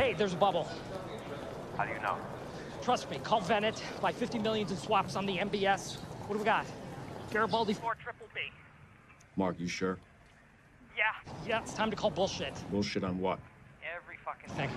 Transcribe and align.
Hey, 0.00 0.14
there's 0.14 0.32
a 0.32 0.36
bubble. 0.36 0.66
How 1.76 1.84
do 1.84 1.92
you 1.92 2.00
know? 2.00 2.16
Trust 2.80 3.10
me, 3.10 3.18
call 3.18 3.42
Venet, 3.42 3.78
buy 4.00 4.12
50 4.12 4.38
millions 4.38 4.70
in 4.70 4.78
swaps 4.78 5.14
on 5.14 5.26
the 5.26 5.36
MBS. 5.36 5.98
What 6.26 6.32
do 6.32 6.38
we 6.38 6.44
got? 6.46 6.64
Garibaldi 7.30 7.74
4 7.74 7.96
triple 8.02 8.26
B. 8.34 8.40
Mark, 9.36 9.60
you 9.60 9.68
sure? 9.68 9.98
Yeah, 10.96 11.12
yeah, 11.46 11.60
it's 11.60 11.74
time 11.74 11.90
to 11.90 11.96
call 11.96 12.10
bullshit. 12.10 12.54
Bullshit 12.70 13.04
on 13.04 13.20
what? 13.20 13.40
Every 13.94 14.16
fucking 14.24 14.48
thing. 14.56 14.70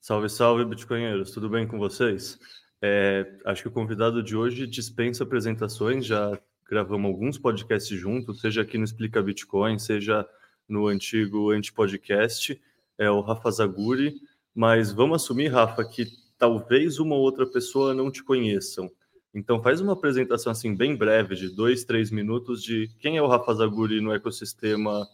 Salve, 0.00 0.30
salve, 0.30 0.64
Bitcoinheiros, 0.64 1.30
tudo 1.32 1.50
bem 1.50 1.68
com 1.68 1.78
vocês? 1.78 2.38
É, 2.80 3.26
acho 3.44 3.60
que 3.60 3.68
o 3.68 3.70
convidado 3.70 4.22
de 4.22 4.34
hoje 4.34 4.66
dispensa 4.66 5.24
apresentações, 5.24 6.06
já 6.06 6.40
gravamos 6.66 7.06
alguns 7.06 7.36
podcasts 7.36 7.94
juntos, 7.98 8.40
seja 8.40 8.62
aqui 8.62 8.78
no 8.78 8.84
Explica 8.84 9.22
Bitcoin, 9.22 9.78
seja 9.78 10.26
no 10.70 10.86
antigo 10.86 11.50
Anti-Podcast, 11.50 12.60
é 12.96 13.10
o 13.10 13.20
Rafa 13.20 13.50
Zaguri, 13.50 14.14
mas 14.54 14.92
vamos 14.92 15.22
assumir, 15.22 15.48
Rafa, 15.48 15.84
que 15.84 16.06
talvez 16.38 16.98
uma 16.98 17.14
ou 17.14 17.22
outra 17.22 17.46
pessoa 17.46 17.92
não 17.92 18.10
te 18.10 18.22
conheçam. 18.22 18.90
Então 19.34 19.62
faz 19.62 19.80
uma 19.80 19.92
apresentação 19.92 20.50
assim 20.50 20.74
bem 20.74 20.96
breve, 20.96 21.34
de 21.36 21.48
dois, 21.48 21.84
três 21.84 22.10
minutos, 22.10 22.62
de 22.62 22.88
quem 22.98 23.16
é 23.16 23.22
o 23.22 23.28
Rafa 23.28 23.54
Zaguri 23.54 24.00
no 24.00 24.12
ecossistema, 24.12 25.06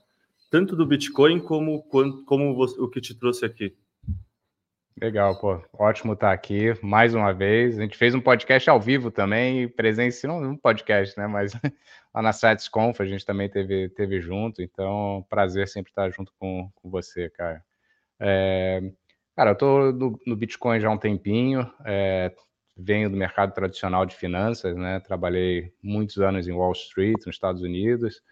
tanto 0.50 0.77
do 0.77 0.87
Bitcoin 0.87 1.41
como, 1.41 1.83
como 1.83 2.62
o 2.62 2.88
que 2.88 3.00
te 3.00 3.14
trouxe 3.14 3.45
aqui. 3.45 3.75
Legal, 4.98 5.38
pô. 5.38 5.62
Ótimo 5.74 6.14
estar 6.14 6.32
aqui 6.32 6.73
mais 6.82 7.14
uma 7.14 7.30
vez. 7.30 7.78
A 7.78 7.82
gente 7.82 7.98
fez 7.98 8.14
um 8.14 8.20
podcast 8.20 8.70
ao 8.70 8.80
vivo 8.80 9.10
também, 9.10 9.69
presença, 9.69 10.27
não 10.27 10.42
um 10.52 10.56
podcast, 10.56 11.19
né? 11.19 11.27
Mas 11.27 11.52
lá 12.14 12.22
na 12.22 12.32
SatisConf 12.32 12.98
a 13.00 13.05
gente 13.05 13.24
também 13.27 13.46
teve, 13.46 13.91
teve 13.91 14.22
junto. 14.22 14.62
Então, 14.62 15.24
prazer 15.28 15.69
sempre 15.69 15.91
estar 15.91 16.10
junto 16.10 16.32
com, 16.38 16.70
com 16.77 16.88
você, 16.88 17.28
cara. 17.28 17.62
É, 18.19 18.80
cara, 19.36 19.50
eu 19.50 19.55
tô 19.55 19.92
no, 19.92 20.19
no, 20.27 20.34
Bitcoin 20.34 20.80
já 20.80 20.89
há 20.89 20.92
um 20.92 20.97
tempinho. 20.98 21.70
É, 21.84 22.33
venho 22.74 23.11
do 23.11 23.19
mercado 23.19 23.52
tradicional 23.52 24.06
de 24.06 24.17
finanças, 24.17 24.74
né? 24.74 24.98
Trabalhei 25.00 25.74
muitos 25.83 26.19
anos 26.20 26.48
em 26.48 26.52
Wall 26.52 26.72
Street, 26.72 27.19
nos 27.27 27.36
Estados 27.36 27.61
Unidos. 27.61 28.22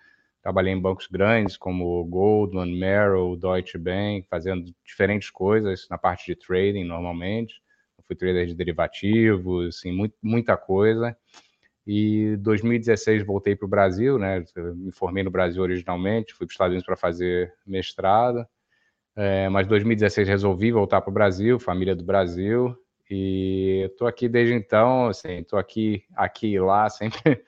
Trabalhei 0.45 0.75
em 0.75 0.79
bancos 0.79 1.07
grandes 1.07 1.57
como 1.57 2.05
Goldman, 2.05 2.77
Merrill, 2.77 3.35
Deutsche 3.35 3.79
Bank, 3.79 4.27
fazendo 4.29 4.71
diferentes 4.85 5.31
coisas 5.31 5.89
na 5.89 5.97
parte 5.97 6.27
de 6.27 6.37
trading 6.37 6.85
normalmente. 6.85 7.63
Fui 8.07 8.15
trader 8.15 8.47
de 8.47 8.55
derivativos, 8.55 9.79
assim, 9.79 9.91
muito, 9.91 10.15
muita 10.23 10.55
coisa. 10.55 11.17
E 11.87 12.37
2016 12.41 13.25
voltei 13.25 13.57
para 13.57 13.65
o 13.65 13.69
Brasil, 13.69 14.19
né? 14.19 14.45
me 14.75 14.93
formei 14.93 15.25
no 15.25 15.31
Brasil 15.31 15.63
originalmente, 15.63 16.35
fui 16.35 16.47
para 16.47 16.51
os 16.51 16.53
Estados 16.53 16.73
Unidos 16.73 16.85
para 16.85 16.97
fazer 16.97 17.55
mestrado. 17.67 18.47
É, 19.17 19.49
mas 19.49 19.67
2016 19.67 20.29
resolvi 20.29 20.71
voltar 20.71 21.01
para 21.01 21.11
o 21.11 21.15
Brasil, 21.15 21.59
família 21.59 21.97
do 21.97 22.05
Brasil, 22.05 22.77
e 23.11 23.89
estou 23.91 24.07
aqui 24.07 24.29
desde 24.29 24.53
então, 24.53 25.07
assim, 25.07 25.39
estou 25.39 25.59
aqui, 25.59 26.05
aqui 26.15 26.49
e 26.49 26.61
lá, 26.61 26.87
sempre 26.91 27.43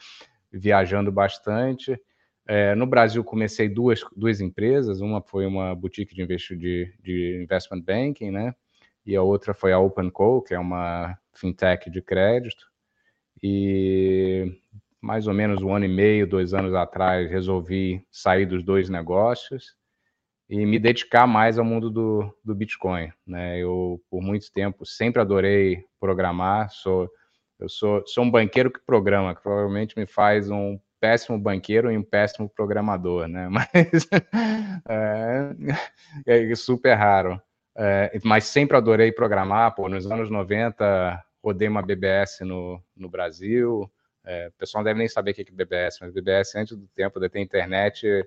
viajando 0.51 1.13
bastante. 1.13 2.01
É, 2.47 2.75
no 2.77 2.87
Brasil, 2.87 3.25
comecei 3.25 3.69
duas, 3.69 4.01
duas 4.15 4.41
empresas. 4.41 5.01
Uma 5.01 5.21
foi 5.21 5.47
uma 5.47 5.75
boutique 5.75 6.15
de, 6.15 6.27
de, 6.27 6.95
de 7.03 7.43
investment 7.43 7.81
banking, 7.81 8.31
né? 8.31 8.55
E 9.05 9.17
a 9.17 9.23
outra 9.23 9.53
foi 9.53 9.73
a 9.73 9.79
OpenCo, 9.79 10.43
que 10.43 10.55
é 10.55 10.59
uma 10.59 11.19
fintech 11.33 11.91
de 11.91 12.01
crédito. 12.01 12.67
E 13.43 14.59
mais 15.01 15.27
ou 15.27 15.35
menos 15.35 15.63
um 15.63 15.75
ano 15.75 15.85
e 15.85 15.89
meio, 15.89 16.27
dois 16.27 16.55
anos 16.55 16.75
atrás, 16.75 17.31
resolvi 17.31 18.05
sair 18.11 18.47
dos 18.47 18.63
dois 18.65 18.89
negócios 18.89 19.77
e 20.49 20.65
me 20.65 20.79
dedicar 20.79 21.27
mais 21.27 21.59
ao 21.59 21.65
mundo 21.65 21.91
do, 21.91 22.37
do 22.45 22.55
Bitcoin. 22.55 23.13
Né? 23.27 23.59
Eu, 23.59 24.01
por 24.09 24.23
muito 24.23 24.51
tempo, 24.53 24.87
sempre 24.87 25.21
adorei 25.21 25.85
programar. 26.01 26.71
Sou, 26.71 27.09
eu 27.59 27.69
sou, 27.69 28.05
sou 28.07 28.25
um 28.25 28.31
banqueiro 28.31 28.71
que 28.71 28.81
programa, 28.85 29.35
que 29.35 29.43
provavelmente 29.43 29.99
me 29.99 30.07
faz 30.07 30.51
um 30.51 30.79
péssimo 31.01 31.39
banqueiro 31.39 31.91
e 31.91 31.97
um 31.97 32.03
péssimo 32.03 32.49
programador, 32.49 33.29
né? 33.29 33.49
Mas 33.51 34.09
é, 36.27 36.51
é 36.51 36.55
super 36.55 36.95
raro. 36.95 37.41
É, 37.79 38.19
mas 38.25 38.45
sempre 38.45 38.77
adorei 38.77 39.13
programar. 39.13 39.75
Pô, 39.75 39.87
nos 39.89 40.11
anos 40.11 40.31
90, 40.31 41.23
rodei 41.45 41.69
uma 41.69 41.83
BBS 41.83 42.43
no, 42.43 42.83
no 42.97 43.09
Brasil. 43.09 43.91
É, 44.25 44.49
o 44.49 44.53
pessoal 44.53 44.81
não 44.81 44.87
deve 44.87 44.99
nem 44.99 45.09
saber 45.09 45.33
o 45.33 45.35
que 45.35 45.43
é 45.43 45.45
BBS, 45.53 45.99
mas 46.01 46.13
BBS, 46.13 46.57
antes 46.57 46.77
do 46.77 46.89
tempo 46.89 47.21
de 47.21 47.29
ter 47.29 47.41
internet, 47.41 48.27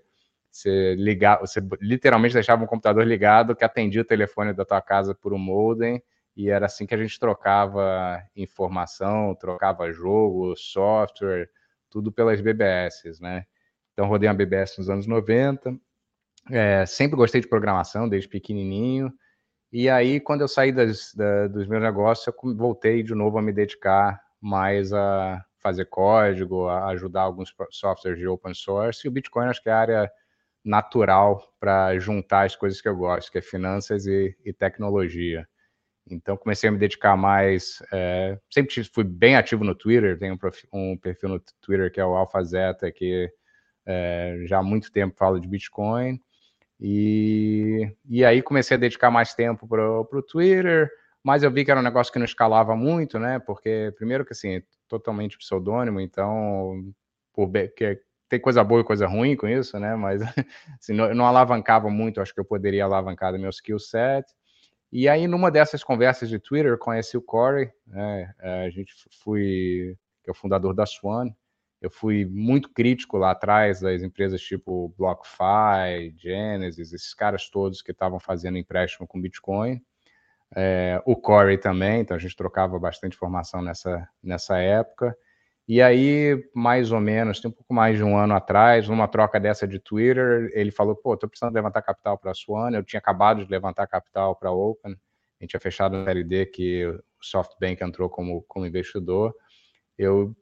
você, 0.52 0.96
ligar, 0.96 1.40
você 1.40 1.60
literalmente 1.82 2.34
deixava 2.34 2.64
um 2.64 2.68
computador 2.68 3.06
ligado 3.06 3.56
que 3.56 3.66
atendia 3.66 4.02
o 4.02 4.06
telefone 4.06 4.54
da 4.54 4.64
tua 4.64 4.82
casa 4.82 5.16
por 5.16 5.34
um 5.34 5.38
modem 5.38 6.02
e 6.36 6.50
era 6.50 6.68
assim 6.68 6.86
que 6.86 6.96
a 6.96 6.98
gente 6.98 7.20
trocava 7.20 8.22
informação, 8.36 9.36
trocava 9.36 9.92
jogo, 9.92 10.56
software, 10.56 11.50
tudo 11.90 12.12
pelas 12.12 12.42
BBS, 12.42 13.20
né? 13.22 13.46
Então, 13.94 14.08
rodei 14.08 14.30
uma 14.30 14.36
BBS 14.36 14.78
nos 14.78 14.90
anos 14.90 15.08
90. 15.08 15.78
É, 16.50 16.86
sempre 16.86 17.18
gostei 17.18 17.42
de 17.42 17.48
programação, 17.48 18.08
desde 18.08 18.30
pequenininho. 18.30 19.12
E 19.72 19.90
aí, 19.90 20.20
quando 20.20 20.42
eu 20.42 20.48
saí 20.48 20.72
das, 20.72 21.14
da, 21.14 21.48
dos 21.48 21.68
meus 21.68 21.82
negócios, 21.82 22.26
eu 22.26 22.56
voltei 22.56 23.04
de 23.04 23.14
novo 23.14 23.38
a 23.38 23.42
me 23.42 23.52
dedicar 23.52 24.20
mais 24.42 24.92
a 24.94 25.44
fazer 25.60 25.86
código, 25.86 26.68
a 26.68 26.88
ajudar 26.88 27.22
alguns 27.22 27.54
softwares 27.72 28.20
de 28.20 28.28
open 28.28 28.54
source. 28.54 29.06
E 29.06 29.10
o 29.10 29.12
Bitcoin, 29.12 29.48
acho 29.48 29.62
que 29.62 29.70
é 29.70 29.74
a 29.74 29.80
área 29.80 30.12
natural 30.64 31.42
para 31.60 31.98
juntar 32.00 32.46
as 32.46 32.56
coisas 32.56 32.82
que 32.82 32.88
eu 32.88 32.96
gosto, 32.96 33.32
que 33.32 33.38
é 33.38 33.42
finanças 33.42 34.06
e, 34.06 34.36
e 34.44 34.54
tecnologia. 34.54 35.48
Então 36.12 36.38
comecei 36.38 36.70
a 36.70 36.72
me 36.72 36.78
dedicar 36.78 37.16
mais. 37.16 37.82
É, 37.92 38.38
sempre 38.50 38.84
fui 38.84 39.04
bem 39.04 39.36
ativo 39.36 39.64
no 39.64 39.76
Twitter, 39.76 40.18
tenho 40.18 40.38
um, 40.74 40.92
um 40.92 40.98
perfil 40.98 41.30
no 41.30 41.40
Twitter 41.62 41.92
que 41.92 42.00
é 42.00 42.06
o 42.06 42.16
AlphaZeta, 42.16 42.92
que 42.92 43.32
é, 43.86 44.44
já 44.46 44.60
há 44.60 44.64
muito 44.64 44.92
tempo 44.92 45.16
fala 45.18 45.40
de 45.40 45.48
Bitcoin. 45.48 46.22
E, 46.80 47.92
e 48.06 48.24
aí 48.24 48.42
comecei 48.42 48.78
a 48.78 48.80
dedicar 48.80 49.12
mais 49.12 49.34
tempo 49.34 49.68
para 49.68 50.02
o 50.02 50.24
Twitter, 50.24 50.90
mas 51.24 51.44
eu 51.44 51.52
vi 51.52 51.66
que 51.66 51.72
era 51.72 51.80
um 51.80 51.84
negócio 51.84 52.12
que 52.12 52.20
não 52.20 52.26
escalava 52.26 52.76
muito, 52.76 53.20
né? 53.20 53.40
Porque, 53.40 53.94
primeiro 53.98 54.26
que 54.26 54.34
assim, 54.34 54.62
totalmente 54.88 55.38
pseudônimo, 55.38 56.00
então 56.00 56.94
por, 57.34 57.52
que, 57.76 58.02
tem 58.30 58.40
coisa 58.40 58.64
boa 58.64 58.82
e 58.82 58.84
coisa 58.84 59.08
ruim 59.08 59.36
com 59.36 59.48
isso, 59.48 59.78
né? 59.80 59.96
Mas 59.96 60.22
assim, 60.80 60.94
não, 60.94 61.14
não 61.14 61.26
alavancava 61.26 61.90
muito, 61.90 62.22
acho 62.22 62.34
que 62.34 62.40
eu 62.40 62.46
poderia 62.46 62.86
alavancar 62.86 63.34
meu 63.38 63.50
skill 63.50 63.80
set. 63.80 64.26
E 64.92 65.08
aí, 65.08 65.28
numa 65.28 65.52
dessas 65.52 65.84
conversas 65.84 66.30
de 66.30 66.40
Twitter, 66.40 66.78
conheci 66.78 67.16
o 67.16 67.22
Corey, 67.22 67.72
né? 67.86 68.34
É, 68.40 68.66
a 68.66 68.70
gente 68.70 68.94
fui, 69.24 69.96
que 70.24 70.30
é 70.30 70.32
o 70.32 70.36
fundador 70.36 70.74
da 70.74 70.86
Swan. 70.86 71.30
Eu 71.82 71.90
fui 71.90 72.26
muito 72.26 72.70
crítico 72.74 73.18
lá 73.18 73.32
atrás 73.32 73.80
das 73.80 74.02
empresas 74.02 74.42
tipo 74.42 74.94
BlockFi, 74.98 76.14
Genesis, 76.18 76.92
esses 76.92 77.14
caras 77.14 77.50
todos 77.50 77.82
que 77.82 77.92
estavam 77.92 78.20
fazendo 78.20 78.58
empréstimo 78.58 79.08
com 79.08 79.22
Bitcoin. 79.22 79.82
É, 80.56 81.02
o 81.06 81.16
Corey 81.16 81.58
também, 81.58 82.02
então 82.02 82.18
a 82.18 82.20
gente 82.20 82.36
trocava 82.36 82.78
bastante 82.80 83.16
informação 83.16 83.62
nessa, 83.62 84.10
nessa 84.22 84.58
época. 84.58 85.16
E 85.70 85.84
aí, 85.84 86.44
mais 86.52 86.92
ou 86.92 87.00
menos, 87.00 87.40
tem 87.40 87.48
um 87.48 87.54
pouco 87.54 87.72
mais 87.76 87.96
de 87.96 88.04
um 88.04 88.18
ano 88.18 88.34
atrás, 88.34 88.90
numa 88.90 89.08
troca 89.08 89.40
dessa 89.40 89.68
de 89.68 89.78
Twitter, 89.80 90.50
ele 90.56 90.72
falou: 90.72 90.96
pô, 90.96 91.16
tô 91.16 91.30
precisando 91.30 91.54
levantar 91.54 91.84
capital 91.84 92.18
para 92.18 92.32
a 92.32 92.34
Swan. 92.34 92.72
Eu 92.72 92.84
tinha 92.84 92.98
acabado 92.98 93.46
de 93.46 93.52
levantar 93.52 93.86
capital 93.86 94.36
para 94.36 94.50
a 94.50 94.52
Open. 94.52 94.94
A 94.94 95.44
gente 95.44 95.52
tinha 95.52 95.60
fechado 95.60 95.96
a 95.96 96.06
série 96.06 96.24
D 96.24 96.48
que 96.48 96.88
o 96.88 97.00
SoftBank 97.22 97.84
entrou 97.84 98.10
como, 98.10 98.42
como 98.48 98.66
investidor. 98.66 99.32
Eu 99.96 100.36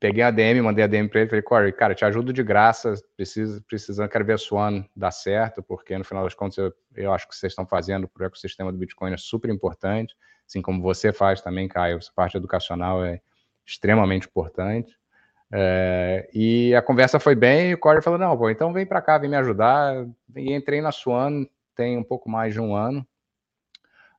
peguei 0.00 0.24
a 0.24 0.32
DM, 0.32 0.60
mandei 0.62 0.82
a 0.82 0.88
DM 0.88 1.08
para 1.08 1.20
ele, 1.20 1.30
falei, 1.30 1.42
Corey, 1.42 1.72
cara, 1.72 1.94
te 1.94 2.04
ajudo 2.04 2.32
de 2.32 2.42
graça, 2.42 2.92
preciso, 3.16 3.62
precisando, 3.68 4.08
quero 4.08 4.24
ver 4.24 4.32
a 4.32 4.38
Swan 4.38 4.84
dar 4.96 5.12
certo, 5.12 5.62
porque 5.62 5.96
no 5.96 6.02
final 6.02 6.24
das 6.24 6.34
contas 6.34 6.58
eu, 6.58 6.74
eu 6.96 7.12
acho 7.12 7.28
que 7.28 7.36
vocês 7.36 7.52
estão 7.52 7.64
fazendo 7.64 8.08
para 8.08 8.24
o 8.24 8.26
ecossistema 8.26 8.72
do 8.72 8.78
Bitcoin 8.78 9.12
é 9.12 9.16
super 9.16 9.48
importante, 9.48 10.12
assim 10.44 10.60
como 10.60 10.82
você 10.82 11.12
faz 11.12 11.40
também, 11.40 11.68
Caio, 11.68 11.98
essa 11.98 12.10
parte 12.12 12.36
educacional 12.36 13.04
é 13.04 13.20
extremamente 13.66 14.26
importante. 14.26 14.96
É, 15.54 16.30
e 16.32 16.74
a 16.74 16.80
conversa 16.80 17.20
foi 17.20 17.34
bem, 17.34 17.70
e 17.70 17.74
o 17.74 17.78
Corey 17.78 18.02
falou: 18.02 18.18
não, 18.18 18.36
pô, 18.36 18.48
então 18.48 18.72
vem 18.72 18.86
para 18.86 19.02
cá, 19.02 19.18
vem 19.18 19.28
me 19.28 19.36
ajudar. 19.36 20.06
E 20.34 20.52
entrei 20.52 20.80
na 20.80 20.90
Swan 20.90 21.44
tem 21.74 21.96
um 21.96 22.04
pouco 22.04 22.30
mais 22.30 22.54
de 22.54 22.60
um 22.60 22.74
ano. 22.74 23.06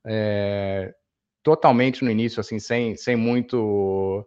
É, 0.06 0.94
totalmente 1.42 2.04
no 2.04 2.12
início, 2.12 2.40
assim, 2.40 2.60
sem, 2.60 2.96
sem 2.96 3.16
muito. 3.16 4.26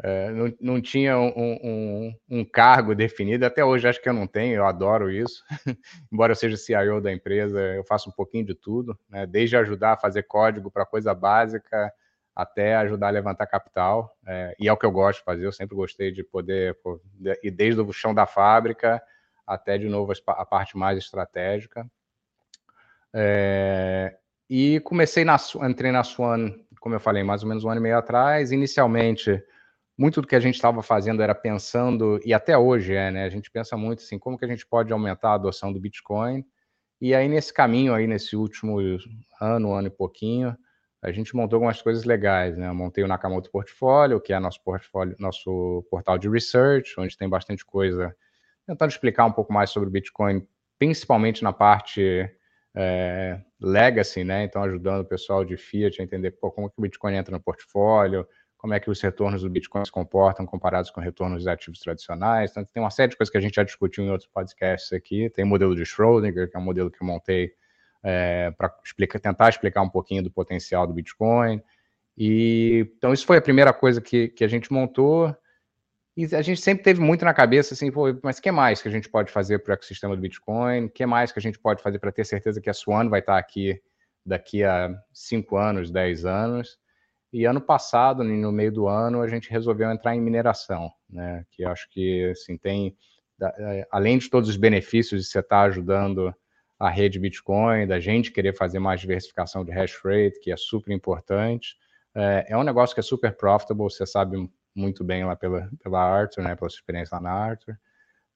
É, 0.00 0.30
não, 0.30 0.54
não 0.60 0.80
tinha 0.80 1.18
um, 1.18 1.32
um, 1.36 2.14
um, 2.30 2.44
cargo 2.44 2.94
definido, 2.94 3.44
até 3.44 3.64
hoje 3.64 3.88
acho 3.88 4.00
que 4.00 4.08
eu 4.08 4.12
não 4.12 4.28
tenho, 4.28 4.54
eu 4.54 4.64
adoro 4.64 5.10
isso. 5.10 5.42
Embora 6.12 6.32
eu 6.32 6.36
seja 6.36 6.56
CIO 6.56 7.00
da 7.00 7.12
empresa, 7.12 7.58
eu 7.74 7.84
faço 7.84 8.08
um 8.08 8.12
pouquinho 8.12 8.46
de 8.46 8.54
tudo, 8.54 8.96
né? 9.08 9.26
desde 9.26 9.56
ajudar 9.56 9.94
a 9.94 9.96
fazer 9.96 10.22
código 10.22 10.70
para 10.70 10.86
coisa 10.86 11.12
básica, 11.12 11.92
até 12.38 12.76
ajudar 12.76 13.08
a 13.08 13.10
levantar 13.10 13.48
capital. 13.48 14.16
É, 14.24 14.54
e 14.60 14.68
é 14.68 14.72
o 14.72 14.76
que 14.76 14.86
eu 14.86 14.92
gosto 14.92 15.18
de 15.18 15.24
fazer, 15.24 15.44
eu 15.44 15.50
sempre 15.50 15.74
gostei 15.74 16.12
de 16.12 16.22
poder 16.22 16.78
pô, 16.84 17.00
ir 17.42 17.50
desde 17.50 17.80
o 17.80 17.92
chão 17.92 18.14
da 18.14 18.26
fábrica 18.26 19.02
até 19.44 19.76
de 19.76 19.88
novo 19.88 20.12
a 20.24 20.46
parte 20.46 20.78
mais 20.78 20.96
estratégica. 20.96 21.84
É, 23.12 24.16
e 24.48 24.78
comecei 24.80 25.24
na 25.24 25.36
entrei 25.68 25.90
na 25.90 26.04
Swan, 26.04 26.54
como 26.80 26.94
eu 26.94 27.00
falei, 27.00 27.24
mais 27.24 27.42
ou 27.42 27.48
menos 27.48 27.64
um 27.64 27.70
ano 27.70 27.80
e 27.80 27.82
meio 27.82 27.98
atrás. 27.98 28.52
Inicialmente, 28.52 29.42
muito 29.96 30.20
do 30.20 30.28
que 30.28 30.36
a 30.36 30.40
gente 30.40 30.54
estava 30.54 30.80
fazendo 30.80 31.20
era 31.20 31.34
pensando, 31.34 32.20
e 32.24 32.32
até 32.32 32.56
hoje 32.56 32.94
é, 32.94 33.10
né? 33.10 33.24
A 33.24 33.30
gente 33.30 33.50
pensa 33.50 33.76
muito 33.76 34.00
assim, 34.00 34.16
como 34.16 34.38
que 34.38 34.44
a 34.44 34.48
gente 34.48 34.64
pode 34.64 34.92
aumentar 34.92 35.30
a 35.30 35.34
adoção 35.34 35.72
do 35.72 35.80
Bitcoin. 35.80 36.44
E 37.00 37.14
aí, 37.16 37.28
nesse 37.28 37.52
caminho 37.52 37.94
aí, 37.94 38.06
nesse 38.06 38.36
último 38.36 38.78
ano, 39.40 39.72
ano 39.72 39.88
e 39.88 39.90
pouquinho, 39.90 40.56
a 41.02 41.12
gente 41.12 41.34
montou 41.34 41.56
algumas 41.56 41.80
coisas 41.80 42.04
legais, 42.04 42.56
né? 42.56 42.68
Eu 42.68 42.74
montei 42.74 43.04
o 43.04 43.08
Nakamoto 43.08 43.50
Portfólio, 43.50 44.20
que 44.20 44.32
é 44.32 44.40
nosso 44.40 44.62
portfólio, 44.62 45.14
nosso 45.18 45.86
portal 45.90 46.18
de 46.18 46.28
research, 46.28 46.98
onde 46.98 47.16
tem 47.16 47.28
bastante 47.28 47.64
coisa 47.64 48.14
tentando 48.68 48.90
explicar 48.90 49.24
um 49.24 49.32
pouco 49.32 49.50
mais 49.50 49.70
sobre 49.70 49.88
o 49.88 49.92
Bitcoin, 49.92 50.46
principalmente 50.78 51.42
na 51.42 51.54
parte 51.54 52.30
é, 52.76 53.40
legacy, 53.58 54.22
né? 54.24 54.44
Então, 54.44 54.62
ajudando 54.62 55.00
o 55.00 55.04
pessoal 55.04 55.42
de 55.42 55.56
Fiat 55.56 56.00
a 56.00 56.04
entender 56.04 56.32
pô, 56.32 56.50
como 56.50 56.68
que 56.68 56.78
o 56.78 56.82
Bitcoin 56.82 57.14
entra 57.14 57.34
no 57.34 57.42
portfólio, 57.42 58.28
como 58.58 58.74
é 58.74 58.80
que 58.80 58.90
os 58.90 59.00
retornos 59.00 59.42
do 59.42 59.48
Bitcoin 59.48 59.84
se 59.84 59.90
comportam 59.90 60.44
comparados 60.44 60.90
com 60.90 61.00
retornos 61.00 61.42
de 61.42 61.48
ativos 61.48 61.80
tradicionais. 61.80 62.50
Então, 62.50 62.62
tem 62.64 62.82
uma 62.82 62.90
série 62.90 63.10
de 63.10 63.16
coisas 63.16 63.30
que 63.30 63.38
a 63.38 63.40
gente 63.40 63.54
já 63.54 63.62
discutiu 63.62 64.04
em 64.04 64.10
outros 64.10 64.28
podcasts 64.28 64.92
aqui. 64.92 65.30
Tem 65.30 65.44
o 65.44 65.48
modelo 65.48 65.74
de 65.74 65.84
Schrödinger, 65.84 66.50
que 66.50 66.56
é 66.56 66.60
um 66.60 66.64
modelo 66.64 66.90
que 66.90 67.00
eu 67.00 67.06
montei 67.06 67.52
é, 68.02 68.50
para 68.52 68.72
tentar 69.20 69.48
explicar 69.48 69.82
um 69.82 69.88
pouquinho 69.88 70.22
do 70.22 70.30
potencial 70.30 70.86
do 70.86 70.94
Bitcoin. 70.94 71.62
E, 72.16 72.90
então, 72.96 73.12
isso 73.12 73.26
foi 73.26 73.38
a 73.38 73.42
primeira 73.42 73.72
coisa 73.72 74.00
que, 74.00 74.28
que 74.28 74.44
a 74.44 74.48
gente 74.48 74.72
montou. 74.72 75.34
E 76.16 76.34
a 76.34 76.42
gente 76.42 76.60
sempre 76.60 76.82
teve 76.82 77.00
muito 77.00 77.24
na 77.24 77.32
cabeça 77.32 77.74
assim, 77.74 77.92
mas 78.24 78.38
o 78.38 78.42
que 78.42 78.50
mais 78.50 78.82
que 78.82 78.88
a 78.88 78.90
gente 78.90 79.08
pode 79.08 79.30
fazer 79.30 79.60
para 79.60 79.70
o 79.70 79.74
ecossistema 79.74 80.16
do 80.16 80.20
Bitcoin? 80.22 80.86
O 80.86 80.90
que 80.90 81.06
mais 81.06 81.30
que 81.30 81.38
a 81.38 81.42
gente 81.42 81.60
pode 81.60 81.80
fazer 81.80 82.00
para 82.00 82.10
ter 82.10 82.24
certeza 82.24 82.60
que 82.60 82.68
a 82.68 82.74
Swan 82.74 83.08
vai 83.08 83.20
estar 83.20 83.38
aqui 83.38 83.80
daqui 84.26 84.64
a 84.64 84.92
5 85.12 85.56
anos, 85.56 85.92
10 85.92 86.24
anos? 86.24 86.76
E 87.32 87.44
ano 87.44 87.60
passado, 87.60 88.24
no 88.24 88.50
meio 88.50 88.72
do 88.72 88.88
ano, 88.88 89.22
a 89.22 89.28
gente 89.28 89.50
resolveu 89.50 89.90
entrar 89.92 90.16
em 90.16 90.20
mineração, 90.20 90.90
né? 91.08 91.44
Que 91.52 91.64
acho 91.64 91.88
que 91.90 92.30
assim 92.30 92.56
tem, 92.56 92.96
é, 93.40 93.86
além 93.90 94.18
de 94.18 94.28
todos 94.28 94.48
os 94.48 94.56
benefícios 94.56 95.22
de 95.22 95.28
você 95.28 95.38
estar 95.38 95.62
ajudando 95.64 96.34
a 96.78 96.88
rede 96.88 97.18
Bitcoin, 97.18 97.86
da 97.86 97.98
gente 97.98 98.30
querer 98.30 98.54
fazer 98.54 98.78
mais 98.78 99.00
diversificação 99.00 99.64
de 99.64 99.72
hash 99.72 99.98
rate, 100.04 100.38
que 100.40 100.52
é 100.52 100.56
super 100.56 100.92
importante. 100.92 101.76
É, 102.14 102.46
é 102.48 102.56
um 102.56 102.62
negócio 102.62 102.94
que 102.94 103.00
é 103.00 103.02
super 103.02 103.36
profitable, 103.36 103.84
você 103.84 104.06
sabe 104.06 104.48
muito 104.74 105.02
bem 105.02 105.24
lá 105.24 105.34
pela, 105.34 105.68
pela 105.82 106.00
Arthur, 106.00 106.42
né, 106.42 106.54
pela 106.54 106.70
sua 106.70 106.78
experiência 106.78 107.16
lá 107.16 107.20
na 107.20 107.32
Arthur. 107.32 107.76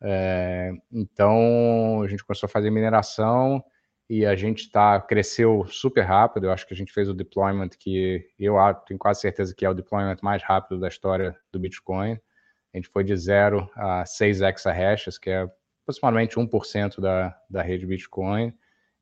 É, 0.01 0.73
então, 0.91 2.03
a 2.03 2.09
gente 2.09 2.25
começou 2.25 2.49
a 2.49 2.51
fazer 2.51 2.71
mineração 2.71 3.63
e 4.11 4.27
a 4.27 4.35
gente 4.35 4.69
tá, 4.71 5.01
cresceu 5.01 5.65
super 5.69 6.03
rápido. 6.03 6.47
Eu 6.47 6.53
acho 6.53 6.67
que 6.67 6.75
a 6.75 6.77
gente 6.77 6.93
fez 6.93 7.09
o 7.09 7.15
deployment 7.15 7.71
que 7.79 8.29
eu 8.39 8.57
tenho 8.87 8.99
quase 8.99 9.21
certeza 9.21 9.55
que 9.55 9.65
é 9.65 9.71
o 9.71 9.75
deployment 9.75 10.17
mais 10.21 10.43
rápido 10.43 10.81
da 10.81 10.89
história 10.89 11.37
do 11.53 11.61
Bitcoin. 11.61 12.19
A 12.75 12.77
gente 12.77 12.89
foi 12.89 13.05
de 13.05 13.17
0 13.17 13.71
a 13.77 14.05
6 14.05 14.41
exahashes, 14.41 15.19
que 15.19 15.31
é 15.31 15.49
aproximadamente 15.83 16.37
1% 16.37 17.01
da, 17.01 17.37
da 17.49 17.63
rede 17.63 17.87
Bitcoin, 17.87 18.53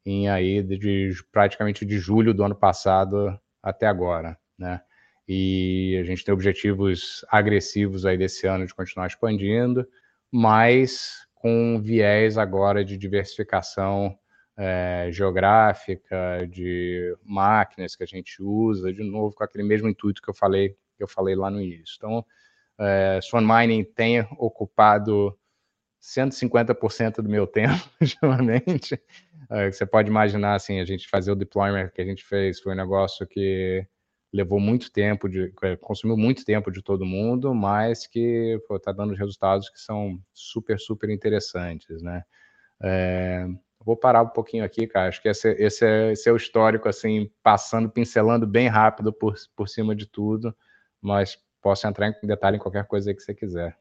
em 0.05 0.29
aí 0.29 0.63
de, 0.63 0.79
de, 0.79 1.25
praticamente 1.31 1.85
de 1.85 1.99
julho 1.99 2.33
do 2.33 2.45
ano 2.45 2.55
passado 2.55 3.39
até 3.63 3.87
agora, 3.87 4.39
né? 4.59 4.81
E 5.29 5.97
a 6.01 6.05
gente 6.05 6.25
tem 6.25 6.35
objetivos 6.35 7.25
agressivos 7.29 8.05
aí 8.05 8.19
desse 8.19 8.47
ano 8.47 8.67
de 8.67 8.75
continuar 8.75 9.07
expandindo, 9.07 9.87
mas 10.33 11.27
com 11.35 11.81
viés 11.81 12.37
agora 12.37 12.85
de 12.85 12.97
diversificação 12.97 14.19
é, 14.57 15.09
geográfica, 15.13 16.47
de 16.51 17.17
máquinas 17.25 17.95
que 17.95 18.03
a 18.03 18.07
gente 18.07 18.43
usa, 18.43 18.93
de 18.93 19.05
novo 19.05 19.35
com 19.35 19.45
aquele 19.45 19.65
mesmo 19.65 19.89
intuito 19.89 20.21
que 20.21 20.29
eu 20.29 20.35
falei 20.35 20.77
que 20.97 21.05
eu 21.05 21.09
falei 21.09 21.35
lá 21.35 21.51
no 21.51 21.63
início. 21.63 21.95
Então, 21.97 22.25
é, 22.79 23.21
Swan 23.23 23.41
Mining 23.41 23.85
tem 23.85 24.21
ocupado 24.39 25.35
150% 26.01 27.17
do 27.17 27.29
meu 27.29 27.47
tempo, 27.47 27.79
ultimamente. 28.01 29.01
É, 29.51 29.71
você 29.71 29.85
pode 29.85 30.09
imaginar, 30.09 30.55
assim, 30.55 30.81
a 30.81 30.85
gente 30.85 31.09
fazer 31.09 31.33
o 31.33 31.37
deployment 31.37 31.89
que 31.91 32.01
a 32.01 32.05
gente 32.05 32.25
fez 32.25 32.61
foi 32.61 32.73
um 32.73 32.77
negócio 32.77 33.27
que 33.27 33.87
levou 34.33 34.61
muito 34.61 34.93
tempo, 34.93 35.29
de, 35.29 35.53
consumiu 35.81 36.17
muito 36.17 36.45
tempo 36.45 36.71
de 36.71 36.83
todo 36.83 37.05
mundo, 37.05 37.53
mas 37.55 38.07
que 38.07 38.59
está 38.71 38.93
dando 38.93 39.15
resultados 39.15 39.69
que 39.69 39.81
são 39.81 40.21
super, 40.33 40.79
super 40.79 41.11
interessantes, 41.11 42.01
né? 42.01 42.23
É, 42.83 43.47
vou 43.85 43.97
parar 43.97 44.23
um 44.23 44.29
pouquinho 44.29 44.65
aqui, 44.65 44.87
cara. 44.87 45.09
Acho 45.09 45.21
que 45.21 45.29
esse, 45.29 45.51
esse, 45.53 45.85
é, 45.85 46.13
esse 46.13 46.29
é 46.29 46.33
o 46.33 46.37
histórico, 46.37 46.89
assim, 46.89 47.31
passando, 47.43 47.91
pincelando 47.91 48.47
bem 48.47 48.69
rápido 48.69 49.13
por, 49.13 49.35
por 49.57 49.69
cima 49.69 49.95
de 49.97 50.07
tudo, 50.07 50.57
mas 51.01 51.37
posso 51.61 51.87
entrar 51.87 52.09
em 52.09 52.27
detalhe 52.27 52.57
em 52.57 52.61
qualquer 52.61 52.87
coisa 52.87 53.13
que 53.13 53.21
você 53.21 53.35
quiser. 53.35 53.77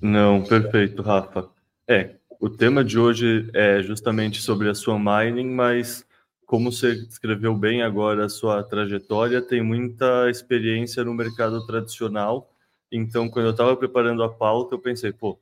Não, 0.00 0.42
perfeito, 0.42 1.02
Rafa. 1.02 1.48
É, 1.88 2.16
o 2.40 2.50
tema 2.50 2.84
de 2.84 2.98
hoje 2.98 3.48
é 3.54 3.82
justamente 3.82 4.40
sobre 4.42 4.68
a 4.68 4.74
sua 4.74 4.98
mining, 4.98 5.50
mas 5.50 6.06
como 6.46 6.70
você 6.70 6.92
escreveu 6.92 7.54
bem 7.54 7.82
agora 7.82 8.26
a 8.26 8.28
sua 8.28 8.62
trajetória, 8.62 9.40
tem 9.40 9.62
muita 9.62 10.28
experiência 10.30 11.04
no 11.04 11.14
mercado 11.14 11.66
tradicional. 11.66 12.50
Então, 12.92 13.28
quando 13.28 13.46
eu 13.46 13.52
estava 13.52 13.76
preparando 13.76 14.22
a 14.22 14.28
pauta, 14.28 14.74
eu 14.74 14.78
pensei, 14.78 15.12
pô, 15.12 15.38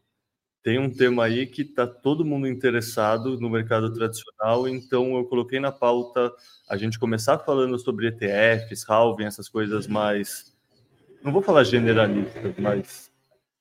tem 0.63 0.79
um 0.79 0.89
tema 0.89 1.25
aí 1.25 1.47
que 1.47 1.63
está 1.63 1.87
todo 1.87 2.25
mundo 2.25 2.47
interessado 2.47 3.39
no 3.41 3.51
mercado 3.51 3.93
tradicional, 3.93 4.69
então 4.69 5.17
eu 5.17 5.25
coloquei 5.25 5.59
na 5.59 5.73
pauta 5.73 6.33
a 6.69 6.77
gente 6.77 6.99
começar 6.99 7.39
falando 7.39 7.79
sobre 7.79 8.07
ETFs, 8.07 8.89
halving, 8.89 9.25
essas 9.25 9.49
coisas 9.49 9.89
mais, 9.89 10.57
não 11.23 11.33
vou 11.33 11.43
falar 11.43 11.65
generalistas, 11.65 12.55
mas 12.59 13.12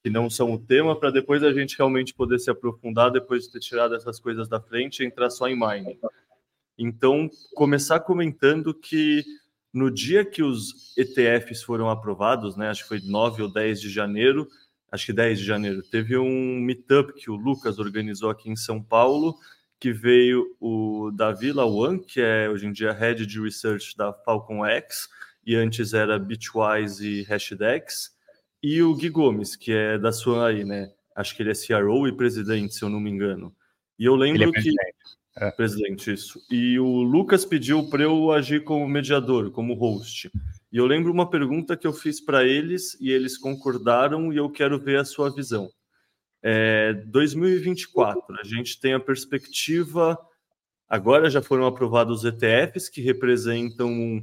que 0.04 0.10
não 0.10 0.30
são 0.30 0.52
o 0.52 0.60
tema, 0.60 1.00
para 1.00 1.12
depois 1.12 1.44
a 1.44 1.54
gente 1.54 1.78
realmente 1.78 2.14
poder 2.14 2.40
se 2.40 2.50
aprofundar, 2.50 3.12
depois 3.12 3.44
de 3.44 3.52
ter 3.52 3.60
tirado 3.60 3.96
essas 3.96 4.20
coisas 4.20 4.48
da 4.48 4.60
frente 4.60 5.02
e 5.02 5.06
entrar 5.06 5.30
só 5.30 5.48
em 5.48 5.56
mining. 5.56 5.98
Então, 6.78 7.30
começar 7.54 8.00
comentando 8.00 8.74
que 8.74 9.24
no 9.72 9.92
dia 9.92 10.26
que 10.26 10.42
os 10.42 10.96
ETFs 10.98 11.62
foram 11.64 11.90
aprovados, 11.90 12.58
né, 12.58 12.70
acho 12.70 12.84
que 12.84 12.90
foi 12.90 13.02
9 13.02 13.44
ou 13.44 13.54
10 13.54 13.80
de 13.80 13.90
janeiro, 13.90 14.48
acho 14.92 15.06
que 15.06 15.14
10 15.14 15.40
de 15.40 15.46
janeiro, 15.46 15.82
teve 15.84 16.18
um 16.18 16.60
meetup 16.60 17.14
que 17.14 17.30
o 17.30 17.36
Lucas 17.36 17.80
organizou 17.80 18.30
aqui 18.30 18.50
em 18.50 18.56
São 18.56 18.82
Paulo, 18.82 19.38
que 19.80 19.94
veio 19.94 20.56
o 20.60 21.12
Davi 21.12 21.52
Lawan, 21.52 21.98
que 21.98 22.20
é 22.20 22.50
hoje 22.50 22.68
em 22.68 22.72
dia 22.72 22.92
Head 22.92 23.26
de 23.26 23.40
Research 23.40 23.96
da 23.96 24.12
Falcon 24.12 24.66
X, 24.66 25.08
e 25.46 25.56
antes 25.56 25.94
era 25.94 26.20
Bitwise 26.20 27.08
e 27.08 27.24
Hashdex, 27.24 28.16
e 28.62 28.82
o 28.82 28.94
Gui 28.96 29.10
Gomes, 29.10 29.56
que 29.56 29.72
é 29.72 29.98
da 29.98 30.12
sua 30.12 30.48
aí, 30.48 30.64
né? 30.64 30.92
Acho 31.16 31.36
que 31.36 31.44
ele 31.44 31.52
é 31.52 31.54
CRO 31.54 32.08
e 32.08 32.16
presidente, 32.16 32.76
se 32.76 32.84
eu 32.84 32.90
não 32.90 33.00
me 33.00 33.10
engano. 33.10 33.54
E 33.98 34.06
eu 34.06 34.16
lembro 34.16 34.50
é 34.50 34.62
que. 34.62 34.72
É. 35.38 35.50
Presidente, 35.52 36.12
isso. 36.12 36.42
E 36.52 36.78
o 36.78 37.02
Lucas 37.04 37.46
pediu 37.46 37.90
para 37.90 38.04
eu 38.04 38.32
agir 38.32 38.64
como 38.64 38.88
mediador, 38.88 39.50
como 39.52 39.74
host. 39.74 40.30
E 40.72 40.78
eu 40.78 40.86
lembro 40.86 41.12
uma 41.12 41.30
pergunta 41.30 41.78
que 41.78 41.88
eu 41.88 41.94
fiz 41.94 42.20
para 42.20 42.44
eles 42.44 43.00
e 43.00 43.12
eles 43.12 43.38
concordaram 43.38 44.34
e 44.34 44.38
eu 44.38 44.50
quero 44.50 44.78
ver 44.78 45.00
a 45.00 45.06
sua 45.06 45.34
visão. 45.34 45.70
É, 46.44 46.94
2024, 47.08 48.36
a 48.40 48.44
gente 48.44 48.80
tem 48.80 48.94
a 48.94 49.00
perspectiva. 49.00 50.18
Agora 50.90 51.30
já 51.30 51.42
foram 51.42 51.66
aprovados 51.66 52.24
os 52.24 52.26
ETFs 52.26 52.90
que 52.90 53.02
representam 53.02 54.22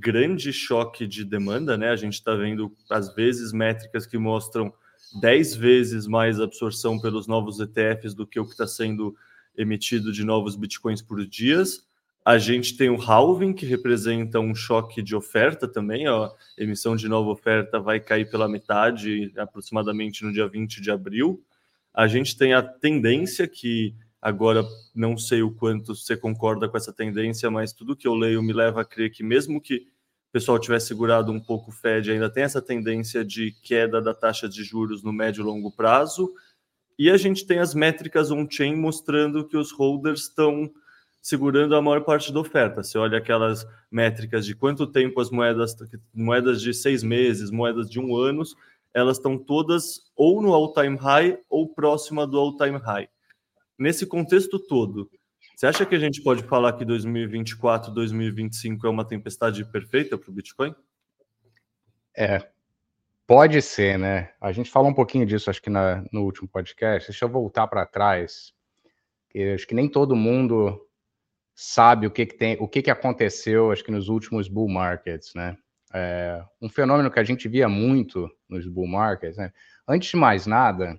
grande 0.00 0.52
choque 0.52 1.06
de 1.06 1.24
demanda, 1.24 1.76
né? 1.76 1.90
A 1.90 1.96
gente 1.96 2.14
está 2.14 2.34
vendo, 2.34 2.72
às 2.90 3.14
vezes, 3.14 3.52
métricas 3.52 4.06
que 4.06 4.16
mostram 4.18 4.72
10 5.20 5.56
vezes 5.56 6.06
mais 6.06 6.40
absorção 6.40 6.98
pelos 6.98 7.26
novos 7.26 7.60
ETFs 7.60 8.14
do 8.14 8.26
que 8.26 8.40
o 8.40 8.44
que 8.44 8.52
está 8.52 8.66
sendo 8.66 9.14
emitido 9.56 10.12
de 10.12 10.24
novos 10.24 10.56
bitcoins 10.56 11.02
por 11.02 11.24
dias. 11.26 11.86
A 12.24 12.38
gente 12.38 12.76
tem 12.76 12.90
o 12.90 13.00
halving, 13.00 13.52
que 13.52 13.66
representa 13.66 14.38
um 14.38 14.54
choque 14.54 15.02
de 15.02 15.16
oferta 15.16 15.66
também. 15.66 16.06
A 16.06 16.30
emissão 16.56 16.94
de 16.94 17.08
nova 17.08 17.30
oferta 17.30 17.80
vai 17.80 17.98
cair 17.98 18.30
pela 18.30 18.48
metade, 18.48 19.32
aproximadamente 19.36 20.24
no 20.24 20.32
dia 20.32 20.46
20 20.46 20.80
de 20.80 20.90
abril. 20.90 21.42
A 21.92 22.06
gente 22.06 22.36
tem 22.36 22.52
a 22.52 22.62
tendência, 22.62 23.48
que 23.48 23.94
agora 24.20 24.64
não 24.94 25.16
sei 25.16 25.42
o 25.42 25.50
quanto 25.50 25.94
você 25.94 26.16
concorda 26.16 26.68
com 26.68 26.76
essa 26.76 26.92
tendência, 26.92 27.50
mas 27.50 27.72
tudo 27.72 27.96
que 27.96 28.06
eu 28.06 28.14
leio 28.14 28.42
me 28.42 28.52
leva 28.52 28.82
a 28.82 28.84
crer 28.84 29.10
que, 29.10 29.22
mesmo 29.22 29.60
que 29.60 29.76
o 29.76 30.32
pessoal 30.32 30.58
tivesse 30.58 30.88
segurado 30.88 31.32
um 31.32 31.40
pouco 31.40 31.70
o 31.70 31.74
Fed, 31.74 32.10
ainda 32.10 32.30
tem 32.30 32.44
essa 32.44 32.62
tendência 32.62 33.24
de 33.24 33.52
queda 33.62 34.00
da 34.00 34.14
taxa 34.14 34.48
de 34.48 34.62
juros 34.62 35.02
no 35.02 35.12
médio 35.12 35.42
e 35.42 35.44
longo 35.44 35.72
prazo. 35.72 36.32
E 36.98 37.10
a 37.10 37.16
gente 37.16 37.46
tem 37.46 37.58
as 37.58 37.74
métricas 37.74 38.30
on-chain 38.30 38.76
mostrando 38.76 39.46
que 39.46 39.56
os 39.56 39.72
holders 39.72 40.22
estão 40.22 40.70
segurando 41.22 41.74
a 41.74 41.82
maior 41.82 42.02
parte 42.02 42.32
da 42.32 42.40
oferta. 42.40 42.82
Você 42.82 42.96
olha 42.96 43.18
aquelas 43.18 43.66
métricas 43.90 44.46
de 44.46 44.54
quanto 44.54 44.86
tempo 44.86 45.20
as 45.20 45.30
moedas, 45.30 45.76
moedas 46.14 46.62
de 46.62 46.72
seis 46.72 47.02
meses, 47.02 47.50
moedas 47.50 47.90
de 47.90 47.98
um 47.98 48.16
ano, 48.16 48.42
elas 48.94 49.16
estão 49.16 49.38
todas 49.38 50.00
ou 50.16 50.40
no 50.42 50.52
all-time 50.52 50.96
high 50.96 51.38
ou 51.48 51.68
próxima 51.68 52.26
do 52.26 52.38
all-time 52.38 52.78
high. 52.78 53.08
Nesse 53.80 54.06
contexto 54.06 54.58
todo, 54.58 55.10
você 55.56 55.66
acha 55.66 55.84
que 55.84 55.94
a 55.94 55.98
gente 55.98 56.22
pode 56.22 56.42
falar 56.44 56.74
que 56.74 56.84
2024, 56.84 57.92
2025 57.92 58.86
é 58.86 58.90
uma 58.90 59.04
tempestade 59.04 59.64
perfeita 59.64 60.16
para 60.16 60.30
o 60.30 60.32
Bitcoin? 60.32 60.74
É, 62.16 62.48
pode 63.26 63.60
ser, 63.60 63.98
né? 63.98 64.32
A 64.40 64.52
gente 64.52 64.70
falou 64.70 64.90
um 64.90 64.94
pouquinho 64.94 65.26
disso, 65.26 65.50
acho 65.50 65.60
que 65.60 65.70
na, 65.70 66.04
no 66.12 66.24
último 66.24 66.48
podcast. 66.48 67.10
Deixa 67.10 67.24
eu 67.24 67.28
voltar 67.28 67.66
para 67.66 67.86
trás. 67.86 68.52
acho 69.54 69.66
que 69.66 69.74
nem 69.74 69.88
todo 69.88 70.16
mundo 70.16 70.86
sabe 71.54 72.06
o 72.06 72.10
que, 72.10 72.24
que 72.24 72.36
tem, 72.36 72.56
o 72.58 72.66
que, 72.66 72.80
que 72.80 72.90
aconteceu, 72.90 73.70
acho 73.70 73.84
que 73.84 73.90
nos 73.90 74.08
últimos 74.08 74.48
bull 74.48 74.68
markets, 74.68 75.34
né? 75.34 75.56
É, 75.92 76.42
um 76.62 76.68
fenômeno 76.68 77.10
que 77.10 77.18
a 77.18 77.24
gente 77.24 77.48
via 77.48 77.68
muito 77.68 78.30
nos 78.48 78.66
bull 78.66 78.86
markets, 78.86 79.36
né? 79.36 79.52
Antes 79.86 80.10
de 80.10 80.16
mais 80.16 80.46
nada, 80.46 80.98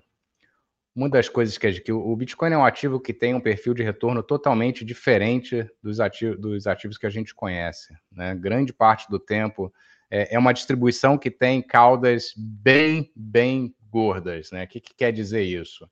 uma 0.94 1.08
das 1.08 1.28
coisas 1.28 1.56
que, 1.56 1.80
que 1.80 1.92
o 1.92 2.14
Bitcoin 2.14 2.52
é 2.52 2.58
um 2.58 2.64
ativo 2.64 3.00
que 3.00 3.14
tem 3.14 3.34
um 3.34 3.40
perfil 3.40 3.72
de 3.72 3.82
retorno 3.82 4.22
totalmente 4.22 4.84
diferente 4.84 5.66
dos 5.82 6.00
ativos, 6.00 6.38
dos 6.38 6.66
ativos 6.66 6.98
que 6.98 7.06
a 7.06 7.10
gente 7.10 7.34
conhece. 7.34 7.94
Né? 8.10 8.34
Grande 8.34 8.72
parte 8.72 9.08
do 9.10 9.18
tempo 9.18 9.72
é, 10.10 10.34
é 10.34 10.38
uma 10.38 10.52
distribuição 10.52 11.16
que 11.16 11.30
tem 11.30 11.62
caudas 11.62 12.34
bem, 12.36 13.10
bem 13.16 13.74
gordas. 13.88 14.50
Né? 14.50 14.64
O 14.64 14.68
que, 14.68 14.80
que 14.80 14.94
quer 14.94 15.12
dizer 15.12 15.42
isso? 15.42 15.88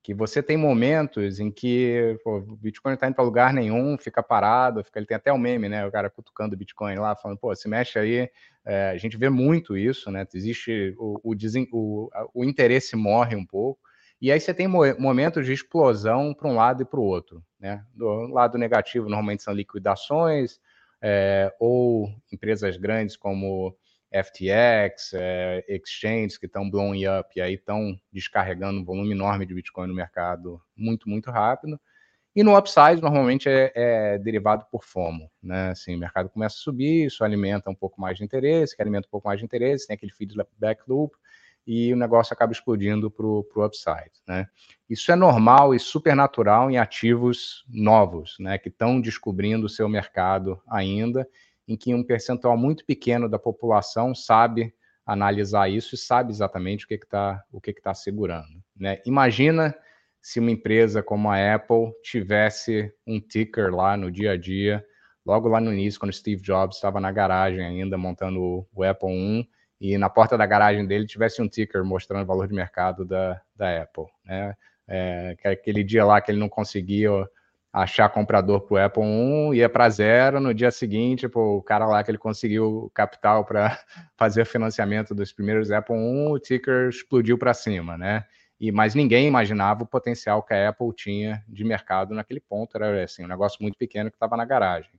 Que 0.00 0.14
você 0.14 0.40
tem 0.40 0.56
momentos 0.56 1.40
em 1.40 1.50
que 1.50 2.16
pô, 2.22 2.36
o 2.36 2.56
Bitcoin 2.56 2.90
não 2.90 2.94
está 2.94 3.08
indo 3.08 3.16
para 3.16 3.24
lugar 3.24 3.52
nenhum, 3.52 3.98
fica 3.98 4.22
parado, 4.22 4.84
fica, 4.84 5.00
ele 5.00 5.06
tem 5.06 5.16
até 5.16 5.32
o 5.32 5.34
um 5.34 5.38
meme, 5.38 5.68
né? 5.68 5.84
O 5.86 5.90
cara 5.90 6.10
cutucando 6.10 6.54
o 6.54 6.58
Bitcoin 6.58 6.96
lá, 6.96 7.16
falando, 7.16 7.38
pô, 7.38 7.54
se 7.56 7.66
mexe 7.68 7.98
aí. 7.98 8.30
É, 8.66 8.90
a 8.90 8.98
gente 8.98 9.16
vê 9.16 9.30
muito 9.30 9.78
isso, 9.78 10.10
né? 10.10 10.26
Existe 10.34 10.94
o, 10.98 11.18
o, 11.24 11.34
o, 11.72 12.10
o 12.34 12.44
interesse 12.44 12.94
morre 12.94 13.34
um 13.34 13.46
pouco. 13.46 13.80
E 14.24 14.32
aí 14.32 14.40
você 14.40 14.54
tem 14.54 14.66
momentos 14.66 15.44
de 15.44 15.52
explosão 15.52 16.32
para 16.32 16.48
um 16.48 16.54
lado 16.54 16.80
e 16.80 16.86
para 16.86 16.98
o 16.98 17.02
outro. 17.02 17.44
Né? 17.60 17.84
Do 17.92 18.26
lado 18.28 18.56
negativo, 18.56 19.06
normalmente 19.06 19.42
são 19.42 19.52
liquidações, 19.52 20.58
é, 21.02 21.54
ou 21.60 22.08
empresas 22.32 22.78
grandes 22.78 23.18
como 23.18 23.76
FTX, 24.10 25.12
é, 25.12 25.62
exchanges 25.68 26.38
que 26.38 26.46
estão 26.46 26.70
blowing 26.70 27.06
up 27.06 27.28
e 27.36 27.42
aí 27.42 27.52
estão 27.52 27.94
descarregando 28.10 28.80
um 28.80 28.84
volume 28.86 29.12
enorme 29.12 29.44
de 29.44 29.52
Bitcoin 29.52 29.88
no 29.88 29.94
mercado 29.94 30.58
muito, 30.74 31.06
muito 31.06 31.30
rápido. 31.30 31.78
E 32.34 32.42
no 32.42 32.56
upside, 32.56 33.02
normalmente 33.02 33.46
é, 33.50 33.72
é, 33.74 34.18
derivado 34.18 34.64
por 34.70 34.86
FOMO, 34.86 35.30
né? 35.42 35.68
Assim, 35.72 35.96
o 35.96 35.98
mercado 35.98 36.30
começa 36.30 36.56
a 36.56 36.62
subir, 36.62 37.08
isso 37.08 37.22
alimenta 37.22 37.68
um 37.68 37.74
pouco 37.74 38.00
mais 38.00 38.16
de 38.16 38.24
interesse, 38.24 38.74
que 38.74 38.80
alimenta 38.80 39.06
um 39.06 39.10
pouco 39.10 39.28
mais 39.28 39.38
de 39.38 39.44
interesse, 39.44 39.86
tem 39.86 39.94
aquele 39.94 40.12
feedback 40.12 40.80
loop, 40.88 41.14
e 41.66 41.92
o 41.92 41.96
negócio 41.96 42.32
acaba 42.32 42.52
explodindo 42.52 43.10
para 43.10 43.26
o 43.26 43.64
upside. 43.64 44.12
Né? 44.26 44.46
Isso 44.88 45.10
é 45.10 45.16
normal 45.16 45.74
e 45.74 45.80
super 45.80 46.14
natural 46.14 46.70
em 46.70 46.76
ativos 46.76 47.64
novos, 47.68 48.36
né, 48.38 48.58
que 48.58 48.68
estão 48.68 49.00
descobrindo 49.00 49.66
o 49.66 49.70
seu 49.70 49.88
mercado 49.88 50.60
ainda, 50.68 51.26
em 51.66 51.76
que 51.76 51.94
um 51.94 52.04
percentual 52.04 52.56
muito 52.56 52.84
pequeno 52.84 53.28
da 53.28 53.38
população 53.38 54.14
sabe 54.14 54.74
analisar 55.06 55.70
isso 55.70 55.94
e 55.94 55.98
sabe 55.98 56.30
exatamente 56.30 56.84
o 56.84 56.88
que 56.88 56.94
está 56.94 57.42
o 57.52 57.60
que 57.60 57.70
está 57.70 57.94
segurando. 57.94 58.62
Né? 58.76 59.00
Imagina 59.04 59.74
se 60.20 60.40
uma 60.40 60.50
empresa 60.50 61.02
como 61.02 61.28
a 61.30 61.54
Apple 61.54 61.92
tivesse 62.02 62.90
um 63.06 63.20
ticker 63.20 63.74
lá 63.74 63.96
no 63.96 64.10
dia 64.10 64.32
a 64.32 64.36
dia, 64.38 64.84
logo 65.24 65.48
lá 65.48 65.60
no 65.60 65.72
início, 65.72 66.00
quando 66.00 66.14
Steve 66.14 66.42
Jobs 66.42 66.76
estava 66.76 66.98
na 66.98 67.12
garagem 67.12 67.62
ainda 67.62 67.98
montando 67.98 68.66
o, 68.72 68.82
Apple 68.82 69.10
I, 69.10 69.48
e 69.84 69.98
na 69.98 70.08
porta 70.08 70.38
da 70.38 70.46
garagem 70.46 70.86
dele 70.86 71.04
tivesse 71.04 71.42
um 71.42 71.48
ticker 71.48 71.84
mostrando 71.84 72.22
o 72.22 72.26
valor 72.26 72.48
de 72.48 72.54
mercado 72.54 73.04
da, 73.04 73.38
da 73.54 73.82
Apple. 73.82 74.06
Né? 74.24 74.54
É, 74.88 75.36
que 75.38 75.46
aquele 75.46 75.84
dia 75.84 76.06
lá 76.06 76.22
que 76.22 76.30
ele 76.30 76.40
não 76.40 76.48
conseguia 76.48 77.10
achar 77.70 78.08
comprador 78.08 78.62
para 78.62 78.74
o 78.74 78.78
Apple 78.78 79.02
1, 79.02 79.52
ia 79.52 79.68
para 79.68 79.90
zero, 79.90 80.40
no 80.40 80.54
dia 80.54 80.70
seguinte, 80.70 81.26
o 81.34 81.60
cara 81.60 81.84
lá 81.84 82.02
que 82.02 82.10
ele 82.10 82.16
conseguiu 82.16 82.90
capital 82.94 83.44
para 83.44 83.78
fazer 84.16 84.42
o 84.42 84.46
financiamento 84.46 85.14
dos 85.14 85.34
primeiros 85.34 85.70
Apple 85.70 85.94
1, 85.94 86.30
o 86.30 86.38
ticker 86.38 86.88
explodiu 86.88 87.36
para 87.36 87.52
cima, 87.52 87.98
né? 87.98 88.24
E, 88.58 88.72
mas 88.72 88.94
ninguém 88.94 89.26
imaginava 89.26 89.82
o 89.82 89.86
potencial 89.86 90.42
que 90.42 90.54
a 90.54 90.70
Apple 90.70 90.94
tinha 90.96 91.44
de 91.46 91.62
mercado 91.62 92.14
naquele 92.14 92.40
ponto, 92.40 92.74
era 92.74 93.04
assim, 93.04 93.22
um 93.22 93.28
negócio 93.28 93.58
muito 93.60 93.76
pequeno 93.76 94.10
que 94.10 94.16
estava 94.16 94.34
na 94.34 94.46
garagem. 94.46 94.92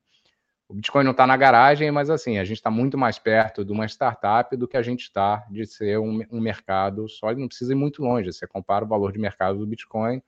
O 0.67 0.73
Bitcoin 0.73 1.03
não 1.03 1.11
está 1.11 1.27
na 1.27 1.37
garagem, 1.37 1.91
mas 1.91 2.09
assim, 2.09 2.39
a 2.39 2.43
gente 2.43 2.57
está 2.57 2.71
muito 2.71 2.97
mais 2.97 3.19
perto 3.19 3.63
de 3.63 3.71
uma 3.71 3.85
startup 3.85 4.55
do 4.57 4.67
que 4.67 4.75
a 4.75 4.81
gente 4.81 5.01
está 5.01 5.45
de 5.49 5.65
ser 5.67 5.99
um, 5.99 6.23
um 6.31 6.41
mercado 6.41 7.07
sólido, 7.07 7.41
não 7.41 7.47
precisa 7.47 7.73
ir 7.73 7.75
muito 7.75 8.01
longe. 8.01 8.33
Você 8.33 8.47
compara 8.47 8.83
o 8.83 8.87
valor 8.87 9.11
de 9.11 9.19
mercado 9.19 9.59
do 9.59 9.67
Bitcoin 9.67 10.21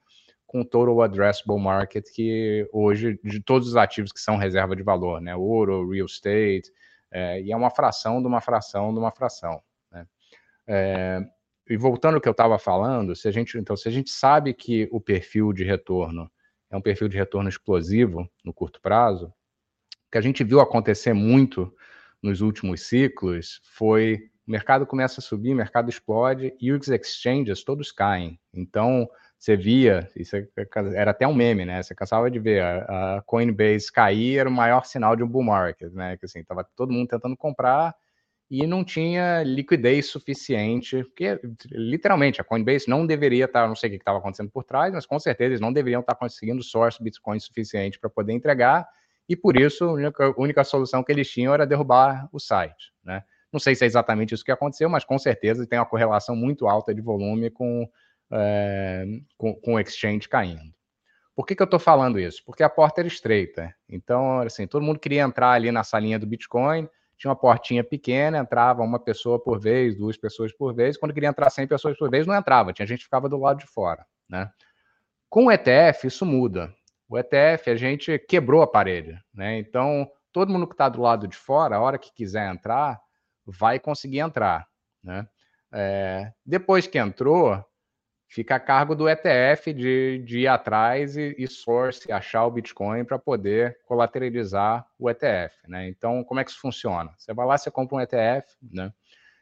com 0.46 0.60
o 0.60 0.64
total 0.64 1.02
addressable 1.02 1.58
market 1.60 2.06
que 2.14 2.68
hoje, 2.72 3.18
de 3.22 3.40
todos 3.40 3.68
os 3.68 3.76
ativos 3.76 4.12
que 4.12 4.20
são 4.20 4.36
reserva 4.36 4.76
de 4.76 4.82
valor, 4.82 5.20
né? 5.20 5.34
Ouro, 5.34 5.90
real 5.90 6.06
estate, 6.06 6.72
é, 7.10 7.42
e 7.42 7.52
é 7.52 7.56
uma 7.56 7.70
fração 7.70 8.20
de 8.20 8.28
uma 8.28 8.40
fração 8.40 8.92
de 8.92 8.98
uma 8.98 9.10
fração. 9.10 9.60
Né? 9.90 10.06
É, 10.66 11.20
e 11.68 11.76
voltando 11.76 12.14
ao 12.14 12.20
que 12.20 12.28
eu 12.28 12.32
estava 12.32 12.58
falando, 12.58 13.14
se 13.14 13.28
a 13.28 13.30
gente, 13.30 13.58
então, 13.58 13.76
se 13.76 13.88
a 13.88 13.92
gente 13.92 14.10
sabe 14.10 14.54
que 14.54 14.88
o 14.90 15.00
perfil 15.00 15.52
de 15.52 15.64
retorno 15.64 16.30
é 16.70 16.76
um 16.76 16.82
perfil 16.82 17.08
de 17.08 17.16
retorno 17.16 17.48
explosivo 17.48 18.28
no 18.44 18.52
curto 18.52 18.80
prazo, 18.80 19.32
que 20.10 20.18
a 20.18 20.20
gente 20.20 20.42
viu 20.44 20.60
acontecer 20.60 21.12
muito 21.12 21.72
nos 22.22 22.40
últimos 22.40 22.82
ciclos 22.82 23.60
foi 23.64 24.30
o 24.46 24.50
mercado 24.50 24.86
começa 24.86 25.20
a 25.20 25.22
subir, 25.22 25.52
o 25.52 25.56
mercado 25.56 25.90
explode 25.90 26.54
e 26.58 26.72
os 26.72 26.88
exchanges 26.88 27.62
todos 27.62 27.92
caem. 27.92 28.40
Então, 28.52 29.06
você 29.38 29.54
via, 29.56 30.08
isso 30.16 30.36
era 30.94 31.10
até 31.10 31.28
um 31.28 31.34
meme, 31.34 31.66
né? 31.66 31.82
Você 31.82 31.94
cansava 31.94 32.30
de 32.30 32.38
ver 32.38 32.62
a, 32.62 33.22
Coinbase 33.26 33.92
cair, 33.92 34.38
era 34.38 34.48
o 34.48 34.52
maior 34.52 34.86
sinal 34.86 35.14
de 35.14 35.22
um 35.22 35.28
bull 35.28 35.44
market, 35.44 35.92
né? 35.92 36.16
Que 36.16 36.24
assim, 36.24 36.42
tava 36.42 36.64
todo 36.74 36.92
mundo 36.92 37.08
tentando 37.08 37.36
comprar 37.36 37.94
e 38.50 38.66
não 38.66 38.82
tinha 38.82 39.42
liquidez 39.42 40.06
suficiente, 40.06 41.04
porque 41.04 41.38
literalmente 41.70 42.40
a 42.40 42.44
Coinbase 42.44 42.88
não 42.88 43.06
deveria 43.06 43.44
estar, 43.44 43.68
não 43.68 43.76
sei 43.76 43.90
o 43.90 43.92
que 43.92 43.98
estava 43.98 44.18
acontecendo 44.18 44.50
por 44.50 44.64
trás, 44.64 44.94
mas 44.94 45.04
com 45.04 45.18
certeza 45.20 45.50
eles 45.50 45.60
não 45.60 45.72
deveriam 45.72 46.00
estar 46.00 46.14
conseguindo 46.14 46.62
source 46.62 47.02
Bitcoin 47.02 47.38
suficiente 47.38 47.98
para 47.98 48.08
poder 48.08 48.32
entregar 48.32 48.88
e 49.28 49.36
por 49.36 49.60
isso 49.60 49.84
a 49.84 49.92
única, 49.92 50.34
única, 50.40 50.64
solução 50.64 51.04
que 51.04 51.12
eles 51.12 51.28
tinham 51.28 51.52
era 51.52 51.66
derrubar 51.66 52.28
o 52.32 52.40
site. 52.40 52.92
Né? 53.04 53.22
Não 53.52 53.60
sei 53.60 53.74
se 53.74 53.84
é 53.84 53.86
exatamente 53.86 54.34
isso 54.34 54.44
que 54.44 54.52
aconteceu, 54.52 54.88
mas 54.88 55.04
com 55.04 55.18
certeza 55.18 55.66
tem 55.66 55.78
uma 55.78 55.86
correlação 55.86 56.34
muito 56.34 56.66
alta 56.66 56.94
de 56.94 57.00
volume 57.00 57.50
com, 57.50 57.88
é, 58.30 59.04
com, 59.36 59.54
com, 59.54 59.74
o 59.74 59.80
exchange 59.80 60.28
caindo. 60.28 60.72
Por 61.34 61.46
que, 61.46 61.54
que 61.54 61.62
eu 61.62 61.66
estou 61.66 61.78
falando 61.78 62.18
isso? 62.18 62.42
Porque 62.44 62.62
a 62.62 62.68
porta 62.68 63.00
era 63.00 63.08
estreita. 63.08 63.72
Então, 63.88 64.40
assim, 64.40 64.66
todo 64.66 64.82
mundo 64.82 64.98
queria 64.98 65.22
entrar 65.22 65.52
ali 65.52 65.70
na 65.70 65.84
salinha 65.84 66.18
do 66.18 66.26
Bitcoin, 66.26 66.88
tinha 67.18 67.30
uma 67.30 67.36
portinha 67.36 67.82
pequena, 67.82 68.38
entrava 68.38 68.82
uma 68.82 68.98
pessoa 68.98 69.42
por 69.42 69.60
vez, 69.60 69.96
duas 69.96 70.16
pessoas 70.16 70.52
por 70.52 70.74
vez. 70.74 70.96
Quando 70.96 71.12
queria 71.12 71.28
entrar 71.28 71.50
100 71.50 71.66
pessoas 71.66 71.98
por 71.98 72.08
vez, 72.08 72.26
não 72.26 72.34
entrava, 72.34 72.72
tinha 72.72 72.86
gente 72.86 72.98
que 72.98 73.04
ficava 73.04 73.28
do 73.28 73.38
lado 73.38 73.58
de 73.58 73.66
fora. 73.66 74.06
Né? 74.28 74.48
Com 75.28 75.46
o 75.46 75.52
ETF, 75.52 76.06
isso 76.06 76.24
muda. 76.24 76.72
O 77.08 77.18
ETF, 77.18 77.70
a 77.70 77.76
gente 77.76 78.18
quebrou 78.18 78.60
a 78.60 78.66
parede, 78.66 79.18
né? 79.32 79.58
Então, 79.58 80.10
todo 80.32 80.52
mundo 80.52 80.66
que 80.66 80.74
está 80.74 80.88
do 80.88 81.00
lado 81.00 81.26
de 81.26 81.36
fora, 81.36 81.76
a 81.76 81.80
hora 81.80 81.98
que 81.98 82.12
quiser 82.12 82.52
entrar, 82.52 83.00
vai 83.46 83.80
conseguir 83.80 84.18
entrar, 84.18 84.66
né? 85.02 85.26
É, 85.72 86.32
depois 86.44 86.86
que 86.86 86.98
entrou, 86.98 87.64
fica 88.28 88.56
a 88.56 88.60
cargo 88.60 88.94
do 88.94 89.08
ETF 89.08 89.72
de, 89.72 90.22
de 90.24 90.40
ir 90.40 90.46
atrás 90.46 91.16
e, 91.16 91.34
e 91.38 91.46
source, 91.48 92.12
achar 92.12 92.44
o 92.44 92.50
Bitcoin 92.50 93.04
para 93.04 93.18
poder 93.18 93.78
colateralizar 93.86 94.86
o 94.98 95.08
ETF, 95.08 95.56
né? 95.66 95.88
Então, 95.88 96.22
como 96.24 96.40
é 96.40 96.44
que 96.44 96.50
isso 96.50 96.60
funciona? 96.60 97.12
Você 97.16 97.32
vai 97.32 97.46
lá, 97.46 97.56
você 97.56 97.70
compra 97.70 97.96
um 97.96 98.00
ETF, 98.00 98.46
né? 98.70 98.92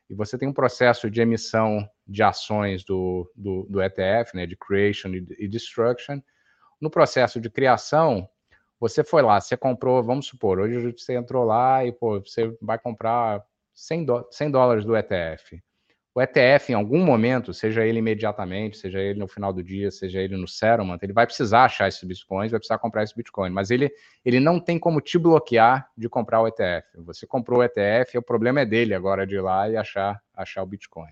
E 0.08 0.14
você 0.14 0.38
tem 0.38 0.49
um 0.49 0.52
processo 0.52 1.11
de 1.11 1.20
emissão 1.20 1.88
de 2.06 2.23
ações 2.23 2.85
do, 2.85 3.28
do, 3.35 3.66
do 3.68 3.82
ETF, 3.82 4.37
né? 4.37 4.46
De 4.46 4.56
creation 4.56 5.08
e, 5.08 5.26
e 5.38 5.49
destruction, 5.49 6.20
no 6.80 6.90
processo 6.90 7.40
de 7.40 7.50
criação, 7.50 8.28
você 8.78 9.02
foi 9.02 9.23
lá, 9.23 9.40
você 9.40 9.56
comprou, 9.56 10.02
vamos 10.02 10.26
supor, 10.26 10.59
hoje 10.59 10.78
você 10.92 11.14
entrou 11.14 11.45
lá 11.45 11.85
e 11.85 11.92
pô, 11.92 12.21
você 12.21 12.54
vai 12.61 12.78
comprar 12.78 13.42
100, 13.75 14.04
do, 14.04 14.28
100 14.30 14.50
dólares 14.50 14.85
do 14.85 14.97
ETF. 14.97 15.62
O 16.14 16.23
ETF, 16.23 16.73
em 16.73 16.75
algum 16.75 17.04
momento, 17.04 17.52
seja 17.52 17.85
ele 17.85 17.99
imediatamente, 17.99 18.78
seja 18.78 18.99
ele 18.99 19.18
no 19.18 19.28
final 19.28 19.52
do 19.52 19.62
dia, 19.62 19.90
seja 19.90 20.18
ele 20.18 20.35
no 20.35 20.49
settlement, 20.49 20.99
ele 21.02 21.12
vai 21.12 21.26
precisar 21.26 21.64
achar 21.64 21.88
esses 21.88 22.02
bitcoins, 22.02 22.50
vai 22.50 22.59
precisar 22.59 22.78
comprar 22.78 23.02
esse 23.02 23.14
bitcoin, 23.14 23.50
mas 23.50 23.71
ele, 23.71 23.92
ele 24.25 24.40
não 24.40 24.59
tem 24.59 24.78
como 24.78 24.99
te 25.02 25.18
bloquear 25.18 25.90
de 25.95 26.09
comprar 26.09 26.40
o 26.40 26.49
ETF. 26.49 26.88
Você 27.04 27.26
comprou 27.26 27.61
o 27.61 27.62
ETF, 27.62 28.16
o 28.16 28.23
problema 28.23 28.62
é 28.62 28.64
dele 28.64 28.95
agora 28.95 29.26
de 29.26 29.35
ir 29.35 29.42
lá 29.42 29.68
e 29.68 29.76
achar, 29.76 30.18
achar 30.35 30.62
o 30.62 30.66
bitcoin. 30.66 31.11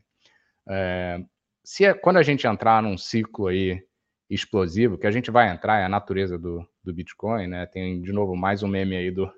É, 0.66 1.21
se 1.62 1.92
quando 1.97 2.16
a 2.16 2.23
gente 2.23 2.47
entrar 2.47 2.83
num 2.83 2.97
ciclo 2.97 3.49
aí 3.49 3.85
explosivo, 4.34 4.98
que 4.98 5.06
a 5.06 5.10
gente 5.10 5.30
vai 5.30 5.50
entrar, 5.50 5.80
é 5.80 5.84
a 5.84 5.88
natureza 5.88 6.38
do, 6.38 6.66
do 6.82 6.92
Bitcoin, 6.92 7.46
né? 7.46 7.66
Tem, 7.66 8.00
de 8.02 8.12
novo, 8.12 8.34
mais 8.34 8.62
um 8.62 8.68
meme 8.68 8.96
aí 8.96 9.10
do, 9.10 9.30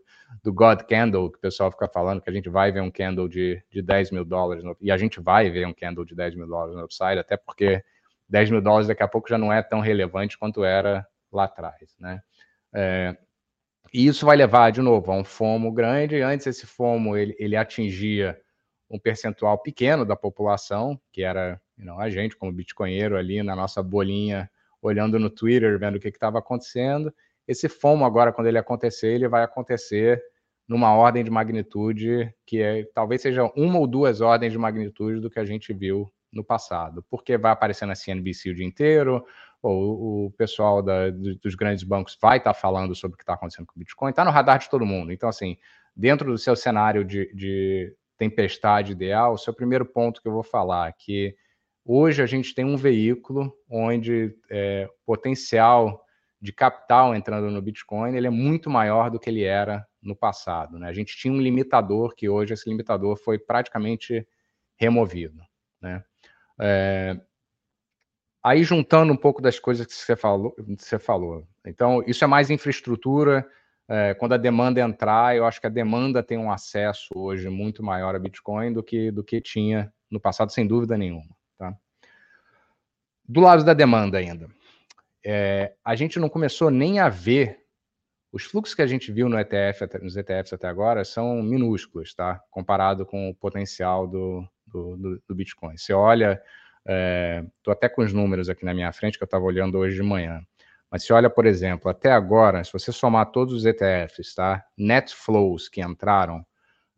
do 0.43 0.53
God 0.53 0.83
Candle, 0.83 1.31
que 1.31 1.39
o 1.39 1.41
pessoal 1.41 1.71
fica 1.71 1.89
falando 1.89 2.21
que 2.21 2.31
a 2.31 2.33
gente 2.33 2.49
vai 2.49 2.73
ver 2.73 2.81
um 2.81 2.91
candle 2.91 3.29
de, 3.29 3.63
de 3.71 3.83
10 3.83 4.11
mil 4.11 4.25
dólares, 4.25 4.65
no, 4.65 4.77
e 4.81 4.91
a 4.91 4.97
gente 4.97 5.21
vai 5.21 5.51
ver 5.51 5.67
um 5.67 5.73
candle 5.73 6.05
de 6.05 6.15
10 6.15 6.35
mil 6.35 6.47
dólares 6.47 6.75
no 6.75 6.85
upside, 6.85 7.19
até 7.19 7.37
porque 7.37 7.83
10 8.29 8.51
mil 8.51 8.61
dólares 8.61 8.89
daqui 8.89 9.03
a 9.03 9.09
pouco 9.09 9.29
já 9.29 9.39
não 9.39 9.53
é 9.53 9.63
tão 9.63 9.81
relevante 9.81 10.39
quanto 10.39 10.65
era 10.65 11.07
lá 11.31 11.45
atrás, 11.45 11.95
né? 11.99 12.21
É, 12.75 13.17
e 13.93 14.07
isso 14.07 14.27
vai 14.27 14.37
levar, 14.37 14.71
de 14.73 14.83
novo, 14.83 15.13
a 15.13 15.15
um 15.15 15.25
FOMO 15.25 15.73
grande. 15.73 16.21
Antes, 16.21 16.47
esse 16.47 16.67
FOMO 16.67 17.17
ele, 17.17 17.37
ele 17.39 17.57
atingia 17.57 18.39
um 18.91 18.99
percentual 18.99 19.59
pequeno 19.59 20.05
da 20.05 20.17
população, 20.17 21.01
que 21.13 21.23
era 21.23 21.61
não, 21.77 22.01
a 22.01 22.09
gente, 22.09 22.37
como 22.37 22.53
bitcoinheiro, 22.53 23.17
ali 23.17 23.43
na 23.43 23.55
nossa 23.55 23.83
bolinha, 23.83 24.51
olhando 24.83 25.19
no 25.19 25.31
Twitter, 25.31 25.79
vendo 25.79 25.97
o 25.97 26.01
que 26.01 26.09
estava 26.09 26.39
acontecendo. 26.39 27.13
Esse 27.47 27.69
FOMO, 27.69 28.05
agora, 28.05 28.33
quando 28.33 28.49
ele 28.49 28.59
acontecer, 28.59 29.09
ele 29.09 29.29
vai 29.29 29.43
acontecer 29.43 30.23
numa 30.69 30.93
ordem 30.95 31.23
de 31.23 31.31
magnitude 31.31 32.33
que 32.45 32.61
é, 32.61 32.85
talvez 32.93 33.23
seja 33.23 33.45
uma 33.57 33.79
ou 33.79 33.87
duas 33.87 34.21
ordens 34.21 34.53
de 34.53 34.59
magnitude 34.59 35.21
do 35.21 35.31
que 35.31 35.39
a 35.39 35.45
gente 35.45 35.73
viu 35.73 36.11
no 36.33 36.45
passado, 36.45 37.05
porque 37.09 37.39
vai 37.39 37.53
aparecer 37.53 37.87
na 37.87 37.95
CNBC 37.95 38.51
o 38.51 38.55
dia 38.55 38.67
inteiro, 38.67 39.25
ou 39.63 40.27
o 40.27 40.31
pessoal 40.33 40.83
da, 40.83 41.11
dos 41.11 41.55
grandes 41.55 41.83
bancos 41.83 42.19
vai 42.21 42.39
estar 42.39 42.53
tá 42.53 42.59
falando 42.59 42.95
sobre 42.95 43.15
o 43.15 43.17
que 43.17 43.23
está 43.23 43.35
acontecendo 43.35 43.67
com 43.67 43.73
o 43.77 43.79
Bitcoin, 43.79 44.11
está 44.11 44.25
no 44.25 44.31
radar 44.31 44.59
de 44.59 44.69
todo 44.69 44.85
mundo. 44.85 45.13
Então, 45.13 45.29
assim, 45.29 45.57
dentro 45.95 46.31
do 46.31 46.39
seu 46.39 46.55
cenário 46.55 47.05
de, 47.05 47.33
de 47.35 47.95
tempestade 48.19 48.93
ideal, 48.93 49.35
o 49.35 49.39
seu 49.39 49.55
primeiro 49.55 49.87
ponto 49.87 50.21
que 50.21 50.29
eu 50.29 50.33
vou 50.33 50.43
falar, 50.43 50.93
que 50.93 51.35
hoje 51.87 52.23
a 52.23 52.27
gente 52.27 52.55
tem 52.55 52.65
um 52.65 52.77
veículo 52.77 53.57
onde 53.71 54.37
é, 54.51 54.89
o 54.91 55.07
potencial 55.07 56.05
de 56.41 56.53
capital 56.53 57.15
entrando 57.15 57.51
no 57.51 57.63
Bitcoin 57.63 58.17
ele 58.17 58.27
é 58.27 58.31
muito 58.31 58.69
maior 58.69 59.11
do 59.11 59.19
que 59.19 59.31
ele 59.31 59.45
era 59.45 59.87
no 60.03 60.15
passado. 60.15 60.79
Né? 60.79 60.89
A 60.89 60.93
gente 60.93 61.17
tinha 61.17 61.33
um 61.33 61.41
limitador 61.41 62.15
que 62.15 62.29
hoje 62.29 62.53
esse 62.53 62.69
limitador 62.69 63.17
foi 63.17 63.39
praticamente 63.39 64.27
removido. 64.77 65.41
Né? 65.81 66.05
É... 66.61 67.21
Aí 68.43 68.63
juntando 68.63 69.13
um 69.13 69.17
pouco 69.17 69.43
das 69.43 69.59
coisas 69.59 69.87
que 69.87 69.93
você 69.93 70.15
falou, 70.15 70.55
você 70.79 70.99
falou. 70.99 71.47
Então, 71.67 72.05
isso 72.07 72.23
é 72.23 72.29
mais 72.29 72.49
infraestrutura. 72.49 73.45
É, 73.89 74.15
quando 74.15 74.35
a 74.35 74.37
demanda 74.37 74.81
entrar, 74.81 75.37
eu 75.37 75.45
acho 75.45 75.61
que 75.61 75.67
a 75.67 75.71
demanda 75.71 76.23
tem 76.23 76.39
um 76.39 76.51
acesso 76.51 77.09
hoje 77.15 77.49
muito 77.49 77.83
maior 77.83 78.15
a 78.15 78.19
Bitcoin 78.21 78.73
do 78.73 78.85
que, 78.85 79.11
do 79.11 79.25
que 79.25 79.41
tinha 79.41 79.93
no 80.09 80.21
passado, 80.21 80.53
sem 80.53 80.65
dúvida 80.65 80.97
nenhuma. 80.97 81.37
Tá? 81.59 81.75
Do 83.29 83.41
lado 83.41 83.65
da 83.65 83.75
demanda 83.75 84.19
ainda, 84.19 84.49
é, 85.25 85.75
a 85.85 85.97
gente 85.97 86.19
não 86.19 86.29
começou 86.29 86.71
nem 86.71 87.01
a 87.01 87.09
ver 87.09 87.67
os 88.33 88.45
fluxos 88.45 88.75
que 88.75 88.83
a 88.83 88.87
gente 88.87 89.11
viu 89.11 89.29
no 89.29 89.39
ETF, 89.39 89.99
nos 90.03 90.17
ETFs 90.17 90.53
até 90.53 90.69
agora 90.69 91.05
são 91.05 91.43
minúsculos, 91.43 92.15
tá? 92.15 92.41
Comparado 92.51 93.07
com 93.07 93.31
o 93.31 93.35
potencial 93.35 94.07
do, 94.07 94.47
do, 94.67 94.97
do, 94.97 95.23
do 95.27 95.35
Bitcoin. 95.35 95.77
Você 95.77 95.93
olha, 95.93 96.41
estou 96.83 97.73
é, 97.73 97.73
até 97.73 97.89
com 97.89 98.03
os 98.03 98.13
números 98.13 98.49
aqui 98.49 98.65
na 98.65 98.75
minha 98.75 98.93
frente 98.93 99.17
que 99.17 99.25
eu 99.25 99.27
estava 99.27 99.45
olhando 99.45 99.79
hoje 99.79 99.97
de 99.97 100.03
manhã. 100.03 100.43
Mas 100.91 101.05
se 101.05 101.13
olha, 101.13 101.29
por 101.29 101.47
exemplo, 101.47 101.91
até 101.91 102.13
agora, 102.13 102.63
se 102.63 102.73
você 102.73 102.93
somar 102.93 103.27
todos 103.27 103.53
os 103.55 103.65
ETFs, 103.65 104.35
tá? 104.35 104.65
Net 104.77 105.15
flows 105.15 105.69
que 105.69 105.81
entraram, 105.81 106.47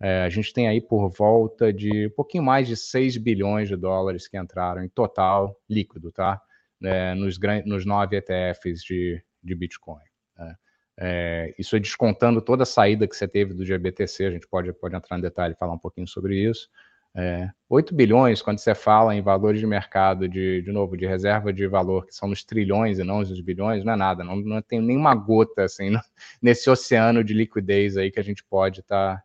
é, 0.00 0.22
a 0.22 0.28
gente 0.28 0.52
tem 0.52 0.68
aí 0.68 0.80
por 0.80 1.08
volta 1.10 1.72
de 1.72 2.06
um 2.06 2.10
pouquinho 2.10 2.44
mais 2.44 2.68
de 2.68 2.76
6 2.76 3.16
bilhões 3.16 3.68
de 3.68 3.76
dólares 3.76 4.28
que 4.28 4.38
entraram 4.38 4.84
em 4.84 4.88
total 4.88 5.56
líquido, 5.68 6.12
tá? 6.12 6.40
É, 6.82 7.14
nos, 7.14 7.38
nos 7.66 7.84
nove 7.84 8.16
ETFs 8.16 8.82
de, 8.82 9.20
de 9.42 9.54
Bitcoin. 9.54 10.04
Né? 10.36 10.54
É, 11.00 11.54
isso 11.58 11.74
é 11.74 11.80
descontando 11.80 12.40
toda 12.40 12.62
a 12.62 12.66
saída 12.66 13.08
que 13.08 13.16
você 13.16 13.26
teve 13.26 13.52
do 13.54 13.64
GBTC, 13.64 14.26
a 14.26 14.30
gente 14.30 14.46
pode, 14.46 14.72
pode 14.72 14.94
entrar 14.94 15.18
em 15.18 15.20
detalhe 15.20 15.54
e 15.54 15.58
falar 15.58 15.72
um 15.72 15.78
pouquinho 15.78 16.06
sobre 16.06 16.36
isso. 16.38 16.68
É, 17.16 17.50
8 17.68 17.94
bilhões, 17.94 18.40
quando 18.40 18.58
você 18.58 18.74
fala 18.74 19.14
em 19.16 19.22
valores 19.22 19.58
de 19.58 19.66
mercado, 19.66 20.28
de, 20.28 20.62
de 20.62 20.70
novo, 20.70 20.96
de 20.96 21.06
reserva 21.06 21.52
de 21.52 21.66
valor, 21.66 22.06
que 22.06 22.14
são 22.14 22.28
nos 22.28 22.44
trilhões 22.44 23.00
e 23.00 23.04
não 23.04 23.20
nos 23.20 23.40
bilhões, 23.40 23.84
não 23.84 23.94
é 23.94 23.96
nada, 23.96 24.22
não, 24.22 24.36
não 24.36 24.62
tem 24.62 24.80
nenhuma 24.80 25.14
gota 25.16 25.64
assim, 25.64 25.90
nesse 26.40 26.70
oceano 26.70 27.24
de 27.24 27.34
liquidez 27.34 27.96
aí 27.96 28.10
que 28.12 28.20
a 28.20 28.22
gente 28.22 28.44
pode 28.44 28.80
estar 28.80 29.16
tá, 29.16 29.24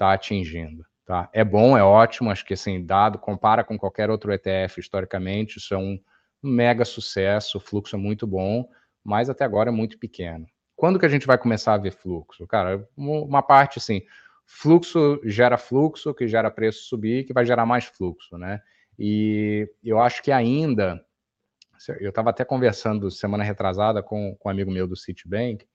tá 0.00 0.14
atingindo. 0.14 0.82
Tá? 1.04 1.28
É 1.30 1.44
bom, 1.44 1.76
é 1.76 1.84
ótimo, 1.84 2.30
acho 2.30 2.44
que 2.44 2.54
assim, 2.54 2.82
dado, 2.86 3.18
compara 3.18 3.62
com 3.62 3.76
qualquer 3.76 4.08
outro 4.08 4.32
ETF 4.32 4.80
historicamente, 4.80 5.58
isso 5.58 5.74
é 5.74 5.76
um 5.76 6.00
mega 6.42 6.86
sucesso, 6.86 7.58
o 7.58 7.60
fluxo 7.60 7.96
é 7.96 7.98
muito 7.98 8.26
bom, 8.26 8.66
mas 9.04 9.28
até 9.28 9.44
agora 9.44 9.68
é 9.68 9.72
muito 9.72 9.98
pequeno. 9.98 10.46
Quando 10.74 10.98
que 10.98 11.04
a 11.04 11.08
gente 11.08 11.26
vai 11.26 11.36
começar 11.36 11.74
a 11.74 11.78
ver 11.78 11.90
fluxo? 11.90 12.46
Cara, 12.46 12.88
uma 12.96 13.42
parte 13.42 13.78
assim, 13.78 14.00
fluxo 14.46 15.20
gera 15.22 15.58
fluxo, 15.58 16.14
que 16.14 16.26
gera 16.26 16.50
preço 16.50 16.84
subir, 16.84 17.24
que 17.24 17.34
vai 17.34 17.44
gerar 17.44 17.66
mais 17.66 17.84
fluxo, 17.84 18.38
né? 18.38 18.62
E 18.98 19.68
eu 19.84 20.00
acho 20.00 20.22
que 20.22 20.32
ainda, 20.32 21.04
eu 22.00 22.08
estava 22.08 22.30
até 22.30 22.42
conversando 22.42 23.10
semana 23.10 23.44
retrasada 23.44 24.02
com, 24.02 24.34
com 24.38 24.48
um 24.48 24.52
amigo 24.52 24.70
meu 24.70 24.86
do 24.86 24.96
Citibank, 24.96 25.66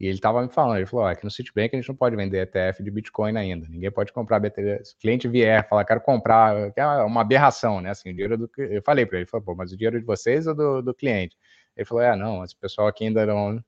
e 0.00 0.06
ele 0.06 0.14
estava 0.14 0.42
me 0.42 0.48
falando, 0.48 0.76
ele 0.76 0.86
falou, 0.86 1.06
oh, 1.06 1.08
aqui 1.08 1.24
no 1.24 1.30
Citibank 1.30 1.74
a 1.74 1.78
gente 1.78 1.88
não 1.88 1.96
pode 1.96 2.14
vender 2.14 2.42
ETF 2.42 2.82
de 2.82 2.90
Bitcoin 2.90 3.36
ainda, 3.36 3.66
ninguém 3.68 3.90
pode 3.90 4.12
comprar 4.12 4.38
BTC. 4.38 4.84
Se 4.84 4.94
o 4.94 4.98
cliente 4.98 5.26
vier 5.26 5.68
falar, 5.68 5.84
quero 5.84 6.00
comprar, 6.00 6.72
é 6.76 6.86
uma 7.02 7.22
aberração, 7.22 7.80
né? 7.80 7.90
Assim, 7.90 8.10
o 8.10 8.12
dinheiro 8.12 8.38
do... 8.38 8.50
Eu 8.58 8.82
falei 8.82 9.04
para 9.04 9.16
ele, 9.16 9.24
ele 9.24 9.30
falou, 9.30 9.44
pô, 9.44 9.54
mas 9.54 9.72
o 9.72 9.76
dinheiro 9.76 9.98
de 9.98 10.06
vocês 10.06 10.46
ou 10.46 10.54
do, 10.54 10.82
do 10.82 10.94
cliente? 10.94 11.36
Ele 11.76 11.84
falou, 11.84 12.02
é, 12.02 12.14
não, 12.14 12.44
esse 12.44 12.56
pessoal 12.56 12.86
aqui 12.86 13.04
ainda 13.04 13.26
não, 13.26 13.62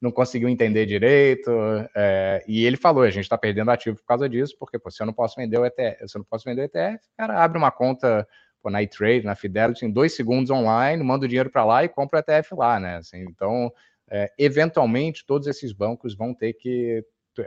não 0.00 0.10
conseguiu 0.10 0.48
entender 0.48 0.86
direito. 0.86 1.50
É, 1.94 2.44
e 2.46 2.64
ele 2.64 2.76
falou: 2.76 3.02
a 3.02 3.10
gente 3.10 3.24
está 3.24 3.38
perdendo 3.38 3.70
ativo 3.70 3.96
por 3.96 4.06
causa 4.06 4.28
disso, 4.28 4.56
porque 4.58 4.78
pô, 4.78 4.90
se 4.90 5.02
eu 5.02 5.06
não 5.06 5.12
posso 5.12 5.36
vender 5.36 5.58
o 5.58 5.66
ETF, 5.66 6.08
se 6.08 6.16
eu 6.16 6.20
não 6.20 6.26
posso 6.26 6.44
vender 6.44 6.62
o 6.62 6.64
ETF, 6.64 7.04
cara, 7.16 7.42
abre 7.42 7.58
uma 7.58 7.70
conta 7.70 8.26
pô, 8.62 8.70
na 8.70 8.82
iTrade, 8.82 9.24
na 9.24 9.34
Fidelity, 9.34 9.84
em 9.84 9.90
dois 9.90 10.14
segundos 10.14 10.50
online, 10.50 11.02
manda 11.02 11.24
o 11.24 11.28
dinheiro 11.28 11.50
para 11.50 11.64
lá 11.64 11.84
e 11.84 11.88
compra 11.88 12.18
o 12.18 12.20
ETF 12.20 12.54
lá, 12.54 12.78
né? 12.80 12.96
Assim, 12.96 13.20
então, 13.22 13.72
é, 14.12 14.32
eventualmente, 14.38 15.24
todos 15.26 15.46
esses 15.46 15.72
bancos 15.72 16.14
vão 16.14 16.34
ter 16.34 16.52
que 16.52 17.04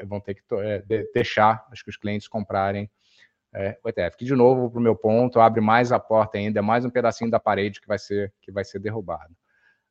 vão 0.07 0.19
ter 0.19 0.33
que 0.33 0.41
é, 0.53 0.83
deixar 1.13 1.63
acho 1.71 1.83
que 1.83 1.91
os 1.91 1.97
clientes 1.97 2.27
comprarem 2.27 2.89
é, 3.53 3.77
o 3.83 3.87
ETF. 3.87 4.17
Que, 4.17 4.25
de 4.25 4.33
novo, 4.33 4.69
para 4.71 4.79
o 4.79 4.81
meu 4.81 4.95
ponto, 4.95 5.39
abre 5.39 5.61
mais 5.61 5.91
a 5.91 5.99
porta 5.99 6.39
ainda, 6.39 6.59
é 6.59 6.61
mais 6.63 6.83
um 6.83 6.89
pedacinho 6.89 7.29
da 7.29 7.39
parede 7.39 7.79
que 7.79 7.87
vai 7.87 7.99
ser, 7.99 8.33
que 8.41 8.51
vai 8.51 8.65
ser 8.65 8.79
derrubado. 8.79 9.33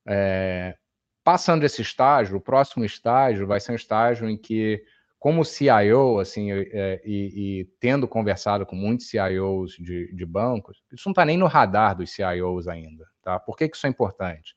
É, 0.07 0.77
Passando 1.25 1.65
esse 1.65 1.81
estágio, 1.81 2.37
o 2.37 2.41
próximo 2.41 2.85
estágio 2.85 3.47
vai 3.47 3.59
ser 3.59 3.73
um 3.73 3.77
estágio 3.77 4.29
em 4.29 4.37
que, 4.37 4.85
como 5.19 5.43
CIO, 5.43 6.19
assim, 6.19 6.53
é, 6.53 7.01
e, 7.03 7.61
e, 7.61 7.65
tendo 7.81 8.07
conversado 8.07 8.67
com 8.67 8.77
muitos 8.77 9.09
CIOs 9.09 9.73
de, 9.79 10.15
de 10.15 10.27
bancos, 10.27 10.83
isso 10.93 11.09
não 11.09 11.13
está 11.13 11.25
nem 11.25 11.39
no 11.39 11.47
radar 11.47 11.97
dos 11.97 12.11
CIOs 12.13 12.69
ainda, 12.69 13.07
tá? 13.23 13.41
Por 13.41 13.57
que, 13.57 13.71
que 13.71 13.75
isso 13.75 13.87
é 13.87 13.91
importante? 13.91 14.55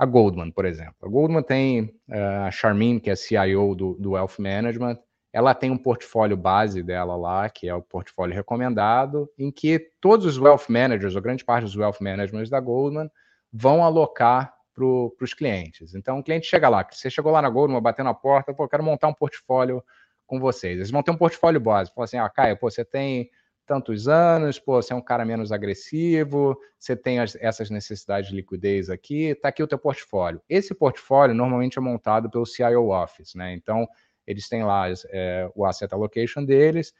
A 0.00 0.06
Goldman, 0.06 0.50
por 0.50 0.64
exemplo. 0.64 0.94
A 1.02 1.08
Goldman 1.08 1.42
tem 1.42 1.82
uh, 2.08 2.46
a 2.46 2.50
Charmin, 2.50 2.98
que 2.98 3.10
é 3.10 3.14
CIO 3.14 3.74
do, 3.74 3.94
do 4.00 4.12
Wealth 4.12 4.38
Management, 4.38 4.98
ela 5.30 5.54
tem 5.54 5.70
um 5.70 5.76
portfólio 5.76 6.38
base 6.38 6.82
dela 6.82 7.14
lá, 7.16 7.50
que 7.50 7.68
é 7.68 7.74
o 7.74 7.82
portfólio 7.82 8.34
recomendado, 8.34 9.30
em 9.38 9.50
que 9.50 9.90
todos 10.00 10.24
os 10.24 10.38
wealth 10.38 10.70
managers, 10.70 11.14
ou 11.14 11.20
grande 11.20 11.44
parte 11.44 11.64
dos 11.64 11.76
wealth 11.76 12.00
managers 12.00 12.48
da 12.48 12.58
Goldman, 12.58 13.10
vão 13.52 13.84
alocar 13.84 14.54
para 14.74 14.86
os 15.22 15.34
clientes. 15.34 15.94
Então, 15.94 16.18
o 16.18 16.24
cliente 16.24 16.46
chega 16.46 16.70
lá, 16.70 16.82
você 16.90 17.10
chegou 17.10 17.30
lá 17.30 17.42
na 17.42 17.50
Goldman, 17.50 17.82
bateu 17.82 18.02
na 18.02 18.14
porta, 18.14 18.54
pô, 18.54 18.66
quero 18.66 18.82
montar 18.82 19.08
um 19.08 19.12
portfólio 19.14 19.84
com 20.26 20.40
vocês. 20.40 20.78
Eles 20.78 20.90
vão 20.90 21.02
ter 21.02 21.10
um 21.10 21.16
portfólio 21.18 21.60
básico. 21.60 21.96
Fala 21.96 22.06
assim, 22.06 22.16
ah, 22.16 22.30
Caio, 22.30 22.56
pô, 22.56 22.70
você 22.70 22.86
tem 22.86 23.28
tantos 23.70 24.08
anos, 24.08 24.58
pô, 24.58 24.82
você 24.82 24.92
é 24.92 24.96
um 24.96 25.00
cara 25.00 25.24
menos 25.24 25.52
agressivo, 25.52 26.58
você 26.76 26.96
tem 26.96 27.20
as, 27.20 27.36
essas 27.36 27.70
necessidades 27.70 28.28
de 28.28 28.34
liquidez 28.34 28.90
aqui, 28.90 29.32
tá 29.36 29.48
aqui 29.48 29.62
o 29.62 29.66
teu 29.68 29.78
portfólio. 29.78 30.42
Esse 30.48 30.74
portfólio 30.74 31.36
normalmente 31.36 31.78
é 31.78 31.80
montado 31.80 32.28
pelo 32.28 32.44
CIO 32.44 32.88
Office, 32.88 33.36
né? 33.36 33.54
Então, 33.54 33.86
eles 34.26 34.48
têm 34.48 34.64
lá 34.64 34.86
é, 35.10 35.48
o 35.54 35.64
asset 35.64 35.94
allocation 35.94 36.44
deles. 36.44 36.92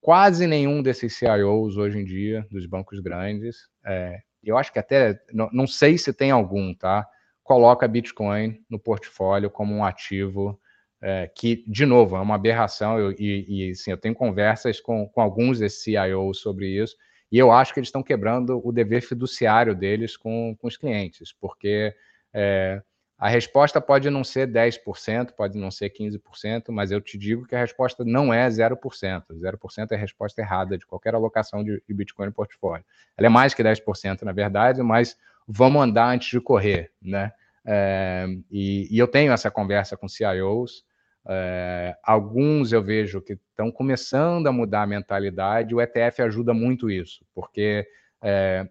Quase 0.00 0.48
nenhum 0.48 0.82
desses 0.82 1.14
CIOs 1.14 1.76
hoje 1.76 2.00
em 2.00 2.04
dia, 2.04 2.44
dos 2.50 2.66
bancos 2.66 2.98
grandes, 2.98 3.68
é, 3.86 4.18
eu 4.42 4.58
acho 4.58 4.72
que 4.72 4.80
até, 4.80 5.22
não, 5.32 5.48
não 5.52 5.68
sei 5.68 5.96
se 5.96 6.12
tem 6.12 6.32
algum, 6.32 6.74
tá? 6.74 7.06
Coloca 7.44 7.86
Bitcoin 7.86 8.60
no 8.68 8.80
portfólio 8.80 9.48
como 9.50 9.72
um 9.72 9.84
ativo 9.84 10.60
é, 11.00 11.30
que, 11.34 11.64
de 11.66 11.86
novo, 11.86 12.16
é 12.16 12.20
uma 12.20 12.34
aberração. 12.34 12.98
Eu, 12.98 13.12
e, 13.12 13.70
e 13.70 13.74
sim, 13.74 13.90
eu 13.90 13.96
tenho 13.96 14.14
conversas 14.14 14.80
com, 14.80 15.06
com 15.08 15.20
alguns 15.20 15.58
desses 15.58 15.82
CIOs 15.82 16.38
sobre 16.38 16.68
isso, 16.68 16.96
e 17.30 17.38
eu 17.38 17.52
acho 17.52 17.74
que 17.74 17.80
eles 17.80 17.88
estão 17.88 18.02
quebrando 18.02 18.60
o 18.64 18.72
dever 18.72 19.02
fiduciário 19.02 19.74
deles 19.74 20.16
com, 20.16 20.56
com 20.58 20.66
os 20.66 20.76
clientes, 20.76 21.32
porque 21.32 21.94
é, 22.32 22.80
a 23.18 23.28
resposta 23.28 23.80
pode 23.80 24.08
não 24.08 24.22
ser 24.22 24.46
10%, 24.46 25.32
pode 25.32 25.58
não 25.58 25.72
ser 25.72 25.90
15%, 25.90 26.66
mas 26.70 26.92
eu 26.92 27.00
te 27.00 27.18
digo 27.18 27.46
que 27.46 27.56
a 27.56 27.58
resposta 27.58 28.04
não 28.04 28.32
é 28.32 28.48
0%. 28.48 28.78
0% 28.78 29.86
é 29.90 29.94
a 29.94 29.98
resposta 29.98 30.40
errada 30.40 30.78
de 30.78 30.86
qualquer 30.86 31.16
alocação 31.16 31.64
de, 31.64 31.82
de 31.86 31.94
Bitcoin 31.94 32.26
no 32.26 32.32
portfólio. 32.32 32.84
Ela 33.16 33.26
é 33.26 33.28
mais 33.28 33.54
que 33.54 33.62
10%, 33.62 34.22
na 34.22 34.32
verdade, 34.32 34.80
mas 34.82 35.16
vamos 35.48 35.82
andar 35.82 36.14
antes 36.14 36.30
de 36.30 36.40
correr, 36.40 36.92
né? 37.02 37.32
É, 37.66 38.26
e, 38.50 38.88
e, 38.90 38.98
eu 38.98 39.08
tenho 39.08 39.32
essa 39.32 39.50
conversa 39.50 39.96
com 39.96 40.08
CIOs, 40.08 40.84
é, 41.28 41.96
alguns 42.02 42.72
eu 42.72 42.82
vejo 42.82 43.20
que 43.20 43.34
estão 43.34 43.70
começando 43.70 44.46
a 44.46 44.52
mudar 44.52 44.82
a 44.82 44.86
mentalidade, 44.86 45.74
o 45.74 45.80
ETF 45.80 46.22
ajuda 46.22 46.54
muito 46.54 46.90
isso, 46.90 47.24
porque 47.34 47.86
é, 48.22 48.66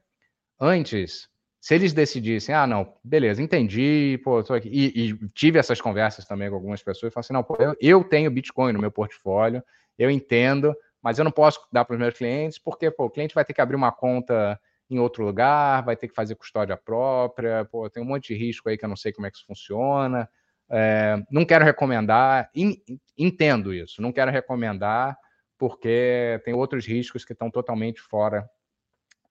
antes 0.59 1.29
se 1.59 1.75
eles 1.75 1.91
decidissem, 1.91 2.55
ah, 2.55 2.65
não, 2.65 2.93
beleza, 3.03 3.41
entendi, 3.41 4.19
pô, 4.23 4.41
tô 4.41 4.53
aqui, 4.53 4.69
e, 4.69 5.09
e 5.09 5.29
tive 5.33 5.59
essas 5.59 5.81
conversas 5.81 6.23
também 6.25 6.49
com 6.49 6.55
algumas 6.55 6.81
pessoas, 6.81 7.13
falaram 7.13 7.25
assim, 7.25 7.33
não, 7.33 7.43
pô, 7.43 7.57
eu, 7.59 7.75
eu 7.81 8.03
tenho 8.03 8.31
Bitcoin 8.31 8.71
no 8.71 8.79
meu 8.79 8.91
portfólio, 8.91 9.61
eu 9.97 10.09
entendo, 10.09 10.73
mas 11.01 11.19
eu 11.19 11.25
não 11.25 11.31
posso 11.31 11.59
dar 11.71 11.83
para 11.83 11.95
os 11.95 11.99
meus 11.99 12.17
clientes, 12.17 12.57
porque 12.57 12.89
pô, 12.89 13.05
o 13.05 13.09
cliente 13.09 13.35
vai 13.35 13.43
ter 13.43 13.53
que 13.53 13.59
abrir 13.59 13.75
uma 13.75 13.91
conta 13.91 14.59
em 14.89 14.99
outro 14.99 15.25
lugar, 15.25 15.83
vai 15.83 15.97
ter 15.97 16.07
que 16.07 16.15
fazer 16.15 16.35
custódia 16.35 16.77
própria, 16.77 17.65
pô, 17.65 17.89
tem 17.89 18.01
um 18.01 18.05
monte 18.05 18.33
de 18.33 18.39
risco 18.39 18.69
aí 18.69 18.77
que 18.77 18.85
eu 18.85 18.89
não 18.89 18.95
sei 18.95 19.11
como 19.11 19.27
é 19.27 19.31
que 19.31 19.37
isso 19.37 19.45
funciona. 19.45 20.29
É, 20.69 21.23
não 21.31 21.45
quero 21.45 21.63
recomendar, 21.63 22.49
in, 22.53 22.81
entendo 23.17 23.73
isso, 23.73 24.01
não 24.01 24.11
quero 24.11 24.31
recomendar 24.31 25.17
porque 25.57 26.39
tem 26.45 26.53
outros 26.53 26.85
riscos 26.85 27.25
que 27.25 27.33
estão 27.33 27.49
totalmente 27.49 27.99
fora, 27.99 28.47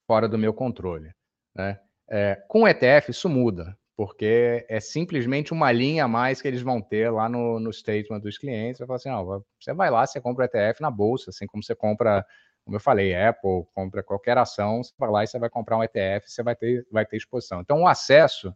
fora 0.07 0.29
do 0.29 0.38
meu 0.38 0.53
controle. 0.53 1.12
Né? 1.55 1.79
É, 2.09 2.42
com 2.49 2.62
o 2.62 2.68
ETF 2.68 3.11
isso 3.11 3.29
muda, 3.29 3.77
porque 3.96 4.66
é 4.68 4.81
simplesmente 4.81 5.53
uma 5.53 5.70
linha 5.70 6.05
a 6.05 6.09
mais 6.09 6.42
que 6.42 6.49
eles 6.49 6.62
vão 6.62 6.83
ter 6.83 7.11
lá 7.11 7.29
no, 7.29 7.61
no 7.61 7.72
statement 7.72 8.20
dos 8.20 8.38
clientes. 8.38 8.79
Vai 8.79 8.87
falar 8.87 8.96
assim, 8.96 9.09
não, 9.09 9.44
você 9.59 9.72
vai 9.72 9.90
lá, 9.90 10.07
você 10.07 10.20
compra 10.20 10.44
o 10.44 10.46
ETF 10.46 10.81
na 10.81 10.90
bolsa, 10.90 11.31
assim 11.31 11.46
como 11.46 11.62
você 11.62 11.75
compra, 11.75 12.25
como 12.64 12.77
eu 12.77 12.81
falei, 12.81 13.14
Apple, 13.14 13.64
compra 13.72 14.03
qualquer 14.03 14.37
ação, 14.37 14.83
você 14.83 14.92
vai 14.99 15.11
lá 15.11 15.25
e 15.25 15.27
você 15.27 15.38
vai 15.38 15.49
comprar 15.49 15.79
um 15.79 15.85
ETF, 15.85 16.29
você 16.29 16.42
vai 16.42 16.57
ter, 16.57 16.87
vai 16.90 17.07
ter 17.07 17.16
exposição. 17.16 17.61
Então, 17.61 17.83
o 17.83 17.88
acesso 17.88 18.55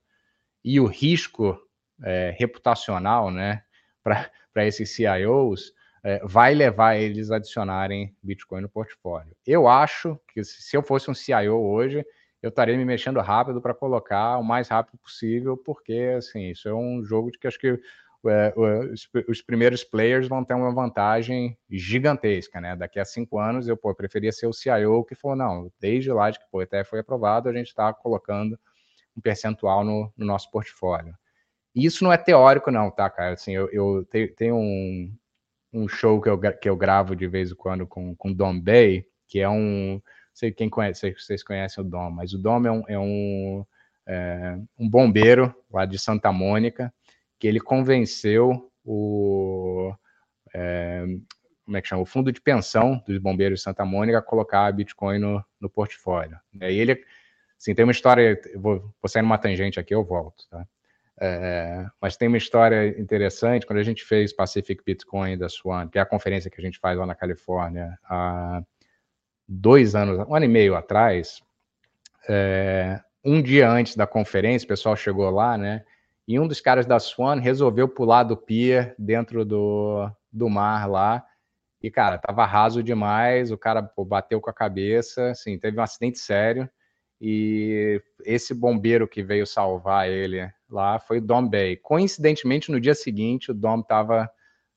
e 0.64 0.80
o 0.80 0.86
risco 0.86 1.58
é, 2.04 2.34
reputacional, 2.38 3.30
né, 3.30 3.62
para 4.02 4.66
esses 4.66 4.90
CIOs, 4.90 5.72
é, 6.02 6.20
vai 6.24 6.54
levar 6.54 6.96
eles 6.96 7.30
a 7.30 7.36
adicionarem 7.36 8.14
Bitcoin 8.22 8.62
no 8.62 8.68
portfólio. 8.68 9.36
Eu 9.46 9.68
acho 9.68 10.18
que 10.32 10.42
se 10.42 10.76
eu 10.76 10.82
fosse 10.82 11.10
um 11.10 11.14
CIO 11.14 11.60
hoje, 11.60 12.04
eu 12.42 12.48
estaria 12.48 12.76
me 12.76 12.84
mexendo 12.84 13.20
rápido 13.20 13.60
para 13.60 13.74
colocar 13.74 14.38
o 14.38 14.42
mais 14.42 14.68
rápido 14.68 14.98
possível, 14.98 15.56
porque 15.56 16.14
assim, 16.16 16.50
isso 16.50 16.68
é 16.68 16.74
um 16.74 17.04
jogo 17.04 17.30
de 17.30 17.38
que 17.38 17.46
acho 17.46 17.58
que 17.58 17.78
é, 18.26 18.52
os, 18.56 19.08
os, 19.28 19.40
primeiros 19.40 19.82
players 19.82 20.28
vão 20.28 20.44
ter 20.44 20.52
uma 20.52 20.72
vantagem 20.74 21.56
gigantesca, 21.70 22.60
né? 22.60 22.76
Daqui 22.76 23.00
a 23.00 23.04
cinco 23.04 23.38
anos 23.38 23.66
eu 23.66 23.76
pô, 23.76 23.94
preferia 23.94 24.32
ser 24.32 24.46
o 24.46 24.52
CIO 24.52 25.04
que 25.04 25.14
falou, 25.14 25.36
não, 25.36 25.72
desde 25.80 26.12
lá 26.12 26.30
de 26.30 26.38
que 26.38 26.44
o 26.52 26.60
ETF 26.60 26.90
foi 26.90 27.00
aprovado, 27.00 27.48
a 27.48 27.52
gente 27.52 27.68
está 27.68 27.92
colocando 27.94 28.58
um 29.16 29.20
percentual 29.20 29.84
no, 29.84 30.12
no, 30.16 30.26
nosso 30.26 30.50
portfólio. 30.50 31.14
E 31.74 31.84
isso 31.86 32.04
não 32.04 32.12
é 32.12 32.16
teórico, 32.16 32.70
não, 32.70 32.90
tá, 32.90 33.08
cara? 33.08 33.34
Assim, 33.34 33.52
eu, 33.52 33.68
eu 33.70 34.04
tenho, 34.10 34.34
tenho 34.34 34.56
um, 34.56 35.12
um 35.72 35.88
show 35.88 36.20
que 36.20 36.28
eu, 36.28 36.38
que 36.38 36.68
eu 36.68 36.76
gravo 36.76 37.14
de 37.14 37.26
vez 37.26 37.50
em 37.52 37.54
quando 37.54 37.86
com, 37.86 38.14
com 38.16 38.32
Dom 38.32 38.58
Bay, 38.60 39.06
que 39.28 39.40
é 39.40 39.48
um 39.48 40.00
sei 40.40 40.50
quem 40.50 40.70
conhece, 40.70 41.14
vocês 41.18 41.42
conhecem 41.42 41.84
o 41.84 41.86
Dom, 41.86 42.10
mas 42.10 42.32
o 42.32 42.38
Dom 42.38 42.66
é 42.66 42.72
um, 42.72 42.82
é 42.88 42.98
um, 42.98 43.66
é, 44.06 44.58
um 44.78 44.88
bombeiro 44.88 45.54
lá 45.70 45.84
de 45.84 45.98
Santa 45.98 46.32
Mônica, 46.32 46.92
que 47.38 47.46
ele 47.46 47.60
convenceu 47.60 48.70
o. 48.84 49.94
É, 50.54 51.04
como 51.64 51.76
é 51.76 51.82
que 51.82 51.88
chama? 51.88 52.02
O 52.02 52.06
fundo 52.06 52.32
de 52.32 52.40
pensão 52.40 53.02
dos 53.06 53.18
bombeiros 53.18 53.60
de 53.60 53.64
Santa 53.64 53.84
Mônica 53.84 54.18
a 54.18 54.22
colocar 54.22 54.72
Bitcoin 54.72 55.18
no, 55.18 55.44
no 55.60 55.70
portfólio. 55.70 56.38
E 56.54 56.64
ele, 56.64 57.04
assim, 57.56 57.74
tem 57.74 57.84
uma 57.84 57.92
história, 57.92 58.40
vou, 58.56 58.80
vou 58.80 59.08
sair 59.08 59.22
numa 59.22 59.38
tangente 59.38 59.78
aqui, 59.78 59.94
eu 59.94 60.04
volto, 60.04 60.48
tá? 60.50 60.66
É, 61.22 61.86
mas 62.00 62.16
tem 62.16 62.28
uma 62.28 62.38
história 62.38 62.98
interessante, 62.98 63.66
quando 63.66 63.78
a 63.78 63.82
gente 63.82 64.02
fez 64.02 64.32
Pacific 64.32 64.82
Bitcoin 64.82 65.36
da 65.36 65.50
Swan, 65.50 65.86
que 65.86 65.98
é 65.98 66.00
a 66.00 66.06
conferência 66.06 66.50
que 66.50 66.58
a 66.58 66.64
gente 66.64 66.78
faz 66.78 66.98
lá 66.98 67.04
na 67.04 67.14
Califórnia, 67.14 67.98
a, 68.04 68.62
dois 69.46 69.94
anos, 69.94 70.26
um 70.26 70.34
ano 70.34 70.46
e 70.46 70.48
meio 70.48 70.74
atrás, 70.74 71.42
é, 72.26 72.98
um 73.22 73.42
dia 73.42 73.70
antes 73.70 73.96
da 73.96 74.06
conferência, 74.06 74.64
o 74.64 74.68
pessoal 74.68 74.96
chegou 74.96 75.28
lá, 75.28 75.58
né? 75.58 75.84
E 76.26 76.38
um 76.38 76.46
dos 76.46 76.60
caras 76.60 76.86
da 76.86 76.98
Swan 76.98 77.38
resolveu 77.40 77.88
pular 77.88 78.22
do 78.22 78.36
pier 78.36 78.94
dentro 78.98 79.44
do, 79.44 80.10
do 80.32 80.48
mar 80.48 80.88
lá. 80.88 81.24
E, 81.82 81.90
cara, 81.90 82.18
tava 82.18 82.46
raso 82.46 82.82
demais, 82.82 83.50
o 83.50 83.58
cara 83.58 83.82
pô, 83.82 84.04
bateu 84.04 84.40
com 84.40 84.48
a 84.48 84.54
cabeça, 84.54 85.30
assim, 85.30 85.58
teve 85.58 85.78
um 85.78 85.82
acidente 85.82 86.18
sério. 86.18 86.70
E 87.20 88.00
esse 88.24 88.54
bombeiro 88.54 89.06
que 89.06 89.22
veio 89.22 89.46
salvar 89.46 90.08
ele 90.08 90.50
lá 90.70 90.98
foi 90.98 91.18
o 91.18 91.22
Dom 91.22 91.46
Bay. 91.46 91.76
Coincidentemente, 91.76 92.72
no 92.72 92.80
dia 92.80 92.94
seguinte, 92.94 93.50
o 93.50 93.54
Dom 93.54 93.80
estava 93.80 94.30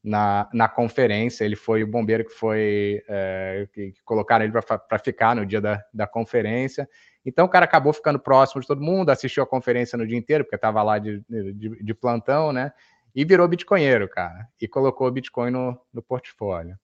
na, 0.03 0.49
na 0.53 0.67
conferência. 0.67 1.45
Ele 1.45 1.55
foi 1.55 1.83
o 1.83 1.87
bombeiro 1.87 2.25
que 2.25 2.33
foi 2.33 3.01
é, 3.07 3.67
que, 3.71 3.93
colocaram 4.03 4.43
ele 4.43 4.53
para 4.53 4.99
ficar 4.99 5.35
no 5.35 5.45
dia 5.45 5.61
da, 5.61 5.81
da 5.93 6.05
conferência. 6.05 6.87
Então 7.25 7.45
o 7.45 7.49
cara 7.49 7.63
acabou 7.63 7.93
ficando 7.93 8.19
próximo 8.19 8.59
de 8.59 8.67
todo 8.67 8.81
mundo, 8.81 9.09
assistiu 9.09 9.43
a 9.43 9.47
conferência 9.47 9.97
no 9.97 10.05
dia 10.05 10.17
inteiro, 10.17 10.43
porque 10.43 10.57
estava 10.57 10.83
lá 10.83 10.99
de, 10.99 11.23
de, 11.29 11.81
de, 11.81 11.93
plantão, 11.93 12.51
né? 12.51 12.73
E 13.15 13.23
virou 13.23 13.47
bitcoinheiro, 13.47 14.09
cara. 14.09 14.47
E 14.59 14.67
colocou 14.67 15.07
o 15.07 15.11
Bitcoin 15.11 15.51
no, 15.51 15.79
no 15.93 16.01
portfólio. 16.01 16.77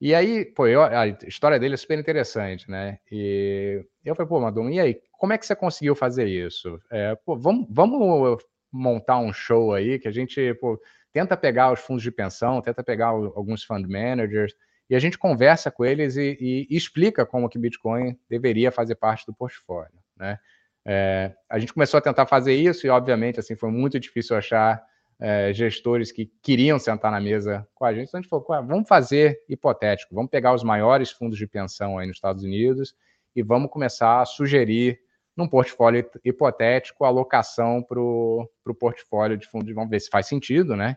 E 0.00 0.14
aí, 0.14 0.44
pô, 0.44 0.66
eu, 0.66 0.82
a 0.82 1.08
história 1.26 1.58
dele 1.58 1.74
é 1.74 1.76
super 1.76 1.98
interessante, 1.98 2.70
né? 2.70 2.98
E 3.10 3.84
eu 4.04 4.14
falei, 4.14 4.28
pô, 4.28 4.40
Madum, 4.40 4.70
e 4.70 4.78
aí, 4.78 5.00
como 5.12 5.32
é 5.32 5.38
que 5.38 5.44
você 5.44 5.56
conseguiu 5.56 5.96
fazer 5.96 6.26
isso? 6.28 6.80
É, 6.90 7.16
pô, 7.16 7.36
vamos, 7.36 7.66
vamos 7.68 8.42
montar 8.70 9.18
um 9.18 9.32
show 9.32 9.74
aí 9.74 9.98
que 9.98 10.06
a 10.06 10.12
gente, 10.12 10.54
pô, 10.54 10.80
tenta 11.12 11.36
pegar 11.36 11.72
os 11.72 11.80
fundos 11.80 12.02
de 12.02 12.12
pensão, 12.12 12.62
tenta 12.62 12.84
pegar 12.84 13.08
alguns 13.08 13.64
fund 13.64 13.84
managers, 13.88 14.54
e 14.88 14.94
a 14.94 14.98
gente 15.00 15.18
conversa 15.18 15.70
com 15.70 15.84
eles 15.84 16.16
e, 16.16 16.36
e, 16.40 16.66
e 16.70 16.76
explica 16.76 17.26
como 17.26 17.48
que 17.48 17.58
Bitcoin 17.58 18.16
deveria 18.30 18.70
fazer 18.70 18.94
parte 18.94 19.26
do 19.26 19.34
portfólio, 19.34 19.98
né? 20.16 20.38
É, 20.86 21.34
a 21.50 21.58
gente 21.58 21.74
começou 21.74 21.98
a 21.98 22.00
tentar 22.00 22.24
fazer 22.24 22.54
isso 22.54 22.86
e, 22.86 22.90
obviamente, 22.90 23.38
assim, 23.38 23.54
foi 23.54 23.70
muito 23.70 24.00
difícil 24.00 24.34
achar 24.36 24.82
é, 25.20 25.52
gestores 25.52 26.12
que 26.12 26.26
queriam 26.42 26.78
sentar 26.78 27.10
na 27.10 27.20
mesa 27.20 27.66
com 27.74 27.84
a 27.84 27.92
gente. 27.92 28.08
Então, 28.08 28.18
a 28.18 28.22
gente 28.22 28.30
falou, 28.30 28.46
vamos 28.66 28.88
fazer 28.88 29.42
hipotético, 29.48 30.14
vamos 30.14 30.30
pegar 30.30 30.54
os 30.54 30.62
maiores 30.62 31.10
fundos 31.10 31.36
de 31.36 31.46
pensão 31.46 31.98
aí 31.98 32.06
nos 32.06 32.16
Estados 32.16 32.44
Unidos 32.44 32.94
e 33.34 33.42
vamos 33.42 33.70
começar 33.70 34.20
a 34.20 34.24
sugerir 34.24 34.98
num 35.36 35.48
portfólio 35.48 36.08
hipotético, 36.24 37.04
alocação 37.04 37.82
para 37.82 38.00
o 38.00 38.48
portfólio 38.78 39.36
de 39.36 39.46
fundos. 39.46 39.72
Vamos 39.74 39.90
ver 39.90 40.00
se 40.00 40.10
faz 40.10 40.26
sentido, 40.26 40.74
né? 40.74 40.96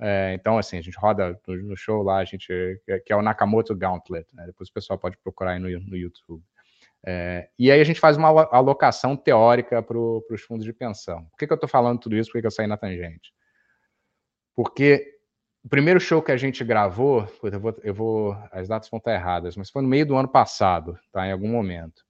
É, 0.00 0.34
então, 0.34 0.58
assim, 0.58 0.78
a 0.78 0.80
gente 0.80 0.98
roda 0.98 1.38
no 1.46 1.76
show 1.76 2.02
lá, 2.02 2.18
a 2.18 2.24
gente, 2.24 2.48
que 3.04 3.12
é 3.12 3.16
o 3.16 3.22
Nakamoto 3.22 3.76
Gauntlet, 3.76 4.26
né? 4.32 4.46
Depois 4.46 4.68
o 4.68 4.72
pessoal 4.72 4.98
pode 4.98 5.16
procurar 5.18 5.52
aí 5.52 5.58
no, 5.58 5.68
no 5.80 5.96
YouTube. 5.96 6.42
É, 7.04 7.48
e 7.58 7.70
aí 7.70 7.80
a 7.80 7.84
gente 7.84 8.00
faz 8.00 8.16
uma 8.16 8.28
alocação 8.50 9.16
teórica 9.16 9.82
para 9.82 9.98
os 9.98 10.42
fundos 10.46 10.64
de 10.64 10.72
pensão. 10.72 11.24
Por 11.24 11.38
que, 11.38 11.46
que 11.46 11.52
eu 11.52 11.56
estou 11.56 11.68
falando 11.68 12.00
tudo 12.00 12.16
isso? 12.16 12.30
Por 12.30 12.38
que, 12.38 12.40
que 12.40 12.46
eu 12.46 12.50
saí 12.50 12.66
na 12.66 12.76
tangente? 12.76 13.32
Porque 14.54 15.18
o 15.64 15.68
primeiro 15.68 16.00
show 16.00 16.20
que 16.20 16.32
a 16.32 16.36
gente 16.36 16.64
gravou, 16.64 17.26
eu 17.42 17.60
vou, 17.60 17.76
eu 17.82 17.94
vou, 17.94 18.36
as 18.50 18.68
datas 18.68 18.90
vão 18.90 18.98
estar 18.98 19.14
erradas, 19.14 19.56
mas 19.56 19.70
foi 19.70 19.82
no 19.82 19.88
meio 19.88 20.04
do 20.04 20.16
ano 20.16 20.28
passado, 20.28 20.98
tá? 21.12 21.26
Em 21.26 21.32
algum 21.32 21.48
momento. 21.48 22.02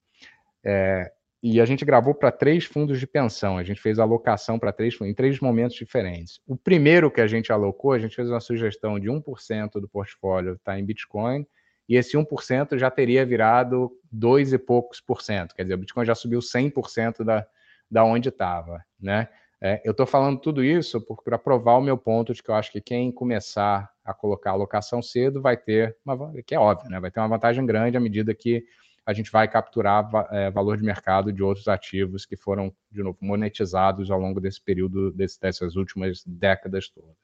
É, 0.65 1.13
e 1.43 1.61
a 1.61 1.65
gente 1.65 1.85
gravou 1.85 2.15
para 2.15 2.31
três 2.31 2.65
fundos 2.65 3.01
de 3.01 3.07
pensão. 3.07 3.59
A 3.59 3.65
gente 3.65 3.81
fez 3.81 3.99
alocação 3.99 4.59
para 4.59 4.73
três 4.73 4.99
em 5.01 5.13
três 5.13 5.41
momentos 5.41 5.77
diferentes. 5.77 6.41
O 6.47 6.57
primeiro 6.57 7.11
que 7.11 7.21
a 7.21 7.27
gente 7.27 7.53
alocou, 7.53 7.93
a 7.93 7.99
gente 7.99 8.15
fez 8.15 8.31
uma 8.31 8.41
sugestão 8.41 8.99
de 8.99 9.09
1% 9.09 9.81
do 9.81 9.89
portfólio 9.89 10.55
está 10.55 10.79
em 10.79 10.85
Bitcoin, 10.85 11.45
e 11.89 11.97
esse 11.97 12.17
1% 12.17 12.79
já 12.79 12.91
teria 12.91 13.27
virado 13.27 13.91
dois 14.11 14.53
e 14.53 14.59
poucos 14.59 15.01
por 15.01 15.21
cento. 15.21 15.55
Quer 15.55 15.65
dizer, 15.65 15.75
o 15.75 15.79
Bitcoin 15.79 16.07
já 16.07 16.15
subiu 16.15 16.39
100% 16.39 17.25
da, 17.25 17.45
da 17.91 18.05
onde 18.05 18.29
estava. 18.29 18.83
Né? 19.01 19.29
É, 19.65 19.81
eu 19.85 19.93
estou 19.93 20.05
falando 20.05 20.41
tudo 20.41 20.65
isso 20.65 21.01
para 21.23 21.39
provar 21.39 21.77
o 21.77 21.81
meu 21.81 21.97
ponto 21.97 22.35
de 22.35 22.43
que 22.43 22.51
eu 22.51 22.55
acho 22.57 22.73
que 22.73 22.81
quem 22.81 23.13
começar 23.13 23.89
a 24.05 24.13
colocar 24.13 24.51
alocação 24.51 25.01
cedo 25.01 25.41
vai 25.41 25.57
ter, 25.57 25.97
uma, 26.05 26.33
que 26.45 26.53
é 26.53 26.59
óbvio, 26.59 26.91
né? 26.91 26.99
vai 26.99 27.13
ter 27.13 27.21
uma 27.21 27.29
vantagem 27.29 27.65
grande 27.65 27.97
à 27.97 28.01
medida 28.01 28.35
que 28.35 28.65
a 29.07 29.13
gente 29.13 29.31
vai 29.31 29.47
capturar 29.47 30.11
é, 30.33 30.51
valor 30.51 30.77
de 30.77 30.83
mercado 30.83 31.33
de 31.33 31.45
outros 31.45 31.69
ativos 31.69 32.27
que 32.27 32.37
foram, 32.37 32.75
de 32.91 33.05
novo, 33.05 33.17
monetizados 33.21 34.11
ao 34.11 34.19
longo 34.19 34.41
desse 34.41 34.61
período, 34.61 35.13
desse, 35.13 35.41
dessas 35.41 35.77
últimas 35.77 36.25
décadas 36.27 36.89
todas. 36.89 37.15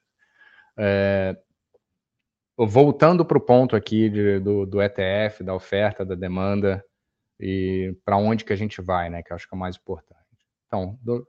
É, 0.77 1.37
voltando 2.57 3.25
para 3.25 3.37
o 3.37 3.41
ponto 3.41 3.75
aqui 3.75 4.09
de, 4.09 4.39
do, 4.39 4.65
do, 4.65 4.81
ETF, 4.81 5.43
da 5.43 5.53
oferta, 5.53 6.05
da 6.05 6.15
demanda 6.15 6.81
e 7.37 7.93
para 8.05 8.15
onde 8.15 8.45
que 8.45 8.53
a 8.53 8.57
gente 8.57 8.81
vai, 8.81 9.09
né? 9.09 9.21
Que 9.23 9.33
eu 9.33 9.35
acho 9.35 9.47
que 9.47 9.53
é 9.53 9.57
o 9.57 9.59
mais 9.59 9.75
importante. 9.75 10.19
Então, 10.67 10.97
do, 11.01 11.27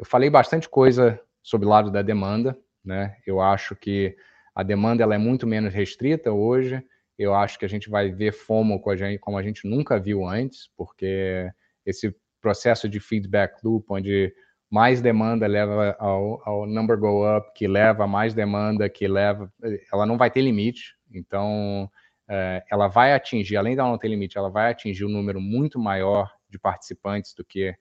eu 0.00 0.04
falei 0.04 0.28
bastante 0.28 0.68
coisa 0.68 1.20
sobre 1.42 1.66
o 1.66 1.70
lado 1.70 1.90
da 1.92 2.02
demanda, 2.02 2.58
né? 2.84 3.16
Eu 3.24 3.40
acho 3.40 3.76
que 3.76 4.16
a 4.54 4.64
demanda 4.64 5.04
ela 5.04 5.14
é 5.14 5.18
muito 5.18 5.46
menos 5.46 5.72
restrita 5.72 6.32
hoje 6.32 6.84
eu 7.20 7.34
acho 7.34 7.58
que 7.58 7.66
a 7.66 7.68
gente 7.68 7.90
vai 7.90 8.10
ver 8.10 8.32
FOMO 8.32 8.80
com 8.80 8.88
a 8.88 8.96
gente, 8.96 9.18
como 9.18 9.36
a 9.36 9.42
gente 9.42 9.68
nunca 9.68 10.00
viu 10.00 10.26
antes, 10.26 10.70
porque 10.74 11.52
esse 11.84 12.16
processo 12.40 12.88
de 12.88 12.98
feedback 12.98 13.62
loop, 13.62 13.84
onde 13.90 14.34
mais 14.70 15.02
demanda 15.02 15.46
leva 15.46 15.94
ao, 15.98 16.40
ao, 16.48 16.66
number 16.66 16.98
go 16.98 17.36
up, 17.36 17.52
que 17.54 17.68
leva 17.68 18.04
a 18.04 18.06
mais 18.06 18.32
demanda, 18.32 18.88
que 18.88 19.06
leva, 19.06 19.52
ela 19.92 20.06
não 20.06 20.16
vai 20.16 20.30
ter 20.30 20.40
limite. 20.40 20.96
Então, 21.12 21.90
é, 22.26 22.64
ela 22.70 22.88
vai 22.88 23.12
atingir, 23.12 23.58
além 23.58 23.74
de 23.74 23.80
ela 23.80 23.90
não 23.90 23.98
ter 23.98 24.08
limite, 24.08 24.38
ela 24.38 24.48
vai 24.48 24.70
atingir 24.70 25.04
um 25.04 25.10
número 25.10 25.42
muito 25.42 25.78
maior 25.78 26.32
de 26.48 26.58
participantes 26.58 27.34
do 27.34 27.44
que 27.44 27.74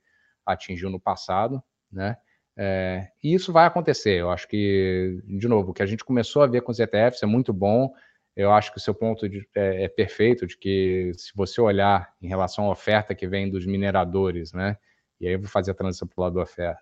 atingiu 0.45 0.89
no 0.89 0.99
passado, 0.99 1.63
né? 1.91 2.17
É, 2.57 3.07
e 3.23 3.33
isso 3.33 3.53
vai 3.53 3.65
acontecer. 3.65 4.19
Eu 4.19 4.29
acho 4.29 4.47
que, 4.47 5.21
de 5.25 5.47
novo, 5.47 5.71
o 5.71 5.73
que 5.73 5.81
a 5.81 5.85
gente 5.85 6.03
começou 6.03 6.41
a 6.41 6.47
ver 6.47 6.61
com 6.61 6.71
os 6.71 6.79
ETFs 6.79 7.23
é 7.23 7.25
muito 7.25 7.53
bom. 7.53 7.93
Eu 8.35 8.51
acho 8.51 8.71
que 8.71 8.77
o 8.77 8.81
seu 8.81 8.93
ponto 8.93 9.29
de, 9.29 9.47
é, 9.55 9.85
é, 9.85 9.87
perfeito 9.87 10.45
de 10.45 10.57
que, 10.57 11.11
se 11.15 11.31
você 11.33 11.61
olhar 11.61 12.13
em 12.21 12.27
relação 12.27 12.65
à 12.65 12.71
oferta 12.71 13.15
que 13.15 13.27
vem 13.27 13.49
dos 13.49 13.65
mineradores, 13.65 14.51
né? 14.51 14.77
E 15.21 15.27
aí 15.27 15.33
eu 15.33 15.39
vou 15.39 15.47
fazer 15.47 15.71
a 15.71 15.73
transição 15.73 16.07
para 16.07 16.21
o 16.21 16.23
lado 16.23 16.35
da 16.35 16.41
oferta. 16.41 16.81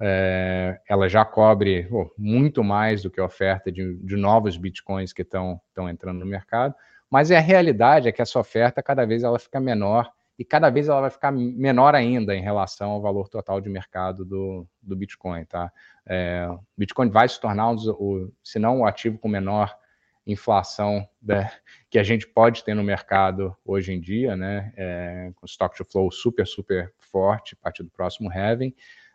É, 0.00 0.80
ela 0.88 1.08
já 1.08 1.24
cobre 1.24 1.88
muito 2.16 2.62
mais 2.62 3.02
do 3.02 3.10
que 3.10 3.20
a 3.20 3.24
oferta 3.24 3.72
de, 3.72 3.96
de 3.96 4.16
novos 4.16 4.56
bitcoins 4.56 5.12
que 5.12 5.22
estão 5.22 5.60
entrando 5.90 6.20
no 6.20 6.26
mercado. 6.26 6.74
Mas 7.10 7.30
a 7.32 7.40
realidade 7.40 8.08
é 8.08 8.12
que 8.12 8.22
essa 8.22 8.38
oferta 8.38 8.82
cada 8.82 9.04
vez 9.04 9.24
ela 9.24 9.38
fica 9.38 9.58
menor 9.58 10.12
e 10.38 10.44
cada 10.44 10.70
vez 10.70 10.88
ela 10.88 11.00
vai 11.00 11.10
ficar 11.10 11.32
menor 11.32 11.96
ainda 11.96 12.34
em 12.34 12.40
relação 12.40 12.90
ao 12.90 13.02
valor 13.02 13.28
total 13.28 13.60
de 13.60 13.68
mercado 13.68 14.24
do, 14.24 14.66
do 14.80 14.94
Bitcoin, 14.94 15.44
tá? 15.44 15.72
É, 16.06 16.48
Bitcoin 16.76 17.10
vai 17.10 17.28
se 17.28 17.40
tornar, 17.40 17.72
o, 17.72 18.32
se 18.42 18.58
não 18.58 18.80
o 18.80 18.86
ativo 18.86 19.18
com 19.18 19.28
menor 19.28 19.76
inflação 20.24 21.08
né, 21.20 21.50
que 21.90 21.98
a 21.98 22.02
gente 22.02 22.26
pode 22.26 22.62
ter 22.62 22.74
no 22.74 22.84
mercado 22.84 23.56
hoje 23.64 23.92
em 23.92 24.00
dia, 24.00 24.36
né? 24.36 24.72
É, 24.76 25.32
com 25.34 25.46
stock 25.46 25.76
to 25.76 25.84
flow 25.84 26.10
super, 26.12 26.46
super 26.46 26.94
forte 26.98 27.56
a 27.58 27.64
partir 27.64 27.82
do 27.82 27.90
próximo 27.90 28.30
halving. 28.30 28.74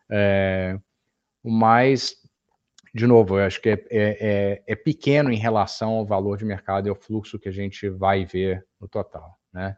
É, 0.09 0.77
mas, 1.41 2.15
de 2.93 3.07
novo, 3.07 3.39
eu 3.39 3.45
acho 3.45 3.61
que 3.61 3.69
é, 3.69 3.73
é, 3.73 3.83
é, 3.91 4.63
é 4.67 4.75
pequeno 4.75 5.31
em 5.31 5.37
relação 5.37 5.91
ao 5.91 6.05
valor 6.05 6.37
de 6.37 6.43
mercado 6.43 6.87
e 6.87 6.89
ao 6.89 6.95
fluxo 6.95 7.39
que 7.39 7.47
a 7.47 7.53
gente 7.53 7.87
vai 7.87 8.25
ver 8.25 8.65
no 8.81 8.89
total, 8.89 9.39
né? 9.53 9.77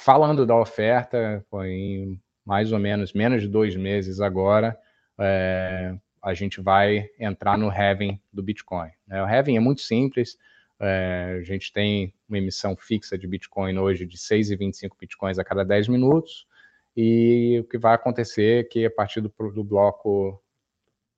Falando 0.00 0.46
da 0.46 0.56
oferta, 0.56 1.44
em 1.64 2.18
mais 2.44 2.72
ou 2.72 2.78
menos 2.78 3.12
menos 3.12 3.42
de 3.42 3.48
dois 3.48 3.76
meses 3.76 4.20
agora, 4.20 4.76
é, 5.18 5.94
a 6.22 6.32
gente 6.32 6.60
vai 6.60 7.08
entrar 7.18 7.58
no 7.58 7.68
halving 7.68 8.18
do 8.32 8.42
Bitcoin. 8.42 8.90
Né? 9.06 9.22
O 9.22 9.26
halving 9.26 9.56
é 9.56 9.60
muito 9.60 9.82
simples, 9.82 10.38
é, 10.80 11.36
a 11.38 11.42
gente 11.42 11.70
tem 11.70 12.14
uma 12.26 12.38
emissão 12.38 12.74
fixa 12.74 13.18
de 13.18 13.26
Bitcoin 13.26 13.76
hoje 13.78 14.06
de 14.06 14.16
6,25 14.16 14.92
Bitcoins 14.98 15.38
a 15.38 15.44
cada 15.44 15.64
10 15.64 15.88
minutos, 15.88 16.46
e 16.96 17.58
o 17.60 17.64
que 17.64 17.78
vai 17.78 17.94
acontecer 17.94 18.64
é 18.64 18.64
que 18.64 18.86
a 18.86 18.90
partir 18.90 19.20
do, 19.20 19.32
do 19.54 19.62
bloco 19.62 20.42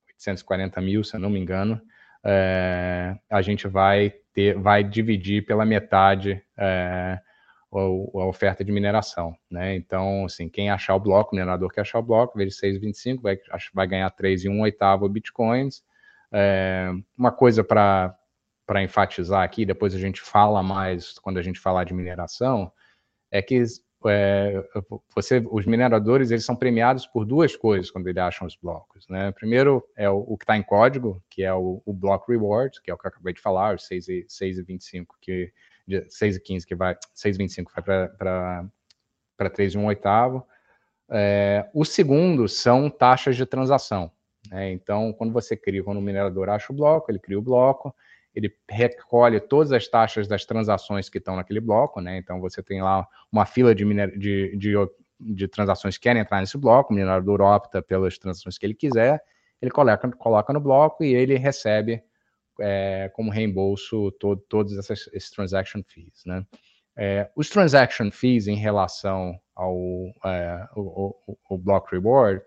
840 0.08 0.80
mil, 0.80 1.04
se 1.04 1.14
eu 1.14 1.20
não 1.20 1.30
me 1.30 1.38
engano, 1.38 1.80
é, 2.24 3.16
a 3.30 3.40
gente 3.40 3.68
vai 3.68 4.10
ter, 4.34 4.58
vai 4.58 4.82
dividir 4.82 5.46
pela 5.46 5.64
metade 5.64 6.42
é, 6.58 7.18
a 7.78 8.26
oferta 8.26 8.62
de 8.62 8.70
mineração, 8.70 9.34
né? 9.50 9.74
Então, 9.74 10.26
assim, 10.26 10.48
quem 10.48 10.70
achar 10.70 10.94
o 10.94 11.00
bloco, 11.00 11.32
o 11.32 11.38
minerador 11.38 11.70
que 11.72 11.80
achar 11.80 11.98
o 11.98 12.02
bloco, 12.02 12.36
vezes 12.36 12.60
6,25, 12.60 13.22
vai, 13.22 13.38
vai 13.72 13.86
ganhar 13.86 14.10
3 14.10 14.44
e 14.44 14.48
1 14.48 14.60
oitavo 14.60 15.08
bitcoins. 15.08 15.82
É, 16.30 16.90
uma 17.16 17.32
coisa 17.32 17.64
para 17.64 18.14
enfatizar 18.82 19.42
aqui, 19.42 19.64
depois 19.64 19.94
a 19.94 19.98
gente 19.98 20.20
fala 20.20 20.62
mais 20.62 21.18
quando 21.18 21.38
a 21.38 21.42
gente 21.42 21.58
falar 21.58 21.84
de 21.84 21.94
mineração, 21.94 22.70
é 23.30 23.40
que 23.40 23.62
é, 24.06 24.62
você, 25.14 25.42
os 25.50 25.64
mineradores 25.64 26.30
eles 26.30 26.44
são 26.44 26.56
premiados 26.56 27.06
por 27.06 27.24
duas 27.24 27.56
coisas 27.56 27.90
quando 27.90 28.06
eles 28.08 28.22
acham 28.22 28.46
os 28.46 28.56
blocos. 28.56 29.08
Né? 29.08 29.32
Primeiro 29.32 29.82
é 29.96 30.10
o, 30.10 30.18
o 30.18 30.36
que 30.36 30.44
está 30.44 30.56
em 30.56 30.62
código, 30.62 31.22
que 31.30 31.42
é 31.42 31.54
o, 31.54 31.82
o 31.86 31.92
block 31.94 32.30
reward, 32.30 32.82
que 32.82 32.90
é 32.90 32.94
o 32.94 32.98
que 32.98 33.06
eu 33.06 33.08
acabei 33.08 33.32
de 33.32 33.40
falar, 33.40 33.76
os 33.76 33.88
6,25, 33.88 35.06
que 35.20 35.52
de 36.00 36.06
6,15 36.08 36.64
que 36.64 36.74
vai, 36.74 36.94
6,25 37.14 37.66
vai 37.74 38.08
para 39.36 39.50
3 39.50 39.74
e 39.74 39.78
1 39.78 39.84
oitavo. 39.86 40.46
É, 41.10 41.68
o 41.74 41.84
segundo 41.84 42.48
são 42.48 42.88
taxas 42.88 43.36
de 43.36 43.44
transação. 43.44 44.10
Né? 44.50 44.72
Então, 44.72 45.12
quando 45.12 45.32
você 45.32 45.56
cria, 45.56 45.82
quando 45.82 45.98
o 45.98 46.02
minerador 46.02 46.48
acha 46.48 46.72
o 46.72 46.76
bloco, 46.76 47.10
ele 47.10 47.18
cria 47.18 47.38
o 47.38 47.42
bloco, 47.42 47.94
ele 48.34 48.50
recolhe 48.68 49.38
todas 49.40 49.72
as 49.72 49.86
taxas 49.86 50.26
das 50.26 50.44
transações 50.44 51.08
que 51.08 51.18
estão 51.18 51.36
naquele 51.36 51.60
bloco, 51.60 52.00
né? 52.00 52.16
Então 52.16 52.40
você 52.40 52.62
tem 52.62 52.80
lá 52.80 53.06
uma 53.30 53.44
fila 53.44 53.74
de, 53.74 53.84
de, 54.16 54.56
de, 54.56 54.74
de, 55.20 55.48
transações 55.48 55.98
que 55.98 56.04
querem 56.04 56.22
entrar 56.22 56.40
nesse 56.40 56.56
bloco, 56.56 56.92
o 56.92 56.96
minerador 56.96 57.42
opta 57.42 57.82
pelas 57.82 58.16
transações 58.16 58.56
que 58.56 58.64
ele 58.64 58.74
quiser, 58.74 59.22
ele 59.60 59.70
coloca, 59.70 60.10
coloca 60.12 60.50
no 60.50 60.60
bloco 60.60 61.04
e 61.04 61.14
ele 61.14 61.36
recebe 61.36 62.02
é, 62.60 63.10
como 63.14 63.30
reembolso 63.30 64.10
todo, 64.12 64.40
todos 64.48 64.72
esses 64.90 65.30
transaction 65.30 65.82
fees. 65.86 66.22
Né? 66.26 66.44
É, 66.96 67.30
os 67.34 67.48
transaction 67.48 68.10
fees 68.10 68.46
em 68.46 68.56
relação 68.56 69.38
ao 69.54 69.74
é, 70.24 70.66
block 71.58 71.90
reward, 71.90 72.42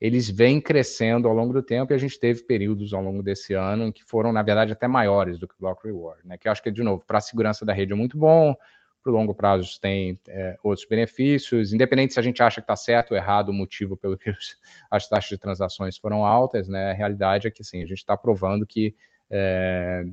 eles 0.00 0.30
vêm 0.30 0.60
crescendo 0.60 1.26
ao 1.26 1.34
longo 1.34 1.52
do 1.52 1.62
tempo 1.62 1.92
e 1.92 1.94
a 1.94 1.98
gente 1.98 2.18
teve 2.20 2.44
períodos 2.44 2.92
ao 2.92 3.02
longo 3.02 3.22
desse 3.22 3.54
ano 3.54 3.92
que 3.92 4.04
foram, 4.04 4.32
na 4.32 4.42
verdade, 4.42 4.72
até 4.72 4.86
maiores 4.86 5.38
do 5.38 5.48
que 5.48 5.54
o 5.54 5.60
block 5.60 5.84
reward. 5.84 6.20
Né? 6.24 6.38
Que 6.38 6.46
eu 6.46 6.52
acho 6.52 6.62
que, 6.62 6.70
de 6.70 6.82
novo, 6.82 7.02
para 7.04 7.18
a 7.18 7.20
segurança 7.20 7.64
da 7.66 7.72
rede 7.72 7.92
é 7.92 7.96
muito 7.96 8.16
bom, 8.16 8.54
para 9.02 9.12
o 9.12 9.14
longo 9.14 9.34
prazo 9.34 9.80
tem 9.80 10.18
é, 10.28 10.56
outros 10.62 10.86
benefícios, 10.86 11.72
independente 11.72 12.14
se 12.14 12.20
a 12.20 12.22
gente 12.22 12.42
acha 12.42 12.60
que 12.60 12.64
está 12.64 12.76
certo 12.76 13.12
ou 13.12 13.16
errado 13.16 13.48
o 13.48 13.52
motivo 13.52 13.96
pelo 13.96 14.16
que 14.16 14.30
as 14.90 15.08
taxas 15.08 15.30
de 15.30 15.38
transações 15.38 15.96
foram 15.96 16.24
altas, 16.24 16.68
né? 16.68 16.90
A 16.90 16.94
realidade 16.94 17.48
é 17.48 17.50
que 17.50 17.64
sim, 17.64 17.82
a 17.82 17.86
gente 17.86 17.98
está 17.98 18.16
provando 18.16 18.66
que 18.66 18.94
é, 19.30 20.04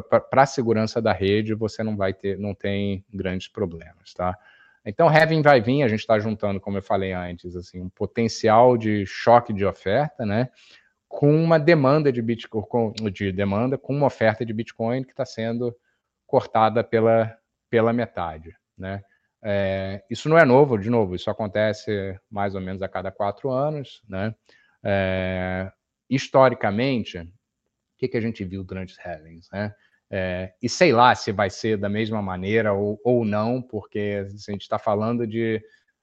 para 0.00 0.42
a 0.42 0.46
segurança 0.46 1.02
da 1.02 1.12
rede, 1.12 1.54
você 1.54 1.82
não 1.82 1.96
vai 1.96 2.14
ter, 2.14 2.38
não 2.38 2.54
tem 2.54 3.04
grandes 3.12 3.48
problemas, 3.48 4.14
tá? 4.14 4.36
Então, 4.84 5.12
Heaven 5.12 5.42
vai 5.42 5.60
vir, 5.60 5.82
a 5.82 5.88
gente 5.88 6.00
está 6.00 6.18
juntando, 6.18 6.60
como 6.60 6.78
eu 6.78 6.82
falei 6.82 7.12
antes, 7.12 7.54
assim, 7.54 7.80
um 7.80 7.88
potencial 7.88 8.76
de 8.76 9.06
choque 9.06 9.52
de 9.52 9.64
oferta, 9.64 10.26
né? 10.26 10.48
Com 11.08 11.32
uma 11.32 11.58
demanda 11.58 12.10
de 12.10 12.20
Bitcoin, 12.20 12.92
de 13.12 13.30
demanda, 13.30 13.78
com 13.78 13.94
uma 13.94 14.06
oferta 14.06 14.44
de 14.44 14.52
Bitcoin 14.52 15.04
que 15.04 15.10
está 15.10 15.24
sendo 15.24 15.76
cortada 16.26 16.82
pela, 16.82 17.36
pela 17.70 17.92
metade, 17.92 18.56
né? 18.76 19.02
É, 19.44 20.04
isso 20.08 20.28
não 20.28 20.38
é 20.38 20.44
novo, 20.44 20.78
de 20.78 20.88
novo, 20.88 21.14
isso 21.14 21.28
acontece 21.28 22.18
mais 22.30 22.54
ou 22.54 22.60
menos 22.60 22.80
a 22.80 22.88
cada 22.88 23.10
quatro 23.10 23.50
anos, 23.50 24.02
né? 24.08 24.34
É, 24.82 25.70
historicamente, 26.08 27.18
que, 28.02 28.08
que 28.08 28.16
a 28.16 28.20
gente 28.20 28.44
viu 28.44 28.64
durante 28.64 28.92
os 28.92 28.98
Heavens, 29.04 29.48
né? 29.52 29.72
É, 30.10 30.52
e 30.60 30.68
sei 30.68 30.92
lá 30.92 31.14
se 31.14 31.32
vai 31.32 31.48
ser 31.48 31.78
da 31.78 31.88
mesma 31.88 32.20
maneira 32.20 32.74
ou, 32.74 33.00
ou 33.02 33.24
não, 33.24 33.62
porque 33.62 34.22
assim, 34.26 34.50
a 34.50 34.52
gente 34.52 34.62
está 34.62 34.78
falando 34.78 35.26
de 35.26 35.62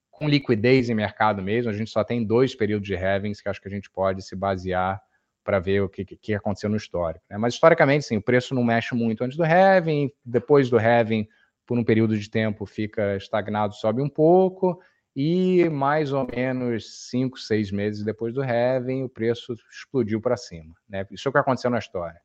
com 0.10 0.28
liquidez 0.28 0.90
em 0.90 0.96
mercado 0.96 1.44
mesmo, 1.44 1.70
a 1.70 1.74
gente 1.74 1.92
só 1.92 2.04
tem 2.04 2.26
dois 2.26 2.56
períodos 2.56 2.88
de 2.88 2.96
Heavens 2.96 3.40
que 3.40 3.48
acho 3.48 3.62
que 3.62 3.68
a 3.68 3.72
gente 3.72 3.90
pode 3.90 4.24
se 4.24 4.36
basear 4.36 5.00
para 5.44 5.60
ver 5.60 5.82
o 5.82 5.90
que, 5.90 6.04
que 6.04 6.34
aconteceu 6.34 6.70
no 6.70 6.76
histórico. 6.76 7.24
Né? 7.30 7.38
Mas 7.38 7.54
historicamente, 7.54 8.06
sim, 8.06 8.18
o 8.18 8.22
preço 8.22 8.56
não 8.56 8.64
mexe 8.64 8.96
muito 8.96 9.24
antes 9.24 9.38
do 9.38 9.46
Heaven, 9.46 10.12
depois 10.26 10.70
do 10.70 10.80
Heaven, 10.80 11.28
por 11.66 11.78
um 11.78 11.84
período 11.84 12.18
de 12.18 12.30
tempo, 12.30 12.66
fica 12.66 13.16
estagnado, 13.16 13.76
sobe 13.76 14.02
um 14.02 14.10
pouco, 14.10 14.82
e 15.16 15.68
mais 15.70 16.14
ou 16.14 16.28
menos 16.34 17.10
cinco, 17.10 17.40
seis 17.40 17.72
meses 17.72 18.04
depois 18.04 18.34
do 18.34 18.44
Heaven, 18.44 19.04
o 19.04 19.10
preço 19.10 19.56
explodiu 19.72 20.22
para 20.22 20.38
cima. 20.38 20.74
Né? 20.88 21.06
Isso 21.12 21.28
é 21.28 21.30
o 21.30 21.32
que 21.32 21.40
aconteceu 21.40 21.70
na 21.70 21.80
história. 21.80 22.20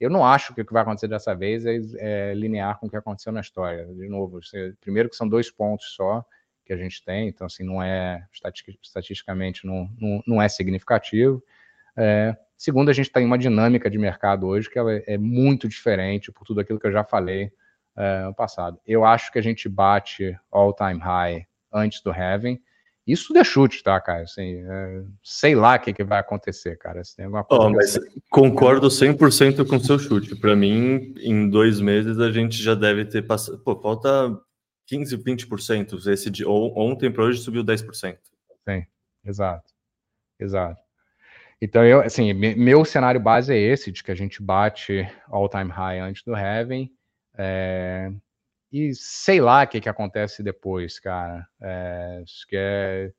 Eu 0.00 0.08
não 0.08 0.24
acho 0.24 0.54
que 0.54 0.62
o 0.62 0.64
que 0.64 0.72
vai 0.72 0.82
acontecer 0.82 1.08
dessa 1.08 1.34
vez 1.34 1.66
é, 1.66 1.80
é 1.98 2.34
linear 2.34 2.78
com 2.78 2.86
o 2.86 2.90
que 2.90 2.96
aconteceu 2.96 3.32
na 3.32 3.40
história. 3.40 3.84
De 3.86 4.08
novo, 4.08 4.38
primeiro 4.80 5.08
que 5.08 5.16
são 5.16 5.28
dois 5.28 5.50
pontos 5.50 5.94
só 5.94 6.24
que 6.64 6.72
a 6.72 6.76
gente 6.76 7.02
tem, 7.02 7.28
então 7.28 7.46
assim 7.46 7.64
não 7.64 7.82
é 7.82 8.24
estatisticamente 8.82 9.66
não, 9.66 9.90
não, 9.98 10.22
não 10.26 10.42
é 10.42 10.48
significativo. 10.48 11.42
É, 11.96 12.36
segundo, 12.56 12.90
a 12.90 12.92
gente 12.92 13.10
tem 13.10 13.24
uma 13.24 13.38
dinâmica 13.38 13.90
de 13.90 13.98
mercado 13.98 14.46
hoje 14.46 14.70
que 14.70 14.78
ela 14.78 14.92
é 14.92 15.18
muito 15.18 15.66
diferente 15.66 16.30
por 16.30 16.44
tudo 16.44 16.60
aquilo 16.60 16.78
que 16.78 16.86
eu 16.86 16.92
já 16.92 17.02
falei 17.02 17.50
é, 17.96 18.22
no 18.22 18.34
passado. 18.34 18.78
Eu 18.86 19.04
acho 19.04 19.32
que 19.32 19.38
a 19.38 19.42
gente 19.42 19.68
bate 19.68 20.38
all-time 20.52 21.00
high 21.00 21.48
antes 21.72 22.02
do 22.02 22.12
Heaven. 22.12 22.60
Isso 23.06 23.32
de 23.32 23.42
chute, 23.42 23.82
tá, 23.82 23.98
cara? 23.98 24.24
Assim, 24.24 24.62
é, 24.62 25.02
sei 25.22 25.54
lá 25.54 25.76
o 25.76 25.80
que, 25.80 25.94
que, 25.94 26.04
vai 26.04 26.18
acontecer, 26.18 26.76
cara. 26.76 27.02
Se 27.02 27.16
tem 27.16 27.24
alguma 27.24 27.42
coisa 27.42 27.64
oh, 27.64 27.70
mas 27.70 27.98
concordo 28.30 28.88
100% 28.88 29.66
com 29.66 29.76
o 29.76 29.80
seu 29.80 29.98
chute. 29.98 30.36
Para 30.36 30.54
mim, 30.54 31.14
em 31.18 31.48
dois 31.48 31.80
meses, 31.80 32.18
a 32.18 32.30
gente 32.30 32.62
já 32.62 32.74
deve 32.74 33.06
ter 33.06 33.26
passado. 33.26 33.58
Pô, 33.60 33.80
falta 33.80 34.38
15, 34.88 35.16
20%. 35.16 36.06
Esse 36.06 36.28
de 36.28 36.44
ontem 36.46 37.10
para 37.10 37.24
hoje 37.24 37.40
subiu 37.40 37.64
10%. 37.64 38.18
Sim, 38.68 38.86
exato. 39.24 39.72
Exato. 40.38 40.80
Então, 41.60 41.84
eu, 41.84 42.00
assim, 42.02 42.32
meu 42.34 42.84
cenário 42.84 43.18
base 43.18 43.54
é 43.54 43.58
esse, 43.58 43.90
de 43.90 44.04
que 44.04 44.12
a 44.12 44.14
gente 44.14 44.42
bate 44.42 45.08
all-time 45.28 45.70
high 45.70 45.98
antes 45.98 46.22
do 46.22 46.36
Heaven. 46.36 46.92
É, 47.36 48.12
e 48.72 48.94
sei 48.94 49.40
lá 49.40 49.64
o 49.64 49.66
que, 49.66 49.80
que 49.80 49.88
acontece 49.88 50.42
depois, 50.42 50.98
cara. 50.98 51.46
É, 51.60 52.20
acho 52.22 52.46
que 52.46 52.56
é 52.56 53.12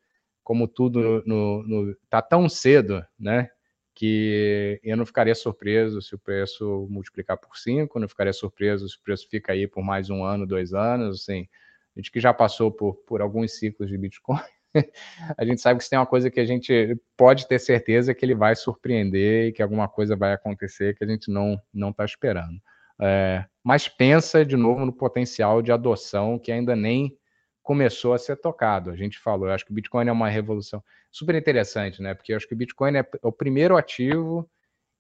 como 0.44 0.68
tudo 0.68 1.24
no, 1.26 1.64
no, 1.64 1.96
tá 2.10 2.22
tão 2.22 2.50
cedo, 2.50 3.06
né? 3.20 3.50
Que 3.94 4.80
eu 4.84 4.96
não 4.98 5.06
ficaria 5.06 5.36
surpreso 5.36 6.02
se 6.02 6.16
o 6.16 6.20
preço 6.20 6.88
multiplicar 6.90 7.38
por 7.38 7.58
cinco, 7.58 8.00
não 8.00 8.08
ficaria 8.08 8.34
surpreso 8.34 8.88
se 8.88 8.98
o 8.98 9.02
preço 9.02 9.28
fica 9.30 9.54
aí 9.54 9.68
por 9.68 9.84
mais 9.84 10.10
um 10.10 10.24
ano, 10.24 10.48
dois 10.48 10.74
anos, 10.74 11.22
assim. 11.22 11.48
A 11.96 12.00
gente 12.00 12.12
que 12.12 12.20
já 12.20 12.34
passou 12.34 12.72
por, 12.72 12.96
por 13.06 13.22
alguns 13.22 13.58
ciclos 13.58 13.90
de 13.90 13.98
Bitcoin, 13.98 14.40
a 15.38 15.46
gente 15.46 15.62
sabe 15.62 15.80
que 15.80 15.84
se 15.84 15.90
tem 15.90 16.00
uma 16.00 16.06
coisa 16.06 16.30
que 16.30 16.40
a 16.40 16.46
gente 16.46 16.96
pode 17.18 17.48
ter 17.48 17.60
certeza 17.60 18.14
que 18.14 18.24
ele 18.24 18.36
vai 18.36 18.56
surpreender 18.56 19.50
e 19.50 19.52
que 19.52 19.62
alguma 19.62 19.88
coisa 19.88 20.16
vai 20.16 20.34
acontecer 20.34 20.96
que 20.96 21.04
a 21.04 21.08
gente 21.08 21.32
não 21.32 21.60
não 21.74 21.90
está 21.90 22.06
esperando. 22.06 22.62
É, 23.02 23.46
mas 23.64 23.88
pensa 23.88 24.46
de 24.46 24.56
novo 24.56 24.86
no 24.86 24.94
potencial 24.94 25.62
de 25.62 25.72
adoção 25.72 26.40
que 26.40 26.52
ainda 26.52 26.76
nem 26.76 27.18
começou 27.62 28.14
a 28.14 28.18
ser 28.18 28.36
tocado. 28.38 28.90
A 28.90 28.96
gente 28.96 29.20
falou, 29.20 29.48
eu 29.48 29.54
acho 29.54 29.66
que 29.66 29.72
o 29.72 29.76
Bitcoin 29.76 30.08
é 30.08 30.12
uma 30.12 30.30
revolução 30.30 30.84
super 31.12 31.36
interessante, 31.36 32.02
né? 32.02 32.14
Porque 32.14 32.34
eu 32.34 32.38
acho 32.38 32.48
que 32.48 32.54
o 32.54 32.58
Bitcoin 32.58 32.98
é 32.98 33.06
o 33.22 33.32
primeiro 33.32 33.78
ativo 33.78 34.50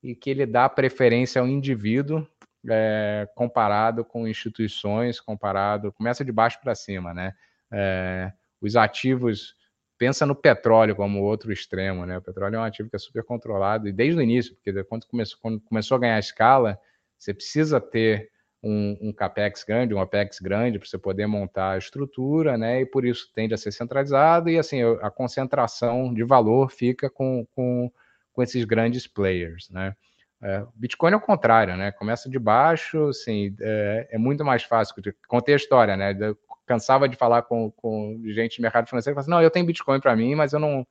e 0.04 0.16
que 0.16 0.30
ele 0.30 0.46
dá 0.46 0.70
preferência 0.70 1.42
ao 1.42 1.48
indivíduo 1.48 2.28
é, 2.70 3.28
comparado 3.36 4.04
com 4.04 4.28
instituições, 4.28 5.20
comparado, 5.20 5.92
começa 5.94 6.26
de 6.26 6.32
baixo 6.32 6.60
para 6.62 6.76
cima, 6.76 7.14
né? 7.14 7.34
É, 7.72 8.32
os 8.62 8.76
ativos, 8.76 9.56
pensa 9.98 10.26
no 10.26 10.36
petróleo 10.36 10.96
como 10.96 11.22
outro 11.22 11.52
extremo, 11.52 12.06
né? 12.06 12.18
O 12.18 12.22
petróleo 12.22 12.56
é 12.56 12.60
um 12.60 12.64
ativo 12.64 12.90
que 12.90 12.96
é 12.96 13.00
super 13.00 13.24
controlado, 13.24 13.88
e 13.88 13.94
desde 13.94 14.20
o 14.20 14.22
início, 14.22 14.56
porque 14.56 14.84
quando 14.84 15.06
começou, 15.08 15.40
quando 15.42 15.62
começou 15.62 15.96
a 15.96 16.00
ganhar 16.00 16.20
escala, 16.20 16.80
você 17.18 17.34
precisa 17.34 17.80
ter 17.80 18.30
um, 18.62 18.98
um 19.02 19.14
capex 19.14 19.64
grande, 19.64 19.94
um 19.94 20.02
apex 20.02 20.40
grande, 20.40 20.80
para 20.80 20.88
você 20.88 20.98
poder 20.98 21.28
montar 21.28 21.72
a 21.72 21.78
estrutura, 21.78 22.58
né? 22.58 22.82
E 22.82 22.86
por 22.86 23.06
isso 23.06 23.32
tende 23.34 23.54
a 23.54 23.58
ser 23.58 23.72
centralizado, 23.72 24.50
e 24.50 24.58
assim, 24.60 24.82
a 25.02 25.10
concentração 25.10 26.14
de 26.14 26.24
valor 26.24 26.72
fica 26.72 27.10
com, 27.10 27.46
com, 27.56 27.92
com 28.34 28.44
esses 28.44 28.66
grandes 28.66 29.08
players, 29.08 29.70
né? 29.70 29.96
É, 30.42 30.66
Bitcoin 30.76 31.12
é 31.12 31.16
o 31.16 31.22
contrário, 31.22 31.76
né? 31.76 31.92
Começa 31.92 32.30
de 32.30 32.40
baixo, 32.40 33.08
assim, 33.10 33.56
é, 33.62 34.10
é 34.12 34.18
muito 34.18 34.44
mais 34.46 34.64
fácil. 34.64 34.96
Contei 35.28 35.54
a 35.54 35.58
história, 35.58 35.98
né? 35.98 36.16
Eu 36.20 36.38
cansava 36.66 37.10
de 37.10 37.16
falar 37.16 37.42
com, 37.44 37.72
com 37.72 38.22
gente 38.26 38.58
de 38.58 38.62
mercado 38.62 38.88
financeiro, 38.88 39.16
falava 39.16 39.26
assim, 39.26 39.32
não, 39.32 39.42
eu 39.42 39.50
tenho 39.50 39.66
Bitcoin 39.66 40.00
para 40.00 40.16
mim, 40.16 40.36
mas 40.36 40.54
eu 40.54 40.60
não, 40.60 40.86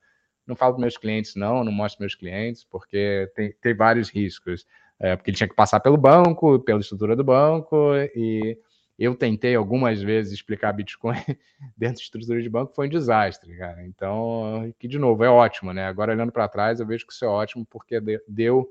não 0.45 0.55
falo 0.55 0.73
para 0.73 0.81
meus 0.81 0.97
clientes, 0.97 1.35
não, 1.35 1.63
não 1.63 1.71
mostro 1.71 2.01
meus 2.01 2.15
clientes, 2.15 2.65
porque 2.65 3.31
tem, 3.35 3.53
tem 3.61 3.73
vários 3.73 4.09
riscos. 4.09 4.65
É, 4.99 5.15
porque 5.15 5.31
ele 5.31 5.37
tinha 5.37 5.47
que 5.47 5.55
passar 5.55 5.79
pelo 5.79 5.97
banco, 5.97 6.59
pela 6.59 6.81
estrutura 6.81 7.15
do 7.15 7.23
banco, 7.23 7.93
e 8.15 8.57
eu 8.97 9.15
tentei 9.15 9.55
algumas 9.55 10.01
vezes 10.01 10.33
explicar 10.33 10.73
Bitcoin 10.73 11.15
dentro 11.77 11.97
de 11.97 12.03
estrutura 12.03 12.41
de 12.41 12.49
banco, 12.49 12.73
foi 12.75 12.87
um 12.87 12.89
desastre, 12.89 13.55
cara. 13.57 13.85
Então, 13.85 14.73
que 14.77 14.87
de 14.87 14.99
novo, 14.99 15.23
é 15.23 15.29
ótimo, 15.29 15.71
né? 15.71 15.85
Agora 15.85 16.11
olhando 16.11 16.33
para 16.33 16.49
trás, 16.49 16.79
eu 16.79 16.85
vejo 16.85 17.07
que 17.07 17.13
isso 17.13 17.23
é 17.23 17.27
ótimo, 17.29 17.65
porque 17.65 18.01
deu 18.27 18.69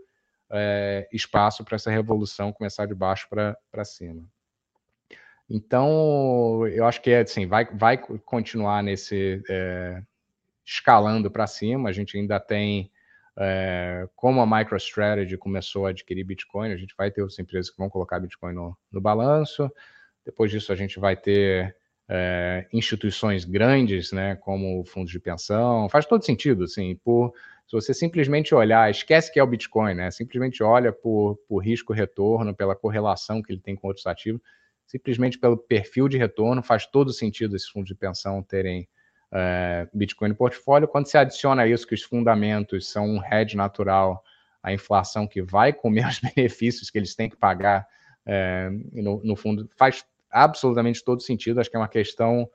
é, 0.51 1.09
espaço 1.13 1.65
para 1.65 1.77
essa 1.77 1.91
revolução 1.91 2.53
começar 2.53 2.87
de 2.87 2.95
baixo 2.95 3.27
para 3.31 3.85
cima. 3.85 4.23
Então, 5.49 6.67
eu 6.67 6.85
acho 6.85 7.01
que 7.01 7.15
assim, 7.15 7.47
vai, 7.47 7.65
vai 7.65 7.97
continuar 7.97 8.83
nesse 8.83 9.43
é, 9.49 10.03
escalando 10.65 11.31
para 11.31 11.47
cima. 11.47 11.89
A 11.89 11.93
gente 11.93 12.19
ainda 12.19 12.39
tem, 12.39 12.91
é, 13.39 14.09
como 14.17 14.41
a 14.41 14.47
MicroStrategy 14.47 15.37
começou 15.37 15.87
a 15.87 15.91
adquirir 15.91 16.25
Bitcoin, 16.25 16.73
a 16.73 16.77
gente 16.77 16.95
vai 16.97 17.11
ter 17.11 17.23
outras 17.23 17.39
empresas 17.39 17.71
que 17.71 17.79
vão 17.79 17.89
colocar 17.89 18.19
Bitcoin 18.19 18.53
no, 18.53 18.77
no 18.91 19.01
balanço. 19.01 19.71
Depois 20.25 20.51
disso, 20.51 20.73
a 20.73 20.77
gente 20.77 20.99
vai 20.99 21.17
ter 21.17 21.77
é, 22.09 22.67
instituições 22.73 23.45
grandes, 23.45 24.11
né, 24.11 24.35
como 24.37 24.85
fundos 24.85 25.13
de 25.13 25.21
pensão. 25.21 25.89
Faz 25.89 26.05
todo 26.05 26.25
sentido, 26.25 26.65
assim, 26.65 26.97
por 26.97 27.33
se 27.69 27.73
você 27.73 27.93
simplesmente 27.93 28.55
olhar, 28.55 28.91
esquece 28.91 29.31
que 29.31 29.39
é 29.39 29.43
o 29.43 29.47
Bitcoin, 29.47 29.93
né? 29.93 30.11
Simplesmente 30.11 30.63
olha 30.63 30.91
por, 30.91 31.37
por 31.47 31.59
risco-retorno, 31.59 32.57
pela 32.57 32.75
correlação 32.75 33.43
que 33.43 33.53
ele 33.53 33.61
tem 33.61 33.77
com 33.77 33.89
outros 33.89 34.07
ativos, 34.07 34.41
simplesmente 34.87 35.39
pelo 35.39 35.55
perfil 35.55 36.09
de 36.09 36.17
retorno, 36.17 36.63
faz 36.63 36.87
todo 36.87 37.13
sentido 37.13 37.55
esses 37.55 37.69
fundos 37.69 37.89
de 37.89 37.95
pensão 37.95 38.43
terem 38.43 38.89
é, 39.33 39.89
Bitcoin 39.93 40.31
no 40.31 40.35
portfólio. 40.35 40.89
Quando 40.89 41.07
você 41.07 41.19
adiciona 41.19 41.67
isso, 41.67 41.87
que 41.87 41.95
os 41.95 42.03
fundamentos 42.03 42.91
são 42.91 43.07
um 43.07 43.21
hedge 43.25 43.57
natural, 43.57 44.23
a 44.63 44.73
inflação 44.73 45.27
que 45.27 45.43
vai 45.43 45.73
comer 45.73 46.07
os 46.09 46.21
benefícios 46.21 46.91
que 46.91 46.99
eles 46.99 47.15
têm 47.15 47.29
que 47.29 47.37
pagar, 47.37 47.87
é, 48.27 48.69
no, 48.93 49.23
no, 49.25 49.37
fundo, 49.37 49.69
faz 49.77 50.05
absolutamente 50.31 51.03
todo 51.03 51.23
sentido. 51.23 51.61
Acho 51.61 51.71
que 51.71 51.77
é 51.77 51.81
uma 51.81 51.89
questão 51.89 52.49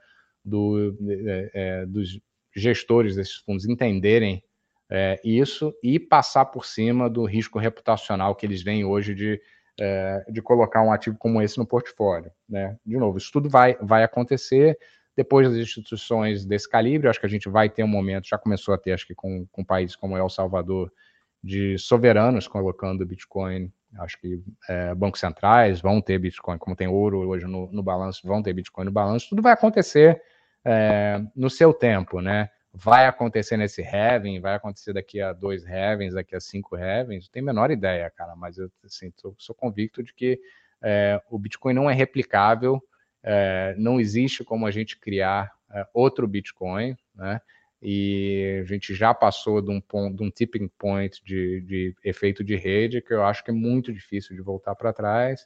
do, 0.43 0.95
é, 1.27 1.51
é 1.53 1.86
dos 1.86 2.19
gestores 2.55 3.15
desses 3.15 3.36
fundos 3.36 3.65
entenderem 3.65 4.43
é, 4.89 5.19
isso 5.23 5.73
e 5.81 5.99
passar 5.99 6.45
por 6.45 6.65
cima 6.65 7.09
do 7.09 7.25
risco 7.25 7.57
reputacional 7.57 8.36
que 8.36 8.45
eles 8.45 8.62
veem 8.62 8.86
hoje 8.86 9.15
de, 9.15 9.41
é, 9.79 10.23
de 10.29 10.41
colocar 10.41 10.83
um 10.83 10.91
ativo 10.91 11.17
como 11.17 11.41
esse 11.41 11.57
no 11.57 11.65
portfólio. 11.65 12.31
Né? 12.47 12.77
De 12.86 12.97
novo, 12.97 13.17
isso 13.17 13.31
tudo 13.31 13.49
vai, 13.49 13.75
vai 13.81 14.03
acontecer 14.03 14.77
depois 15.15 15.47
das 15.47 15.58
instituições 15.58 16.45
desse 16.45 16.69
calibre. 16.69 17.08
Acho 17.08 17.19
que 17.19 17.26
a 17.26 17.30
gente 17.30 17.49
vai 17.49 17.69
ter 17.69 17.84
um 17.84 17.88
momento, 17.88 18.28
já 18.28 18.38
começou 18.38 18.73
a 18.73 18.78
ter, 18.78 18.93
acho 18.93 19.08
que 19.08 19.15
com, 19.15 19.45
com 19.52 19.63
países 19.63 19.95
como 19.95 20.17
El 20.17 20.30
Salvador, 20.30 20.91
de 21.43 21.78
soberanos 21.78 22.47
colocando 22.47 23.06
Bitcoin. 23.06 23.71
Acho 23.99 24.19
que 24.19 24.41
é, 24.67 24.95
bancos 24.95 25.19
centrais 25.19 25.80
vão 25.82 26.02
ter 26.02 26.17
Bitcoin, 26.17 26.58
como 26.58 26.76
tem 26.76 26.88
ouro 26.88 27.28
hoje 27.28 27.45
no, 27.45 27.71
no 27.71 27.84
balanço, 27.84 28.28
vão 28.28 28.41
ter 28.41 28.54
Bitcoin 28.54 28.86
no 28.86 28.91
balanço. 28.91 29.30
Tudo 29.30 29.41
vai 29.41 29.54
acontecer 29.54 30.21
é, 30.65 31.21
no 31.36 31.49
seu 31.49 31.73
tempo, 31.73 32.19
né? 32.21 32.49
vai 32.73 33.06
acontecer 33.06 33.56
nesse 33.56 33.82
Heaven, 33.84 34.39
vai 34.39 34.56
acontecer 34.56 34.93
daqui 34.93 35.21
a 35.21 35.32
dois 35.32 35.63
Heavens, 35.63 36.15
daqui 36.15 36.36
a 36.36 36.39
cinco 36.39 36.76
Heavens, 36.76 37.26
não 37.26 37.32
tenho 37.32 37.45
a 37.45 37.54
menor 37.54 37.69
ideia, 37.69 38.10
cara, 38.10 38.36
mas 38.36 38.58
eu 38.58 38.69
assim, 38.84 39.12
tô, 39.12 39.36
sou 39.38 39.54
convicto 39.54 40.02
de 40.02 40.12
que 40.12 40.39
é, 40.82 41.21
o 41.30 41.38
Bitcoin 41.38 41.73
não 41.73 41.89
é 41.89 41.93
replicável, 41.93 42.84
é, 43.23 43.73
não 43.77 43.99
existe 43.99 44.43
como 44.43 44.65
a 44.65 44.71
gente 44.71 44.99
criar 44.99 45.51
é, 45.71 45.88
outro 45.93 46.27
Bitcoin, 46.27 46.95
né? 47.15 47.39
E 47.86 48.62
a 48.62 48.65
gente 48.65 48.95
já 48.95 49.13
passou 49.13 49.62
de 49.62 49.69
um, 49.69 49.81
ponto, 49.81 50.15
de 50.15 50.23
um 50.23 50.31
tipping 50.31 50.69
point 50.77 51.21
de, 51.25 51.59
de, 51.62 51.95
efeito 52.01 52.41
de 52.41 52.55
rede 52.55 53.01
que 53.01 53.13
eu 53.13 53.25
acho 53.25 53.43
que 53.43 53.51
é 53.51 53.53
muito 53.53 53.91
difícil 53.91 54.36
de 54.36 54.41
voltar 54.41 54.73
para 54.73 54.93
trás. 54.93 55.45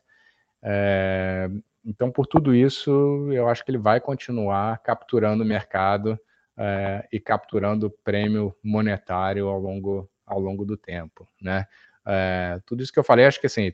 É, 0.61 1.49
então, 1.83 2.11
por 2.11 2.27
tudo 2.27 2.53
isso, 2.53 3.27
eu 3.31 3.47
acho 3.47 3.65
que 3.65 3.71
ele 3.71 3.79
vai 3.79 3.99
continuar 3.99 4.77
capturando 4.83 5.43
o 5.43 5.47
mercado 5.47 6.19
é, 6.55 7.07
e 7.11 7.19
capturando 7.19 7.89
prêmio 8.03 8.55
monetário 8.63 9.47
ao 9.47 9.59
longo, 9.59 10.09
ao 10.25 10.39
longo 10.39 10.63
do 10.63 10.77
tempo, 10.77 11.27
né? 11.41 11.65
É, 12.05 12.59
tudo 12.65 12.83
isso 12.83 12.93
que 12.93 12.99
eu 12.99 13.03
falei, 13.03 13.25
acho 13.25 13.39
que 13.39 13.47
assim, 13.47 13.73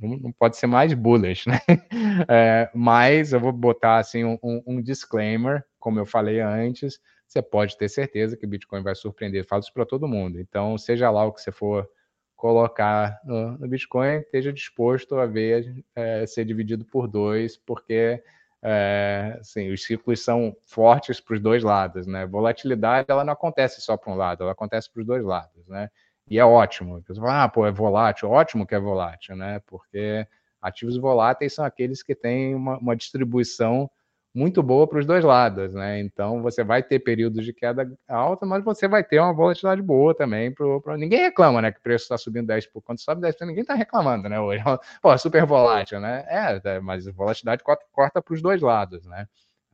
não, 0.00 0.32
pode 0.32 0.56
ser 0.56 0.66
mais 0.66 0.92
bullish, 0.94 1.48
né? 1.48 1.60
É, 2.28 2.70
mas 2.74 3.32
eu 3.32 3.40
vou 3.40 3.52
botar 3.52 3.96
assim 3.96 4.22
um, 4.24 4.38
um, 4.42 4.82
disclaimer, 4.82 5.64
como 5.78 5.98
eu 5.98 6.04
falei 6.04 6.40
antes, 6.40 7.00
você 7.26 7.40
pode 7.40 7.76
ter 7.78 7.88
certeza 7.88 8.36
que 8.36 8.44
o 8.44 8.48
Bitcoin 8.48 8.82
vai 8.82 8.94
surpreender. 8.94 9.46
Falo 9.46 9.60
isso 9.60 9.72
para 9.72 9.86
todo 9.86 10.06
mundo. 10.06 10.38
Então, 10.38 10.76
seja 10.76 11.10
lá 11.10 11.24
o 11.24 11.32
que 11.32 11.40
você 11.40 11.50
for 11.50 11.88
colocar 12.36 13.18
no, 13.24 13.58
no 13.58 13.68
Bitcoin, 13.68 14.16
esteja 14.16 14.52
disposto 14.52 15.16
a 15.16 15.26
ver 15.26 15.84
é, 15.96 16.26
ser 16.26 16.44
dividido 16.44 16.84
por 16.84 17.08
dois, 17.08 17.56
porque 17.56 18.22
é, 18.62 19.38
assim, 19.40 19.72
os 19.72 19.84
ciclos 19.84 20.22
são 20.22 20.56
fortes 20.64 21.20
para 21.20 21.34
os 21.34 21.40
dois 21.40 21.62
lados, 21.62 22.06
né? 22.06 22.26
Volatilidade 22.26 23.06
ela 23.08 23.24
não 23.24 23.32
acontece 23.32 23.80
só 23.80 23.96
para 23.96 24.12
um 24.12 24.16
lado, 24.16 24.42
ela 24.42 24.52
acontece 24.52 24.90
para 24.90 25.00
os 25.00 25.06
dois 25.06 25.24
lados, 25.24 25.66
né? 25.66 25.88
E 26.28 26.38
é 26.38 26.44
ótimo. 26.44 27.02
Você 27.06 27.20
fala, 27.20 27.44
ah, 27.44 27.48
pô, 27.48 27.66
é 27.66 27.72
volátil, 27.72 28.30
ótimo 28.30 28.66
que 28.66 28.74
é 28.74 28.80
volátil, 28.80 29.36
né? 29.36 29.60
Porque 29.66 30.26
ativos 30.60 30.96
voláteis 30.96 31.54
são 31.54 31.64
aqueles 31.64 32.02
que 32.02 32.14
têm 32.14 32.54
uma, 32.54 32.78
uma 32.78 32.96
distribuição 32.96 33.90
muito 34.34 34.62
boa 34.62 34.86
para 34.88 34.98
os 34.98 35.04
dois 35.06 35.22
lados, 35.24 35.74
né? 35.74 36.00
Então 36.00 36.40
você 36.40 36.64
vai 36.64 36.82
ter 36.82 37.00
períodos 37.00 37.44
de 37.44 37.52
queda 37.52 37.90
alta, 38.08 38.46
mas 38.46 38.64
você 38.64 38.88
vai 38.88 39.04
ter 39.04 39.20
uma 39.20 39.34
volatilidade 39.34 39.82
boa 39.82 40.14
também. 40.14 40.52
Pro, 40.52 40.80
pro... 40.80 40.96
Ninguém 40.96 41.20
reclama, 41.20 41.60
né? 41.60 41.70
Que 41.70 41.78
o 41.78 41.82
preço 41.82 42.04
está 42.04 42.16
subindo 42.16 42.46
10%. 42.46 42.68
Quando 42.82 43.00
sobe 43.00 43.20
10%, 43.20 43.46
ninguém 43.46 43.62
está 43.62 43.74
reclamando, 43.74 44.28
né? 44.28 44.40
Hoje, 44.40 44.62
pô, 45.02 45.16
super 45.18 45.44
volátil, 45.44 46.00
né? 46.00 46.24
É, 46.28 46.76
é 46.76 46.80
mas 46.80 47.06
a 47.06 47.12
volatilidade 47.12 47.62
corta, 47.62 47.84
corta 47.92 48.22
para 48.22 48.34
os 48.34 48.40
dois 48.40 48.62
lados, 48.62 49.04
né? 49.04 49.28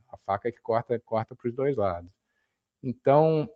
A 0.09 0.17
faca 0.17 0.49
é 0.49 0.51
que 0.51 0.61
corta, 0.61 0.99
corta 1.05 1.35
para 1.35 1.47
os 1.47 1.55
dois 1.55 1.77
lados. 1.77 2.09
Então, 2.83 3.49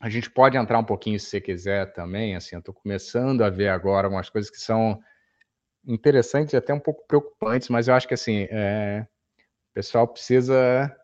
a 0.00 0.08
gente 0.08 0.30
pode 0.30 0.56
entrar 0.56 0.78
um 0.78 0.84
pouquinho 0.84 1.18
se 1.18 1.26
você 1.26 1.40
quiser 1.40 1.92
também. 1.92 2.36
Assim, 2.36 2.56
eu 2.56 2.60
estou 2.60 2.74
começando 2.74 3.42
a 3.42 3.50
ver 3.50 3.68
agora 3.68 4.08
umas 4.08 4.28
coisas 4.28 4.50
que 4.50 4.58
são 4.58 5.00
interessantes 5.86 6.52
e 6.52 6.56
até 6.56 6.72
um 6.74 6.80
pouco 6.80 7.06
preocupantes, 7.06 7.68
mas 7.68 7.88
eu 7.88 7.94
acho 7.94 8.08
que 8.08 8.14
assim. 8.14 8.46
É 8.50 9.06
o 9.74 9.82
pessoal 9.82 10.06
precisa 10.06 10.94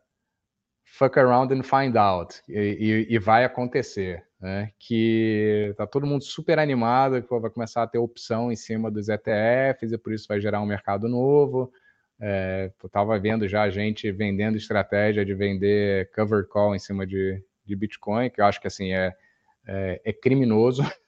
fuck 0.84 1.18
around 1.18 1.52
and 1.52 1.64
find 1.64 1.96
out. 1.96 2.40
E, 2.48 3.06
e, 3.10 3.14
e 3.14 3.18
vai 3.18 3.44
acontecer. 3.44 4.24
Né? 4.40 4.70
Que 4.78 5.74
tá 5.76 5.86
todo 5.88 6.06
mundo 6.06 6.22
super 6.22 6.56
animado, 6.58 7.20
que 7.20 7.40
vai 7.40 7.50
começar 7.50 7.82
a 7.82 7.86
ter 7.86 7.98
opção 7.98 8.52
em 8.52 8.56
cima 8.56 8.88
dos 8.88 9.08
ETFs, 9.08 9.92
e 9.92 9.98
por 9.98 10.12
isso 10.12 10.28
vai 10.28 10.40
gerar 10.40 10.60
um 10.60 10.66
mercado 10.66 11.08
novo. 11.08 11.72
É, 12.20 12.70
eu 12.80 12.86
estava 12.86 13.18
vendo 13.18 13.48
já 13.48 13.62
a 13.62 13.70
gente 13.70 14.10
vendendo 14.12 14.56
estratégia 14.56 15.24
de 15.24 15.34
vender 15.34 16.10
cover 16.14 16.46
call 16.46 16.76
em 16.76 16.78
cima 16.78 17.04
de, 17.04 17.42
de 17.70 17.76
Bitcoin, 17.76 18.30
que 18.30 18.40
eu 18.40 18.44
acho 18.44 18.60
que 18.60 18.66
assim 18.66 18.92
é, 18.92 19.14
é, 19.66 20.00
é 20.04 20.12
criminoso. 20.12 20.82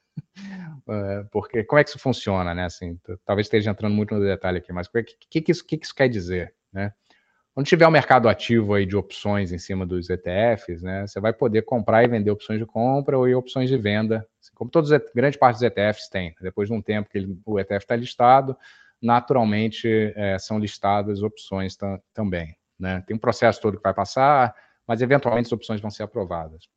É, 0.85 1.23
porque 1.31 1.63
como 1.63 1.79
é 1.79 1.83
que 1.83 1.89
isso 1.89 1.97
funciona, 1.97 2.53
né? 2.53 2.65
Assim, 2.65 2.99
talvez 3.25 3.47
esteja 3.47 3.71
entrando 3.71 3.95
muito 3.95 4.13
no 4.13 4.19
detalhe 4.19 4.57
aqui, 4.57 4.73
mas 4.73 4.85
o 4.85 4.91
que, 4.91 5.03
que, 5.29 5.41
que, 5.41 5.51
isso, 5.51 5.65
que, 5.65 5.77
que 5.77 5.85
isso 5.85 5.95
quer 5.95 6.09
dizer, 6.09 6.53
né? 6.73 6.93
quando 7.53 7.67
tiver 7.67 7.85
o 7.85 7.89
um 7.89 7.91
mercado 7.91 8.27
ativo 8.27 8.73
aí 8.73 8.85
de 8.85 8.97
opções 8.97 9.51
em 9.51 9.59
cima 9.59 9.85
dos 9.85 10.09
ETFs, 10.09 10.81
né, 10.81 11.05
você 11.05 11.19
vai 11.19 11.31
poder 11.31 11.61
comprar 11.61 12.03
e 12.03 12.07
vender 12.07 12.31
opções 12.31 12.59
de 12.59 12.65
compra 12.65 13.17
ou 13.17 13.31
opções 13.37 13.69
de 13.69 13.77
venda, 13.77 14.27
assim 14.41 14.51
como 14.55 14.71
todos 14.71 14.89
grande 15.13 15.37
parte 15.37 15.55
dos 15.55 15.63
ETFs 15.63 16.09
tem. 16.09 16.33
Depois 16.41 16.67
de 16.67 16.73
um 16.73 16.81
tempo 16.81 17.09
que 17.09 17.17
ele, 17.17 17.37
o 17.45 17.59
ETF 17.59 17.83
está 17.83 17.95
listado, 17.95 18.57
naturalmente 18.99 19.87
é, 20.15 20.39
são 20.39 20.57
listadas 20.57 21.21
opções 21.21 21.77
também. 22.13 22.55
Né? 22.79 23.03
Tem 23.05 23.15
um 23.15 23.19
processo 23.19 23.61
todo 23.61 23.77
que 23.77 23.83
vai 23.83 23.93
passar, 23.93 24.55
mas 24.87 25.01
eventualmente 25.01 25.47
as 25.47 25.51
opções 25.51 25.81
vão 25.81 25.89
ser 25.89 26.03
aprovadas. 26.03 26.67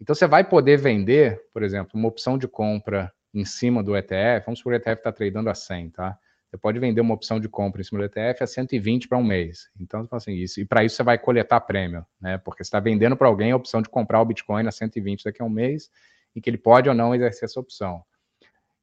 Então 0.00 0.14
você 0.14 0.26
vai 0.26 0.44
poder 0.44 0.78
vender, 0.78 1.40
por 1.52 1.62
exemplo, 1.62 1.92
uma 1.94 2.08
opção 2.08 2.36
de 2.36 2.48
compra 2.48 3.12
em 3.32 3.44
cima 3.44 3.82
do 3.82 3.96
ETF, 3.96 4.44
vamos 4.44 4.58
supor 4.58 4.72
que 4.72 4.78
o 4.78 4.80
ETF 4.82 5.00
está 5.00 5.12
tradando 5.12 5.48
a 5.48 5.54
100, 5.54 5.90
tá? 5.90 6.18
Você 6.50 6.58
pode 6.58 6.78
vender 6.78 7.00
uma 7.00 7.14
opção 7.14 7.40
de 7.40 7.48
compra 7.48 7.80
em 7.80 7.84
cima 7.84 8.00
do 8.00 8.04
ETF 8.04 8.42
a 8.42 8.46
120 8.46 9.08
para 9.08 9.16
um 9.16 9.24
mês. 9.24 9.70
Então, 9.80 10.06
assim, 10.12 10.34
isso, 10.34 10.60
e 10.60 10.66
para 10.66 10.84
isso 10.84 10.96
você 10.96 11.02
vai 11.02 11.16
coletar 11.16 11.60
prêmio, 11.60 12.04
né? 12.20 12.36
Porque 12.36 12.62
você 12.62 12.68
está 12.68 12.78
vendendo 12.78 13.16
para 13.16 13.26
alguém 13.26 13.52
a 13.52 13.56
opção 13.56 13.80
de 13.80 13.88
comprar 13.88 14.20
o 14.20 14.24
Bitcoin 14.24 14.66
a 14.66 14.70
120 14.70 15.24
daqui 15.24 15.40
a 15.40 15.46
um 15.46 15.48
mês, 15.48 15.90
e 16.34 16.40
que 16.40 16.50
ele 16.50 16.58
pode 16.58 16.88
ou 16.88 16.94
não 16.94 17.14
exercer 17.14 17.44
essa 17.44 17.58
opção. 17.58 18.02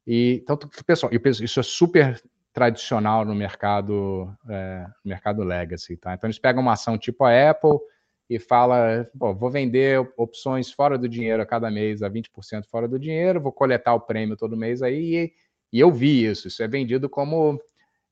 E, 0.07 0.41
então, 0.41 0.57
pessoal, 0.83 1.11
isso 1.13 1.59
é 1.59 1.63
super 1.63 2.19
tradicional 2.51 3.23
no 3.23 3.35
mercado, 3.35 4.35
é, 4.49 4.87
mercado 5.05 5.43
legacy, 5.43 5.95
tá? 5.95 6.15
Então, 6.15 6.27
eles 6.27 6.39
pegam 6.39 6.63
uma 6.63 6.73
ação 6.73 6.97
tipo 6.97 7.23
a 7.23 7.51
Apple 7.51 7.77
e 8.29 8.37
fala, 8.37 9.09
vou 9.15 9.49
vender 9.49 9.99
opções 10.15 10.71
fora 10.71 10.97
do 10.97 11.09
dinheiro 11.09 11.41
a 11.41 11.45
cada 11.45 11.71
mês 11.71 12.03
a 12.03 12.09
20% 12.09 12.65
fora 12.69 12.87
do 12.87 12.99
dinheiro, 12.99 13.41
vou 13.41 13.51
coletar 13.51 13.95
o 13.95 14.01
prêmio 14.01 14.37
todo 14.37 14.55
mês 14.55 14.83
aí 14.83 15.33
e 15.73 15.79
eu 15.79 15.91
vi 15.91 16.25
isso, 16.25 16.47
isso 16.47 16.61
é 16.61 16.67
vendido 16.67 17.09
como 17.09 17.59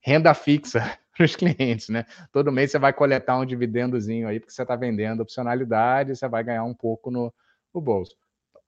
renda 0.02 0.34
fixa 0.34 0.98
para 1.16 1.26
os 1.26 1.36
clientes, 1.36 1.90
né? 1.90 2.06
Todo 2.32 2.52
mês 2.52 2.72
você 2.72 2.80
vai 2.80 2.94
coletar 2.94 3.38
um 3.38 3.46
dividendozinho 3.46 4.28
aí, 4.28 4.40
porque 4.40 4.54
você 4.54 4.62
está 4.62 4.76
vendendo 4.76 5.22
opcionalidade, 5.22 6.16
você 6.16 6.28
vai 6.28 6.44
ganhar 6.44 6.64
um 6.64 6.74
pouco 6.74 7.12
no, 7.12 7.34
no 7.74 7.82
bolso. 7.82 8.16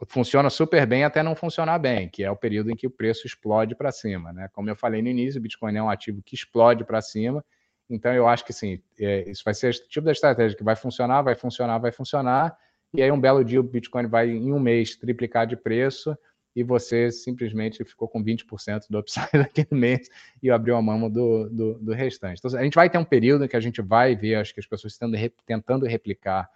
Funciona 0.08 0.50
super 0.50 0.86
bem 0.88 1.04
até 1.04 1.22
não 1.22 1.36
funcionar 1.36 1.78
bem, 1.78 2.10
que 2.10 2.24
é 2.24 2.32
o 2.32 2.36
período 2.36 2.72
em 2.72 2.76
que 2.76 2.88
o 2.88 2.92
preço 2.92 3.28
explode 3.28 3.76
para 3.76 3.92
cima, 3.92 4.32
né? 4.34 4.50
Como 4.54 4.70
eu 4.70 4.76
falei 4.76 5.02
no 5.02 5.10
início, 5.10 5.40
o 5.40 5.42
Bitcoin 5.42 5.76
é 5.76 5.84
um 5.84 5.90
ativo 5.90 6.22
que 6.24 6.36
explode 6.36 6.84
para 6.86 7.02
cima, 7.02 7.44
então 7.90 8.14
eu 8.14 8.28
acho 8.28 8.46
que 8.46 8.54
sim, 8.54 8.82
é, 9.00 9.30
isso 9.30 9.44
vai 9.44 9.54
ser 9.54 9.74
o 9.74 9.88
tipo 9.88 10.06
da 10.06 10.12
estratégia 10.12 10.58
que 10.58 10.64
vai 10.64 10.76
funcionar, 10.76 11.22
vai 11.22 11.36
funcionar, 11.36 11.78
vai 11.80 11.92
funcionar, 11.92 12.58
e 12.94 13.02
aí 13.02 13.12
um 13.12 13.20
belo 13.20 13.44
dia 13.44 13.60
o 13.60 13.64
Bitcoin 13.64 14.08
vai 14.08 14.30
em 14.30 14.52
um 14.52 14.60
mês 14.60 14.96
triplicar 14.96 15.48
de 15.48 15.56
preço, 15.56 16.18
e 16.56 16.64
você 16.64 17.12
simplesmente 17.12 17.84
ficou 17.86 18.08
com 18.08 18.24
20% 18.24 18.86
do 18.90 19.00
upside 19.00 19.30
daquele 19.34 19.68
mês 19.72 20.10
e 20.42 20.50
abriu 20.50 20.76
a 20.76 20.82
mão 20.82 21.10
do, 21.10 21.50
do, 21.50 21.74
do, 21.76 21.94
restante. 21.94 22.40
Então, 22.40 22.60
a 22.60 22.64
gente 22.64 22.76
vai 22.76 22.90
ter 22.90 22.98
um 22.98 23.06
período 23.06 23.48
que 23.48 23.56
a 23.56 23.60
gente 23.60 23.82
vai 23.82 24.16
ver, 24.16 24.36
acho 24.36 24.54
que 24.54 24.60
as 24.60 24.66
pessoas 24.66 24.98
tentando, 24.98 25.32
tentando 25.46 25.86
replicar 25.86 26.50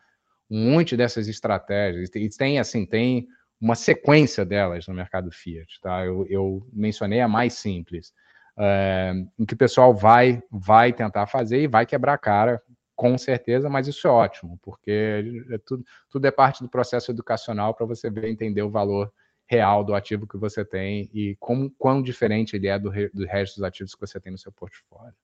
um 0.50 0.72
monte 0.72 0.98
dessas 0.98 1.28
estratégias, 1.28 2.10
e 2.14 2.30
tem, 2.30 2.60
assim, 2.60 2.86
tem 2.86 3.28
uma 3.60 3.76
sequência 3.76 4.44
delas 4.44 4.88
no 4.88 4.94
mercado 4.94 5.32
Fiat, 5.32 5.80
tá? 5.82 6.06
Eu, 6.06 6.26
eu 6.28 6.68
mencionei 6.74 7.22
a 7.22 7.28
mais 7.28 7.54
simples, 7.54 8.14
é, 8.58 9.14
em 9.38 9.46
que 9.46 9.54
o 9.54 9.58
pessoal 9.58 9.94
vai, 9.94 10.42
vai 10.52 10.94
tentar 10.94 11.28
fazer 11.28 11.62
e 11.62 11.68
vai 11.68 11.86
quebrar 11.86 12.14
a 12.14 12.18
cara, 12.18 12.62
com 12.96 13.18
certeza, 13.18 13.70
mas 13.70 13.88
isso 13.88 14.08
é 14.08 14.10
ótimo, 14.10 14.60
porque 14.62 15.46
é 15.52 15.58
tudo, 15.66 15.84
tudo 16.10 16.28
é 16.28 16.32
parte 16.32 16.64
do 16.64 16.70
processo 16.70 17.12
educacional 17.12 17.74
para 17.74 17.86
você 17.86 18.10
ver 18.10 18.30
entender 18.30 18.62
o 18.62 18.70
valor 18.70 19.12
real 19.46 19.84
do 19.84 19.94
ativo 19.94 20.28
que 20.28 20.38
você 20.38 20.64
tem 20.64 21.10
e 21.14 21.36
como, 21.40 21.70
quão 21.78 22.02
diferente 22.02 22.56
ele 22.56 22.68
é 22.68 22.80
do, 22.80 22.92
do 23.14 23.26
resto 23.26 23.56
dos 23.56 23.64
ativos 23.64 23.94
que 23.94 24.02
você 24.02 24.20
tem 24.20 24.32
no 24.32 24.38
seu 24.38 24.52
portfólio. 24.52 25.16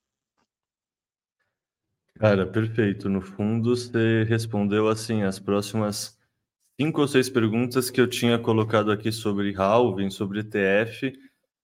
Cara, 2.19 2.45
perfeito. 2.45 3.07
No 3.07 3.21
fundo, 3.21 3.75
você 3.75 4.25
respondeu 4.25 4.89
assim 4.89 5.23
as 5.23 5.39
próximas 5.39 6.19
cinco 6.79 7.01
ou 7.01 7.07
seis 7.07 7.29
perguntas 7.29 7.89
que 7.89 8.01
eu 8.01 8.07
tinha 8.07 8.37
colocado 8.37 8.91
aqui 8.91 9.11
sobre 9.11 9.53
halving, 9.55 10.09
sobre 10.09 10.41
ETF. 10.41 11.13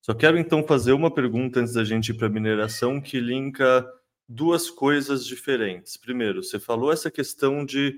Só 0.06 0.14
quero 0.14 0.38
então 0.38 0.64
fazer 0.64 0.94
uma 0.94 1.10
pergunta 1.10 1.60
antes 1.60 1.74
da 1.74 1.84
gente 1.84 2.10
ir 2.10 2.14
para 2.14 2.28
a 2.28 2.30
mineração 2.30 3.02
que 3.02 3.20
linka 3.20 3.84
duas 4.30 4.70
coisas 4.70 5.26
diferentes. 5.26 5.98
Primeiro, 5.98 6.44
você 6.44 6.60
falou 6.60 6.92
essa 6.92 7.10
questão 7.10 7.66
de 7.66 7.96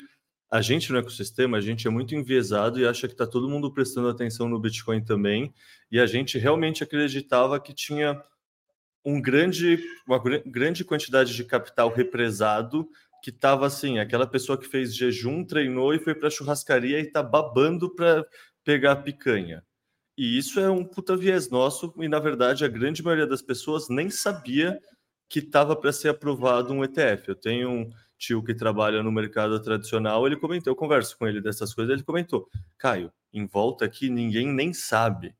a 0.50 0.62
gente 0.62 0.90
no 0.90 1.00
ecossistema, 1.00 1.58
a 1.58 1.60
gente 1.60 1.86
é 1.86 1.90
muito 1.90 2.16
enviesado 2.16 2.80
e 2.80 2.88
acha 2.88 3.10
que 3.10 3.14
está 3.14 3.28
todo 3.28 3.50
mundo 3.50 3.74
prestando 3.74 4.08
atenção 4.08 4.48
no 4.48 4.58
Bitcoin 4.58 5.04
também, 5.04 5.54
e 5.92 6.00
a 6.00 6.06
gente 6.06 6.38
realmente 6.38 6.82
acreditava 6.82 7.60
que 7.60 7.74
tinha 7.74 8.24
um 9.04 9.22
grande, 9.22 9.78
uma 10.08 10.24
grande 10.46 10.86
quantidade 10.86 11.36
de 11.36 11.44
capital 11.44 11.90
represado 11.94 12.88
que 13.22 13.32
estava 13.32 13.68
assim, 13.68 14.00
aquela 14.00 14.26
pessoa 14.26 14.58
que 14.58 14.66
fez 14.66 14.96
jejum, 14.96 15.44
treinou 15.44 15.94
e 15.94 16.00
foi 16.00 16.16
para 16.16 16.30
a 16.30 16.32
churrascaria 16.32 17.02
e 17.02 17.04
está 17.04 17.22
babando 17.22 17.94
para 17.94 18.26
pegar 18.64 18.94
a 18.94 18.96
picanha. 18.96 19.62
E 20.18 20.38
isso 20.38 20.60
é 20.60 20.70
um 20.70 20.84
puta 20.84 21.16
viés 21.16 21.50
nosso, 21.50 21.94
e 21.98 22.08
na 22.08 22.20
verdade 22.20 22.66
a 22.66 22.68
grande 22.68 23.04
maioria 23.04 23.28
das 23.28 23.42
pessoas 23.42 23.88
nem 23.88 24.10
sabia 24.10 24.80
que 25.30 25.40
estava 25.40 25.76
para 25.76 25.92
ser 25.92 26.10
aprovado 26.10 26.74
um 26.74 26.84
ETF. 26.84 27.30
Eu 27.30 27.36
tenho 27.36 27.70
um 27.70 27.90
tio 28.18 28.44
que 28.44 28.56
trabalha 28.56 29.04
no 29.04 29.12
mercado 29.12 29.62
tradicional, 29.62 30.26
ele 30.26 30.36
comentou, 30.36 30.72
eu 30.72 30.76
converso 30.76 31.16
com 31.18 31.28
ele 31.28 31.40
dessas 31.40 31.74
coisas, 31.74 31.94
ele 31.94 32.04
comentou, 32.04 32.50
Caio, 32.78 33.12
em 33.32 33.46
volta 33.46 33.86
aqui 33.86 34.10
ninguém 34.10 34.48
nem 34.52 34.74
sabe, 34.74 35.36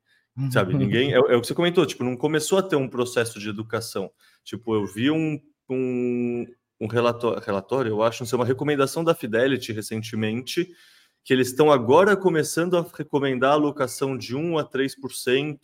sabe? 0.52 0.74
Ninguém, 0.74 1.12
é, 1.12 1.16
é, 1.16 1.36
o 1.36 1.40
que 1.40 1.48
você 1.48 1.54
comentou, 1.54 1.84
tipo, 1.84 2.04
não 2.04 2.16
começou 2.16 2.58
a 2.58 2.62
ter 2.62 2.76
um 2.76 2.88
processo 2.88 3.40
de 3.40 3.48
educação. 3.48 4.10
Tipo, 4.44 4.76
eu 4.76 4.86
vi 4.86 5.10
um, 5.10 5.40
um, 5.68 6.46
um 6.80 6.86
relatório, 6.86 7.42
relatório, 7.44 7.90
eu 7.90 8.02
acho, 8.02 8.22
não 8.22 8.28
sei, 8.28 8.36
uma 8.36 8.44
recomendação 8.44 9.02
da 9.02 9.14
Fidelity 9.14 9.72
recentemente, 9.72 10.70
que 11.24 11.32
eles 11.32 11.48
estão 11.48 11.70
agora 11.70 12.16
começando 12.16 12.76
a 12.76 12.86
recomendar 12.96 13.50
a 13.50 13.54
alocação 13.54 14.16
de 14.16 14.34
1 14.34 14.58
a 14.58 14.64
3% 14.64 15.58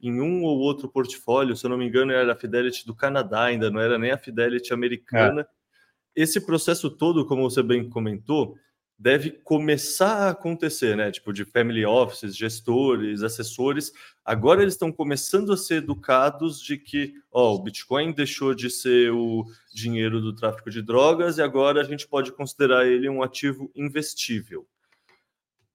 em 0.00 0.20
um 0.20 0.42
ou 0.42 0.58
outro 0.58 0.88
portfólio, 0.88 1.56
se 1.56 1.66
eu 1.66 1.70
não 1.70 1.76
me 1.76 1.86
engano, 1.86 2.12
era 2.12 2.32
a 2.32 2.36
Fidelity 2.36 2.86
do 2.86 2.94
Canadá, 2.94 3.44
ainda 3.44 3.70
não 3.70 3.80
era 3.80 3.98
nem 3.98 4.10
a 4.10 4.18
Fidelity 4.18 4.72
americana. 4.72 5.42
É 5.42 6.22
esse 6.22 6.40
processo 6.40 6.90
todo, 6.90 7.26
como 7.26 7.48
você 7.48 7.62
bem 7.62 7.88
comentou, 7.88 8.56
deve 9.00 9.30
começar 9.30 10.26
a 10.26 10.30
acontecer, 10.30 10.94
né? 10.94 11.10
Tipo, 11.10 11.32
de 11.32 11.46
family 11.46 11.86
offices, 11.86 12.36
gestores, 12.36 13.22
assessores. 13.22 13.90
Agora 14.22 14.60
eles 14.60 14.74
estão 14.74 14.92
começando 14.92 15.54
a 15.54 15.56
ser 15.56 15.76
educados 15.76 16.60
de 16.60 16.76
que, 16.76 17.14
ó, 17.32 17.54
o 17.54 17.62
Bitcoin 17.62 18.12
deixou 18.12 18.54
de 18.54 18.68
ser 18.68 19.10
o 19.10 19.46
dinheiro 19.72 20.20
do 20.20 20.34
tráfico 20.34 20.68
de 20.70 20.82
drogas 20.82 21.38
e 21.38 21.42
agora 21.42 21.80
a 21.80 21.84
gente 21.84 22.06
pode 22.06 22.30
considerar 22.30 22.86
ele 22.86 23.08
um 23.08 23.22
ativo 23.22 23.70
investível. 23.74 24.66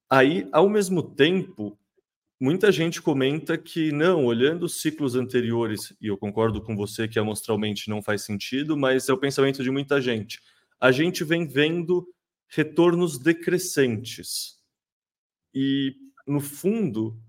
Aí, 0.10 0.48
ao 0.52 0.70
mesmo 0.70 1.02
tempo, 1.02 1.78
muita 2.40 2.72
gente 2.72 3.02
comenta 3.02 3.58
que 3.58 3.92
não, 3.92 4.26
olhando 4.26 4.66
os 4.66 4.82
ciclos 4.82 5.16
anteriores, 5.16 5.96
e 6.00 6.08
eu 6.08 6.18
concordo 6.18 6.62
com 6.62 6.76
você 6.76 7.08
que 7.08 7.18
amostralmente 7.18 7.90
não 7.90 8.02
faz 8.02 8.24
sentido, 8.24 8.78
mas 8.78 9.10
é 9.10 9.14
o 9.14 9.18
pensamento 9.18 9.64
de 9.64 9.72
muita 9.72 10.00
gente. 10.00 10.42
A 10.80 10.92
gente 10.92 11.24
vem 11.24 11.48
vendo 11.48 12.08
retornos 12.48 13.18
decrescentes. 13.18 14.60
E, 15.54 15.96
no 16.28 16.40
fundo, 16.40 17.20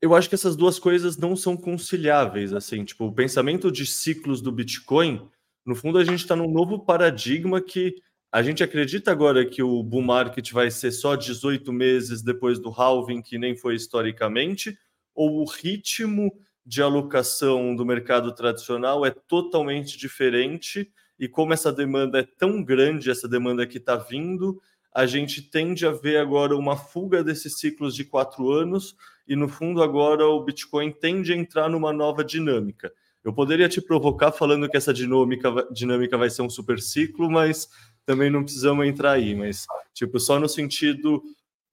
eu 0.00 0.14
acho 0.14 0.28
que 0.28 0.34
essas 0.34 0.56
duas 0.56 0.78
coisas 0.78 1.16
não 1.16 1.36
são 1.36 1.56
conciliáveis, 1.56 2.52
assim, 2.52 2.84
tipo, 2.84 3.04
o 3.04 3.12
pensamento 3.12 3.70
de 3.70 3.86
ciclos 3.86 4.40
do 4.40 4.50
Bitcoin, 4.50 5.28
no 5.64 5.74
fundo 5.74 5.98
a 5.98 6.04
gente 6.04 6.20
está 6.20 6.34
num 6.34 6.50
novo 6.50 6.80
paradigma 6.80 7.60
que 7.60 7.94
a 8.32 8.42
gente 8.42 8.62
acredita 8.62 9.10
agora 9.10 9.44
que 9.44 9.62
o 9.62 9.82
bull 9.82 10.02
market 10.02 10.52
vai 10.52 10.70
ser 10.70 10.92
só 10.92 11.16
18 11.16 11.72
meses 11.72 12.22
depois 12.22 12.58
do 12.58 12.70
halving, 12.70 13.22
que 13.22 13.38
nem 13.38 13.56
foi 13.56 13.74
historicamente, 13.74 14.78
ou 15.14 15.40
o 15.40 15.44
ritmo 15.44 16.32
de 16.64 16.80
alocação 16.80 17.74
do 17.74 17.84
mercado 17.84 18.32
tradicional 18.32 19.04
é 19.04 19.10
totalmente 19.10 19.98
diferente 19.98 20.90
e 21.18 21.26
como 21.26 21.52
essa 21.52 21.72
demanda 21.72 22.20
é 22.20 22.22
tão 22.22 22.62
grande, 22.62 23.10
essa 23.10 23.28
demanda 23.28 23.66
que 23.66 23.78
está 23.78 23.96
vindo, 23.96 24.62
a 24.94 25.06
gente 25.06 25.42
tende 25.42 25.84
a 25.84 25.90
ver 25.90 26.18
agora 26.18 26.56
uma 26.56 26.76
fuga 26.76 27.24
desses 27.24 27.58
ciclos 27.58 27.94
de 27.94 28.04
quatro 28.04 28.50
anos 28.50 28.96
e 29.26 29.34
no 29.34 29.48
fundo 29.48 29.82
agora 29.82 30.26
o 30.26 30.44
Bitcoin 30.44 30.92
tende 30.92 31.32
a 31.32 31.36
entrar 31.36 31.68
numa 31.68 31.92
nova 31.92 32.24
dinâmica. 32.24 32.92
Eu 33.22 33.32
poderia 33.32 33.68
te 33.68 33.80
provocar 33.80 34.32
falando 34.32 34.68
que 34.68 34.76
essa 34.76 34.94
dinâmica, 34.94 35.50
dinâmica 35.70 36.16
vai 36.16 36.30
ser 36.30 36.42
um 36.42 36.50
super 36.50 36.80
ciclo, 36.80 37.30
mas 37.30 37.68
também 38.06 38.30
não 38.30 38.42
precisamos 38.42 38.86
entrar 38.86 39.12
aí, 39.12 39.34
mas 39.34 39.66
tipo, 39.92 40.18
só 40.18 40.40
no 40.40 40.48
sentido 40.48 41.22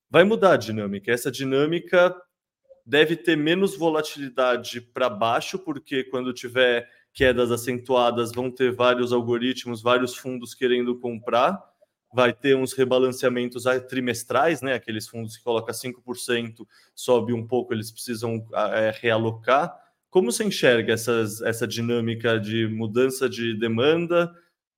vai 0.09 0.23
mudar 0.23 0.53
a 0.53 0.57
dinâmica. 0.57 1.11
Essa 1.11 1.31
dinâmica 1.31 2.15
deve 2.85 3.15
ter 3.15 3.35
menos 3.35 3.75
volatilidade 3.75 4.81
para 4.81 5.09
baixo, 5.09 5.59
porque 5.59 6.03
quando 6.05 6.33
tiver 6.33 6.89
quedas 7.13 7.51
acentuadas, 7.51 8.31
vão 8.31 8.51
ter 8.51 8.71
vários 8.71 9.11
algoritmos, 9.11 9.81
vários 9.81 10.15
fundos 10.15 10.53
querendo 10.53 10.99
comprar, 10.99 11.59
vai 12.13 12.31
ter 12.31 12.55
uns 12.55 12.73
rebalanceamentos 12.73 13.63
trimestrais, 13.89 14.61
né? 14.61 14.73
Aqueles 14.73 15.07
fundos 15.07 15.35
que 15.35 15.43
colocam 15.43 15.73
5%, 15.73 16.65
sobe 16.95 17.33
um 17.33 17.45
pouco, 17.45 17.73
eles 17.73 17.91
precisam 17.91 18.45
é, 18.53 18.93
realocar. 19.01 19.75
Como 20.17 20.31
você 20.31 20.43
enxerga 20.43 20.93
essas, 20.93 21.43
essa 21.43 21.67
dinâmica 21.67 22.39
de 22.39 22.67
mudança 22.67 23.29
de 23.29 23.53
demanda 23.53 24.33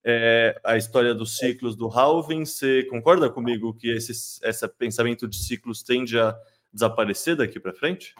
é 0.06 0.60
a 0.66 0.76
história 0.76 1.16
dos 1.16 1.38
ciclos 1.38 1.78
do 1.78 1.88
halving. 1.88 2.44
Você 2.44 2.84
concorda 2.90 3.30
comigo 3.30 3.74
que 3.74 3.90
esse, 3.90 4.12
esse 4.44 4.68
pensamento 4.68 5.30
de 5.30 5.38
ciclos 5.38 5.82
tende 5.82 6.20
a 6.20 6.38
desaparecer 6.74 7.38
daqui 7.38 7.58
para 7.58 7.72
frente? 7.72 8.14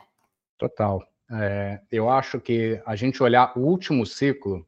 Total. 0.58 1.06
É, 1.30 1.82
eu 1.92 2.10
acho 2.10 2.40
que 2.40 2.82
a 2.86 2.96
gente 2.96 3.22
olhar 3.22 3.52
o 3.58 3.64
último 3.64 4.06
ciclo, 4.06 4.66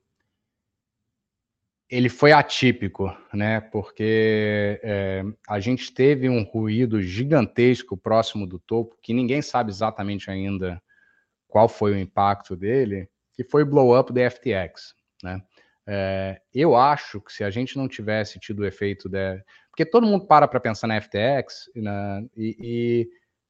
ele 1.90 2.10
foi 2.10 2.34
atípico, 2.34 3.16
né? 3.34 3.62
Porque 3.62 4.78
é, 4.84 5.24
a 5.48 5.58
gente 5.62 5.90
teve 5.94 6.28
um 6.28 6.44
ruído 6.44 7.02
gigantesco 7.02 7.96
próximo 7.96 8.46
do 8.46 8.60
topo, 8.60 8.98
que 9.02 9.14
ninguém 9.14 9.42
sabe 9.42 9.72
exatamente 9.72 10.30
ainda 10.30 10.82
qual 11.52 11.68
foi 11.68 11.92
o 11.92 12.00
impacto 12.00 12.56
dele, 12.56 13.10
que 13.36 13.44
foi 13.44 13.64
o 13.64 13.66
blow 13.66 14.00
up 14.00 14.12
da 14.12 14.30
FTX, 14.30 14.96
né? 15.22 15.42
É, 15.86 16.40
eu 16.54 16.76
acho 16.76 17.20
que 17.20 17.34
se 17.34 17.44
a 17.44 17.50
gente 17.50 17.76
não 17.78 17.88
tivesse 17.88 18.40
tido 18.40 18.60
o 18.60 18.66
efeito 18.66 19.10
da. 19.10 19.42
Porque 19.70 19.86
todo 19.86 20.08
mundo 20.08 20.26
para 20.26 20.48
para 20.48 20.60
pensar 20.60 20.88
na 20.88 21.00
FTX 21.02 21.70
né, 21.76 22.26
e, 22.36 22.56
e, 22.60 23.10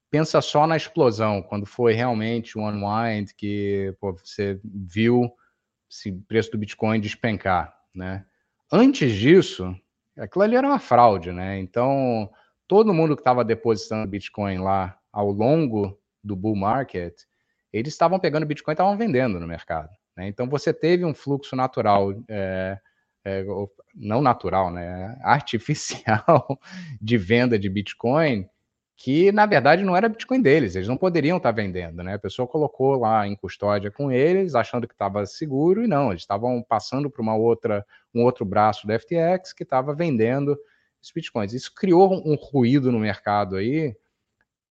pensa 0.09 0.41
só 0.41 0.65
na 0.65 0.77
explosão, 0.77 1.43
quando 1.43 1.65
foi 1.65 1.93
realmente 1.93 2.57
o 2.57 2.61
unwind, 2.61 3.31
que 3.35 3.93
pô, 3.99 4.13
você 4.13 4.59
viu 4.63 5.23
o 5.23 6.21
preço 6.27 6.51
do 6.51 6.57
Bitcoin 6.57 6.99
despencar. 6.99 7.75
Né? 7.93 8.25
Antes 8.71 9.13
disso, 9.13 9.75
aquilo 10.17 10.43
ali 10.43 10.55
era 10.55 10.67
uma 10.67 10.79
fraude. 10.79 11.31
Né? 11.31 11.59
Então, 11.59 12.29
todo 12.67 12.93
mundo 12.93 13.15
que 13.15 13.21
estava 13.21 13.43
depositando 13.43 14.09
Bitcoin 14.09 14.59
lá 14.59 14.97
ao 15.11 15.31
longo 15.31 15.99
do 16.23 16.35
bull 16.35 16.55
market, 16.55 17.13
eles 17.71 17.93
estavam 17.93 18.19
pegando 18.19 18.45
Bitcoin 18.45 18.73
e 18.73 18.75
estavam 18.75 18.97
vendendo 18.97 19.39
no 19.39 19.47
mercado. 19.47 19.89
Né? 20.15 20.27
Então 20.27 20.47
você 20.47 20.73
teve 20.73 21.05
um 21.05 21.13
fluxo 21.13 21.55
natural, 21.55 22.13
é, 22.27 22.77
é, 23.23 23.45
não 23.95 24.21
natural, 24.21 24.71
né? 24.71 25.17
artificial 25.23 26.59
de 27.01 27.17
venda 27.17 27.57
de 27.57 27.69
Bitcoin, 27.69 28.47
que 28.97 29.31
na 29.31 29.45
verdade 29.45 29.83
não 29.83 29.95
era 29.95 30.09
Bitcoin 30.09 30.41
deles, 30.41 30.75
eles 30.75 30.87
não 30.87 30.97
poderiam 30.97 31.37
estar 31.37 31.51
vendendo. 31.51 32.03
Né? 32.03 32.15
A 32.15 32.19
pessoa 32.19 32.47
colocou 32.47 32.99
lá 32.99 33.27
em 33.27 33.35
custódia 33.35 33.89
com 33.89 34.11
eles, 34.11 34.53
achando 34.53 34.87
que 34.87 34.93
estava 34.93 35.25
seguro, 35.25 35.83
e 35.83 35.87
não, 35.87 36.11
eles 36.11 36.21
estavam 36.21 36.61
passando 36.61 37.09
para 37.09 37.21
uma 37.21 37.35
outra, 37.35 37.85
um 38.13 38.23
outro 38.23 38.45
braço 38.45 38.85
da 38.85 38.99
FTX 38.99 39.53
que 39.53 39.63
estava 39.63 39.95
vendendo 39.95 40.57
os 41.01 41.11
Bitcoins. 41.11 41.53
Isso 41.53 41.73
criou 41.73 42.13
um 42.13 42.35
ruído 42.35 42.91
no 42.91 42.99
mercado 42.99 43.55
aí 43.55 43.95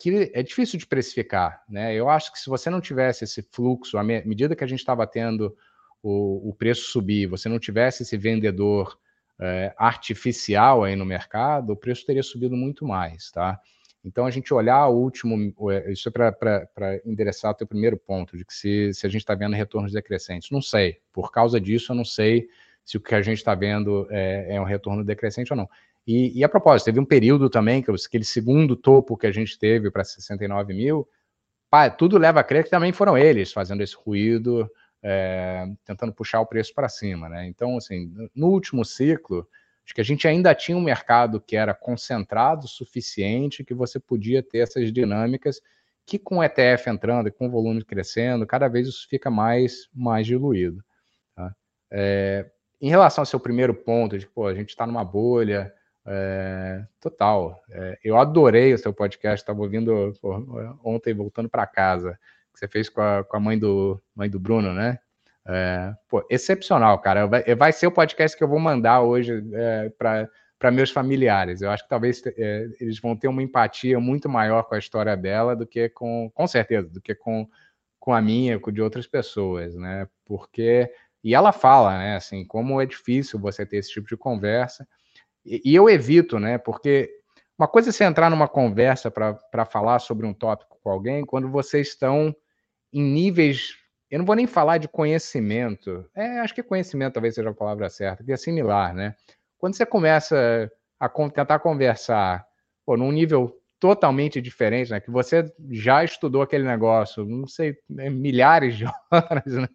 que 0.00 0.30
é 0.32 0.42
difícil 0.42 0.78
de 0.78 0.86
precificar, 0.86 1.62
né? 1.68 1.94
Eu 1.94 2.08
acho 2.08 2.32
que 2.32 2.38
se 2.38 2.48
você 2.48 2.70
não 2.70 2.80
tivesse 2.80 3.24
esse 3.24 3.42
fluxo, 3.52 3.98
à 3.98 4.02
medida 4.02 4.56
que 4.56 4.64
a 4.64 4.66
gente 4.66 4.78
estava 4.78 5.06
tendo 5.06 5.54
o, 6.02 6.48
o, 6.48 6.54
preço 6.54 6.90
subir, 6.90 7.26
você 7.26 7.50
não 7.50 7.58
tivesse 7.58 8.02
esse 8.02 8.16
vendedor 8.16 8.98
é, 9.38 9.74
artificial 9.76 10.84
aí 10.84 10.96
no 10.96 11.04
mercado, 11.04 11.74
o 11.74 11.76
preço 11.76 12.06
teria 12.06 12.22
subido 12.22 12.56
muito 12.56 12.86
mais, 12.86 13.30
tá? 13.30 13.60
Então 14.02 14.24
a 14.24 14.30
gente 14.30 14.54
olhar 14.54 14.88
o 14.88 14.96
último, 14.96 15.70
é, 15.70 15.92
isso 15.92 16.08
é 16.08 16.12
para 16.12 17.00
endereçar 17.04 17.50
o 17.50 17.54
teu 17.54 17.66
primeiro 17.66 17.98
ponto, 17.98 18.38
de 18.38 18.44
que 18.46 18.54
se, 18.54 18.94
se 18.94 19.06
a 19.06 19.10
gente 19.10 19.20
está 19.20 19.34
vendo 19.34 19.54
retornos 19.54 19.92
decrescentes. 19.92 20.50
Não 20.50 20.62
sei, 20.62 20.98
por 21.12 21.30
causa 21.30 21.60
disso 21.60 21.92
eu 21.92 21.96
não 21.96 22.06
sei 22.06 22.48
se 22.86 22.96
o 22.96 23.00
que 23.00 23.14
a 23.14 23.20
gente 23.20 23.36
está 23.36 23.54
vendo 23.54 24.08
é, 24.10 24.56
é 24.56 24.60
um 24.60 24.64
retorno 24.64 25.04
decrescente 25.04 25.52
ou 25.52 25.58
não. 25.58 25.68
E, 26.10 26.40
e, 26.40 26.42
a 26.42 26.48
propósito, 26.48 26.86
teve 26.86 26.98
um 26.98 27.04
período 27.04 27.48
também, 27.48 27.80
que 27.80 27.88
aquele 27.88 28.24
segundo 28.24 28.74
topo 28.74 29.16
que 29.16 29.28
a 29.28 29.30
gente 29.30 29.56
teve 29.56 29.92
para 29.92 30.02
69 30.02 30.74
mil, 30.74 31.08
pá, 31.70 31.88
tudo 31.88 32.18
leva 32.18 32.40
a 32.40 32.42
crer 32.42 32.64
que 32.64 32.70
também 32.70 32.92
foram 32.92 33.16
eles 33.16 33.52
fazendo 33.52 33.80
esse 33.80 33.94
ruído, 33.94 34.68
é, 35.00 35.68
tentando 35.84 36.12
puxar 36.12 36.40
o 36.40 36.46
preço 36.46 36.74
para 36.74 36.88
cima. 36.88 37.28
Né? 37.28 37.46
Então, 37.46 37.76
assim, 37.76 38.12
no 38.34 38.48
último 38.48 38.84
ciclo, 38.84 39.46
acho 39.84 39.94
que 39.94 40.00
a 40.00 40.04
gente 40.04 40.26
ainda 40.26 40.52
tinha 40.52 40.76
um 40.76 40.82
mercado 40.82 41.40
que 41.40 41.54
era 41.54 41.72
concentrado 41.72 42.64
o 42.64 42.68
suficiente, 42.68 43.62
que 43.62 43.72
você 43.72 44.00
podia 44.00 44.42
ter 44.42 44.58
essas 44.58 44.92
dinâmicas, 44.92 45.60
que 46.04 46.18
com 46.18 46.38
o 46.38 46.42
ETF 46.42 46.90
entrando 46.90 47.28
e 47.28 47.30
com 47.30 47.46
o 47.46 47.50
volume 47.50 47.84
crescendo, 47.84 48.44
cada 48.44 48.66
vez 48.66 48.88
isso 48.88 49.06
fica 49.08 49.30
mais, 49.30 49.88
mais 49.94 50.26
diluído. 50.26 50.82
Tá? 51.36 51.54
É, 51.88 52.50
em 52.80 52.88
relação 52.88 53.22
ao 53.22 53.26
seu 53.26 53.38
primeiro 53.38 53.72
ponto, 53.72 54.18
de 54.18 54.26
pô, 54.26 54.48
a 54.48 54.54
gente 54.56 54.70
está 54.70 54.84
numa 54.88 55.04
bolha, 55.04 55.72
é, 56.06 56.84
total. 57.00 57.62
É, 57.70 57.98
eu 58.02 58.16
adorei 58.16 58.72
o 58.72 58.78
seu 58.78 58.92
podcast, 58.92 59.42
estava 59.42 59.60
ouvindo 59.60 60.12
pô, 60.20 60.34
ontem, 60.84 61.14
voltando 61.14 61.48
para 61.48 61.66
casa, 61.66 62.18
que 62.52 62.58
você 62.58 62.68
fez 62.68 62.88
com 62.88 63.00
a, 63.00 63.24
com 63.24 63.36
a 63.36 63.40
mãe, 63.40 63.58
do, 63.58 64.00
mãe 64.14 64.28
do 64.28 64.40
Bruno, 64.40 64.72
né? 64.72 64.98
É, 65.46 65.94
pô, 66.08 66.24
excepcional, 66.30 66.98
cara. 66.98 67.26
Vai, 67.26 67.54
vai, 67.54 67.72
ser 67.72 67.86
o 67.86 67.92
podcast 67.92 68.36
que 68.36 68.44
eu 68.44 68.48
vou 68.48 68.58
mandar 68.58 69.02
hoje 69.02 69.42
é, 69.54 69.90
para 70.58 70.70
meus 70.70 70.90
familiares. 70.90 71.62
Eu 71.62 71.70
acho 71.70 71.82
que 71.84 71.88
talvez 71.88 72.22
é, 72.26 72.68
eles 72.80 73.00
vão 73.00 73.16
ter 73.16 73.28
uma 73.28 73.42
empatia 73.42 73.98
muito 73.98 74.28
maior 74.28 74.62
com 74.64 74.74
a 74.74 74.78
história 74.78 75.16
dela 75.16 75.56
do 75.56 75.66
que 75.66 75.88
com, 75.88 76.30
com 76.34 76.46
certeza, 76.46 76.88
do 76.88 77.00
que 77.00 77.14
com, 77.14 77.48
com 77.98 78.12
a 78.12 78.20
minha, 78.20 78.58
com 78.58 78.70
de 78.70 78.82
outras 78.82 79.06
pessoas, 79.06 79.74
né? 79.74 80.06
Porque, 80.24 80.92
e 81.24 81.34
ela 81.34 81.52
fala, 81.52 81.98
né, 81.98 82.16
assim, 82.16 82.44
como 82.44 82.80
é 82.80 82.86
difícil 82.86 83.38
você 83.38 83.66
ter 83.66 83.78
esse 83.78 83.92
tipo 83.92 84.08
de 84.08 84.16
conversa. 84.16 84.86
E, 85.44 85.74
eu 85.74 85.88
evito, 85.88 86.38
né? 86.38 86.58
Porque 86.58 87.10
uma 87.58 87.68
coisa 87.68 87.90
é 87.90 87.92
você 87.92 88.04
entrar 88.04 88.30
numa 88.30 88.48
conversa 88.48 89.10
para 89.10 89.64
falar 89.66 89.98
sobre 89.98 90.26
um 90.26 90.32
tópico 90.32 90.78
com 90.82 90.90
alguém 90.90 91.24
quando 91.24 91.50
vocês 91.50 91.88
estão 91.88 92.34
em 92.92 93.02
níveis. 93.02 93.74
Eu 94.10 94.18
não 94.18 94.26
vou 94.26 94.34
nem 94.34 94.46
falar 94.46 94.78
de 94.78 94.88
conhecimento. 94.88 96.08
É, 96.14 96.40
acho 96.40 96.54
que 96.54 96.62
conhecimento 96.62 97.14
talvez 97.14 97.34
seja 97.34 97.50
a 97.50 97.54
palavra 97.54 97.88
certa, 97.88 98.24
que 98.24 98.32
é 98.32 98.36
similar, 98.36 98.94
né? 98.94 99.14
Quando 99.58 99.74
você 99.74 99.84
começa 99.84 100.70
a 100.98 101.08
tentar 101.08 101.58
conversar 101.58 102.46
pô, 102.84 102.96
num 102.96 103.12
nível 103.12 103.59
totalmente 103.80 104.42
diferente, 104.42 104.90
né? 104.90 105.00
Que 105.00 105.10
você 105.10 105.50
já 105.70 106.04
estudou 106.04 106.42
aquele 106.42 106.64
negócio, 106.64 107.24
não 107.24 107.46
sei, 107.46 107.76
né, 107.88 108.10
milhares 108.10 108.76
de 108.76 108.84
horas, 109.10 109.46
né? 109.46 109.68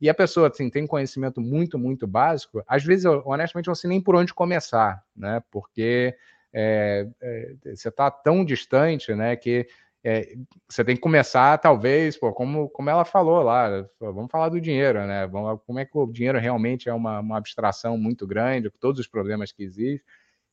E 0.00 0.08
a 0.08 0.14
pessoa 0.14 0.48
assim, 0.48 0.70
tem 0.70 0.86
conhecimento 0.86 1.42
muito, 1.42 1.78
muito 1.78 2.06
básico, 2.06 2.64
às 2.66 2.82
vezes, 2.82 3.04
eu, 3.04 3.22
honestamente, 3.26 3.68
não 3.68 3.74
sei 3.74 3.88
nem 3.88 4.00
por 4.00 4.16
onde 4.16 4.32
começar, 4.32 5.04
né? 5.14 5.42
Porque 5.50 6.16
é, 6.52 7.06
é, 7.20 7.54
você 7.74 7.90
está 7.90 8.10
tão 8.10 8.44
distante, 8.44 9.14
né? 9.14 9.36
Que 9.36 9.68
é, 10.02 10.34
você 10.66 10.82
tem 10.82 10.96
que 10.96 11.02
começar, 11.02 11.58
talvez, 11.58 12.16
pô, 12.16 12.32
como, 12.32 12.70
como 12.70 12.88
ela 12.88 13.04
falou 13.04 13.42
lá, 13.42 13.86
vamos 14.00 14.30
falar 14.30 14.48
do 14.48 14.58
dinheiro, 14.58 15.06
né? 15.06 15.26
Vamos, 15.26 15.60
como 15.66 15.78
é 15.78 15.84
que 15.84 15.96
o 15.98 16.06
dinheiro 16.06 16.38
realmente 16.38 16.88
é 16.88 16.94
uma, 16.94 17.20
uma 17.20 17.36
abstração 17.36 17.98
muito 17.98 18.26
grande, 18.26 18.70
todos 18.80 18.98
os 18.98 19.06
problemas 19.06 19.52
que 19.52 19.62
existem. 19.62 20.00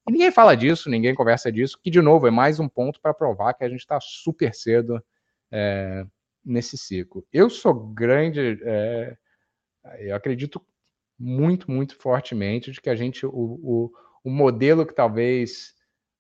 E 0.08 0.12
ninguém 0.12 0.32
fala 0.32 0.56
disso, 0.56 0.90
ninguém 0.90 1.14
conversa 1.14 1.52
disso, 1.52 1.78
que, 1.84 1.90
de 1.90 2.02
novo, 2.02 2.28
é 2.28 2.32
mais 2.32 2.60
um 2.60 2.70
ponto 2.70 3.00
para 3.02 3.14
provar 3.14 3.54
que 3.54 3.64
a 3.64 3.70
gente 3.70 3.82
está 3.82 4.00
super 4.00 4.54
cedo 4.54 5.04
é, 5.52 6.06
nesse 6.46 6.78
ciclo. 6.78 7.26
Eu 7.32 7.50
sou 7.50 7.74
grande, 7.74 8.58
é, 8.64 9.18
eu 10.00 10.16
acredito 10.16 10.66
muito, 11.20 11.70
muito 11.70 11.98
fortemente 11.98 12.72
de 12.72 12.80
que 12.80 12.90
a 12.90 12.96
gente, 12.96 13.26
o, 13.26 13.32
o, 13.32 13.92
o 14.24 14.30
modelo 14.30 14.86
que 14.86 14.96
talvez 14.96 15.74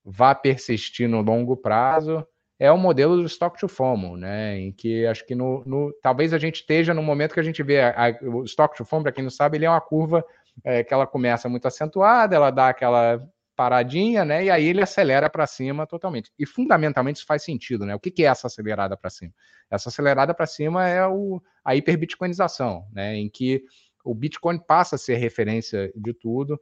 vá 0.03 0.35
persistir 0.35 1.07
no 1.07 1.21
longo 1.21 1.55
prazo 1.55 2.27
é 2.59 2.71
o 2.71 2.77
modelo 2.77 3.15
do 3.15 3.25
stock 3.25 3.57
to 3.57 3.67
FOMO, 3.67 4.17
né? 4.17 4.57
Em 4.57 4.71
que 4.71 5.05
acho 5.05 5.25
que 5.25 5.35
no, 5.35 5.63
no 5.65 5.93
talvez 6.01 6.33
a 6.33 6.37
gente 6.37 6.55
esteja 6.55 6.93
no 6.93 7.03
momento 7.03 7.33
que 7.33 7.39
a 7.39 7.43
gente 7.43 7.61
vê 7.61 7.81
a, 7.81 8.07
a, 8.07 8.09
o 8.23 8.43
stock 8.43 8.75
to 8.75 8.83
FOMO, 8.83 9.03
para 9.03 9.11
quem 9.11 9.23
não 9.23 9.29
sabe, 9.29 9.57
ele 9.57 9.65
é 9.65 9.69
uma 9.69 9.79
curva 9.79 10.25
é, 10.63 10.83
que 10.83 10.93
ela 10.93 11.05
começa 11.05 11.47
muito 11.47 11.67
acentuada, 11.67 12.35
ela 12.35 12.49
dá 12.49 12.69
aquela 12.69 13.21
paradinha, 13.57 14.23
né? 14.23 14.45
E 14.45 14.51
aí 14.51 14.65
ele 14.67 14.83
acelera 14.83 15.27
para 15.29 15.47
cima 15.47 15.87
totalmente. 15.87 16.31
E 16.37 16.45
fundamentalmente 16.45 17.17
isso 17.17 17.25
faz 17.25 17.43
sentido, 17.43 17.85
né? 17.87 17.95
O 17.95 17.99
que, 17.99 18.11
que 18.11 18.23
é 18.23 18.27
essa 18.27 18.45
acelerada 18.45 18.95
para 18.95 19.09
cima? 19.09 19.33
Essa 19.69 19.89
acelerada 19.89 20.31
para 20.33 20.45
cima 20.45 20.87
é 20.87 21.05
o, 21.05 21.41
a 21.65 21.75
hiperbitcoinização, 21.75 22.87
né? 22.93 23.15
Em 23.15 23.27
que 23.27 23.63
o 24.05 24.13
Bitcoin 24.13 24.59
passa 24.59 24.95
a 24.95 24.99
ser 24.99 25.15
referência 25.15 25.91
de 25.95 26.13
tudo. 26.13 26.57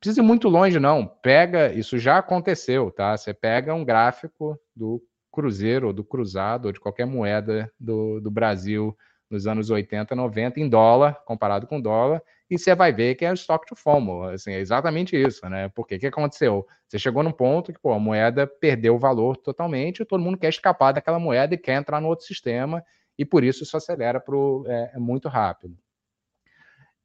Precisa 0.00 0.20
ir 0.20 0.24
muito 0.24 0.48
longe, 0.48 0.78
não. 0.78 1.06
Pega, 1.06 1.72
isso 1.72 1.98
já 1.98 2.18
aconteceu, 2.18 2.92
tá? 2.92 3.16
Você 3.16 3.34
pega 3.34 3.74
um 3.74 3.84
gráfico 3.84 4.56
do 4.74 5.02
Cruzeiro, 5.32 5.88
ou 5.88 5.92
do 5.92 6.04
Cruzado, 6.04 6.66
ou 6.66 6.72
de 6.72 6.78
qualquer 6.78 7.04
moeda 7.04 7.70
do, 7.78 8.20
do 8.20 8.30
Brasil 8.30 8.96
nos 9.28 9.48
anos 9.48 9.70
80, 9.70 10.14
90, 10.14 10.60
em 10.60 10.68
dólar, 10.68 11.14
comparado 11.26 11.66
com 11.66 11.80
dólar, 11.80 12.22
e 12.50 12.58
você 12.58 12.74
vai 12.74 12.92
ver 12.92 13.14
que 13.14 13.24
é 13.24 13.30
o 13.30 13.34
stock 13.34 13.66
to 13.66 13.76
FOMO, 13.76 14.24
assim, 14.24 14.52
é 14.52 14.58
exatamente 14.58 15.16
isso, 15.16 15.46
né? 15.48 15.68
Porque 15.68 15.96
o 15.96 15.98
que 15.98 16.06
aconteceu? 16.06 16.66
Você 16.86 16.98
chegou 16.98 17.22
num 17.22 17.32
ponto 17.32 17.72
que 17.72 17.78
pô, 17.78 17.92
a 17.92 17.98
moeda 17.98 18.46
perdeu 18.46 18.94
o 18.94 18.98
valor 18.98 19.36
totalmente, 19.36 20.00
e 20.00 20.04
todo 20.04 20.22
mundo 20.22 20.38
quer 20.38 20.48
escapar 20.48 20.92
daquela 20.92 21.18
moeda 21.18 21.54
e 21.54 21.58
quer 21.58 21.74
entrar 21.74 22.00
no 22.00 22.08
outro 22.08 22.24
sistema, 22.24 22.82
e 23.18 23.24
por 23.24 23.44
isso 23.44 23.62
isso 23.62 23.76
acelera 23.76 24.18
pro, 24.18 24.64
é, 24.66 24.92
é 24.94 24.98
muito 24.98 25.28
rápido. 25.28 25.76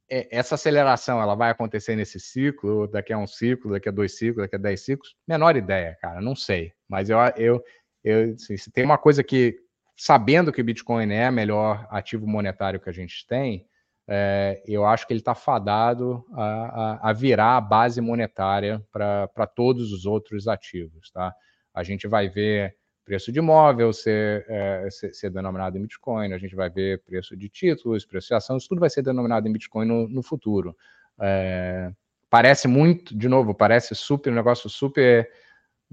É, 0.08 0.28
essa 0.30 0.54
aceleração 0.54 1.20
ela 1.20 1.34
vai 1.34 1.50
acontecer 1.50 1.96
nesse 1.96 2.20
ciclo, 2.20 2.86
daqui 2.86 3.12
a 3.12 3.18
um 3.18 3.26
ciclo, 3.26 3.72
daqui 3.72 3.88
a 3.88 3.92
dois 3.92 4.16
ciclos, 4.16 4.44
daqui 4.44 4.56
a 4.56 4.58
dez 4.58 4.80
ciclos? 4.82 5.16
Menor 5.26 5.56
ideia, 5.56 5.96
cara, 6.00 6.20
não 6.20 6.36
sei. 6.36 6.72
Mas 6.88 7.10
eu, 7.10 7.18
eu, 7.36 7.64
eu 8.02 8.34
assim, 8.34 8.56
se 8.56 8.70
tem 8.70 8.84
uma 8.84 8.98
coisa 8.98 9.24
que, 9.24 9.58
sabendo 9.96 10.52
que 10.52 10.60
o 10.60 10.64
Bitcoin 10.64 11.12
é 11.12 11.28
o 11.28 11.32
melhor 11.32 11.86
ativo 11.90 12.26
monetário 12.26 12.80
que 12.80 12.88
a 12.88 12.92
gente 12.92 13.26
tem, 13.26 13.66
é, 14.06 14.62
eu 14.66 14.84
acho 14.84 15.06
que 15.06 15.12
ele 15.12 15.20
está 15.20 15.34
fadado 15.34 16.24
a, 16.32 16.44
a, 16.44 17.10
a, 17.10 17.12
virar 17.12 17.56
a 17.56 17.60
base 17.60 18.00
monetária 18.00 18.82
para 18.92 19.46
todos 19.46 19.92
os 19.92 20.04
outros 20.04 20.46
ativos. 20.46 21.10
Tá? 21.10 21.34
A 21.72 21.82
gente 21.82 22.06
vai 22.06 22.28
ver 22.28 22.76
preço 23.04 23.30
de 23.30 23.38
imóvel 23.38 23.92
ser, 23.92 24.46
é, 24.48 24.88
ser, 24.90 25.14
ser, 25.14 25.30
denominado 25.30 25.76
em 25.76 25.82
Bitcoin, 25.82 26.32
a 26.32 26.38
gente 26.38 26.54
vai 26.56 26.70
ver 26.70 27.02
preço 27.02 27.36
de 27.36 27.48
títulos, 27.48 28.06
preço 28.06 28.28
de 28.28 28.36
isso 28.56 28.68
tudo 28.68 28.80
vai 28.80 28.88
ser 28.88 29.02
denominado 29.02 29.46
em 29.46 29.52
Bitcoin 29.52 29.86
no, 29.86 30.08
no 30.08 30.22
futuro. 30.22 30.74
É, 31.20 31.90
parece 32.30 32.66
muito, 32.66 33.16
de 33.16 33.28
novo, 33.28 33.54
parece 33.54 33.94
super 33.94 34.32
um 34.32 34.36
negócio 34.36 34.68
super 34.70 35.30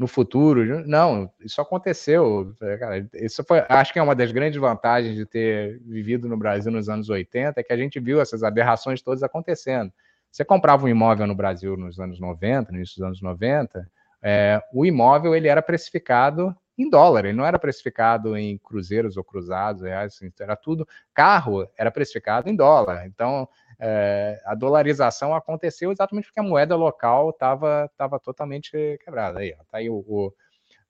no 0.01 0.07
futuro. 0.07 0.83
Não, 0.87 1.31
isso 1.39 1.61
aconteceu. 1.61 2.55
É, 2.59 2.77
cara, 2.77 3.09
isso 3.13 3.43
foi, 3.43 3.63
acho 3.69 3.93
que 3.93 3.99
é 3.99 4.01
uma 4.01 4.15
das 4.15 4.31
grandes 4.31 4.59
vantagens 4.59 5.15
de 5.15 5.27
ter 5.27 5.79
vivido 5.85 6.27
no 6.27 6.35
Brasil 6.35 6.71
nos 6.71 6.89
anos 6.89 7.07
80, 7.07 7.59
é 7.59 7.63
que 7.63 7.71
a 7.71 7.77
gente 7.77 7.99
viu 7.99 8.19
essas 8.19 8.41
aberrações 8.41 9.01
todas 9.01 9.21
acontecendo. 9.21 9.93
Você 10.31 10.43
comprava 10.43 10.85
um 10.85 10.89
imóvel 10.89 11.27
no 11.27 11.35
Brasil 11.35 11.77
nos 11.77 11.99
anos 11.99 12.19
90, 12.19 12.71
no 12.71 12.77
início 12.79 12.95
dos 12.95 13.05
anos 13.05 13.21
90, 13.21 13.87
é, 14.23 14.59
o 14.73 14.85
imóvel 14.85 15.35
ele 15.35 15.47
era 15.47 15.61
precificado 15.61 16.55
em 16.75 16.89
dólar, 16.89 17.25
ele 17.25 17.37
não 17.37 17.45
era 17.45 17.59
precificado 17.59 18.35
em 18.35 18.57
cruzeiros 18.57 19.17
ou 19.17 19.23
cruzados, 19.23 19.83
reais, 19.83 20.15
assim, 20.15 20.31
era 20.39 20.55
tudo. 20.55 20.87
Carro 21.13 21.69
era 21.77 21.91
precificado 21.91 22.49
em 22.49 22.55
dólar. 22.55 23.05
Então, 23.05 23.47
é, 23.83 24.39
a 24.45 24.53
dolarização 24.53 25.33
aconteceu 25.33 25.91
exatamente 25.91 26.25
porque 26.25 26.39
a 26.39 26.43
moeda 26.43 26.75
local 26.75 27.31
estava 27.31 27.89
tava 27.97 28.19
totalmente 28.19 28.71
quebrada. 29.03 29.39
Aí, 29.39 29.55
ó, 29.59 29.63
tá 29.63 29.79
aí 29.79 29.89
o, 29.89 30.05
o 30.07 30.31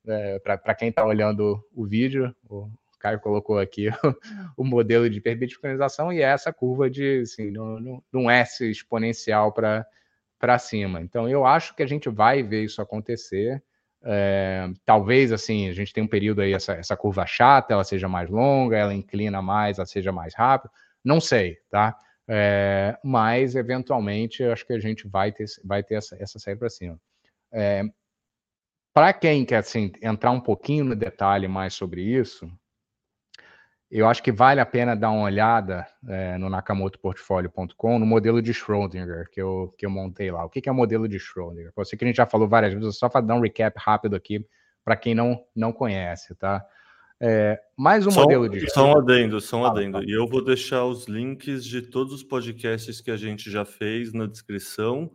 é, 0.05 0.39
para 0.39 0.75
quem 0.75 0.89
está 0.89 1.05
olhando 1.05 1.63
o 1.73 1.85
vídeo, 1.85 2.35
o 2.49 2.69
Caio 2.99 3.21
colocou 3.21 3.57
aqui 3.59 3.87
o, 3.87 3.93
o 4.57 4.65
modelo 4.65 5.09
de 5.09 5.19
hiperbitcoinização 5.19 6.11
e 6.11 6.19
é 6.19 6.25
essa 6.25 6.51
curva 6.51 6.89
de 6.89 7.21
assim, 7.21 7.53
um 8.13 8.29
S 8.29 8.69
exponencial 8.69 9.53
para 9.53 10.59
cima. 10.59 10.99
Então, 10.99 11.29
eu 11.29 11.45
acho 11.45 11.73
que 11.73 11.83
a 11.83 11.87
gente 11.87 12.09
vai 12.09 12.43
ver 12.43 12.65
isso 12.65 12.81
acontecer. 12.81 13.63
É, 14.03 14.67
talvez 14.83 15.31
assim 15.31 15.69
a 15.69 15.73
gente 15.73 15.93
tem 15.93 16.03
um 16.03 16.07
período 16.07 16.41
aí 16.41 16.53
essa, 16.53 16.73
essa 16.73 16.97
curva 16.97 17.23
chata, 17.25 17.71
ela 17.71 17.83
seja 17.83 18.09
mais 18.09 18.29
longa, 18.29 18.75
ela 18.75 18.93
inclina 18.93 19.41
mais, 19.41 19.77
ela 19.77 19.85
seja 19.85 20.11
mais 20.11 20.35
rápida. 20.35 20.73
Não 21.05 21.21
sei, 21.21 21.57
tá? 21.69 21.95
É, 22.33 22.97
mas, 23.03 23.55
eventualmente, 23.55 24.41
acho 24.41 24.65
que 24.65 24.71
a 24.71 24.79
gente 24.79 25.05
vai 25.05 25.33
ter, 25.33 25.45
vai 25.65 25.83
ter 25.83 25.95
essa, 25.95 26.15
essa 26.17 26.39
saída 26.39 26.59
para 26.59 26.69
cima. 26.69 26.97
É, 27.51 27.83
para 28.93 29.11
quem 29.11 29.43
quer 29.43 29.57
assim, 29.57 29.91
entrar 30.01 30.31
um 30.31 30.39
pouquinho 30.39 30.85
no 30.85 30.95
detalhe 30.95 31.45
mais 31.49 31.73
sobre 31.73 32.01
isso, 32.01 32.49
eu 33.89 34.07
acho 34.07 34.23
que 34.23 34.31
vale 34.31 34.61
a 34.61 34.65
pena 34.65 34.95
dar 34.95 35.11
uma 35.11 35.23
olhada 35.23 35.85
é, 36.07 36.37
no 36.37 36.49
nakamotoportfolio.com 36.49 37.99
no 37.99 38.05
modelo 38.05 38.41
de 38.41 38.53
Schrödinger 38.53 39.29
que 39.29 39.41
eu, 39.41 39.75
que 39.77 39.85
eu 39.85 39.89
montei 39.89 40.31
lá. 40.31 40.45
O 40.45 40.49
que, 40.49 40.61
que 40.61 40.69
é 40.69 40.71
o 40.71 40.75
modelo 40.75 41.09
de 41.09 41.19
Schrödinger? 41.19 41.73
Eu 41.75 41.85
sei 41.85 41.99
que 41.99 42.05
a 42.05 42.07
gente 42.07 42.15
já 42.15 42.25
falou 42.25 42.47
várias 42.47 42.73
vezes, 42.73 42.97
só 42.97 43.09
para 43.09 43.19
dar 43.19 43.35
um 43.35 43.41
recap 43.41 43.77
rápido 43.77 44.15
aqui 44.15 44.47
para 44.85 44.95
quem 44.95 45.13
não, 45.13 45.43
não 45.53 45.73
conhece, 45.73 46.33
tá? 46.35 46.65
É, 47.23 47.61
mais 47.77 48.07
um 48.07 48.09
só, 48.09 48.23
modelo 48.23 48.49
de. 48.49 48.67
Só 48.71 48.91
um 48.91 48.97
adendo, 48.97 49.39
só 49.39 49.57
um 49.57 49.65
adendo. 49.65 50.03
E 50.03 50.11
eu 50.11 50.27
vou 50.27 50.43
deixar 50.43 50.85
os 50.85 51.05
links 51.05 51.63
de 51.63 51.79
todos 51.79 52.13
os 52.13 52.23
podcasts 52.23 52.99
que 52.99 53.11
a 53.11 53.15
gente 53.17 53.51
já 53.51 53.63
fez 53.63 54.11
na 54.11 54.25
descrição. 54.25 55.11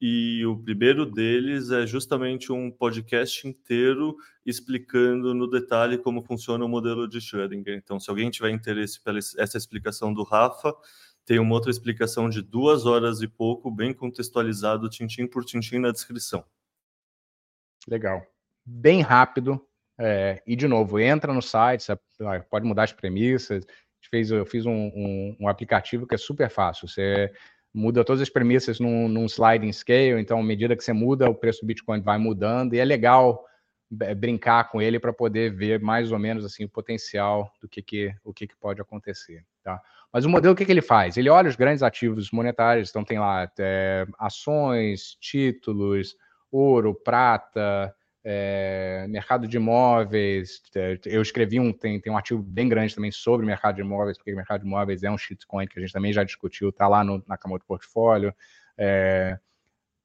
E 0.00 0.46
o 0.46 0.56
primeiro 0.56 1.04
deles 1.04 1.72
é 1.72 1.84
justamente 1.84 2.52
um 2.52 2.70
podcast 2.70 3.48
inteiro 3.48 4.16
explicando 4.46 5.34
no 5.34 5.50
detalhe 5.50 5.98
como 5.98 6.22
funciona 6.22 6.64
o 6.64 6.68
modelo 6.68 7.08
de 7.08 7.18
Schrödinger. 7.18 7.74
Então, 7.76 7.98
se 7.98 8.08
alguém 8.08 8.30
tiver 8.30 8.50
interesse 8.50 9.02
pela 9.02 9.18
essa 9.18 9.58
explicação 9.58 10.14
do 10.14 10.22
Rafa, 10.22 10.72
tem 11.24 11.40
uma 11.40 11.54
outra 11.54 11.72
explicação 11.72 12.30
de 12.30 12.40
duas 12.40 12.86
horas 12.86 13.20
e 13.20 13.26
pouco, 13.26 13.68
bem 13.68 13.92
contextualizado, 13.92 14.88
tintim 14.88 15.26
por 15.26 15.44
tintim 15.44 15.78
na 15.80 15.90
descrição. 15.90 16.44
Legal. 17.88 18.24
Bem 18.64 19.00
rápido, 19.00 19.60
é, 19.98 20.40
e, 20.46 20.54
de 20.54 20.68
novo, 20.68 21.00
entra 21.00 21.32
no 21.32 21.42
site, 21.42 21.82
você 21.82 21.98
pode 22.48 22.64
mudar 22.64 22.84
as 22.84 22.92
premissas. 22.92 23.66
Fez, 24.10 24.30
eu 24.30 24.46
fiz 24.46 24.64
um, 24.64 24.72
um, 24.72 25.36
um, 25.40 25.48
aplicativo 25.48 26.06
que 26.06 26.14
é 26.14 26.18
super 26.18 26.48
fácil. 26.48 26.88
Você 26.88 27.32
muda 27.74 28.04
todas 28.04 28.22
as 28.22 28.30
premissas 28.30 28.78
num, 28.78 29.08
num, 29.08 29.26
sliding 29.26 29.72
scale, 29.72 30.20
então, 30.20 30.38
à 30.38 30.42
medida 30.42 30.76
que 30.76 30.84
você 30.84 30.92
muda, 30.92 31.28
o 31.28 31.34
preço 31.34 31.60
do 31.60 31.66
Bitcoin 31.66 32.00
vai 32.00 32.16
mudando, 32.16 32.74
e 32.74 32.78
é 32.78 32.84
legal 32.84 33.44
é, 34.00 34.14
brincar 34.14 34.70
com 34.70 34.80
ele 34.80 35.00
para 35.00 35.12
poder 35.12 35.54
ver 35.54 35.80
mais 35.80 36.12
ou 36.12 36.18
menos 36.18 36.44
assim 36.44 36.64
o 36.64 36.68
potencial 36.68 37.52
do 37.60 37.68
que, 37.68 37.82
que 37.82 38.14
o 38.24 38.32
que, 38.32 38.46
que 38.46 38.56
pode 38.56 38.80
acontecer. 38.80 39.44
Tá? 39.62 39.80
Mas 40.12 40.24
o 40.24 40.28
modelo, 40.30 40.54
o 40.54 40.56
que, 40.56 40.64
que 40.64 40.72
ele 40.72 40.80
faz? 40.80 41.16
Ele 41.16 41.28
olha 41.28 41.48
os 41.48 41.56
grandes 41.56 41.82
ativos 41.82 42.30
monetários, 42.30 42.88
então 42.88 43.04
tem 43.04 43.18
lá 43.18 43.50
é, 43.58 44.06
ações, 44.18 45.16
títulos, 45.20 46.16
ouro, 46.50 46.94
prata, 46.94 47.94
é, 48.24 49.06
mercado 49.08 49.46
de 49.46 49.56
imóveis. 49.56 50.60
É, 50.74 50.98
eu 51.06 51.22
escrevi 51.22 51.58
um, 51.60 51.72
tem, 51.72 52.00
tem 52.00 52.12
um 52.12 52.16
artigo 52.16 52.42
bem 52.42 52.68
grande 52.68 52.94
também 52.94 53.10
sobre 53.10 53.46
mercado 53.46 53.76
de 53.76 53.80
imóveis, 53.80 54.16
porque 54.16 54.34
mercado 54.34 54.62
de 54.62 54.66
imóveis 54.66 55.02
é 55.02 55.10
um 55.10 55.18
shitcoin 55.18 55.66
que 55.66 55.78
a 55.78 55.82
gente 55.82 55.92
também 55.92 56.12
já 56.12 56.24
discutiu, 56.24 56.70
está 56.70 56.88
lá 56.88 57.04
no, 57.04 57.22
na 57.26 57.36
Camoto 57.36 57.64
Portfólio. 57.66 58.34
É, 58.76 59.38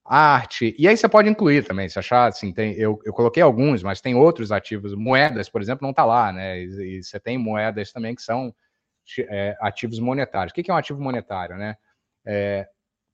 arte, 0.05 0.76
e 0.78 0.88
aí 0.88 0.97
você 0.97 1.07
pode 1.07 1.30
incluir 1.30 1.64
também, 1.66 1.88
se 1.88 1.97
achar, 1.97 2.28
assim, 2.28 2.51
tem, 2.51 2.74
eu, 2.74 2.99
eu 3.05 3.14
coloquei 3.14 3.41
alguns, 3.41 3.82
mas 3.82 4.01
tem 4.01 4.16
outros 4.16 4.51
ativos, 4.51 4.93
moedas, 4.93 5.47
por 5.49 5.61
exemplo, 5.61 5.84
não 5.84 5.91
está 5.91 6.03
lá, 6.03 6.32
né, 6.34 6.59
e, 6.59 6.97
e, 6.97 7.03
você 7.03 7.20
tem 7.20 7.38
moedas 7.38 7.91
também 7.91 8.14
que 8.14 8.22
são 8.22 8.53
é, 9.30 9.55
ativos 9.61 9.99
monetários. 9.99 10.51
O 10.51 10.55
que, 10.55 10.64
que 10.64 10.72
é 10.72 10.74
um 10.74 10.78
ativo 10.78 11.01
monetário, 11.01 11.57
né? 11.57 11.76
É, 12.26 12.68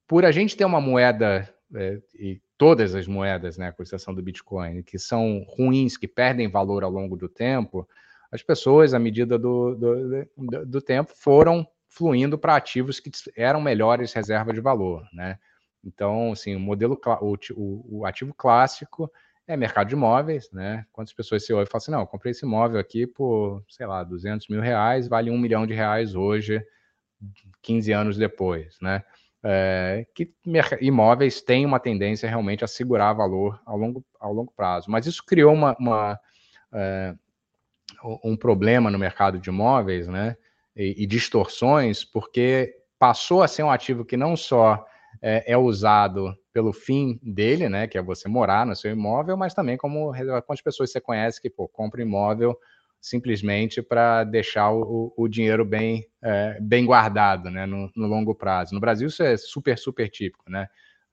por 0.08 0.26
a 0.26 0.32
gente 0.32 0.58
ter 0.58 0.66
uma 0.66 0.82
moeda, 0.82 1.48
é, 1.76 2.00
e 2.16 2.42
todas 2.60 2.94
as 2.94 3.08
moedas, 3.08 3.58
né, 3.58 3.72
com 3.72 3.82
exceção 3.82 4.14
do 4.14 4.22
Bitcoin, 4.22 4.84
que 4.84 5.00
são 5.00 5.46
ruins, 5.48 5.96
que 5.96 6.10
perdem 6.10 6.50
valor 6.50 6.84
ao 6.84 6.92
longo 6.92 7.16
do 7.16 7.30
tempo, 7.30 7.88
as 8.30 8.44
pessoas, 8.44 8.94
à 8.94 9.00
medida 9.00 9.40
do, 9.40 9.76
do, 9.76 10.66
do, 10.66 10.82
tempo, 10.82 11.14
foram 11.16 11.66
fluindo 11.88 12.38
para 12.38 12.58
ativos 12.58 13.00
que 13.00 13.10
eram 13.36 13.62
melhores 13.62 14.12
reserva 14.12 14.54
de 14.54 14.60
valor, 14.60 15.08
né? 15.14 15.40
Então, 15.84 16.34
assim, 16.34 16.54
o 16.54 16.60
modelo, 16.60 17.00
o, 17.22 18.00
o, 18.00 18.06
ativo 18.06 18.34
clássico 18.34 19.10
é 19.48 19.56
mercado 19.56 19.88
de 19.88 19.96
imóveis, 19.96 20.52
né? 20.52 20.86
Quantas 20.92 21.14
pessoas 21.14 21.46
se 21.46 21.54
ouvem 21.54 21.64
e 21.64 21.72
falam 21.72 21.82
assim, 21.82 21.92
não, 21.92 22.06
comprei 22.06 22.32
esse 22.32 22.46
imóvel 22.46 22.78
aqui 22.78 23.08
por, 23.08 23.64
sei 23.70 23.88
lá, 23.88 24.04
200 24.04 24.50
mil 24.50 24.60
reais, 24.60 25.08
vale 25.08 25.32
um 25.32 25.38
milhão 25.38 25.66
de 25.66 25.74
reais 25.74 26.14
hoje, 26.14 26.62
15 27.62 27.94
anos 27.94 28.18
depois, 28.18 28.78
né? 28.82 29.02
É, 29.44 30.06
que 30.14 30.34
imóveis 30.82 31.42
têm 31.42 31.66
uma 31.66 31.80
tendência 31.80 32.28
realmente 32.28 32.64
a 32.64 32.68
segurar 32.68 33.14
valor 33.14 33.60
ao 33.66 33.78
longo, 33.78 34.06
ao 34.20 34.34
longo 34.34 34.52
prazo. 34.56 34.92
Mas 34.92 35.06
isso 35.06 35.24
criou 35.26 35.54
uma, 35.54 35.76
uma 35.80 36.20
é, 36.74 37.16
um 38.24 38.36
problema 38.36 38.92
no 38.92 39.00
mercado 39.00 39.40
de 39.40 39.50
imóveis, 39.50 40.08
né? 40.08 40.36
E, 40.76 41.04
e, 41.04 41.06
distorções, 41.06 42.06
porque 42.06 42.74
passou 42.98 43.42
a 43.42 43.48
ser 43.48 43.64
um 43.64 43.72
ativo 43.72 44.06
que 44.06 44.16
não 44.16 44.36
só 44.36 44.86
é, 45.22 45.54
é, 45.54 45.58
usado 45.58 46.36
pelo 46.54 46.72
fim 46.72 47.20
dele, 47.24 47.68
né? 47.68 47.88
Que 47.88 47.98
é 47.98 48.02
você 48.02 48.28
morar 48.28 48.66
no 48.66 48.76
seu 48.76 48.92
imóvel, 48.92 49.36
mas 49.36 49.54
também 49.54 49.78
como 49.78 50.12
quantas 50.46 50.62
pessoas 50.62 50.92
você 50.92 51.02
conhece 51.02 51.42
que 51.42 51.50
pô, 51.50 51.68
compra 51.68 52.02
imóvel 52.02 52.58
simplesmente 53.02 53.82
para 53.82 54.24
deixar 54.24 54.72
o, 54.72 55.14
o, 55.16 55.28
dinheiro 55.28 55.64
bem, 55.64 56.06
é, 56.22 56.60
bem 56.60 56.86
guardado 56.86 57.50
né, 57.50 57.66
no, 57.66 57.90
no, 57.96 58.08
longo 58.08 58.36
prazo. 58.36 58.74
No 58.74 58.80
Brasil, 58.80 59.08
isso 59.08 59.24
é 59.24 59.38
super, 59.38 59.78
super 59.78 60.10
típico. 60.10 60.50
Né? 60.50 60.68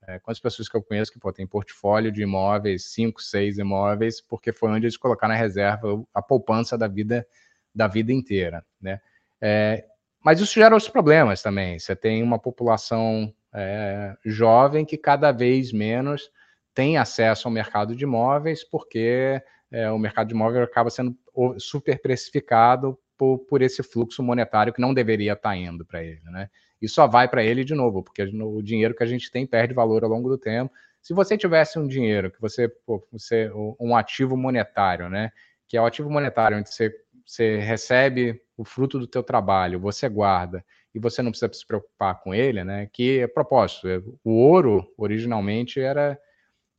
É, 0.05 0.19
quantas 0.19 0.39
pessoas 0.39 0.67
que 0.67 0.75
eu 0.75 0.83
conheço 0.83 1.11
que 1.11 1.19
pô, 1.19 1.31
tem 1.31 1.47
portfólio 1.47 2.11
de 2.11 2.21
imóveis, 2.21 2.85
cinco, 2.85 3.21
seis 3.21 3.57
imóveis, 3.57 4.19
porque 4.21 4.51
foi 4.51 4.69
onde 4.69 4.85
eles 4.85 4.97
colocaram 4.97 5.33
na 5.33 5.39
reserva 5.39 6.03
a 6.13 6.21
poupança 6.21 6.77
da 6.77 6.87
vida, 6.87 7.25
da 7.73 7.87
vida 7.87 8.11
inteira. 8.11 8.65
Né? 8.81 8.99
É, 9.41 9.85
mas 10.21 10.41
isso 10.41 10.55
gera 10.55 10.75
outros 10.75 10.91
problemas 10.91 11.41
também. 11.41 11.79
Você 11.79 11.95
tem 11.95 12.21
uma 12.21 12.37
população 12.37 13.33
é, 13.53 14.15
jovem 14.25 14.83
que 14.83 14.97
cada 14.97 15.31
vez 15.31 15.71
menos 15.71 16.29
tem 16.73 16.97
acesso 16.97 17.47
ao 17.47 17.53
mercado 17.53 17.95
de 17.95 18.03
imóveis, 18.03 18.63
porque 18.63 19.41
é, 19.71 19.89
o 19.91 19.99
mercado 19.99 20.27
de 20.27 20.33
imóvel 20.33 20.63
acaba 20.63 20.89
sendo 20.89 21.15
super 21.57 22.01
precificado 22.01 22.97
por, 23.17 23.39
por 23.39 23.61
esse 23.61 23.83
fluxo 23.83 24.23
monetário 24.23 24.73
que 24.73 24.81
não 24.81 24.93
deveria 24.93 25.33
estar 25.33 25.49
tá 25.49 25.57
indo 25.57 25.85
para 25.85 26.03
ele, 26.03 26.21
né? 26.25 26.49
E 26.81 26.87
só 26.87 27.07
vai 27.07 27.27
para 27.27 27.43
ele 27.43 27.63
de 27.63 27.73
novo, 27.73 28.03
porque 28.03 28.21
o 28.23 28.61
dinheiro 28.61 28.93
que 28.95 29.03
a 29.03 29.07
gente 29.07 29.31
tem 29.31 29.47
perde 29.47 29.73
valor 29.73 30.03
ao 30.03 30.09
longo 30.09 30.29
do 30.29 30.37
tempo. 30.37 30.71
Se 31.01 31.13
você 31.13 31.37
tivesse 31.37 31.79
um 31.79 31.87
dinheiro 31.87 32.31
que 32.31 32.39
você, 32.39 32.69
pô, 32.69 33.05
você 33.11 33.51
um 33.79 33.95
ativo 33.95 34.37
monetário, 34.37 35.09
né? 35.09 35.31
Que 35.67 35.75
é 35.75 35.81
o 35.81 35.85
ativo 35.85 36.09
monetário 36.09 36.57
onde 36.57 36.71
você, 36.71 36.93
você 37.25 37.57
recebe 37.57 38.39
o 38.55 38.63
fruto 38.63 38.99
do 38.99 39.07
teu 39.07 39.23
trabalho, 39.23 39.79
você 39.79 40.07
guarda 40.07 40.63
e 40.93 40.99
você 40.99 41.21
não 41.21 41.31
precisa 41.31 41.51
se 41.53 41.65
preocupar 41.65 42.19
com 42.21 42.33
ele, 42.33 42.63
né? 42.63 42.87
Que 42.93 43.21
é 43.21 43.27
propósito. 43.27 44.19
O 44.23 44.33
ouro 44.33 44.93
originalmente 44.97 45.79
era 45.79 46.19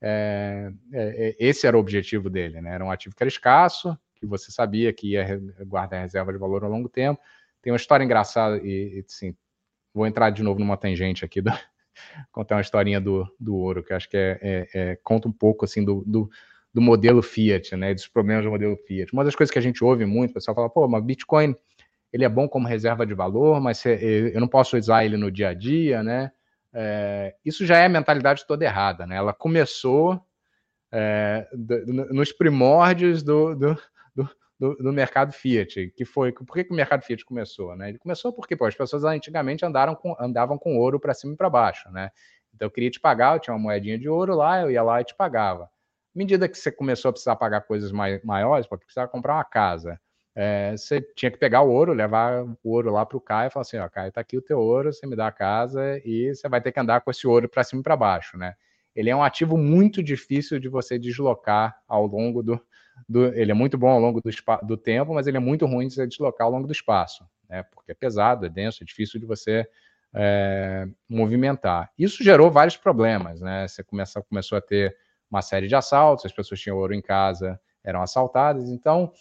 é, 0.00 0.70
é, 0.92 1.28
é, 1.28 1.36
esse 1.38 1.66
era 1.66 1.76
o 1.76 1.80
objetivo 1.80 2.30
dele, 2.30 2.60
né? 2.60 2.74
Era 2.74 2.84
um 2.84 2.90
ativo 2.90 3.14
que 3.14 3.22
era 3.22 3.28
escasso, 3.28 3.98
que 4.14 4.26
você 4.26 4.50
sabia 4.50 4.92
que 4.92 5.12
ia 5.12 5.40
guardar 5.66 6.02
reserva 6.02 6.32
de 6.32 6.38
valor 6.38 6.64
ao 6.64 6.70
longo 6.70 6.88
tempo. 6.88 7.20
Tem 7.62 7.72
uma 7.72 7.76
história 7.76 8.04
engraçada 8.04 8.58
e, 8.58 9.04
e 9.22 9.34
vou 9.92 10.06
entrar 10.06 10.30
de 10.30 10.42
novo 10.42 10.60
numa 10.60 10.76
tangente 10.76 11.24
aqui, 11.24 11.40
do, 11.40 11.50
contar 12.30 12.56
uma 12.56 12.60
historinha 12.60 13.00
do, 13.00 13.26
do 13.38 13.56
ouro, 13.56 13.82
que 13.82 13.92
acho 13.92 14.08
que 14.08 14.16
é, 14.16 14.38
é, 14.40 14.68
é, 14.74 14.98
conta 15.02 15.28
um 15.28 15.32
pouco 15.32 15.64
assim 15.64 15.84
do, 15.84 16.04
do, 16.06 16.30
do, 16.72 16.80
modelo 16.80 17.22
Fiat, 17.22 17.76
né, 17.76 17.92
dos 17.92 18.06
problemas 18.06 18.44
do 18.44 18.50
modelo 18.50 18.76
Fiat. 18.76 19.12
Uma 19.12 19.24
das 19.24 19.34
coisas 19.34 19.52
que 19.52 19.58
a 19.58 19.62
gente 19.62 19.82
ouve 19.82 20.06
muito, 20.06 20.30
o 20.30 20.34
pessoal 20.34 20.54
fala, 20.54 20.70
pô, 20.70 20.86
mas 20.86 21.02
Bitcoin, 21.02 21.54
ele 22.12 22.24
é 22.24 22.28
bom 22.28 22.48
como 22.48 22.68
reserva 22.68 23.04
de 23.04 23.14
valor, 23.14 23.60
mas 23.60 23.84
eu 23.84 24.40
não 24.40 24.48
posso 24.48 24.76
usar 24.78 25.04
ele 25.04 25.16
no 25.16 25.30
dia 25.30 25.50
a 25.50 25.54
dia, 25.54 26.02
né? 26.02 26.32
É, 26.72 27.34
isso 27.44 27.64
já 27.64 27.78
é 27.78 27.86
a 27.86 27.88
mentalidade 27.88 28.46
toda 28.46 28.64
errada, 28.64 29.06
né? 29.06 29.16
Ela 29.16 29.32
começou 29.32 30.22
é, 30.92 31.48
nos 32.10 32.32
primórdios 32.32 33.22
do, 33.22 33.54
do, 33.54 33.78
do, 34.58 34.74
do, 34.76 34.92
mercado 34.92 35.32
Fiat, 35.32 35.92
que 35.96 36.04
foi 36.04 36.32
por 36.32 36.54
que, 36.54 36.64
que, 36.64 36.72
o 36.72 36.76
mercado 36.76 37.02
Fiat 37.02 37.24
começou, 37.24 37.76
né? 37.76 37.90
Ele 37.90 37.98
começou 37.98 38.32
porque 38.32 38.56
pô, 38.56 38.64
as 38.64 38.74
pessoas 38.74 39.04
antigamente 39.04 39.64
andaram 39.64 39.94
com, 39.94 40.16
andavam 40.18 40.58
com 40.58 40.76
ouro 40.76 40.98
para 40.98 41.14
cima 41.14 41.34
e 41.34 41.36
para 41.36 41.50
baixo, 41.50 41.90
né? 41.90 42.10
Então 42.54 42.66
eu 42.66 42.70
queria 42.70 42.90
te 42.90 43.00
pagar, 43.00 43.36
eu 43.36 43.40
tinha 43.40 43.54
uma 43.54 43.62
moedinha 43.62 43.98
de 43.98 44.08
ouro 44.08 44.34
lá, 44.34 44.60
eu 44.60 44.70
ia 44.70 44.82
lá 44.82 45.00
e 45.00 45.04
te 45.04 45.14
pagava. 45.14 45.64
À 45.64 45.68
medida 46.14 46.48
que 46.48 46.58
você 46.58 46.72
começou 46.72 47.10
a 47.10 47.12
precisar 47.12 47.36
pagar 47.36 47.60
coisas 47.62 47.92
mai, 47.92 48.20
maiores, 48.24 48.66
porque 48.66 48.84
precisava 48.84 49.08
comprar 49.08 49.34
uma 49.34 49.44
casa, 49.44 50.00
é, 50.34 50.76
você 50.76 51.00
tinha 51.16 51.30
que 51.30 51.38
pegar 51.38 51.62
o 51.62 51.70
ouro, 51.70 51.92
levar 51.92 52.44
o 52.44 52.70
ouro 52.70 52.92
lá 52.92 53.04
para 53.04 53.16
o 53.16 53.20
Caio 53.20 53.48
e 53.48 53.50
falar 53.50 53.62
assim: 53.62 53.78
ó, 53.78 53.88
Caio, 53.88 54.12
tá 54.12 54.20
aqui 54.20 54.36
o 54.36 54.42
teu 54.42 54.58
ouro, 54.58 54.92
você 54.92 55.06
me 55.06 55.16
dá 55.16 55.26
a 55.26 55.32
casa 55.32 56.00
e 56.04 56.34
você 56.34 56.48
vai 56.48 56.60
ter 56.60 56.72
que 56.72 56.80
andar 56.80 57.00
com 57.00 57.10
esse 57.10 57.26
ouro 57.26 57.48
para 57.48 57.64
cima 57.64 57.80
e 57.80 57.82
para 57.82 57.96
baixo, 57.96 58.36
né? 58.36 58.54
Ele 58.94 59.10
é 59.10 59.16
um 59.16 59.22
ativo 59.22 59.56
muito 59.56 60.02
difícil 60.02 60.58
de 60.58 60.68
você 60.68 60.98
deslocar 60.98 61.76
ao 61.86 62.06
longo 62.06 62.42
do, 62.42 62.60
do, 63.08 63.26
ele 63.34 63.50
é 63.50 63.54
muito 63.54 63.78
bom 63.78 63.90
ao 63.90 64.00
longo 64.00 64.20
do, 64.20 64.30
do, 64.62 64.76
tempo, 64.76 65.14
mas 65.14 65.26
ele 65.26 65.36
é 65.36 65.40
muito 65.40 65.66
ruim 65.66 65.86
de 65.86 65.94
se 65.94 66.06
deslocar 66.06 66.46
ao 66.46 66.52
longo 66.52 66.66
do 66.66 66.72
espaço, 66.72 67.24
né? 67.48 67.62
porque 67.62 67.92
é 67.92 67.94
pesado, 67.94 68.46
é 68.46 68.48
denso, 68.48 68.82
é 68.82 68.86
difícil 68.86 69.20
de 69.20 69.26
você 69.26 69.68
é, 70.14 70.88
movimentar. 71.08 71.90
Isso 71.98 72.24
gerou 72.24 72.50
vários 72.50 72.76
problemas, 72.76 73.40
né? 73.40 73.68
Você 73.68 73.84
começa, 73.84 74.22
começou 74.22 74.58
a 74.58 74.60
ter 74.60 74.96
uma 75.30 75.42
série 75.42 75.68
de 75.68 75.74
assaltos, 75.74 76.24
as 76.24 76.32
pessoas 76.32 76.60
tinham 76.60 76.78
ouro 76.78 76.94
em 76.94 77.02
casa, 77.02 77.60
eram 77.84 78.02
assaltadas, 78.02 78.68
então 78.70 79.12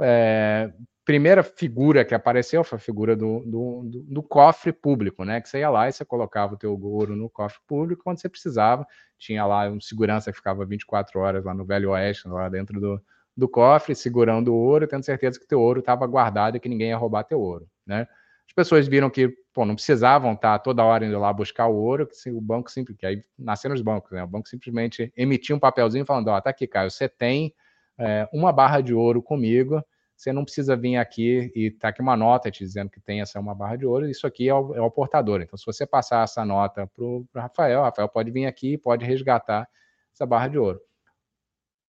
é, 0.00 0.72
primeira 1.04 1.42
figura 1.42 2.04
que 2.04 2.14
apareceu 2.14 2.64
foi 2.64 2.76
a 2.76 2.80
figura 2.80 3.14
do, 3.14 3.40
do, 3.46 3.82
do, 3.84 4.02
do, 4.02 4.22
cofre 4.22 4.72
público, 4.72 5.24
né? 5.24 5.40
Que 5.40 5.48
você 5.48 5.60
ia 5.60 5.70
lá 5.70 5.88
e 5.88 5.92
você 5.92 6.04
colocava 6.04 6.54
o 6.54 6.56
teu 6.56 6.78
ouro 6.82 7.14
no 7.14 7.30
cofre 7.30 7.60
público 7.66 8.02
quando 8.02 8.20
você 8.20 8.28
precisava. 8.28 8.86
Tinha 9.16 9.46
lá 9.46 9.68
um 9.68 9.80
segurança 9.80 10.32
que 10.32 10.36
ficava 10.36 10.66
24 10.66 11.20
horas 11.20 11.44
lá 11.44 11.54
no 11.54 11.64
Velho 11.64 11.90
Oeste, 11.90 12.26
lá 12.26 12.48
dentro 12.48 12.80
do, 12.80 13.00
do 13.36 13.48
cofre, 13.48 13.94
segurando 13.94 14.52
o 14.52 14.56
ouro, 14.56 14.88
tendo 14.88 15.04
certeza 15.04 15.38
que 15.38 15.46
teu 15.46 15.60
ouro 15.60 15.78
estava 15.78 16.04
guardado 16.06 16.56
e 16.56 16.60
que 16.60 16.68
ninguém 16.68 16.88
ia 16.88 16.96
roubar 16.96 17.22
teu 17.22 17.40
ouro, 17.40 17.68
né? 17.86 18.08
As 18.48 18.52
pessoas 18.54 18.88
viram 18.88 19.08
que 19.08 19.28
pô, 19.52 19.64
não 19.64 19.74
precisavam 19.74 20.32
estar 20.32 20.58
toda 20.58 20.84
hora 20.84 21.06
indo 21.06 21.18
lá 21.18 21.32
buscar 21.32 21.66
o 21.66 21.76
ouro, 21.76 22.06
que 22.06 22.30
o 22.30 22.40
banco 22.40 22.70
sempre, 22.70 22.94
que 22.94 23.06
aí 23.06 23.22
nasceram 23.38 23.74
os 23.74 23.82
bancos, 23.82 24.10
né? 24.10 24.24
O 24.24 24.26
banco 24.26 24.48
simplesmente 24.48 25.12
emitia 25.16 25.54
um 25.54 25.58
papelzinho 25.58 26.04
falando, 26.04 26.28
ó, 26.28 26.36
oh, 26.36 26.40
tá 26.40 26.50
aqui, 26.50 26.66
Caio, 26.66 26.90
você 26.90 27.08
tem 27.08 27.54
é, 27.98 28.28
uma 28.32 28.52
barra 28.52 28.80
de 28.80 28.94
ouro 28.94 29.22
comigo, 29.22 29.82
você 30.16 30.32
não 30.32 30.44
precisa 30.44 30.74
vir 30.74 30.96
aqui 30.96 31.52
e 31.54 31.70
tá 31.70 31.88
aqui 31.88 32.00
uma 32.00 32.16
nota 32.16 32.50
te 32.50 32.64
dizendo 32.64 32.90
que 32.90 33.00
tem 33.00 33.20
essa 33.20 33.38
uma 33.38 33.54
barra 33.54 33.76
de 33.76 33.86
ouro, 33.86 34.08
isso 34.08 34.26
aqui 34.26 34.48
é 34.48 34.54
o, 34.54 34.74
é 34.74 34.80
o 34.80 34.90
portador. 34.90 35.42
Então, 35.42 35.58
se 35.58 35.66
você 35.66 35.86
passar 35.86 36.24
essa 36.24 36.44
nota 36.44 36.86
para 36.86 37.04
o 37.04 37.26
Rafael, 37.34 37.82
Rafael 37.82 38.08
pode 38.08 38.30
vir 38.30 38.46
aqui 38.46 38.74
e 38.74 38.78
pode 38.78 39.04
resgatar 39.04 39.68
essa 40.14 40.24
barra 40.24 40.48
de 40.48 40.58
ouro. 40.58 40.80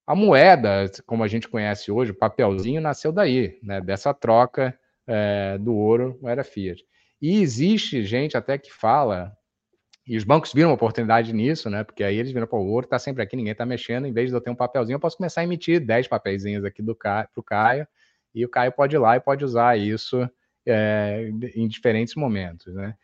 A 0.05 0.15
moeda, 0.15 0.89
como 1.05 1.23
a 1.23 1.27
gente 1.27 1.47
conhece 1.47 1.91
hoje, 1.91 2.11
o 2.11 2.17
papelzinho 2.17 2.81
nasceu 2.81 3.11
daí, 3.11 3.57
né, 3.63 3.81
dessa 3.81 4.13
troca 4.13 4.77
é, 5.05 5.57
do 5.57 5.75
ouro 5.75 6.17
moeda 6.21 6.43
fiat. 6.43 6.83
E 7.21 7.41
existe 7.41 8.03
gente 8.03 8.37
até 8.37 8.57
que 8.57 8.71
fala, 8.71 9.35
e 10.07 10.15
os 10.15 10.23
bancos 10.23 10.53
viram 10.53 10.69
uma 10.69 10.75
oportunidade 10.75 11.33
nisso, 11.33 11.69
né? 11.69 11.83
Porque 11.83 12.03
aí 12.03 12.17
eles 12.17 12.31
viram, 12.31 12.47
pô, 12.47 12.59
o 12.59 12.69
ouro 12.69 12.85
está 12.85 12.97
sempre 12.97 13.21
aqui, 13.21 13.35
ninguém 13.35 13.51
está 13.51 13.65
mexendo, 13.65 14.07
em 14.07 14.13
vez 14.13 14.29
de 14.29 14.35
eu 14.35 14.39
ter 14.39 14.49
um 14.49 14.55
papelzinho, 14.55 14.95
eu 14.95 14.99
posso 14.99 15.17
começar 15.17 15.41
a 15.41 15.43
emitir 15.43 15.85
10 15.85 16.07
papeizinhos 16.07 16.63
aqui 16.63 16.81
do 16.81 16.95
para 16.95 17.27
o 17.35 17.43
Caio, 17.43 17.85
e 18.33 18.45
o 18.45 18.49
Caio 18.49 18.71
pode 18.71 18.95
ir 18.95 18.99
lá 18.99 19.17
e 19.17 19.19
pode 19.19 19.43
usar 19.43 19.77
isso 19.77 20.27
é, 20.65 21.29
em 21.53 21.67
diferentes 21.67 22.15
momentos, 22.15 22.73
né? 22.73 22.95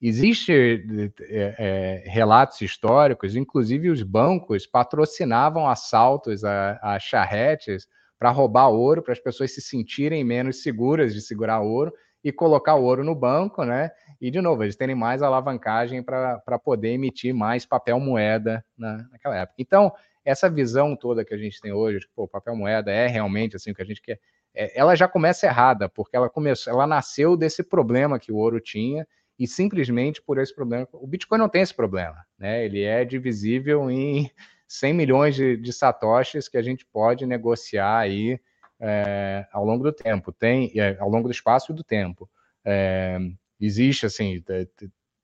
Existem 0.00 0.84
é, 1.22 1.54
é, 1.58 2.04
relatos 2.06 2.60
históricos, 2.60 3.34
inclusive 3.34 3.90
os 3.90 4.02
bancos 4.02 4.66
patrocinavam 4.66 5.68
assaltos 5.68 6.44
a, 6.44 6.78
a 6.82 6.98
charretes 7.00 7.86
para 8.18 8.30
roubar 8.30 8.68
ouro, 8.68 9.02
para 9.02 9.12
as 9.12 9.20
pessoas 9.20 9.52
se 9.52 9.60
sentirem 9.60 10.24
menos 10.24 10.62
seguras 10.62 11.14
de 11.14 11.20
segurar 11.20 11.60
ouro 11.60 11.92
e 12.22 12.32
colocar 12.32 12.74
o 12.74 12.84
ouro 12.84 13.04
no 13.04 13.14
banco, 13.14 13.64
né? 13.64 13.90
E, 14.20 14.30
de 14.30 14.40
novo, 14.40 14.64
eles 14.64 14.76
terem 14.76 14.94
mais 14.94 15.22
alavancagem 15.22 16.02
para 16.02 16.58
poder 16.62 16.90
emitir 16.90 17.34
mais 17.34 17.64
papel 17.64 18.00
moeda 18.00 18.64
na, 18.76 19.08
naquela 19.10 19.36
época. 19.36 19.56
Então, 19.58 19.92
essa 20.24 20.50
visão 20.50 20.96
toda 20.96 21.24
que 21.24 21.32
a 21.32 21.38
gente 21.38 21.60
tem 21.60 21.72
hoje, 21.72 22.00
que 22.00 22.12
o 22.16 22.28
papel 22.28 22.56
moeda 22.56 22.90
é 22.90 23.06
realmente 23.06 23.56
assim 23.56 23.70
o 23.70 23.74
que 23.74 23.82
a 23.82 23.84
gente 23.84 24.02
quer, 24.02 24.18
é, 24.54 24.78
ela 24.78 24.94
já 24.94 25.06
começa 25.06 25.46
errada, 25.46 25.88
porque 25.88 26.16
ela 26.16 26.28
começou, 26.28 26.72
ela 26.72 26.86
nasceu 26.86 27.36
desse 27.36 27.62
problema 27.62 28.18
que 28.18 28.32
o 28.32 28.36
ouro 28.36 28.60
tinha 28.60 29.06
e 29.38 29.46
simplesmente 29.46 30.20
por 30.20 30.38
esse 30.38 30.54
problema. 30.54 30.86
O 30.92 31.06
Bitcoin 31.06 31.38
não 31.38 31.48
tem 31.48 31.62
esse 31.62 31.74
problema, 31.74 32.16
né? 32.36 32.64
Ele 32.64 32.82
é 32.82 33.04
divisível 33.04 33.90
em 33.90 34.30
100 34.66 34.92
milhões 34.92 35.34
de, 35.34 35.56
de 35.56 35.72
satoshis 35.72 36.48
que 36.48 36.58
a 36.58 36.62
gente 36.62 36.84
pode 36.84 37.24
negociar 37.24 37.98
aí 37.98 38.38
é, 38.80 39.46
ao 39.52 39.64
longo 39.64 39.82
do 39.82 39.92
tempo, 39.92 40.32
tem 40.32 40.72
é, 40.78 40.96
ao 40.98 41.08
longo 41.08 41.28
do 41.28 41.32
espaço 41.32 41.72
e 41.72 41.74
do 41.74 41.84
tempo. 41.84 42.28
É, 42.64 43.18
existe 43.60 44.06
assim 44.06 44.42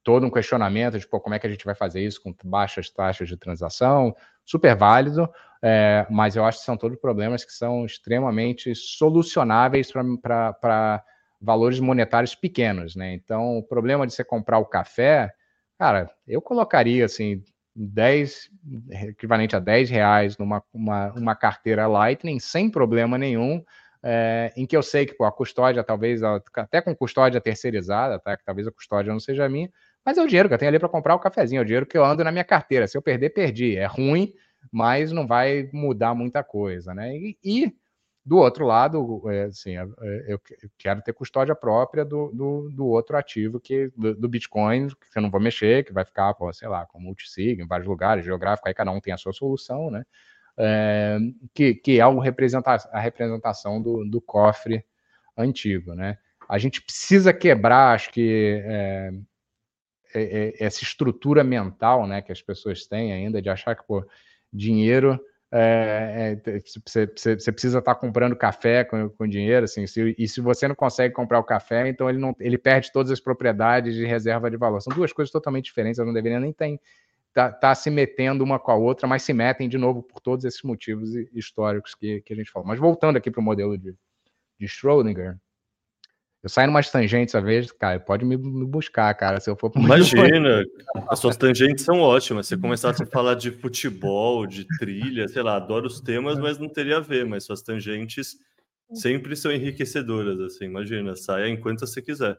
todo 0.02 0.26
um 0.26 0.30
questionamento 0.30 0.98
de 0.98 1.06
pô, 1.06 1.18
como 1.18 1.34
é 1.34 1.38
que 1.38 1.46
a 1.46 1.50
gente 1.50 1.64
vai 1.64 1.74
fazer 1.74 2.02
isso 2.02 2.22
com 2.22 2.34
baixas 2.44 2.90
taxas 2.90 3.28
de 3.28 3.36
transação, 3.36 4.14
super 4.44 4.76
válido, 4.76 5.28
é, 5.62 6.06
mas 6.10 6.36
eu 6.36 6.44
acho 6.44 6.58
que 6.58 6.64
são 6.64 6.76
todos 6.76 6.98
problemas 6.98 7.44
que 7.44 7.52
são 7.52 7.86
extremamente 7.86 8.74
solucionáveis 8.74 9.90
para 10.20 11.02
valores 11.40 11.80
monetários 11.80 12.34
pequenos, 12.34 12.94
né? 12.94 13.14
Então, 13.14 13.58
o 13.58 13.62
problema 13.62 14.06
de 14.06 14.12
você 14.12 14.22
comprar 14.22 14.58
o 14.58 14.66
café, 14.66 15.32
cara, 15.78 16.10
eu 16.26 16.42
colocaria 16.42 17.06
assim 17.06 17.42
10, 17.74 18.50
equivalente 18.90 19.56
a 19.56 19.58
10 19.58 19.90
reais 19.90 20.38
numa 20.38 20.62
uma, 20.72 21.12
uma 21.12 21.34
carteira 21.34 21.86
Lightning 21.86 22.38
sem 22.38 22.70
problema 22.70 23.18
nenhum, 23.18 23.62
é, 24.02 24.52
em 24.56 24.66
que 24.66 24.76
eu 24.76 24.82
sei 24.82 25.06
que 25.06 25.14
pô, 25.14 25.24
a 25.24 25.32
custódia, 25.32 25.82
talvez, 25.82 26.22
até 26.22 26.80
com 26.80 26.94
custódia 26.94 27.40
terceirizada, 27.40 28.18
tá? 28.18 28.36
que 28.36 28.44
talvez 28.44 28.66
a 28.68 28.72
custódia 28.72 29.12
não 29.12 29.18
seja 29.18 29.48
minha, 29.48 29.70
mas 30.04 30.18
é 30.18 30.22
o 30.22 30.26
dinheiro 30.26 30.48
que 30.48 30.54
eu 30.54 30.58
tenho 30.58 30.68
ali 30.68 30.78
para 30.78 30.88
comprar 30.88 31.14
o 31.14 31.18
cafezinho, 31.18 31.60
é 31.60 31.62
o 31.62 31.64
dinheiro 31.64 31.86
que 31.86 31.96
eu 31.96 32.04
ando 32.04 32.22
na 32.22 32.30
minha 32.30 32.44
carteira. 32.44 32.86
Se 32.86 32.96
eu 32.96 33.02
perder, 33.02 33.30
perdi. 33.30 33.76
É 33.76 33.86
ruim, 33.86 34.32
mas 34.70 35.10
não 35.10 35.26
vai 35.26 35.68
mudar 35.72 36.14
muita 36.14 36.44
coisa, 36.44 36.94
né? 36.94 37.16
E, 37.16 37.38
e 37.42 37.72
do 38.24 38.38
outro 38.38 38.64
lado, 38.64 39.22
é, 39.30 39.44
assim, 39.44 39.76
é, 39.76 39.82
é, 39.82 40.32
eu 40.32 40.40
quero 40.78 41.02
ter 41.02 41.12
custódia 41.12 41.54
própria 41.54 42.04
do, 42.04 42.30
do, 42.32 42.70
do 42.70 42.86
outro 42.86 43.16
ativo 43.16 43.60
que 43.60 43.92
do, 43.94 44.14
do, 44.14 44.28
Bitcoin, 44.28 44.88
que 44.88 45.18
eu 45.18 45.22
não 45.22 45.30
vou 45.30 45.40
mexer, 45.40 45.84
que 45.84 45.92
vai 45.92 46.04
ficar, 46.04 46.34
sei 46.54 46.68
lá, 46.68 46.86
com 46.86 46.98
multisig 46.98 47.60
em 47.60 47.66
vários 47.66 47.86
lugares, 47.86 48.24
geográfico, 48.24 48.66
aí 48.66 48.74
cada 48.74 48.90
um 48.90 49.00
tem 49.00 49.12
a 49.12 49.18
sua 49.18 49.32
solução, 49.32 49.90
né? 49.90 50.04
É, 50.56 51.18
que, 51.52 51.74
que 51.74 52.00
é 52.00 52.06
o 52.06 52.20
a 52.20 53.00
representação 53.00 53.82
do, 53.82 54.04
do 54.08 54.20
cofre 54.20 54.84
antigo, 55.36 55.94
né? 55.94 56.16
A 56.48 56.58
gente 56.58 56.80
precisa 56.80 57.32
quebrar, 57.32 57.94
acho 57.94 58.10
que, 58.10 58.62
é, 58.64 59.10
é, 60.14 60.64
essa 60.64 60.82
estrutura 60.82 61.42
mental, 61.42 62.06
né, 62.06 62.22
que 62.22 62.30
as 62.30 62.40
pessoas 62.40 62.86
têm 62.86 63.12
ainda 63.12 63.42
de 63.42 63.50
achar 63.50 63.74
que, 63.74 63.84
pô, 63.84 64.06
dinheiro 64.52 65.18
é, 65.56 66.36
é, 66.44 66.60
você, 66.84 67.06
você, 67.06 67.52
precisa 67.52 67.78
estar 67.78 67.94
tá 67.94 68.00
comprando 68.00 68.34
café 68.34 68.82
com, 68.82 69.08
com 69.08 69.24
dinheiro, 69.28 69.64
assim, 69.64 69.86
se, 69.86 70.12
e 70.18 70.26
se 70.26 70.40
você 70.40 70.66
não 70.66 70.74
consegue 70.74 71.14
comprar 71.14 71.38
o 71.38 71.44
café, 71.44 71.88
então 71.88 72.10
ele, 72.10 72.18
não, 72.18 72.34
ele 72.40 72.58
perde 72.58 72.90
todas 72.90 73.12
as 73.12 73.20
propriedades 73.20 73.94
de 73.94 74.04
reserva 74.04 74.50
de 74.50 74.56
valor. 74.56 74.80
São 74.80 74.92
duas 74.92 75.12
coisas 75.12 75.30
totalmente 75.30 75.66
diferentes, 75.66 76.00
eu 76.00 76.04
não 76.04 76.12
deveria 76.12 76.40
nem 76.40 76.52
ter, 76.52 76.80
tá, 77.32 77.52
tá, 77.52 77.72
se 77.72 77.88
metendo 77.88 78.42
uma 78.42 78.58
com 78.58 78.72
a 78.72 78.74
outra, 78.74 79.06
mas 79.06 79.22
se 79.22 79.32
metem 79.32 79.68
de 79.68 79.78
novo 79.78 80.02
por 80.02 80.20
todos 80.20 80.44
esses 80.44 80.62
motivos 80.62 81.14
históricos 81.32 81.94
que, 81.94 82.20
que 82.22 82.32
a 82.32 82.36
gente 82.36 82.50
falou. 82.50 82.66
Mas 82.66 82.80
voltando 82.80 83.16
aqui 83.16 83.30
para 83.30 83.40
o 83.40 83.44
modelo 83.44 83.78
de, 83.78 83.94
de 84.58 84.66
Schrödinger, 84.66 85.36
eu 86.44 86.50
saio 86.50 86.68
umas 86.68 86.90
tangentes 86.90 87.34
às 87.34 87.42
vezes, 87.42 87.72
cara, 87.72 87.98
pode 87.98 88.22
me, 88.22 88.36
buscar, 88.36 89.14
cara, 89.14 89.40
se 89.40 89.48
eu 89.48 89.56
for... 89.56 89.72
Imagina, 89.74 90.62
as 91.08 91.18
suas 91.18 91.38
tangentes 91.38 91.82
são 91.82 92.00
ótimas. 92.00 92.46
Se 92.46 92.54
começasse 92.54 93.02
a 93.02 93.06
falar 93.06 93.34
de 93.34 93.50
futebol, 93.50 94.46
de 94.46 94.66
trilha, 94.78 95.26
sei 95.26 95.42
lá, 95.42 95.56
adoro 95.56 95.86
os 95.86 96.02
temas, 96.02 96.38
mas 96.38 96.58
não 96.58 96.68
teria 96.68 96.98
a 96.98 97.00
ver, 97.00 97.24
mas 97.24 97.44
suas 97.44 97.62
tangentes 97.62 98.36
sempre 98.92 99.34
são 99.34 99.50
enriquecedoras, 99.50 100.38
assim, 100.38 100.66
imagina, 100.66 101.16
saia 101.16 101.48
enquanto 101.48 101.80
você 101.80 102.02
quiser. 102.02 102.38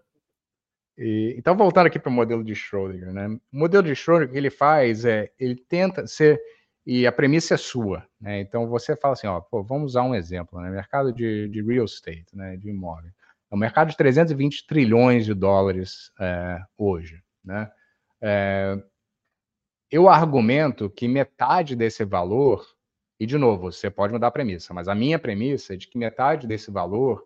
E, 0.96 1.34
então, 1.36 1.58
voltando 1.58 1.88
aqui 1.88 1.98
para 1.98 2.12
o 2.12 2.14
modelo 2.14 2.44
de 2.44 2.54
Schrödinger, 2.54 3.12
né? 3.12 3.28
O 3.52 3.58
modelo 3.58 3.82
de 3.82 3.96
Schrödinger 3.96 4.32
que 4.32 4.38
ele 4.38 4.52
faz 4.52 5.04
é, 5.04 5.32
ele 5.40 5.56
tenta 5.56 6.06
ser, 6.06 6.40
e 6.86 7.08
a 7.08 7.12
premissa 7.12 7.56
é 7.56 7.58
sua, 7.58 8.08
né? 8.22 8.40
Então, 8.40 8.68
você 8.68 8.96
fala 8.96 9.14
assim, 9.14 9.26
ó, 9.26 9.42
pô, 9.42 9.64
vamos 9.64 9.94
usar 9.94 10.04
um 10.04 10.14
exemplo, 10.14 10.62
né? 10.62 10.70
Mercado 10.70 11.12
de, 11.12 11.50
de 11.50 11.64
real 11.64 11.86
estate, 11.86 12.28
né? 12.36 12.56
De 12.56 12.70
imóvel. 12.70 13.10
Um 13.56 13.60
mercado 13.60 13.90
de 13.90 13.96
320 13.96 14.68
trilhões 14.68 15.26
de 15.26 15.34
dólares 15.34 16.12
é, 16.20 16.62
hoje. 16.78 17.24
né? 17.42 17.72
É, 18.22 18.78
eu 19.90 20.10
argumento 20.10 20.90
que 20.90 21.08
metade 21.08 21.74
desse 21.74 22.04
valor, 22.04 22.68
e 23.18 23.26
de 23.26 23.38
novo, 23.38 23.72
você 23.72 23.90
pode 23.90 24.12
mudar 24.12 24.28
a 24.28 24.32
premissa, 24.32 24.74
mas 24.74 24.90
a 24.90 24.96
minha 24.96 25.18
premissa 25.18 25.74
é 25.74 25.78
de 25.78 25.88
que 25.88 25.98
metade 25.98 26.46
desse 26.46 26.70
valor 26.70 27.26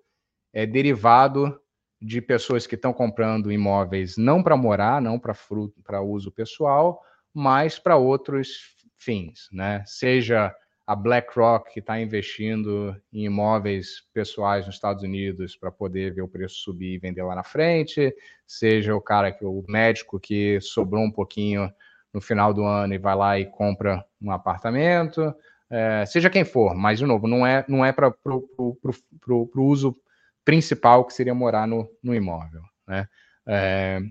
é 0.53 0.67
derivado 0.67 1.59
de 1.99 2.21
pessoas 2.21 2.67
que 2.67 2.75
estão 2.75 2.93
comprando 2.93 3.51
imóveis 3.51 4.15
não 4.15 4.43
para 4.43 4.55
morar, 4.55 5.01
não 5.01 5.19
para 5.19 6.01
uso 6.01 6.31
pessoal, 6.31 7.01
mas 7.33 7.79
para 7.79 7.97
outros 7.97 8.75
fins, 8.97 9.49
né? 9.51 9.83
Seja 9.87 10.55
a 10.89 10.95
BlackRock 10.95 11.71
que 11.71 11.81
está 11.81 12.01
investindo 12.01 12.99
em 13.13 13.25
imóveis 13.25 14.01
pessoais 14.11 14.65
nos 14.65 14.73
Estados 14.73 15.03
Unidos 15.03 15.55
para 15.55 15.71
poder 15.71 16.15
ver 16.15 16.23
o 16.23 16.27
preço 16.27 16.55
subir 16.55 16.95
e 16.95 16.97
vender 16.97 17.21
lá 17.21 17.35
na 17.35 17.43
frente, 17.43 18.11
seja 18.47 18.95
o 18.95 18.99
cara 18.99 19.31
que 19.31 19.45
o 19.45 19.63
médico 19.67 20.19
que 20.19 20.59
sobrou 20.59 21.03
um 21.03 21.11
pouquinho 21.11 21.71
no 22.11 22.19
final 22.19 22.51
do 22.55 22.63
ano 22.63 22.91
e 22.91 22.97
vai 22.97 23.15
lá 23.15 23.39
e 23.39 23.45
compra 23.45 24.03
um 24.19 24.31
apartamento, 24.31 25.31
é, 25.69 26.07
seja 26.07 26.27
quem 26.27 26.43
for, 26.43 26.73
mas 26.73 26.97
de 26.97 27.05
novo, 27.05 27.27
não 27.27 27.45
é, 27.45 27.63
não 27.67 27.85
é 27.85 27.91
para 27.91 28.11
o 28.27 29.49
uso 29.57 29.95
principal 30.43 31.05
que 31.05 31.13
seria 31.13 31.35
morar 31.35 31.67
no, 31.67 31.87
no 32.01 32.15
imóvel. 32.15 32.63
Né? 32.87 33.07
É, 33.47 34.01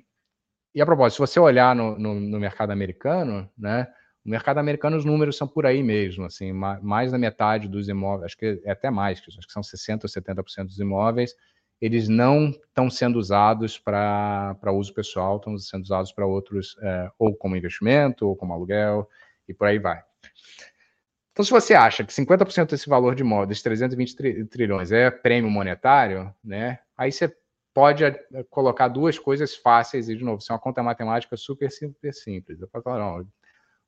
e 0.73 0.81
a 0.81 0.87
propósito, 0.87 1.17
se 1.17 1.33
você 1.33 1.41
olhar 1.41 1.75
no, 1.75 1.99
no, 1.99 2.15
no, 2.15 2.39
mercado 2.39 2.71
americano, 2.71 3.51
né, 3.59 3.89
o 4.29 4.31
mercado 4.31 4.59
americano 4.59 4.95
os 4.95 5.07
números 5.07 5.39
são 5.39 5.49
por 5.49 5.65
aí 5.65 5.83
mesmo, 5.83 6.27
assim, 6.27 6.53
mais 6.53 7.11
da 7.11 7.17
metade 7.17 7.67
dos 7.67 7.89
imóveis, 7.89 8.27
acho 8.27 8.37
que 8.37 8.61
é 8.63 8.71
até 8.71 8.91
mais, 8.91 9.23
acho 9.27 9.47
que 9.47 9.53
são 9.53 9.63
60% 9.63 10.05
ou 10.05 10.09
70% 10.09 10.67
dos 10.67 10.79
imóveis, 10.79 11.35
eles 11.81 12.09
não 12.09 12.51
estão 12.51 12.91
sendo 12.91 13.19
usados 13.19 13.79
para 13.79 14.55
uso 14.71 14.93
pessoal, 14.93 15.39
estão 15.39 15.57
sendo 15.57 15.85
usados 15.85 16.13
para 16.13 16.27
outros, 16.27 16.77
é, 16.83 17.11
ou 17.19 17.35
como 17.35 17.57
investimento, 17.57 18.29
ou 18.29 18.37
como 18.37 18.53
aluguel, 18.53 19.09
e 19.49 19.55
por 19.55 19.67
aí 19.67 19.79
vai. 19.79 20.03
Então, 21.33 21.43
se 21.43 21.51
você 21.51 21.73
acha 21.73 22.05
que 22.05 22.13
50% 22.13 22.69
desse 22.69 22.89
valor 22.89 23.15
de 23.15 23.23
imóveis, 23.23 23.63
320 23.63 24.47
trilhões, 24.51 24.93
é 24.93 25.11
prêmio 25.11 25.51
monetário, 25.51 26.35
né? 26.45 26.81
Aí 26.99 27.11
você 27.11 27.35
pode 27.73 28.05
eh, 28.05 28.19
colocar 28.51 28.89
duas 28.89 29.19
coisas 29.19 29.57
fáceis, 29.57 30.11
e 30.11 30.17
de 30.17 30.25
novo, 30.25 30.43
isso 30.43 30.53
é 30.53 30.55
uma 30.55 30.61
conta 30.61 30.83
matemática 30.83 31.35
super, 31.37 31.71
super 31.71 32.13
simples. 32.13 32.61
Eu 32.61 32.69
falo, 32.69 32.99
não, 32.99 33.27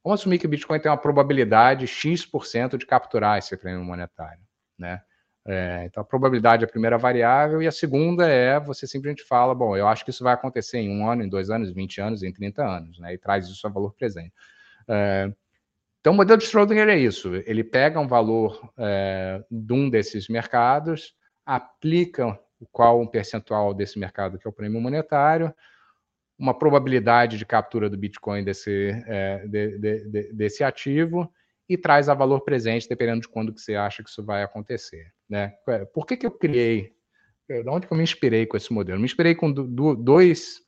vamos 0.02 0.20
assumir 0.20 0.38
que 0.38 0.46
o 0.46 0.48
Bitcoin 0.48 0.80
tem 0.80 0.90
uma 0.90 0.96
probabilidade 0.96 1.86
X% 1.86 2.78
de 2.78 2.86
capturar 2.86 3.38
esse 3.38 3.56
prêmio 3.56 3.84
monetário, 3.84 4.42
né? 4.78 5.02
É, 5.46 5.84
então, 5.86 6.02
a 6.02 6.04
probabilidade 6.04 6.64
é 6.64 6.66
a 6.66 6.70
primeira 6.70 6.98
variável, 6.98 7.62
e 7.62 7.66
a 7.66 7.72
segunda 7.72 8.28
é 8.28 8.60
você 8.60 8.86
simplesmente 8.86 9.24
fala: 9.24 9.54
bom, 9.54 9.76
eu 9.76 9.88
acho 9.88 10.04
que 10.04 10.10
isso 10.10 10.22
vai 10.22 10.34
acontecer 10.34 10.78
em 10.78 10.90
um 10.90 11.08
ano, 11.08 11.22
em 11.22 11.28
dois 11.28 11.50
anos, 11.50 11.72
20 11.72 12.00
anos, 12.00 12.22
em 12.22 12.32
30 12.32 12.62
anos, 12.62 12.98
né? 12.98 13.14
E 13.14 13.18
traz 13.18 13.48
isso 13.48 13.66
a 13.66 13.70
valor 13.70 13.94
presente. 13.94 14.32
É, 14.88 15.32
então, 16.00 16.12
o 16.12 16.16
modelo 16.16 16.38
de 16.38 16.46
Schrödinger 16.46 16.88
é 16.88 16.98
isso: 16.98 17.34
ele 17.46 17.64
pega 17.64 17.98
um 17.98 18.06
valor 18.06 18.70
é, 18.78 19.42
de 19.50 19.72
um 19.72 19.88
desses 19.88 20.28
mercados, 20.28 21.14
aplica 21.44 22.38
qual 22.70 23.00
um 23.00 23.06
percentual 23.06 23.72
desse 23.72 23.98
mercado 23.98 24.38
que 24.38 24.46
é 24.46 24.50
o 24.50 24.52
prêmio 24.52 24.80
monetário, 24.80 25.54
uma 26.40 26.58
probabilidade 26.58 27.36
de 27.36 27.44
captura 27.44 27.90
do 27.90 27.98
Bitcoin 27.98 28.42
desse, 28.42 28.90
é, 29.06 29.46
de, 29.46 29.78
de, 29.78 30.04
de, 30.08 30.32
desse 30.32 30.64
ativo 30.64 31.30
e 31.68 31.76
traz 31.76 32.08
a 32.08 32.14
valor 32.14 32.40
presente, 32.40 32.88
dependendo 32.88 33.20
de 33.20 33.28
quando 33.28 33.52
que 33.52 33.60
você 33.60 33.74
acha 33.74 34.02
que 34.02 34.08
isso 34.08 34.24
vai 34.24 34.42
acontecer. 34.42 35.12
Né? 35.28 35.52
Por 35.92 36.06
que, 36.06 36.16
que 36.16 36.24
eu 36.24 36.30
criei? 36.30 36.92
De 37.46 37.68
onde 37.68 37.86
que 37.86 37.92
eu 37.92 37.96
me 37.96 38.02
inspirei 38.02 38.46
com 38.46 38.56
esse 38.56 38.72
modelo? 38.72 38.98
Me 38.98 39.04
inspirei 39.04 39.34
com 39.34 39.52
do, 39.52 39.66
do, 39.66 39.94
dois 39.94 40.60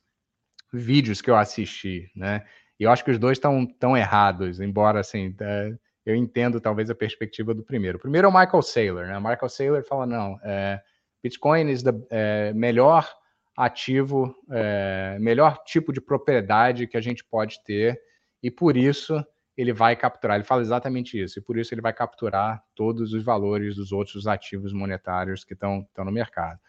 vídeos 0.71 1.21
que 1.21 1.31
eu 1.31 1.35
assisti, 1.35 2.11
né? 2.15 2.45
E 2.79 2.83
eu 2.83 2.91
acho 2.91 3.03
que 3.05 3.11
os 3.11 3.17
dois 3.17 3.37
estão 3.37 3.65
tão 3.65 3.95
errados, 3.95 4.59
embora 4.59 4.99
assim, 4.99 5.33
é, 5.39 5.73
eu 6.05 6.15
entendo 6.15 6.59
talvez 6.59 6.89
a 6.89 6.95
perspectiva 6.95 7.53
do 7.53 7.63
primeiro. 7.63 7.97
O 7.97 8.01
primeiro 8.01 8.27
é 8.27 8.29
o 8.29 8.33
Michael 8.33 8.61
Saylor, 8.61 9.05
né? 9.05 9.17
Michael 9.17 9.49
Saylor 9.49 9.83
fala: 9.85 10.05
não, 10.05 10.37
é, 10.43 10.81
Bitcoin 11.23 11.71
é 11.71 12.49
é 12.49 12.53
melhor 12.53 13.09
ativo, 13.55 14.35
é, 14.49 15.17
melhor 15.19 15.63
tipo 15.63 15.93
de 15.93 16.01
propriedade 16.01 16.87
que 16.87 16.97
a 16.97 17.01
gente 17.01 17.23
pode 17.23 17.63
ter, 17.63 17.99
e 18.41 18.49
por 18.49 18.75
isso 18.75 19.23
ele 19.55 19.71
vai 19.71 19.95
capturar, 19.95 20.35
ele 20.35 20.43
fala 20.43 20.61
exatamente 20.61 21.21
isso, 21.21 21.37
e 21.37 21.41
por 21.41 21.57
isso 21.57 21.73
ele 21.73 21.81
vai 21.81 21.93
capturar 21.93 22.63
todos 22.75 23.13
os 23.13 23.23
valores 23.23 23.75
dos 23.75 23.91
outros 23.91 24.25
ativos 24.25 24.73
monetários 24.73 25.43
que 25.43 25.53
estão 25.53 25.87
no 25.97 26.11
mercado. 26.11 26.59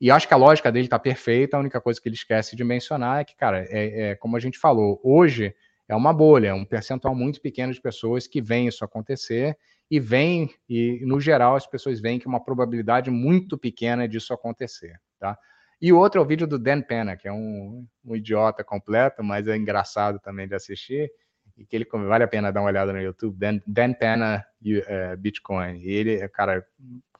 E 0.00 0.10
acho 0.10 0.26
que 0.26 0.34
a 0.34 0.36
lógica 0.36 0.72
dele 0.72 0.86
está 0.86 0.98
perfeita, 0.98 1.56
a 1.56 1.60
única 1.60 1.80
coisa 1.80 2.00
que 2.00 2.08
ele 2.08 2.16
esquece 2.16 2.56
de 2.56 2.64
mencionar 2.64 3.20
é 3.20 3.24
que, 3.24 3.36
cara, 3.36 3.64
é, 3.68 4.10
é, 4.10 4.14
como 4.16 4.36
a 4.36 4.40
gente 4.40 4.58
falou, 4.58 5.00
hoje 5.04 5.54
é 5.88 5.94
uma 5.94 6.12
bolha, 6.12 6.48
é 6.48 6.54
um 6.54 6.64
percentual 6.64 7.14
muito 7.14 7.40
pequeno 7.40 7.72
de 7.72 7.80
pessoas 7.80 8.26
que 8.26 8.42
veem 8.42 8.66
isso 8.66 8.84
acontecer 8.84 9.56
e 9.90 10.00
vem, 10.00 10.50
e 10.68 11.00
no 11.04 11.20
geral 11.20 11.54
as 11.54 11.66
pessoas 11.66 12.00
veem 12.00 12.18
que 12.18 12.26
é 12.26 12.28
uma 12.28 12.42
probabilidade 12.42 13.10
muito 13.10 13.56
pequena 13.56 14.08
disso 14.08 14.32
acontecer, 14.32 14.98
tá? 15.20 15.38
E 15.84 15.92
o 15.92 15.98
outro 15.98 16.18
é 16.18 16.24
o 16.24 16.26
vídeo 16.26 16.46
do 16.46 16.58
Dan 16.58 16.80
Penna, 16.80 17.14
que 17.14 17.28
é 17.28 17.32
um, 17.32 17.86
um 18.02 18.16
idiota 18.16 18.64
completo, 18.64 19.22
mas 19.22 19.46
é 19.46 19.54
engraçado 19.54 20.18
também 20.18 20.48
de 20.48 20.54
assistir, 20.54 21.12
e 21.58 21.66
que 21.66 21.76
ele 21.76 21.86
vale 22.08 22.24
a 22.24 22.26
pena 22.26 22.50
dar 22.50 22.62
uma 22.62 22.70
olhada 22.70 22.90
no 22.90 22.98
YouTube, 22.98 23.36
Dan, 23.38 23.60
Dan 23.66 23.92
Penna 23.92 24.42
uh, 24.62 25.16
Bitcoin. 25.18 25.76
E 25.82 25.90
ele, 25.92 26.26
cara, 26.30 26.66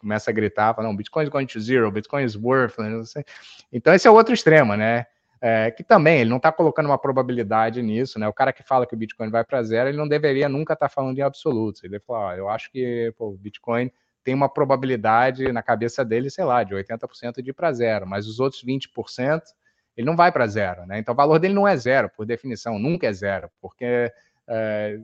começa 0.00 0.30
a 0.30 0.32
gritar, 0.32 0.74
fala, 0.74 0.88
não, 0.88 0.96
Bitcoin 0.96 1.24
is 1.24 1.28
going 1.28 1.44
to 1.44 1.60
zero, 1.60 1.92
Bitcoin 1.92 2.24
is 2.24 2.36
worth, 2.36 2.76
Então 3.70 3.92
esse 3.92 4.08
é 4.08 4.10
o 4.10 4.14
outro 4.14 4.32
extremo, 4.32 4.74
né? 4.74 5.04
É, 5.42 5.70
que 5.70 5.84
também 5.84 6.20
ele 6.20 6.30
não 6.30 6.38
está 6.38 6.50
colocando 6.50 6.86
uma 6.86 6.96
probabilidade 6.96 7.82
nisso, 7.82 8.18
né? 8.18 8.26
O 8.26 8.32
cara 8.32 8.50
que 8.50 8.62
fala 8.62 8.86
que 8.86 8.94
o 8.94 8.98
Bitcoin 8.98 9.28
vai 9.28 9.44
para 9.44 9.62
zero, 9.62 9.90
ele 9.90 9.98
não 9.98 10.08
deveria 10.08 10.48
nunca 10.48 10.72
estar 10.72 10.88
tá 10.88 10.94
falando 10.94 11.18
em 11.18 11.22
absolutos. 11.22 11.84
Ele 11.84 12.00
fala, 12.00 12.32
ah, 12.32 12.36
eu 12.38 12.48
acho 12.48 12.72
que 12.72 13.12
o 13.18 13.32
Bitcoin 13.32 13.90
tem 14.24 14.34
uma 14.34 14.48
probabilidade 14.48 15.52
na 15.52 15.62
cabeça 15.62 16.04
dele, 16.04 16.30
sei 16.30 16.44
lá, 16.44 16.64
de 16.64 16.74
80% 16.74 17.42
de 17.42 17.50
ir 17.50 17.52
para 17.52 17.72
zero, 17.72 18.06
mas 18.06 18.26
os 18.26 18.40
outros 18.40 18.64
20% 18.64 19.42
ele 19.96 20.06
não 20.06 20.16
vai 20.16 20.32
para 20.32 20.46
zero, 20.46 20.86
né? 20.86 20.98
Então 20.98 21.12
o 21.12 21.16
valor 21.16 21.38
dele 21.38 21.54
não 21.54 21.68
é 21.68 21.76
zero, 21.76 22.10
por 22.10 22.26
definição, 22.26 22.78
nunca 22.78 23.06
é 23.06 23.12
zero, 23.12 23.50
porque 23.60 24.10
é, 24.48 24.98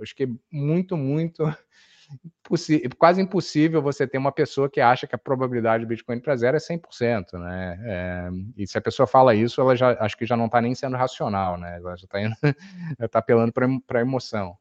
acho 0.00 0.14
que 0.14 0.24
é 0.24 0.28
muito, 0.52 0.96
muito 0.96 1.44
quase 2.98 3.20
impossível 3.20 3.82
você 3.82 4.06
ter 4.06 4.18
uma 4.18 4.30
pessoa 4.30 4.68
que 4.70 4.80
acha 4.80 5.06
que 5.06 5.14
a 5.14 5.18
probabilidade 5.18 5.84
do 5.84 5.88
Bitcoin 5.88 6.20
para 6.20 6.36
zero 6.36 6.56
é 6.56 6.60
100%, 6.60 7.38
né? 7.38 7.78
É, 7.82 8.28
e 8.56 8.66
se 8.66 8.78
a 8.78 8.80
pessoa 8.80 9.06
fala 9.06 9.34
isso, 9.34 9.60
ela 9.60 9.74
já 9.74 9.96
acho 9.98 10.16
que 10.16 10.26
já 10.26 10.36
não 10.36 10.46
está 10.46 10.60
nem 10.60 10.74
sendo 10.74 10.96
racional, 10.96 11.58
né? 11.58 11.76
Ela 11.76 11.96
já 11.96 12.04
está 12.04 12.18
tá 13.10 13.18
apelando 13.18 13.52
para 13.52 13.98
a 13.98 14.02
emoção. 14.02 14.56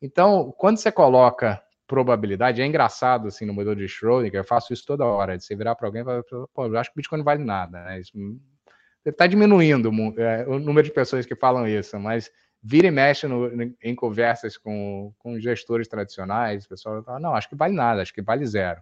Então, 0.00 0.52
quando 0.58 0.78
você 0.78 0.90
coloca 0.90 1.62
probabilidade, 1.92 2.62
é 2.62 2.66
engraçado 2.66 3.28
assim 3.28 3.44
no 3.44 3.52
modelo 3.52 3.76
de 3.76 3.84
Schrödinger, 3.84 4.40
eu 4.40 4.44
faço 4.44 4.72
isso 4.72 4.86
toda 4.86 5.04
hora, 5.04 5.36
de 5.36 5.44
você 5.44 5.54
virar 5.54 5.74
para 5.74 5.86
alguém 5.86 6.00
e 6.00 6.04
falar, 6.06 6.22
pô, 6.54 6.64
eu 6.64 6.78
acho 6.78 6.88
que 6.88 6.94
o 6.94 6.96
Bitcoin 6.96 7.18
não 7.18 7.24
vale 7.24 7.44
nada, 7.44 7.84
né? 7.84 8.00
Está 9.04 9.26
diminuindo 9.26 9.90
é, 10.16 10.46
o 10.48 10.58
número 10.58 10.86
de 10.86 10.94
pessoas 10.94 11.26
que 11.26 11.36
falam 11.36 11.68
isso, 11.68 11.98
mas 11.98 12.30
vira 12.62 12.86
e 12.86 12.90
mexe 12.90 13.26
no, 13.26 13.74
em 13.82 13.94
conversas 13.94 14.56
com, 14.56 15.12
com 15.18 15.38
gestores 15.38 15.86
tradicionais, 15.86 16.64
o 16.64 16.68
pessoal 16.70 17.02
fala, 17.02 17.20
não, 17.20 17.34
acho 17.34 17.50
que 17.50 17.54
vale 17.56 17.74
nada, 17.74 18.00
acho 18.00 18.14
que 18.14 18.22
vale 18.22 18.46
zero. 18.46 18.80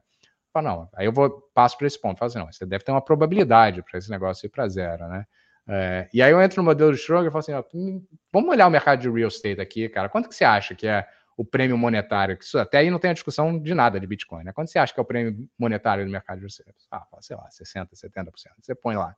Fala, 0.53 0.71
não, 0.71 0.89
aí 0.95 1.07
eu 1.07 1.13
vou 1.13 1.51
passo 1.53 1.77
para 1.77 1.89
esse 1.89 2.01
ponto, 2.01 2.17
falo 2.17 2.29
assim, 2.29 2.39
não, 2.39 2.53
você 2.53 2.65
deve 2.65 2.85
ter 2.85 2.93
uma 2.93 3.03
probabilidade 3.03 3.83
para 3.83 3.99
esse 3.99 4.09
negócio 4.09 4.47
ir 4.47 4.51
para 4.51 4.69
zero, 4.69 5.09
né? 5.09 5.25
É, 5.69 6.09
e 6.15 6.23
aí 6.23 6.31
eu 6.31 6.41
entro 6.41 6.63
no 6.63 6.67
modelo 6.67 6.93
de 6.93 6.99
Schroeder 6.99 7.29
e 7.29 7.33
falo 7.33 7.41
assim, 7.41 7.55
ó, 7.55 7.65
hum, 7.75 8.07
vamos 8.33 8.51
olhar 8.51 8.69
o 8.69 8.71
mercado 8.71 9.01
de 9.01 9.11
real 9.11 9.29
estate 9.29 9.61
aqui, 9.61 9.89
cara, 9.89 10.09
quanto 10.09 10.29
que 10.29 10.35
você 10.37 10.45
acha 10.45 10.77
que 10.77 10.87
é 10.87 11.05
o 11.41 11.45
prêmio 11.45 11.79
monetário? 11.79 12.37
Que 12.37 12.45
isso, 12.45 12.59
até 12.59 12.79
aí 12.79 12.91
não 12.91 12.99
tem 12.99 13.11
a 13.11 13.15
discussão 13.15 13.59
de 13.59 13.73
nada 13.73 13.99
de 13.99 14.07
Bitcoin, 14.07 14.45
né? 14.45 14.53
Quanto 14.53 14.71
você 14.71 14.79
acha 14.79 14.93
que 14.93 15.01
é 15.01 15.03
o 15.03 15.07
prêmio 15.07 15.49
monetário 15.59 16.05
do 16.05 16.11
mercado 16.11 16.39
de 16.39 16.47
estate? 16.47 16.75
Ah, 16.91 17.07
sei 17.23 17.35
lá, 17.35 17.49
60%, 17.49 17.89
70%. 17.95 18.31
Você 18.61 18.75
põe 18.75 18.95
lá. 18.95 19.17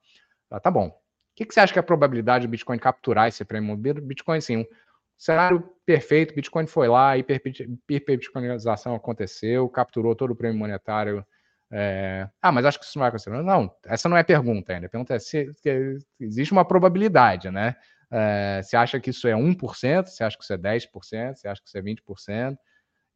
Ah, 0.48 0.60
tá 0.60 0.70
bom. 0.70 0.86
O 0.86 0.94
que, 1.34 1.44
que 1.44 1.52
você 1.52 1.58
acha 1.58 1.72
que 1.72 1.80
é 1.80 1.80
a 1.80 1.82
probabilidade 1.82 2.46
do 2.46 2.50
Bitcoin 2.50 2.78
capturar 2.78 3.26
esse 3.26 3.44
prêmio? 3.44 3.76
Bitcoin, 3.76 4.40
sim, 4.40 4.58
um 4.58 4.66
cenário 5.18 5.68
perfeito, 5.84 6.32
Bitcoin 6.32 6.68
foi 6.68 6.86
lá, 6.86 7.18
hiperbitcoinização 7.18 8.94
aconteceu, 8.94 9.68
capturou 9.68 10.14
todo 10.14 10.30
o 10.30 10.36
prêmio 10.36 10.60
monetário. 10.60 11.26
É... 11.72 12.28
Ah, 12.40 12.52
mas 12.52 12.64
acho 12.64 12.78
que 12.78 12.84
isso 12.84 12.98
não 12.98 13.00
vai 13.02 13.08
acontecer. 13.08 13.30
Não, 13.30 13.74
essa 13.84 14.08
não 14.08 14.16
é 14.16 14.20
a 14.20 14.24
pergunta 14.24 14.72
ainda. 14.72 14.86
A 14.86 14.90
pergunta 14.90 15.14
é 15.14 15.18
se, 15.18 15.52
se 15.54 15.98
existe 16.20 16.52
uma 16.52 16.64
probabilidade, 16.64 17.50
né? 17.50 17.74
É, 18.12 18.60
você 18.62 18.76
acha 18.76 19.00
que 19.00 19.10
isso 19.10 19.26
é 19.26 19.34
1%, 19.34 20.08
você 20.08 20.22
acha 20.22 20.36
que 20.36 20.44
isso 20.44 20.52
é 20.52 20.58
10%, 20.58 21.34
você 21.36 21.48
acha 21.48 21.62
que 21.62 21.68
isso 21.68 21.78
é 21.78 21.82
20%, 21.82 22.56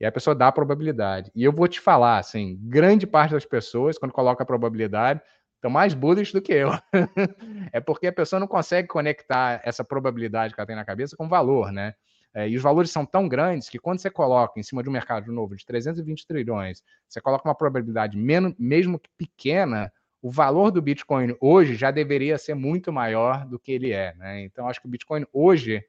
e 0.00 0.06
a 0.06 0.12
pessoa 0.12 0.34
dá 0.34 0.48
a 0.48 0.52
probabilidade. 0.52 1.30
E 1.34 1.44
eu 1.44 1.52
vou 1.52 1.68
te 1.68 1.80
falar, 1.80 2.18
assim, 2.18 2.58
grande 2.62 3.06
parte 3.06 3.32
das 3.32 3.44
pessoas, 3.44 3.98
quando 3.98 4.12
coloca 4.12 4.42
a 4.42 4.46
probabilidade, 4.46 5.20
estão 5.56 5.70
mais 5.70 5.94
bullish 5.94 6.32
do 6.32 6.40
que 6.40 6.52
eu. 6.52 6.70
é 7.72 7.80
porque 7.80 8.06
a 8.06 8.12
pessoa 8.12 8.40
não 8.40 8.46
consegue 8.46 8.88
conectar 8.88 9.60
essa 9.64 9.84
probabilidade 9.84 10.54
que 10.54 10.60
ela 10.60 10.66
tem 10.66 10.76
na 10.76 10.84
cabeça 10.84 11.16
com 11.16 11.28
valor, 11.28 11.72
né? 11.72 11.94
É, 12.34 12.46
e 12.48 12.54
os 12.56 12.62
valores 12.62 12.90
são 12.90 13.06
tão 13.06 13.26
grandes 13.26 13.70
que 13.70 13.78
quando 13.78 13.98
você 13.98 14.10
coloca 14.10 14.60
em 14.60 14.62
cima 14.62 14.82
de 14.82 14.90
um 14.90 14.92
mercado 14.92 15.32
novo 15.32 15.56
de 15.56 15.64
320 15.64 16.26
trilhões, 16.26 16.82
você 17.08 17.18
coloca 17.18 17.48
uma 17.48 17.54
probabilidade 17.54 18.16
menos, 18.18 18.54
mesmo 18.58 18.98
que 18.98 19.08
pequena, 19.16 19.90
o 20.22 20.30
valor 20.30 20.70
do 20.70 20.82
Bitcoin 20.82 21.36
hoje 21.40 21.74
já 21.74 21.90
deveria 21.90 22.38
ser 22.38 22.54
muito 22.54 22.92
maior 22.92 23.46
do 23.46 23.58
que 23.58 23.72
ele 23.72 23.92
é, 23.92 24.14
né? 24.14 24.42
Então 24.42 24.68
acho 24.68 24.80
que 24.80 24.86
o 24.86 24.90
Bitcoin 24.90 25.24
hoje 25.32 25.84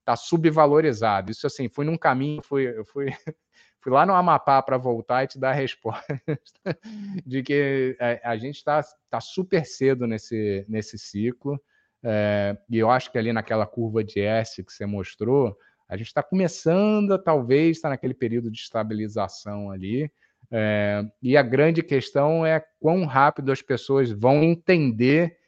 está 0.00 0.16
subvalorizado. 0.16 1.30
Isso 1.30 1.46
assim, 1.46 1.68
fui 1.68 1.84
num 1.84 1.96
caminho, 1.96 2.42
fui, 2.42 2.66
eu 2.66 2.84
fui, 2.84 3.06
fui 3.80 3.92
lá 3.92 4.04
no 4.04 4.14
Amapá 4.14 4.60
para 4.62 4.76
voltar 4.76 5.24
e 5.24 5.28
te 5.28 5.38
dar 5.38 5.50
a 5.50 5.54
resposta 5.54 6.20
de 7.26 7.42
que 7.42 7.96
a, 7.98 8.06
é, 8.06 8.20
a 8.24 8.36
gente 8.36 8.56
está 8.56 8.82
tá 9.08 9.20
super 9.20 9.64
cedo 9.64 10.06
nesse, 10.06 10.64
nesse 10.68 10.98
ciclo. 10.98 11.60
É, 12.04 12.56
e 12.68 12.78
eu 12.78 12.90
acho 12.90 13.10
que 13.12 13.18
ali 13.18 13.32
naquela 13.32 13.66
curva 13.66 14.02
de 14.02 14.20
S 14.20 14.62
que 14.62 14.72
você 14.72 14.84
mostrou, 14.84 15.56
a 15.88 15.96
gente 15.96 16.08
está 16.08 16.22
começando 16.22 17.16
talvez 17.18 17.76
estar 17.76 17.88
tá 17.88 17.92
naquele 17.94 18.14
período 18.14 18.50
de 18.50 18.58
estabilização 18.58 19.70
ali. 19.70 20.10
É, 20.54 21.02
e 21.22 21.34
a 21.34 21.42
grande 21.42 21.82
questão 21.82 22.44
é 22.44 22.62
quão 22.78 23.06
rápido 23.06 23.50
as 23.50 23.62
pessoas 23.62 24.10
vão 24.10 24.42
entender 24.42 25.38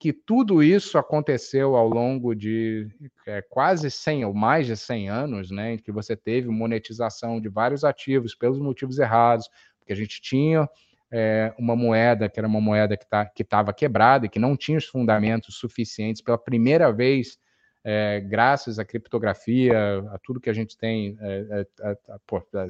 que 0.00 0.12
tudo 0.12 0.62
isso 0.62 0.96
aconteceu 0.96 1.76
ao 1.76 1.88
longo 1.88 2.34
de 2.34 2.88
é, 3.26 3.42
quase 3.42 3.90
100 3.90 4.24
ou 4.24 4.34
mais 4.34 4.66
de 4.66 4.76
100 4.76 5.08
anos, 5.08 5.50
né, 5.50 5.74
em 5.74 5.78
que 5.78 5.92
você 5.92 6.16
teve 6.16 6.48
monetização 6.48 7.40
de 7.40 7.48
vários 7.48 7.84
ativos 7.84 8.34
pelos 8.34 8.58
motivos 8.58 8.98
errados, 8.98 9.48
porque 9.78 9.92
a 9.92 9.96
gente 9.96 10.20
tinha 10.20 10.68
é, 11.12 11.54
uma 11.58 11.76
moeda 11.76 12.28
que 12.28 12.40
era 12.40 12.48
uma 12.48 12.60
moeda 12.60 12.96
que 12.96 13.06
tá, 13.06 13.30
estava 13.38 13.72
quebrada 13.72 14.26
e 14.26 14.28
que 14.28 14.38
não 14.38 14.56
tinha 14.56 14.78
os 14.78 14.86
fundamentos 14.86 15.56
suficientes 15.56 16.22
pela 16.22 16.38
primeira 16.38 16.90
vez, 16.90 17.38
é, 17.84 18.20
graças 18.20 18.78
à 18.78 18.84
criptografia, 18.84 19.98
a 20.10 20.18
tudo 20.18 20.40
que 20.40 20.48
a 20.48 20.54
gente 20.54 20.76
tem, 20.76 21.18
é, 21.20 21.66
é, 21.80 21.90
é 21.90 22.68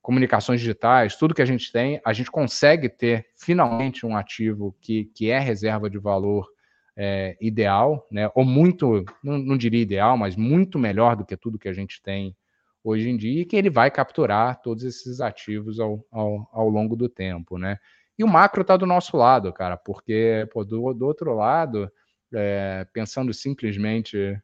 comunicações 0.00 0.60
digitais, 0.60 1.16
tudo 1.16 1.34
que 1.34 1.42
a 1.42 1.46
gente 1.46 1.70
tem, 1.70 2.00
a 2.04 2.12
gente 2.12 2.30
consegue 2.30 2.88
ter 2.88 3.26
finalmente 3.36 4.06
um 4.06 4.16
ativo 4.16 4.74
que, 4.80 5.04
que 5.14 5.30
é 5.30 5.38
reserva 5.38 5.90
de 5.90 5.98
valor 5.98 6.48
é, 6.96 7.36
ideal, 7.40 8.06
né? 8.10 8.30
ou 8.34 8.44
muito, 8.44 9.04
não, 9.22 9.38
não, 9.38 9.56
diria 9.56 9.82
ideal, 9.82 10.16
mas 10.16 10.34
muito 10.34 10.78
melhor 10.78 11.14
do 11.14 11.24
que 11.24 11.36
tudo 11.36 11.58
que 11.58 11.68
a 11.68 11.72
gente 11.72 12.02
tem 12.02 12.34
hoje 12.82 13.08
em 13.10 13.16
dia, 13.16 13.42
e 13.42 13.44
que 13.44 13.56
ele 13.56 13.68
vai 13.68 13.90
capturar 13.90 14.60
todos 14.62 14.82
esses 14.82 15.20
ativos 15.20 15.78
ao, 15.78 16.04
ao, 16.10 16.48
ao 16.52 16.68
longo 16.68 16.96
do 16.96 17.08
tempo. 17.08 17.58
Né? 17.58 17.78
E 18.18 18.24
o 18.24 18.28
macro 18.28 18.62
está 18.62 18.76
do 18.76 18.86
nosso 18.86 19.16
lado, 19.16 19.52
cara, 19.52 19.76
porque 19.76 20.48
pô, 20.52 20.64
do, 20.64 20.92
do 20.94 21.06
outro 21.06 21.34
lado, 21.34 21.90
é, 22.34 22.86
pensando 22.92 23.32
simplesmente 23.32 24.40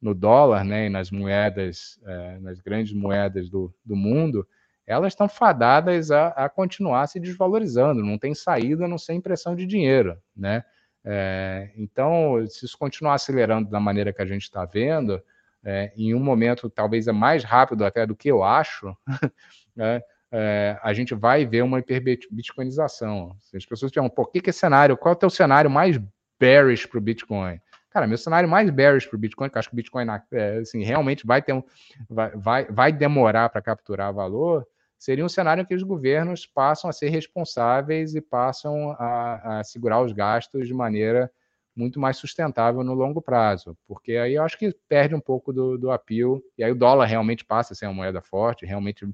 no 0.00 0.14
dólar 0.14 0.64
né, 0.64 0.86
e 0.86 0.90
nas 0.90 1.10
moedas, 1.10 2.00
é, 2.04 2.38
nas 2.38 2.60
grandes 2.60 2.92
moedas 2.92 3.48
do, 3.48 3.74
do 3.84 3.96
mundo, 3.96 4.46
elas 4.86 5.12
estão 5.12 5.28
fadadas 5.28 6.10
a, 6.10 6.28
a, 6.28 6.48
continuar 6.48 7.06
se 7.08 7.18
desvalorizando, 7.18 8.04
não 8.04 8.18
tem 8.18 8.34
saída, 8.34 8.86
não 8.86 8.98
sem 8.98 9.18
impressão 9.18 9.56
de 9.56 9.66
dinheiro, 9.66 10.16
né? 10.36 10.64
É, 11.04 11.70
então, 11.76 12.44
se 12.48 12.64
isso 12.64 12.76
continuar 12.76 13.14
acelerando 13.14 13.70
da 13.70 13.78
maneira 13.78 14.12
que 14.12 14.22
a 14.22 14.26
gente 14.26 14.42
está 14.42 14.64
vendo, 14.64 15.22
é, 15.64 15.92
em 15.96 16.14
um 16.14 16.20
momento 16.20 16.68
talvez 16.68 17.08
é 17.08 17.12
mais 17.12 17.42
rápido 17.42 17.84
até 17.84 18.06
do 18.06 18.14
que 18.14 18.28
eu 18.28 18.42
acho, 18.42 18.96
né, 19.74 20.00
é, 20.32 20.78
a 20.82 20.92
gente 20.92 21.14
vai 21.14 21.44
ver 21.46 21.62
uma 21.62 21.78
hiperbitcoinização. 21.78 23.36
As 23.54 23.64
pessoas 23.64 23.92
perguntam, 23.92 24.14
por 24.14 24.30
que, 24.30 24.40
que 24.40 24.50
é 24.50 24.52
cenário, 24.52 24.96
qual 24.96 25.12
é 25.12 25.16
o 25.16 25.18
teu 25.18 25.30
cenário 25.30 25.70
mais 25.70 25.98
bearish 26.38 26.86
para 26.86 26.98
o 26.98 27.00
Bitcoin? 27.00 27.60
Cara, 27.90 28.06
meu 28.06 28.18
cenário 28.18 28.48
mais 28.48 28.68
bearish 28.70 29.06
para 29.06 29.16
o 29.16 29.18
Bitcoin, 29.18 29.48
que 29.48 29.58
acho 29.58 29.68
que 29.68 29.74
o 29.74 29.76
Bitcoin 29.76 30.06
é, 30.32 30.58
assim, 30.58 30.82
realmente 30.82 31.26
vai, 31.26 31.40
ter 31.40 31.54
um, 31.54 31.62
vai, 32.10 32.30
vai, 32.36 32.64
vai 32.66 32.92
demorar 32.92 33.48
para 33.48 33.62
capturar 33.62 34.12
valor, 34.12 34.66
seria 34.98 35.24
um 35.24 35.28
cenário 35.28 35.62
em 35.62 35.64
que 35.64 35.74
os 35.74 35.82
governos 35.82 36.46
passam 36.46 36.90
a 36.90 36.92
ser 36.92 37.08
responsáveis 37.08 38.14
e 38.14 38.20
passam 38.20 38.90
a, 38.98 39.60
a 39.60 39.64
segurar 39.64 40.02
os 40.02 40.12
gastos 40.12 40.66
de 40.66 40.74
maneira 40.74 41.30
muito 41.74 42.00
mais 42.00 42.16
sustentável 42.16 42.82
no 42.82 42.94
longo 42.94 43.20
prazo, 43.20 43.76
porque 43.86 44.12
aí 44.12 44.34
eu 44.34 44.42
acho 44.42 44.58
que 44.58 44.74
perde 44.88 45.14
um 45.14 45.20
pouco 45.20 45.52
do, 45.52 45.76
do 45.76 45.90
apio, 45.90 46.42
e 46.56 46.64
aí 46.64 46.72
o 46.72 46.76
dólar 46.76 47.04
realmente 47.04 47.44
passa 47.44 47.74
a 47.74 47.76
ser 47.76 47.86
uma 47.86 47.94
moeda 47.94 48.22
forte, 48.22 48.64
realmente 48.64 49.06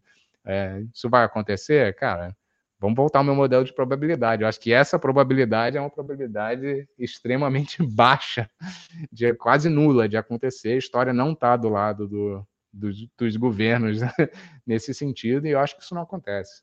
é, 0.44 0.82
isso 0.94 1.10
vai 1.10 1.24
acontecer, 1.24 1.94
cara, 1.96 2.36
vamos 2.82 2.96
voltar 2.96 3.20
ao 3.20 3.24
meu 3.24 3.34
modelo 3.34 3.64
de 3.64 3.72
probabilidade. 3.72 4.42
Eu 4.42 4.48
acho 4.48 4.60
que 4.60 4.72
essa 4.72 4.98
probabilidade 4.98 5.76
é 5.76 5.80
uma 5.80 5.88
probabilidade 5.88 6.88
extremamente 6.98 7.78
baixa, 7.86 8.50
de 9.10 9.32
quase 9.34 9.68
nula 9.68 10.08
de 10.08 10.16
acontecer. 10.16 10.72
A 10.72 10.78
história 10.78 11.12
não 11.12 11.32
está 11.32 11.56
do 11.56 11.68
lado 11.68 12.08
do, 12.08 12.46
dos, 12.72 13.06
dos 13.16 13.36
governos 13.36 13.98
nesse 14.66 14.92
sentido, 14.92 15.46
e 15.46 15.50
eu 15.50 15.60
acho 15.60 15.76
que 15.76 15.84
isso 15.84 15.94
não 15.94 16.02
acontece. 16.02 16.62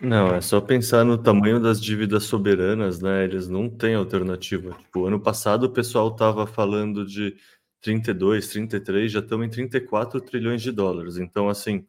Não, 0.00 0.34
é 0.34 0.40
só 0.40 0.60
pensar 0.60 1.04
no 1.04 1.16
tamanho 1.16 1.60
das 1.60 1.80
dívidas 1.80 2.24
soberanas, 2.24 3.00
né? 3.00 3.22
Eles 3.22 3.46
não 3.46 3.70
têm 3.70 3.94
alternativa. 3.94 4.72
Tipo, 4.72 5.06
ano 5.06 5.20
passado 5.20 5.64
o 5.64 5.70
pessoal 5.70 6.08
estava 6.08 6.44
falando 6.48 7.06
de 7.06 7.36
32, 7.80 8.48
33, 8.48 9.12
já 9.12 9.20
estamos 9.20 9.46
em 9.46 9.50
34 9.50 10.20
trilhões 10.20 10.60
de 10.60 10.72
dólares. 10.72 11.18
Então, 11.18 11.48
assim, 11.48 11.86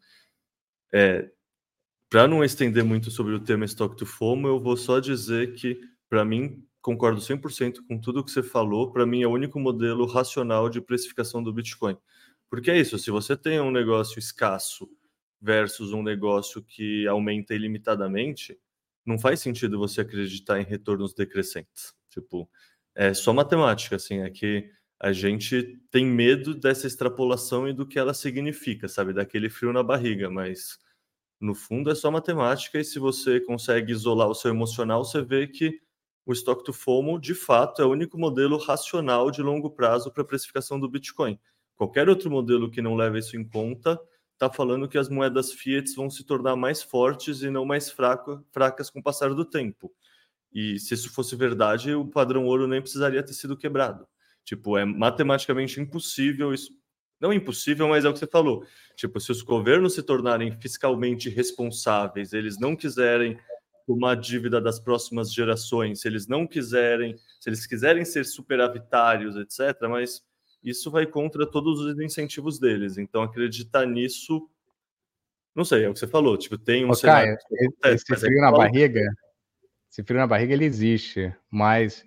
é, 0.93 1.27
para 2.14 2.28
não 2.28 2.43
estender 2.43 2.84
muito 2.84 3.09
sobre 3.09 3.34
o 3.34 3.39
tema 3.39 3.66
Stock 3.66 3.97
to 3.97 4.05
FOMO, 4.05 4.47
eu 4.47 4.59
vou 4.59 4.78
só 4.78 4.99
dizer 4.99 5.55
que, 5.55 5.82
para 6.07 6.24
mim, 6.24 6.64
concordo 6.80 7.20
100% 7.20 7.78
com 7.88 7.99
tudo 7.99 8.24
que 8.24 8.30
você 8.30 8.43
falou. 8.43 8.91
Para 8.91 9.03
mim, 9.03 9.24
é 9.24 9.28
o 9.28 9.32
único 9.32 9.59
modelo 9.59 10.05
racional 10.05 10.70
de 10.70 10.80
precificação 10.80 11.41
do 11.41 11.51
Bitcoin. 11.51 11.97
Porque 12.51 12.70
é 12.70 12.80
isso, 12.80 12.99
se 12.99 13.09
você 13.09 13.36
tem 13.36 13.59
um 13.59 13.72
negócio 13.72 14.20
escasso 14.20 14.88
versus 15.41 15.91
um 15.91 16.03
negócio 16.03 16.61
que 16.61 17.07
aumenta 17.07 17.55
ilimitadamente, 17.55 18.59
não 19.03 19.18
faz 19.18 19.39
sentido 19.39 19.80
você 19.80 20.01
acreditar 20.01 20.61
em 20.61 20.66
retornos 20.66 21.16
decrescentes. 21.16 21.95
Tipo, 22.11 22.47
é 22.93 23.11
só 23.16 23.34
matemática, 23.34 23.95
assim, 23.95 24.20
é 24.20 24.30
que 24.30 24.70
a 24.99 25.11
gente 25.11 25.82
tem 25.89 26.05
medo 26.05 26.53
dessa 26.53 26.86
extrapolação 26.86 27.68
e 27.68 27.74
do 27.74 27.88
que 27.88 27.97
ela 27.97 28.14
significa, 28.14 28.88
sabe? 28.88 29.14
Daquele 29.14 29.49
frio 29.49 29.74
na 29.74 29.82
barriga, 29.82 30.30
mas 30.30 30.78
no 31.44 31.54
fundo 31.54 31.91
é 31.91 31.96
só 31.96 32.10
matemática 32.10 32.80
e 32.80 32.86
se 32.86 32.98
você 33.00 33.39
consegue 33.41 33.91
isolar 33.91 34.30
o 34.30 34.36
seu 34.36 34.50
emocional, 34.50 35.04
você 35.04 35.22
vê 35.22 35.46
que 35.48 35.80
o 36.26 36.32
estoque 36.32 36.64
do 36.64 36.72
FOMO, 36.72 37.20
de 37.20 37.36
fato, 37.36 37.82
é 37.82 37.86
o 37.86 37.91
único 37.91 38.18
modelo 38.18 38.58
racional 38.58 39.30
de 39.30 39.41
longo 39.41 39.70
prazo 39.70 40.10
para 40.12 40.24
a 40.24 40.26
precificação 40.26 40.80
do 40.80 40.89
Bitcoin. 40.89 41.38
Qualquer 41.76 42.08
outro 42.08 42.32
modelo 42.32 42.72
que 42.72 42.82
não 42.82 42.96
leve 42.96 43.20
isso 43.20 43.36
em 43.36 43.44
conta 43.44 44.00
está 44.32 44.50
falando 44.50 44.88
que 44.88 44.98
as 44.98 45.10
moedas 45.10 45.52
fiat 45.52 45.94
vão 45.96 46.10
se 46.10 46.24
tornar 46.24 46.56
mais 46.56 46.82
fortes 46.82 47.41
e 47.41 47.50
não 47.50 47.66
mais 47.66 47.91
fraco, 47.91 48.41
fracas 48.52 48.89
com 48.89 49.00
o 49.00 49.04
passar 49.04 49.34
do 49.34 49.44
tempo. 49.44 49.94
E 50.54 50.80
se 50.80 50.94
isso 50.94 51.12
fosse 51.12 51.36
verdade, 51.36 51.94
o 51.94 52.06
padrão 52.06 52.46
ouro 52.46 52.68
nem 52.68 52.82
precisaria 52.82 53.24
ter 53.24 53.34
sido 53.34 53.58
quebrado. 53.58 54.08
Tipo, 54.46 54.78
é 54.78 54.86
matematicamente 54.86 55.80
impossível 55.82 56.54
isso. 56.54 56.72
Não 57.24 57.32
impossível, 57.32 57.88
mas 57.88 58.03
é 58.03 58.09
o 58.09 58.11
que 58.11 58.19
você 58.19 58.28
falou. 58.28 58.65
Tipo, 58.97 59.17
se 59.17 59.32
os 59.32 59.41
governos 59.41 59.95
se 59.95 60.03
tornarem 60.03 60.51
fiscalmente 60.59 61.30
responsáveis, 61.30 62.34
eles 62.34 62.59
não 62.59 62.76
quiserem 62.76 63.39
tomar 63.88 64.15
dívida 64.15 64.59
das 64.59 64.78
próximas 64.78 65.34
gerações, 65.34 66.01
se 66.01 66.07
eles 66.09 66.28
não 66.28 66.45
quiserem, 66.45 67.15
se 67.39 67.49
eles 67.49 67.65
quiserem 67.65 68.03
ser 68.03 68.26
superavitários, 68.26 69.38
etc., 69.38 69.88
mas 69.89 70.21
isso 70.61 70.91
vai 70.91 71.05
contra 71.05 71.45
todos 71.49 71.80
os 71.80 71.97
incentivos 71.97 72.59
deles. 72.59 72.97
Então, 72.97 73.24
acreditar 73.24 73.86
nisso, 73.86 74.49
não 75.55 75.63
sei, 75.63 75.86
é 75.86 75.89
o 75.89 75.93
que 75.93 75.99
você 75.99 76.07
falou. 76.07 76.38
Tipo, 76.38 76.57
tem 76.57 76.84
um 76.84 76.89
Ô, 76.89 76.93
cenário. 76.93 77.38
Caio, 77.38 77.69
acontece, 77.69 78.03
esse 78.03 78.13
é 78.13 78.17
frio 78.17 78.38
é 78.38 78.41
na 78.41 78.51
barriga, 78.51 79.01
esse 79.89 80.03
frio 80.03 80.19
na 80.19 80.28
barriga 80.28 80.53
ele 80.53 80.65
existe, 80.65 81.34
mas 81.49 82.03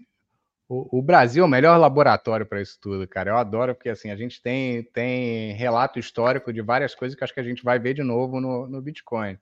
o, 0.68 0.98
o 0.98 1.02
Brasil 1.02 1.42
é 1.44 1.46
o 1.46 1.50
melhor 1.50 1.78
laboratório 1.78 2.46
para 2.46 2.60
isso 2.60 2.78
tudo, 2.80 3.06
cara. 3.06 3.30
Eu 3.30 3.36
adoro 3.36 3.74
porque 3.74 3.88
assim 3.88 4.10
a 4.10 4.16
gente 4.16 4.42
tem 4.42 4.82
tem 4.84 5.52
relato 5.52 5.98
histórico 5.98 6.52
de 6.52 6.60
várias 6.60 6.94
coisas 6.94 7.16
que 7.16 7.22
acho 7.22 7.34
que 7.34 7.40
a 7.40 7.44
gente 7.44 7.62
vai 7.62 7.78
ver 7.78 7.94
de 7.94 8.02
novo 8.02 8.40
no, 8.40 8.66
no 8.66 8.82
Bitcoin. 8.82 9.38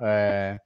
É, 0.00 0.58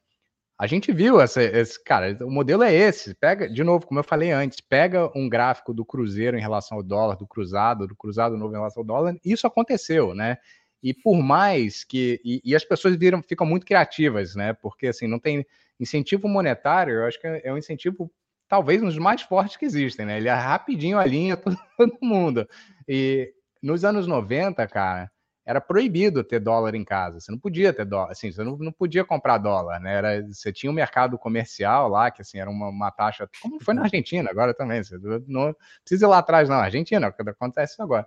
a 0.59 0.67
gente 0.67 0.91
viu 0.93 1.21
essa, 1.21 1.41
esse, 1.41 1.83
cara, 1.83 2.17
o 2.23 2.31
modelo 2.31 2.65
é 2.65 2.75
esse. 2.75 3.15
Pega, 3.15 3.49
de 3.49 3.63
novo, 3.63 3.87
como 3.87 4.01
eu 4.01 4.05
falei 4.05 4.33
antes, 4.33 4.61
pega 4.61 5.09
um 5.17 5.29
gráfico 5.29 5.73
do 5.73 5.85
Cruzeiro 5.85 6.37
em 6.37 6.41
relação 6.41 6.79
ao 6.79 6.83
dólar, 6.83 7.17
do 7.17 7.27
cruzado, 7.27 7.87
do 7.87 7.95
cruzado 7.95 8.37
novo 8.37 8.53
em 8.53 8.57
relação 8.57 8.81
ao 8.81 8.87
dólar, 8.87 9.17
isso 9.25 9.47
aconteceu, 9.47 10.15
né? 10.15 10.39
E 10.83 10.93
por 10.93 11.23
mais 11.23 11.85
que. 11.85 12.21
E, 12.25 12.41
e 12.45 12.57
as 12.57 12.65
pessoas 12.65 12.97
viram, 12.97 13.23
ficam 13.23 13.47
muito 13.47 13.67
criativas, 13.67 14.35
né? 14.35 14.53
Porque 14.53 14.89
assim, 14.89 15.07
não 15.07 15.19
tem 15.19 15.47
incentivo 15.79 16.27
monetário, 16.29 16.95
eu 16.95 17.05
acho 17.07 17.21
que 17.21 17.27
é 17.27 17.53
um 17.53 17.59
incentivo 17.59 18.11
talvez 18.49 18.83
um 18.83 18.87
dos 18.87 18.99
mais 18.99 19.23
fortes 19.23 19.57
que 19.57 19.65
existem, 19.65 20.07
né? 20.07 20.17
Ele 20.17 20.29
é 20.29 20.35
rapidinho 20.35 20.99
alinha 20.99 21.37
todo 21.77 21.99
mundo. 22.01 22.49
E 22.89 23.33
nos 23.63 23.85
anos 23.85 24.07
90, 24.07 24.67
cara, 24.67 25.11
era 25.45 25.61
proibido 25.61 26.23
ter 26.25 26.41
dólar 26.41 26.75
em 26.75 26.85
casa. 26.85 27.21
Você 27.21 27.31
não 27.31 27.39
podia 27.39 27.73
ter 27.73 27.85
dólar, 27.85 28.11
assim, 28.11 28.31
você 28.31 28.43
não, 28.45 28.57
não 28.59 28.73
podia 28.73 29.05
comprar 29.05 29.39
dólar, 29.39 29.81
né? 29.81 29.95
Era, 29.95 30.23
você 30.27 30.53
tinha 30.53 30.71
um 30.71 30.75
mercado 30.75 31.19
comercial 31.19 31.89
lá, 31.89 32.11
que 32.11 32.23
assim, 32.23 32.39
era 32.39 32.51
uma, 32.51 32.69
uma 32.69 32.91
taxa, 32.91 33.29
como 33.43 33.59
foi 33.61 33.75
na 33.75 33.83
Argentina 33.83 34.29
agora 34.31 34.53
também. 34.55 34.83
Você 34.83 34.99
não 35.27 35.55
precisa 35.83 36.07
ir 36.07 36.09
lá 36.09 36.19
atrás, 36.19 36.49
não. 36.49 36.57
Argentina, 36.57 37.07
acontece 37.07 37.75
isso 37.75 37.83
agora. 37.83 38.07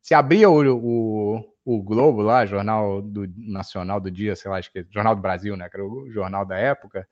Se 0.00 0.14
abria 0.14 0.48
o, 0.48 0.76
o, 0.76 1.54
o, 1.64 1.82
Globo 1.82 2.22
lá, 2.22 2.46
Jornal 2.46 3.02
do, 3.02 3.30
Nacional 3.36 4.00
do 4.00 4.10
Dia, 4.10 4.34
sei 4.34 4.50
lá, 4.50 4.56
acho 4.56 4.72
que 4.72 4.86
Jornal 4.90 5.14
do 5.14 5.20
Brasil, 5.20 5.56
né? 5.56 5.68
Que 5.68 5.76
era 5.76 5.86
o 5.86 6.10
jornal 6.10 6.46
da 6.46 6.56
época. 6.56 7.06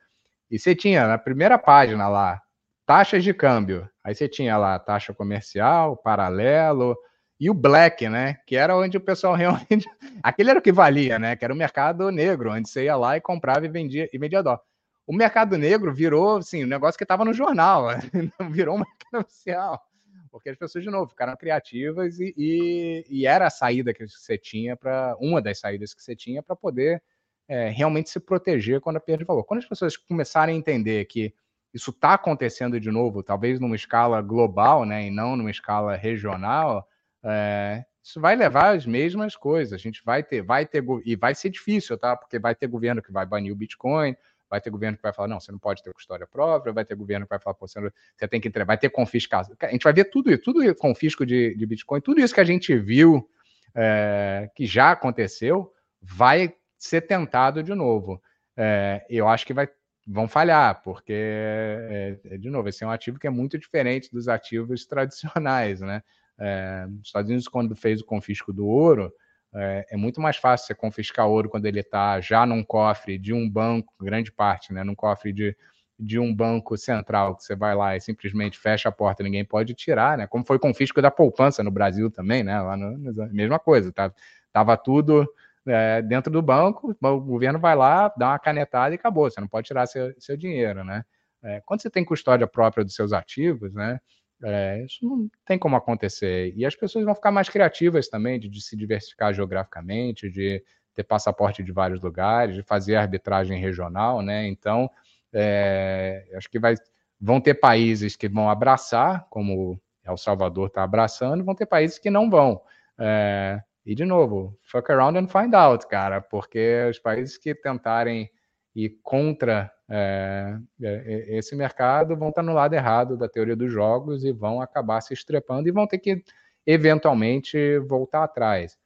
E 0.51 0.59
você 0.59 0.75
tinha 0.75 1.07
na 1.07 1.19
primeira 1.19 1.59
página 1.59 2.09
lá 2.09 2.41
taxas 2.89 3.23
de 3.23 3.35
câmbio. 3.35 3.87
Aí 4.03 4.15
você 4.15 4.27
tinha 4.27 4.57
lá 4.57 4.79
taxa 4.79 5.13
comercial, 5.13 5.95
paralelo 5.95 6.97
e 7.39 7.51
o 7.51 7.55
black, 7.55 8.09
né? 8.09 8.39
Que 8.47 8.57
era 8.57 8.75
onde 8.75 8.97
o 8.97 9.01
pessoal 9.01 9.35
realmente. 9.37 9.87
Aquele 10.23 10.49
era 10.49 10.59
o 10.59 10.63
que 10.63 10.73
valia, 10.73 11.19
né? 11.19 11.37
Que 11.37 11.45
era 11.45 11.53
o 11.53 11.57
mercado 11.57 12.11
negro, 12.11 12.51
onde 12.51 12.67
você 12.67 12.85
ia 12.85 12.97
lá 12.97 13.15
e 13.15 13.21
comprava 13.21 13.67
e 13.67 13.69
vendia 13.69 14.09
e 14.11 14.17
vendia 14.17 14.43
dó. 14.43 14.59
O 15.07 15.15
mercado 15.15 15.59
negro 15.59 15.93
virou, 15.93 16.39
assim, 16.39 16.65
um 16.65 16.67
negócio 16.67 16.97
que 16.97 17.05
estava 17.05 17.27
no 17.27 17.35
jornal, 17.35 17.89
virou 18.51 18.77
um 18.77 18.79
mercado 18.81 19.21
oficial. 19.21 19.83
Porque 20.31 20.49
as 20.49 20.57
pessoas, 20.57 20.83
de 20.83 20.91
novo, 20.91 21.11
ficaram 21.11 21.37
criativas 21.37 22.19
e, 22.19 22.33
e, 22.39 23.05
e 23.11 23.27
era 23.27 23.49
a 23.49 23.51
saída 23.51 23.93
que 23.93 24.07
você 24.07 24.39
tinha 24.39 24.75
para. 24.75 25.15
Uma 25.21 25.43
das 25.43 25.59
saídas 25.59 25.93
que 25.93 26.03
você 26.03 26.17
tinha 26.17 26.43
para 26.43 26.57
poder 26.57 27.03
é, 27.47 27.69
realmente 27.69 28.09
se 28.09 28.19
proteger 28.19 28.81
quando 28.81 28.97
a 28.97 29.01
perda 29.01 29.19
de 29.19 29.27
valor. 29.27 29.45
Quando 29.45 29.59
as 29.59 29.67
pessoas 29.67 29.95
começarem 29.95 30.55
a 30.55 30.59
entender 30.59 31.05
que 31.05 31.35
isso 31.73 31.91
está 31.91 32.15
acontecendo 32.15 32.81
de 32.81 32.91
novo, 32.91 33.23
talvez 33.23 33.61
numa 33.61 33.77
escala 33.77 34.21
global, 34.23 34.85
né, 34.85 35.07
e 35.07 35.11
não 35.11 35.37
numa 35.37 35.51
escala 35.51 35.97
regional, 35.97 36.89
é, 37.23 37.85
isso 38.03 38.21
vai 38.21 38.35
levar 38.37 38.75
as 38.75 38.87
mesmas 38.87 39.37
coisas. 39.37 39.75
A 39.75 39.77
gente 39.77 40.03
vai 40.05 40.23
ter, 40.23 40.41
vai 40.41 40.65
ter, 40.65 40.83
e 41.05 41.15
vai 41.15 41.35
ser 41.35 41.51
difícil, 41.51 41.99
tá? 41.99 42.17
Porque 42.17 42.39
vai 42.39 42.55
ter 42.55 42.67
governo 42.67 43.03
que 43.03 43.13
vai 43.13 43.27
banir 43.27 43.53
o 43.53 43.57
Bitcoin, 43.57 44.17
vai 44.49 44.61
ter 44.61 44.71
governo 44.71 44.97
que 44.97 45.03
vai 45.03 45.13
falar, 45.13 45.29
não, 45.29 45.39
você 45.39 45.53
não 45.53 45.59
pode 45.59 45.83
ter 45.83 45.93
custódia 45.93 46.27
própria, 46.27 46.73
vai 46.73 46.85
ter 46.85 46.95
governo 46.95 47.27
que 47.27 47.31
vai 47.31 47.39
falar, 47.39 47.55
você, 47.61 47.81
não, 47.81 47.91
você 48.17 48.27
tem 48.27 48.41
que 48.41 48.49
entregar, 48.49 48.67
vai 48.67 48.79
ter 48.79 48.89
confiscação. 48.89 49.55
A 49.61 49.69
gente 49.69 49.85
vai 49.85 49.93
ver 49.93 50.07
tudo 50.07 50.31
isso, 50.33 50.43
tudo 50.43 50.75
confisco 50.77 51.27
de, 51.27 51.55
de 51.55 51.67
Bitcoin, 51.67 52.01
tudo 52.01 52.21
isso 52.21 52.35
que 52.35 52.41
a 52.41 52.45
gente 52.45 52.75
viu 52.79 53.29
é, 53.75 54.51
que 54.55 54.65
já 54.65 54.93
aconteceu, 54.93 55.71
vai 56.01 56.55
ser 56.79 57.03
tentado 57.03 57.63
de 57.63 57.75
novo. 57.75 58.23
É, 58.57 59.05
eu 59.11 59.29
acho 59.29 59.47
que 59.47 59.53
vai, 59.53 59.69
vão 60.09 60.27
falhar, 60.27 60.83
porque, 60.83 61.13
é, 61.13 62.19
é 62.25 62.39
de 62.39 62.49
novo, 62.49 62.69
esse 62.69 62.83
é 62.83 62.87
um 62.87 62.91
ativo 62.91 63.19
que 63.19 63.27
é 63.27 63.31
muito 63.31 63.59
diferente 63.59 64.11
dos 64.11 64.27
ativos 64.27 64.87
tradicionais, 64.87 65.81
né? 65.81 66.03
É, 66.39 66.87
os 67.01 67.07
Estados 67.07 67.29
Unidos, 67.29 67.49
quando 67.49 67.77
fez 67.77 68.01
o 68.01 68.07
confisco 68.07 68.53
do 68.53 68.67
ouro, 68.67 69.13
é, 69.55 69.87
é, 69.91 69.97
muito 69.97 70.21
mais 70.21 70.37
fácil 70.37 70.67
você 70.67 70.75
confiscar 70.75 71.27
ouro 71.27 71.51
quando 71.51 71.67
ele 71.67 71.81
está 71.81 72.21
já 72.21 72.47
num 72.47 72.63
cofre 72.65 73.19
de 73.19 73.35
um 73.35 73.49
banco, 73.49 73.93
grande 74.01 74.33
parte, 74.33 74.73
né, 74.73 74.85
num 74.85 74.95
cofre 74.95 75.33
de, 75.33 75.57
de 75.99 76.19
um 76.19 76.35
banco 76.35 76.77
central, 76.77 77.37
que 77.37 77.45
você 77.45 77.57
vai 77.57 77.75
lá 77.75 77.97
e 77.97 78.01
simplesmente 78.01 78.59
fecha 78.59 78.89
a 78.89 78.93
porta, 78.93 79.23
ninguém 79.23 79.45
pode 79.45 79.75
tirar, 79.75 80.17
né? 80.17 80.27
Como 80.27 80.45
foi 80.47 80.57
o 80.57 80.61
confisco 80.61 81.03
da 81.03 81.11
poupança 81.11 81.63
no 81.63 81.71
Brasil 81.71 82.11
também, 82.11 82.43
né? 82.43 82.59
Lá 82.61 82.77
no, 82.77 82.97
mesma 83.31 83.59
coisa, 83.59 83.93
tá? 83.93 84.13
Tava 84.53 84.77
tudo 84.77 85.29
é, 85.69 86.03
dentro 86.03 86.33
do 86.33 86.43
banco, 86.43 86.97
o 87.01 87.21
governo 87.21 87.59
vai 87.59 87.77
lá, 87.77 88.13
dá 88.17 88.31
uma 88.31 88.39
canetada 88.39 88.95
e 88.95 88.99
acabou. 88.99 89.31
Você 89.31 89.41
não 89.41 89.49
pode 89.49 89.67
tirar 89.67 89.87
seu, 89.87 90.13
seu 90.19 90.37
dinheiro, 90.37 90.85
né? 90.85 91.05
É, 91.43 91.63
quando 91.65 91.83
você 91.83 91.91
tem 91.91 92.05
custódia 92.05 92.47
própria 92.47 92.85
dos 92.85 92.95
seus 92.95 93.13
ativos, 93.13 93.73
né? 93.75 94.01
É, 94.43 94.85
isso 94.85 95.05
não 95.05 95.29
tem 95.45 95.59
como 95.59 95.77
acontecer. 95.77 96.53
E 96.57 96.65
as 96.65 96.75
pessoas 96.75 97.05
vão 97.05 97.15
ficar 97.15 97.31
mais 97.31 97.49
criativas 97.49 98.09
também, 98.09 98.39
de, 98.39 98.49
de, 98.49 98.63
se 98.63 98.77
diversificar 98.77 99.35
geograficamente, 99.35 100.31
de 100.31 100.63
ter 100.95 101.05
passaporte 101.05 101.63
de 101.63 101.73
vários 101.73 102.01
lugares, 102.01 102.55
de 102.55 102.63
fazer 102.63 102.97
arbitragem 102.97 103.61
regional, 103.61 104.23
né? 104.23 104.47
Então, 104.49 104.91
é, 105.33 106.25
acho 106.35 106.49
que 106.51 106.59
vai, 106.59 106.75
vão 107.21 107.41
ter 107.41 107.55
países 107.55 108.17
que 108.17 108.29
vão 108.29 108.49
abraçar, 108.49 109.27
como 109.29 109.81
El 110.05 110.17
Salvador 110.17 110.69
está 110.69 110.83
abraçando, 110.83 111.45
vão 111.45 111.55
ter 111.55 111.67
países 111.67 111.99
que 111.99 112.11
não 112.11 112.31
vão. 112.31 112.61
É, 112.99 113.61
e, 113.89 113.95
de 113.95 114.05
novo, 114.05 114.55
fuck 114.65 114.93
around 114.93 115.19
and 115.19 115.29
find 115.29 115.55
out, 115.55 115.87
cara, 115.87 116.21
porque 116.21 116.87
os 116.91 116.99
países 116.99 117.39
que 117.39 117.55
tentarem 117.55 118.31
ir 118.75 119.01
contra 119.03 119.73
é, 119.89 120.59
é, 120.83 120.89
é, 120.89 121.39
esse 121.39 121.57
mercado 121.57 122.15
vão 122.15 122.29
estar 122.29 122.43
no 122.43 122.53
lado 122.53 122.75
errado 122.75 123.17
da 123.17 123.27
teoria 123.27 123.57
dos 123.57 123.73
jogos 123.73 124.25
e 124.25 124.31
vão 124.31 124.61
acabar 124.61 125.01
se 125.01 125.15
estrepando 125.15 125.71
e 125.71 125.73
vão 125.73 125.87
ter 125.87 125.97
que 126.01 126.23
eventualmente 126.67 127.79
voltar 127.79 128.25
atrás. 128.25 128.77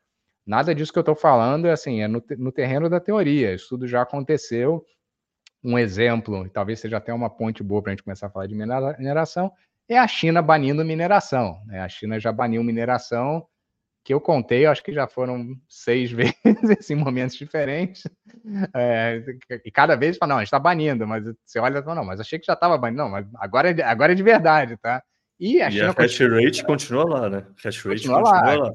Nada 0.46 0.72
disso 0.72 0.92
que 0.92 1.00
eu 1.00 1.02
estou 1.02 1.16
falando 1.16 1.66
é 1.66 1.72
assim, 1.72 2.00
é 2.00 2.06
no, 2.06 2.22
no, 2.38 2.52
terreno 2.52 2.88
da 2.88 3.00
teoria. 3.00 3.52
Isso 3.52 3.70
tudo 3.70 3.88
já 3.88 4.02
aconteceu. 4.02 4.86
Um 5.64 5.76
exemplo, 5.76 6.48
talvez 6.50 6.78
seja 6.78 6.98
até 6.98 7.12
uma 7.12 7.28
ponte 7.28 7.60
boa 7.60 7.82
para 7.82 7.90
a 7.90 7.94
gente 7.94 8.04
começar 8.04 8.28
a 8.28 8.30
falar 8.30 8.46
de 8.46 8.54
mineração, 8.54 9.50
é 9.88 9.98
a 9.98 10.06
China 10.06 10.40
banindo 10.40 10.84
mineração. 10.84 11.60
Né? 11.66 11.80
A 11.80 11.88
China 11.88 12.20
já 12.20 12.30
baniu 12.30 12.62
mineração 12.62 13.44
que 14.04 14.12
eu 14.12 14.20
contei, 14.20 14.66
acho 14.66 14.82
que 14.82 14.92
já 14.92 15.06
foram 15.06 15.56
seis 15.68 16.10
vezes 16.12 16.90
em 16.90 16.96
momentos 16.96 17.36
diferentes. 17.36 18.02
É, 18.74 19.22
e 19.64 19.70
cada 19.70 19.96
vez 19.96 20.16
fala, 20.16 20.30
não, 20.30 20.36
a 20.38 20.40
gente 20.40 20.48
está 20.48 20.58
banindo, 20.58 21.06
mas 21.06 21.24
você 21.44 21.58
olha 21.58 21.78
e 21.78 21.82
fala, 21.82 21.94
não, 21.96 22.04
mas 22.04 22.20
achei 22.20 22.38
que 22.38 22.46
já 22.46 22.54
estava 22.54 22.76
banindo. 22.76 23.02
Não, 23.02 23.10
mas 23.10 23.26
agora 23.36 23.70
é, 23.70 23.82
agora 23.82 24.12
é 24.12 24.14
de 24.14 24.22
verdade, 24.22 24.76
tá? 24.76 25.02
E 25.38 25.60
a, 25.62 25.70
e 25.70 25.80
a 25.80 25.92
hash 25.92 26.18
rate 26.20 26.64
continua 26.64 27.04
lá, 27.04 27.30
né? 27.30 27.46
Hash 27.64 27.76
rate 27.84 28.08
continua, 28.08 28.22
continua 28.22 28.54
lá. 28.56 28.68
lá. 28.68 28.72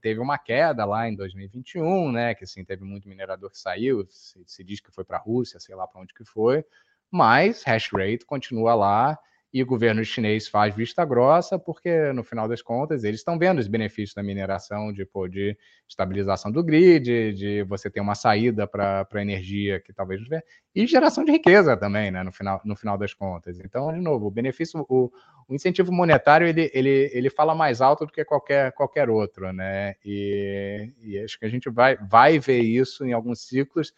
Teve 0.00 0.18
uma 0.18 0.38
queda 0.38 0.84
lá 0.86 1.06
em 1.08 1.14
2021, 1.14 2.10
né? 2.10 2.34
Que 2.34 2.44
assim, 2.44 2.64
teve 2.64 2.84
muito 2.84 3.06
minerador 3.06 3.50
que 3.50 3.58
saiu, 3.58 4.06
se, 4.08 4.42
se 4.46 4.64
diz 4.64 4.80
que 4.80 4.90
foi 4.90 5.04
para 5.04 5.18
a 5.18 5.20
Rússia, 5.20 5.60
sei 5.60 5.74
lá 5.74 5.86
para 5.86 6.00
onde 6.00 6.14
que 6.14 6.24
foi, 6.24 6.64
mas 7.10 7.62
hash 7.64 7.90
rate 7.92 8.24
continua 8.24 8.74
lá 8.74 9.18
e 9.54 9.62
o 9.62 9.66
governo 9.66 10.04
chinês 10.04 10.48
faz 10.48 10.74
vista 10.74 11.04
grossa, 11.04 11.56
porque 11.56 12.12
no 12.12 12.24
final 12.24 12.48
das 12.48 12.60
contas 12.60 13.04
eles 13.04 13.20
estão 13.20 13.38
vendo 13.38 13.60
os 13.60 13.68
benefícios 13.68 14.12
da 14.12 14.20
mineração, 14.20 14.92
de, 14.92 15.06
pô, 15.06 15.28
de 15.28 15.56
estabilização 15.88 16.50
do 16.50 16.60
grid, 16.60 17.32
de 17.32 17.62
você 17.62 17.88
ter 17.88 18.00
uma 18.00 18.16
saída 18.16 18.66
para 18.66 19.06
a 19.08 19.22
energia 19.22 19.78
que 19.78 19.92
talvez 19.92 20.20
não 20.28 20.40
e 20.74 20.88
geração 20.88 21.24
de 21.24 21.30
riqueza 21.30 21.76
também, 21.76 22.10
né, 22.10 22.24
no 22.24 22.32
final, 22.32 22.60
no 22.64 22.74
final 22.74 22.98
das 22.98 23.14
contas. 23.14 23.60
Então, 23.60 23.92
de 23.92 24.00
novo, 24.00 24.26
o 24.26 24.30
benefício, 24.30 24.84
o, 24.88 25.12
o 25.48 25.54
incentivo 25.54 25.92
monetário, 25.92 26.48
ele, 26.48 26.68
ele, 26.74 27.08
ele 27.14 27.30
fala 27.30 27.54
mais 27.54 27.80
alto 27.80 28.06
do 28.06 28.12
que 28.12 28.24
qualquer, 28.24 28.72
qualquer 28.72 29.08
outro, 29.08 29.52
né, 29.52 29.94
e, 30.04 30.92
e 31.00 31.18
acho 31.20 31.38
que 31.38 31.44
a 31.44 31.48
gente 31.48 31.70
vai, 31.70 31.96
vai 31.96 32.40
ver 32.40 32.58
isso 32.60 33.04
em 33.04 33.12
alguns 33.12 33.46
ciclos, 33.46 33.92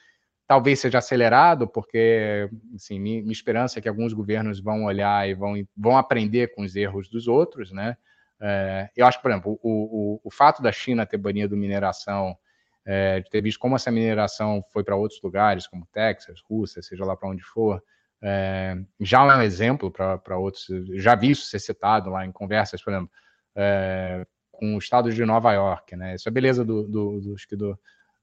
talvez 0.47 0.81
seja 0.81 0.99
acelerado, 0.99 1.67
porque 1.67 2.49
assim, 2.75 3.01
minha, 3.01 3.33
esperança 3.33 3.79
é 3.79 3.83
que 3.83 3.89
alguns 3.89 4.13
governos 4.13 4.61
vão 4.61 4.85
olhar 4.85 5.29
e 5.29 5.35
vão, 5.35 5.55
vão 5.77 5.97
aprender 5.99 6.55
com 6.55 6.63
os 6.63 6.77
erros 6.77 7.09
dos 7.09 7.27
outros, 7.27 7.73
né? 7.73 7.97
É, 8.41 8.89
eu 8.97 9.07
acho, 9.07 9.21
por 9.21 9.31
exemplo, 9.31 9.59
o, 9.63 9.71
o, 9.71 10.21
o, 10.25 10.31
fato 10.31 10.63
da 10.63 10.71
China 10.71 11.07
ter 11.07 11.17
banido 11.17 11.57
mineração, 11.57 12.37
é, 12.85 13.21
de 13.21 13.31
ter 13.31 13.41
visto 13.41 13.59
como 13.59 13.75
essa 13.75 13.91
mineração 13.91 14.63
foi 14.73 14.85
para 14.85 14.95
outros 14.95 15.21
lugares, 15.23 15.67
como 15.67 15.89
Texas, 15.93 16.41
Rússia, 16.49 16.83
seja 16.83 17.05
lá 17.05 17.17
para 17.17 17.31
onde 17.31 17.43
for, 17.43 17.83
é, 18.23 18.77
já 19.01 19.23
é 19.23 19.37
um 19.37 19.43
exemplo 19.43 19.91
para 19.91 20.39
outros. 20.39 20.67
Já 20.95 21.15
vi 21.15 21.31
isso 21.31 21.47
ser 21.47 21.59
citado 21.59 22.11
lá 22.11 22.25
em 22.25 22.33
conversas, 22.33 22.83
por 22.83 22.93
exemplo, 22.93 23.11
é, 23.55 24.27
com 24.53 24.75
o 24.75 24.79
estado 24.79 25.13
de 25.13 25.25
Nova 25.25 25.53
York, 25.53 25.97
né? 25.97 26.15
Isso 26.15 26.29
é 26.29 26.33
beleza 26.33 26.65
do, 26.65 26.85
do, 26.85 27.21
do, 27.21 27.37
do 27.57 27.79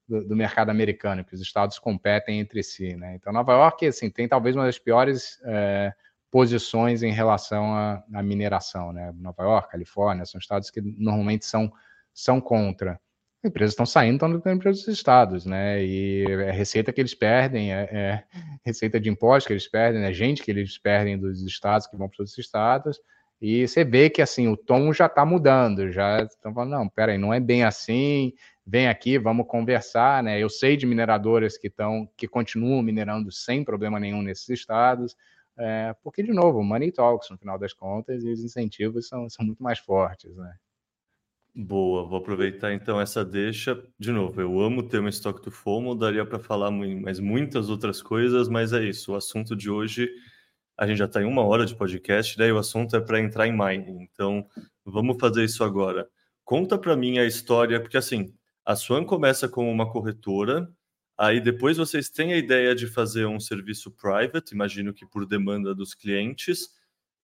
do, 0.07 0.27
do, 0.27 0.35
mercado 0.35 0.69
americano, 0.69 1.23
que 1.23 1.33
os 1.33 1.41
estados 1.41 1.79
competem 1.79 2.39
entre 2.39 2.61
si. 2.63 2.95
Né? 2.95 3.15
Então, 3.15 3.31
Nova 3.31 3.53
York 3.53 3.85
assim, 3.87 4.09
tem 4.09 4.27
talvez 4.27 4.55
uma 4.55 4.65
das 4.65 4.79
piores 4.79 5.39
é, 5.45 5.93
posições 6.31 7.03
em 7.03 7.11
relação 7.11 7.75
à, 7.75 8.23
mineração. 8.23 8.91
Né? 8.91 9.13
Nova 9.15 9.43
York, 9.43 9.71
Califórnia, 9.71 10.25
são 10.25 10.39
estados 10.39 10.69
que 10.69 10.81
normalmente 10.81 11.45
são, 11.45 11.71
são 12.13 12.41
contra. 12.41 12.99
As 13.43 13.49
empresas 13.49 13.73
estão 13.73 13.85
saindo, 13.85 14.15
estão 14.15 14.53
indo 14.53 14.59
para 14.59 14.71
os 14.71 14.87
estados, 14.87 15.45
né? 15.45 15.83
E 15.83 16.23
é 16.23 16.51
receita 16.51 16.93
que 16.93 17.01
eles 17.01 17.13
perdem, 17.13 17.73
é, 17.73 17.89
é 17.91 18.23
receita 18.65 18.97
de 19.01 19.09
impostos 19.09 19.47
que 19.47 19.53
eles 19.53 19.67
perdem, 19.67 20.01
é 20.05 20.13
gente 20.13 20.41
que 20.41 20.49
eles 20.49 20.77
perdem 20.77 21.19
dos 21.19 21.41
estados 21.41 21.85
que 21.85 21.97
vão 21.97 22.07
para 22.07 22.23
os 22.23 22.37
estados. 22.37 22.97
E 23.41 23.67
você 23.67 23.83
vê 23.83 24.09
que 24.09 24.21
assim 24.21 24.47
o 24.47 24.55
tom 24.55 24.93
já 24.93 25.07
está 25.07 25.25
mudando, 25.25 25.91
já 25.91 26.23
estão 26.23 26.53
falando, 26.53 26.71
não, 26.71 26.87
peraí, 26.87 27.17
não 27.17 27.33
é 27.33 27.41
bem 27.41 27.65
assim, 27.65 28.31
vem 28.65 28.87
aqui, 28.87 29.17
vamos 29.17 29.47
conversar, 29.47 30.23
né? 30.23 30.39
Eu 30.39 30.49
sei 30.49 30.77
de 30.77 30.85
mineradoras 30.85 31.57
que 31.57 31.67
estão, 31.67 32.09
que 32.15 32.27
continuam 32.27 32.81
minerando 32.81 33.31
sem 33.31 33.63
problema 33.63 33.99
nenhum 33.99 34.21
nesses 34.21 34.47
estados, 34.49 35.15
é, 35.57 35.95
porque, 36.01 36.23
de 36.23 36.31
novo, 36.31 36.63
money 36.63 36.91
talks, 36.91 37.29
no 37.29 37.37
final 37.37 37.59
das 37.59 37.73
contas, 37.73 38.23
e 38.23 38.31
os 38.31 38.43
incentivos 38.43 39.07
são, 39.07 39.29
são 39.29 39.45
muito 39.45 39.61
mais 39.61 39.79
fortes, 39.79 40.35
né? 40.35 40.55
Boa, 41.55 42.03
vou 42.07 42.17
aproveitar 42.17 42.73
então 42.73 42.99
essa 42.99 43.23
deixa. 43.23 43.79
De 43.99 44.11
novo, 44.11 44.41
eu 44.41 44.59
amo 44.59 44.81
ter 44.81 44.99
um 44.99 45.07
estoque 45.07 45.43
do 45.43 45.51
FOMO, 45.51 45.93
daria 45.93 46.25
para 46.25 46.39
falar 46.39 46.71
mais 46.71 47.19
muitas 47.19 47.69
outras 47.69 48.01
coisas, 48.01 48.49
mas 48.49 48.73
é 48.73 48.83
isso. 48.83 49.11
O 49.11 49.15
assunto 49.15 49.55
de 49.55 49.69
hoje, 49.69 50.09
a 50.75 50.87
gente 50.87 50.97
já 50.97 51.05
está 51.05 51.21
em 51.21 51.25
uma 51.25 51.43
hora 51.45 51.63
de 51.63 51.75
podcast, 51.75 52.35
daí 52.37 52.51
o 52.51 52.57
assunto 52.57 52.95
é 52.95 52.99
para 52.99 53.19
entrar 53.19 53.47
em 53.47 53.51
mining. 53.51 54.01
Então, 54.11 54.47
vamos 54.83 55.17
fazer 55.19 55.43
isso 55.43 55.63
agora. 55.63 56.09
Conta 56.43 56.75
para 56.75 56.95
mim 56.95 57.19
a 57.19 57.25
história, 57.25 57.79
porque 57.79 57.97
assim, 57.97 58.33
a 58.65 58.75
Swan 58.75 59.03
começa 59.03 59.47
como 59.47 59.69
uma 59.69 59.91
corretora, 59.91 60.71
aí 61.17 61.39
depois 61.39 61.77
vocês 61.77 62.09
têm 62.09 62.33
a 62.33 62.37
ideia 62.37 62.73
de 62.73 62.87
fazer 62.87 63.25
um 63.25 63.39
serviço 63.39 63.91
private, 63.91 64.53
imagino 64.53 64.93
que 64.93 65.05
por 65.05 65.25
demanda 65.25 65.75
dos 65.75 65.93
clientes, 65.93 66.69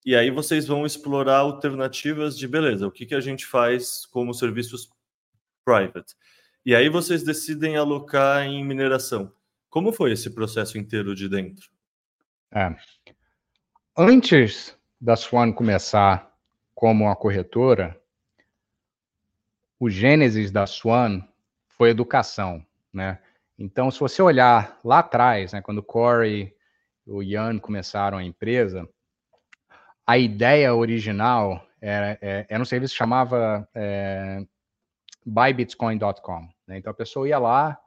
e 0.05 0.15
aí 0.15 0.31
vocês 0.31 0.65
vão 0.67 0.85
explorar 0.85 1.37
alternativas 1.37 2.37
de 2.37 2.47
beleza, 2.47 2.87
o 2.87 2.91
que, 2.91 3.05
que 3.05 3.15
a 3.15 3.19
gente 3.19 3.45
faz 3.45 4.05
como 4.05 4.33
serviços 4.33 4.89
private. 5.65 6.15
E 6.65 6.75
aí 6.75 6.89
vocês 6.89 7.23
decidem 7.23 7.77
alocar 7.77 8.45
em 8.45 8.63
mineração. 8.63 9.31
Como 9.69 9.91
foi 9.91 10.11
esse 10.11 10.29
processo 10.31 10.77
inteiro 10.77 11.15
de 11.15 11.29
dentro? 11.29 11.69
É. 12.51 12.75
Antes 13.95 14.77
da 14.99 15.15
Swan 15.15 15.51
começar 15.51 16.33
como 16.73 17.05
uma 17.05 17.15
corretora, 17.15 17.99
o 19.79 19.89
gênesis 19.89 20.51
da 20.51 20.67
Swan 20.67 21.21
foi 21.69 21.89
educação, 21.89 22.63
né? 22.93 23.19
Então, 23.57 23.89
se 23.89 23.99
você 23.99 24.21
olhar 24.21 24.79
lá 24.83 24.99
atrás, 24.99 25.53
né, 25.53 25.61
quando 25.61 25.79
o 25.79 25.83
Corey 25.83 26.53
e 27.05 27.11
o 27.11 27.21
Ian 27.21 27.59
começaram 27.59 28.17
a 28.17 28.23
empresa, 28.23 28.87
a 30.05 30.17
ideia 30.17 30.73
original 30.73 31.65
era, 31.81 32.17
é, 32.21 32.45
era 32.49 32.61
um 32.61 32.65
serviço 32.65 32.93
que 32.93 32.97
chamava 32.97 33.67
é, 33.75 34.45
buybitcoin.com. 35.25 36.49
Né? 36.67 36.77
Então, 36.77 36.91
a 36.91 36.95
pessoa 36.95 37.27
ia 37.27 37.37
lá, 37.37 37.77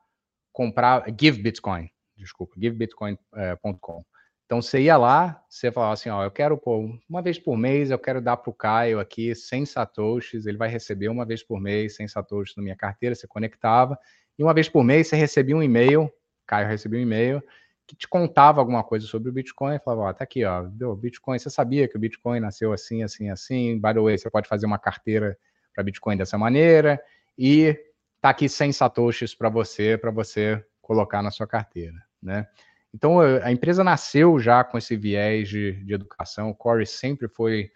comprar, 0.53 1.05
give 1.19 1.43
Bitcoin, 1.43 1.91
desculpa, 2.17 2.55
givebitcoin.com. 2.59 4.05
Então 4.53 4.61
você 4.61 4.83
ia 4.83 4.99
lá, 4.99 5.43
você 5.49 5.73
falava 5.73 5.95
assim, 5.95 6.11
ó, 6.11 6.23
eu 6.23 6.31
quero 6.31 6.59
pô, 6.59 6.95
uma 7.09 7.23
vez 7.23 7.39
por 7.39 7.57
mês, 7.57 7.91
eu 7.91 7.99
quero 7.99 8.21
dar 8.21 8.37
para 8.37 8.51
o 8.51 8.53
Caio 8.53 9.01
aqui 9.01 9.35
100 9.35 9.65
satoshis, 9.65 10.45
ele 10.45 10.59
vai 10.59 10.69
receber 10.69 11.09
uma 11.09 11.25
vez 11.25 11.43
por 11.43 11.59
mês 11.59 11.97
100 11.97 12.09
satoshis 12.09 12.55
na 12.55 12.63
minha 12.63 12.77
carteira, 12.77 13.15
você 13.15 13.27
conectava, 13.27 13.99
e 14.39 14.43
uma 14.43 14.53
vez 14.53 14.69
por 14.69 14.85
mês 14.85 15.09
você 15.09 15.17
recebia 15.17 15.57
um 15.57 15.63
e-mail, 15.63 16.13
Caio 16.47 16.69
recebia 16.69 17.01
um 17.01 17.03
e-mail, 17.03 17.43
que 17.87 17.97
te 17.97 18.07
contava 18.07 18.61
alguma 18.61 18.85
coisa 18.85 19.07
sobre 19.07 19.31
o 19.31 19.33
Bitcoin, 19.33 19.79
falava, 19.83 20.11
ó, 20.11 20.13
tá 20.13 20.25
aqui, 20.25 20.45
ó, 20.45 20.61
o 20.83 20.97
Bitcoin, 20.97 21.39
você 21.39 21.49
sabia 21.49 21.89
que 21.89 21.97
o 21.97 21.99
Bitcoin 21.99 22.39
nasceu 22.39 22.75
assim, 22.75 23.03
assim, 23.03 23.31
assim, 23.31 23.77
by 23.77 23.95
the 23.95 24.01
way, 24.01 24.19
você 24.19 24.29
pode 24.29 24.47
fazer 24.47 24.67
uma 24.67 24.79
carteira 24.79 25.35
para 25.75 25.83
Bitcoin 25.83 26.19
dessa 26.19 26.37
maneira, 26.37 27.03
e 27.39 27.75
tá 28.21 28.29
aqui 28.29 28.51
100 28.51 28.73
satoshis 28.73 29.35
para 29.35 29.49
você, 29.49 29.97
para 29.97 30.11
você 30.11 30.63
colocar 30.83 31.23
na 31.23 31.31
sua 31.31 31.47
carteira, 31.47 31.97
né? 32.23 32.47
Então, 32.95 33.21
a 33.21 33.51
empresa 33.51 33.83
nasceu 33.83 34.39
já 34.39 34.63
com 34.63 34.77
esse 34.77 34.97
viés 34.97 35.49
de, 35.49 35.73
de 35.85 35.95
educação. 35.95 36.51
O 36.51 36.55
Corey 36.55 36.87
sempre 36.87 37.27
foi 37.27 37.71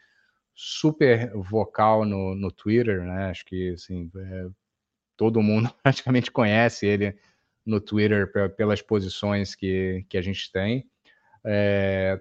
super 0.55 1.33
vocal 1.35 2.05
no, 2.05 2.35
no 2.35 2.51
Twitter, 2.51 3.03
né? 3.03 3.31
Acho 3.31 3.45
que 3.45 3.73
assim, 3.73 4.11
é, 4.15 4.47
todo 5.17 5.43
mundo 5.43 5.73
praticamente 5.83 6.31
conhece 6.31 6.87
ele 6.87 7.17
no 7.65 7.81
Twitter 7.81 8.31
pelas 8.57 8.81
posições 8.81 9.55
que, 9.55 10.05
que 10.09 10.17
a 10.17 10.23
gente 10.23 10.53
tem. 10.53 10.89
É, 11.45 12.21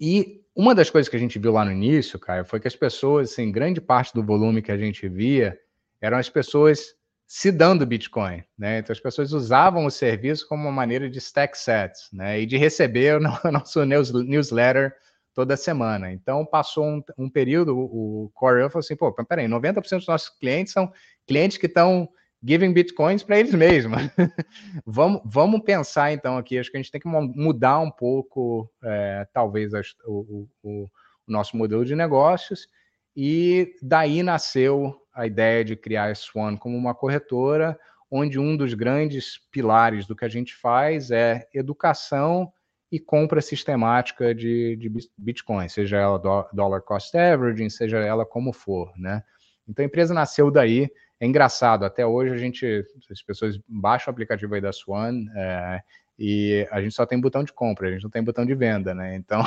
e 0.00 0.42
uma 0.54 0.74
das 0.74 0.90
coisas 0.90 1.08
que 1.08 1.16
a 1.16 1.18
gente 1.18 1.38
viu 1.38 1.52
lá 1.52 1.64
no 1.64 1.72
início, 1.72 2.18
Caio, 2.18 2.44
foi 2.44 2.58
que 2.60 2.68
as 2.68 2.76
pessoas, 2.76 3.32
assim, 3.32 3.52
grande 3.52 3.80
parte 3.80 4.12
do 4.12 4.22
volume 4.22 4.62
que 4.62 4.72
a 4.72 4.76
gente 4.76 5.08
via 5.08 5.58
eram 6.00 6.18
as 6.18 6.28
pessoas 6.28 6.94
se 7.34 7.50
dando 7.50 7.86
Bitcoin, 7.86 8.44
né? 8.58 8.80
Então 8.80 8.92
as 8.92 9.00
pessoas 9.00 9.32
usavam 9.32 9.86
o 9.86 9.90
serviço 9.90 10.46
como 10.46 10.64
uma 10.64 10.70
maneira 10.70 11.08
de 11.08 11.16
stack 11.16 11.56
sets, 11.56 12.10
né? 12.12 12.38
E 12.38 12.44
de 12.44 12.58
receber 12.58 13.16
o 13.42 13.50
nosso 13.50 13.82
newsletter 13.86 14.94
toda 15.32 15.56
semana. 15.56 16.12
Então 16.12 16.44
passou 16.44 16.84
um, 16.84 17.02
um 17.16 17.30
período, 17.30 17.74
o 17.74 18.30
Corey 18.34 18.68
falou 18.68 18.80
assim, 18.80 18.94
pô, 18.94 19.10
peraí, 19.24 19.46
90% 19.46 19.96
dos 19.96 20.06
nossos 20.06 20.28
clientes 20.28 20.74
são 20.74 20.92
clientes 21.26 21.56
que 21.56 21.64
estão 21.64 22.06
giving 22.44 22.74
bitcoins 22.74 23.22
para 23.22 23.40
eles 23.40 23.54
mesmos. 23.54 24.02
vamos, 24.84 25.22
vamos 25.24 25.62
pensar 25.62 26.12
então 26.12 26.36
aqui, 26.36 26.58
acho 26.58 26.70
que 26.70 26.76
a 26.76 26.82
gente 26.82 26.92
tem 26.92 27.00
que 27.00 27.08
mudar 27.08 27.78
um 27.78 27.90
pouco, 27.90 28.70
é, 28.84 29.26
talvez, 29.32 29.72
o, 30.04 30.46
o, 30.62 30.82
o 30.82 30.90
nosso 31.26 31.56
modelo 31.56 31.82
de 31.82 31.96
negócios, 31.96 32.68
e 33.16 33.74
daí 33.82 34.22
nasceu 34.22 34.94
a 35.14 35.26
ideia 35.26 35.64
de 35.64 35.76
criar 35.76 36.10
a 36.10 36.14
Swan 36.14 36.56
como 36.56 36.76
uma 36.76 36.94
corretora, 36.94 37.78
onde 38.10 38.38
um 38.38 38.56
dos 38.56 38.74
grandes 38.74 39.38
pilares 39.50 40.06
do 40.06 40.16
que 40.16 40.24
a 40.24 40.28
gente 40.28 40.54
faz 40.54 41.10
é 41.10 41.46
educação 41.52 42.52
e 42.90 43.00
compra 43.00 43.40
sistemática 43.40 44.34
de, 44.34 44.76
de 44.76 44.92
Bitcoin, 45.16 45.66
seja 45.68 45.96
ela 45.96 46.18
do, 46.18 46.46
dollar 46.52 46.82
cost 46.82 47.16
averaging, 47.16 47.70
seja 47.70 47.98
ela 47.98 48.26
como 48.26 48.52
for, 48.52 48.92
né? 48.98 49.22
Então 49.66 49.82
a 49.82 49.86
empresa 49.86 50.12
nasceu 50.12 50.50
daí. 50.50 50.90
É 51.18 51.26
engraçado, 51.26 51.84
até 51.84 52.04
hoje 52.04 52.34
a 52.34 52.36
gente, 52.36 52.84
as 53.10 53.22
pessoas 53.22 53.58
baixam 53.66 54.10
o 54.10 54.12
aplicativo 54.12 54.54
aí 54.54 54.60
da 54.60 54.72
Swan 54.72 55.24
é, 55.36 55.80
e 56.18 56.68
a 56.70 56.82
gente 56.82 56.94
só 56.94 57.06
tem 57.06 57.18
botão 57.18 57.44
de 57.44 57.52
compra, 57.52 57.88
a 57.88 57.92
gente 57.92 58.02
não 58.02 58.10
tem 58.10 58.22
botão 58.22 58.44
de 58.44 58.54
venda, 58.54 58.92
né? 58.92 59.14
Então 59.14 59.42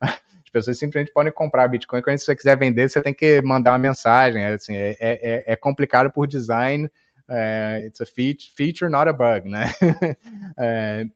As 0.50 0.52
pessoas 0.52 0.78
simplesmente 0.78 1.12
podem 1.12 1.32
comprar 1.32 1.68
Bitcoin. 1.68 2.02
Quando 2.02 2.18
você 2.18 2.34
quiser 2.34 2.58
vender, 2.58 2.90
você 2.90 3.00
tem 3.00 3.14
que 3.14 3.40
mandar 3.40 3.70
uma 3.70 3.78
mensagem. 3.78 4.42
É, 4.42 4.54
assim, 4.54 4.74
é, 4.74 4.96
é, 4.98 5.44
é 5.46 5.56
complicado 5.56 6.10
por 6.10 6.26
design. 6.26 6.90
É, 7.28 7.84
it's 7.86 8.00
a 8.00 8.06
feature, 8.06 8.90
not 8.90 9.08
a 9.08 9.12
bug, 9.12 9.48
né? 9.48 9.66
é, 10.58 11.06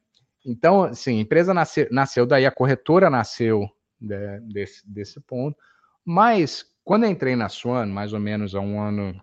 então, 0.45 0.83
assim, 0.83 1.17
a 1.17 1.21
empresa 1.21 1.53
nasceu, 1.53 1.87
nasceu 1.91 2.25
daí, 2.25 2.45
a 2.45 2.51
corretora 2.51 3.09
nasceu 3.09 3.69
de, 3.99 4.39
desse, 4.39 4.89
desse 4.89 5.19
ponto. 5.19 5.57
Mas, 6.05 6.65
quando 6.85 7.03
eu 7.03 7.09
entrei 7.09 7.35
na 7.35 7.49
Swan, 7.49 7.87
mais 7.87 8.13
ou 8.13 8.21
menos 8.21 8.55
há 8.55 8.61
um 8.61 8.79
ano, 8.79 9.21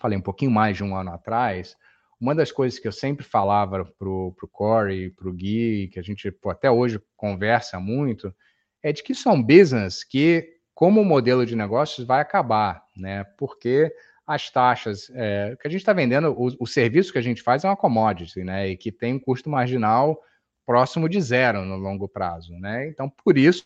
falei 0.00 0.18
um 0.18 0.22
pouquinho 0.22 0.50
mais 0.50 0.76
de 0.76 0.82
um 0.82 0.96
ano 0.96 1.12
atrás, 1.12 1.76
uma 2.20 2.34
das 2.34 2.50
coisas 2.50 2.80
que 2.80 2.88
eu 2.88 2.92
sempre 2.92 3.24
falava 3.24 3.84
para 3.84 4.08
o 4.08 4.34
Corey, 4.50 5.10
para 5.10 5.28
o 5.28 5.32
Gui, 5.32 5.88
que 5.92 6.00
a 6.00 6.02
gente 6.02 6.28
pô, 6.32 6.50
até 6.50 6.68
hoje 6.68 7.00
conversa 7.16 7.78
muito, 7.78 8.34
é 8.82 8.92
de 8.92 9.02
que 9.02 9.12
isso 9.12 9.28
é 9.28 9.42
business 9.42 10.04
que, 10.04 10.56
como 10.74 11.04
modelo 11.04 11.44
de 11.44 11.56
negócios, 11.56 12.06
vai 12.06 12.20
acabar, 12.20 12.82
né? 12.96 13.24
Porque 13.36 13.92
as 14.26 14.50
taxas 14.50 15.10
é, 15.14 15.56
que 15.60 15.66
a 15.66 15.70
gente 15.70 15.80
está 15.80 15.92
vendendo, 15.92 16.30
o, 16.30 16.48
o, 16.60 16.66
serviço 16.66 17.12
que 17.12 17.18
a 17.18 17.22
gente 17.22 17.42
faz 17.42 17.64
é 17.64 17.68
uma 17.68 17.76
commodity, 17.76 18.44
né? 18.44 18.68
E 18.68 18.76
que 18.76 18.92
tem 18.92 19.14
um 19.14 19.18
custo 19.18 19.48
marginal 19.48 20.20
próximo 20.66 21.08
de 21.08 21.20
zero 21.20 21.64
no 21.64 21.76
longo 21.76 22.06
prazo, 22.06 22.52
né? 22.58 22.86
Então, 22.88 23.08
por 23.08 23.38
isso, 23.38 23.64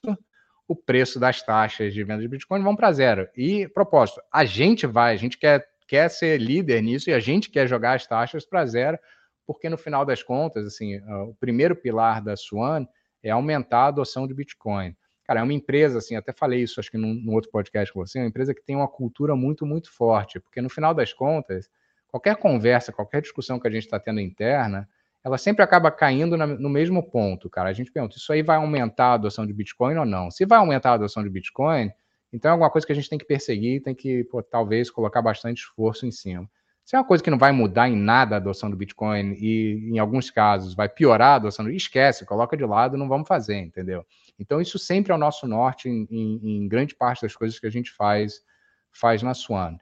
o 0.68 0.76
preço 0.76 1.18
das 1.18 1.42
taxas 1.42 1.92
de 1.92 2.04
venda 2.04 2.22
de 2.22 2.28
Bitcoin 2.28 2.62
vão 2.62 2.76
para 2.76 2.92
zero. 2.92 3.28
E, 3.36 3.66
propósito, 3.68 4.22
a 4.32 4.44
gente 4.44 4.86
vai, 4.86 5.12
a 5.12 5.16
gente 5.16 5.36
quer, 5.36 5.66
quer 5.88 6.08
ser 6.08 6.40
líder 6.40 6.80
nisso 6.80 7.10
e 7.10 7.12
a 7.12 7.18
gente 7.18 7.50
quer 7.50 7.66
jogar 7.66 7.94
as 7.94 8.06
taxas 8.06 8.46
para 8.46 8.64
zero, 8.64 8.96
porque 9.44 9.68
no 9.68 9.76
final 9.76 10.04
das 10.04 10.22
contas, 10.22 10.64
assim, 10.64 10.98
o 11.28 11.34
primeiro 11.40 11.74
pilar 11.74 12.22
da 12.22 12.36
Swan 12.36 12.86
é 13.22 13.30
aumentar 13.30 13.80
a 13.80 13.88
adoção 13.88 14.26
de 14.26 14.34
Bitcoin. 14.34 14.96
Cara, 15.24 15.40
é 15.40 15.42
uma 15.42 15.52
empresa, 15.52 15.98
assim, 15.98 16.16
até 16.16 16.32
falei 16.32 16.62
isso, 16.62 16.80
acho 16.80 16.90
que 16.90 16.98
num, 16.98 17.14
num 17.14 17.32
outro 17.34 17.50
podcast 17.50 17.92
com 17.92 18.00
você, 18.04 18.18
é 18.18 18.22
uma 18.22 18.28
empresa 18.28 18.52
que 18.54 18.62
tem 18.62 18.74
uma 18.74 18.88
cultura 18.88 19.36
muito, 19.36 19.64
muito 19.64 19.90
forte, 19.92 20.40
porque 20.40 20.60
no 20.60 20.68
final 20.68 20.92
das 20.92 21.12
contas, 21.12 21.70
qualquer 22.08 22.36
conversa, 22.36 22.92
qualquer 22.92 23.22
discussão 23.22 23.58
que 23.58 23.68
a 23.68 23.70
gente 23.70 23.84
está 23.84 23.98
tendo 24.00 24.20
interna, 24.20 24.88
ela 25.24 25.38
sempre 25.38 25.62
acaba 25.62 25.90
caindo 25.90 26.36
na, 26.36 26.46
no 26.46 26.68
mesmo 26.68 27.02
ponto, 27.02 27.48
cara. 27.48 27.68
A 27.68 27.72
gente 27.72 27.92
pergunta, 27.92 28.16
isso 28.16 28.32
aí 28.32 28.42
vai 28.42 28.56
aumentar 28.56 29.06
a 29.06 29.14
adoção 29.14 29.46
de 29.46 29.52
Bitcoin 29.52 29.96
ou 29.96 30.04
não? 30.04 30.30
Se 30.30 30.44
vai 30.44 30.58
aumentar 30.58 30.90
a 30.90 30.94
adoção 30.94 31.22
de 31.22 31.30
Bitcoin, 31.30 31.92
então 32.32 32.48
é 32.48 32.52
alguma 32.52 32.70
coisa 32.70 32.86
que 32.86 32.92
a 32.92 32.96
gente 32.96 33.08
tem 33.08 33.18
que 33.18 33.24
perseguir, 33.24 33.82
tem 33.82 33.94
que, 33.94 34.24
pô, 34.24 34.42
talvez, 34.42 34.90
colocar 34.90 35.22
bastante 35.22 35.58
esforço 35.58 36.06
em 36.06 36.10
cima. 36.10 36.50
Se 36.84 36.96
é 36.96 36.98
uma 36.98 37.04
coisa 37.04 37.22
que 37.22 37.30
não 37.30 37.38
vai 37.38 37.52
mudar 37.52 37.88
em 37.88 37.96
nada 37.96 38.34
a 38.34 38.38
adoção 38.38 38.68
do 38.68 38.76
Bitcoin 38.76 39.34
e, 39.38 39.90
em 39.92 39.98
alguns 39.98 40.30
casos, 40.30 40.74
vai 40.74 40.88
piorar 40.88 41.30
a 41.30 41.34
adoção, 41.36 41.68
esquece, 41.70 42.26
coloca 42.26 42.56
de 42.56 42.64
lado, 42.64 42.96
não 42.96 43.08
vamos 43.08 43.28
fazer, 43.28 43.56
entendeu? 43.56 44.04
Então, 44.38 44.60
isso 44.60 44.78
sempre 44.78 45.12
é 45.12 45.14
o 45.14 45.18
nosso 45.18 45.46
norte 45.46 45.88
em, 45.88 46.06
em, 46.10 46.64
em 46.64 46.68
grande 46.68 46.94
parte 46.94 47.22
das 47.22 47.36
coisas 47.36 47.58
que 47.58 47.66
a 47.66 47.70
gente 47.70 47.92
faz, 47.92 48.42
faz 48.90 49.22
na 49.22 49.32
Swan. 49.32 49.76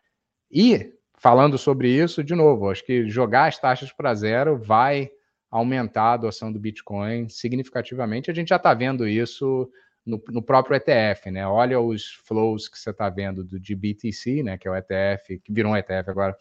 E, 0.50 0.92
falando 1.16 1.56
sobre 1.56 1.88
isso, 1.88 2.22
de 2.22 2.34
novo, 2.34 2.70
acho 2.70 2.84
que 2.84 3.08
jogar 3.08 3.46
as 3.46 3.58
taxas 3.58 3.92
para 3.92 4.14
zero 4.14 4.58
vai 4.58 5.10
aumentar 5.50 6.02
a 6.02 6.12
adoção 6.12 6.52
do 6.52 6.60
Bitcoin 6.60 7.28
significativamente. 7.28 8.30
A 8.30 8.34
gente 8.34 8.48
já 8.48 8.56
está 8.56 8.72
vendo 8.72 9.08
isso 9.08 9.70
no, 10.04 10.22
no, 10.28 10.42
próprio 10.42 10.76
ETF, 10.76 11.30
né? 11.30 11.46
Olha 11.46 11.80
os 11.80 12.12
flows 12.24 12.68
que 12.68 12.78
você 12.78 12.90
está 12.90 13.08
vendo 13.08 13.42
do 13.42 13.58
de 13.58 13.74
BTC, 13.74 14.42
né? 14.42 14.56
Que 14.56 14.68
é 14.68 14.70
o 14.70 14.76
ETF, 14.76 15.40
que 15.40 15.52
virou 15.52 15.72
um 15.72 15.76
ETF 15.76 16.10
agora, 16.10 16.36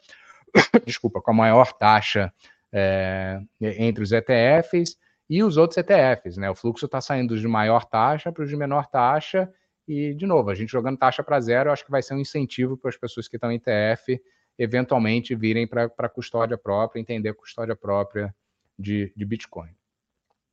desculpa, 0.86 1.22
com 1.22 1.32
a 1.32 1.34
maior 1.34 1.74
taxa 1.74 2.34
é, 2.72 3.42
entre 3.62 4.04
os 4.04 4.12
ETFs 4.12 4.98
e 5.30 5.44
os 5.44 5.58
outros 5.58 5.78
ETFs, 5.78 6.38
né? 6.38 6.50
O 6.50 6.56
fluxo 6.56 6.86
está 6.86 7.02
saindo 7.02 7.40
de 7.40 7.48
maior 7.48 7.86
taxa 7.86 8.32
para 8.32 8.44
os 8.44 8.50
de 8.50 8.56
menor 8.56 8.88
taxa, 8.88 9.52
e, 9.90 10.14
de 10.14 10.28
novo, 10.28 10.52
a 10.52 10.56
gente 10.56 10.72
jogando 10.72 11.00
taxa 11.00 11.24
para 11.24 11.42
zero, 11.42 11.70
eu 11.70 11.74
acho 11.74 11.84
que 11.84 11.90
vai 11.90 12.04
ser 12.04 12.14
um 12.14 12.20
incentivo 12.20 12.78
para 12.78 12.90
as 12.90 12.96
pessoas 12.96 13.28
que 13.28 13.38
estão 13.38 13.52
em 13.52 13.56
ETF 13.56 14.22
eventualmente 14.56 15.34
virem 15.34 15.66
para 15.66 15.90
a 15.98 16.10
custódia 16.10 16.58
própria, 16.60 17.00
entender 17.00 17.30
a 17.30 17.34
custódia 17.34 17.76
própria 17.76 18.36
de, 18.78 19.12
de 19.16 19.26
Bitcoin. 19.26 19.74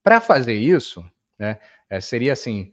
Para 0.03 0.23
fazer 0.23 0.55
isso, 0.55 1.05
né, 1.39 1.59
é, 1.91 2.01
seria 2.01 2.33
assim, 2.33 2.73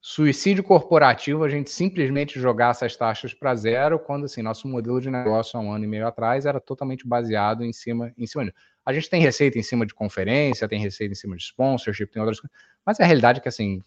suicídio 0.00 0.64
corporativo 0.64 1.44
a 1.44 1.48
gente 1.48 1.70
simplesmente 1.70 2.40
jogar 2.40 2.70
essas 2.70 2.96
taxas 2.96 3.34
para 3.34 3.54
zero, 3.54 3.98
quando 3.98 4.24
assim, 4.24 4.40
nosso 4.40 4.66
modelo 4.66 5.00
de 5.00 5.10
negócio 5.10 5.58
há 5.58 5.62
um 5.62 5.72
ano 5.72 5.84
e 5.84 5.88
meio 5.88 6.06
atrás 6.06 6.46
era 6.46 6.58
totalmente 6.58 7.06
baseado 7.06 7.62
em 7.62 7.72
cima, 7.72 8.12
em 8.16 8.26
cima 8.26 8.44
disso. 8.44 8.56
A 8.84 8.92
gente 8.94 9.10
tem 9.10 9.20
receita 9.20 9.58
em 9.58 9.62
cima 9.62 9.84
de 9.84 9.94
conferência, 9.94 10.66
tem 10.66 10.80
receita 10.80 11.12
em 11.12 11.16
cima 11.16 11.36
de 11.36 11.42
sponsorship, 11.42 12.06
tem 12.06 12.22
outras 12.22 12.40
coisas, 12.40 12.56
mas 12.84 12.98
a 12.98 13.04
realidade 13.04 13.40
é 13.40 13.42
que 13.42 13.48
assim, 13.48 13.84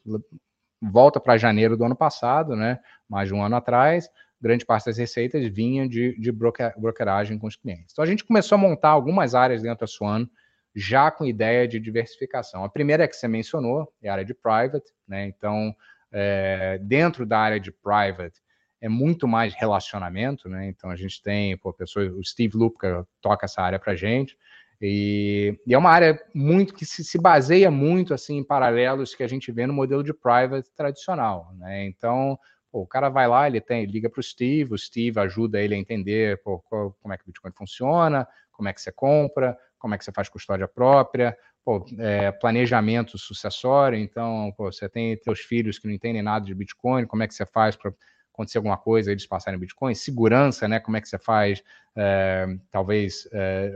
volta 0.80 1.20
para 1.20 1.36
janeiro 1.36 1.76
do 1.76 1.84
ano 1.84 1.96
passado, 1.96 2.56
né? 2.56 2.80
Mais 3.10 3.28
de 3.28 3.34
um 3.34 3.42
ano 3.42 3.56
atrás, 3.56 4.08
grande 4.40 4.66
parte 4.66 4.86
das 4.86 4.98
receitas 4.98 5.48
vinha 5.48 5.90
de, 5.90 6.18
de 6.20 6.32
broker, 6.32 6.74
brokeragem 6.78 7.40
com 7.40 7.48
os 7.48 7.56
clientes. 7.56 7.88
Então 7.92 8.04
a 8.04 8.08
gente 8.08 8.24
começou 8.24 8.56
a 8.56 8.60
montar 8.60 8.90
algumas 8.90 9.34
áreas 9.34 9.64
dentro 9.64 9.80
da 9.80 9.88
Swan 9.88 10.28
já 10.76 11.12
com 11.12 11.26
ideia 11.26 11.68
de 11.68 11.80
diversificação. 11.80 12.64
A 12.64 12.70
primeira 12.70 13.04
é 13.04 13.08
que 13.08 13.16
você 13.16 13.28
mencionou, 13.28 13.92
é 14.02 14.10
a 14.10 14.14
área 14.14 14.26
de 14.26 14.34
private, 14.34 14.92
né? 15.08 15.28
Então, 15.28 15.76
é, 16.14 16.78
dentro 16.82 17.26
da 17.26 17.40
área 17.40 17.60
de 17.60 17.72
private, 17.72 18.40
é 18.80 18.88
muito 18.88 19.28
mais 19.28 19.54
relacionamento, 19.54 20.48
né? 20.48 20.68
Então 20.68 20.90
a 20.90 20.96
gente 20.96 21.22
tem, 21.22 21.58
pô, 21.58 21.74
pessoas, 21.74 22.12
o 22.14 22.24
Steve 22.24 22.56
Lupka 22.56 23.08
toca 23.22 23.46
essa 23.46 23.62
área 23.62 23.80
para 23.80 23.96
gente. 23.96 24.38
E, 24.82 25.58
e, 25.66 25.74
é 25.74 25.78
uma 25.78 25.90
área 25.90 26.22
muito 26.36 26.74
que 26.74 26.86
se, 26.86 27.04
se, 27.04 27.18
baseia 27.18 27.72
muito 27.72 28.14
assim 28.14 28.38
em 28.38 28.44
paralelos 28.44 29.16
que 29.16 29.24
a 29.24 29.28
gente 29.28 29.52
vê 29.52 29.66
no 29.66 29.74
modelo 29.74 30.04
de 30.04 30.14
private 30.14 30.70
tradicional, 30.76 31.54
né? 31.58 31.86
Então, 31.86 32.38
pô, 32.70 32.82
o 32.82 32.88
cara 32.88 33.08
vai 33.08 33.26
lá, 33.26 33.48
ele 33.48 33.62
tem, 33.62 33.86
liga 33.86 34.10
para 34.10 34.20
o 34.20 34.24
Steve, 34.24 34.74
o 34.74 34.78
Steve 34.78 35.18
ajuda 35.20 35.62
ele 35.62 35.74
a 35.74 35.78
entender 35.78 36.42
pô, 36.44 36.60
qual, 36.60 36.94
como 37.02 37.14
é 37.14 37.18
que 37.18 37.24
o 37.24 37.28
Bitcoin 37.28 37.54
funciona, 37.54 38.28
como 38.52 38.68
é 38.68 38.74
que 38.74 38.82
você 38.82 38.92
compra, 38.92 39.58
como 39.80 39.96
é 39.96 39.98
que 39.98 40.04
você 40.04 40.12
faz 40.12 40.28
custódia 40.28 40.68
própria, 40.68 41.38
pô, 41.64 41.86
é, 42.00 42.32
planejamento 42.32 43.18
sucessório. 43.18 43.98
Então, 43.98 44.54
pô, 44.58 44.72
você 44.72 44.90
tem 44.90 45.18
teus 45.18 45.40
filhos 45.40 45.80
que 45.80 45.88
não 45.88 45.94
entendem 45.94 46.22
nada 46.22 46.46
de 46.46 46.54
Bitcoin, 46.54 47.06
como 47.06 47.24
é 47.24 47.28
que 47.28 47.34
você 47.34 47.46
faz 47.46 47.76
para 47.76 47.94
acontecer 48.34 48.58
alguma 48.58 48.78
coisa, 48.78 49.12
eles 49.12 49.28
passarem 49.28 49.60
Bitcoin, 49.60 49.94
segurança, 49.94 50.68
né? 50.68 50.80
Como 50.80 50.98
é 50.98 51.02
que 51.02 51.08
você 51.08 51.20
faz, 51.20 51.64
é, 51.96 52.48
talvez, 52.72 53.28
é, 53.32 53.72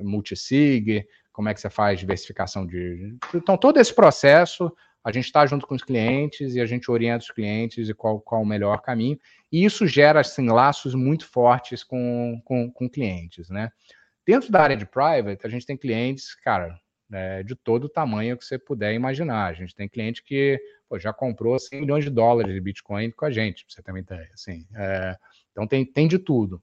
multisig, 0.00 1.06
como 1.32 1.48
é 1.48 1.54
que 1.54 1.60
você 1.60 1.70
faz 1.70 2.00
diversificação 2.00 2.66
de. 2.66 3.16
Então, 3.34 3.56
todo 3.56 3.78
esse 3.78 3.94
processo, 3.94 4.70
a 5.02 5.12
gente 5.12 5.26
está 5.26 5.46
junto 5.46 5.66
com 5.66 5.74
os 5.74 5.82
clientes 5.82 6.54
e 6.54 6.60
a 6.60 6.66
gente 6.66 6.90
orienta 6.90 7.24
os 7.24 7.30
clientes 7.30 7.88
e 7.88 7.94
qual, 7.94 8.20
qual 8.20 8.42
o 8.42 8.46
melhor 8.46 8.80
caminho. 8.80 9.18
E 9.50 9.64
isso 9.64 9.86
gera, 9.86 10.20
assim, 10.20 10.48
laços 10.48 10.94
muito 10.94 11.26
fortes 11.26 11.84
com, 11.84 12.40
com, 12.44 12.70
com 12.70 12.88
clientes, 12.88 13.48
né? 13.48 13.70
Dentro 14.26 14.50
da 14.50 14.62
área 14.62 14.76
de 14.76 14.86
private, 14.86 15.46
a 15.46 15.50
gente 15.50 15.66
tem 15.66 15.76
clientes, 15.76 16.34
cara, 16.34 16.80
é, 17.14 17.42
de 17.42 17.54
todo 17.54 17.84
o 17.84 17.88
tamanho 17.88 18.36
que 18.36 18.44
você 18.44 18.58
puder 18.58 18.92
imaginar. 18.92 19.46
A 19.46 19.52
gente 19.52 19.74
tem 19.74 19.88
cliente 19.88 20.22
que 20.22 20.60
pô, 20.88 20.98
já 20.98 21.12
comprou 21.12 21.58
100 21.58 21.80
milhões 21.80 22.04
de 22.04 22.10
dólares 22.10 22.52
de 22.52 22.60
Bitcoin 22.60 23.10
com 23.10 23.24
a 23.24 23.30
gente, 23.30 23.64
você 23.68 23.82
também 23.82 24.02
ter, 24.02 24.30
assim. 24.34 24.66
É, 24.74 25.16
então 25.52 25.66
tem, 25.66 25.84
tem 25.84 26.08
de 26.08 26.18
tudo. 26.18 26.62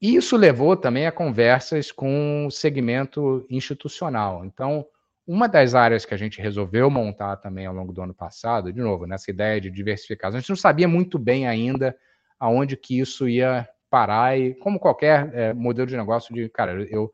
E 0.00 0.16
isso 0.16 0.36
levou 0.36 0.76
também 0.76 1.06
a 1.06 1.12
conversas 1.12 1.90
com 1.90 2.46
o 2.46 2.50
segmento 2.50 3.46
institucional. 3.48 4.44
Então, 4.44 4.84
uma 5.26 5.48
das 5.48 5.74
áreas 5.74 6.04
que 6.04 6.12
a 6.12 6.16
gente 6.16 6.40
resolveu 6.42 6.90
montar 6.90 7.36
também 7.36 7.66
ao 7.66 7.74
longo 7.74 7.92
do 7.92 8.02
ano 8.02 8.12
passado, 8.12 8.72
de 8.72 8.80
novo, 8.80 9.06
nessa 9.06 9.30
ideia 9.30 9.60
de 9.60 9.70
diversificação, 9.70 10.36
a 10.36 10.40
gente 10.40 10.50
não 10.50 10.56
sabia 10.56 10.88
muito 10.88 11.18
bem 11.18 11.46
ainda 11.46 11.96
aonde 12.38 12.76
que 12.76 12.98
isso 12.98 13.28
ia 13.28 13.68
parar 13.88 14.36
e 14.36 14.54
como 14.54 14.80
qualquer 14.80 15.32
é, 15.32 15.54
modelo 15.54 15.86
de 15.86 15.96
negócio 15.96 16.34
de, 16.34 16.48
cara, 16.48 16.72
eu 16.90 17.12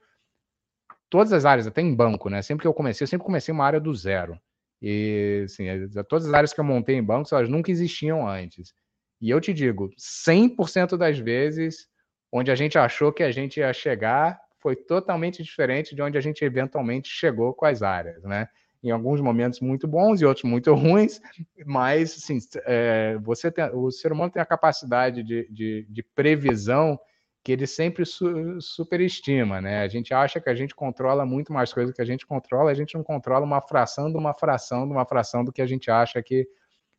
todas 1.10 1.32
as 1.32 1.44
áreas, 1.44 1.66
até 1.66 1.80
em 1.80 1.94
banco, 1.94 2.28
né? 2.28 2.43
Sempre 2.43 2.62
que 2.62 2.68
eu 2.68 2.74
comecei, 2.74 3.05
eu 3.05 3.09
sempre 3.09 3.26
comecei 3.26 3.52
uma 3.52 3.64
área 3.64 3.80
do 3.80 3.94
zero. 3.94 4.39
E, 4.80 5.43
assim, 5.44 5.64
todas 6.09 6.26
as 6.26 6.35
áreas 6.35 6.52
que 6.52 6.60
eu 6.60 6.64
montei 6.64 6.97
em 6.97 7.02
bancos, 7.02 7.32
elas 7.32 7.48
nunca 7.48 7.70
existiam 7.70 8.28
antes. 8.28 8.72
E 9.20 9.30
eu 9.30 9.40
te 9.40 9.52
digo, 9.52 9.90
100% 9.98 10.97
das 10.97 11.18
vezes, 11.18 11.89
onde 12.30 12.51
a 12.51 12.55
gente 12.55 12.78
achou 12.78 13.12
que 13.12 13.22
a 13.22 13.32
gente 13.32 13.59
ia 13.59 13.72
chegar, 13.72 14.39
foi 14.60 14.76
totalmente 14.76 15.43
diferente 15.43 15.94
de 15.94 16.02
onde 16.02 16.16
a 16.16 16.20
gente 16.20 16.44
eventualmente 16.44 17.09
chegou 17.09 17.52
com 17.55 17.64
as 17.66 17.82
áreas, 17.82 18.22
né? 18.22 18.48
Em 18.80 18.90
alguns 18.90 19.20
momentos 19.20 19.60
muito 19.60 19.89
bons 19.89 20.20
e 20.20 20.24
outros 20.24 20.44
muito 20.44 20.72
ruins, 20.74 21.20
mas, 21.66 22.16
assim, 22.16 22.39
é, 22.64 23.18
você 23.18 23.51
tem, 23.51 23.64
o 23.74 23.90
ser 23.90 24.12
humano 24.12 24.30
tem 24.30 24.40
a 24.40 24.47
capacidade 24.47 25.22
de, 25.24 25.48
de, 25.51 25.86
de 25.90 26.02
previsão 26.02 26.98
que 27.43 27.52
ele 27.52 27.66
sempre 27.66 28.05
su 28.05 28.60
superestima, 28.60 29.60
né? 29.60 29.82
A 29.82 29.89
gente 29.89 30.12
acha 30.12 30.40
que 30.40 30.51
a 30.51 30.55
gente 30.55 30.74
controla 30.74 31.24
muito 31.24 31.52
mais 31.52 31.73
coisas 31.73 31.94
que 31.94 32.02
a 32.02 32.05
gente 32.05 32.27
controla, 32.27 32.70
a 32.70 32.74
gente 32.74 32.94
não 32.94 33.05
controla 33.05 33.44
uma 33.44 33.60
fração 33.60 34.10
de 34.10 34.19
uma 34.19 34.35
fração 34.35 34.86
de 34.86 34.93
uma 34.93 35.06
fração 35.06 35.44
do 35.44 35.52
que 35.52 35.62
a 35.62 35.66
gente 35.66 35.90
acha 35.90 36.23
que, 36.23 36.47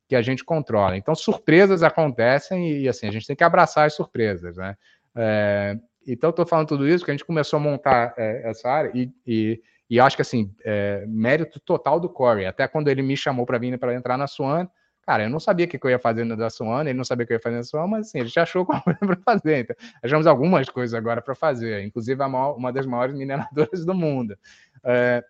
que 0.07 0.15
a 0.15 0.21
gente 0.21 0.43
controla. 0.43 0.97
Então, 0.97 1.13
surpresas 1.13 1.83
acontecem 1.83 2.81
e, 2.81 2.89
assim, 2.89 3.07
a 3.07 3.11
gente 3.11 3.27
tem 3.27 3.35
que 3.35 3.43
abraçar 3.43 3.85
as 3.85 3.93
surpresas, 3.93 4.57
né? 4.57 4.75
É, 5.15 5.77
então, 6.07 6.29
estou 6.29 6.45
falando 6.45 6.69
tudo 6.69 6.87
isso 6.87 6.99
porque 6.99 7.11
a 7.11 7.13
gente 7.13 7.25
começou 7.25 7.57
a 7.57 7.61
montar 7.61 8.13
é, 8.17 8.49
essa 8.49 8.69
área 8.69 8.91
e, 8.95 9.11
e, 9.27 9.61
e, 9.89 9.99
acho 9.99 10.15
que, 10.15 10.21
assim, 10.21 10.51
é, 10.63 11.05
mérito 11.07 11.59
total 11.59 11.99
do 11.99 12.09
Corey. 12.09 12.45
Até 12.45 12.67
quando 12.67 12.87
ele 12.87 13.01
me 13.01 13.15
chamou 13.15 13.45
para 13.45 13.59
vir 13.59 13.77
para 13.77 13.93
entrar 13.93 14.17
na 14.17 14.25
Swan, 14.25 14.67
Cara, 15.01 15.23
eu 15.23 15.29
não 15.29 15.39
sabia 15.39 15.65
o 15.65 15.69
que 15.69 15.79
eu 15.81 15.89
ia 15.89 15.99
fazer 15.99 16.23
no 16.23 16.37
da 16.37 16.49
Suana, 16.49 16.89
ele 16.89 16.97
não 16.97 17.03
sabia 17.03 17.23
o 17.23 17.27
que 17.27 17.33
eu 17.33 17.37
ia 17.37 17.41
fazer 17.41 17.55
na 17.55 17.63
Suana, 17.63 17.87
mas 17.87 18.07
assim, 18.07 18.19
a 18.19 18.23
gente 18.25 18.39
achou 18.39 18.65
coisa 18.67 18.99
para 18.99 19.17
fazer. 19.17 19.59
Então, 19.59 19.75
achamos 20.03 20.27
algumas 20.27 20.69
coisas 20.69 20.93
agora 20.93 21.21
para 21.21 21.33
fazer, 21.33 21.83
inclusive 21.83 22.15
maior, 22.27 22.55
uma 22.55 22.71
das 22.71 22.85
maiores 22.85 23.15
mineradoras 23.15 23.85
do 23.85 23.93
mundo. 23.93 24.37
É, 24.83 25.23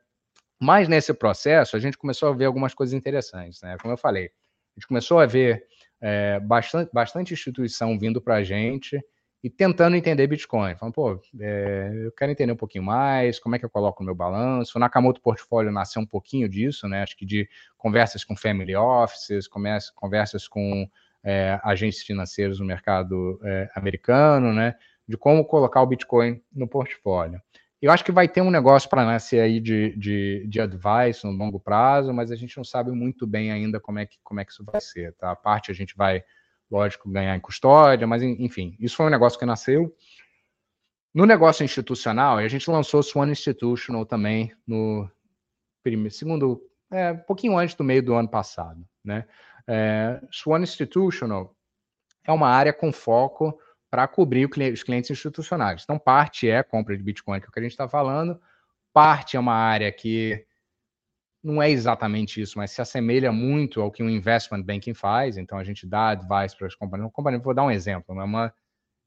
mas 0.59 0.89
nesse 0.89 1.13
processo, 1.13 1.77
a 1.77 1.79
gente 1.79 1.97
começou 1.97 2.29
a 2.29 2.33
ver 2.33 2.45
algumas 2.45 2.73
coisas 2.73 2.93
interessantes, 2.93 3.61
né? 3.61 3.77
Como 3.81 3.93
eu 3.93 3.97
falei, 3.97 4.25
a 4.25 4.79
gente 4.79 4.87
começou 4.87 5.19
a 5.19 5.25
ver 5.25 5.65
é, 6.01 6.39
bastante, 6.39 6.91
bastante 6.93 7.33
instituição 7.33 7.97
vindo 7.97 8.21
para 8.21 8.35
a 8.35 8.43
gente 8.43 8.99
e 9.43 9.49
tentando 9.49 9.95
entender 9.95 10.27
Bitcoin. 10.27 10.75
Falando, 10.75 10.93
pô, 10.93 11.21
é, 11.39 11.91
eu 12.05 12.11
quero 12.11 12.31
entender 12.31 12.51
um 12.51 12.57
pouquinho 12.57 12.83
mais, 12.83 13.39
como 13.39 13.55
é 13.55 13.59
que 13.59 13.65
eu 13.65 13.69
coloco 13.69 14.03
o 14.03 14.05
meu 14.05 14.13
balanço. 14.13 14.77
O 14.77 14.79
Nakamoto 14.79 15.21
Portfólio 15.21 15.71
nasceu 15.71 16.01
um 16.01 16.05
pouquinho 16.05 16.49
disso, 16.49 16.87
né? 16.87 17.03
Acho 17.03 17.15
que 17.15 17.25
de 17.25 17.47
conversas 17.77 18.23
com 18.23 18.35
family 18.35 18.75
offices, 18.75 19.47
conversas 19.47 20.47
com 20.47 20.89
é, 21.23 21.59
agentes 21.63 22.03
financeiros 22.03 22.59
no 22.59 22.65
mercado 22.65 23.39
é, 23.43 23.69
americano, 23.75 24.53
né? 24.53 24.75
De 25.07 25.17
como 25.17 25.45
colocar 25.45 25.81
o 25.81 25.87
Bitcoin 25.87 26.41
no 26.53 26.67
portfólio. 26.67 27.41
Eu 27.81 27.93
acho 27.93 28.03
que 28.03 28.11
vai 28.11 28.27
ter 28.27 28.41
um 28.41 28.51
negócio 28.51 28.89
para 28.89 29.05
nascer 29.05 29.39
aí 29.39 29.61
de, 29.61 29.95
de, 29.95 30.45
de 30.49 30.59
advice 30.59 31.25
no 31.25 31.31
longo 31.31 31.61
prazo, 31.61 32.13
mas 32.13 32.29
a 32.29 32.35
gente 32.35 32.57
não 32.57 32.63
sabe 32.63 32.91
muito 32.91 33.25
bem 33.25 33.53
ainda 33.53 33.79
como 33.79 33.99
é 33.99 34.05
que, 34.05 34.17
como 34.21 34.41
é 34.41 34.45
que 34.45 34.51
isso 34.51 34.65
vai 34.65 34.81
ser, 34.81 35.13
tá? 35.13 35.31
A 35.31 35.35
parte 35.35 35.71
a 35.71 35.73
gente 35.73 35.95
vai 35.95 36.21
lógico, 36.69 37.09
ganhar 37.09 37.35
em 37.35 37.39
custódia, 37.39 38.05
mas 38.05 38.21
enfim, 38.21 38.75
isso 38.79 38.95
foi 38.95 39.07
um 39.07 39.09
negócio 39.09 39.39
que 39.39 39.45
nasceu. 39.45 39.95
No 41.13 41.25
negócio 41.25 41.63
institucional, 41.63 42.37
a 42.37 42.47
gente 42.47 42.69
lançou 42.69 43.01
Swan 43.01 43.31
Institutional 43.31 44.05
também 44.05 44.53
no 44.67 45.09
primeiro, 45.83 46.13
segundo, 46.13 46.61
é, 46.91 47.11
um 47.11 47.17
pouquinho 47.17 47.57
antes 47.57 47.75
do 47.75 47.83
meio 47.83 48.03
do 48.03 48.13
ano 48.13 48.29
passado, 48.29 48.85
né? 49.03 49.25
É, 49.67 50.21
Swan 50.31 50.61
Institutional 50.61 51.55
é 52.25 52.31
uma 52.31 52.49
área 52.49 52.73
com 52.73 52.91
foco 52.91 53.59
para 53.89 54.07
cobrir 54.07 54.47
os 54.71 54.83
clientes 54.83 55.09
institucionais. 55.09 55.81
Então, 55.83 55.97
parte 55.97 56.47
é 56.47 56.61
compra 56.61 56.95
de 56.95 57.03
Bitcoin, 57.03 57.39
que 57.39 57.47
é 57.47 57.49
o 57.49 57.51
que 57.51 57.59
a 57.59 57.63
gente 57.63 57.71
está 57.71 57.89
falando, 57.89 58.39
parte 58.93 59.35
é 59.35 59.39
uma 59.39 59.55
área 59.55 59.91
que 59.91 60.45
não 61.43 61.61
é 61.61 61.69
exatamente 61.69 62.41
isso, 62.41 62.57
mas 62.57 62.71
se 62.71 62.81
assemelha 62.81 63.31
muito 63.31 63.81
ao 63.81 63.91
que 63.91 64.03
um 64.03 64.09
investment 64.09 64.63
banking 64.63 64.93
faz. 64.93 65.37
Então, 65.37 65.57
a 65.57 65.63
gente 65.63 65.87
dá 65.87 66.09
advice 66.09 66.55
para 66.57 66.67
as 66.67 66.75
companhias. 66.75 67.11
Companhia, 67.13 67.39
vou 67.39 67.53
dar 67.53 67.63
um 67.63 67.71
exemplo. 67.71 68.13
Né? 68.13 68.23
Uma 68.23 68.53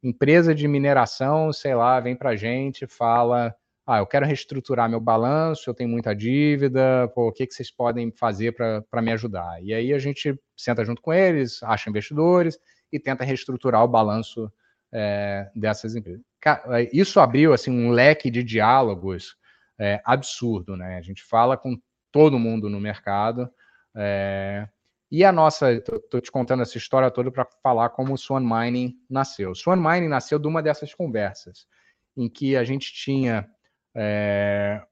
empresa 0.03 0.55
de 0.55 0.67
mineração, 0.67 1.53
sei 1.53 1.75
lá, 1.75 2.01
vem 2.01 2.17
para 2.17 2.31
a 2.31 2.37
gente 2.37 2.87
fala: 2.87 3.55
ah, 3.87 3.99
eu 3.99 4.07
quero 4.07 4.27
reestruturar 4.27 4.89
meu 4.89 5.01
balanço, 5.01 5.69
eu 5.69 5.75
tenho 5.75 5.91
muita 5.91 6.15
dívida, 6.15 7.09
pô, 7.15 7.29
o 7.29 7.33
que, 7.33 7.47
que 7.47 7.55
vocês 7.55 7.71
podem 7.71 8.11
fazer 8.13 8.53
para 8.53 9.03
me 9.03 9.13
ajudar? 9.13 9.63
E 9.63 9.75
aí 9.75 9.93
a 9.93 9.99
gente 9.99 10.39
senta 10.57 10.85
junto 10.85 11.03
com 11.03 11.13
eles, 11.13 11.63
acha 11.63 11.91
investidores 11.91 12.59
e 12.93 12.99
tenta 12.99 13.25
reestruturar 13.25 13.83
o 13.83 13.89
balanço 13.89 14.53
é, 14.93 15.51
dessas 15.55 15.95
empresas. 15.95 16.23
Isso 16.93 17.21
abriu 17.21 17.53
assim 17.53 17.71
um 17.71 17.91
leque 17.91 18.31
de 18.31 18.43
diálogos 18.43 19.37
é, 19.79 20.01
absurdo, 20.05 20.77
né? 20.77 20.97
A 20.97 21.03
gente 21.03 21.23
fala 21.23 21.57
com 21.57 21.77
todo 22.13 22.39
mundo 22.39 22.71
no 22.71 22.79
mercado. 22.79 23.51
É, 23.97 24.69
e 25.11 25.25
a 25.25 25.33
nossa, 25.33 25.73
estou 25.73 26.21
te 26.21 26.31
contando 26.31 26.63
essa 26.63 26.79
história 26.79 27.11
toda 27.11 27.31
para 27.31 27.47
falar 27.63 27.91
como 27.91 28.15
o 28.15 28.19
Swan 28.19 28.41
Mining 28.41 28.95
nasceu. 29.11 29.55
Swan 29.55 29.77
Mining 29.77 30.09
nasceu 30.09 30.39
de 30.39 30.47
uma 30.47 30.63
dessas 30.63 30.95
conversas, 30.95 31.67
em 32.17 32.29
que 32.29 32.57
a 32.57 32.65
gente 32.65 32.93
tinha 32.93 33.49
é, 33.95 34.83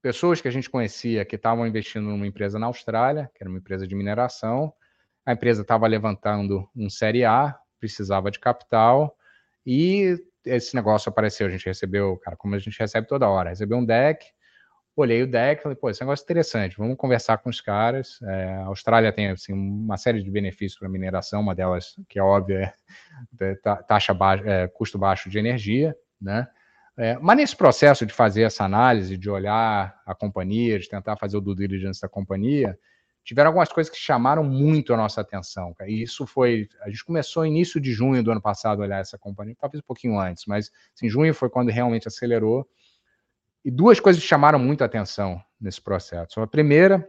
pessoas 0.00 0.40
que 0.40 0.48
a 0.48 0.50
gente 0.50 0.70
conhecia 0.70 1.24
que 1.24 1.36
estavam 1.36 1.66
investindo 1.66 2.04
numa 2.08 2.26
empresa 2.26 2.58
na 2.58 2.66
Austrália, 2.66 3.30
que 3.34 3.42
era 3.42 3.50
uma 3.50 3.58
empresa 3.58 3.86
de 3.86 3.94
mineração. 3.94 4.72
A 5.26 5.32
empresa 5.32 5.62
estava 5.62 5.86
levantando 5.86 6.68
um 6.74 6.88
Série 6.88 7.24
A, 7.24 7.58
precisava 7.78 8.30
de 8.30 8.40
capital, 8.40 9.16
e 9.64 10.16
esse 10.44 10.74
negócio 10.74 11.10
apareceu. 11.10 11.46
A 11.46 11.50
gente 11.50 11.66
recebeu, 11.66 12.16
cara, 12.18 12.36
como 12.36 12.54
a 12.54 12.58
gente 12.58 12.78
recebe 12.78 13.06
toda 13.06 13.28
hora, 13.28 13.50
recebeu 13.50 13.78
um 13.78 13.84
deck 13.84 14.24
olhei 14.94 15.22
o 15.22 15.26
deck 15.26 15.62
falei, 15.62 15.76
pô, 15.76 15.88
esse 15.88 16.00
negócio 16.00 16.22
é 16.22 16.26
interessante, 16.26 16.76
vamos 16.76 16.96
conversar 16.96 17.38
com 17.38 17.48
os 17.48 17.60
caras. 17.60 18.18
É, 18.22 18.54
a 18.56 18.66
Austrália 18.66 19.12
tem 19.12 19.28
assim, 19.28 19.52
uma 19.52 19.96
série 19.96 20.22
de 20.22 20.30
benefícios 20.30 20.78
para 20.78 20.88
mineração, 20.88 21.40
uma 21.40 21.54
delas, 21.54 21.94
que 22.08 22.18
é 22.18 22.22
óbvia, 22.22 22.72
é 23.40 23.54
taxa 23.88 24.12
baixa, 24.12 24.44
é, 24.46 24.68
custo 24.68 24.98
baixo 24.98 25.30
de 25.30 25.38
energia, 25.38 25.96
né? 26.20 26.46
É, 26.96 27.18
mas 27.18 27.36
nesse 27.38 27.56
processo 27.56 28.04
de 28.04 28.12
fazer 28.12 28.42
essa 28.42 28.64
análise, 28.64 29.16
de 29.16 29.30
olhar 29.30 29.98
a 30.04 30.14
companhia, 30.14 30.78
de 30.78 30.88
tentar 30.88 31.16
fazer 31.16 31.38
o 31.38 31.40
due 31.40 31.56
diligence 31.56 32.02
da 32.02 32.08
companhia, 32.08 32.78
tiveram 33.24 33.48
algumas 33.48 33.72
coisas 33.72 33.90
que 33.90 33.98
chamaram 33.98 34.44
muito 34.44 34.92
a 34.92 34.96
nossa 34.96 35.22
atenção. 35.22 35.74
E 35.86 36.02
isso 36.02 36.26
foi. 36.26 36.68
A 36.82 36.90
gente 36.90 37.04
começou 37.04 37.46
início 37.46 37.80
de 37.80 37.92
junho 37.92 38.22
do 38.22 38.30
ano 38.30 38.42
passado 38.42 38.82
a 38.82 38.84
olhar 38.84 39.00
essa 39.00 39.16
companhia, 39.16 39.56
talvez 39.58 39.82
um 39.82 39.86
pouquinho 39.86 40.18
antes, 40.18 40.44
mas 40.46 40.70
assim, 40.94 41.08
junho 41.08 41.32
foi 41.32 41.48
quando 41.48 41.70
realmente 41.70 42.06
acelerou 42.08 42.68
e 43.64 43.70
duas 43.70 44.00
coisas 44.00 44.22
chamaram 44.22 44.58
muito 44.58 44.82
a 44.82 44.86
atenção 44.86 45.40
nesse 45.60 45.80
processo. 45.80 46.40
A 46.40 46.46
primeira 46.46 47.08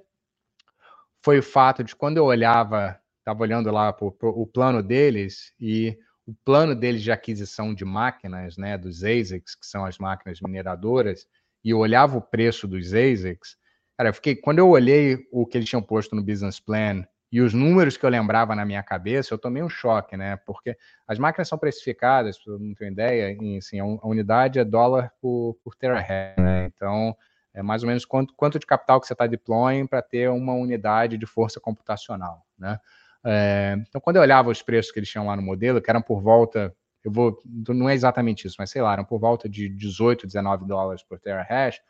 foi 1.24 1.40
o 1.40 1.44
fato 1.44 1.84
de 1.84 1.96
quando 1.96 2.18
eu 2.18 2.26
olhava, 2.26 3.00
estava 3.20 3.42
olhando 3.42 3.72
lá 3.72 3.92
pro, 3.92 4.12
pro, 4.12 4.30
o 4.30 4.46
plano 4.46 4.84
deles 4.84 5.54
e 5.60 5.98
o 6.26 6.36
plano 6.46 6.76
deles 6.76 7.02
de 7.02 7.12
aquisição 7.12 7.74
de 7.74 7.84
máquinas, 7.84 8.58
né, 8.58 8.78
dos 8.78 9.04
ASICs, 9.04 9.56
que 9.56 9.66
são 9.66 9.86
as 9.86 9.98
máquinas 9.98 10.40
mineradoras, 10.42 11.26
e 11.64 11.72
eu 11.72 11.80
olhava 11.80 12.18
o 12.18 12.22
preço 12.22 12.68
dos 12.68 12.94
ASICs, 12.94 13.58
cara, 13.98 14.10
eu 14.10 14.14
fiquei, 14.14 14.36
quando 14.36 14.60
eu 14.60 14.70
olhei 14.70 15.26
o 15.32 15.46
que 15.46 15.58
eles 15.58 15.70
tinham 15.70 15.82
posto 15.82 16.16
no 16.16 16.24
business 16.24 16.60
plan 16.60 17.06
e 17.34 17.42
os 17.42 17.52
números 17.52 17.98
que 17.98 18.06
eu 18.06 18.12
lembrava 18.12 18.54
na 18.54 18.64
minha 18.64 18.84
cabeça, 18.84 19.34
eu 19.34 19.40
tomei 19.40 19.64
um 19.64 19.68
choque, 19.68 20.16
né? 20.16 20.38
Porque 20.46 20.78
as 21.08 21.18
máquinas 21.18 21.48
são 21.48 21.58
precificadas, 21.58 22.38
para 22.38 22.60
não 22.60 22.76
ter 22.76 22.92
ideia, 22.92 23.32
em, 23.32 23.58
assim, 23.58 23.80
a 23.80 23.86
unidade 24.08 24.60
é 24.60 24.64
dólar 24.64 25.12
por, 25.20 25.58
por 25.64 25.74
terahash, 25.74 26.38
né? 26.38 26.66
Então, 26.68 27.18
é 27.52 27.64
mais 27.64 27.82
ou 27.82 27.88
menos 27.88 28.06
quanto, 28.06 28.36
quanto 28.36 28.60
de 28.60 28.68
capital 28.68 29.02
que 29.02 29.08
você 29.08 29.14
está 29.14 29.26
deploying 29.26 29.88
para 29.88 30.00
ter 30.04 30.30
uma 30.30 30.54
unidade 30.54 31.18
de 31.18 31.26
força 31.26 31.60
computacional, 31.60 32.46
né? 32.56 32.78
É, 33.26 33.78
então, 33.90 34.00
quando 34.00 34.18
eu 34.18 34.22
olhava 34.22 34.52
os 34.52 34.62
preços 34.62 34.92
que 34.92 35.00
eles 35.00 35.10
tinham 35.10 35.26
lá 35.26 35.36
no 35.36 35.42
modelo, 35.42 35.82
que 35.82 35.90
eram 35.90 36.04
por 36.04 36.22
volta, 36.22 36.72
eu 37.04 37.12
vou, 37.12 37.40
não 37.70 37.90
é 37.90 37.96
exatamente 37.96 38.46
isso, 38.46 38.58
mas 38.60 38.70
sei 38.70 38.84
lá, 38.84 38.94
eram 38.94 39.06
por 39.06 39.20
volta 39.20 39.50
de 39.50 39.70
18, 39.70 40.28
19 40.28 40.68
dólares 40.68 41.02
por 41.02 41.20
terahash, 41.20 41.82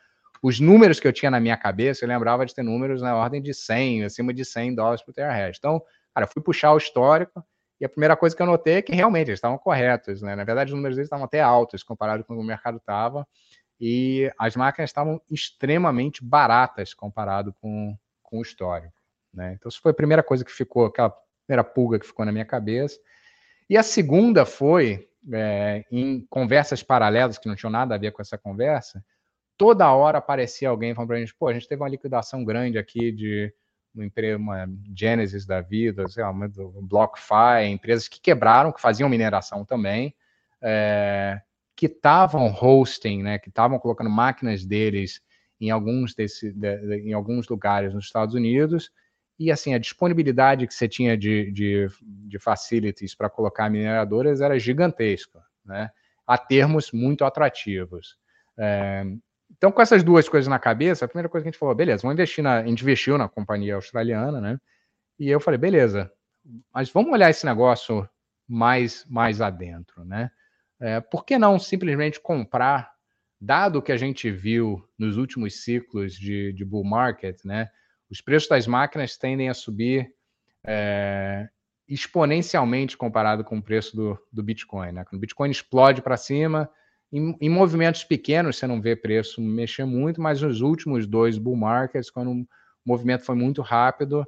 os 0.44 0.60
números 0.60 1.00
que 1.00 1.08
eu 1.08 1.12
tinha 1.12 1.30
na 1.30 1.40
minha 1.40 1.56
cabeça, 1.56 2.04
eu 2.04 2.08
lembrava 2.08 2.44
de 2.44 2.54
ter 2.54 2.62
números 2.62 3.00
na 3.00 3.16
ordem 3.16 3.40
de 3.40 3.54
100, 3.54 4.04
acima 4.04 4.34
de 4.34 4.44
100 4.44 4.74
dólares 4.74 5.02
por 5.02 5.14
terahash. 5.14 5.56
Então, 5.58 5.82
cara, 6.14 6.26
fui 6.26 6.42
puxar 6.42 6.74
o 6.74 6.76
histórico 6.76 7.42
e 7.80 7.84
a 7.86 7.88
primeira 7.88 8.14
coisa 8.14 8.36
que 8.36 8.42
eu 8.42 8.46
notei 8.46 8.74
é 8.74 8.82
que 8.82 8.94
realmente 8.94 9.28
eles 9.28 9.38
estavam 9.38 9.56
corretos, 9.56 10.20
né? 10.20 10.36
Na 10.36 10.44
verdade, 10.44 10.70
os 10.70 10.76
números 10.76 10.96
deles 10.96 11.06
estavam 11.06 11.24
até 11.24 11.40
altos 11.40 11.82
comparado 11.82 12.22
com 12.24 12.36
o 12.36 12.44
mercado 12.44 12.76
estava 12.76 13.26
e 13.80 14.30
as 14.38 14.54
máquinas 14.54 14.90
estavam 14.90 15.18
extremamente 15.30 16.22
baratas 16.22 16.92
comparado 16.92 17.54
com, 17.54 17.96
com 18.22 18.40
o 18.40 18.42
histórico, 18.42 18.92
né? 19.32 19.54
Então, 19.54 19.70
isso 19.70 19.80
foi 19.80 19.92
a 19.92 19.94
primeira 19.94 20.22
coisa 20.22 20.44
que 20.44 20.52
ficou, 20.52 20.84
aquela 20.84 21.16
primeira 21.46 21.64
pulga 21.64 21.98
que 21.98 22.06
ficou 22.06 22.26
na 22.26 22.32
minha 22.32 22.44
cabeça. 22.44 23.00
E 23.70 23.78
a 23.78 23.82
segunda 23.82 24.44
foi, 24.44 25.08
é, 25.32 25.86
em 25.90 26.20
conversas 26.28 26.82
paralelas 26.82 27.38
que 27.38 27.48
não 27.48 27.56
tinham 27.56 27.70
nada 27.70 27.94
a 27.94 27.98
ver 27.98 28.12
com 28.12 28.20
essa 28.20 28.36
conversa, 28.36 29.02
toda 29.56 29.92
hora 29.92 30.18
aparecia 30.18 30.68
alguém 30.68 30.94
falando 30.94 31.08
para 31.08 31.16
a 31.16 31.20
gente, 31.20 31.34
pô, 31.34 31.48
a 31.48 31.52
gente 31.52 31.68
teve 31.68 31.82
uma 31.82 31.88
liquidação 31.88 32.44
grande 32.44 32.78
aqui 32.78 33.12
de 33.12 33.52
uma 33.94 34.04
empresa, 34.04 34.36
uma 34.36 34.68
Genesis 34.96 35.46
da 35.46 35.60
vida, 35.60 36.08
sei 36.08 36.22
lá, 36.22 36.30
uma 36.30 36.50
BlockFi, 36.82 37.66
empresas 37.70 38.08
que 38.08 38.20
quebraram, 38.20 38.72
que 38.72 38.80
faziam 38.80 39.08
mineração 39.08 39.64
também, 39.64 40.14
é, 40.60 41.40
que 41.76 41.86
estavam 41.86 42.52
hosting, 42.52 43.22
né, 43.22 43.38
que 43.38 43.48
estavam 43.48 43.78
colocando 43.78 44.10
máquinas 44.10 44.64
deles 44.64 45.20
em 45.60 45.70
alguns, 45.70 46.14
desse, 46.14 46.52
de, 46.52 46.76
de, 46.76 47.08
em 47.08 47.12
alguns 47.12 47.48
lugares 47.48 47.94
nos 47.94 48.06
Estados 48.06 48.34
Unidos, 48.34 48.90
e 49.38 49.50
assim, 49.50 49.74
a 49.74 49.78
disponibilidade 49.78 50.66
que 50.66 50.74
você 50.74 50.88
tinha 50.88 51.16
de, 51.16 51.50
de, 51.52 51.88
de 52.02 52.38
facilities 52.38 53.14
para 53.14 53.30
colocar 53.30 53.68
mineradoras 53.70 54.40
era 54.40 54.58
gigantesca, 54.58 55.40
né, 55.64 55.90
a 56.26 56.36
termos 56.36 56.90
muito 56.90 57.24
atrativos. 57.24 58.16
É, 58.56 59.04
então, 59.56 59.70
com 59.70 59.80
essas 59.80 60.02
duas 60.02 60.28
coisas 60.28 60.48
na 60.48 60.58
cabeça, 60.58 61.04
a 61.04 61.08
primeira 61.08 61.28
coisa 61.28 61.44
que 61.44 61.48
a 61.48 61.50
gente 61.50 61.58
falou, 61.58 61.74
beleza, 61.74 62.02
vamos 62.02 62.14
investir 62.14 62.42
na. 62.42 62.58
A 62.58 62.66
gente 62.66 62.82
investiu 62.82 63.16
na 63.16 63.28
companhia 63.28 63.76
australiana, 63.76 64.40
né? 64.40 64.58
E 65.18 65.28
eu 65.28 65.40
falei, 65.40 65.58
beleza, 65.58 66.10
mas 66.72 66.90
vamos 66.90 67.12
olhar 67.12 67.30
esse 67.30 67.46
negócio 67.46 68.08
mais, 68.48 69.06
mais 69.08 69.40
adentro, 69.40 70.04
né? 70.04 70.30
É, 70.80 71.00
por 71.00 71.24
que 71.24 71.38
não 71.38 71.58
simplesmente 71.58 72.20
comprar, 72.20 72.92
dado 73.40 73.80
que 73.80 73.92
a 73.92 73.96
gente 73.96 74.30
viu 74.30 74.86
nos 74.98 75.16
últimos 75.16 75.62
ciclos 75.62 76.14
de, 76.14 76.52
de 76.52 76.64
bull 76.64 76.84
market, 76.84 77.38
né? 77.44 77.70
Os 78.10 78.20
preços 78.20 78.48
das 78.48 78.66
máquinas 78.66 79.16
tendem 79.16 79.48
a 79.48 79.54
subir 79.54 80.12
é, 80.66 81.48
exponencialmente 81.88 82.96
comparado 82.96 83.44
com 83.44 83.58
o 83.58 83.62
preço 83.62 83.96
do, 83.96 84.18
do 84.32 84.42
Bitcoin, 84.42 84.92
né? 84.92 85.04
Quando 85.04 85.18
o 85.18 85.20
Bitcoin 85.20 85.50
explode 85.50 86.02
para 86.02 86.16
cima, 86.16 86.68
em, 87.16 87.36
em, 87.40 87.48
movimentos 87.48 88.02
pequenos, 88.02 88.56
você 88.56 88.66
não 88.66 88.80
vê 88.80 88.96
preço 88.96 89.40
mexer 89.40 89.84
muito, 89.84 90.20
mas 90.20 90.42
nos 90.42 90.60
últimos 90.60 91.06
dois 91.06 91.38
bull 91.38 91.56
markets, 91.56 92.10
quando 92.10 92.32
o 92.32 92.46
movimento 92.84 93.24
foi 93.24 93.36
muito 93.36 93.62
rápido, 93.62 94.24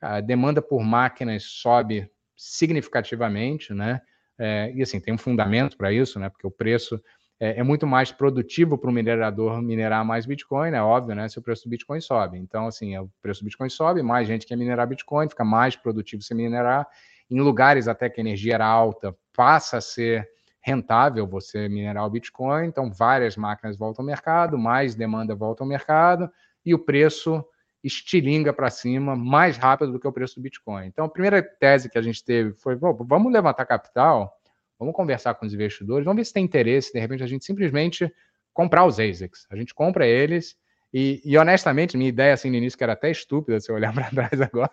a 0.00 0.20
demanda 0.20 0.62
por 0.62 0.82
máquinas 0.82 1.44
sobe 1.44 2.10
significativamente, 2.34 3.74
né? 3.74 4.00
É, 4.38 4.72
e 4.74 4.80
assim, 4.80 4.98
tem 4.98 5.12
um 5.12 5.18
fundamento 5.18 5.76
para 5.76 5.92
isso, 5.92 6.18
né? 6.18 6.30
Porque 6.30 6.46
o 6.46 6.50
preço 6.50 6.98
é, 7.38 7.60
é 7.60 7.62
muito 7.62 7.86
mais 7.86 8.10
produtivo 8.10 8.78
para 8.78 8.88
o 8.88 8.92
minerador 8.92 9.60
minerar 9.60 10.02
mais 10.02 10.24
Bitcoin, 10.24 10.70
é 10.70 10.82
óbvio, 10.82 11.14
né? 11.14 11.28
Se 11.28 11.38
o 11.38 11.42
preço 11.42 11.64
do 11.64 11.70
Bitcoin 11.70 12.00
sobe. 12.00 12.38
Então, 12.38 12.66
assim, 12.66 12.96
o 12.96 13.10
preço 13.20 13.42
do 13.42 13.44
Bitcoin 13.44 13.68
sobe, 13.68 14.02
mais 14.02 14.26
gente 14.26 14.46
quer 14.46 14.56
minerar 14.56 14.86
Bitcoin, 14.86 15.28
fica 15.28 15.44
mais 15.44 15.76
produtivo 15.76 16.22
você 16.22 16.34
minerar. 16.34 16.88
Em 17.30 17.38
lugares 17.38 17.86
até 17.86 18.08
que 18.08 18.18
a 18.18 18.24
energia 18.24 18.54
era 18.54 18.66
alta, 18.66 19.14
passa 19.34 19.76
a 19.76 19.80
ser 19.82 20.26
rentável 20.60 21.26
você 21.26 21.68
minerar 21.68 22.04
o 22.04 22.10
Bitcoin, 22.10 22.66
então 22.66 22.92
várias 22.92 23.36
máquinas 23.36 23.76
voltam 23.76 24.02
ao 24.02 24.06
mercado, 24.06 24.58
mais 24.58 24.94
demanda 24.94 25.34
volta 25.34 25.62
ao 25.62 25.68
mercado 25.68 26.30
e 26.64 26.74
o 26.74 26.78
preço 26.78 27.44
estilinga 27.82 28.52
para 28.52 28.70
cima 28.70 29.16
mais 29.16 29.56
rápido 29.56 29.92
do 29.92 30.00
que 30.00 30.06
o 30.06 30.12
preço 30.12 30.36
do 30.36 30.42
Bitcoin. 30.42 30.86
Então, 30.86 31.06
a 31.06 31.08
primeira 31.08 31.42
tese 31.42 31.88
que 31.88 31.98
a 31.98 32.02
gente 32.02 32.22
teve 32.24 32.52
foi: 32.54 32.76
vamos 32.76 33.32
levantar 33.32 33.64
capital, 33.64 34.32
vamos 34.78 34.94
conversar 34.94 35.34
com 35.34 35.46
os 35.46 35.54
investidores, 35.54 36.04
vamos 36.04 36.20
ver 36.20 36.24
se 36.24 36.32
tem 36.32 36.44
interesse, 36.44 36.92
de 36.92 37.00
repente, 37.00 37.22
a 37.22 37.26
gente 37.26 37.44
simplesmente 37.44 38.12
comprar 38.52 38.84
os 38.84 38.98
ASICs. 39.00 39.46
A 39.50 39.56
gente 39.56 39.74
compra 39.74 40.06
eles. 40.06 40.56
E, 40.92 41.22
e 41.24 41.38
honestamente, 41.38 41.96
minha 41.96 42.08
ideia 42.08 42.34
assim 42.34 42.50
no 42.50 42.56
início, 42.56 42.76
que 42.76 42.82
era 42.82 42.94
até 42.94 43.12
estúpida 43.12 43.60
se 43.60 43.70
eu 43.70 43.76
olhar 43.76 43.92
para 43.94 44.10
trás 44.10 44.40
agora, 44.40 44.72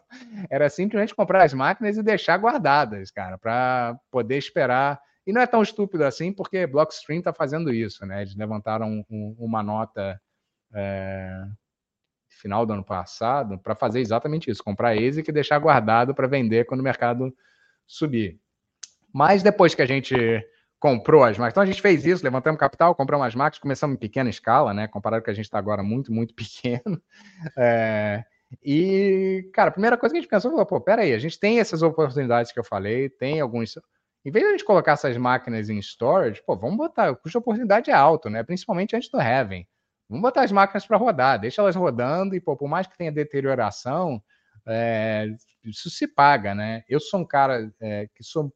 era 0.50 0.68
simplesmente 0.68 1.14
comprar 1.14 1.44
as 1.44 1.54
máquinas 1.54 1.96
e 1.96 2.02
deixar 2.02 2.38
guardadas, 2.38 3.12
cara, 3.12 3.38
para 3.38 3.96
poder 4.10 4.38
esperar 4.38 5.00
e 5.28 5.34
não 5.34 5.42
é 5.42 5.46
tão 5.46 5.62
estúpido 5.62 6.06
assim, 6.06 6.32
porque 6.32 6.66
Blockstream 6.66 7.20
está 7.20 7.34
fazendo 7.34 7.74
isso, 7.74 8.06
né? 8.06 8.22
Eles 8.22 8.34
levantaram 8.34 9.06
um, 9.10 9.36
uma 9.38 9.62
nota 9.62 10.20
é, 10.74 11.44
final 12.30 12.66
do 12.66 12.72
ano 12.72 12.84
passado 12.84 13.60
para 13.60 13.76
fazer 13.76 14.00
exatamente 14.00 14.50
isso: 14.50 14.64
comprar 14.64 14.98
ASIC 14.98 15.28
e 15.28 15.34
deixar 15.34 15.60
guardado 15.60 16.16
para 16.16 16.28
vender 16.28 16.66
quando 16.66 16.80
o 16.80 16.84
mercado 16.84 17.36
subir. 17.86 18.40
Mas 19.14 19.44
depois 19.44 19.76
que 19.76 19.82
a 19.82 19.86
gente 19.86 20.16
comprou 20.80 21.24
as 21.24 21.38
máquinas, 21.38 21.52
então 21.52 21.64
a 21.64 21.66
gente 21.66 21.82
fez 21.82 22.06
isso, 22.06 22.24
levantamos 22.24 22.58
capital, 22.58 22.96
compramos 22.96 23.28
as 23.28 23.36
máquinas, 23.36 23.60
começamos 23.60 23.96
em 23.96 24.00
pequena 24.00 24.30
escala, 24.30 24.74
né? 24.74 24.88
Comparado 24.88 25.22
com 25.22 25.26
que 25.26 25.32
a 25.32 25.34
gente 25.34 25.46
está 25.46 25.60
agora 25.60 25.84
muito, 25.84 26.10
muito 26.10 26.34
pequeno. 26.36 27.02
É, 27.58 28.24
e, 28.64 29.50
cara, 29.54 29.70
a 29.70 29.74
primeira 29.74 29.98
coisa 29.98 30.14
que 30.14 30.20
a 30.20 30.22
gente 30.22 30.30
pensou 30.30 30.52
foi, 30.52 30.66
pô, 30.66 30.80
peraí, 30.80 31.14
a 31.14 31.20
gente 31.20 31.38
tem 31.38 31.60
essas 31.60 31.82
oportunidades 31.82 32.54
que 32.54 32.60
eu 32.60 32.64
falei, 32.64 33.10
tem 33.10 33.42
alguns 33.42 33.78
em 34.28 34.32
vez 34.32 34.44
de 34.44 34.50
a 34.50 34.52
gente 34.52 34.66
colocar 34.66 34.92
essas 34.92 35.16
máquinas 35.16 35.70
em 35.70 35.80
storage, 35.80 36.44
pô, 36.46 36.54
vamos 36.58 36.76
botar, 36.76 37.12
o 37.12 37.16
custo 37.16 37.30
de 37.30 37.38
oportunidade 37.38 37.90
é 37.90 37.94
alto, 37.94 38.30
né? 38.30 38.44
Principalmente 38.44 38.94
antes 38.94 39.10
do 39.10 39.22
Heaven. 39.22 39.66
Vamos 40.10 40.22
botar 40.22 40.42
as 40.44 40.52
máquinas 40.52 40.86
para 40.86 40.98
rodar, 40.98 41.40
deixa 41.40 41.62
elas 41.62 41.78
rodando 41.78 42.36
e, 42.36 42.42
pô, 42.42 42.58
por 42.58 42.68
mais 42.68 42.86
que 42.86 42.98
tenha 42.98 43.10
deterioração, 43.10 44.22
é, 44.66 45.28
isso 45.64 45.90
se 45.90 46.06
paga, 46.06 46.54
né? 46.54 46.84
Eu 46.90 47.00
sou 47.00 47.22
um 47.22 47.26
cara 47.26 47.72
é, 47.80 48.10
que 48.14 48.22
sou 48.22 48.54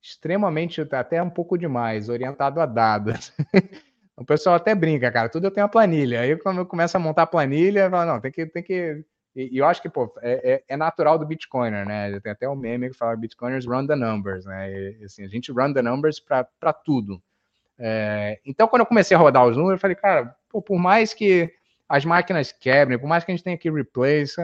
extremamente, 0.00 0.80
até 0.92 1.20
um 1.20 1.30
pouco 1.30 1.58
demais, 1.58 2.08
orientado 2.08 2.60
a 2.60 2.66
dados. 2.66 3.32
o 4.16 4.24
pessoal 4.24 4.54
até 4.54 4.76
brinca, 4.76 5.10
cara, 5.10 5.28
tudo 5.28 5.48
eu 5.48 5.50
tenho 5.50 5.66
a 5.66 5.68
planilha. 5.68 6.20
Aí 6.20 6.36
quando 6.36 6.58
eu 6.58 6.66
começo 6.66 6.96
a 6.96 7.00
montar 7.00 7.22
a 7.22 7.26
planilha, 7.26 7.80
eu 7.86 7.90
falo, 7.90 8.12
não, 8.12 8.20
tem 8.20 8.30
que, 8.30 8.46
tem 8.46 8.62
que 8.62 9.04
e, 9.34 9.56
e 9.56 9.58
eu 9.58 9.66
acho 9.66 9.82
que, 9.82 9.88
pô, 9.88 10.12
é, 10.22 10.52
é, 10.54 10.64
é, 10.68 10.76
natural 10.76 11.18
do 11.18 11.26
Bitcoiner, 11.26 11.86
né? 11.86 12.20
Tem 12.20 12.32
até 12.32 12.48
um 12.48 12.54
meme 12.54 12.90
que 12.90 12.96
fala 12.96 13.16
Bitcoiners 13.16 13.66
run 13.66 13.86
the 13.86 13.96
numbers, 13.96 14.44
né? 14.44 14.72
E, 14.72 15.04
assim, 15.04 15.24
a 15.24 15.28
gente 15.28 15.50
run 15.50 15.72
the 15.72 15.82
numbers 15.82 16.20
para 16.20 16.72
tudo. 16.72 17.22
É, 17.78 18.40
então, 18.46 18.68
quando 18.68 18.80
eu 18.80 18.86
comecei 18.86 19.16
a 19.16 19.20
rodar 19.20 19.44
os 19.44 19.56
números, 19.56 19.78
eu 19.78 19.80
falei, 19.80 19.96
cara, 19.96 20.36
pô, 20.48 20.62
por 20.62 20.78
mais 20.78 21.12
que 21.12 21.52
as 21.88 22.04
máquinas 22.04 22.52
quebrem, 22.52 22.98
por 22.98 23.08
mais 23.08 23.24
que 23.24 23.32
a 23.32 23.34
gente 23.34 23.44
tenha 23.44 23.58
que 23.58 23.70
replace, 23.70 24.40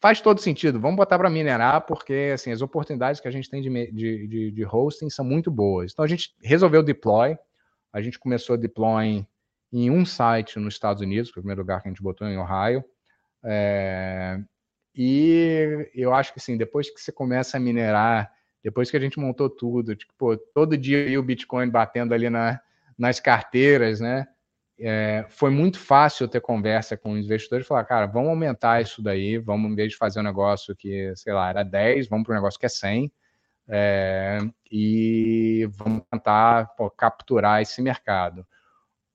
faz 0.00 0.20
todo 0.20 0.40
sentido. 0.40 0.80
Vamos 0.80 0.96
botar 0.96 1.18
para 1.18 1.28
minerar, 1.28 1.80
porque 1.82 2.30
assim, 2.32 2.52
as 2.52 2.62
oportunidades 2.62 3.20
que 3.20 3.28
a 3.28 3.30
gente 3.32 3.50
tem 3.50 3.60
de, 3.60 3.92
de, 3.92 4.50
de, 4.52 4.64
hosting 4.64 5.10
são 5.10 5.24
muito 5.24 5.50
boas. 5.50 5.92
Então, 5.92 6.04
a 6.04 6.08
gente 6.08 6.34
resolveu 6.40 6.82
deploy. 6.82 7.36
A 7.92 8.00
gente 8.00 8.18
começou 8.18 8.54
a 8.54 8.56
deploy 8.56 9.26
em 9.72 9.90
um 9.90 10.06
site 10.06 10.58
nos 10.58 10.74
Estados 10.74 11.02
Unidos, 11.02 11.30
foi 11.30 11.40
o 11.40 11.42
primeiro 11.42 11.62
lugar 11.62 11.82
que 11.82 11.88
a 11.88 11.90
gente 11.90 12.02
botou 12.02 12.26
em 12.26 12.38
Ohio. 12.38 12.84
É, 13.44 14.40
e 14.94 15.88
eu 15.94 16.12
acho 16.12 16.32
que 16.32 16.38
assim, 16.38 16.56
depois 16.56 16.90
que 16.90 17.00
você 17.00 17.12
começa 17.12 17.56
a 17.56 17.60
minerar, 17.60 18.32
depois 18.62 18.90
que 18.90 18.96
a 18.96 19.00
gente 19.00 19.18
montou 19.18 19.48
tudo, 19.48 19.94
tipo, 19.94 20.36
todo 20.54 20.76
dia 20.76 21.18
o 21.18 21.22
Bitcoin 21.22 21.70
batendo 21.70 22.12
ali 22.12 22.28
na, 22.28 22.60
nas 22.98 23.20
carteiras, 23.20 24.00
né? 24.00 24.26
É, 24.80 25.26
foi 25.28 25.50
muito 25.50 25.78
fácil 25.78 26.28
ter 26.28 26.40
conversa 26.40 26.96
com 26.96 27.16
investidores 27.16 27.66
e 27.66 27.68
falar, 27.68 27.84
cara, 27.84 28.06
vamos 28.06 28.30
aumentar 28.30 28.80
isso 28.80 29.02
daí, 29.02 29.36
vamos, 29.38 29.72
em 29.72 29.74
vez 29.74 29.92
de 29.92 29.96
fazer 29.98 30.20
um 30.20 30.22
negócio 30.22 30.74
que, 30.76 31.12
sei 31.16 31.32
lá, 31.32 31.48
era 31.48 31.64
10, 31.64 32.08
vamos 32.08 32.24
para 32.24 32.34
um 32.34 32.36
negócio 32.36 32.60
que 32.60 32.66
é 32.66 32.68
100, 32.68 33.12
é, 33.68 34.38
e 34.70 35.68
vamos 35.72 36.02
tentar 36.10 36.66
pô, 36.76 36.88
capturar 36.90 37.60
esse 37.60 37.82
mercado. 37.82 38.46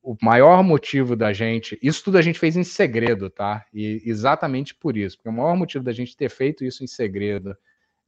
O 0.04 0.18
maior 0.22 0.62
motivo 0.62 1.16
da 1.16 1.32
gente, 1.32 1.80
isso 1.82 2.04
tudo 2.04 2.18
a 2.18 2.22
gente 2.22 2.38
fez 2.38 2.58
em 2.58 2.64
segredo, 2.64 3.30
tá? 3.30 3.66
E 3.74 4.02
exatamente 4.06 4.76
por 4.76 4.98
isso, 4.98 5.16
porque 5.16 5.30
o 5.30 5.34
maior 5.34 5.56
motivo 5.56 5.82
da 5.82 5.94
gente 5.94 6.16
ter 6.18 6.30
feito 6.30 6.66
isso 6.66 6.84
em 6.84 6.88
segredo, 6.88 7.56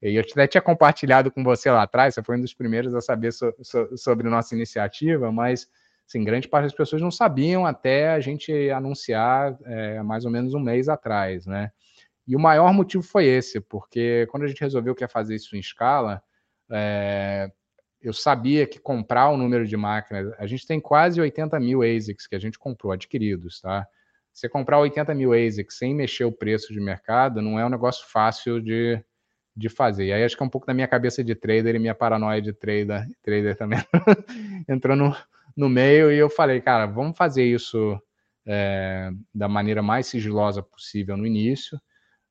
e 0.02 0.16
eu 0.16 0.22
até 0.22 0.46
tinha 0.46 0.62
compartilhado 0.62 1.32
com 1.32 1.42
você 1.42 1.72
lá 1.72 1.84
atrás, 1.84 2.14
você 2.14 2.22
foi 2.22 2.38
um 2.38 2.42
dos 2.42 2.54
primeiros 2.54 2.94
a 2.94 3.00
saber 3.00 3.32
so, 3.32 3.54
so, 3.62 3.98
sobre 3.98 4.30
nossa 4.30 4.54
iniciativa, 4.54 5.32
mas 5.32 5.70
assim, 6.06 6.24
grande 6.24 6.50
parte 6.50 6.66
das 6.66 6.74
pessoas 6.74 7.02
não 7.02 7.10
sabiam 7.10 7.66
até 7.66 8.10
a 8.10 8.20
gente 8.20 8.52
anunciar 8.70 9.58
é, 9.64 10.04
mais 10.04 10.26
ou 10.26 10.32
menos 10.32 10.54
um 10.54 10.60
mês 10.60 10.90
atrás, 10.90 11.46
né? 11.46 11.72
E 12.28 12.36
o 12.36 12.40
maior 12.40 12.74
motivo 12.74 13.04
foi 13.04 13.26
esse, 13.26 13.62
porque 13.62 14.28
quando 14.30 14.44
a 14.44 14.48
gente 14.48 14.60
resolveu 14.60 14.94
que 14.94 15.04
ia 15.04 15.08
fazer 15.08 15.36
isso 15.36 15.56
em 15.56 15.60
escala, 15.60 16.22
é, 16.70 17.50
eu 18.06 18.14
sabia 18.14 18.68
que 18.68 18.78
comprar 18.80 19.30
o 19.30 19.38
número 19.38 19.66
de 19.66 19.76
máquinas, 19.76 20.32
a 20.38 20.46
gente 20.46 20.68
tem 20.68 20.80
quase 20.80 21.20
80 21.20 21.60
mil 21.60 21.82
ASICs 21.82 22.28
que 22.28 22.36
a 22.36 22.40
gente 22.40 22.60
comprou, 22.60 22.94
adquiridos, 22.94 23.60
tá? 23.60 23.88
Você 24.32 24.48
comprar 24.48 24.78
80 24.78 25.16
mil 25.16 25.34
ASICs 25.34 25.76
sem 25.76 25.96
mexer 25.96 26.24
o 26.24 26.32
preço 26.32 26.72
de 26.72 26.80
mercado 26.80 27.42
não 27.42 27.60
é 27.60 27.66
um 27.66 27.70
negócio 27.70 28.06
fácil 28.08 28.62
de, 28.62 29.04
de 29.58 29.70
fazer. 29.70 30.06
E 30.06 30.14
aí 30.14 30.24
acho 30.24 30.38
que 30.38 30.44
é 30.44 30.46
um 30.46 30.50
pouco 30.50 30.68
da 30.68 30.74
minha 30.74 30.88
cabeça 30.88 31.24
de 31.24 31.34
trader 31.34 31.74
e 31.74 31.80
minha 31.80 31.96
paranoia 31.96 32.40
de 32.40 32.54
trader, 32.54 33.08
trader 33.24 33.58
também 33.58 33.80
entrou 34.70 34.96
no, 34.96 35.16
no 35.58 35.68
meio 35.68 36.12
e 36.12 36.18
eu 36.20 36.30
falei, 36.30 36.62
cara, 36.62 36.86
vamos 36.86 37.18
fazer 37.18 37.44
isso 37.44 38.00
é, 38.46 39.10
da 39.34 39.48
maneira 39.48 39.82
mais 39.82 40.06
sigilosa 40.06 40.62
possível 40.62 41.18
no 41.18 41.26
início. 41.26 41.82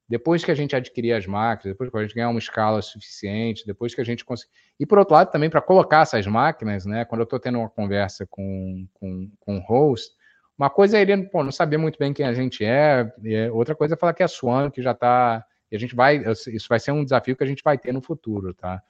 Depois 0.08 0.44
que 0.44 0.50
a 0.50 0.54
gente 0.54 0.76
adquirir 0.76 1.12
as 1.12 1.26
máquinas, 1.26 1.74
depois 1.74 1.90
que 1.90 1.96
a 1.96 2.02
gente 2.02 2.14
ganhar 2.14 2.28
uma 2.28 2.38
escala 2.38 2.82
suficiente, 2.82 3.66
depois 3.66 3.94
que 3.94 4.00
a 4.00 4.04
gente 4.04 4.24
conseguir. 4.24 4.52
E 4.78 4.84
por 4.84 4.98
outro 4.98 5.14
lado, 5.14 5.30
também 5.30 5.48
para 5.48 5.62
colocar 5.62 6.02
essas 6.02 6.26
máquinas, 6.26 6.84
né? 6.84 7.04
Quando 7.04 7.22
eu 7.22 7.24
estou 7.24 7.40
tendo 7.40 7.58
uma 7.58 7.70
conversa 7.70 8.26
com, 8.26 8.86
com, 8.92 9.30
com 9.40 9.58
host, 9.60 10.12
uma 10.58 10.70
coisa 10.70 10.98
é 10.98 11.02
ele 11.02 11.24
pô, 11.24 11.42
não 11.42 11.50
saber 11.50 11.78
muito 11.78 11.98
bem 11.98 12.12
quem 12.12 12.26
a 12.26 12.32
gente 12.32 12.64
é, 12.64 13.10
outra 13.52 13.74
coisa 13.74 13.94
é 13.94 13.96
falar 13.96 14.14
que 14.14 14.22
é 14.22 14.28
Swan, 14.28 14.70
que 14.70 14.82
já 14.82 14.92
está. 14.92 15.44
A 15.72 15.78
gente 15.78 15.94
vai. 15.94 16.22
Isso 16.46 16.68
vai 16.68 16.78
ser 16.78 16.92
um 16.92 17.02
desafio 17.02 17.36
que 17.36 17.42
a 17.42 17.46
gente 17.46 17.62
vai 17.64 17.76
ter 17.76 17.92
no 17.92 18.00
futuro, 18.00 18.54
tá? 18.54 18.80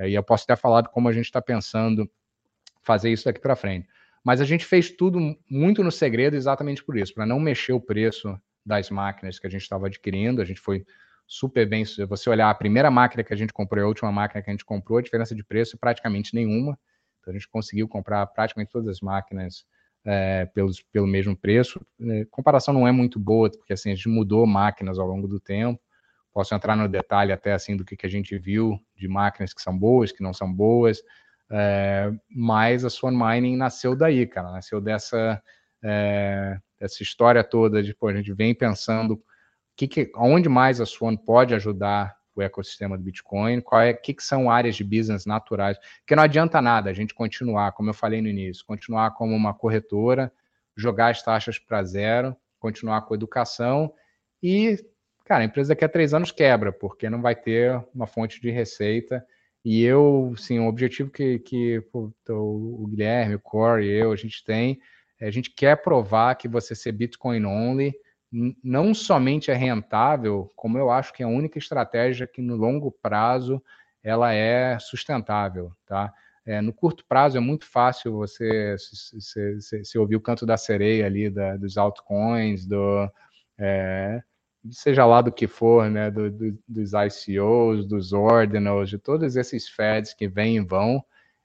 E 0.00 0.14
eu 0.14 0.22
posso 0.22 0.44
até 0.44 0.56
falar 0.56 0.82
de 0.82 0.90
como 0.90 1.08
a 1.08 1.12
gente 1.12 1.26
está 1.26 1.40
pensando 1.40 2.10
fazer 2.82 3.10
isso 3.10 3.24
daqui 3.24 3.40
para 3.40 3.56
frente. 3.56 3.88
Mas 4.22 4.40
a 4.40 4.44
gente 4.44 4.66
fez 4.66 4.90
tudo 4.90 5.18
muito 5.48 5.82
no 5.82 5.92
segredo 5.92 6.34
exatamente 6.34 6.84
por 6.84 6.96
isso, 6.96 7.14
para 7.14 7.24
não 7.24 7.38
mexer 7.38 7.72
o 7.72 7.80
preço 7.80 8.38
das 8.64 8.90
máquinas 8.90 9.38
que 9.38 9.46
a 9.46 9.50
gente 9.50 9.62
estava 9.62 9.86
adquirindo. 9.86 10.40
A 10.40 10.44
gente 10.44 10.60
foi 10.60 10.84
super 11.26 11.68
bem. 11.68 11.84
Se 11.84 12.04
você 12.04 12.28
olhar 12.30 12.50
a 12.50 12.54
primeira 12.54 12.90
máquina 12.90 13.24
que 13.24 13.32
a 13.32 13.36
gente 13.36 13.52
comprou 13.52 13.82
e 13.82 13.84
a 13.84 13.88
última 13.88 14.12
máquina 14.12 14.42
que 14.42 14.50
a 14.50 14.52
gente 14.52 14.64
comprou, 14.64 14.98
a 14.98 15.02
diferença 15.02 15.34
de 15.34 15.44
preço 15.44 15.76
é 15.76 15.78
praticamente 15.78 16.34
nenhuma. 16.34 16.78
Então 17.20 17.32
a 17.32 17.36
gente 17.36 17.48
conseguiu 17.48 17.88
comprar 17.88 18.26
praticamente 18.26 18.70
todas 18.70 18.88
as 18.88 19.00
máquinas 19.00 19.64
é, 20.04 20.44
pelos, 20.46 20.82
pelo 20.92 21.06
mesmo 21.06 21.36
preço. 21.36 21.84
É, 22.00 22.24
comparação 22.30 22.74
não 22.74 22.86
é 22.86 22.92
muito 22.92 23.18
boa, 23.18 23.50
porque 23.50 23.72
assim, 23.72 23.92
a 23.92 23.94
gente 23.94 24.08
mudou 24.08 24.46
máquinas 24.46 24.98
ao 24.98 25.06
longo 25.06 25.26
do 25.26 25.40
tempo. 25.40 25.80
Posso 26.32 26.54
entrar 26.54 26.76
no 26.76 26.88
detalhe 26.88 27.32
até 27.32 27.52
assim 27.52 27.76
do 27.76 27.84
que, 27.84 27.96
que 27.96 28.06
a 28.06 28.10
gente 28.10 28.36
viu 28.36 28.78
de 28.96 29.08
máquinas 29.08 29.54
que 29.54 29.62
são 29.62 29.76
boas, 29.76 30.12
que 30.12 30.22
não 30.22 30.34
são 30.34 30.52
boas. 30.52 31.00
É, 31.50 32.10
mas 32.28 32.84
a 32.84 32.90
Swan 32.90 33.12
Mining 33.12 33.56
nasceu 33.56 33.94
daí, 33.94 34.26
cara. 34.26 34.50
Nasceu 34.50 34.80
dessa, 34.80 35.42
é, 35.82 36.58
essa 36.80 37.02
história 37.02 37.42
toda 37.42 37.82
de, 37.82 37.94
pô, 37.94 38.08
a 38.08 38.14
gente 38.14 38.32
vem 38.32 38.54
pensando 38.54 39.22
que, 39.76 39.88
que, 39.88 40.12
onde 40.16 40.48
mais 40.48 40.80
a 40.80 40.86
Swan 40.86 41.16
pode 41.16 41.54
ajudar 41.54 42.16
o 42.34 42.42
ecossistema 42.42 42.96
do 42.96 43.04
Bitcoin, 43.04 43.60
qual 43.60 43.80
é, 43.80 43.92
que, 43.92 44.12
que 44.12 44.22
são 44.22 44.50
áreas 44.50 44.74
de 44.74 44.82
business 44.82 45.24
naturais, 45.24 45.78
porque 45.98 46.16
não 46.16 46.22
adianta 46.22 46.60
nada 46.60 46.90
a 46.90 46.92
gente 46.92 47.14
continuar, 47.14 47.72
como 47.72 47.90
eu 47.90 47.94
falei 47.94 48.20
no 48.20 48.28
início, 48.28 48.64
continuar 48.66 49.12
como 49.12 49.34
uma 49.34 49.54
corretora, 49.54 50.32
jogar 50.76 51.10
as 51.10 51.22
taxas 51.22 51.58
para 51.58 51.84
zero, 51.84 52.36
continuar 52.58 53.02
com 53.02 53.14
a 53.14 53.16
educação 53.16 53.92
e, 54.42 54.76
cara, 55.24 55.42
a 55.42 55.44
empresa 55.46 55.68
daqui 55.68 55.84
a 55.84 55.88
três 55.88 56.12
anos 56.12 56.32
quebra, 56.32 56.72
porque 56.72 57.08
não 57.08 57.22
vai 57.22 57.36
ter 57.36 57.82
uma 57.94 58.06
fonte 58.06 58.40
de 58.40 58.50
receita. 58.50 59.24
E 59.64 59.82
eu, 59.82 60.34
sim, 60.36 60.58
o 60.58 60.66
objetivo 60.66 61.10
que, 61.10 61.38
que 61.38 61.80
pô, 61.92 62.12
o 62.28 62.86
Guilherme, 62.88 63.36
o 63.36 63.40
Corey 63.40 63.88
eu, 63.88 64.12
a 64.12 64.16
gente 64.16 64.44
tem 64.44 64.78
a 65.26 65.30
gente 65.30 65.50
quer 65.50 65.82
provar 65.82 66.34
que 66.34 66.48
você 66.48 66.74
ser 66.74 66.92
Bitcoin 66.92 67.44
only 67.44 67.94
não 68.62 68.92
somente 68.92 69.50
é 69.50 69.54
rentável, 69.54 70.50
como 70.56 70.76
eu 70.76 70.90
acho 70.90 71.12
que 71.12 71.22
é 71.22 71.26
a 71.26 71.28
única 71.28 71.58
estratégia 71.58 72.26
que 72.26 72.42
no 72.42 72.56
longo 72.56 72.90
prazo 72.90 73.62
ela 74.02 74.32
é 74.32 74.78
sustentável, 74.78 75.72
tá? 75.86 76.12
É, 76.44 76.60
no 76.60 76.72
curto 76.72 77.04
prazo 77.08 77.38
é 77.38 77.40
muito 77.40 77.64
fácil 77.64 78.12
você 78.12 78.76
se, 78.78 79.60
se, 79.60 79.84
se, 79.84 79.98
ouvir 79.98 80.16
o 80.16 80.20
canto 80.20 80.44
da 80.44 80.58
sereia 80.58 81.06
ali 81.06 81.30
da, 81.30 81.56
dos 81.56 81.78
altcoins, 81.78 82.66
do, 82.66 83.08
é, 83.56 84.22
seja 84.70 85.06
lá 85.06 85.22
do 85.22 85.32
que 85.32 85.46
for, 85.46 85.88
né, 85.88 86.10
do, 86.10 86.30
do, 86.30 86.58
dos 86.68 86.92
ICOs, 86.92 87.86
dos 87.86 88.12
ordinals, 88.12 88.90
de 88.90 88.98
todos 88.98 89.36
esses 89.36 89.68
feds 89.68 90.12
que 90.12 90.28
vêm 90.28 90.56
e 90.56 90.60
vão, 90.60 91.02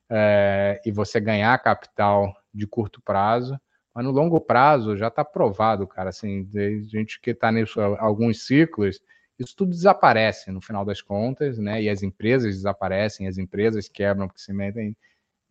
é, 0.09 0.81
e 0.85 0.91
você 0.91 1.19
ganhar 1.19 1.57
capital 1.59 2.33
de 2.53 2.67
curto 2.67 3.01
prazo, 3.01 3.59
mas 3.93 4.05
no 4.05 4.11
longo 4.11 4.39
prazo 4.39 4.95
já 4.95 5.07
está 5.07 5.25
provado, 5.25 5.87
cara, 5.87 6.09
assim, 6.09 6.43
de 6.43 6.83
gente 6.85 7.19
que 7.19 7.31
está 7.31 7.51
nisso 7.51 7.81
alguns 7.81 8.45
ciclos, 8.45 9.01
isso 9.37 9.55
tudo 9.55 9.71
desaparece 9.71 10.51
no 10.51 10.61
final 10.61 10.83
das 10.83 11.01
contas, 11.01 11.57
né? 11.57 11.81
E 11.81 11.89
as 11.89 12.03
empresas 12.03 12.55
desaparecem, 12.55 13.27
as 13.27 13.37
empresas 13.37 13.87
quebram 13.87 14.27
porque 14.27 14.41
se 14.41 14.53
metem 14.53 14.95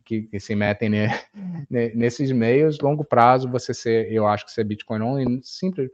que, 0.05 0.23
que 0.23 0.39
se 0.39 0.55
metem 0.55 0.89
ne, 0.89 1.07
ne, 1.69 1.93
nesses 1.93 2.31
meios, 2.31 2.79
longo 2.79 3.03
prazo 3.03 3.49
você 3.49 3.73
ser, 3.73 4.11
eu 4.11 4.25
acho 4.25 4.45
que 4.45 4.51
ser 4.51 4.63
Bitcoin 4.63 5.01
only, 5.01 5.39
simples, 5.43 5.91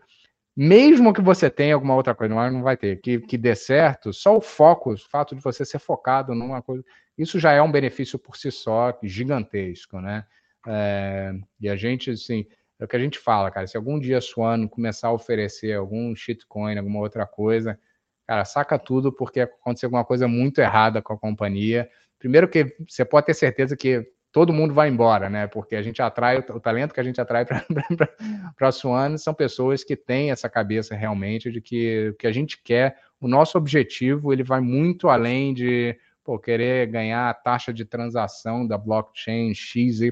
mesmo 0.55 1.13
que 1.13 1.22
você 1.22 1.49
tenha 1.49 1.76
alguma 1.76 1.95
outra 1.95 2.15
coisa, 2.15 2.34
não 2.49 2.63
vai 2.63 2.77
ter, 2.77 3.01
que, 3.01 3.19
que 3.19 3.38
dê 3.38 3.53
certo, 3.55 4.13
só 4.13 4.38
o 4.38 4.41
foco, 4.41 4.93
o 4.93 4.97
fato 4.97 5.35
de 5.35 5.41
você 5.41 5.65
ser 5.65 5.80
focado 5.80 6.34
numa 6.34 6.61
coisa, 6.61 6.84
isso 7.17 7.39
já 7.39 7.51
é 7.51 7.61
um 7.61 7.72
benefício 7.72 8.17
por 8.17 8.38
si 8.38 8.49
só 8.51 8.97
gigantesco, 9.03 9.99
né? 9.99 10.26
É, 10.68 11.34
e 11.60 11.70
a 11.70 11.76
gente, 11.76 12.12
assim, 12.12 12.46
é 12.80 12.86
o 12.86 12.88
que 12.88 12.96
a 12.96 13.00
gente 13.00 13.20
fala, 13.20 13.52
cara. 13.52 13.68
Se 13.68 13.78
algum 13.78 14.00
dia 14.00 14.18
a 14.18 14.22
Swan 14.22 14.68
começar 14.68 15.10
a 15.10 15.14
oferecer 15.14 15.74
algum 15.74 16.16
shitcoin, 16.16 16.78
alguma 16.78 17.00
outra 17.00 17.26
coisa, 17.26 17.80
cara, 18.28 18.44
saca 18.46 18.78
tudo 18.78 19.12
porque 19.12 19.42
aconteceu 19.42 19.88
alguma 19.88 20.06
coisa 20.06 20.28
muito 20.28 20.60
errada 20.60 21.02
com 21.02 21.14
a 21.14 21.18
companhia. 21.18 21.90
Primeiro 22.20 22.48
que 22.48 22.76
você 22.88 23.06
pode 23.06 23.28
ter 23.28 23.34
certeza 23.34 23.78
que 23.78 24.06
todo 24.32 24.52
mundo 24.52 24.74
vai 24.74 24.90
embora, 24.90 25.30
né? 25.30 25.48
Porque 25.48 25.78
a 25.78 25.82
gente 25.82 26.02
atrai, 26.02 26.40
o, 26.40 26.60
talento 26.60 26.94
que 26.94 27.00
a 27.00 27.04
gente 27.04 27.22
atrai 27.22 27.46
para 27.46 28.68
a 28.68 28.72
Swan 28.72 29.18
são 29.18 29.34
pessoas 29.34 29.82
que 29.82 29.96
têm 29.96 30.30
essa 30.30 30.50
cabeça 30.50 30.94
realmente 30.94 31.50
de 31.50 31.62
que 31.62 32.10
o 32.10 32.16
que 32.16 32.28
a 32.28 32.34
gente 32.34 32.62
quer, 32.62 32.98
o 33.22 33.30
nosso 33.30 33.58
objetivo, 33.58 34.34
ele 34.34 34.44
vai 34.44 34.60
muito 34.60 35.08
além 35.08 35.54
de 35.54 35.98
pô, 36.26 36.39
querer 36.39 36.88
ganhar 36.88 37.30
a 37.30 37.34
taxa 37.34 37.72
de 37.72 37.85
transação 37.85 38.68
da 38.68 38.77
blockchain 38.77 39.53
XYZ, 39.53 40.11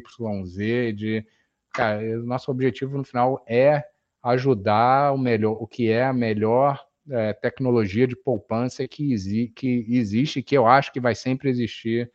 de 0.95 1.26
cara, 1.73 2.02
nosso 2.19 2.52
objetivo 2.52 2.98
no 2.98 3.03
final 3.03 3.44
é 3.48 3.84
ajudar 4.22 5.11
o 5.11 5.18
melhor, 5.18 5.57
o 5.60 5.68
que 5.68 5.90
é 5.90 6.06
a 6.06 6.14
melhor 6.14 6.85
é, 7.10 7.34
tecnologia 7.34 8.07
de 8.07 8.15
poupança 8.15 8.88
que, 8.88 9.11
exi 9.11 9.52
que 9.53 9.85
existe, 9.90 10.44
que 10.44 10.56
eu 10.56 10.68
acho 10.68 10.94
que 10.94 10.99
vai 10.99 11.15
sempre 11.15 11.49
existir 11.49 12.10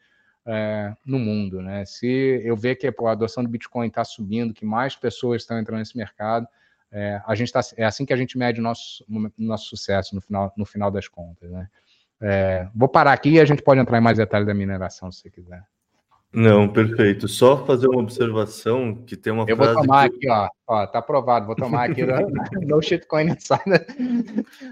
é, 0.47 0.95
no 1.05 1.19
mundo, 1.19 1.61
né? 1.61 1.85
Se 1.85 2.07
eu 2.45 2.57
ver 2.57 2.77
que 2.77 2.91
pô, 2.93 3.09
a 3.09 3.13
adoção 3.13 3.43
do 3.43 3.51
Bitcoin 3.51 3.89
está 3.89 4.05
subindo, 4.05 4.55
que 4.55 4.65
mais 4.65 4.95
pessoas 4.97 5.43
estão 5.43 5.59
entrando 5.59 5.81
nesse 5.81 5.97
mercado, 5.97 6.47
é, 6.91 7.21
a 7.27 7.35
gente 7.35 7.53
tá, 7.53 7.61
é 7.77 7.85
assim 7.85 8.07
que 8.07 8.13
a 8.13 8.17
gente 8.17 8.39
mede 8.39 8.61
o 8.61 8.63
nosso, 8.63 9.05
nosso 9.37 9.67
sucesso 9.67 10.15
no 10.15 10.21
final, 10.23 10.53
no 10.57 10.65
final 10.65 10.91
das 10.91 11.09
contas, 11.09 11.51
né? 11.51 11.69
É, 12.21 12.69
vou 12.75 12.89
parar 12.89 13.13
aqui 13.13 13.31
e 13.31 13.41
a 13.41 13.45
gente 13.45 13.63
pode 13.63 13.81
entrar 13.81 13.99
em 13.99 14.03
mais 14.03 14.19
detalhes 14.19 14.47
da 14.47 14.55
mineração, 14.55 15.11
se 15.11 15.21
você 15.21 15.31
quiser. 15.31 15.63
Não, 16.33 16.69
perfeito. 16.69 17.27
Só 17.27 17.65
fazer 17.65 17.89
uma 17.89 18.01
observação 18.01 18.95
que 18.95 19.17
tem 19.17 19.33
uma 19.33 19.47
Eu 19.49 19.57
frase. 19.57 19.71
Eu 19.71 19.75
vou 19.77 19.83
tomar 19.83 20.11
que... 20.11 20.17
aqui, 20.17 20.31
ó. 20.31 20.49
ó. 20.67 20.87
Tá 20.87 20.99
aprovado. 20.99 21.47
Vou 21.47 21.57
tomar 21.57 21.89
aqui 21.89 22.03
no 22.67 22.83
shitcoin 22.83 23.31
insider. 23.31 23.87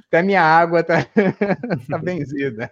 Até 0.07 0.23
minha 0.23 0.43
água 0.43 0.83
tá, 0.83 1.07
tá 1.89 1.97
benzida. 1.97 2.71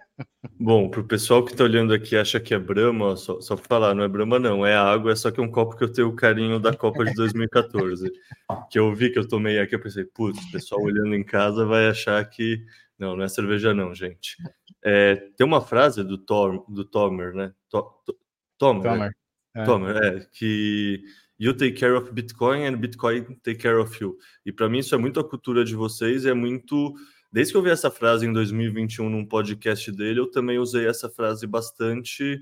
Bom, 0.59 0.87
para 0.87 0.99
o 1.01 1.03
pessoal 1.03 1.43
que 1.43 1.51
está 1.51 1.63
olhando 1.63 1.95
aqui 1.95 2.15
acha 2.15 2.39
que 2.39 2.53
é 2.53 2.59
Brahma, 2.59 3.15
só, 3.15 3.41
só 3.41 3.55
para 3.55 3.65
falar, 3.65 3.95
não 3.95 4.03
é 4.03 4.07
Brahma, 4.07 4.37
não, 4.37 4.63
é 4.63 4.75
água, 4.75 5.11
é 5.11 5.15
só 5.15 5.31
que 5.31 5.39
é 5.39 5.43
um 5.43 5.51
copo 5.51 5.75
que 5.75 5.83
eu 5.83 5.91
tenho 5.91 6.09
o 6.09 6.15
carinho 6.15 6.59
da 6.59 6.71
Copa 6.71 7.03
de 7.03 7.13
2014. 7.15 8.11
que 8.69 8.77
eu 8.77 8.93
vi 8.93 9.09
que 9.09 9.17
eu 9.17 9.27
tomei 9.27 9.59
aqui, 9.59 9.73
eu 9.73 9.81
pensei, 9.81 10.05
putz, 10.05 10.39
o 10.45 10.51
pessoal 10.51 10.81
olhando 10.81 11.15
em 11.15 11.23
casa 11.23 11.65
vai 11.65 11.87
achar 11.87 12.23
que. 12.29 12.63
Não, 12.97 13.15
não 13.15 13.23
é 13.23 13.27
cerveja, 13.27 13.73
não, 13.73 13.93
gente. 13.93 14.37
É, 14.83 15.15
tem 15.37 15.45
uma 15.45 15.61
frase 15.61 16.03
do, 16.03 16.17
Tom, 16.17 16.65
do 16.69 16.85
Tomer, 16.85 17.33
né? 17.33 17.53
To, 17.69 17.81
to, 18.05 18.17
Tomer, 18.57 18.91
Tomer. 18.91 19.11
É. 19.55 19.61
é. 19.61 19.65
Tomer, 19.65 19.97
é, 19.97 20.27
que 20.31 21.03
you 21.37 21.53
take 21.53 21.73
care 21.73 21.93
of 21.93 22.11
Bitcoin 22.11 22.65
and 22.65 22.77
Bitcoin 22.77 23.23
take 23.43 23.55
care 23.55 23.77
of 23.77 24.01
you. 24.01 24.17
E 24.45 24.51
para 24.51 24.69
mim 24.69 24.79
isso 24.79 24.95
é 24.95 24.97
muito 24.97 25.19
a 25.19 25.27
cultura 25.27 25.65
de 25.65 25.75
vocês, 25.75 26.25
é 26.25 26.33
muito 26.33 26.95
Desde 27.35 27.51
que 27.51 27.57
eu 27.57 27.61
vi 27.61 27.69
essa 27.69 27.91
frase 27.91 28.25
em 28.25 28.31
2021 28.31 29.09
num 29.09 29.25
podcast 29.25 29.91
dele, 29.91 30.21
eu 30.21 30.31
também 30.31 30.57
usei 30.57 30.87
essa 30.87 31.09
frase 31.09 31.45
bastante 31.45 32.41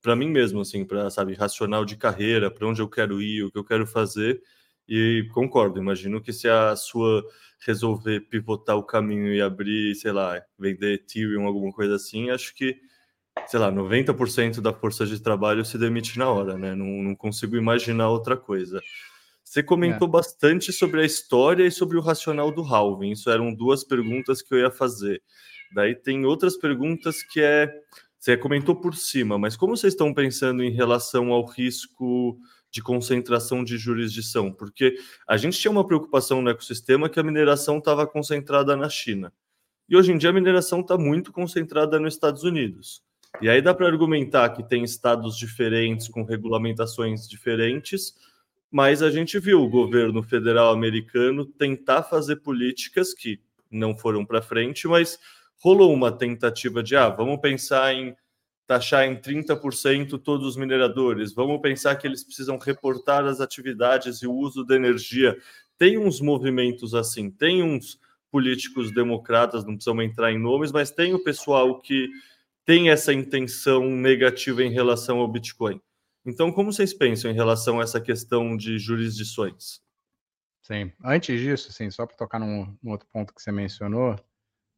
para 0.00 0.16
mim 0.16 0.30
mesmo, 0.30 0.62
assim, 0.62 0.82
para, 0.82 1.10
sabe, 1.10 1.34
racional 1.34 1.84
de 1.84 1.94
carreira, 1.94 2.50
para 2.50 2.66
onde 2.66 2.80
eu 2.80 2.88
quero 2.88 3.20
ir, 3.20 3.44
o 3.44 3.52
que 3.52 3.58
eu 3.58 3.64
quero 3.64 3.86
fazer. 3.86 4.40
E 4.88 5.28
concordo, 5.34 5.78
imagino 5.78 6.22
que 6.22 6.32
se 6.32 6.48
a 6.48 6.74
sua 6.74 7.22
resolver 7.66 8.20
pivotar 8.20 8.76
o 8.76 8.82
caminho 8.82 9.32
e 9.32 9.40
abrir, 9.40 9.94
sei 9.94 10.12
lá, 10.12 10.40
vender 10.58 10.94
Ethereum, 10.94 11.46
alguma 11.46 11.72
coisa 11.72 11.96
assim, 11.96 12.30
acho 12.30 12.54
que, 12.54 12.76
sei 13.46 13.60
lá, 13.60 13.70
90% 13.70 14.60
da 14.60 14.72
força 14.72 15.06
de 15.06 15.20
trabalho 15.20 15.64
se 15.64 15.76
demite 15.76 16.18
na 16.18 16.30
hora, 16.30 16.56
né? 16.56 16.74
Não, 16.74 16.86
não 16.86 17.14
consigo 17.14 17.56
imaginar 17.56 18.08
outra 18.08 18.36
coisa. 18.36 18.80
Você 19.44 19.62
comentou 19.62 20.06
é. 20.08 20.10
bastante 20.12 20.72
sobre 20.72 21.02
a 21.02 21.04
história 21.04 21.66
e 21.66 21.72
sobre 21.72 21.98
o 21.98 22.00
racional 22.00 22.52
do 22.52 22.62
halving. 22.62 23.10
Isso 23.10 23.28
eram 23.28 23.52
duas 23.52 23.82
perguntas 23.82 24.40
que 24.40 24.54
eu 24.54 24.58
ia 24.58 24.70
fazer. 24.70 25.20
Daí 25.74 25.94
tem 25.94 26.24
outras 26.24 26.56
perguntas 26.56 27.22
que 27.22 27.40
é. 27.40 27.68
Você 28.18 28.36
comentou 28.36 28.76
por 28.76 28.94
cima, 28.94 29.38
mas 29.38 29.56
como 29.56 29.76
vocês 29.76 29.94
estão 29.94 30.12
pensando 30.12 30.62
em 30.62 30.70
relação 30.70 31.32
ao 31.32 31.44
risco 31.44 32.38
de 32.70 32.82
concentração 32.82 33.64
de 33.64 33.76
jurisdição? 33.76 34.52
Porque 34.52 34.96
a 35.26 35.36
gente 35.36 35.58
tinha 35.58 35.70
uma 35.70 35.86
preocupação 35.86 36.40
no 36.40 36.50
ecossistema 36.50 37.08
que 37.08 37.18
a 37.18 37.22
mineração 37.22 37.78
estava 37.78 38.06
concentrada 38.06 38.76
na 38.76 38.88
China. 38.88 39.32
E 39.88 39.96
hoje 39.96 40.12
em 40.12 40.18
dia 40.18 40.30
a 40.30 40.32
mineração 40.32 40.80
está 40.80 40.96
muito 40.96 41.32
concentrada 41.32 41.98
nos 41.98 42.14
Estados 42.14 42.44
Unidos. 42.44 43.02
E 43.40 43.48
aí 43.48 43.60
dá 43.62 43.74
para 43.74 43.86
argumentar 43.86 44.50
que 44.50 44.62
tem 44.62 44.84
estados 44.84 45.36
diferentes, 45.36 46.08
com 46.08 46.24
regulamentações 46.24 47.28
diferentes, 47.28 48.14
mas 48.70 49.02
a 49.02 49.10
gente 49.10 49.38
viu 49.38 49.62
o 49.62 49.68
governo 49.68 50.22
federal 50.22 50.72
americano 50.72 51.44
tentar 51.44 52.04
fazer 52.04 52.36
políticas 52.36 53.12
que 53.12 53.40
não 53.70 53.96
foram 53.96 54.24
para 54.24 54.42
frente, 54.42 54.86
mas 54.86 55.18
rolou 55.58 55.92
uma 55.92 56.10
tentativa 56.12 56.82
de, 56.82 56.96
ah, 56.96 57.08
vamos 57.08 57.40
pensar 57.40 57.94
em 57.94 58.14
taxar 58.70 59.04
em 59.04 59.16
30% 59.16 60.16
todos 60.22 60.46
os 60.46 60.56
mineradores, 60.56 61.34
vamos 61.34 61.60
pensar 61.60 61.96
que 61.96 62.06
eles 62.06 62.22
precisam 62.22 62.56
reportar 62.56 63.24
as 63.24 63.40
atividades 63.40 64.18
e 64.18 64.28
o 64.28 64.32
uso 64.32 64.64
da 64.64 64.76
energia. 64.76 65.36
Tem 65.76 65.98
uns 65.98 66.20
movimentos 66.20 66.94
assim, 66.94 67.32
tem 67.32 67.64
uns 67.64 67.98
políticos 68.30 68.94
democratas, 68.94 69.64
não 69.64 69.74
precisamos 69.74 70.04
entrar 70.04 70.30
em 70.30 70.38
nomes, 70.38 70.70
mas 70.70 70.92
tem 70.92 71.12
o 71.12 71.24
pessoal 71.24 71.80
que 71.80 72.08
tem 72.64 72.90
essa 72.90 73.12
intenção 73.12 73.90
negativa 73.90 74.62
em 74.62 74.70
relação 74.70 75.18
ao 75.18 75.26
Bitcoin. 75.26 75.80
Então, 76.24 76.52
como 76.52 76.72
vocês 76.72 76.94
pensam 76.94 77.28
em 77.28 77.34
relação 77.34 77.80
a 77.80 77.82
essa 77.82 78.00
questão 78.00 78.56
de 78.56 78.78
jurisdições? 78.78 79.80
Sim, 80.62 80.92
antes 81.04 81.40
disso, 81.40 81.72
sim, 81.72 81.90
só 81.90 82.06
para 82.06 82.16
tocar 82.16 82.38
num, 82.38 82.72
num 82.80 82.92
outro 82.92 83.08
ponto 83.12 83.34
que 83.34 83.42
você 83.42 83.50
mencionou, 83.50 84.14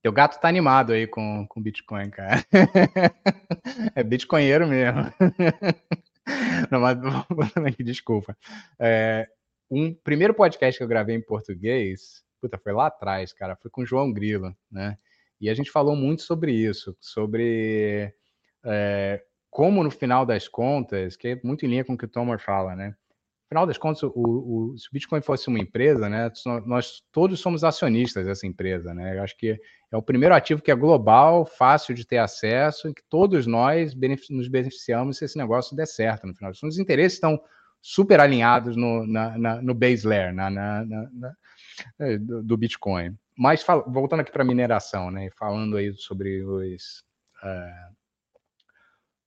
teu 0.03 0.13
gato 0.13 0.41
tá 0.41 0.49
animado 0.49 0.93
aí 0.93 1.07
com, 1.07 1.47
com 1.47 1.63
Bitcoin, 1.63 2.11
cara. 2.11 2.45
é 3.95 4.03
bitcoinheiro 4.03 4.67
mesmo. 4.67 5.03
Não, 6.71 6.81
mas, 6.81 6.97
desculpa. 7.79 8.37
É, 8.81 9.29
um 9.71 9.95
primeiro 9.95 10.35
podcast 10.35 10.77
que 10.77 10.83
eu 10.83 10.89
gravei 10.89 11.15
em 11.15 11.23
português, 11.23 12.25
puta, 12.41 12.59
foi 12.59 12.73
lá 12.73 12.87
atrás, 12.87 13.33
cara, 13.33 13.57
foi 13.57 13.71
com 13.71 13.83
o 13.83 13.87
João 13.87 14.13
Grilo, 14.13 14.55
né? 14.71 14.99
E 15.41 15.49
a 15.49 15.55
gente 15.55 15.71
falou 15.71 15.97
muito 15.97 16.23
sobre 16.23 16.53
isso, 16.53 16.97
sobre 17.01 18.13
é, 18.65 19.23
como 19.51 19.83
no 19.83 19.91
final 19.91 20.27
das 20.27 20.49
contas, 20.49 21.17
que 21.17 21.29
é 21.29 21.41
muito 21.45 21.65
em 21.65 21.69
linha 21.69 21.85
com 21.85 21.95
o 21.95 21.99
que 21.99 22.05
o 22.05 22.09
Tomer 22.09 22.39
fala, 22.39 22.75
né? 22.75 22.95
Final 23.53 23.67
das 23.67 23.77
contas, 23.77 24.03
o, 24.03 24.13
o, 24.15 24.75
se 24.79 24.89
o 24.89 24.93
Bitcoin 24.93 25.21
fosse 25.21 25.49
uma 25.49 25.59
empresa, 25.59 26.09
né, 26.09 26.33
nós 26.65 27.03
todos 27.13 27.39
somos 27.39 27.63
acionistas 27.63 28.25
dessa 28.25 28.47
empresa, 28.47 28.95
né? 28.95 29.19
Eu 29.19 29.23
acho 29.23 29.37
que 29.37 29.61
é 29.91 29.97
o 29.97 30.03
primeiro 30.03 30.35
ativo 30.35 30.63
que 30.63 30.71
é 30.71 30.75
global, 30.75 31.45
fácil 31.45 31.95
de 31.95 32.07
ter 32.07 32.17
acesso, 32.17 32.89
e 32.89 32.95
que 32.95 33.03
todos 33.11 33.47
nós 33.47 33.95
nos 34.31 34.49
beneficiamos 34.49 35.19
se 35.19 35.27
esse 35.27 35.37
negócio 35.37 35.77
der 35.77 35.87
certo 35.87 36.27
no 36.27 36.35
final. 36.35 36.51
Os 36.51 36.79
interesses 36.79 37.17
estão 37.17 37.39
super 37.83 38.21
alinhados 38.21 38.75
no, 38.75 39.07
na, 39.07 39.37
na, 39.37 39.61
no 39.61 39.75
base 39.75 40.07
layer 40.07 40.33
na, 40.33 40.49
na, 40.49 40.85
na 40.87 41.33
é, 42.01 42.17
do, 42.17 42.43
do, 42.43 42.57
Bitcoin. 42.57 43.15
Mas 43.37 43.63
voltando 43.87 44.21
aqui 44.21 44.33
para 44.33 44.43
a 44.43 44.47
mineração, 44.47 45.11
né, 45.11 45.29
falando 45.39 45.77
aí 45.77 45.93
sobre 45.93 46.43
os 46.43 47.05
uh, 47.43 47.95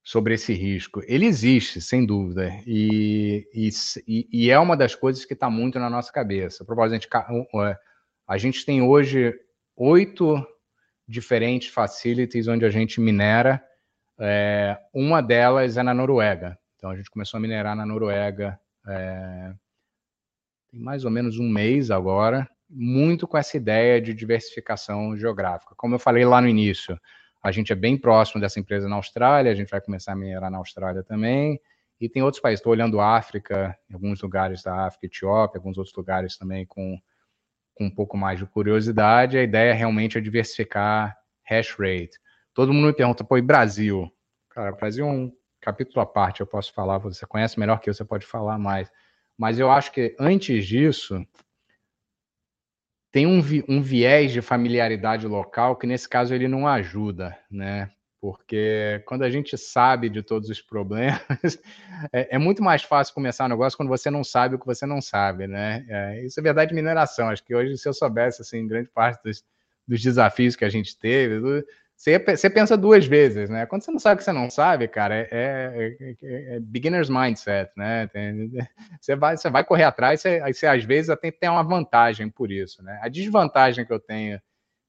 sobre 0.05 0.35
esse 0.35 0.53
risco. 0.53 1.01
Ele 1.07 1.25
existe, 1.25 1.81
sem 1.81 2.05
dúvida, 2.05 2.49
e, 2.65 3.45
e, 3.53 4.27
e 4.31 4.51
é 4.51 4.59
uma 4.59 4.77
das 4.77 4.93
coisas 4.93 5.25
que 5.25 5.33
está 5.33 5.49
muito 5.49 5.79
na 5.79 5.89
nossa 5.89 6.13
cabeça. 6.13 6.63
A 6.63 6.65
propósito, 6.65 6.93
a 6.93 7.17
gente, 7.33 7.67
é, 7.67 7.77
a 8.27 8.37
gente 8.37 8.65
tem 8.65 8.81
hoje 8.83 9.33
oito 9.75 10.45
diferentes 11.07 11.69
facilities 11.69 12.47
onde 12.47 12.63
a 12.63 12.69
gente 12.69 13.01
minera. 13.01 13.61
É, 14.19 14.77
uma 14.93 15.21
delas 15.21 15.75
é 15.75 15.83
na 15.83 15.93
Noruega. 15.93 16.57
Então 16.75 16.91
a 16.91 16.95
gente 16.95 17.09
começou 17.09 17.39
a 17.39 17.41
minerar 17.41 17.75
na 17.75 17.85
Noruega 17.85 18.59
é, 18.87 19.53
tem 20.69 20.79
mais 20.79 21.05
ou 21.05 21.11
menos 21.11 21.39
um 21.39 21.49
mês 21.49 21.89
agora, 21.89 22.47
muito 22.69 23.27
com 23.27 23.37
essa 23.37 23.57
ideia 23.57 24.01
de 24.01 24.13
diversificação 24.13 25.17
geográfica. 25.17 25.73
Como 25.75 25.95
eu 25.95 25.99
falei 25.99 26.25
lá 26.25 26.41
no 26.41 26.47
início, 26.47 26.99
a 27.45 27.51
gente 27.51 27.71
é 27.71 27.75
bem 27.75 27.95
próximo 27.95 28.41
dessa 28.41 28.59
empresa 28.59 28.89
na 28.89 28.95
Austrália, 28.95 29.51
a 29.51 29.55
gente 29.55 29.69
vai 29.69 29.79
começar 29.79 30.13
a 30.13 30.15
minerar 30.15 30.49
na 30.49 30.57
Austrália 30.57 31.03
também. 31.03 31.61
E 32.01 32.09
tem 32.09 32.23
outros 32.23 32.41
países, 32.41 32.59
estou 32.59 32.71
olhando 32.71 32.99
África, 32.99 33.77
alguns 33.93 34.19
lugares 34.19 34.63
da 34.63 34.87
África, 34.87 35.05
Etiópia, 35.05 35.59
alguns 35.59 35.77
outros 35.77 35.95
lugares 35.95 36.39
também 36.39 36.65
com, 36.65 36.99
com 37.75 37.85
um 37.85 37.91
pouco 37.91 38.17
mais 38.17 38.39
de 38.39 38.47
curiosidade. 38.47 39.37
A 39.37 39.43
ideia 39.43 39.75
realmente 39.75 40.17
é 40.17 40.21
diversificar 40.21 41.15
hash 41.43 41.75
rate. 41.77 42.17
Todo 42.51 42.73
mundo 42.73 42.87
me 42.87 42.93
pergunta, 42.93 43.23
pô, 43.23 43.37
e 43.37 43.43
Brasil? 43.43 44.11
Cara, 44.49 44.71
Brasil 44.71 45.05
é 45.05 45.11
um 45.11 45.31
capítulo 45.61 46.01
à 46.01 46.05
parte, 46.05 46.41
eu 46.41 46.47
posso 46.47 46.73
falar, 46.73 46.97
você 46.97 47.27
conhece 47.27 47.59
melhor 47.59 47.79
que 47.79 47.87
eu, 47.87 47.93
você 47.93 48.03
pode 48.03 48.25
falar 48.25 48.57
mais. 48.57 48.89
Mas 49.37 49.59
eu 49.59 49.69
acho 49.69 49.91
que 49.91 50.15
antes 50.19 50.65
disso, 50.65 51.23
tem 53.15 53.25
um, 53.25 53.41
vi, 53.41 53.63
um 53.69 53.81
viés 53.81 54.33
de 54.33 54.41
familiaridade 54.41 55.25
local 55.25 55.77
que, 55.77 55.87
nesse 55.87 56.09
caso, 56.09 56.35
ele 56.35 56.49
não 56.49 56.67
ajuda, 56.67 57.33
né? 57.49 57.89
Porque 58.19 59.01
quando 59.05 59.23
a 59.23 59.29
gente 59.29 59.57
sabe 59.57 60.09
de 60.09 60.21
todos 60.21 60.49
os 60.49 60.61
problemas, 60.61 61.21
é, 62.11 62.35
é, 62.35 62.37
muito 62.37 62.61
mais 62.61 62.83
fácil 62.83 63.13
começar 63.13 63.45
um 63.45 63.47
negócio 63.47 63.77
quando 63.77 63.87
você 63.87 64.11
não 64.11 64.21
sabe 64.21 64.55
o 64.55 64.59
que 64.59 64.65
você 64.65 64.85
não 64.85 65.01
sabe, 65.01 65.47
né? 65.47 65.85
É, 65.87 66.25
isso 66.25 66.37
é 66.37 66.43
verdade 66.43 66.71
de 66.71 66.75
mineração. 66.75 67.29
Acho 67.29 67.41
que 67.41 67.55
hoje, 67.55 67.77
se 67.77 67.87
eu 67.87 67.93
soubesse, 67.93 68.41
assim, 68.41 68.67
grande 68.67 68.89
parte 68.89 69.23
dos, 69.23 69.45
dos 69.87 70.01
desafios 70.01 70.57
que 70.57 70.65
a 70.65 70.69
gente 70.69 70.99
teve, 70.99 71.63
você, 71.95 72.19
você, 72.19 72.49
pensa 72.49 72.75
duas 72.75 73.05
vezes, 73.05 73.49
né? 73.49 73.65
Quando 73.65 73.83
você 73.83 73.91
não 73.91 73.99
sabe 73.99 74.15
o 74.15 74.17
que 74.17 74.23
você 74.23 74.33
não 74.33 74.49
sabe, 74.49 74.87
cara, 74.87 75.15
é, 75.15 75.27
é, 75.31 76.15
é, 76.21 76.55
é 76.55 76.59
beginner's 76.59 77.09
mindset, 77.09 77.71
né? 77.75 78.07
Tem, 78.07 78.51
você, 78.99 79.15
vai, 79.15 79.37
você 79.37 79.49
vai 79.49 79.63
correr 79.63 79.83
atrás, 79.83 80.21
você, 80.21 80.41
você 80.41 80.67
às 80.67 80.83
vezes 80.83 81.09
até 81.09 81.31
tem 81.31 81.49
uma 81.49 81.63
vantagem 81.63 82.29
por 82.29 82.51
isso, 82.51 82.83
né? 82.83 82.99
A 83.01 83.07
desvantagem 83.07 83.85
que 83.85 83.93
eu 83.93 83.99
tenho 83.99 84.41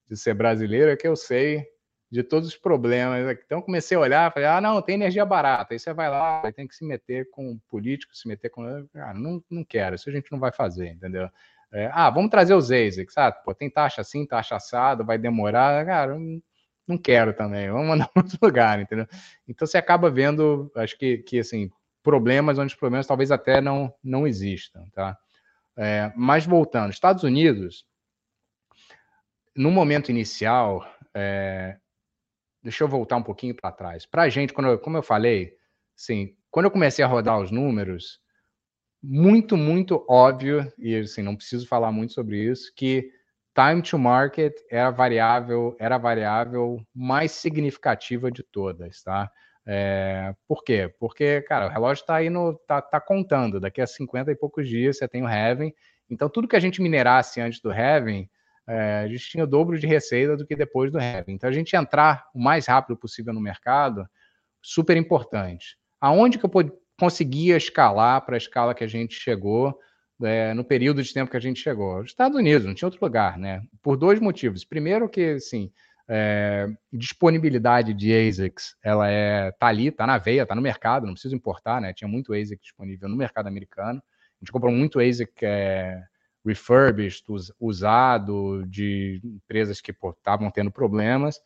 de 0.09 0.17
ser 0.17 0.33
brasileiro 0.33 0.91
é 0.91 0.97
que 0.97 1.07
eu 1.07 1.15
sei 1.15 1.65
de 2.09 2.23
todos 2.23 2.49
os 2.49 2.55
problemas. 2.55 3.37
Então 3.45 3.61
comecei 3.61 3.97
a 3.97 3.99
olhar, 3.99 4.33
falei, 4.33 4.47
ah, 4.47 4.61
não, 4.61 4.81
tem 4.81 4.95
energia 4.95 5.25
barata. 5.25 5.73
Aí 5.73 5.79
você 5.79 5.93
vai 5.93 6.09
lá, 6.09 6.41
ter 6.51 6.67
que 6.67 6.75
se 6.75 6.85
meter 6.85 7.29
com 7.31 7.59
político, 7.69 8.15
se 8.15 8.27
meter 8.27 8.49
com. 8.49 8.63
Ah, 8.95 9.13
não, 9.13 9.43
não 9.49 9.63
quero, 9.63 9.95
isso 9.95 10.09
a 10.09 10.13
gente 10.13 10.31
não 10.31 10.39
vai 10.39 10.51
fazer, 10.51 10.89
entendeu? 10.89 11.29
É, 11.71 11.89
ah, 11.93 12.09
vamos 12.09 12.31
trazer 12.31 12.53
os 12.53 12.71
ASICs, 12.71 13.13
sabe? 13.13 13.43
Pô, 13.43 13.53
tem 13.53 13.69
taxa 13.69 14.01
assim, 14.01 14.25
taxa 14.25 14.55
assado, 14.55 15.05
vai 15.05 15.17
demorar. 15.17 15.85
Cara, 15.85 16.17
não 16.87 16.97
quero 16.97 17.33
também, 17.33 17.69
vamos 17.69 17.87
mandar 17.87 18.07
para 18.13 18.23
outro 18.23 18.37
lugar, 18.41 18.79
entendeu? 18.79 19.07
Então 19.47 19.67
você 19.67 19.77
acaba 19.77 20.09
vendo, 20.09 20.71
acho 20.75 20.97
que, 20.97 21.17
que 21.19 21.39
assim, 21.39 21.69
problemas 22.01 22.57
onde 22.57 22.73
os 22.73 22.79
problemas 22.79 23.05
talvez 23.05 23.31
até 23.31 23.59
não, 23.59 23.93
não 24.03 24.25
existam, 24.25 24.85
tá? 24.93 25.17
É, 25.75 26.11
mas 26.15 26.45
voltando, 26.45 26.91
Estados 26.91 27.23
Unidos, 27.23 27.85
no 29.55 29.69
momento 29.69 30.09
inicial, 30.09 30.87
é, 31.13 31.77
deixa 32.63 32.83
eu 32.83 32.87
voltar 32.87 33.17
um 33.17 33.23
pouquinho 33.23 33.55
para 33.55 33.71
trás. 33.71 34.05
Para 34.05 34.23
a 34.23 34.29
gente, 34.29 34.53
quando 34.53 34.69
eu, 34.69 34.79
como 34.79 34.97
eu 34.97 35.03
falei, 35.03 35.55
sim, 35.95 36.35
quando 36.49 36.65
eu 36.65 36.71
comecei 36.71 37.03
a 37.03 37.07
rodar 37.07 37.39
os 37.39 37.51
números, 37.51 38.19
muito, 39.01 39.55
muito 39.55 40.05
óbvio, 40.09 40.71
e 40.77 40.95
assim, 40.95 41.21
não 41.21 41.35
preciso 41.35 41.67
falar 41.67 41.91
muito 41.91 42.13
sobre 42.13 42.43
isso, 42.43 42.73
que 42.75 43.11
time 43.57 43.81
to 43.81 43.97
market 43.97 44.53
é 44.69 44.79
a 44.79 44.91
variável, 44.91 45.75
era 45.79 45.95
a 45.95 45.97
variável 45.97 46.79
mais 46.93 47.31
significativa 47.31 48.31
de 48.31 48.43
todas, 48.43 49.01
tá? 49.01 49.31
É, 49.65 50.33
por 50.47 50.63
quê? 50.63 50.93
Porque, 50.99 51.41
cara, 51.41 51.65
o 51.65 51.69
relógio 51.69 52.01
está 52.01 52.15
aí 52.15 52.29
no. 52.29 52.53
Tá, 52.67 52.81
tá, 52.81 53.01
contando. 53.01 53.59
Daqui 53.59 53.81
a 53.81 53.87
50 53.87 54.31
e 54.31 54.35
poucos 54.35 54.69
dias 54.69 54.97
você 54.97 55.07
tem 55.07 55.23
o 55.23 55.27
Heaven. 55.27 55.73
Então, 56.09 56.29
tudo 56.29 56.47
que 56.47 56.55
a 56.55 56.59
gente 56.59 56.81
minerasse 56.81 57.41
antes 57.41 57.59
do 57.59 57.71
Heaven, 57.71 58.29
é, 58.65 58.99
a 58.99 59.07
gente 59.07 59.29
tinha 59.29 59.43
o 59.43 59.47
dobro 59.47 59.77
de 59.77 59.87
receita 59.87 60.37
do 60.37 60.45
que 60.45 60.55
depois 60.55 60.91
do 60.91 60.99
Heaven. 60.99 61.35
Então, 61.35 61.49
a 61.49 61.53
gente 61.53 61.75
entrar 61.75 62.25
o 62.33 62.39
mais 62.39 62.67
rápido 62.67 62.95
possível 62.95 63.33
no 63.33 63.41
mercado, 63.41 64.07
super 64.61 64.95
importante. 64.95 65.75
Aonde 65.99 66.37
que 66.37 66.45
eu 66.45 66.51
conseguia 66.97 67.57
escalar 67.57 68.21
para 68.25 68.35
a 68.35 68.37
escala 68.37 68.73
que 68.73 68.83
a 68.83 68.87
gente 68.87 69.15
chegou? 69.15 69.77
É, 70.23 70.53
no 70.53 70.63
período 70.63 71.01
de 71.03 71.13
tempo 71.13 71.29
que 71.29 71.37
a 71.37 71.41
gente 71.41 71.61
chegou. 71.61 71.99
Os 71.99 72.07
Estados 72.07 72.37
Unidos, 72.37 72.65
não 72.65 72.73
tinha 72.73 72.87
outro 72.87 73.03
lugar, 73.03 73.37
né? 73.37 73.61
Por 73.81 73.97
dois 73.97 74.19
motivos. 74.19 74.65
Primeiro 74.65 75.07
que, 75.09 75.31
assim, 75.31 75.71
é, 76.07 76.67
disponibilidade 76.91 77.93
de 77.93 78.13
ASICs, 78.13 78.75
ela 78.83 79.09
é, 79.09 79.51
tá 79.51 79.67
ali, 79.67 79.91
tá 79.91 80.07
na 80.07 80.17
veia, 80.17 80.45
tá 80.45 80.55
no 80.55 80.61
mercado, 80.61 81.05
não 81.05 81.13
precisa 81.13 81.35
importar, 81.35 81.81
né? 81.81 81.93
Tinha 81.93 82.07
muito 82.07 82.33
ASIC 82.33 82.61
disponível 82.61 83.09
no 83.09 83.15
mercado 83.15 83.47
americano. 83.47 84.01
gente 84.39 84.51
comprou 84.51 84.71
muito 84.71 84.99
ASIC 84.99 85.31
é, 85.43 86.01
refurbished, 86.45 87.23
usado, 87.59 88.65
de 88.67 89.21
empresas 89.23 89.81
que 89.81 89.91
estavam 89.91 90.49
tendo 90.49 90.71
problemas. 90.71 91.39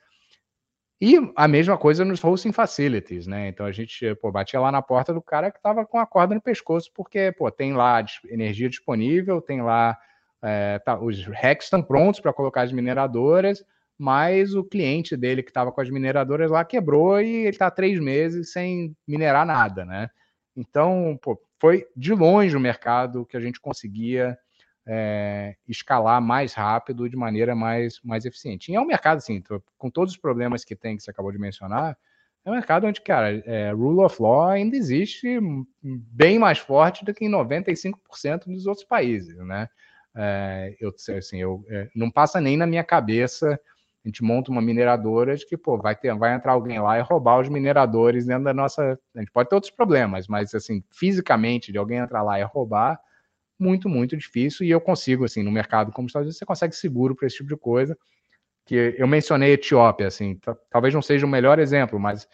E 1.01 1.17
a 1.35 1.47
mesma 1.47 1.79
coisa 1.79 2.05
nos 2.05 2.23
hosting 2.23 2.51
facilities, 2.51 3.25
né? 3.25 3.47
Então 3.47 3.65
a 3.65 3.71
gente 3.71 4.13
pô, 4.15 4.31
batia 4.31 4.59
lá 4.59 4.71
na 4.71 4.83
porta 4.83 5.11
do 5.11 5.21
cara 5.21 5.49
que 5.49 5.57
estava 5.57 5.83
com 5.83 5.97
a 5.97 6.05
corda 6.05 6.35
no 6.35 6.41
pescoço, 6.41 6.91
porque 6.93 7.31
pô, 7.31 7.49
tem 7.49 7.73
lá 7.73 8.05
energia 8.29 8.69
disponível, 8.69 9.41
tem 9.41 9.63
lá. 9.63 9.97
É, 10.43 10.77
tá, 10.79 10.99
os 10.99 11.25
racks 11.25 11.65
estão 11.65 11.81
prontos 11.81 12.19
para 12.19 12.33
colocar 12.33 12.61
as 12.61 12.71
mineradoras, 12.71 13.63
mas 13.97 14.53
o 14.53 14.63
cliente 14.63 15.17
dele 15.17 15.41
que 15.41 15.49
estava 15.49 15.71
com 15.71 15.81
as 15.81 15.89
mineradoras 15.89 16.51
lá 16.51 16.63
quebrou 16.63 17.19
e 17.19 17.27
ele 17.27 17.49
está 17.49 17.69
três 17.71 17.99
meses 17.99 18.51
sem 18.51 18.95
minerar 19.07 19.45
nada, 19.45 19.83
né? 19.83 20.07
Então, 20.55 21.17
pô, 21.21 21.39
foi 21.59 21.87
de 21.95 22.13
longe 22.13 22.55
o 22.55 22.59
mercado 22.59 23.25
que 23.25 23.37
a 23.37 23.39
gente 23.39 23.59
conseguia 23.59 24.37
é, 24.87 25.55
escalar 25.67 26.21
mais 26.21 26.53
rápido, 26.53 27.09
de 27.09 27.15
maneira 27.15 27.55
mais, 27.55 27.99
mais 28.03 28.25
eficiente. 28.25 28.71
E 28.71 28.75
é 28.75 28.81
um 28.81 28.85
mercado, 28.85 29.17
assim, 29.17 29.41
com 29.77 29.89
todos 29.89 30.13
os 30.13 30.19
problemas 30.19 30.63
que 30.63 30.75
tem, 30.75 30.97
que 30.97 31.03
você 31.03 31.11
acabou 31.11 31.31
de 31.31 31.39
mencionar, 31.39 31.97
é 32.43 32.49
um 32.49 32.53
mercado 32.53 32.87
onde, 32.87 33.01
cara, 33.01 33.41
é, 33.45 33.71
rule 33.71 34.03
of 34.03 34.21
law 34.21 34.47
ainda 34.47 34.75
existe 34.75 35.39
bem 35.83 36.39
mais 36.39 36.57
forte 36.57 37.05
do 37.05 37.13
que 37.13 37.25
em 37.25 37.29
95% 37.29 38.45
dos 38.47 38.65
outros 38.65 38.85
países, 38.85 39.37
né? 39.37 39.69
É, 40.15 40.75
eu, 40.79 40.91
assim, 41.17 41.37
eu, 41.37 41.63
é, 41.69 41.87
não 41.95 42.09
passa 42.09 42.41
nem 42.41 42.57
na 42.57 42.65
minha 42.65 42.83
cabeça 42.83 43.59
a 44.03 44.07
gente 44.07 44.23
monta 44.23 44.49
uma 44.49 44.61
mineradora 44.61 45.35
de 45.35 45.45
que, 45.45 45.55
pô, 45.55 45.77
vai, 45.77 45.95
ter, 45.95 46.13
vai 46.15 46.33
entrar 46.33 46.53
alguém 46.53 46.79
lá 46.79 46.97
e 46.97 47.01
roubar 47.01 47.39
os 47.39 47.47
mineradores 47.47 48.25
dentro 48.25 48.45
da 48.45 48.53
nossa. 48.53 48.99
A 49.15 49.19
gente 49.19 49.31
pode 49.31 49.47
ter 49.47 49.55
outros 49.55 49.71
problemas, 49.71 50.27
mas, 50.27 50.55
assim, 50.55 50.83
fisicamente, 50.91 51.71
de 51.71 51.77
alguém 51.77 51.99
entrar 51.99 52.23
lá 52.23 52.39
e 52.39 52.43
roubar, 52.43 52.99
muito, 53.61 53.87
muito 53.87 54.17
difícil. 54.17 54.65
E 54.65 54.71
eu 54.71 54.81
consigo, 54.81 55.23
assim, 55.23 55.43
no 55.43 55.51
mercado 55.51 55.91
como 55.91 56.07
Estados 56.07 56.25
Unidos, 56.25 56.37
você 56.37 56.45
consegue 56.45 56.75
seguro 56.75 57.15
para 57.15 57.27
esse 57.27 57.37
tipo 57.37 57.49
de 57.49 57.57
coisa. 57.57 57.97
Que 58.65 58.95
eu 58.97 59.07
mencionei 59.07 59.53
Etiópia, 59.53 60.07
assim, 60.07 60.39
talvez 60.69 60.93
não 60.93 61.01
seja 61.01 61.25
o 61.25 61.29
melhor 61.29 61.59
exemplo, 61.59 61.99
mas 61.99 62.27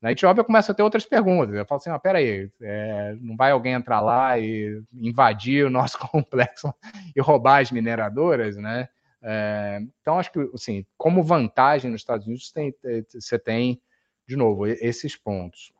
na 0.00 0.12
Etiópia 0.12 0.44
começa 0.44 0.72
a 0.72 0.74
ter 0.74 0.82
outras 0.82 1.04
perguntas. 1.04 1.54
Eu 1.54 1.64
falo 1.64 1.80
assim: 1.80 1.90
ah, 1.90 1.98
peraí, 1.98 2.50
é, 2.60 3.16
não 3.20 3.36
vai 3.36 3.52
alguém 3.52 3.72
entrar 3.72 4.00
lá 4.00 4.38
e 4.38 4.82
invadir 4.92 5.64
o 5.66 5.70
nosso 5.70 5.98
complexo 6.10 6.72
e 7.14 7.20
roubar 7.20 7.62
as 7.62 7.70
mineradoras, 7.70 8.56
né? 8.56 8.88
É, 9.22 9.80
então, 10.00 10.18
acho 10.18 10.32
que, 10.32 10.40
assim, 10.52 10.84
como 10.96 11.22
vantagem 11.22 11.90
nos 11.90 12.00
Estados 12.00 12.26
Unidos, 12.26 12.50
tem, 12.50 12.74
você 13.12 13.38
tem, 13.38 13.80
de 14.26 14.34
novo, 14.34 14.66
esses 14.66 15.14
pontos. 15.14 15.72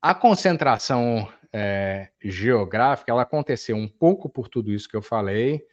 A 0.00 0.14
concentração 0.14 1.28
é, 1.54 2.08
geográfica, 2.20 3.12
ela 3.12 3.22
aconteceu 3.22 3.76
um 3.76 3.86
pouco 3.86 4.28
por 4.28 4.48
tudo 4.48 4.72
isso 4.72 4.88
que 4.88 4.96
eu 4.96 5.02
falei, 5.02 5.64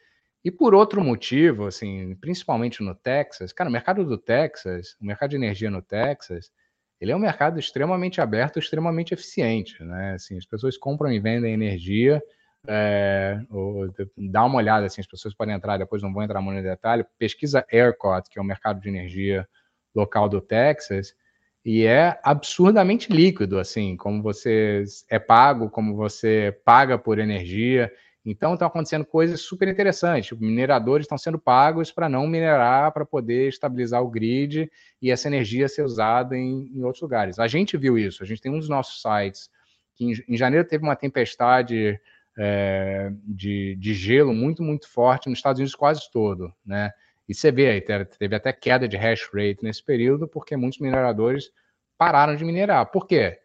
e 0.44 0.50
por 0.50 0.74
outro 0.74 1.02
motivo, 1.02 1.66
assim, 1.66 2.14
principalmente 2.16 2.82
no 2.82 2.94
Texas, 2.94 3.52
cara, 3.52 3.68
o 3.68 3.72
mercado 3.72 4.04
do 4.04 4.16
Texas, 4.16 4.96
o 5.00 5.04
mercado 5.04 5.30
de 5.30 5.36
energia 5.36 5.70
no 5.70 5.82
Texas, 5.82 6.52
ele 7.00 7.10
é 7.10 7.16
um 7.16 7.20
mercado 7.20 7.58
extremamente 7.58 8.20
aberto, 8.20 8.60
extremamente 8.60 9.12
eficiente, 9.12 9.82
né? 9.82 10.12
Assim, 10.14 10.38
as 10.38 10.46
pessoas 10.46 10.76
compram 10.76 11.12
e 11.12 11.18
vendem 11.18 11.52
energia 11.52 12.22
é, 12.66 13.40
dá 14.16 14.44
uma 14.44 14.58
olhada, 14.58 14.86
assim, 14.86 15.00
as 15.00 15.06
pessoas 15.06 15.34
podem 15.34 15.54
entrar, 15.54 15.78
depois 15.78 16.02
não 16.02 16.12
vou 16.12 16.22
entrar 16.22 16.40
muito 16.40 16.58
no 16.58 16.62
detalhe, 16.62 17.04
pesquisa 17.18 17.66
ERCOT, 17.70 18.30
que 18.30 18.38
é 18.38 18.42
o 18.42 18.44
mercado 18.44 18.80
de 18.80 18.88
energia 18.88 19.48
local 19.94 20.28
do 20.28 20.40
Texas, 20.40 21.14
e 21.64 21.84
é 21.84 22.18
absurdamente 22.24 23.12
líquido, 23.12 23.58
assim, 23.58 23.96
como 23.96 24.20
você 24.20 24.84
é 25.08 25.18
pago, 25.18 25.70
como 25.70 25.94
você 25.94 26.58
paga 26.64 26.98
por 26.98 27.20
energia. 27.20 27.92
Então, 28.24 28.54
estão 28.54 28.68
acontecendo 28.68 29.04
coisas 29.04 29.40
super 29.40 29.68
interessantes. 29.68 30.36
Mineradores 30.38 31.04
estão 31.04 31.18
sendo 31.18 31.38
pagos 31.38 31.92
para 31.92 32.08
não 32.08 32.26
minerar, 32.26 32.92
para 32.92 33.04
poder 33.04 33.48
estabilizar 33.48 34.02
o 34.02 34.10
grid 34.10 34.70
e 35.00 35.10
essa 35.10 35.28
energia 35.28 35.68
ser 35.68 35.82
usada 35.82 36.36
em, 36.36 36.70
em, 36.74 36.82
outros 36.84 37.02
lugares. 37.02 37.38
A 37.38 37.46
gente 37.46 37.76
viu 37.76 37.96
isso. 37.96 38.22
A 38.22 38.26
gente 38.26 38.40
tem 38.40 38.52
um 38.52 38.58
dos 38.58 38.68
nossos 38.68 39.00
sites 39.00 39.48
que 39.94 40.04
em, 40.04 40.14
em 40.28 40.36
janeiro 40.36 40.66
teve 40.66 40.82
uma 40.82 40.96
tempestade 40.96 41.98
é, 42.36 43.12
de, 43.24 43.76
de 43.76 43.94
gelo 43.94 44.34
muito, 44.34 44.62
muito 44.62 44.88
forte 44.88 45.28
nos 45.28 45.38
Estados 45.38 45.58
Unidos 45.60 45.74
quase 45.74 46.10
todo, 46.10 46.52
né? 46.64 46.90
E 47.28 47.34
você 47.34 47.52
vê 47.52 47.80
teve 47.80 48.34
até 48.34 48.52
queda 48.52 48.88
de 48.88 48.96
hash 48.96 49.28
rate 49.32 49.62
nesse 49.62 49.82
período, 49.82 50.26
porque 50.26 50.56
muitos 50.56 50.80
mineradores 50.80 51.50
pararam 51.96 52.34
de 52.36 52.44
minerar. 52.44 52.86
Por 52.86 53.06
quê? 53.06 53.38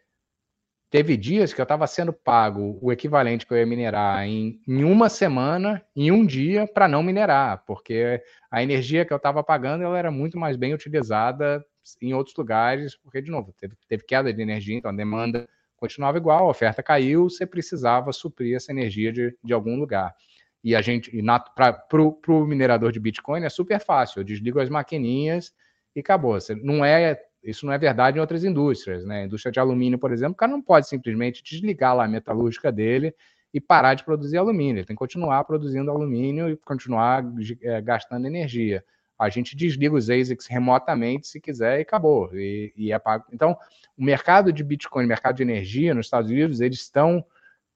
Teve 0.90 1.18
dias 1.18 1.54
que 1.54 1.60
eu 1.60 1.64
estava 1.64 1.86
sendo 1.86 2.14
pago 2.14 2.80
o 2.82 2.91
equivalente 2.94 3.45
que 3.45 3.54
eu 3.54 3.58
ia 3.58 3.66
minerar 3.66 4.26
em, 4.26 4.62
em 4.66 4.86
uma 4.86 5.10
semana, 5.10 5.84
em 5.94 6.12
um 6.12 6.26
dia, 6.26 6.66
para 6.66 6.88
não 6.88 7.04
minerar, 7.04 7.64
porque 7.66 8.24
a 8.49 8.64
energia 8.64 9.04
que 9.04 9.12
eu 9.12 9.18
estava 9.18 9.44
pagando 9.44 9.84
ela 9.84 9.99
era 9.99 10.10
muito 10.10 10.40
mais 10.40 10.56
bem 10.56 10.74
utilizada 10.74 11.64
em 12.02 12.14
outros 12.14 12.36
lugares, 12.38 12.95
porque, 12.95 13.22
de 13.22 13.30
novo, 13.30 13.54
teve, 13.60 13.76
teve 13.88 14.04
queda 14.04 14.34
de 14.34 14.41
energia, 14.41 14.78
então 14.78 14.90
a 14.90 14.95
demanda 14.95 15.48
continuava 15.76 16.18
igual, 16.18 16.48
a 16.48 16.49
oferta 16.49 16.82
caiu, 16.82 17.30
você 17.30 17.45
precisava 17.45 18.14
suprir 18.14 18.56
essa 18.56 18.72
energia 18.72 19.12
de, 19.12 19.38
de 19.44 19.54
algum 19.54 19.78
lugar. 19.78 20.16
E 20.63 20.75
a 20.75 20.81
gente, 20.81 21.11
para 21.55 22.01
o 22.01 22.45
minerador 22.45 22.91
de 22.91 22.99
Bitcoin 22.99 23.43
é 23.43 23.49
super 23.49 23.79
fácil, 23.79 24.19
eu 24.19 24.23
desligo 24.23 24.59
as 24.59 24.69
maquininhas 24.69 25.53
e 25.95 25.99
acabou. 25.99 26.38
Não 26.61 26.84
é, 26.84 27.19
isso 27.43 27.65
não 27.65 27.73
é 27.73 27.77
verdade 27.77 28.17
em 28.17 28.21
outras 28.21 28.43
indústrias, 28.43 29.05
né? 29.05 29.21
A 29.21 29.25
indústria 29.25 29.51
de 29.51 29.59
alumínio, 29.59 29.99
por 29.99 30.11
exemplo, 30.11 30.34
o 30.34 30.38
cara 30.38 30.51
não 30.51 30.61
pode 30.61 30.88
simplesmente 30.88 31.43
desligar 31.43 31.95
lá 31.95 32.05
a 32.05 32.07
metalúrgica 32.07 32.71
dele 32.71 33.13
e 33.53 33.61
parar 33.61 33.93
de 33.93 34.03
produzir 34.03 34.38
alumínio. 34.38 34.79
Ele 34.79 34.85
tem 34.85 34.95
que 34.95 34.99
continuar 34.99 35.43
produzindo 35.45 35.89
alumínio 35.89 36.49
e 36.49 36.57
continuar 36.57 37.23
é, 37.61 37.81
gastando 37.81 38.25
energia 38.25 38.84
a 39.17 39.29
gente 39.29 39.55
desliga 39.55 39.95
os 39.95 40.09
ASICs 40.09 40.45
remotamente 40.45 41.27
se 41.27 41.41
quiser 41.41 41.79
e 41.79 41.81
acabou. 41.81 42.29
E, 42.34 42.71
e 42.75 42.91
é 42.91 42.99
pago. 42.99 43.25
Então, 43.31 43.57
o 43.97 44.03
mercado 44.03 44.53
de 44.53 44.63
Bitcoin, 44.63 45.05
o 45.05 45.07
mercado 45.07 45.38
de 45.38 45.43
energia 45.43 45.93
nos 45.93 46.05
Estados 46.05 46.29
Unidos, 46.29 46.61
eles 46.61 46.79
estão 46.79 47.25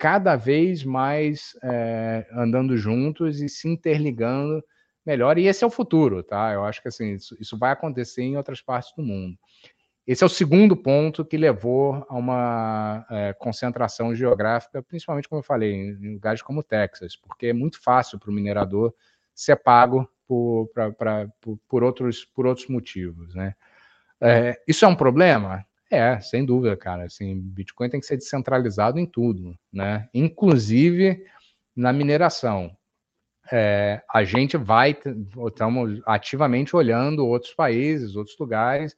cada 0.02 0.36
vez 0.36 0.84
mais 0.84 1.56
é, 1.62 2.26
andando 2.34 2.76
juntos 2.76 3.40
e 3.40 3.48
se 3.48 3.68
interligando 3.68 4.64
melhor. 5.06 5.38
E 5.38 5.46
esse 5.46 5.64
é 5.64 5.68
o 5.68 5.70
futuro, 5.70 6.24
tá? 6.24 6.52
Eu 6.52 6.66
acho 6.66 6.82
que 6.82 6.88
assim, 6.88 7.14
isso, 7.14 7.38
isso 7.40 7.56
vai 7.56 7.72
acontecer 7.72 8.24
em 8.24 8.36
outras 8.36 8.64
partes 8.64 8.92
do 8.98 9.04
mundo. 9.04 9.38
Esse 10.08 10.24
é 10.24 10.26
o 10.26 10.30
segundo 10.30 10.76
ponto 10.76 11.24
que 11.24 11.38
levou 11.38 12.04
a 12.10 12.16
uma 12.16 13.06
é, 13.12 13.34
concentração 13.34 14.16
geográfica, 14.16 14.82
principalmente, 14.82 15.30
como 15.30 15.42
eu 15.42 15.46
falei, 15.46 15.72
em 15.72 16.14
lugares 16.14 16.42
como 16.42 16.64
Texas, 16.64 17.16
porque 17.16 17.48
é 17.48 17.54
muito 17.54 17.80
fácil 17.80 18.18
para 18.18 18.32
o 18.32 18.34
minerador 18.34 18.96
ser 19.36 19.58
pago 19.58 20.10
por, 20.28 20.68
pra, 20.74 20.92
pra, 20.92 21.28
por, 21.40 21.60
por, 21.70 21.84
outros, 21.84 22.26
por 22.26 22.48
outros 22.48 22.68
motivos, 22.68 23.36
né? 23.36 23.54
É, 24.20 24.60
isso 24.68 24.84
é 24.84 24.88
um 24.88 24.96
problema? 24.96 25.64
É, 25.92 26.18
sem 26.22 26.46
dúvida, 26.46 26.78
cara. 26.78 27.04
Assim, 27.04 27.38
Bitcoin 27.38 27.90
tem 27.90 28.00
que 28.00 28.06
ser 28.06 28.16
descentralizado 28.16 28.98
em 28.98 29.06
tudo, 29.06 29.54
né? 29.72 30.08
Inclusive 30.14 31.26
na 31.76 31.92
mineração. 31.92 32.76
É, 33.52 34.02
a 34.10 34.24
gente 34.24 34.56
vai, 34.56 34.98
estamos 35.48 36.02
ativamente 36.06 36.74
olhando 36.74 37.28
outros 37.28 37.54
países, 37.54 38.16
outros 38.16 38.38
lugares, 38.40 38.96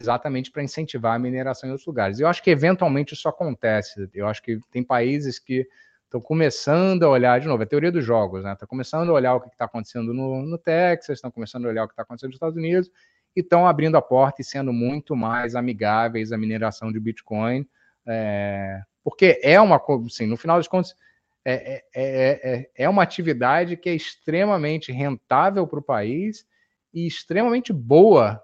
exatamente 0.00 0.52
para 0.52 0.62
incentivar 0.62 1.16
a 1.16 1.18
mineração 1.18 1.68
em 1.68 1.72
outros 1.72 1.86
lugares. 1.86 2.20
Eu 2.20 2.28
acho 2.28 2.40
que 2.40 2.50
eventualmente 2.50 3.14
isso 3.14 3.28
acontece. 3.28 4.08
Eu 4.14 4.28
acho 4.28 4.40
que 4.40 4.60
tem 4.70 4.84
países 4.84 5.40
que 5.40 5.66
estão 6.04 6.20
começando 6.20 7.02
a 7.02 7.08
olhar, 7.08 7.40
de 7.40 7.48
novo, 7.48 7.64
a 7.64 7.66
teoria 7.66 7.90
dos 7.90 8.04
jogos, 8.04 8.44
né? 8.44 8.52
Estão 8.52 8.68
começando 8.68 9.10
a 9.10 9.14
olhar 9.14 9.34
o 9.34 9.40
que 9.40 9.48
está 9.48 9.64
acontecendo 9.64 10.14
no, 10.14 10.42
no 10.42 10.58
Texas, 10.58 11.16
estão 11.16 11.30
começando 11.32 11.66
a 11.66 11.70
olhar 11.70 11.82
o 11.82 11.88
que 11.88 11.94
está 11.94 12.04
acontecendo 12.04 12.28
nos 12.28 12.36
Estados 12.36 12.56
Unidos 12.56 12.88
e 13.36 13.40
estão 13.40 13.66
abrindo 13.66 13.96
a 13.96 14.02
porta 14.02 14.40
e 14.40 14.44
sendo 14.44 14.72
muito 14.72 15.14
mais 15.14 15.54
amigáveis 15.54 16.32
à 16.32 16.38
mineração 16.38 16.90
de 16.90 16.98
Bitcoin, 16.98 17.68
é, 18.06 18.80
porque 19.04 19.38
é 19.42 19.60
uma, 19.60 19.80
assim, 20.06 20.26
no 20.26 20.38
final 20.38 20.56
das 20.56 20.66
contas, 20.66 20.96
é, 21.44 21.84
é, 21.94 22.50
é, 22.54 22.70
é 22.74 22.88
uma 22.88 23.02
atividade 23.02 23.76
que 23.76 23.88
é 23.88 23.94
extremamente 23.94 24.90
rentável 24.90 25.66
para 25.66 25.78
o 25.78 25.82
país 25.82 26.44
e 26.92 27.06
extremamente 27.06 27.72
boa 27.72 28.42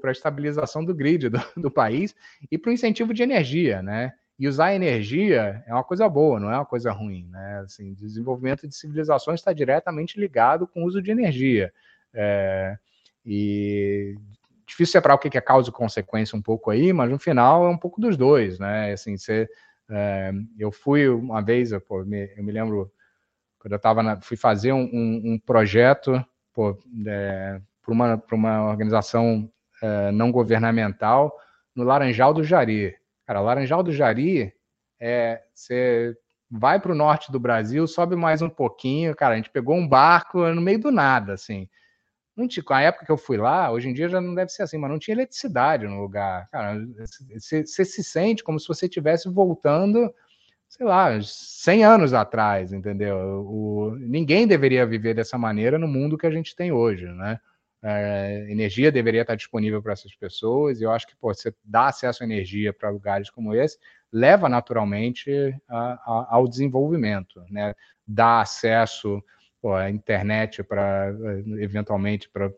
para 0.00 0.10
a 0.10 0.12
estabilização 0.12 0.84
do 0.84 0.94
grid 0.94 1.30
do, 1.30 1.38
do 1.56 1.70
país 1.70 2.14
e 2.50 2.58
para 2.58 2.70
o 2.70 2.72
incentivo 2.74 3.14
de 3.14 3.22
energia, 3.22 3.80
né? 3.80 4.12
E 4.38 4.46
usar 4.46 4.74
energia 4.74 5.64
é 5.66 5.72
uma 5.72 5.84
coisa 5.84 6.06
boa, 6.10 6.38
não 6.38 6.50
é 6.52 6.56
uma 6.56 6.66
coisa 6.66 6.92
ruim, 6.92 7.26
né? 7.30 7.62
Assim, 7.64 7.94
desenvolvimento 7.94 8.68
de 8.68 8.76
civilizações 8.76 9.40
está 9.40 9.54
diretamente 9.54 10.20
ligado 10.20 10.66
com 10.66 10.82
o 10.82 10.86
uso 10.86 11.00
de 11.00 11.10
energia. 11.10 11.72
É, 12.12 12.76
e 13.26 14.14
difícil 14.66 14.92
separar 14.92 15.14
o 15.14 15.18
que 15.18 15.36
é 15.36 15.40
causa 15.40 15.68
e 15.68 15.72
consequência 15.72 16.38
um 16.38 16.42
pouco 16.42 16.70
aí, 16.70 16.92
mas 16.92 17.10
no 17.10 17.18
final 17.18 17.66
é 17.66 17.68
um 17.68 17.76
pouco 17.76 18.00
dos 18.00 18.16
dois, 18.16 18.58
né? 18.58 18.92
Assim, 18.92 19.16
você, 19.16 19.48
é, 19.90 20.32
eu 20.58 20.70
fui 20.70 21.08
uma 21.08 21.42
vez, 21.42 21.72
eu, 21.72 21.80
pô, 21.80 22.04
me, 22.04 22.30
eu 22.36 22.44
me 22.44 22.52
lembro 22.52 22.90
quando 23.58 23.72
eu 23.72 23.76
estava 23.76 24.20
fui 24.20 24.36
fazer 24.36 24.72
um, 24.72 24.84
um, 24.92 25.22
um 25.32 25.38
projeto 25.38 26.24
é, 27.06 27.60
uma, 27.86 28.22
uma 28.32 28.70
organização 28.70 29.50
é, 29.82 30.10
não 30.12 30.32
governamental 30.32 31.36
no 31.74 31.84
Laranjal 31.84 32.32
do 32.32 32.44
Jari. 32.44 32.96
Cara, 33.26 33.40
Laranjal 33.40 33.82
do 33.82 33.92
Jari 33.92 34.52
é 35.00 35.42
você 35.54 36.16
vai 36.50 36.80
para 36.80 36.92
o 36.92 36.94
norte 36.94 37.30
do 37.30 37.40
Brasil, 37.40 37.86
sobe 37.86 38.14
mais 38.14 38.40
um 38.40 38.48
pouquinho, 38.48 39.14
cara, 39.14 39.34
a 39.34 39.36
gente 39.36 39.50
pegou 39.50 39.74
um 39.74 39.86
barco 39.86 40.46
no 40.48 40.60
meio 40.60 40.78
do 40.78 40.90
nada, 40.90 41.34
assim. 41.34 41.68
Não 42.36 42.46
tinha, 42.46 42.62
a 42.68 42.82
época 42.82 43.06
que 43.06 43.12
eu 43.12 43.16
fui 43.16 43.38
lá, 43.38 43.70
hoje 43.70 43.88
em 43.88 43.94
dia 43.94 44.08
já 44.08 44.20
não 44.20 44.34
deve 44.34 44.50
ser 44.50 44.62
assim, 44.62 44.76
mas 44.76 44.90
não 44.90 44.98
tinha 44.98 45.14
eletricidade 45.14 45.86
no 45.86 46.02
lugar. 46.02 46.46
Cara, 46.50 46.78
você, 47.32 47.64
se 47.64 48.04
sente 48.04 48.44
como 48.44 48.60
se 48.60 48.68
você 48.68 48.84
estivesse 48.84 49.28
voltando, 49.30 50.12
sei 50.68 50.84
lá, 50.84 51.18
100 51.20 51.84
anos 51.84 52.12
atrás, 52.12 52.72
entendeu? 52.74 53.16
O, 53.48 53.96
ninguém 53.98 54.46
deveria 54.46 54.84
viver 54.84 55.14
dessa 55.14 55.38
maneira 55.38 55.78
no 55.78 55.88
mundo 55.88 56.18
que 56.18 56.26
a 56.26 56.30
gente 56.30 56.54
tem 56.54 56.70
hoje, 56.70 57.06
né? 57.06 57.40
É, 57.82 58.46
energia 58.50 58.90
deveria 58.90 59.22
estar 59.22 59.36
disponível 59.36 59.82
para 59.82 59.92
essas 59.92 60.14
pessoas, 60.14 60.80
e 60.80 60.84
eu 60.84 60.90
acho 60.90 61.06
que 61.06 61.16
pô, 61.16 61.32
você 61.32 61.54
dá 61.64 61.86
acesso 61.86 62.22
à 62.22 62.26
energia 62.26 62.72
para 62.72 62.90
lugares 62.90 63.30
como 63.30 63.54
esse, 63.54 63.78
leva 64.12 64.48
naturalmente 64.48 65.30
a, 65.68 65.76
a, 65.76 66.26
ao 66.30 66.48
desenvolvimento, 66.48 67.40
né? 67.48 67.74
Dá 68.06 68.40
acesso 68.40 69.22
à 69.74 69.90
internet 69.90 70.62
para, 70.62 71.14
eventualmente, 71.58 72.28
para 72.28 72.52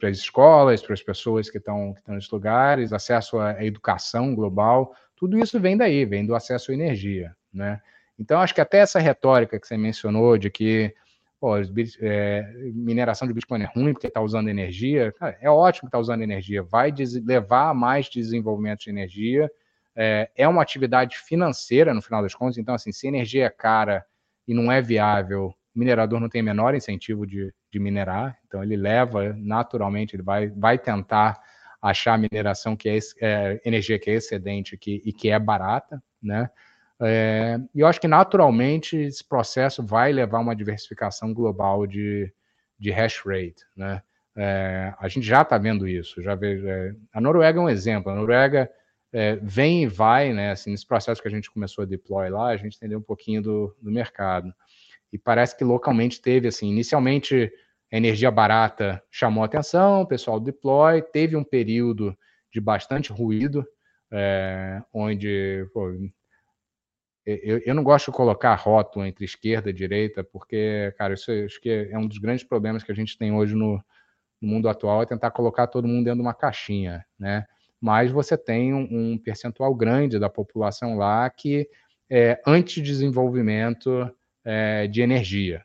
para 0.00 0.08
as 0.08 0.16
escolas, 0.16 0.80
para 0.80 0.94
as 0.94 1.02
pessoas 1.02 1.50
que 1.50 1.58
estão, 1.58 1.92
que 1.92 2.00
estão 2.00 2.14
nesses 2.14 2.30
lugares, 2.30 2.94
acesso 2.94 3.38
à 3.38 3.62
educação 3.62 4.34
global, 4.34 4.94
tudo 5.14 5.38
isso 5.38 5.60
vem 5.60 5.76
daí, 5.76 6.04
vem 6.06 6.24
do 6.24 6.34
acesso 6.34 6.70
à 6.70 6.74
energia, 6.74 7.36
né? 7.52 7.80
Então, 8.18 8.40
acho 8.40 8.54
que 8.54 8.60
até 8.60 8.78
essa 8.78 8.98
retórica 8.98 9.60
que 9.60 9.66
você 9.66 9.76
mencionou 9.76 10.38
de 10.38 10.50
que 10.50 10.94
pô, 11.40 11.54
é, 12.00 12.52
mineração 12.74 13.28
de 13.28 13.34
Bitcoin 13.34 13.62
é 13.62 13.66
ruim 13.66 13.92
porque 13.92 14.08
está 14.08 14.20
usando 14.20 14.48
energia. 14.48 15.12
Cara, 15.12 15.38
é 15.40 15.48
ótimo 15.48 15.82
que 15.82 15.88
está 15.88 15.98
usando 15.98 16.22
energia, 16.22 16.62
vai 16.62 16.92
levar 17.24 17.70
a 17.70 17.74
mais 17.74 18.08
desenvolvimento 18.08 18.80
de 18.80 18.90
energia. 18.90 19.50
É, 19.94 20.30
é, 20.36 20.48
uma 20.48 20.62
atividade 20.62 21.18
financeira, 21.18 21.92
no 21.94 22.02
final 22.02 22.22
das 22.22 22.34
contas. 22.34 22.58
Então, 22.58 22.74
assim, 22.74 22.92
se 22.92 23.06
energia 23.06 23.46
é 23.46 23.50
cara 23.50 24.04
e 24.48 24.54
não 24.54 24.72
é 24.72 24.80
viável, 24.80 25.54
o 25.76 25.78
minerador 25.78 26.18
não 26.18 26.28
tem 26.28 26.42
menor 26.42 26.74
incentivo 26.74 27.26
de, 27.26 27.52
de 27.70 27.78
minerar. 27.78 28.36
Então, 28.46 28.64
ele 28.64 28.76
leva, 28.76 29.34
naturalmente, 29.36 30.16
ele 30.16 30.22
vai, 30.22 30.48
vai 30.48 30.78
tentar 30.78 31.38
achar 31.80 32.18
mineração 32.18 32.74
que 32.74 32.88
é, 32.88 32.98
é 33.20 33.60
energia 33.64 33.98
que 33.98 34.10
é 34.10 34.14
excedente 34.14 34.76
que, 34.76 35.02
e 35.04 35.12
que 35.12 35.28
é 35.30 35.38
barata, 35.38 36.02
né? 36.20 36.50
É, 37.00 37.60
e 37.74 37.80
eu 37.80 37.86
acho 37.86 38.00
que 38.00 38.08
naturalmente 38.08 38.96
esse 38.96 39.22
processo 39.22 39.86
vai 39.86 40.12
levar 40.12 40.38
a 40.38 40.40
uma 40.40 40.56
diversificação 40.56 41.32
global 41.32 41.86
de, 41.86 42.32
de 42.76 42.90
hash 42.90 43.22
rate. 43.24 43.64
Né? 43.76 44.02
É, 44.36 44.92
a 44.98 45.06
gente 45.06 45.24
já 45.24 45.42
está 45.42 45.56
vendo 45.58 45.86
isso. 45.86 46.20
Já 46.22 46.34
vejo, 46.34 46.66
é, 46.66 46.92
a 47.12 47.20
Noruega 47.20 47.60
é 47.60 47.62
um 47.62 47.68
exemplo. 47.68 48.10
A 48.10 48.16
Noruega 48.16 48.68
é, 49.12 49.36
vem 49.36 49.84
e 49.84 49.86
vai, 49.86 50.32
né? 50.32 50.50
Assim, 50.50 50.70
nesse 50.70 50.86
processo 50.86 51.20
que 51.20 51.28
a 51.28 51.30
gente 51.30 51.50
começou 51.50 51.82
a 51.82 51.86
deploy 51.86 52.28
lá, 52.28 52.48
a 52.48 52.56
gente 52.56 52.76
entendeu 52.76 52.98
um 52.98 53.02
pouquinho 53.02 53.42
do, 53.42 53.76
do 53.80 53.90
mercado. 53.90 54.52
E 55.12 55.18
parece 55.18 55.56
que 55.56 55.64
localmente 55.64 56.20
teve, 56.20 56.48
assim, 56.48 56.70
inicialmente 56.70 57.50
a 57.90 57.96
energia 57.96 58.30
barata 58.30 59.02
chamou 59.10 59.42
atenção, 59.42 60.02
o 60.02 60.06
pessoal 60.06 60.38
deploy, 60.38 61.00
teve 61.00 61.36
um 61.36 61.44
período 61.44 62.16
de 62.52 62.60
bastante 62.60 63.10
ruído, 63.10 63.66
é, 64.10 64.82
onde 64.92 65.66
pô, 65.72 65.90
eu, 67.24 67.58
eu, 67.64 67.74
não 67.74 67.82
gosto 67.82 68.10
de 68.10 68.16
colocar 68.16 68.54
rótulo 68.54 69.04
entre 69.04 69.24
esquerda 69.24 69.68
e 69.68 69.72
direita, 69.72 70.24
porque, 70.24 70.94
cara, 70.96 71.14
isso 71.14 71.30
acho 71.30 71.60
que 71.60 71.70
é 71.90 71.98
um 71.98 72.06
dos 72.06 72.18
grandes 72.18 72.44
problemas 72.44 72.82
que 72.82 72.92
a 72.92 72.94
gente 72.94 73.18
tem 73.18 73.32
hoje 73.32 73.54
no, 73.54 73.82
no 74.40 74.48
mundo 74.48 74.68
atual, 74.68 75.02
é 75.02 75.06
tentar 75.06 75.30
colocar 75.30 75.66
todo 75.66 75.88
mundo 75.88 76.04
dentro 76.04 76.20
de 76.20 76.26
uma 76.26 76.34
caixinha, 76.34 77.04
né? 77.18 77.46
Mas 77.80 78.10
você 78.10 78.36
tem 78.36 78.74
um, 78.74 78.88
um 78.90 79.18
percentual 79.18 79.74
grande 79.74 80.18
da 80.18 80.28
população 80.28 80.96
lá 80.96 81.28
que 81.30 81.68
é 82.10 82.40
anti-desenvolvimento 82.46 84.10
é, 84.44 84.86
de 84.86 85.02
energia. 85.02 85.64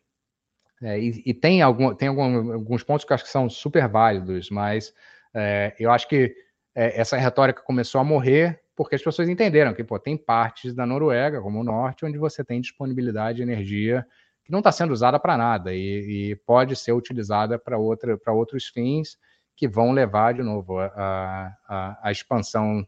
É, 0.81 0.99
e, 0.99 1.23
e, 1.25 1.33
tem, 1.33 1.61
algum, 1.61 1.95
tem 1.95 2.09
alguns 2.09 2.83
pontos 2.83 3.05
que 3.05 3.13
eu 3.13 3.15
acho 3.15 3.23
que 3.23 3.29
são 3.29 3.49
super 3.49 3.87
válidos, 3.87 4.49
mas 4.49 4.93
é, 5.33 5.73
eu 5.79 5.89
acho 5.89 6.07
que 6.07 6.35
é, 6.75 6.99
essa 6.99 7.15
retórica 7.15 7.61
começou 7.61 8.01
a 8.01 8.03
morrer 8.03 8.61
porque 8.75 8.95
as 8.95 9.01
pessoas 9.01 9.29
entenderam 9.29 9.73
que 9.73 9.83
pô, 9.83 9.99
tem 9.99 10.17
partes 10.17 10.73
da 10.73 10.85
Noruega, 10.85 11.41
como 11.41 11.59
o 11.59 11.63
norte, 11.63 12.05
onde 12.05 12.17
você 12.17 12.43
tem 12.43 12.59
disponibilidade 12.59 13.37
de 13.37 13.43
energia 13.43 14.05
que 14.43 14.51
não 14.51 14.59
está 14.59 14.71
sendo 14.71 14.91
usada 14.91 15.19
para 15.19 15.37
nada 15.37 15.73
e, 15.73 16.31
e, 16.31 16.35
pode 16.35 16.75
ser 16.75 16.91
utilizada 16.91 17.57
para 17.57 17.77
outros 17.77 18.67
fins 18.67 19.17
que 19.55 19.67
vão 19.67 19.91
levar, 19.91 20.33
de 20.33 20.43
novo, 20.43 20.79
a, 20.79 21.55
a, 21.67 21.99
a 22.03 22.11
expansão 22.11 22.85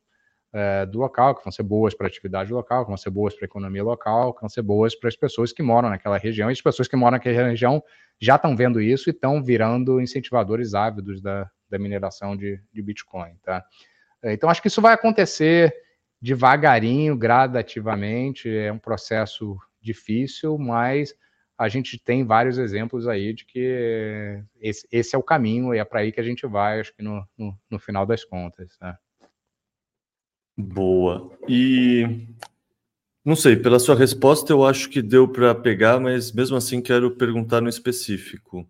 é, 0.54 0.86
do 0.86 1.00
local, 1.00 1.36
que 1.36 1.44
vão 1.44 1.52
ser 1.52 1.64
boas 1.64 1.94
para 1.94 2.08
a 2.08 2.10
atividade 2.10 2.52
local, 2.52 2.84
que 2.86 2.90
vão 2.90 2.98
ser 2.98 3.10
boas 3.10 3.36
para 3.36 3.46
a 3.46 3.48
economia 3.48 3.84
local, 3.84 4.34
que 4.34 4.42
vão 4.42 4.50
ser 4.50 4.62
boas 4.62 4.96
para 4.96 5.10
as 5.10 5.16
pessoas 5.16 5.52
que 5.52 5.62
moram 5.62 5.90
naquela 5.90 6.18
região. 6.18 6.50
E 6.50 6.54
as 6.54 6.62
pessoas 6.62 6.88
que 6.88 6.96
moram 6.96 7.12
naquela 7.12 7.50
região 7.50 7.84
já 8.20 8.36
estão 8.36 8.56
vendo 8.56 8.82
isso 8.82 9.10
e 9.10 9.12
estão 9.12 9.44
virando 9.44 10.00
incentivadores 10.00 10.74
ávidos 10.74 11.22
da, 11.22 11.50
da 11.70 11.78
mineração 11.78 12.38
de, 12.38 12.62
de 12.72 12.82
Bitcoin. 12.82 13.36
Tá? 13.44 13.64
É, 14.24 14.34
então, 14.34 14.50
acho 14.50 14.62
que 14.62 14.70
isso 14.70 14.82
vai 14.82 14.94
acontecer 14.94 15.74
devagarinho, 16.22 17.18
gradativamente, 17.18 18.50
é 18.50 18.72
um 18.72 18.80
processo 18.80 19.58
difícil, 19.82 20.58
mas 20.58 21.14
a 21.58 21.70
gente 21.70 21.98
tem 21.98 22.26
vários 22.26 22.58
exemplos 22.58 23.08
aí 23.08 23.34
de 23.34 23.46
que 23.46 24.44
esse, 24.60 24.88
esse 24.92 25.16
é 25.16 25.18
o 25.20 25.24
caminho 25.24 25.74
e 25.74 25.80
é 25.80 25.86
para 25.86 26.02
aí 26.02 26.12
que 26.12 26.20
a 26.20 26.24
gente 26.24 26.46
vai, 26.46 26.80
acho 26.82 26.94
que 26.94 27.02
no, 27.02 27.26
no, 27.38 27.58
no 27.70 27.80
final 27.80 28.06
das 28.06 28.24
contas. 28.24 28.78
Né? 28.82 28.96
Boa. 30.58 31.32
E 31.48 32.28
não 33.24 33.36
sei, 33.36 33.56
pela 33.56 33.80
sua 33.80 33.96
resposta 33.96 34.52
eu 34.54 34.66
acho 34.66 34.90
que 34.90 35.02
deu 35.02 35.28
para 35.28 35.56
pegar, 35.56 36.00
mas 36.00 36.32
mesmo 36.32 36.58
assim 36.58 36.82
quero 36.82 37.16
perguntar 37.16 37.62
no 37.62 37.70
específico. 37.70 38.70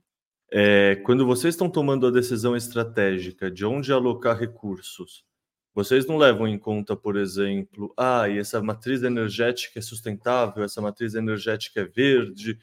É, 0.51 0.95
quando 0.97 1.25
vocês 1.25 1.55
estão 1.55 1.69
tomando 1.69 2.07
a 2.07 2.11
decisão 2.11 2.55
estratégica 2.55 3.51
de 3.51 3.65
onde 3.65 3.91
alocar 3.91 4.37
recursos, 4.37 5.24
vocês 5.75 6.07
não 6.07 6.15
levam 6.15 6.47
em 6.47 6.57
conta, 6.57 6.95
por 6.95 7.17
exemplo, 7.17 7.93
ah, 7.97 8.29
e 8.29 8.39
essa 8.39 8.61
matriz 8.63 9.03
energética 9.03 9.77
é 9.77 9.81
sustentável, 9.81 10.63
essa 10.63 10.81
matriz 10.81 11.15
energética 11.15 11.81
é 11.81 11.83
verde, 11.83 12.57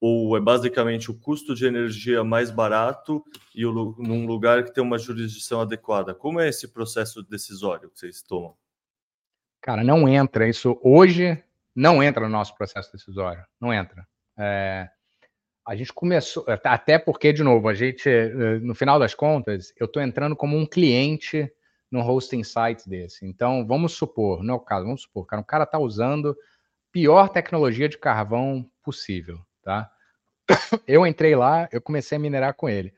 ou 0.00 0.36
é 0.36 0.40
basicamente 0.40 1.08
o 1.08 1.14
custo 1.14 1.54
de 1.54 1.64
energia 1.64 2.24
mais 2.24 2.50
barato 2.50 3.24
e 3.54 3.64
o, 3.64 3.94
num 3.98 4.26
lugar 4.26 4.64
que 4.64 4.74
tem 4.74 4.82
uma 4.82 4.98
jurisdição 4.98 5.60
adequada? 5.60 6.12
Como 6.12 6.40
é 6.40 6.48
esse 6.48 6.66
processo 6.66 7.22
decisório 7.22 7.88
que 7.88 8.00
vocês 8.00 8.20
tomam? 8.20 8.56
Cara, 9.62 9.84
não 9.84 10.08
entra. 10.08 10.48
Isso 10.48 10.78
hoje 10.82 11.40
não 11.72 12.02
entra 12.02 12.24
no 12.24 12.32
nosso 12.32 12.54
processo 12.56 12.92
decisório. 12.92 13.44
Não 13.60 13.72
entra. 13.72 14.06
É, 14.36 14.88
a 15.64 15.76
gente 15.76 15.92
começou, 15.92 16.44
até 16.48 16.98
porque, 16.98 17.32
de 17.32 17.44
novo, 17.44 17.68
a 17.68 17.74
gente, 17.74 18.08
eh, 18.08 18.58
no 18.60 18.74
final 18.74 18.98
das 18.98 19.14
contas, 19.14 19.72
eu 19.78 19.86
estou 19.86 20.02
entrando 20.02 20.36
como 20.36 20.56
um 20.56 20.66
cliente 20.66 21.50
no 21.90 22.00
hosting 22.00 22.42
site 22.42 22.88
desse. 22.88 23.26
Então, 23.26 23.66
vamos 23.66 23.92
supor, 23.92 24.42
não 24.42 24.54
é 24.54 24.56
o 24.56 24.60
caso, 24.60 24.84
vamos 24.84 25.02
supor, 25.02 25.26
cara, 25.26 25.40
um 25.40 25.44
cara 25.44 25.64
está 25.64 25.78
usando 25.78 26.36
pior 26.92 27.28
tecnologia 27.28 27.88
de 27.88 27.98
carvão 27.98 28.68
possível, 28.82 29.38
tá? 29.62 29.90
Eu 30.86 31.06
entrei 31.06 31.34
lá, 31.34 31.68
eu 31.72 31.80
comecei 31.80 32.16
a 32.16 32.20
minerar 32.20 32.54
com 32.54 32.68
ele. 32.68 32.94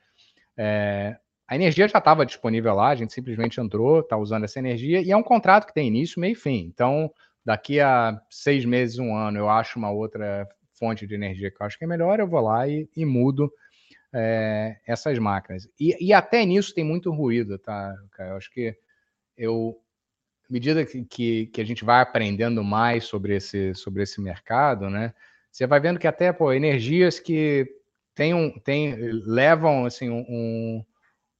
É, 0.57 1.17
a 1.49 1.55
energia 1.55 1.89
já 1.89 1.99
estava 1.99 2.27
disponível 2.27 2.75
lá, 2.75 2.89
a 2.89 2.95
gente 2.95 3.13
simplesmente 3.13 3.59
entrou, 3.59 4.01
está 4.01 4.17
usando 4.17 4.45
essa 4.45 4.59
energia, 4.59 5.01
e 5.01 5.11
é 5.11 5.17
um 5.17 5.23
contrato 5.23 5.67
que 5.67 5.73
tem 5.73 5.89
início, 5.89 6.21
meio 6.21 6.33
e 6.33 6.37
fim. 6.37 6.71
Então, 6.73 7.11
daqui 7.45 7.81
a 7.81 8.21
seis 8.29 8.65
meses, 8.67 8.99
um 8.99 9.17
ano, 9.17 9.39
eu 9.39 9.49
acho 9.49 9.79
uma 9.79 9.91
outra 9.91 10.47
fonte 10.79 11.07
de 11.07 11.15
energia 11.15 11.51
que 11.51 11.61
eu 11.61 11.67
acho 11.67 11.79
que 11.79 11.85
é 11.85 11.89
melhor, 11.89 12.21
eu 12.21 12.29
vou 12.29 12.41
lá 12.41 12.69
e, 12.69 12.89
e 12.95 13.05
mudo 13.05 13.51
é, 14.13 14.77
essas 14.87 15.19
máquinas. 15.19 15.69
E, 15.79 15.97
e, 16.07 16.13
até 16.13 16.45
nisso 16.45 16.75
tem 16.75 16.85
muito 16.85 17.11
ruído, 17.13 17.59
tá? 17.59 17.95
Eu 18.19 18.37
acho 18.37 18.51
que 18.51 18.77
eu, 19.37 19.79
à 20.49 20.53
medida 20.53 20.85
que, 20.85 21.05
que, 21.05 21.47
que, 21.47 21.61
a 21.61 21.65
gente 21.65 21.85
vai 21.85 22.01
aprendendo 22.01 22.65
mais 22.65 23.05
sobre 23.05 23.37
esse, 23.37 23.75
sobre 23.75 24.03
esse 24.03 24.21
mercado, 24.21 24.89
né? 24.89 25.13
Você 25.51 25.67
vai 25.67 25.81
vendo 25.81 25.99
que 25.99 26.07
até 26.07 26.33
pô, 26.33 26.53
energias 26.53 27.19
que 27.19 27.67
tem 28.15 28.35
um, 28.35 28.59
tem, 28.59 28.95
levam 28.97 29.85
assim, 29.85 30.11
um, 30.11 30.85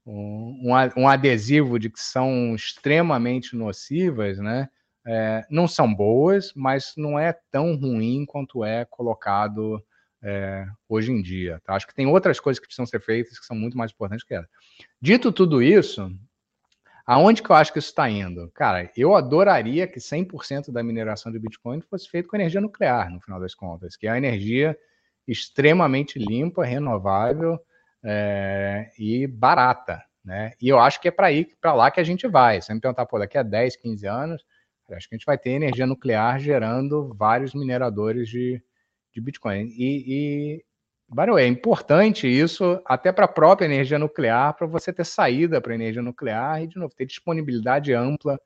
um, 0.07 0.71
um 0.97 1.09
adesivo 1.09 1.79
de 1.79 1.91
que 1.91 2.01
são 2.01 2.55
extremamente 2.55 3.57
nocivas, 3.57 4.39
né? 4.39 4.69
É, 5.07 5.47
não 5.51 5.67
são 5.67 5.93
boas, 5.93 6.53
mas 6.55 6.93
não 6.97 7.19
é 7.19 7.33
tão 7.51 7.77
ruim 7.77 8.27
quanto 8.27 8.63
é 8.63 8.85
colocado 8.85 9.83
é, 10.23 10.67
hoje 10.89 11.13
em 11.13 11.23
dia. 11.23 11.61
Tá? 11.65 11.75
Acho 11.75 11.87
que 11.87 11.95
tem 11.95 12.07
outras 12.07 12.41
coisas 12.41 12.59
que 12.59 12.67
precisam 12.67 12.87
ser 12.87 13.01
feitas 13.01 13.39
que 13.39 13.47
são 13.47 13.57
muito 13.57 13.77
mais 13.77 13.93
importantes 13.93 14.25
que 14.25 14.35
essa. 14.35 14.49
Dito 15.01 15.33
tudo 15.33 15.63
isso, 15.63 16.11
aonde 17.07 17.43
que 17.43 17.51
eu 17.51 17.57
acho 17.57 17.73
que 17.73 17.79
isso 17.79 17.89
está 17.89 18.09
indo? 18.09 18.51
Cara, 18.53 18.91
eu 18.97 19.15
adoraria 19.15 19.87
que 19.87 20.01
100% 20.01 20.73
da 20.73 20.83
mineração 20.83 21.31
de 21.31 21.39
Bitcoin 21.39 21.81
fosse 21.83 22.09
feito 22.09 22.29
com 22.29 22.37
energia 22.37 22.61
nuclear, 22.61 23.11
no 23.11 23.21
final 23.21 23.41
das 23.41 23.55
contas, 23.55 23.97
que 23.97 24.07
é 24.07 24.11
uma 24.11 24.19
energia 24.19 24.77
extremamente 25.27 26.19
limpa, 26.19 26.65
renovável 26.65 27.59
é, 28.03 28.91
e 28.99 29.27
barata. 29.27 30.03
Né? 30.25 30.53
E 30.61 30.69
eu 30.69 30.79
acho 30.79 31.01
que 31.01 31.09
é 31.09 31.11
para 31.11 31.29
para 31.61 31.73
lá 31.75 31.91
que 31.91 32.01
a 32.01 32.05
gente 32.05 32.27
vai. 32.27 32.61
Você 32.61 32.75
me 32.75 32.81
perguntar, 32.81 33.07
pô, 33.07 33.19
daqui 33.19 33.39
a 33.39 33.43
10, 33.43 33.77
15 33.77 34.07
anos, 34.07 34.45
acho 34.91 35.09
que 35.09 35.15
a 35.15 35.19
gente 35.19 35.27
vai 35.27 35.39
ter 35.39 35.51
energia 35.51 35.87
nuclear 35.87 36.39
gerando 36.39 37.15
vários 37.15 37.55
mineradores 37.55 38.29
de, 38.29 38.63
de 39.13 39.21
Bitcoin. 39.21 39.73
E, 39.77 40.05
e 40.07 40.65
Barô, 41.11 41.39
é 41.39 41.47
importante 41.47 42.29
isso 42.29 42.81
até 42.85 43.11
para 43.11 43.25
a 43.25 43.29
própria 43.29 43.65
energia 43.65 43.99
nuclear, 43.99 44.55
para 44.55 44.67
você 44.67 44.93
ter 44.93 45.07
saída 45.07 45.61
para 45.61 45.73
a 45.73 45.75
energia 45.75 46.03
nuclear 46.03 46.63
e, 46.63 46.67
de 46.67 46.77
novo, 46.77 46.95
ter 46.95 47.07
disponibilidade 47.07 47.95
ampla 47.95 48.39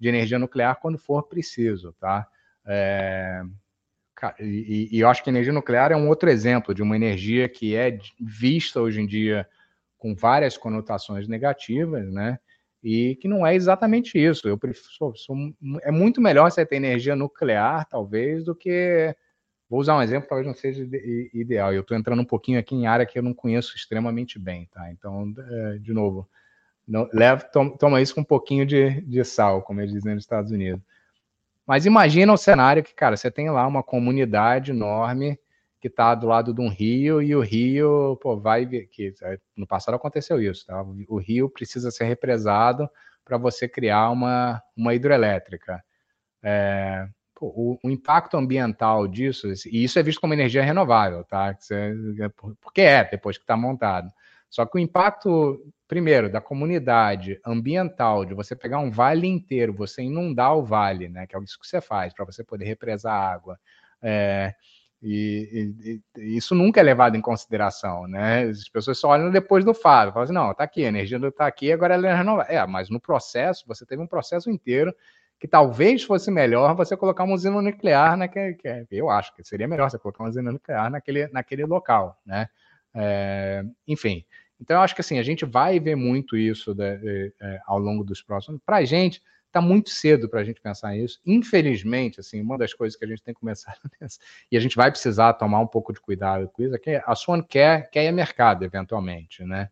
de 0.00 0.08
energia 0.08 0.38
nuclear 0.38 0.80
quando 0.80 0.98
for 0.98 1.24
preciso, 1.24 1.92
tá? 2.00 2.26
É, 2.66 3.42
e, 4.40 4.88
e, 4.92 5.00
eu 5.00 5.08
acho 5.08 5.22
que 5.22 5.28
a 5.28 5.32
energia 5.32 5.52
nuclear 5.52 5.92
é 5.92 5.96
um 5.96 6.08
outro 6.08 6.30
exemplo 6.30 6.74
de 6.74 6.82
uma 6.82 6.96
energia 6.96 7.48
que 7.50 7.76
é 7.76 7.98
vista 8.18 8.80
hoje 8.80 9.00
em 9.00 9.06
dia 9.06 9.46
com 9.98 10.14
várias 10.14 10.56
conotações 10.56 11.28
negativas, 11.28 12.10
né? 12.10 12.38
E 12.82 13.16
que 13.16 13.28
não 13.28 13.46
é 13.46 13.54
exatamente 13.54 14.18
isso. 14.18 14.48
Eu 14.48 14.56
prefiro, 14.56 14.88
sou, 14.90 15.14
sou, 15.16 15.36
é 15.82 15.90
muito 15.90 16.20
melhor 16.20 16.50
você 16.50 16.64
ter 16.64 16.76
energia 16.76 17.14
nuclear, 17.14 17.86
talvez, 17.88 18.44
do 18.44 18.54
que 18.54 19.14
Vou 19.68 19.80
usar 19.80 19.96
um 19.96 20.02
exemplo, 20.02 20.28
talvez 20.28 20.46
não 20.46 20.54
seja 20.54 20.86
ideal. 21.34 21.72
Eu 21.72 21.80
estou 21.80 21.96
entrando 21.96 22.22
um 22.22 22.26
pouquinho 22.26 22.58
aqui 22.58 22.74
em 22.74 22.86
área 22.86 23.04
que 23.04 23.18
eu 23.18 23.22
não 23.22 23.34
conheço 23.34 23.76
extremamente 23.76 24.38
bem, 24.38 24.68
tá? 24.72 24.90
Então, 24.92 25.34
é, 25.38 25.78
de 25.78 25.92
novo, 25.92 26.28
não, 26.86 27.08
leva, 27.12 27.44
toma, 27.78 28.00
isso 28.00 28.14
com 28.14 28.20
um 28.20 28.24
pouquinho 28.24 28.64
de, 28.64 29.00
de 29.00 29.24
sal, 29.24 29.62
como 29.62 29.80
eles 29.80 29.92
dizem 29.92 30.14
nos 30.14 30.22
Estados 30.22 30.52
Unidos. 30.52 30.80
Mas 31.66 31.84
imagina 31.84 32.32
o 32.32 32.36
cenário 32.36 32.82
que, 32.84 32.94
cara, 32.94 33.16
você 33.16 33.28
tem 33.28 33.50
lá 33.50 33.66
uma 33.66 33.82
comunidade 33.82 34.70
enorme 34.70 35.36
que 35.80 35.88
está 35.88 36.14
do 36.14 36.28
lado 36.28 36.54
de 36.54 36.60
um 36.60 36.68
rio 36.68 37.20
e 37.20 37.34
o 37.34 37.40
rio, 37.40 38.16
pô, 38.22 38.36
vai 38.36 38.66
que 38.66 39.14
é, 39.22 39.38
no 39.56 39.66
passado 39.66 39.96
aconteceu 39.96 40.40
isso, 40.40 40.64
tá? 40.64 40.80
O 41.08 41.18
rio 41.18 41.50
precisa 41.50 41.90
ser 41.90 42.04
represado 42.04 42.88
para 43.24 43.36
você 43.36 43.68
criar 43.68 44.10
uma, 44.10 44.62
uma 44.76 44.94
hidrelétrica. 44.94 45.82
É, 46.40 47.08
o, 47.40 47.78
o, 47.82 47.90
impacto 47.90 48.36
ambiental 48.36 49.06
disso, 49.06 49.48
e 49.66 49.84
isso 49.84 49.98
é 49.98 50.02
visto 50.02 50.20
como 50.20 50.34
energia 50.34 50.62
renovável, 50.62 51.24
tá? 51.24 51.56
É, 51.70 52.28
porque 52.60 52.80
é, 52.80 53.04
depois 53.04 53.36
que 53.36 53.44
está 53.44 53.56
montado. 53.56 54.10
Só 54.48 54.64
que 54.64 54.76
o 54.76 54.80
impacto, 54.80 55.60
primeiro, 55.86 56.30
da 56.30 56.40
comunidade 56.40 57.38
ambiental, 57.44 58.24
de 58.24 58.32
você 58.32 58.56
pegar 58.56 58.78
um 58.78 58.90
vale 58.90 59.26
inteiro, 59.26 59.72
você 59.74 60.02
inundar 60.02 60.56
o 60.56 60.64
vale, 60.64 61.08
né? 61.08 61.26
Que 61.26 61.36
é 61.36 61.40
isso 61.40 61.58
que 61.58 61.66
você 61.66 61.80
faz, 61.80 62.14
para 62.14 62.24
você 62.24 62.42
poder 62.42 62.64
represar 62.64 63.12
água. 63.12 63.58
É, 64.00 64.54
e, 65.02 65.72
e, 65.84 66.00
e, 66.20 66.36
isso 66.36 66.54
nunca 66.54 66.80
é 66.80 66.82
levado 66.82 67.16
em 67.16 67.20
consideração, 67.20 68.06
né? 68.06 68.44
As 68.44 68.68
pessoas 68.68 68.98
só 68.98 69.08
olham 69.08 69.30
depois 69.30 69.64
do 69.64 69.74
faro, 69.74 70.12
falam 70.12 70.24
assim, 70.24 70.32
não, 70.32 70.54
tá 70.54 70.64
aqui, 70.64 70.84
a 70.84 70.88
energia 70.88 71.18
está 71.18 71.46
aqui, 71.46 71.70
agora 71.72 71.94
ela 71.94 72.08
é 72.08 72.14
renovável. 72.14 72.56
É, 72.56 72.66
mas 72.66 72.88
no 72.88 73.00
processo, 73.00 73.64
você 73.66 73.84
teve 73.84 74.02
um 74.02 74.06
processo 74.06 74.50
inteiro 74.50 74.94
que 75.38 75.46
talvez 75.46 76.02
fosse 76.02 76.30
melhor 76.30 76.74
você 76.74 76.96
colocar 76.96 77.24
uma 77.24 77.34
usina 77.34 77.60
nuclear 77.60 78.16
naquele. 78.16 78.54
Que, 78.54 78.86
eu 78.90 79.10
acho 79.10 79.34
que 79.34 79.44
seria 79.44 79.68
melhor 79.68 79.90
você 79.90 79.98
colocar 79.98 80.24
uma 80.24 80.30
usina 80.30 80.50
nuclear 80.50 80.90
naquele, 80.90 81.28
naquele 81.28 81.64
local, 81.64 82.20
né? 82.24 82.48
É, 82.94 83.64
enfim. 83.86 84.24
Então, 84.60 84.76
eu 84.76 84.80
acho 84.80 84.94
que 84.94 85.02
assim, 85.02 85.18
a 85.18 85.22
gente 85.22 85.44
vai 85.44 85.78
ver 85.78 85.96
muito 85.96 86.36
isso 86.36 86.74
de, 86.74 86.96
de, 86.96 87.34
é, 87.40 87.60
ao 87.66 87.78
longo 87.78 88.02
dos 88.02 88.22
próximos. 88.22 88.60
Para 88.64 88.78
a 88.78 88.84
gente, 88.84 89.22
está 89.46 89.60
muito 89.60 89.90
cedo 89.90 90.28
para 90.28 90.40
a 90.40 90.44
gente 90.44 90.60
pensar 90.60 90.92
nisso. 90.92 91.20
Infelizmente, 91.26 92.20
assim, 92.20 92.40
uma 92.40 92.58
das 92.58 92.74
coisas 92.74 92.98
que 92.98 93.04
a 93.04 93.08
gente 93.08 93.22
tem 93.22 93.34
que 93.34 93.40
começar 93.40 93.76
e 94.50 94.56
a 94.56 94.60
gente 94.60 94.76
vai 94.76 94.90
precisar 94.90 95.34
tomar 95.34 95.60
um 95.60 95.66
pouco 95.66 95.92
de 95.92 96.00
cuidado 96.00 96.48
com 96.48 96.62
isso, 96.62 96.74
é 96.74 96.78
que 96.78 97.02
a 97.04 97.14
Swan 97.14 97.42
quer, 97.42 97.90
quer 97.90 98.04
ir 98.04 98.12
mercado, 98.12 98.64
eventualmente, 98.64 99.44
né? 99.44 99.70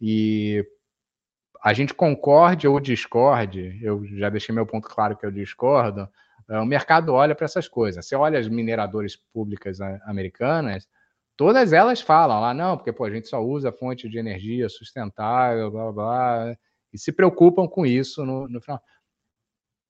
E 0.00 0.66
a 1.62 1.72
gente 1.72 1.94
concorde 1.94 2.66
ou 2.66 2.80
discorde, 2.80 3.78
eu 3.80 4.04
já 4.16 4.28
deixei 4.28 4.52
meu 4.52 4.66
ponto 4.66 4.88
claro 4.88 5.16
que 5.16 5.24
eu 5.24 5.30
discordo, 5.30 6.08
é, 6.48 6.58
o 6.58 6.66
mercado 6.66 7.12
olha 7.12 7.36
para 7.36 7.44
essas 7.44 7.68
coisas. 7.68 8.04
Você 8.04 8.16
olha 8.16 8.38
as 8.38 8.48
mineradoras 8.48 9.14
públicas 9.14 9.80
americanas, 9.80 10.88
todas 11.36 11.72
elas 11.72 12.00
falam 12.00 12.40
lá, 12.40 12.52
não, 12.52 12.76
porque 12.76 12.92
pô, 12.92 13.04
a 13.04 13.10
gente 13.10 13.28
só 13.28 13.40
usa 13.40 13.70
fonte 13.70 14.08
de 14.08 14.18
energia 14.18 14.68
sustentável, 14.68 15.70
blá, 15.70 15.84
blá, 15.84 15.92
blá, 15.92 16.56
e 16.92 16.98
se 16.98 17.12
preocupam 17.12 17.68
com 17.68 17.86
isso 17.86 18.26
no, 18.26 18.48
no 18.48 18.60
final. 18.60 18.82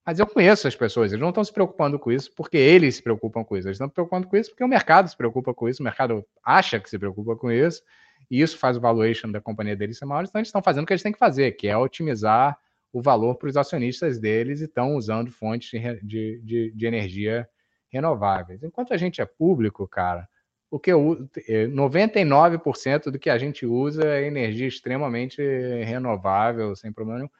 Mas 0.04 0.18
eu 0.18 0.26
conheço 0.26 0.68
as 0.68 0.76
pessoas, 0.76 1.12
eles 1.12 1.22
não 1.22 1.30
estão 1.30 1.44
se 1.44 1.52
preocupando 1.52 1.98
com 1.98 2.12
isso 2.12 2.30
porque 2.36 2.56
eles 2.56 2.96
se 2.96 3.02
preocupam 3.02 3.44
com 3.44 3.56
isso, 3.56 3.68
eles 3.68 3.76
estão 3.76 3.88
se 3.88 3.94
preocupando 3.94 4.28
com 4.28 4.36
isso 4.36 4.50
porque 4.50 4.64
o 4.64 4.68
mercado 4.68 5.08
se 5.08 5.16
preocupa 5.16 5.54
com 5.54 5.68
isso, 5.68 5.82
o 5.82 5.84
mercado 5.84 6.26
acha 6.44 6.78
que 6.78 6.90
se 6.90 6.98
preocupa 6.98 7.34
com 7.36 7.50
isso, 7.50 7.82
e 8.30 8.40
isso 8.40 8.58
faz 8.58 8.76
o 8.76 8.80
valuation 8.80 9.30
da 9.30 9.40
companhia 9.40 9.76
deles 9.76 9.98
ser 9.98 10.04
maior, 10.04 10.24
então 10.24 10.38
eles 10.38 10.48
estão 10.48 10.62
fazendo 10.62 10.84
o 10.84 10.86
que 10.86 10.92
eles 10.92 11.02
têm 11.02 11.12
que 11.12 11.18
fazer, 11.18 11.52
que 11.52 11.68
é 11.68 11.76
otimizar 11.76 12.58
o 12.92 13.00
valor 13.00 13.36
para 13.36 13.48
os 13.48 13.56
acionistas 13.56 14.18
deles 14.18 14.60
e 14.60 14.64
estão 14.64 14.96
usando 14.96 15.30
fontes 15.30 15.70
de, 16.02 16.40
de, 16.42 16.72
de, 16.72 16.86
energia 16.86 17.48
renováveis. 17.88 18.62
Enquanto 18.62 18.92
a 18.92 18.96
gente 18.98 19.20
é 19.20 19.24
público, 19.24 19.88
cara, 19.88 20.28
o 20.70 20.78
que 20.78 20.92
eu 20.92 21.28
99% 21.48 23.06
é, 23.06 23.10
do 23.10 23.18
que 23.18 23.30
a 23.30 23.38
gente 23.38 23.64
usa 23.64 24.04
é 24.04 24.26
energia 24.26 24.66
extremamente 24.66 25.42
renovável, 25.84 26.76
sem 26.76 26.92
problema 26.92 27.20
nenhum. 27.20 27.30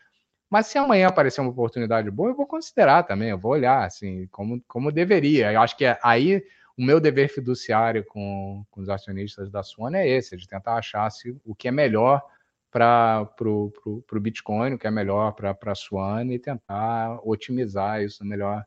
Mas 0.51 0.67
se 0.67 0.77
amanhã 0.77 1.09
aparecer 1.09 1.41
uma 1.41 1.51
oportunidade 1.51 2.11
boa, 2.11 2.31
eu 2.31 2.35
vou 2.35 2.47
considerar 2.47 3.05
também, 3.05 3.31
eu 3.31 3.39
vou 3.39 3.53
olhar 3.53 3.85
assim, 3.85 4.27
como, 4.31 4.63
como 4.69 4.93
deveria. 4.93 5.51
Eu 5.51 5.63
acho 5.63 5.77
que 5.77 5.85
aí 6.03 6.45
o 6.77 6.83
meu 6.83 7.01
dever 7.01 7.29
fiduciário 7.29 8.05
com, 8.05 8.65
com 8.71 8.81
os 8.81 8.89
acionistas 8.89 9.51
da 9.51 9.63
Swan 9.63 9.97
é 9.97 10.09
esse, 10.09 10.37
de 10.37 10.47
tentar 10.47 10.75
achar 10.75 11.11
se, 11.11 11.37
o 11.45 11.55
que 11.55 11.69
é 11.69 11.71
melhor 11.71 12.23
para 12.71 13.29
o 13.45 14.21
Bitcoin, 14.21 14.75
o 14.75 14.79
que 14.79 14.87
é 14.87 14.91
melhor 14.91 15.33
para 15.33 15.57
a 15.67 15.75
Swan 15.75 16.25
e 16.33 16.39
tentar 16.39 17.21
otimizar 17.23 18.03
isso 18.03 18.21
da 18.21 18.25
melhor 18.25 18.65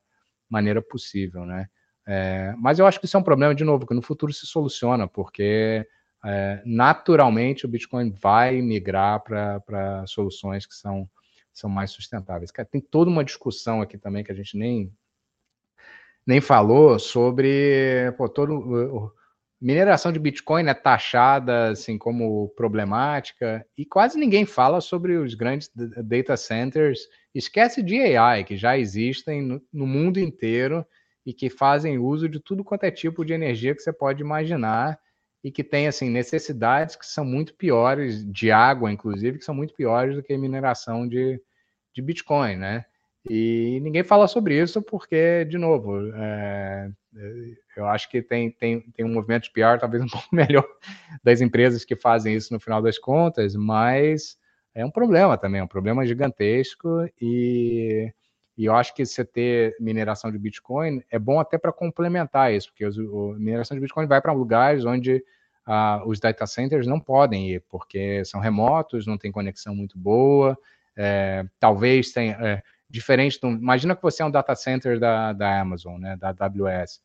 maneira 0.47 0.81
possível, 0.81 1.45
né? 1.45 1.67
É, 2.07 2.53
mas 2.59 2.77
eu 2.77 2.85
acho 2.85 2.99
que 2.99 3.07
isso 3.07 3.17
é 3.17 3.19
um 3.19 3.23
problema, 3.23 3.55
de 3.55 3.63
novo, 3.63 3.87
que 3.87 3.95
no 3.95 4.01
futuro 4.01 4.31
se 4.31 4.45
soluciona, 4.45 5.07
porque 5.07 5.87
é, 6.23 6.61
naturalmente 6.63 7.65
o 7.65 7.67
Bitcoin 7.67 8.11
vai 8.11 8.61
migrar 8.61 9.21
para 9.21 10.05
soluções 10.05 10.67
que 10.67 10.75
são, 10.75 11.09
são 11.51 11.67
mais 11.67 11.89
sustentáveis. 11.89 12.51
Tem 12.69 12.79
toda 12.79 13.09
uma 13.09 13.23
discussão 13.23 13.81
aqui 13.81 13.97
também 13.97 14.23
que 14.23 14.31
a 14.31 14.35
gente 14.35 14.55
nem 14.55 14.93
nem 16.25 16.41
falou 16.41 16.97
sobre 16.99 18.11
pô, 18.17 18.27
todo 18.27 19.13
mineração 19.61 20.11
de 20.11 20.19
Bitcoin 20.19 20.67
é 20.67 20.73
taxada 20.73 21.69
assim 21.69 21.97
como 21.97 22.49
problemática 22.49 23.65
e 23.77 23.85
quase 23.85 24.17
ninguém 24.17 24.45
fala 24.45 24.81
sobre 24.81 25.17
os 25.17 25.33
grandes 25.33 25.69
data 25.73 26.35
centers. 26.37 26.99
Esquece 27.33 27.81
de 27.81 27.99
AI 27.99 28.43
que 28.43 28.57
já 28.57 28.77
existem 28.77 29.41
no, 29.41 29.61
no 29.71 29.87
mundo 29.87 30.19
inteiro 30.19 30.85
e 31.25 31.33
que 31.33 31.49
fazem 31.49 31.97
uso 31.97 32.29
de 32.29 32.39
tudo 32.39 32.63
quanto 32.63 32.83
é 32.83 32.91
tipo 32.91 33.25
de 33.25 33.33
energia 33.33 33.73
que 33.73 33.81
você 33.81 33.91
pode 33.91 34.21
imaginar 34.21 34.99
e 35.43 35.51
que 35.51 35.63
tem 35.63 35.87
assim 35.87 36.09
necessidades 36.09 36.95
que 36.95 37.05
são 37.05 37.25
muito 37.25 37.53
piores 37.55 38.25
de 38.31 38.51
água, 38.51 38.91
inclusive, 38.91 39.37
que 39.37 39.45
são 39.45 39.53
muito 39.53 39.75
piores 39.75 40.15
do 40.15 40.23
que 40.23 40.33
a 40.33 40.37
mineração 40.37 41.07
de, 41.07 41.39
de 41.93 42.01
Bitcoin, 42.01 42.55
né? 42.55 42.85
E 43.27 43.79
ninguém 43.81 44.03
fala 44.03 44.27
sobre 44.27 44.61
isso 44.61 44.81
porque, 44.81 45.45
de 45.45 45.57
novo, 45.57 46.11
é, 46.13 46.89
eu 47.75 47.87
acho 47.87 48.09
que 48.09 48.21
tem, 48.21 48.51
tem, 48.51 48.81
tem 48.81 49.05
um 49.05 49.13
movimento 49.13 49.43
de 49.43 49.51
PR 49.51 49.79
talvez 49.79 50.03
um 50.03 50.07
pouco 50.09 50.27
melhor 50.31 50.65
das 51.23 51.41
empresas 51.41 51.83
que 51.83 51.95
fazem 51.95 52.35
isso 52.35 52.53
no 52.53 52.59
final 52.59 52.81
das 52.81 52.99
contas, 52.99 53.55
mas 53.55 54.37
é 54.75 54.85
um 54.85 54.91
problema 54.91 55.37
também, 55.37 55.59
é 55.59 55.63
um 55.63 55.67
problema 55.67 56.05
gigantesco 56.05 57.09
e, 57.19 58.13
e 58.55 58.65
eu 58.65 58.75
acho 58.75 58.93
que 58.93 59.03
você 59.03 59.25
ter 59.25 59.75
mineração 59.79 60.31
de 60.31 60.37
Bitcoin 60.37 61.01
é 61.09 61.17
bom 61.17 61.39
até 61.39 61.57
para 61.57 61.73
complementar 61.73 62.53
isso, 62.53 62.69
porque 62.69 62.85
os, 62.85 62.97
o, 62.97 63.31
a 63.31 63.39
mineração 63.39 63.75
de 63.75 63.81
Bitcoin 63.81 64.05
vai 64.05 64.21
para 64.21 64.33
lugares 64.33 64.85
onde 64.85 65.23
ah, 65.65 66.03
os 66.05 66.19
data 66.19 66.45
centers 66.45 66.85
não 66.85 66.99
podem 66.99 67.53
ir, 67.53 67.63
porque 67.69 68.23
são 68.23 68.39
remotos, 68.39 69.07
não 69.07 69.17
tem 69.17 69.31
conexão 69.31 69.73
muito 69.73 69.97
boa, 69.97 70.55
é, 70.95 71.43
talvez 71.59 72.11
tenha... 72.11 72.33
É, 72.39 72.74
diferente 72.89 73.39
do. 73.39 73.47
Imagina 73.47 73.95
que 73.95 74.01
você 74.01 74.21
é 74.21 74.25
um 74.25 74.31
data 74.31 74.55
center 74.55 74.99
da, 74.99 75.33
da 75.33 75.59
Amazon, 75.59 75.99
né? 75.99 76.15
Da 76.17 76.29
AWS. 76.29 77.01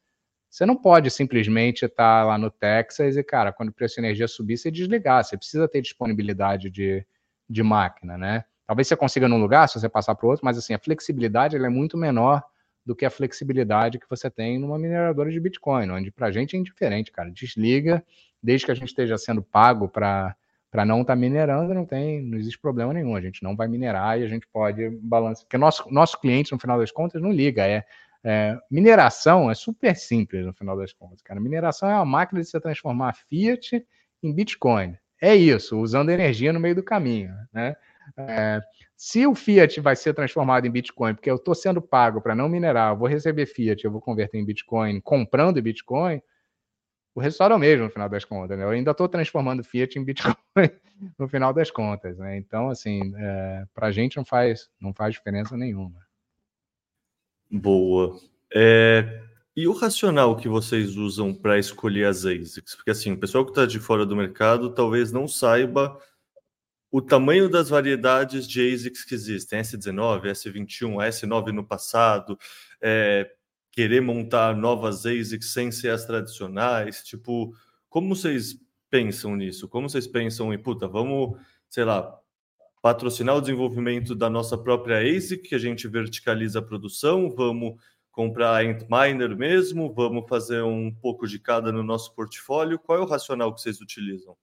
Você 0.48 0.66
não 0.66 0.74
pode 0.74 1.10
simplesmente 1.10 1.84
estar 1.84 2.26
lá 2.26 2.36
no 2.36 2.50
Texas 2.50 3.16
e, 3.16 3.22
cara, 3.22 3.52
quando 3.52 3.68
o 3.68 3.72
preço 3.72 3.94
de 3.94 4.00
energia 4.00 4.26
subir, 4.26 4.56
você 4.56 4.70
desligar. 4.70 5.22
Você 5.22 5.36
precisa 5.36 5.68
ter 5.68 5.80
disponibilidade 5.80 6.68
de, 6.68 7.06
de 7.48 7.62
máquina, 7.62 8.18
né? 8.18 8.44
Talvez 8.66 8.88
você 8.88 8.96
consiga 8.96 9.28
num 9.28 9.40
lugar, 9.40 9.68
se 9.68 9.78
você 9.78 9.88
passar 9.88 10.14
para 10.14 10.26
outro, 10.26 10.44
mas 10.44 10.58
assim, 10.58 10.74
a 10.74 10.78
flexibilidade 10.78 11.56
é 11.56 11.68
muito 11.68 11.96
menor 11.96 12.42
do 12.84 12.96
que 12.96 13.04
a 13.04 13.10
flexibilidade 13.10 13.98
que 13.98 14.08
você 14.08 14.30
tem 14.30 14.58
numa 14.58 14.78
mineradora 14.78 15.30
de 15.30 15.38
Bitcoin, 15.38 15.90
onde 15.90 16.10
para 16.10 16.28
a 16.28 16.32
gente 16.32 16.56
é 16.56 16.58
indiferente, 16.58 17.12
cara. 17.12 17.30
Desliga, 17.30 18.04
desde 18.42 18.66
que 18.66 18.72
a 18.72 18.74
gente 18.74 18.88
esteja 18.88 19.16
sendo 19.18 19.42
pago 19.42 19.88
para 19.88 20.34
para 20.70 20.84
não 20.84 21.00
estar 21.00 21.14
tá 21.14 21.20
minerando, 21.20 21.74
não 21.74 21.84
tem, 21.84 22.22
não 22.22 22.38
existe 22.38 22.58
problema 22.58 22.92
nenhum. 22.92 23.16
A 23.16 23.20
gente 23.20 23.42
não 23.42 23.56
vai 23.56 23.66
minerar 23.66 24.18
e 24.20 24.24
a 24.24 24.28
gente 24.28 24.46
pode 24.52 24.88
balançar. 25.02 25.44
Porque 25.44 25.58
nosso, 25.58 25.84
nosso 25.90 26.20
cliente, 26.20 26.52
no 26.52 26.58
final 26.58 26.78
das 26.78 26.92
contas, 26.92 27.20
não 27.20 27.32
liga. 27.32 27.66
É, 27.66 27.84
é, 28.22 28.56
mineração 28.70 29.50
é 29.50 29.54
super 29.54 29.96
simples 29.96 30.46
no 30.46 30.52
final 30.52 30.76
das 30.76 30.92
contas, 30.92 31.22
cara. 31.22 31.40
Mineração 31.40 31.90
é 31.90 31.94
uma 31.94 32.04
máquina 32.04 32.40
de 32.40 32.48
você 32.48 32.60
transformar 32.60 33.14
Fiat 33.28 33.84
em 34.22 34.32
Bitcoin. 34.32 34.96
É 35.20 35.34
isso, 35.34 35.78
usando 35.78 36.10
energia 36.10 36.52
no 36.52 36.60
meio 36.60 36.74
do 36.74 36.82
caminho, 36.82 37.34
né? 37.52 37.74
É, 38.16 38.60
se 38.96 39.26
o 39.26 39.34
Fiat 39.34 39.80
vai 39.80 39.96
ser 39.96 40.14
transformado 40.14 40.66
em 40.66 40.70
Bitcoin, 40.70 41.14
porque 41.14 41.30
eu 41.30 41.36
estou 41.36 41.54
sendo 41.54 41.80
pago 41.80 42.20
para 42.20 42.34
não 42.34 42.48
minerar, 42.48 42.92
eu 42.92 42.96
vou 42.96 43.08
receber 43.08 43.46
Fiat, 43.46 43.84
eu 43.84 43.90
vou 43.90 44.00
converter 44.00 44.38
em 44.38 44.44
Bitcoin, 44.44 45.00
comprando 45.00 45.60
Bitcoin, 45.60 46.20
o 47.14 47.20
resultado 47.20 47.52
é 47.52 47.56
o 47.56 47.58
mesmo 47.58 47.84
no 47.84 47.90
final 47.90 48.08
das 48.08 48.24
contas. 48.24 48.58
Né? 48.58 48.64
Eu 48.64 48.70
ainda 48.70 48.90
estou 48.90 49.08
transformando 49.08 49.64
Fiat 49.64 49.98
em 49.98 50.04
Bitcoin 50.04 50.34
no 51.18 51.28
final 51.28 51.52
das 51.52 51.70
contas. 51.70 52.18
Né? 52.18 52.36
Então, 52.36 52.70
assim, 52.70 53.12
é, 53.16 53.64
para 53.74 53.88
a 53.88 53.92
gente 53.92 54.16
não 54.16 54.24
faz, 54.24 54.70
não 54.80 54.94
faz 54.94 55.14
diferença 55.14 55.56
nenhuma. 55.56 56.00
Boa. 57.50 58.18
É, 58.54 59.22
e 59.56 59.66
o 59.66 59.72
racional 59.72 60.36
que 60.36 60.48
vocês 60.48 60.96
usam 60.96 61.34
para 61.34 61.58
escolher 61.58 62.06
as 62.06 62.24
ASICs? 62.24 62.76
Porque 62.76 62.90
assim, 62.90 63.12
o 63.12 63.18
pessoal 63.18 63.44
que 63.44 63.50
está 63.50 63.66
de 63.66 63.80
fora 63.80 64.06
do 64.06 64.16
mercado 64.16 64.72
talvez 64.72 65.10
não 65.10 65.26
saiba 65.26 65.98
o 66.90 67.00
tamanho 67.00 67.48
das 67.48 67.68
variedades 67.68 68.48
de 68.48 68.72
ASICs 68.72 69.04
que 69.04 69.14
existem, 69.14 69.60
S19, 69.60 70.22
S21, 70.22 70.96
S9 71.08 71.52
no 71.52 71.64
passado, 71.64 72.36
é, 72.80 73.30
querer 73.80 74.02
montar 74.02 74.54
novas 74.54 75.06
ASICs 75.06 75.54
sem 75.54 75.72
ser 75.72 75.88
as 75.88 76.04
tradicionais, 76.04 77.02
tipo, 77.02 77.54
como 77.88 78.14
vocês 78.14 78.54
pensam 78.90 79.34
nisso? 79.34 79.66
Como 79.66 79.88
vocês 79.88 80.06
pensam 80.06 80.52
em, 80.52 80.58
puta, 80.58 80.86
vamos, 80.86 81.38
sei 81.66 81.86
lá, 81.86 82.14
patrocinar 82.82 83.36
o 83.36 83.40
desenvolvimento 83.40 84.14
da 84.14 84.28
nossa 84.28 84.58
própria 84.58 84.98
ASIC, 84.98 85.48
que 85.48 85.54
a 85.54 85.58
gente 85.58 85.88
verticaliza 85.88 86.58
a 86.58 86.62
produção, 86.62 87.34
vamos 87.34 87.80
comprar 88.10 88.62
Antminer 88.62 89.34
mesmo, 89.34 89.94
vamos 89.94 90.28
fazer 90.28 90.62
um 90.62 90.94
pouco 90.94 91.26
de 91.26 91.38
cada 91.38 91.72
no 91.72 91.82
nosso 91.82 92.14
portfólio. 92.14 92.78
Qual 92.78 92.98
é 92.98 93.00
o 93.00 93.06
racional 93.06 93.54
que 93.54 93.62
vocês 93.62 93.80
utilizam? 93.80 94.36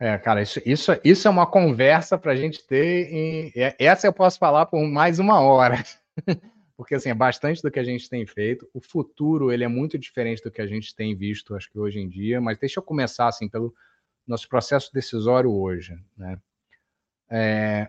É, 0.00 0.18
cara, 0.18 0.42
isso, 0.42 0.60
isso, 0.66 0.90
isso 1.04 1.28
é 1.28 1.30
uma 1.30 1.46
conversa 1.46 2.18
para 2.18 2.32
a 2.32 2.36
gente 2.36 2.66
ter. 2.66 3.52
É, 3.54 3.76
essa 3.78 4.08
eu 4.08 4.12
posso 4.12 4.40
falar 4.40 4.66
por 4.66 4.82
mais 4.84 5.20
uma 5.20 5.40
hora, 5.40 5.84
porque 6.82 6.96
assim 6.96 7.10
é 7.10 7.14
bastante 7.14 7.62
do 7.62 7.70
que 7.70 7.78
a 7.78 7.84
gente 7.84 8.10
tem 8.10 8.26
feito. 8.26 8.68
O 8.74 8.80
futuro 8.80 9.52
ele 9.52 9.62
é 9.62 9.68
muito 9.68 9.96
diferente 9.96 10.42
do 10.42 10.50
que 10.50 10.60
a 10.60 10.66
gente 10.66 10.92
tem 10.96 11.14
visto, 11.14 11.54
acho 11.54 11.70
que 11.70 11.78
hoje 11.78 12.00
em 12.00 12.08
dia. 12.08 12.40
Mas 12.40 12.58
deixa 12.58 12.80
eu 12.80 12.82
começar 12.82 13.28
assim 13.28 13.48
pelo 13.48 13.72
nosso 14.26 14.48
processo 14.48 14.92
decisório 14.92 15.48
hoje, 15.48 15.96
né? 16.16 16.36
É, 17.30 17.88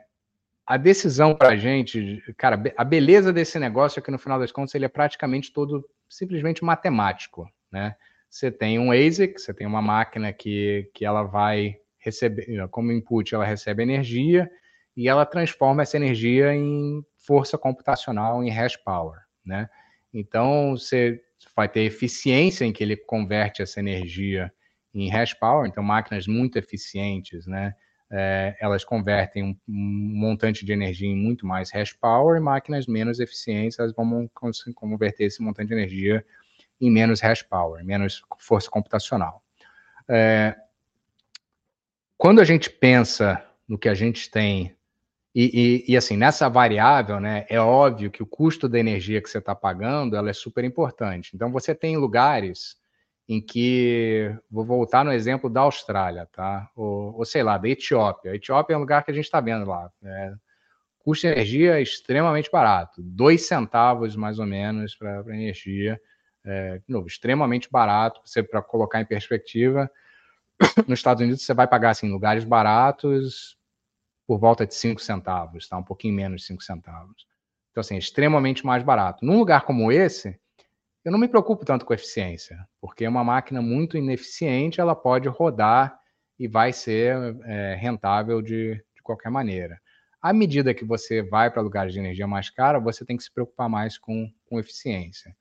a 0.64 0.78
decisão 0.78 1.36
para 1.36 1.50
a 1.50 1.56
gente, 1.56 2.22
cara, 2.38 2.62
a 2.78 2.84
beleza 2.84 3.34
desse 3.34 3.58
negócio 3.58 3.98
é 3.98 4.02
que 4.04 4.12
no 4.12 4.20
final 4.20 4.38
das 4.38 4.52
contas 4.52 4.76
ele 4.76 4.86
é 4.86 4.90
praticamente 4.90 5.52
todo 5.52 5.84
simplesmente 6.08 6.64
matemático, 6.64 7.52
né? 7.72 7.96
Você 8.30 8.52
tem 8.52 8.78
um 8.78 8.92
ASIC, 8.92 9.42
você 9.42 9.56
tem 9.56 9.66
uma 9.66 9.82
máquina 9.82 10.32
que, 10.32 10.88
que 10.94 11.04
ela 11.04 11.24
vai 11.24 11.78
receber, 11.98 12.68
como 12.70 12.92
input, 12.92 13.34
ela 13.34 13.44
recebe 13.44 13.82
energia 13.82 14.48
e 14.96 15.10
ela 15.10 15.26
transforma 15.26 15.82
essa 15.82 15.98
energia 15.98 16.54
em 16.54 17.04
força 17.26 17.58
computacional, 17.58 18.44
em 18.44 18.50
hash 18.50 18.76
power, 18.76 19.22
né? 19.46 19.70
Então, 20.14 20.78
você 20.78 21.22
vai 21.56 21.68
ter 21.68 21.82
eficiência 21.82 22.66
em 22.66 22.72
que 22.72 22.84
ele 22.84 22.96
converte 22.96 23.62
essa 23.62 23.80
energia 23.80 24.54
em 24.94 25.10
hash 25.10 25.34
power, 25.34 25.68
então 25.68 25.84
máquinas 25.84 26.28
muito 26.28 26.58
eficientes, 26.58 27.48
né? 27.48 27.74
é, 28.16 28.56
elas 28.60 28.84
convertem 28.84 29.44
um, 29.44 29.58
um, 29.68 30.12
montante 30.16 30.64
de 30.64 30.72
energia 30.72 31.10
em 31.10 31.16
muito 31.16 31.48
mais 31.48 31.72
hash 31.72 31.94
power, 31.94 32.38
e 32.38 32.40
máquinas 32.40 32.86
menos 32.86 33.20
eficientes 33.20 33.80
elas 33.80 33.92
vão 33.92 34.30
converter 34.76 35.24
esse 35.26 35.42
montante 35.42 35.70
de 35.70 35.74
energia 35.74 36.24
em 36.80 36.92
menos 36.92 37.20
hash 37.20 37.42
power, 37.42 37.84
menos 37.84 38.22
força 38.38 38.70
computacional. 38.70 39.44
É, 40.08 40.56
quando 42.16 42.40
a 42.40 42.46
gente 42.46 42.70
pensa 42.70 43.44
no 43.68 43.80
que 43.80 43.90
a 43.90 43.96
gente 43.96 44.30
tem, 44.30 44.76
e, 45.36 45.84
e, 45.88 45.94
e, 45.94 45.98
assim, 45.98 46.16
nessa 46.16 46.48
variável, 46.48 47.20
né, 47.20 47.46
é 47.50 47.60
óbvio 47.60 48.12
que 48.12 48.22
o 48.22 48.26
custo 48.26 48.70
da 48.70 48.78
energia 48.78 49.20
que 49.20 49.30
você 49.30 49.40
está 49.40 49.56
pagando 49.56 50.16
ela 50.16 50.30
é 50.30 50.34
super 50.34 50.64
importante. 50.64 51.32
Então, 51.34 51.52
você 51.52 51.74
tem 51.74 51.98
lugares 51.98 52.78
em 53.28 53.42
que 53.42 54.36
vou 54.52 54.64
voltar 54.64 55.04
no 55.04 55.12
exemplo 55.12 55.50
da 55.50 55.62
Austrália, 55.62 56.28
tá? 56.32 56.70
Ou, 56.76 57.18
ou 57.18 57.26
sei 57.26 57.42
lá, 57.42 57.58
da 57.58 57.68
Etiópia. 57.68 58.32
A 58.32 58.36
Etiópia 58.36 58.76
é 58.76 58.78
um 58.78 58.82
lugar 58.82 59.04
que 59.04 59.10
a 59.10 59.14
gente 59.14 59.26
está 59.26 59.42
vendo 59.42 59.68
lá. 59.68 59.90
Né? 60.02 60.36
Custo 61.00 61.26
de 61.26 61.34
energia 61.34 61.80
é 61.80 61.82
extremamente 61.82 62.52
barato, 62.52 63.02
dois 63.02 63.48
centavos 63.48 64.16
mais 64.16 64.40
ou 64.40 64.46
menos 64.46 64.96
para 64.96 65.24
energia. 65.30 66.00
É, 66.46 66.78
de 66.80 66.84
novo, 66.90 67.08
extremamente 67.08 67.72
barato. 67.72 68.22
Você 68.26 68.44
para 68.44 68.62
colocar 68.62 69.02
em 69.02 69.06
perspectiva, 69.06 69.90
nos 70.88 71.00
Estados 71.00 71.24
Unidos 71.24 71.44
você 71.44 71.54
vai 71.54 71.68
pagar 71.68 71.92
assim 71.92 72.12
lugares 72.12 72.44
baratos 72.44 73.58
por 74.26 74.40
volta 74.40 74.66
de 74.66 74.74
cinco 74.74 75.02
centavos, 75.02 75.68
tá? 75.68 75.78
Um 75.78 75.84
pouquinho 75.84 76.16
menos 76.16 76.42
de 76.42 76.48
cinco 76.48 76.64
centavos. 76.64 77.26
Então 77.72 77.82
assim, 77.82 77.96
é 77.96 78.00
extremamente 78.00 78.66
mais 78.66 78.84
barato. 78.84 79.26
Num 79.26 79.38
lugar 79.38 79.64
como 79.64 79.92
esse, 79.92 80.40
eu 81.04 81.12
não 81.12 81.20
me 81.20 81.28
preocupo 81.28 81.66
tanto 81.66 81.86
com 81.86 81.94
eficiência, 81.94 82.66
porque 82.80 83.04
é 83.04 83.10
uma 83.10 83.24
máquina 83.24 83.62
muito 83.62 83.98
ineficiente, 83.98 84.80
ela 84.80 84.96
pode 84.96 85.28
rodar 85.28 86.00
e 86.40 86.48
vai 86.48 86.72
ser 86.72 87.16
é, 87.46 87.76
rentável 87.76 88.42
de, 88.42 88.76
de 88.96 89.02
qualquer 89.02 89.30
maneira. 89.30 89.80
À 90.22 90.32
medida 90.32 90.74
que 90.74 90.86
você 90.86 91.22
vai 91.22 91.52
para 91.52 91.62
lugares 91.62 91.92
de 91.92 92.00
energia 92.00 92.26
mais 92.26 92.50
cara, 92.50 92.80
você 92.80 93.04
tem 93.04 93.18
que 93.18 93.24
se 93.24 93.34
preocupar 93.34 93.68
mais 93.68 93.98
com, 93.98 94.32
com 94.46 94.60
eficiência. 94.60 95.36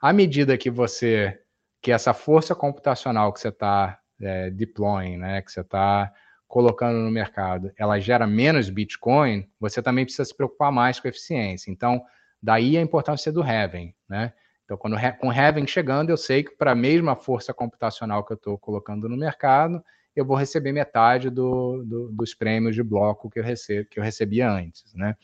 À 0.00 0.12
medida 0.12 0.56
que 0.56 0.70
você 0.70 1.40
que 1.82 1.90
essa 1.90 2.12
força 2.12 2.54
computacional 2.54 3.32
que 3.32 3.40
você 3.40 3.48
está 3.48 3.98
é, 4.20 4.50
deploying, 4.50 5.16
né, 5.16 5.40
que 5.40 5.50
você 5.50 5.62
está 5.62 6.12
colocando 6.50 6.98
no 6.98 7.12
mercado, 7.12 7.70
ela 7.78 8.00
gera 8.00 8.26
menos 8.26 8.68
Bitcoin, 8.68 9.48
você 9.60 9.80
também 9.80 10.04
precisa 10.04 10.24
se 10.24 10.34
preocupar 10.34 10.72
mais 10.72 10.98
com 10.98 11.06
eficiência. 11.06 11.70
Então, 11.70 12.02
daí 12.42 12.76
a 12.76 12.82
importância 12.82 13.30
do 13.30 13.40
Heaven, 13.40 13.94
né? 14.08 14.32
Então, 14.64 14.76
quando 14.76 14.96
com 15.20 15.32
Heaven 15.32 15.64
chegando, 15.68 16.10
eu 16.10 16.16
sei 16.16 16.42
que 16.42 16.50
para 16.56 16.72
a 16.72 16.74
mesma 16.74 17.14
força 17.14 17.54
computacional 17.54 18.24
que 18.24 18.32
eu 18.32 18.36
estou 18.36 18.58
colocando 18.58 19.08
no 19.08 19.16
mercado, 19.16 19.80
eu 20.14 20.24
vou 20.24 20.36
receber 20.36 20.72
metade 20.72 21.30
do, 21.30 21.84
do, 21.84 22.10
dos 22.10 22.34
prêmios 22.34 22.74
de 22.74 22.82
bloco 22.82 23.30
que 23.30 23.38
eu, 23.38 23.44
recebo, 23.44 23.88
que 23.88 24.00
eu 24.00 24.02
recebia 24.02 24.50
antes, 24.50 24.92
né? 24.92 25.14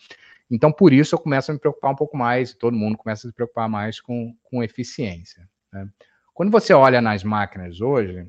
Então, 0.49 0.71
por 0.71 0.93
isso, 0.93 1.17
eu 1.17 1.19
começo 1.19 1.51
a 1.51 1.55
me 1.55 1.59
preocupar 1.59 1.91
um 1.91 1.97
pouco 1.97 2.17
mais, 2.17 2.55
todo 2.55 2.77
mundo 2.77 2.97
começa 2.97 3.27
a 3.27 3.31
se 3.31 3.35
preocupar 3.35 3.69
mais 3.69 4.01
com, 4.01 4.33
com 4.45 4.63
eficiência. 4.63 5.43
Né? 5.73 5.89
Quando 6.33 6.53
você 6.53 6.73
olha 6.73 7.01
nas 7.01 7.25
máquinas 7.25 7.81
hoje, 7.81 8.29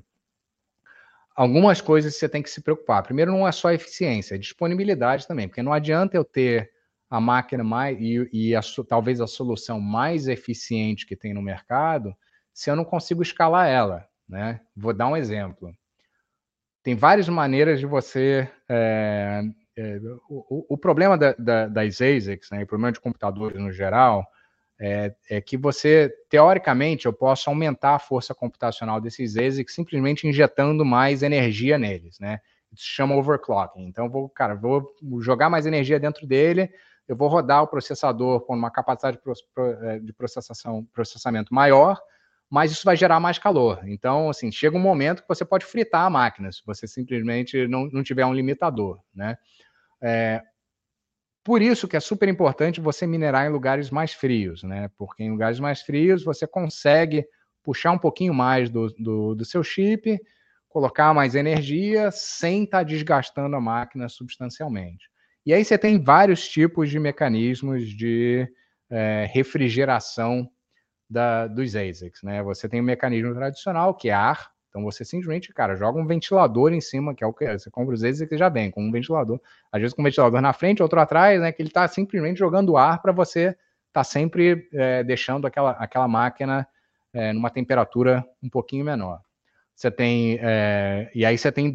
algumas 1.37 1.79
coisas 1.79 2.15
você 2.15 2.27
tem 2.27 2.41
que 2.41 2.49
se 2.49 2.61
preocupar. 2.61 3.03
Primeiro, 3.03 3.31
não 3.31 3.47
é 3.47 3.51
só 3.51 3.71
eficiência, 3.71 4.33
é 4.33 4.39
disponibilidade 4.39 5.27
também, 5.27 5.47
porque 5.47 5.61
não 5.61 5.71
adianta 5.71 6.17
eu 6.17 6.25
ter 6.25 6.71
a 7.09 7.21
máquina 7.21 7.63
mais 7.63 7.95
e, 8.01 8.27
e 8.33 8.55
a, 8.55 8.61
talvez 8.89 9.21
a 9.21 9.27
solução 9.27 9.79
mais 9.79 10.27
eficiente 10.27 11.05
que 11.05 11.15
tem 11.15 11.33
no 11.33 11.41
mercado, 11.41 12.13
se 12.51 12.71
eu 12.71 12.75
não 12.75 12.83
consigo 12.83 13.21
escalar 13.21 13.69
ela, 13.69 14.05
né? 14.27 14.59
Vou 14.75 14.91
dar 14.91 15.07
um 15.07 15.15
exemplo. 15.15 15.71
Tem 16.83 16.95
várias 16.95 17.29
maneiras 17.29 17.79
de 17.79 17.85
você. 17.85 18.49
É, 18.67 19.43
é, 19.77 19.99
o, 20.27 20.73
o, 20.73 20.77
problema 20.77 21.15
da, 21.17 21.33
da, 21.33 21.67
das 21.67 22.01
ASICs, 22.01 22.49
né, 22.49 22.63
o 22.63 22.67
problema 22.67 22.91
de 22.91 22.99
computadores 22.99 23.61
no 23.61 23.71
geral, 23.71 24.27
é, 24.79 25.13
é, 25.29 25.41
que 25.41 25.57
você, 25.57 26.13
teoricamente, 26.29 27.05
eu 27.05 27.13
posso 27.13 27.49
aumentar 27.49 27.95
a 27.95 27.99
força 27.99 28.33
computacional 28.35 29.01
desses 29.01 29.35
ASICs 29.35 29.73
simplesmente 29.73 30.27
injetando 30.27 30.85
mais 30.85 31.23
energia 31.23 31.77
neles, 31.77 32.19
né? 32.19 32.39
Isso 32.71 32.83
se 32.83 32.89
chama 32.89 33.15
overclocking. 33.15 33.85
Então, 33.85 34.09
vou, 34.09 34.29
cara, 34.29 34.53
vou 34.53 34.93
jogar 35.19 35.49
mais 35.49 35.65
energia 35.65 35.99
dentro 35.99 36.27
dele, 36.27 36.69
eu 37.07 37.15
vou 37.15 37.27
rodar 37.27 37.63
o 37.63 37.67
processador 37.67 38.41
com 38.41 38.53
uma 38.53 38.69
capacidade 38.69 39.17
é, 39.83 39.99
de 39.99 40.13
processação, 40.13 40.85
processamento 40.93 41.53
maior, 41.53 41.99
mas 42.49 42.71
isso 42.71 42.83
vai 42.83 42.95
gerar 42.95 43.19
mais 43.19 43.39
calor. 43.39 43.81
Então, 43.85 44.29
assim, 44.29 44.51
chega 44.51 44.77
um 44.77 44.81
momento 44.81 45.21
que 45.21 45.27
você 45.27 45.43
pode 45.43 45.65
fritar 45.65 46.05
a 46.05 46.09
máquina, 46.09 46.51
se 46.51 46.61
você 46.65 46.87
simplesmente 46.87 47.67
não, 47.67 47.87
não 47.87 48.03
tiver 48.03 48.25
um 48.25 48.33
limitador, 48.33 48.99
né? 49.15 49.37
É, 50.01 50.41
por 51.47 51.61
isso 51.61 51.87
que 51.87 51.95
é 51.95 51.99
super 52.01 52.27
importante 52.27 52.81
você 52.81 53.07
minerar 53.07 53.47
em 53.47 53.49
lugares 53.49 53.89
mais 53.89 54.11
frios, 54.11 54.63
né? 54.63 54.91
Porque 54.97 55.23
em 55.23 55.31
lugares 55.31 55.61
mais 55.61 55.81
frios 55.81 56.21
você 56.21 56.45
consegue 56.45 57.25
puxar 57.63 57.93
um 57.93 57.97
pouquinho 57.97 58.33
mais 58.33 58.69
do, 58.69 58.89
do, 58.99 59.33
do 59.33 59.45
seu 59.45 59.63
chip, 59.63 60.19
colocar 60.67 61.13
mais 61.13 61.35
energia 61.35 62.11
sem 62.11 62.65
estar 62.65 62.79
tá 62.79 62.83
desgastando 62.83 63.55
a 63.55 63.61
máquina 63.61 64.09
substancialmente. 64.09 65.09
E 65.45 65.53
aí 65.53 65.63
você 65.63 65.77
tem 65.77 66.03
vários 66.03 66.49
tipos 66.49 66.89
de 66.89 66.99
mecanismos 66.99 67.87
de 67.95 68.45
é, 68.89 69.25
refrigeração 69.33 70.51
da, 71.09 71.47
dos 71.47 71.77
ASICs, 71.77 72.23
né? 72.23 72.43
Você 72.43 72.67
tem 72.67 72.81
o 72.81 72.83
mecanismo 72.83 73.33
tradicional, 73.33 73.95
que 73.95 74.09
é 74.09 74.13
ar, 74.13 74.51
então 74.77 74.83
você 74.83 75.03
simplesmente, 75.03 75.51
cara, 75.51 75.75
joga 75.75 75.99
um 75.99 76.05
ventilador 76.05 76.71
em 76.71 76.79
cima, 76.79 77.15
que 77.15 77.23
é 77.23 77.27
o 77.27 77.33
que 77.33 77.51
você 77.57 77.69
compra 77.71 77.95
os 77.95 78.03
ASICs 78.03 78.31
e 78.31 78.37
já 78.37 78.47
vem 78.47 78.69
com 78.69 78.83
um 78.83 78.91
ventilador, 78.91 79.41
às 79.71 79.81
vezes 79.81 79.95
com 79.95 80.03
um 80.03 80.05
ventilador 80.05 80.39
na 80.39 80.53
frente, 80.53 80.83
outro 80.83 80.99
atrás, 80.99 81.41
né? 81.41 81.51
Que 81.51 81.63
ele 81.63 81.69
está 81.69 81.87
simplesmente 81.87 82.37
jogando 82.37 82.77
ar 82.77 83.01
para 83.01 83.11
você 83.11 83.57
tá 83.91 84.03
sempre 84.03 84.69
é, 84.71 85.03
deixando 85.03 85.47
aquela, 85.47 85.71
aquela 85.71 86.07
máquina 86.07 86.67
é, 87.11 87.33
numa 87.33 87.49
temperatura 87.49 88.23
um 88.43 88.49
pouquinho 88.49 88.85
menor. 88.85 89.19
você 89.75 89.89
tem. 89.89 90.37
É, 90.39 91.09
e 91.15 91.25
aí 91.25 91.35
você 91.35 91.51
tem, 91.51 91.73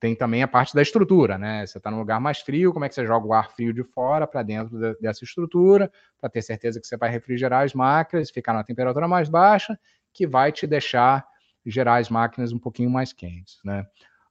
tem 0.00 0.16
também 0.16 0.42
a 0.42 0.48
parte 0.48 0.74
da 0.74 0.82
estrutura, 0.82 1.38
né? 1.38 1.64
Você 1.64 1.78
está 1.78 1.88
num 1.88 2.00
lugar 2.00 2.20
mais 2.20 2.40
frio, 2.40 2.72
como 2.72 2.84
é 2.84 2.88
que 2.88 2.96
você 2.96 3.06
joga 3.06 3.26
o 3.28 3.32
ar 3.32 3.52
frio 3.52 3.72
de 3.72 3.84
fora 3.84 4.26
para 4.26 4.42
dentro 4.42 4.76
de, 4.76 5.00
dessa 5.00 5.22
estrutura, 5.22 5.88
para 6.20 6.28
ter 6.28 6.42
certeza 6.42 6.80
que 6.80 6.86
você 6.86 6.96
vai 6.96 7.10
refrigerar 7.10 7.64
as 7.64 7.74
máquinas, 7.74 8.28
ficar 8.28 8.52
na 8.52 8.64
temperatura 8.64 9.06
mais 9.06 9.28
baixa, 9.28 9.78
que 10.12 10.26
vai 10.26 10.50
te 10.50 10.66
deixar 10.66 11.29
gerar 11.64 11.96
as 11.96 12.08
máquinas 12.08 12.52
um 12.52 12.58
pouquinho 12.58 12.90
mais 12.90 13.12
quentes, 13.12 13.58
né? 13.64 13.86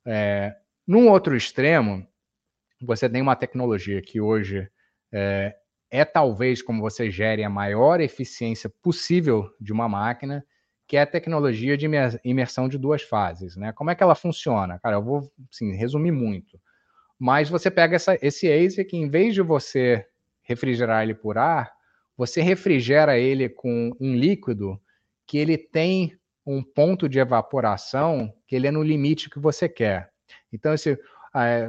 É, 0.06 0.56
num 0.88 1.10
outro 1.10 1.36
extremo, 1.36 2.06
você 2.82 3.10
tem 3.10 3.22
uma 3.22 3.36
tecnologia 3.36 4.02
que 4.02 4.20
hoje 4.20 4.70
é, 5.12 5.56
é 5.92 6.06
talvez 6.06 6.62
como 6.62 6.82
você 6.82 7.12
gere 7.12 7.44
a 7.44 7.50
maior 7.50 8.00
eficiência 8.00 8.72
possível 8.82 9.50
de 9.60 9.72
uma 9.72 9.88
máquina, 9.88 10.44
que 10.88 10.98
é 10.98 11.02
a 11.02 11.08
tecnologia 11.08 11.78
de 11.78 11.88
imersão 12.24 12.68
de 12.68 12.78
duas 12.78 13.04
fases, 13.04 13.56
né? 13.56 13.72
Como 13.74 13.92
é 13.92 13.96
que 13.96 14.02
ela 14.02 14.16
funciona? 14.16 14.80
Cara, 14.80 14.96
eu 14.96 15.04
vou, 15.04 15.32
assim, 15.52 15.72
resumir 15.76 16.12
muito. 16.12 16.60
Mas 17.20 17.50
você 17.50 17.70
pega 17.70 17.96
essa, 17.96 18.18
esse 18.22 18.52
ASIC, 18.52 18.94
em 18.96 19.08
vez 19.08 19.36
de 19.36 19.42
você 19.42 20.06
refrigerar 20.42 21.04
ele 21.04 21.14
por 21.14 21.38
ar, 21.38 21.72
você 22.18 22.42
refrigera 22.42 23.20
ele 23.20 23.48
com 23.48 23.96
um 24.00 24.16
líquido 24.16 24.82
que 25.28 25.38
ele 25.38 25.58
tem 25.58 26.19
um 26.52 26.64
ponto 26.64 27.08
de 27.08 27.20
evaporação 27.20 28.34
que 28.48 28.56
ele 28.56 28.66
é 28.66 28.72
no 28.72 28.82
limite 28.82 29.30
que 29.30 29.38
você 29.38 29.70
quer. 29.70 30.10
Então, 30.52 30.74
esse, 30.74 31.00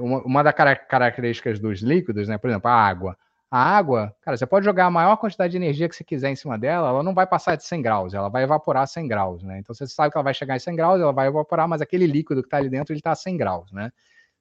uma 0.01 0.43
das 0.43 0.55
características 0.55 1.61
dos 1.61 1.81
líquidos, 1.81 2.29
né? 2.29 2.39
Por 2.39 2.49
exemplo, 2.49 2.71
a 2.71 2.75
água. 2.75 3.17
A 3.51 3.77
água, 3.77 4.15
cara, 4.23 4.37
você 4.37 4.47
pode 4.47 4.65
jogar 4.65 4.87
a 4.87 4.91
maior 4.91 5.17
quantidade 5.17 5.51
de 5.51 5.57
energia 5.57 5.89
que 5.89 5.95
você 5.95 6.05
quiser 6.05 6.31
em 6.31 6.37
cima 6.37 6.57
dela, 6.57 6.89
ela 6.89 7.03
não 7.03 7.13
vai 7.13 7.27
passar 7.27 7.57
de 7.57 7.65
100 7.65 7.83
graus, 7.83 8.15
ela 8.15 8.29
vai 8.29 8.45
evaporar 8.45 8.85
a 8.85 8.87
100 8.87 9.09
graus, 9.09 9.43
né? 9.43 9.59
Então 9.59 9.75
você 9.75 9.87
sabe 9.89 10.13
que 10.13 10.17
ela 10.17 10.25
vai 10.25 10.33
chegar 10.33 10.57
em 10.57 10.61
100 10.61 10.77
graus, 10.77 11.01
ela 11.01 11.13
vai 11.13 11.27
evaporar, 11.27 11.69
mas 11.69 11.83
aquele 11.83 12.07
líquido 12.07 12.43
que 12.43 12.47
está 12.47 12.59
ali 12.59 12.71
dentro, 12.71 12.93
ele 12.93 13.01
está 13.01 13.11
a 13.11 13.17
100 13.17 13.37
graus, 13.37 13.73
né? 13.73 13.91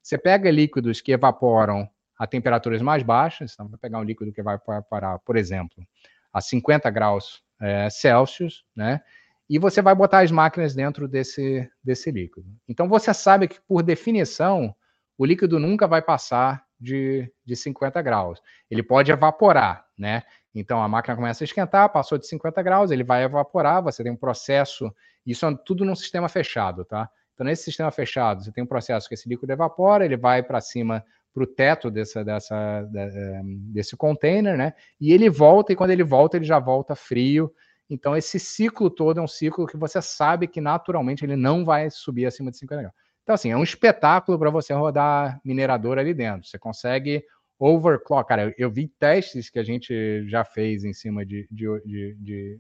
Você 0.01 0.17
pega 0.17 0.49
líquidos 0.51 1.01
que 1.01 1.11
evaporam 1.11 1.89
a 2.17 2.27
temperaturas 2.27 2.81
mais 2.81 3.01
baixas, 3.01 3.53
então 3.53 3.67
vai 3.67 3.79
pegar 3.79 3.97
um 3.97 4.03
líquido 4.03 4.31
que 4.31 4.43
vai 4.43 4.55
evaporar, 4.55 5.19
por 5.19 5.35
exemplo, 5.35 5.83
a 6.31 6.39
50 6.39 6.87
graus 6.91 7.41
é, 7.59 7.89
Celsius, 7.89 8.63
né? 8.75 9.01
E 9.49 9.57
você 9.57 9.81
vai 9.81 9.95
botar 9.95 10.19
as 10.19 10.31
máquinas 10.31 10.75
dentro 10.75 11.07
desse, 11.07 11.67
desse 11.83 12.11
líquido. 12.11 12.47
Então 12.67 12.87
você 12.87 13.13
sabe 13.13 13.47
que, 13.47 13.59
por 13.67 13.81
definição, 13.81 14.75
o 15.17 15.25
líquido 15.25 15.59
nunca 15.59 15.87
vai 15.87 16.01
passar 16.01 16.63
de, 16.79 17.31
de 17.43 17.55
50 17.55 18.01
graus. 18.01 18.39
Ele 18.69 18.83
pode 18.83 19.11
evaporar, 19.11 19.85
né? 19.97 20.23
Então 20.53 20.81
a 20.81 20.87
máquina 20.87 21.15
começa 21.15 21.43
a 21.43 21.45
esquentar, 21.45 21.91
passou 21.91 22.17
de 22.17 22.27
50 22.27 22.61
graus, 22.61 22.91
ele 22.91 23.03
vai 23.03 23.23
evaporar, 23.23 23.83
você 23.83 24.03
tem 24.03 24.11
um 24.11 24.17
processo, 24.17 24.93
isso 25.25 25.45
é 25.45 25.57
tudo 25.65 25.83
num 25.83 25.95
sistema 25.95 26.29
fechado, 26.29 26.85
tá? 26.85 27.09
Então, 27.33 27.45
nesse 27.45 27.63
sistema 27.63 27.89
fechado, 27.89 28.43
você 28.43 28.51
tem 28.51 28.63
um 28.63 28.67
processo 28.67 29.07
que 29.07 29.13
esse 29.13 29.29
líquido 29.29 29.53
evapora, 29.53 30.03
ele 30.03 30.17
vai 30.17 30.43
para 30.43 30.59
cima 30.59 31.03
para 31.33 31.43
o 31.43 31.47
teto 31.47 31.89
dessa, 31.89 32.21
dessa, 32.23 32.89
eh, 32.93 33.41
desse 33.71 33.95
container, 33.95 34.57
né? 34.57 34.73
E 34.99 35.13
ele 35.13 35.29
volta, 35.29 35.71
e 35.71 35.75
quando 35.75 35.91
ele 35.91 36.03
volta, 36.03 36.35
ele 36.35 36.43
já 36.43 36.59
volta 36.59 36.95
frio. 36.95 37.49
Então, 37.89 38.15
esse 38.15 38.39
ciclo 38.39 38.89
todo 38.89 39.19
é 39.19 39.23
um 39.23 39.27
ciclo 39.27 39.65
que 39.65 39.75
você 39.75 40.01
sabe 40.01 40.47
que 40.47 40.61
naturalmente 40.61 41.25
ele 41.25 41.35
não 41.35 41.65
vai 41.65 41.89
subir 41.89 42.25
acima 42.25 42.51
de 42.51 42.57
50 42.57 42.81
graus. 42.81 42.95
Então, 43.23 43.33
assim, 43.33 43.51
é 43.51 43.57
um 43.57 43.63
espetáculo 43.63 44.37
para 44.37 44.49
você 44.49 44.73
rodar 44.73 45.39
minerador 45.43 45.97
ali 45.97 46.13
dentro. 46.13 46.47
Você 46.47 46.59
consegue 46.59 47.23
overclock. 47.59 48.27
Cara, 48.27 48.53
eu 48.57 48.71
vi 48.71 48.87
testes 48.87 49.49
que 49.49 49.59
a 49.59 49.63
gente 49.63 50.27
já 50.27 50.45
fez 50.45 50.83
em 50.83 50.93
cima 50.93 51.25
de, 51.25 51.47
de, 51.51 52.17
de, 52.17 52.59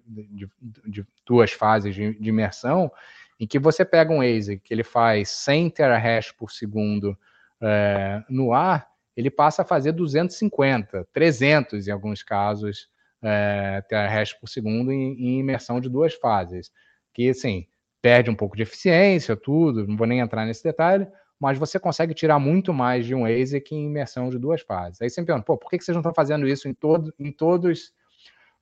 de, 0.85 1.05
duas 1.25 1.51
fases 1.51 1.95
de, 1.95 2.17
imersão, 2.21 2.91
em 3.39 3.47
que 3.47 3.57
você 3.57 3.85
pega 3.85 4.11
um 4.11 4.21
ASIC 4.21 4.61
que 4.61 4.73
ele 4.73 4.83
faz 4.83 5.29
100 5.29 5.69
terahash 5.69 6.31
por 6.33 6.51
segundo 6.51 7.17
é, 7.61 8.21
no 8.29 8.53
ar, 8.53 8.87
ele 9.15 9.29
passa 9.29 9.61
a 9.61 9.65
fazer 9.65 9.93
250, 9.93 11.07
300 11.13 11.87
em 11.87 11.91
alguns 11.91 12.21
casos, 12.21 12.89
é, 13.23 13.81
terahash 13.87 14.33
por 14.33 14.47
segundo 14.47 14.91
em, 14.91 15.13
em 15.13 15.39
imersão 15.39 15.79
de 15.79 15.89
duas 15.89 16.13
fases. 16.13 16.71
Que, 17.13 17.29
assim, 17.29 17.67
perde 18.01 18.29
um 18.29 18.35
pouco 18.35 18.55
de 18.55 18.63
eficiência, 18.63 19.35
tudo, 19.35 19.87
não 19.87 19.97
vou 19.97 20.07
nem 20.07 20.19
entrar 20.19 20.45
nesse 20.45 20.63
detalhe, 20.63 21.07
mas 21.39 21.57
você 21.57 21.79
consegue 21.79 22.13
tirar 22.13 22.39
muito 22.39 22.73
mais 22.73 23.05
de 23.05 23.15
um 23.15 23.25
ASIC 23.25 23.73
em 23.73 23.85
imersão 23.85 24.29
de 24.29 24.37
duas 24.37 24.61
fases. 24.61 25.01
Aí 25.01 25.09
você 25.09 25.21
me 25.21 25.27
pergunta, 25.27 25.45
pô, 25.45 25.57
por 25.57 25.69
que 25.69 25.79
vocês 25.79 25.95
não 25.95 26.01
estão 26.01 26.13
fazendo 26.13 26.47
isso 26.47 26.67
em, 26.67 26.73
todo, 26.73 27.13
em 27.17 27.31
todos, 27.31 27.93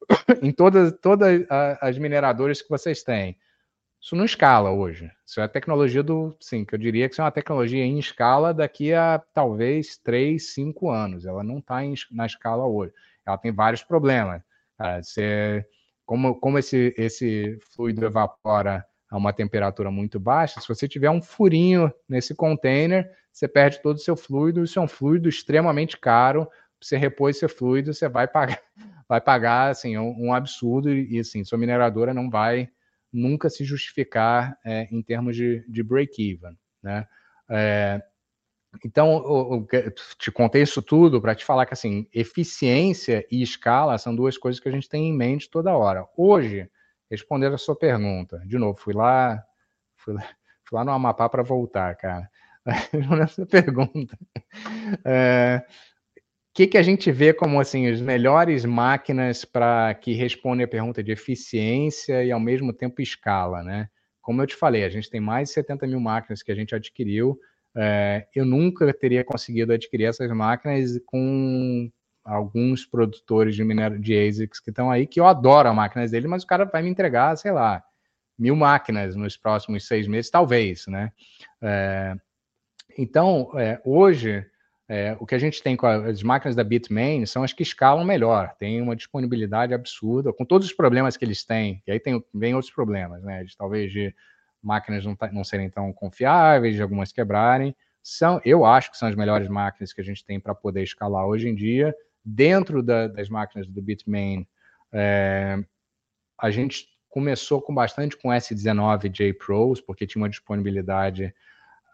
em 0.42 0.52
todas, 0.52 0.94
todas 1.02 1.46
as 1.82 1.98
mineradoras 1.98 2.62
que 2.62 2.70
vocês 2.70 3.04
têm? 3.04 3.38
Isso 4.00 4.16
não 4.16 4.26
escala 4.26 4.72
hoje. 4.72 5.12
Isso 5.26 5.42
é 5.42 5.44
a 5.44 5.48
tecnologia 5.50 6.04
do, 6.04 6.36
sim, 6.40 6.64
que 6.64 6.76
eu 6.76 6.80
diria 6.80 7.08
que 7.08 7.14
isso 7.14 7.22
é 7.22 7.26
uma 7.26 7.32
tecnologia 7.32 7.84
em 7.84 7.98
escala 7.98 8.54
daqui 8.54 8.94
a 8.94 9.22
talvez 9.34 9.98
3, 9.98 10.54
5 10.54 10.90
anos. 10.90 11.26
Ela 11.26 11.44
não 11.44 11.58
está 11.58 11.80
na 12.12 12.26
escala 12.28 12.66
hoje. 12.66 12.94
Ela 13.26 13.38
tem 13.38 13.52
vários 13.52 13.84
problemas. 13.84 14.42
Você, 15.02 15.66
como, 16.06 16.40
como 16.40 16.58
esse, 16.58 16.94
esse 16.98 17.58
fluido 17.74 18.06
evapora 18.06 18.86
a 19.10 19.18
uma 19.18 19.34
temperatura 19.34 19.90
muito 19.90 20.20
baixa, 20.20 20.60
se 20.60 20.68
você 20.68 20.88
tiver 20.88 21.10
um 21.10 21.22
furinho 21.22 21.92
nesse 22.08 22.36
container, 22.36 23.10
você 23.32 23.48
perde 23.48 23.82
todo 23.82 23.96
o 23.96 24.00
seu 24.00 24.16
fluido, 24.16 24.64
isso 24.64 24.80
é 24.80 24.82
um 24.82 24.88
fluido 24.88 25.30
extremamente 25.30 25.98
caro, 25.98 26.48
você 26.82 26.98
repor 26.98 27.30
esse 27.30 27.48
fluido, 27.48 27.94
você 27.94 28.08
vai 28.10 28.28
pagar, 28.28 28.62
vai 29.08 29.22
pagar 29.22 29.72
assim, 29.72 29.98
um, 29.98 30.28
um 30.28 30.34
absurdo, 30.34 30.94
e 30.94 31.20
assim, 31.20 31.44
sua 31.44 31.58
mineradora 31.58 32.14
não 32.14 32.30
vai 32.30 32.70
nunca 33.12 33.50
se 33.50 33.64
justificar 33.64 34.58
é, 34.66 34.88
em 34.92 35.02
termos 35.02 35.36
de, 35.36 35.66
de 35.68 35.82
break-even, 35.82 36.58
né? 36.84 37.08
É, 37.50 38.02
então, 38.84 39.18
eu, 39.18 39.68
eu, 39.72 39.92
te 40.18 40.32
contei 40.32 40.62
isso 40.62 40.82
tudo 40.82 41.22
para 41.22 41.36
te 41.36 41.46
falar 41.46 41.66
que 41.66 41.74
assim, 41.74 42.08
eficiência 42.14 43.26
e 43.32 43.42
escala 43.42 43.98
são 43.98 44.16
duas 44.16 44.38
coisas 44.38 44.60
que 44.60 44.70
a 44.70 44.72
gente 44.72 44.90
tem 44.90 45.08
em 45.08 45.14
mente 45.14 45.50
toda 45.50 45.76
hora. 45.76 46.06
Hoje, 46.16 46.70
responder 47.10 47.54
a 47.54 47.58
sua 47.58 47.76
pergunta. 47.76 48.42
De 48.46 48.58
novo, 48.58 48.78
fui 48.80 48.94
lá, 48.94 49.44
fui 49.96 50.14
lá, 50.14 50.22
fui 50.68 50.78
lá 50.78 50.86
no 50.86 50.92
Amapá 50.92 51.30
para 51.30 51.44
voltar, 51.44 51.96
cara. 51.96 52.30
Nessa 53.18 53.46
pergunta. 53.46 54.18
É, 55.06 55.64
o 55.66 56.22
que, 56.54 56.68
que 56.68 56.78
a 56.78 56.84
gente 56.84 57.12
vê 57.12 57.34
como 57.34 57.60
assim 57.60 57.88
as 57.88 58.02
melhores 58.02 58.66
máquinas 58.66 59.46
para 59.46 59.94
que 59.96 60.14
respondem 60.14 60.66
a 60.66 60.68
pergunta 60.68 61.04
de 61.04 61.12
eficiência 61.12 62.24
e 62.24 62.32
ao 62.32 62.40
mesmo 62.40 62.74
tempo 62.74 63.02
escala, 63.02 63.64
né? 63.64 63.90
Como 64.22 64.42
eu 64.42 64.48
te 64.48 64.56
falei, 64.56 64.84
a 64.84 64.90
gente 64.90 65.10
tem 65.10 65.22
mais 65.22 65.50
de 65.50 65.54
70 65.54 65.88
mil 65.88 66.02
máquinas 66.02 66.44
que 66.44 66.52
a 66.52 66.56
gente 66.56 66.76
adquiriu. 66.76 67.40
É, 67.80 68.26
eu 68.34 68.44
nunca 68.44 68.92
teria 68.92 69.24
conseguido 69.24 69.72
adquirir 69.72 70.06
essas 70.06 70.32
máquinas 70.32 71.00
com 71.06 71.92
alguns 72.26 72.86
produtores 72.86 73.56
de 73.56 73.64
minério 73.64 74.00
de 74.00 74.18
ASICs 74.18 74.60
que 74.60 74.72
estão 74.72 74.90
aí, 74.90 75.06
que 75.06 75.20
eu 75.20 75.28
adoro 75.28 75.70
as 75.70 75.76
máquinas 75.76 76.12
dele, 76.12 76.28
mas 76.28 76.44
o 76.44 76.48
cara 76.48 76.66
vai 76.66 76.82
me 76.82 76.90
entregar, 76.90 77.38
sei 77.38 77.52
lá, 77.52 77.84
mil 78.38 78.56
máquinas 78.56 79.16
nos 79.16 79.38
próximos 79.38 79.88
seis 79.88 80.08
meses, 80.08 80.32
talvez, 80.32 80.88
né? 80.88 81.12
É, 81.62 82.16
então, 82.98 83.52
é, 83.56 83.80
hoje, 83.86 84.44
é, 84.90 85.16
o 85.20 85.26
que 85.26 85.36
a 85.36 85.40
gente 85.40 85.62
tem 85.62 85.78
com 85.78 85.86
as 85.86 86.24
máquinas 86.24 86.56
da 86.56 86.64
Bitmain 86.64 87.28
são 87.28 87.44
as 87.44 87.54
que 87.54 87.62
escalam 87.62 88.04
melhor, 88.04 88.56
tem 88.58 88.82
uma 88.82 88.96
disponibilidade 88.96 89.74
absurda, 89.74 90.34
com 90.34 90.44
todos 90.44 90.68
os 90.68 90.74
problemas 90.74 91.16
que 91.16 91.24
eles 91.24 91.46
têm, 91.46 91.84
e 91.86 91.92
aí 91.92 92.00
tem, 92.00 92.24
vem 92.34 92.56
outros 92.56 92.74
problemas, 92.74 93.24
né? 93.24 93.44
De, 93.44 93.56
talvez 93.56 93.92
de 93.92 94.14
máquinas 94.62 95.06
não, 95.06 95.18
não 95.32 95.44
serem 95.44 95.70
tão 95.70 95.92
confiáveis, 95.94 96.76
de 96.76 96.82
algumas 96.82 97.12
quebrarem, 97.12 97.76
são, 98.02 98.40
eu 98.46 98.66
acho 98.66 98.92
que 98.92 98.98
são 98.98 99.10
as 99.10 99.16
melhores 99.16 99.50
máquinas 99.50 99.92
que 99.92 100.02
a 100.02 100.04
gente 100.04 100.24
tem 100.24 100.40
para 100.40 100.56
poder 100.56 100.84
escalar 100.84 101.26
hoje 101.26 101.50
em 101.50 101.56
dia, 101.56 101.94
dentro 102.24 102.82
da, 102.82 103.08
das 103.08 103.30
máquinas 103.30 103.68
do 103.68 103.82
Bitmain, 103.82 104.48
é, 104.92 105.58
a 106.40 106.52
gente 106.52 106.88
começou 107.10 107.62
com 107.62 107.74
bastante 107.74 108.18
com 108.18 108.30
S19 108.30 109.10
J 109.10 109.34
Pros, 109.34 109.82
porque 109.82 110.06
tinha 110.06 110.22
uma 110.22 110.30
disponibilidade 110.30 111.34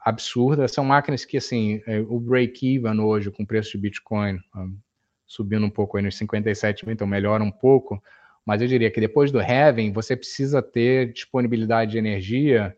absurda. 0.03 0.68
São 0.68 0.84
máquinas 0.84 1.23
que, 1.23 1.38
assim, 1.38 1.81
é, 1.88 1.99
o 2.02 2.19
break-even 2.19 2.99
hoje 2.99 3.31
com 3.31 3.44
o 3.44 3.48
preço 3.48 3.72
de 3.72 3.77
Bitcoin 3.77 4.40
um, 4.56 4.77
subindo 5.26 5.65
um 5.65 5.69
pouco 5.69 5.98
aí 5.98 6.03
nos 6.03 6.18
57 6.18 6.85
mil, 6.85 6.94
então 6.94 7.07
melhora 7.07 7.44
um 7.44 7.52
pouco, 7.52 8.02
mas 8.45 8.61
eu 8.61 8.68
diria 8.68 8.91
que 8.91 8.99
depois 8.99 9.32
do 9.32 9.40
halving, 9.40 9.91
você 9.91 10.15
precisa 10.15 10.61
ter 10.61 11.14
disponibilidade 11.14 11.91
de 11.91 11.98
energia 11.98 12.76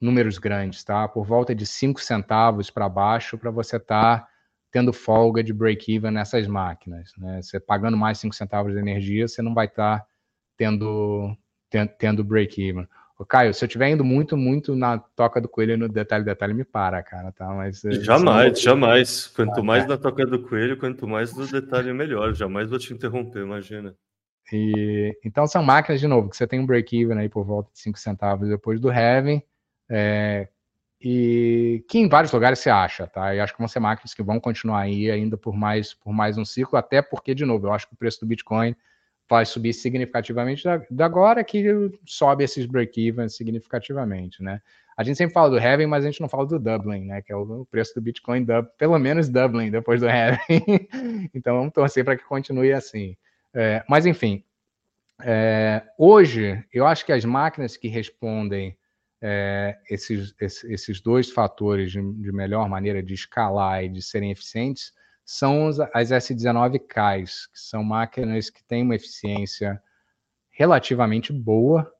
números 0.00 0.36
grandes, 0.36 0.82
tá? 0.82 1.06
Por 1.06 1.24
volta 1.24 1.54
de 1.54 1.64
5 1.64 2.00
centavos 2.00 2.70
para 2.70 2.88
baixo 2.88 3.38
para 3.38 3.52
você 3.52 3.76
estar 3.76 4.20
tá 4.20 4.28
tendo 4.72 4.92
folga 4.92 5.44
de 5.44 5.52
break-even 5.52 6.10
nessas 6.10 6.48
máquinas. 6.48 7.12
Né? 7.16 7.40
Você 7.40 7.60
pagando 7.60 7.96
mais 7.96 8.18
5 8.18 8.34
centavos 8.34 8.72
de 8.72 8.78
energia, 8.78 9.28
você 9.28 9.40
não 9.40 9.54
vai 9.54 9.66
estar 9.66 10.00
tá 10.00 10.06
tendo, 10.56 11.36
tendo, 11.98 12.24
break-even. 12.24 12.86
Caio, 13.28 13.54
se 13.54 13.64
eu 13.64 13.68
estiver 13.68 13.88
indo 13.88 14.02
muito, 14.02 14.36
muito 14.36 14.74
na 14.74 14.98
toca 14.98 15.40
do 15.40 15.48
coelho 15.48 15.78
no 15.78 15.88
detalhe, 15.88 16.24
detalhe, 16.24 16.52
me 16.52 16.64
para, 16.64 17.00
cara, 17.04 17.30
tá? 17.30 17.46
Mas 17.54 17.84
eh, 17.84 17.92
jamais, 17.92 18.60
jamais. 18.60 19.28
Quanto 19.28 19.60
ah, 19.60 19.62
mais 19.62 19.84
é. 19.84 19.86
na 19.86 19.96
toca 19.96 20.26
do 20.26 20.42
coelho, 20.42 20.76
quanto 20.76 21.06
mais 21.06 21.32
do 21.32 21.46
detalhe, 21.46 21.92
melhor. 21.92 22.34
Jamais 22.34 22.68
vou 22.68 22.80
te 22.80 22.92
interromper, 22.92 23.44
imagina. 23.44 23.94
E, 24.50 25.18
então 25.24 25.46
são 25.46 25.62
máquinas, 25.62 26.00
de 26.00 26.06
novo, 26.06 26.28
que 26.28 26.36
você 26.36 26.46
tem 26.46 26.60
um 26.60 26.66
break-even 26.66 27.18
aí 27.18 27.28
por 27.28 27.44
volta 27.44 27.70
de 27.72 27.78
5 27.78 27.98
centavos 27.98 28.48
depois 28.48 28.80
do 28.80 28.90
heaven, 28.90 29.42
é, 29.88 30.48
e 31.00 31.84
que 31.88 31.98
em 31.98 32.08
vários 32.08 32.32
lugares 32.32 32.58
você 32.58 32.70
acha, 32.70 33.06
tá? 33.06 33.34
E 33.34 33.40
acho 33.40 33.52
que 33.52 33.58
vão 33.58 33.68
ser 33.68 33.80
máquinas 33.80 34.14
que 34.14 34.22
vão 34.22 34.38
continuar 34.38 34.80
aí 34.80 35.10
ainda 35.10 35.36
por 35.36 35.54
mais, 35.54 35.92
por 35.92 36.12
mais 36.12 36.38
um 36.38 36.44
ciclo, 36.44 36.78
até 36.78 37.02
porque, 37.02 37.34
de 37.34 37.44
novo, 37.44 37.66
eu 37.66 37.72
acho 37.72 37.88
que 37.88 37.94
o 37.94 37.96
preço 37.96 38.20
do 38.20 38.26
Bitcoin 38.26 38.74
vai 39.28 39.44
subir 39.46 39.72
significativamente 39.72 40.62
da, 40.64 40.80
da 40.90 41.06
agora 41.06 41.42
que 41.42 41.64
sobe 42.06 42.44
esses 42.44 42.66
break-evens 42.66 43.36
significativamente, 43.36 44.42
né? 44.42 44.60
A 44.96 45.02
gente 45.02 45.16
sempre 45.16 45.32
fala 45.32 45.50
do 45.50 45.58
Heaven, 45.58 45.86
mas 45.86 46.04
a 46.04 46.10
gente 46.10 46.20
não 46.20 46.28
fala 46.28 46.46
do 46.46 46.58
Dublin, 46.58 47.06
né? 47.06 47.22
Que 47.22 47.32
é 47.32 47.36
o 47.36 47.66
preço 47.70 47.94
do 47.94 48.00
Bitcoin, 48.02 48.46
pelo 48.76 48.98
menos 48.98 49.28
Dublin 49.28 49.70
depois 49.70 50.00
do 50.00 50.06
Heaven. 50.06 50.38
então 51.34 51.56
vamos 51.56 51.72
torcer 51.72 52.04
para 52.04 52.16
que 52.16 52.24
continue 52.24 52.72
assim. 52.72 53.16
É, 53.54 53.84
mas 53.88 54.06
enfim, 54.06 54.44
é, 55.20 55.82
hoje 55.98 56.64
eu 56.72 56.86
acho 56.86 57.04
que 57.04 57.12
as 57.12 57.24
máquinas 57.24 57.76
que 57.76 57.88
respondem 57.88 58.76
é, 59.20 59.78
esses, 59.88 60.34
esses, 60.40 61.00
dois 61.00 61.30
fatores 61.30 61.92
de, 61.92 62.00
de, 62.00 62.32
melhor 62.32 62.68
maneira 62.68 63.02
de 63.02 63.14
escalar 63.14 63.84
e 63.84 63.88
de 63.88 64.02
serem 64.02 64.32
eficientes 64.32 64.92
são 65.24 65.68
as 65.94 66.10
S19Ks, 66.10 67.48
que 67.52 67.60
são 67.60 67.84
máquinas 67.84 68.50
que 68.50 68.64
têm 68.64 68.82
uma 68.82 68.96
eficiência 68.96 69.80
relativamente 70.50 71.32
boa, 71.32 71.90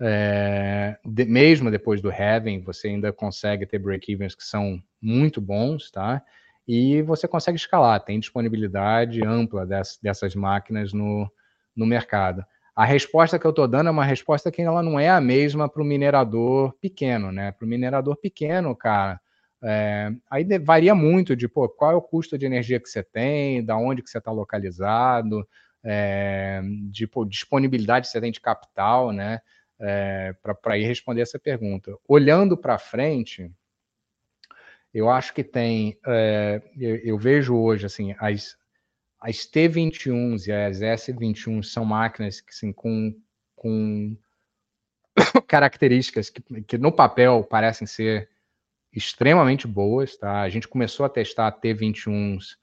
é, 0.00 0.98
de, 1.04 1.26
mesmo 1.26 1.70
depois 1.70 2.00
do 2.00 2.10
Heaven, 2.10 2.62
você 2.62 2.88
ainda 2.88 3.12
consegue 3.12 3.66
ter 3.66 3.78
break-evens 3.78 4.34
que 4.34 4.42
são 4.42 4.82
muito 5.00 5.40
bons, 5.40 5.90
tá? 5.90 6.24
E 6.66 7.02
você 7.02 7.26
consegue 7.26 7.56
escalar, 7.56 8.04
tem 8.04 8.20
disponibilidade 8.20 9.24
ampla 9.24 9.66
dessas, 9.66 9.98
dessas 10.02 10.34
máquinas 10.34 10.92
no, 10.92 11.30
no 11.74 11.86
mercado. 11.86 12.44
A 12.74 12.84
resposta 12.84 13.38
que 13.38 13.46
eu 13.46 13.50
estou 13.50 13.66
dando 13.66 13.88
é 13.88 13.90
uma 13.90 14.04
resposta 14.04 14.50
que 14.50 14.62
ela 14.62 14.82
não 14.82 14.98
é 14.98 15.08
a 15.08 15.20
mesma 15.20 15.68
para 15.68 15.82
o 15.82 15.84
minerador 15.84 16.72
pequeno, 16.80 17.32
né? 17.32 17.52
Para 17.52 17.66
o 17.66 17.68
minerador 17.68 18.16
pequeno, 18.16 18.74
cara, 18.76 19.20
é, 19.62 20.12
aí 20.30 20.46
varia 20.58 20.94
muito 20.94 21.34
de 21.34 21.48
pô, 21.48 21.68
qual 21.68 21.92
é 21.92 21.94
o 21.94 22.02
custo 22.02 22.38
de 22.38 22.46
energia 22.46 22.80
que 22.80 22.88
você 22.88 23.02
tem, 23.02 23.64
da 23.64 23.76
onde 23.76 24.02
que 24.02 24.08
você 24.08 24.18
está 24.18 24.30
localizado, 24.30 25.46
é, 25.84 26.62
de 26.90 27.06
pô, 27.06 27.24
disponibilidade 27.24 28.06
que 28.06 28.12
você 28.12 28.20
tem 28.20 28.32
de 28.32 28.40
capital, 28.40 29.12
né? 29.12 29.40
é, 29.80 30.34
para 30.62 30.78
ir 30.78 30.84
responder 30.84 31.22
essa 31.22 31.38
pergunta. 31.38 31.96
Olhando 32.06 32.56
para 32.56 32.78
frente, 32.78 33.50
eu 34.92 35.08
acho 35.08 35.32
que 35.32 35.44
tem, 35.44 35.98
é, 36.06 36.60
eu, 36.76 36.96
eu, 36.96 37.18
vejo 37.18 37.56
hoje 37.56 37.86
assim, 37.86 38.14
as, 38.18 38.56
as 39.20 39.36
T21s 39.38 40.48
e 40.48 40.52
as 40.52 40.80
S21 40.80 41.62
são 41.62 41.84
máquinas 41.84 42.40
que 42.40 42.50
assim, 42.50 42.72
com, 42.72 43.14
com 43.54 44.16
características 45.46 46.28
que, 46.28 46.42
que 46.62 46.78
no 46.78 46.90
papel 46.90 47.44
parecem 47.44 47.86
ser 47.86 48.28
extremamente 48.92 49.68
boas, 49.68 50.16
tá? 50.16 50.40
A 50.40 50.48
gente 50.48 50.66
começou 50.66 51.06
a 51.06 51.08
testar 51.08 51.52
T21s, 51.60 52.56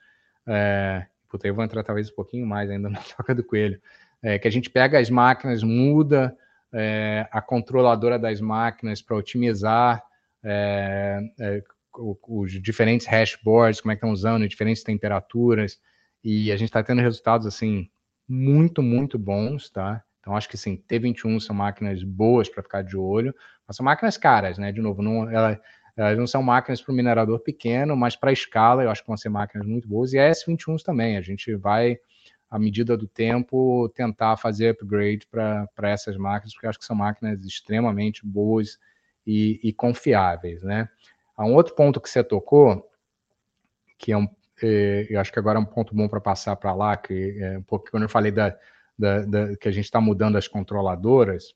é, 0.46 1.06
puta, 1.30 1.48
eu 1.48 1.56
vou 1.56 1.64
entrar 1.64 1.84
talvez 1.84 2.12
um 2.12 2.16
pouquinho 2.16 2.46
mais 2.46 2.70
ainda 2.70 2.90
na 2.90 3.00
toca 3.00 3.34
do 3.34 3.44
coelho, 3.44 3.82
é, 4.22 4.38
que 4.38 4.48
a 4.48 4.52
gente 4.52 4.70
pega 4.70 5.00
as 5.00 5.10
máquinas, 5.10 5.64
muda 5.64 6.38
é, 6.74 7.26
a 7.32 7.42
controladora 7.42 8.20
das 8.20 8.42
máquinas 8.42 9.02
para 9.02 9.16
otimizar 9.16 10.04
é, 10.44 11.22
os 11.98 12.62
diferentes 12.62 13.08
hashboards, 13.08 13.82
como 13.82 13.92
é 13.92 13.96
que 13.96 14.00
estão 14.00 14.12
usando, 14.12 14.48
diferentes 14.48 14.84
temperaturas, 14.84 15.80
e 16.24 16.52
a 16.52 16.58
gente 16.58 16.70
está 16.70 16.84
tendo 16.84 17.02
resultados 17.02 17.48
assim 17.48 17.90
muito, 18.28 18.82
muito 18.82 19.18
bons, 19.18 19.70
tá? 19.70 20.04
Então 20.20 20.36
acho 20.36 20.50
que 20.50 20.58
sim, 20.58 20.84
T21 20.90 21.40
são 21.40 21.56
máquinas 21.56 22.04
boas 22.04 22.50
para 22.50 22.64
ficar 22.64 22.82
de 22.82 22.98
olho, 22.98 23.34
mas 23.66 23.78
são 23.78 23.84
máquinas 23.86 24.18
caras, 24.18 24.58
né? 24.58 24.72
De 24.72 24.82
novo, 24.82 25.02
não, 25.02 25.30
ela, 25.30 25.60
elas 25.96 26.18
não 26.18 26.28
são 26.28 26.44
máquinas 26.44 26.82
para 26.82 26.92
o 26.92 26.96
minerador 26.96 27.40
pequeno, 27.40 27.96
mas 27.96 28.16
para 28.16 28.32
escala 28.32 28.84
eu 28.84 28.90
acho 28.90 29.02
que 29.02 29.08
vão 29.08 29.18
ser 29.18 29.30
máquinas 29.30 29.66
muito 29.66 29.88
boas, 29.88 30.14
e 30.14 30.20
a 30.20 30.30
S21 30.30 30.84
também, 30.84 31.18
a 31.18 31.22
gente 31.22 31.56
vai 31.56 31.98
à 32.50 32.58
medida 32.58 32.96
do 32.98 33.08
tempo, 33.08 33.90
tentar 33.90 34.38
fazer 34.38 34.70
upgrade 34.70 35.28
para 35.28 35.68
essas 35.90 36.16
máquinas, 36.16 36.54
porque 36.54 36.68
acho 36.68 36.80
que 36.80 36.86
são 36.86 36.96
máquinas 36.96 37.44
extremamente 37.46 38.26
boas 38.26 38.78
e, 39.26 39.60
e, 39.62 39.74
confiáveis, 39.74 40.64
né? 40.64 40.88
Há 41.38 41.46
um 41.46 41.54
outro 41.54 41.76
ponto 41.76 42.02
que 42.02 42.10
você 42.10 42.24
tocou, 42.24 42.90
que 43.98 44.12
é 44.12 44.18
um, 44.18 44.28
é, 44.62 45.06
eu 45.10 45.20
acho 45.20 45.32
que 45.32 45.40
agora 45.40 45.60
é 45.60 45.62
um 45.62 45.66
ponto 45.66 45.96
bom 45.96 46.08
para 46.08 46.20
passar 46.20 46.56
para 46.56 46.74
lá, 46.74 46.98
que 46.98 47.38
é 47.40 47.60
um 47.60 47.64
pouco 47.64 47.90
quando 47.92 48.04
eu 48.04 48.10
falei 48.10 48.32
da, 48.32 48.58
da, 48.98 49.22
da 49.22 49.56
que 49.56 49.68
a 49.68 49.72
gente 49.72 49.86
está 49.86 50.02
mudando 50.02 50.38
as 50.38 50.48
controladoras, 50.48 51.54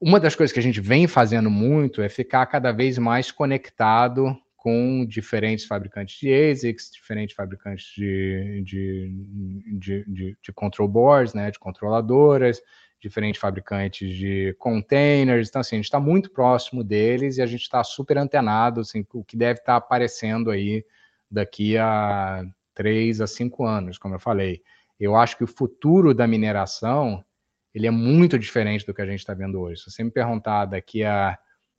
uma 0.00 0.18
das 0.18 0.34
coisas 0.34 0.52
que 0.52 0.58
a 0.58 0.62
gente 0.62 0.80
vem 0.80 1.06
fazendo 1.06 1.48
muito 1.48 2.02
é 2.02 2.08
ficar 2.08 2.44
cada 2.46 2.72
vez 2.72 2.98
mais 2.98 3.30
conectado 3.30 4.36
com 4.56 5.06
diferentes 5.06 5.64
fabricantes 5.64 6.18
de 6.18 6.32
ASICs, 6.32 6.90
diferentes 6.92 7.36
fabricantes 7.36 7.86
de, 7.96 8.62
de, 8.64 9.78
de, 9.78 10.04
de, 10.08 10.36
de 10.42 10.52
control 10.52 10.88
boards, 10.88 11.34
né, 11.34 11.52
de 11.52 11.58
controladoras, 11.58 12.60
diferentes 13.02 13.40
fabricantes 13.40 14.16
de 14.16 14.54
containers. 14.58 15.48
Então, 15.48 15.60
assim, 15.60 15.76
a 15.76 15.78
gente 15.78 15.86
está 15.86 15.98
muito 15.98 16.30
próximo 16.30 16.84
deles 16.84 17.36
e 17.36 17.42
a 17.42 17.46
gente 17.46 17.62
está 17.62 17.82
super 17.82 18.16
antenado, 18.16 18.80
assim, 18.80 19.04
o 19.12 19.24
que 19.24 19.36
deve 19.36 19.58
estar 19.60 19.72
tá 19.72 19.76
aparecendo 19.76 20.50
aí 20.50 20.84
daqui 21.30 21.76
a 21.76 22.44
três 22.74 23.20
a 23.20 23.26
cinco 23.26 23.64
anos, 23.64 23.98
como 23.98 24.14
eu 24.14 24.20
falei. 24.20 24.62
Eu 24.98 25.16
acho 25.16 25.36
que 25.36 25.44
o 25.44 25.48
futuro 25.48 26.14
da 26.14 26.26
mineração 26.26 27.24
ele 27.74 27.86
é 27.86 27.90
muito 27.90 28.38
diferente 28.38 28.86
do 28.86 28.94
que 28.94 29.02
a 29.02 29.06
gente 29.06 29.20
está 29.20 29.34
vendo 29.34 29.58
hoje. 29.58 29.82
Se 29.82 29.90
você 29.90 30.04
me 30.04 30.10
perguntar 30.10 30.66
daqui 30.66 31.04
a 31.04 31.38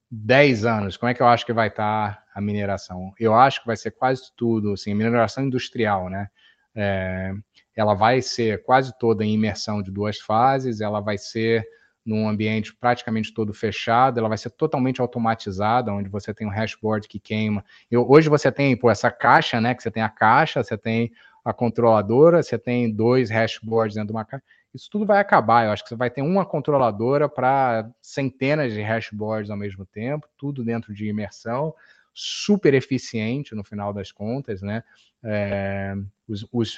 10 0.09 0.65
anos, 0.65 0.97
como 0.97 1.09
é 1.09 1.13
que 1.13 1.21
eu 1.21 1.27
acho 1.27 1.45
que 1.45 1.53
vai 1.53 1.67
estar 1.67 2.15
tá 2.15 2.23
a 2.33 2.41
mineração? 2.41 3.13
Eu 3.19 3.33
acho 3.33 3.61
que 3.61 3.67
vai 3.67 3.77
ser 3.77 3.91
quase 3.91 4.31
tudo, 4.35 4.73
assim, 4.73 4.93
mineração 4.93 5.43
industrial, 5.43 6.09
né? 6.09 6.27
É, 6.75 7.31
ela 7.75 7.93
vai 7.93 8.21
ser 8.21 8.63
quase 8.63 8.97
toda 8.97 9.23
em 9.23 9.33
imersão 9.33 9.81
de 9.81 9.91
duas 9.91 10.19
fases, 10.19 10.81
ela 10.81 10.99
vai 10.99 11.17
ser 11.17 11.65
num 12.05 12.27
ambiente 12.27 12.75
praticamente 12.75 13.33
todo 13.33 13.53
fechado, 13.53 14.19
ela 14.19 14.27
vai 14.27 14.37
ser 14.37 14.49
totalmente 14.49 14.99
automatizada, 14.99 15.91
onde 15.91 16.09
você 16.09 16.33
tem 16.33 16.45
um 16.45 16.51
hashboard 16.51 17.07
que 17.07 17.19
queima. 17.19 17.63
Eu, 17.89 18.09
hoje 18.09 18.29
você 18.29 18.51
tem 18.51 18.75
pô, 18.75 18.89
essa 18.89 19.09
caixa, 19.09 19.61
né? 19.61 19.73
Que 19.73 19.81
você 19.81 19.89
tem 19.89 20.03
a 20.03 20.09
caixa, 20.09 20.61
você 20.63 20.77
tem 20.77 21.11
a 21.45 21.53
controladora, 21.53 22.43
você 22.43 22.57
tem 22.57 22.93
dois 22.93 23.29
hashboards 23.29 23.95
dentro 23.95 24.07
de 24.07 24.13
uma 24.13 24.25
caixa 24.25 24.43
isso 24.73 24.89
tudo 24.89 25.05
vai 25.05 25.19
acabar. 25.19 25.65
Eu 25.65 25.71
acho 25.71 25.83
que 25.83 25.89
você 25.89 25.95
vai 25.95 26.09
ter 26.09 26.21
uma 26.21 26.45
controladora 26.45 27.29
para 27.29 27.89
centenas 28.01 28.73
de 28.73 28.81
hashboards 28.81 29.51
ao 29.51 29.57
mesmo 29.57 29.85
tempo, 29.85 30.27
tudo 30.37 30.63
dentro 30.63 30.93
de 30.93 31.07
imersão, 31.07 31.73
super 32.13 32.73
eficiente 32.73 33.55
no 33.55 33.63
final 33.63 33.93
das 33.93 34.11
contas, 34.11 34.61
né? 34.61 34.83
É, 35.23 35.95
os, 36.27 36.45
os 36.51 36.77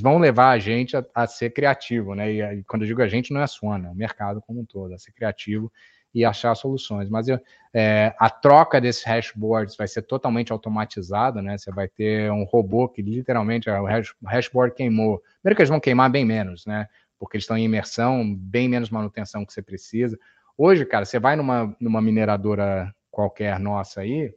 vão 0.00 0.18
levar 0.18 0.50
a 0.50 0.58
gente 0.58 0.96
a, 0.96 1.04
a 1.14 1.26
ser 1.26 1.50
criativo, 1.50 2.14
né? 2.14 2.32
E, 2.32 2.40
e, 2.40 2.64
quando 2.64 2.82
eu 2.82 2.88
digo 2.88 3.02
a 3.02 3.08
gente, 3.08 3.32
não 3.32 3.40
é 3.40 3.44
a 3.44 3.48
Suana, 3.48 3.88
é 3.88 3.90
o 3.90 3.94
mercado 3.94 4.40
como 4.40 4.60
um 4.60 4.64
todo, 4.64 4.94
a 4.94 4.98
ser 4.98 5.12
criativo 5.12 5.70
e 6.14 6.24
achar 6.24 6.54
soluções. 6.54 7.08
Mas 7.08 7.28
eu, 7.28 7.38
é, 7.72 8.14
a 8.18 8.28
troca 8.28 8.80
desses 8.80 9.04
hashboards 9.04 9.76
vai 9.76 9.88
ser 9.88 10.02
totalmente 10.02 10.52
automatizada, 10.52 11.40
né? 11.40 11.56
Você 11.58 11.70
vai 11.70 11.88
ter 11.88 12.30
um 12.32 12.44
robô 12.44 12.88
que 12.88 13.02
literalmente 13.02 13.70
o, 13.70 13.84
hash, 13.84 14.14
o 14.22 14.26
hashboard 14.26 14.74
queimou. 14.74 15.22
Primeiro 15.40 15.56
que 15.56 15.62
eles 15.62 15.70
vão 15.70 15.80
queimar 15.80 16.10
bem 16.10 16.24
menos, 16.24 16.66
né? 16.66 16.88
porque 17.22 17.36
eles 17.36 17.44
estão 17.44 17.56
em 17.56 17.64
imersão, 17.64 18.34
bem 18.34 18.68
menos 18.68 18.90
manutenção 18.90 19.46
que 19.46 19.52
você 19.52 19.62
precisa. 19.62 20.18
Hoje, 20.58 20.84
cara, 20.84 21.04
você 21.04 21.20
vai 21.20 21.36
numa, 21.36 21.72
numa 21.78 22.02
mineradora 22.02 22.92
qualquer 23.12 23.60
nossa 23.60 24.00
aí, 24.00 24.34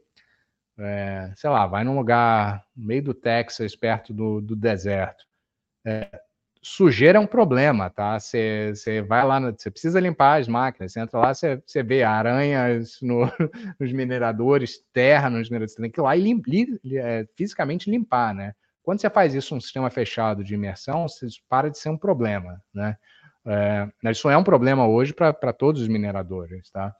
é, 0.78 1.32
sei 1.36 1.50
lá, 1.50 1.66
vai 1.66 1.84
num 1.84 1.96
lugar 1.96 2.64
no 2.76 2.86
meio 2.86 3.02
do 3.02 3.14
Texas, 3.14 3.74
perto 3.74 4.12
do, 4.12 4.40
do 4.40 4.54
deserto. 4.54 5.24
É, 5.84 6.20
sujeira 6.62 7.18
é 7.18 7.20
um 7.20 7.26
problema, 7.26 7.88
tá? 7.88 8.18
Você, 8.18 8.74
vai 9.06 9.24
lá, 9.24 9.38
você 9.52 9.70
precisa 9.70 10.00
limpar 10.00 10.40
as 10.40 10.48
máquinas, 10.48 10.92
você 10.92 11.00
entra 11.00 11.20
lá, 11.20 11.32
você, 11.32 11.82
vê 11.84 12.02
aranhas 12.02 12.98
no, 13.00 13.20
nos 13.78 13.92
mineradores, 13.92 14.82
terra 14.92 15.30
nos 15.30 15.48
mineradores, 15.48 15.74
você 15.74 15.82
tem 15.82 15.90
que 15.90 16.00
ir 16.00 16.02
lá 16.02 16.16
e 16.16 16.20
lim, 16.20 16.42
li, 16.84 16.98
é, 16.98 17.24
fisicamente 17.36 17.88
limpar, 17.88 18.34
né? 18.34 18.52
Quando 18.82 19.00
você 19.00 19.08
faz 19.08 19.34
isso 19.34 19.54
um 19.54 19.60
sistema 19.60 19.90
fechado 19.90 20.44
de 20.44 20.54
imersão, 20.54 21.06
isso 21.06 21.40
para 21.48 21.70
de 21.70 21.78
ser 21.78 21.88
um 21.88 21.98
problema, 21.98 22.60
né? 22.74 22.96
É, 23.46 24.10
isso 24.10 24.28
é 24.28 24.36
um 24.36 24.44
problema 24.44 24.88
hoje 24.88 25.14
para 25.14 25.52
todos 25.52 25.80
os 25.80 25.88
mineradores, 25.88 26.68
tá? 26.70 26.92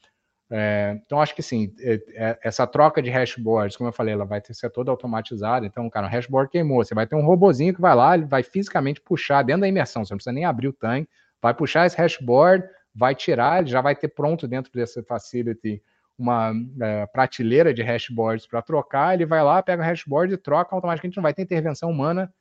É, 0.48 1.01
então, 1.05 1.20
acho 1.20 1.35
que 1.35 1.43
sim, 1.43 1.74
é, 1.81 1.94
é, 2.14 2.39
essa 2.43 2.66
troca 2.66 3.02
de 3.02 3.10
hashboards, 3.10 3.77
como 3.77 3.89
eu 3.89 3.93
falei, 3.93 4.14
ela 4.14 4.24
vai 4.24 4.40
ter, 4.40 4.55
ser 4.55 4.70
toda 4.70 4.90
automatizada. 4.90 5.66
Então, 5.66 5.89
cara, 5.90 6.06
o 6.06 6.10
hashboard 6.10 6.51
queimou, 6.51 6.85
você 6.85 6.94
vai 6.94 7.06
ter 7.06 7.16
um 7.16 7.24
robozinho 7.24 7.74
que 7.74 7.81
vai 7.81 7.94
lá, 7.94 8.14
ele 8.14 8.27
vai 8.27 8.43
fisicamente 8.43 9.01
puxar 9.01 9.43
dentro 9.43 9.62
da 9.62 9.68
imersão, 9.68 10.05
você 10.05 10.14
não 10.14 10.18
precisa 10.18 10.32
nem 10.32 10.44
abrir 10.44 10.68
o 10.68 10.73
tanque, 10.73 11.10
vai 11.43 11.52
puxar 11.52 11.86
esse 11.86 11.97
hashboard, 11.97 12.64
vai 12.94 13.14
tirar, 13.14 13.60
ele 13.60 13.70
já 13.70 13.81
vai 13.81 13.97
ter 13.97 14.09
pronto 14.09 14.47
dentro 14.47 14.73
dessa 14.73 15.02
facility 15.02 15.82
uma 16.18 16.52
é, 16.81 17.06
prateleira 17.06 17.74
de 17.74 17.82
hashboards 17.82 18.47
para 18.47 18.62
trocar, 18.62 19.14
ele 19.14 19.27
vai 19.27 19.43
lá, 19.43 19.62
pega 19.62 19.82
o 19.82 19.85
hashboard 19.85 20.32
e 20.32 20.39
troca 20.39 20.74
automaticamente, 20.74 21.16
não 21.16 21.23
vai 21.23 21.35
ter 21.35 21.43
intervenção 21.43 21.90
humana 21.90 22.32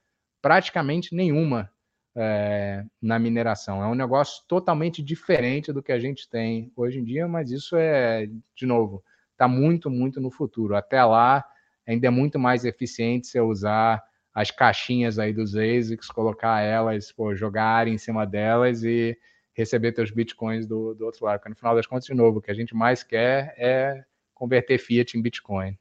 praticamente 0.42 1.14
nenhuma 1.16 1.70
é, 2.16 2.84
na 3.02 3.20
mineração. 3.20 3.84
É 3.84 3.88
um 3.88 3.96
negócio 3.96 4.44
totalmente 4.48 5.04
diferente 5.04 5.74
do 5.74 5.84
que 5.84 5.92
a 5.92 6.00
gente 6.00 6.30
tem 6.30 6.72
hoje 6.76 7.00
em 7.00 7.04
dia, 7.04 7.28
mas 7.28 7.52
isso 7.52 7.76
é, 7.76 8.28
de 8.56 8.66
novo, 8.66 9.04
está 9.32 9.48
muito, 9.48 9.90
muito 9.90 10.22
no 10.22 10.32
futuro. 10.32 10.76
Até 10.76 11.04
lá, 11.04 11.44
ainda 11.86 12.08
é 12.08 12.10
muito 12.10 12.40
mais 12.40 12.64
eficiente 12.64 13.28
você 13.28 13.40
usar 13.42 14.04
as 14.34 14.52
caixinhas 14.52 15.20
aí 15.20 15.34
dos 15.34 15.56
ASICs, 15.56 16.08
colocar 16.08 16.62
elas, 16.62 17.12
pô, 17.12 17.36
jogar 17.36 17.88
em 17.88 17.98
cima 17.98 18.26
delas 18.26 18.84
e 18.84 19.18
receber 19.54 19.94
teus 19.94 20.12
bitcoins 20.12 20.68
do, 20.68 20.94
do 20.94 21.06
outro 21.06 21.26
lado. 21.26 21.40
Porque 21.40 21.50
no 21.50 21.56
final 21.56 21.76
das 21.76 21.88
contas, 21.88 22.06
de 22.06 22.14
novo, 22.14 22.40
o 22.40 22.42
que 22.42 22.52
a 22.52 22.56
gente 22.56 22.76
mais 22.76 23.04
quer 23.04 23.54
é 23.58 24.04
converter 24.34 24.78
fiat 24.78 25.18
em 25.18 25.22
bitcoin. 25.22 25.78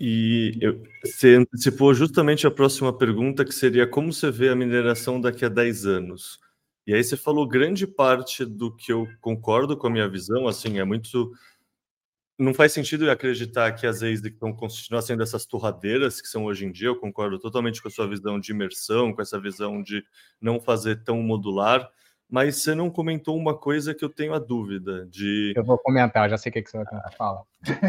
E 0.00 0.56
eu, 0.60 0.82
você 1.04 1.34
antecipou 1.36 1.92
justamente 1.92 2.46
a 2.46 2.50
próxima 2.50 2.96
pergunta, 2.96 3.44
que 3.44 3.52
seria 3.52 3.86
como 3.86 4.12
você 4.12 4.30
vê 4.30 4.48
a 4.48 4.54
mineração 4.54 5.20
daqui 5.20 5.44
a 5.44 5.48
10 5.48 5.86
anos? 5.86 6.38
E 6.86 6.94
aí 6.94 7.02
você 7.02 7.16
falou 7.16 7.46
grande 7.46 7.86
parte 7.86 8.44
do 8.44 8.74
que 8.74 8.92
eu 8.92 9.06
concordo 9.20 9.76
com 9.76 9.88
a 9.88 9.90
minha 9.90 10.08
visão, 10.08 10.46
assim, 10.46 10.78
é 10.78 10.84
muito... 10.84 11.32
Não 12.38 12.54
faz 12.54 12.72
sentido 12.72 13.10
acreditar 13.10 13.72
que 13.72 13.84
as 13.84 14.00
ASIC 14.00 14.38
vão 14.38 14.54
continuar 14.54 15.02
sendo 15.02 15.24
essas 15.24 15.44
torradeiras 15.44 16.20
que 16.20 16.28
são 16.28 16.44
hoje 16.44 16.64
em 16.64 16.70
dia, 16.70 16.86
eu 16.88 16.96
concordo 16.96 17.36
totalmente 17.40 17.82
com 17.82 17.88
a 17.88 17.90
sua 17.90 18.06
visão 18.06 18.38
de 18.38 18.52
imersão, 18.52 19.12
com 19.12 19.20
essa 19.20 19.40
visão 19.40 19.82
de 19.82 20.04
não 20.40 20.60
fazer 20.60 21.02
tão 21.02 21.20
modular, 21.20 21.90
mas 22.30 22.56
você 22.56 22.74
não 22.74 22.90
comentou 22.90 23.36
uma 23.36 23.56
coisa 23.56 23.94
que 23.94 24.04
eu 24.04 24.08
tenho 24.10 24.34
a 24.34 24.38
dúvida 24.38 25.06
de. 25.06 25.54
Eu 25.56 25.64
vou 25.64 25.78
comentar, 25.78 26.28
já 26.28 26.36
sei 26.36 26.50
o 26.50 26.52
que, 26.52 26.62
você 26.68 26.76
vai 26.76 26.86
tentar 26.86 27.10
falar. 27.12 27.42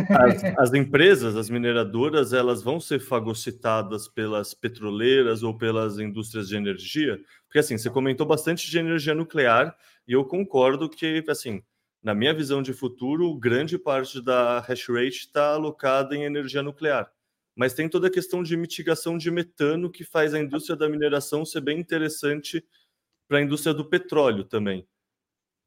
As, 0.10 0.44
as, 0.58 0.74
empresas, 0.74 1.36
as 1.36 1.50
mineradoras, 1.50 2.32
elas 2.32 2.64
vão 2.64 2.80
ser 2.80 3.02
fagocitadas 3.02 4.08
pelas 4.08 4.54
petroleiras 4.54 5.44
ou 5.44 5.58
pelas 5.58 6.00
indústrias 6.00 6.48
de 6.48 6.56
energia? 6.56 7.20
Porque 7.48 7.60
assim, 7.60 7.78
você 7.78 7.90
comentou 7.90 8.26
bastante 8.26 8.70
de 8.70 8.80
energia 8.80 9.14
nuclear 9.14 9.76
e 10.08 10.14
eu 10.14 10.24
concordo 10.24 10.90
que, 10.90 11.22
assim, 11.28 11.62
na 12.02 12.16
minha 12.16 12.34
visão 12.34 12.62
de 12.62 12.72
futuro, 12.72 13.38
grande 13.38 13.78
parte 13.78 14.22
da 14.24 14.62
hash 14.62 14.88
rate 14.88 15.20
está 15.20 15.54
alocada 15.54 16.16
em 16.16 16.24
energia 16.24 16.64
nuclear. 16.64 17.12
Mas 17.54 17.74
tem 17.74 17.90
toda 17.90 18.08
a 18.08 18.12
questão 18.12 18.42
de 18.42 18.56
mitigação 18.56 19.18
de 19.18 19.30
metano 19.30 19.92
que 19.92 20.06
faz 20.06 20.34
a 20.34 20.40
indústria 20.40 20.78
da 20.78 20.88
mineração 20.88 21.44
ser 21.44 21.60
bem 21.60 21.78
interessante 21.78 22.64
para 23.30 23.38
a 23.38 23.44
indústria 23.44 23.76
do 23.76 23.86
petróleo 23.86 24.44
também. 24.44 24.88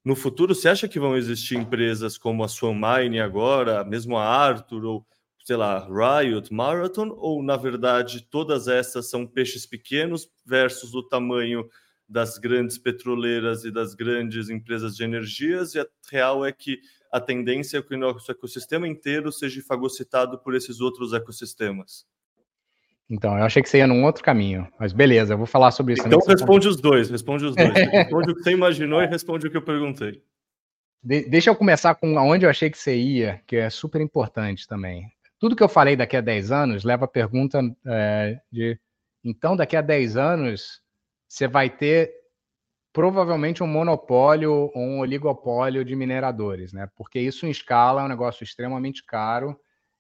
No 0.05 0.17
futuro, 0.17 0.55
você 0.55 0.69
acha 0.69 0.89
que 0.89 0.99
vão 1.01 1.17
existir 1.17 1.57
empresas 1.57 2.19
como 2.19 2.43
a 2.45 2.49
Swan 2.49 2.75
Mine 2.75 3.21
agora, 3.21 3.85
mesmo 3.85 4.19
a 4.19 4.25
Arthur, 4.27 4.85
ou 4.85 5.07
sei 5.45 5.57
lá, 5.57 5.87
Riot, 5.89 6.53
Marathon, 6.53 7.11
ou 7.17 7.43
na 7.43 7.57
verdade 7.57 8.27
todas 8.31 8.69
essas 8.69 9.09
são 9.11 9.27
peixes 9.27 9.67
pequenos 9.67 10.29
versus 10.45 10.95
o 10.95 11.03
tamanho 11.03 11.69
das 12.09 12.39
grandes 12.39 12.79
petroleiras 12.79 13.65
e 13.65 13.71
das 13.71 13.95
grandes 13.95 14.51
empresas 14.51 14.97
de 14.97 15.05
energias, 15.05 15.75
e 15.75 15.81
a 15.81 15.87
real 16.11 16.45
é 16.45 16.53
que 16.53 16.81
a 17.13 17.21
tendência 17.21 17.79
é 17.79 17.83
que 17.83 17.95
o 17.95 17.99
nosso 17.99 18.31
ecossistema 18.31 18.89
inteiro 18.89 19.33
seja 19.33 19.63
fagocitado 19.63 20.39
por 20.39 20.55
esses 20.55 20.81
outros 20.81 21.13
ecossistemas. 21.13 22.07
Então, 23.13 23.37
eu 23.37 23.45
achei 23.45 23.63
que 23.63 23.69
você 23.69 23.77
ia 23.77 23.87
num 23.87 24.05
outro 24.05 24.25
caminho, 24.25 24.67
mas 24.81 24.95
beleza, 24.95 25.35
eu 25.35 25.39
vou 25.39 25.47
falar 25.47 25.71
sobre 25.71 25.93
isso. 25.93 26.07
Então 26.07 26.19
responde 26.27 26.67
os 26.67 26.81
dois, 26.81 27.11
responde 27.11 27.45
os 27.45 27.55
dois. 27.55 27.69
responde 27.93 28.31
o 28.31 28.35
que 28.35 28.43
você 28.43 28.53
imaginou 28.53 29.03
e 29.03 29.07
responde 29.07 29.47
o 29.47 29.51
que 29.51 29.57
eu 29.59 29.63
perguntei. 29.63 30.23
De 31.05 31.29
deixa 31.29 31.51
eu 31.51 31.55
começar 31.55 31.95
com 31.95 32.19
aonde 32.19 32.47
eu 32.47 32.51
achei 32.51 32.71
que 32.71 32.79
você 32.79 32.97
ia, 32.97 33.43
que 33.47 33.57
é 33.57 33.69
super 33.69 34.01
importante 34.01 34.67
também. 34.67 35.13
Tudo 35.39 35.55
que 35.55 35.63
eu 35.63 35.69
falei 35.69 35.95
daqui 35.95 36.17
a 36.17 36.23
10 36.23 36.51
anos 36.53 36.85
leva 36.85 37.05
a 37.05 37.09
pergunta 37.09 37.61
é, 37.85 38.41
de 38.51 38.81
então 39.23 39.55
daqui 39.57 39.77
a 39.77 39.83
10 39.83 40.17
anos 40.17 40.81
você 41.29 41.47
vai 41.47 41.69
ter 41.69 42.11
provavelmente 42.95 43.63
um 43.63 43.67
monopólio 43.67 44.71
ou 44.75 44.83
um 44.83 45.01
oligopólio 45.01 45.85
de 45.85 45.95
mineradores, 45.95 46.73
né? 46.73 46.89
Porque 46.97 47.21
isso 47.21 47.45
em 47.45 47.51
escala 47.51 48.01
é 48.01 48.05
um 48.07 48.09
negócio 48.09 48.43
extremamente 48.43 49.05
caro. 49.05 49.55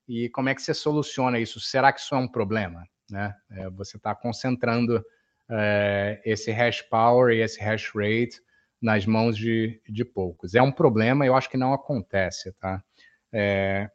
E 0.09 0.30
como 0.30 0.48
é 0.48 0.55
que 0.55 0.62
você 0.62 0.72
soluciona 0.72 1.39
isso? 1.39 1.60
Será 1.60 1.93
que 1.93 2.01
isso 2.01 2.14
é 2.14 2.18
um 2.18 2.28
problema? 2.28 2.82
Né? 3.12 3.36
É, 3.51 3.68
você 3.68 3.98
está 3.98 4.14
concentrando 4.14 5.05
é, 5.48 6.20
esse 6.24 6.51
hash 6.51 6.80
power 6.80 7.32
e 7.32 7.43
esse 7.43 7.60
hash 7.60 7.93
rate 7.94 8.40
nas 8.80 9.05
mãos 9.05 9.36
de, 9.36 9.80
de 9.89 10.05
poucos. 10.05 10.55
É 10.55 10.62
um 10.62 10.72
problema, 10.72 11.26
eu 11.26 11.36
acho 11.36 11.51
que 11.51 11.59
não 11.59 11.74
acontece, 11.74 12.52
tá? 12.55 12.82
É, 13.30 13.90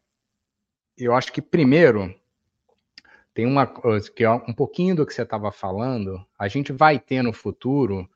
eu 0.96 1.14
acho 1.14 1.34
que 1.34 1.42
primeiro 1.42 2.14
tem 3.34 3.46
uma 3.46 3.68
coisa 3.68 4.10
que 4.10 4.24
é 4.24 4.30
um 4.30 4.54
pouquinho 4.54 4.96
do 4.96 5.06
que 5.06 5.14
você 5.14 5.24
estava 5.24 5.52
falando. 5.52 6.26
A 6.40 6.48
gente 6.48 6.72
vai 6.72 7.00
ter 7.00 7.22
no 7.22 7.34
futuro 7.34 8.10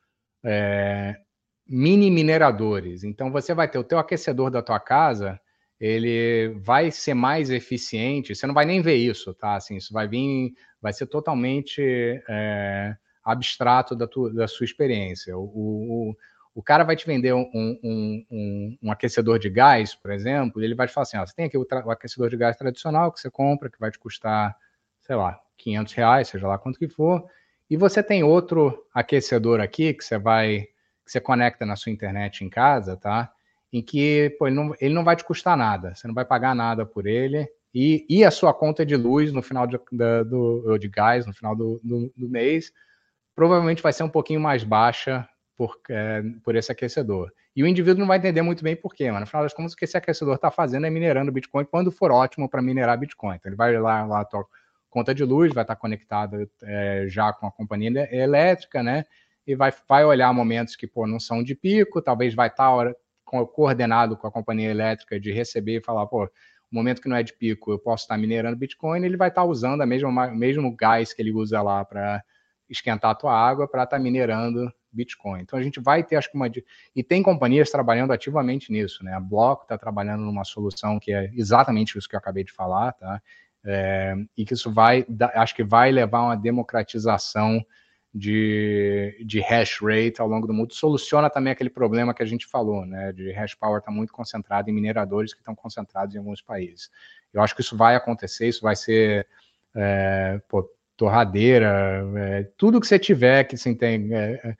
é, 0.43 1.19
mini 1.67 2.09
mineradores. 2.09 3.03
Então 3.03 3.31
você 3.31 3.53
vai 3.53 3.67
ter 3.67 3.77
o 3.77 3.83
teu 3.83 3.99
aquecedor 3.99 4.49
da 4.49 4.61
tua 4.61 4.79
casa 4.79 5.39
ele 5.81 6.49
vai 6.59 6.91
ser 6.91 7.15
mais 7.15 7.49
eficiente. 7.49 8.35
Você 8.35 8.45
não 8.45 8.53
vai 8.53 8.65
nem 8.65 8.83
ver 8.83 8.97
isso, 8.97 9.33
tá? 9.33 9.55
Assim, 9.55 9.77
isso 9.77 9.91
vai 9.91 10.07
vir, 10.07 10.53
vai 10.79 10.93
ser 10.93 11.07
totalmente 11.07 11.81
é, 12.29 12.95
abstrato 13.23 13.95
da, 13.95 14.07
da 14.35 14.47
sua 14.47 14.63
experiência. 14.63 15.35
O, 15.35 15.41
o, 15.41 16.15
o, 16.53 16.61
cara 16.61 16.83
vai 16.83 16.95
te 16.95 17.07
vender 17.07 17.33
um, 17.33 17.49
um, 17.51 17.79
um, 17.83 18.77
um, 18.83 18.91
aquecedor 18.91 19.39
de 19.39 19.49
gás, 19.49 19.95
por 19.95 20.11
exemplo, 20.11 20.61
e 20.61 20.65
ele 20.65 20.75
vai 20.75 20.85
te 20.85 20.93
falar 20.93 21.01
assim: 21.01 21.17
ó, 21.17 21.25
você 21.25 21.33
tem 21.33 21.45
aqui 21.45 21.57
o, 21.57 21.65
o, 21.67 21.89
aquecedor 21.89 22.29
de 22.29 22.37
gás 22.37 22.55
tradicional 22.55 23.11
que 23.11 23.19
você 23.19 23.31
compra, 23.31 23.67
que 23.67 23.79
vai 23.79 23.89
te 23.89 23.97
custar, 23.97 24.55
sei 24.99 25.15
lá, 25.15 25.39
500 25.57 25.93
reais, 25.95 26.27
seja 26.27 26.47
lá 26.47 26.59
quanto 26.59 26.77
que 26.77 26.87
for, 26.87 27.25
e 27.67 27.75
você 27.75 28.03
tem 28.03 28.23
outro 28.23 28.85
aquecedor 28.93 29.59
aqui 29.59 29.95
que 29.95 30.05
você 30.05 30.19
vai, 30.19 30.67
que 31.03 31.11
você 31.11 31.19
conecta 31.19 31.65
na 31.65 31.75
sua 31.75 31.91
internet 31.91 32.45
em 32.45 32.49
casa, 32.49 32.95
tá? 32.95 33.33
Em 33.72 33.81
que 33.81 34.35
pô, 34.38 34.48
ele, 34.48 34.56
não, 34.56 34.76
ele 34.80 34.93
não 34.93 35.03
vai 35.03 35.15
te 35.15 35.23
custar 35.23 35.56
nada, 35.56 35.95
você 35.95 36.07
não 36.07 36.14
vai 36.14 36.26
pagar 36.26 36.56
nada 36.56 36.85
por 36.85 37.06
ele, 37.06 37.48
e, 37.73 38.06
e 38.10 38.23
a 38.23 38.31
sua 38.31 38.53
conta 38.53 38.85
de 38.85 38.95
luz 38.95 39.31
no 39.31 39.41
final 39.41 39.65
de, 39.65 39.80
da, 39.91 40.23
do, 40.23 40.77
de 40.77 40.89
gás 40.89 41.26
no 41.26 41.34
final 41.34 41.56
do, 41.56 41.80
do, 41.84 42.11
do, 42.15 42.30
mês 42.30 42.72
provavelmente 43.34 43.81
vai 43.81 43.93
ser 43.93 44.03
um 44.03 44.10
pouquinho 44.10 44.41
mais 44.41 44.64
baixa 44.64 45.27
por, 45.56 45.80
é, 45.89 46.22
por 46.43 46.56
esse 46.56 46.72
aquecedor. 46.72 47.31
E 47.56 47.64
o 47.64 47.68
indivíduo 47.68 47.99
não 47.99 48.07
vai 48.07 48.18
entender 48.18 48.41
muito 48.41 48.64
bem 48.64 48.76
por 48.76 48.93
quê, 48.93 49.10
mas 49.10 49.22
no 49.22 49.27
final 49.27 49.43
das 49.43 49.53
contas 49.53 49.73
o 49.73 49.76
que 49.77 49.85
esse 49.85 49.98
aquecedor 49.98 50.35
está 50.35 50.52
fazendo 50.52 50.85
é 50.85 50.89
minerando 50.89 51.31
Bitcoin 51.31 51.65
quando 51.65 51.91
for 51.91 52.11
ótimo 52.11 52.49
para 52.49 52.61
minerar 52.61 52.98
Bitcoin. 52.98 53.35
Então 53.35 53.49
ele 53.49 53.56
vai 53.56 53.77
lá, 53.77 54.06
lá 54.06 54.22
a 54.22 54.26
tua 54.26 54.45
conta 54.89 55.15
de 55.15 55.23
luz, 55.23 55.53
vai 55.53 55.64
estar 55.64 55.76
tá 55.76 55.80
conectado 55.80 56.49
é, 56.64 57.06
já 57.07 57.31
com 57.31 57.48
a 57.48 57.52
companhia 57.52 58.07
elétrica, 58.14 58.84
né? 58.84 59.06
E 59.48 59.56
vai, 59.56 59.73
vai 59.88 60.06
olhar 60.06 60.31
momentos 60.34 60.76
que 60.76 60.85
pô, 60.85 61.07
não 61.07 61.19
são 61.19 61.41
de 61.41 61.56
pico, 61.56 62.02
talvez 62.02 62.35
vai 62.35 62.48
estar 62.48 62.69
tá 62.69 62.93
coordenado 63.47 64.17
com 64.17 64.27
a 64.27 64.31
companhia 64.31 64.69
elétrica 64.69 65.19
de 65.19 65.31
receber 65.31 65.77
e 65.77 65.83
falar, 65.83 66.05
pô, 66.07 66.25
o 66.25 66.29
momento 66.75 67.01
que 67.01 67.09
não 67.09 67.17
é 67.17 67.23
de 67.23 67.33
pico, 67.33 67.71
eu 67.71 67.79
posso 67.79 68.03
estar 68.03 68.17
minerando 68.17 68.55
Bitcoin, 68.55 69.03
ele 69.03 69.17
vai 69.17 69.27
estar 69.27 69.43
usando 69.43 69.81
a 69.81 69.85
mesma 69.85 70.27
mesmo 70.27 70.73
gás 70.75 71.13
que 71.13 71.21
ele 71.21 71.31
usa 71.31 71.61
lá 71.61 71.83
para 71.83 72.23
esquentar 72.69 73.11
a 73.11 73.15
tua 73.15 73.33
água 73.33 73.67
para 73.67 73.83
estar 73.83 73.99
minerando 73.99 74.71
Bitcoin. 74.91 75.41
Então 75.41 75.59
a 75.59 75.63
gente 75.63 75.79
vai 75.79 76.03
ter, 76.03 76.15
acho 76.15 76.31
que 76.31 76.37
uma 76.37 76.49
e 76.95 77.03
tem 77.03 77.21
companhias 77.21 77.69
trabalhando 77.69 78.13
ativamente 78.13 78.71
nisso, 78.71 79.03
né? 79.03 79.13
A 79.13 79.19
Block 79.19 79.63
está 79.63 79.77
trabalhando 79.77 80.23
numa 80.23 80.45
solução 80.45 80.97
que 80.99 81.11
é 81.11 81.29
exatamente 81.33 81.97
isso 81.97 82.07
que 82.07 82.15
eu 82.15 82.19
acabei 82.19 82.43
de 82.43 82.53
falar, 82.53 82.93
tá? 82.93 83.21
É, 83.63 84.15
e 84.37 84.45
que 84.45 84.53
isso 84.53 84.73
vai, 84.73 85.05
acho 85.35 85.55
que 85.55 85.63
vai 85.63 85.91
levar 85.91 86.19
a 86.19 86.23
uma 86.23 86.35
democratização 86.35 87.63
de, 88.13 89.23
de 89.25 89.39
hash 89.39 89.79
rate 89.81 90.19
ao 90.19 90.27
longo 90.27 90.45
do 90.45 90.53
mundo, 90.53 90.73
soluciona 90.73 91.29
também 91.29 91.53
aquele 91.53 91.69
problema 91.69 92.13
que 92.13 92.21
a 92.21 92.25
gente 92.25 92.45
falou, 92.45 92.85
né? 92.85 93.13
De 93.13 93.31
hash 93.31 93.55
power 93.55 93.79
estar 93.79 93.91
tá 93.91 93.95
muito 93.95 94.11
concentrado 94.11 94.69
em 94.69 94.73
mineradores 94.73 95.33
que 95.33 95.39
estão 95.39 95.55
concentrados 95.55 96.13
em 96.13 96.17
alguns 96.17 96.41
países. 96.41 96.89
Eu 97.33 97.41
acho 97.41 97.55
que 97.55 97.61
isso 97.61 97.77
vai 97.77 97.95
acontecer, 97.95 98.47
isso 98.47 98.61
vai 98.61 98.75
ser 98.75 99.27
é, 99.73 100.41
pô, 100.49 100.69
torradeira, 100.97 102.03
é, 102.17 102.43
tudo 102.57 102.81
que 102.81 102.88
você 102.88 102.99
tiver 102.99 103.45
que 103.45 103.55
assim, 103.55 103.73
tem 103.73 104.13
é, 104.13 104.55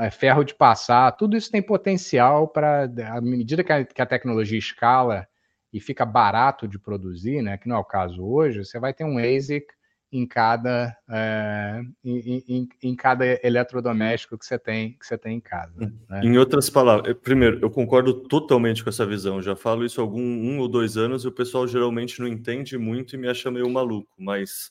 é 0.00 0.10
ferro 0.10 0.42
de 0.42 0.54
passar, 0.54 1.12
tudo 1.12 1.36
isso 1.36 1.50
tem 1.50 1.60
potencial 1.60 2.48
para, 2.48 2.90
à 3.12 3.20
medida 3.20 3.62
que 3.62 3.72
a, 3.72 3.84
que 3.84 4.00
a 4.00 4.06
tecnologia 4.06 4.58
escala 4.58 5.28
e 5.72 5.80
fica 5.80 6.06
barato 6.06 6.66
de 6.66 6.78
produzir, 6.78 7.42
né? 7.42 7.58
Que 7.58 7.68
não 7.68 7.76
é 7.76 7.78
o 7.78 7.84
caso 7.84 8.24
hoje, 8.24 8.64
você 8.64 8.80
vai 8.80 8.94
ter 8.94 9.04
um 9.04 9.18
ASIC 9.18 9.66
em 10.12 10.26
cada, 10.26 10.96
é, 11.08 11.82
em, 12.04 12.44
em, 12.48 12.68
em, 12.82 12.96
cada 12.96 13.24
eletrodoméstico 13.46 14.36
que 14.36 14.44
você 14.44 14.58
tem 14.58 14.92
que 14.94 15.06
você 15.06 15.16
tem 15.16 15.36
em 15.36 15.40
casa. 15.40 15.92
Né? 16.08 16.20
Em 16.24 16.36
outras 16.36 16.68
palavras, 16.68 17.16
primeiro, 17.22 17.60
eu 17.62 17.70
concordo 17.70 18.14
totalmente 18.14 18.82
com 18.82 18.90
essa 18.90 19.06
visão. 19.06 19.40
Já 19.40 19.54
falo 19.54 19.84
isso 19.84 20.00
há 20.00 20.04
algum 20.04 20.20
um 20.20 20.58
ou 20.58 20.68
dois 20.68 20.96
anos 20.96 21.24
e 21.24 21.28
o 21.28 21.32
pessoal 21.32 21.66
geralmente 21.66 22.20
não 22.20 22.26
entende 22.26 22.76
muito 22.76 23.14
e 23.14 23.18
me 23.18 23.28
acha 23.28 23.50
meio 23.50 23.70
maluco. 23.70 24.10
Mas 24.18 24.70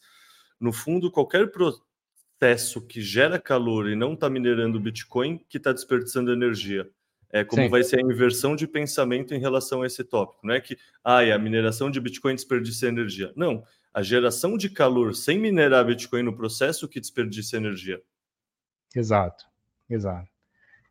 no 0.60 0.74
fundo, 0.74 1.10
qualquer 1.10 1.50
processo 1.52 2.82
que 2.86 3.02
gera 3.02 3.40
calor 3.40 3.90
e 3.90 3.96
não 3.96 4.14
está 4.14 4.30
minerando 4.30 4.80
Bitcoin, 4.80 5.40
que 5.48 5.58
está 5.58 5.72
desperdiçando 5.72 6.34
energia. 6.34 6.90
É 7.32 7.44
como 7.44 7.62
Sim. 7.62 7.70
vai 7.70 7.84
ser 7.84 8.00
a 8.00 8.02
inversão 8.02 8.56
de 8.56 8.68
pensamento 8.68 9.36
em 9.36 9.40
relação 9.40 9.84
a 9.84 9.88
esse 9.88 10.04
tópico. 10.04 10.46
Não 10.46 10.54
é 10.54 10.60
que 10.60 10.76
ah, 11.04 11.20
a 11.20 11.38
mineração 11.38 11.90
de 11.90 12.02
Bitcoin 12.02 12.34
desperdiça 12.34 12.88
energia. 12.88 13.32
Não 13.36 13.64
a 13.94 14.02
geração 14.02 14.58
de 14.58 14.70
calor 14.70 15.16
sem 15.16 15.40
minerar 15.40 15.86
Bitcoin 15.86 16.24
no 16.24 16.36
processo 16.36 16.88
que 16.88 17.00
desperdiça 17.00 17.58
energia. 17.58 18.02
Exato, 18.96 19.46
exato. 19.90 20.30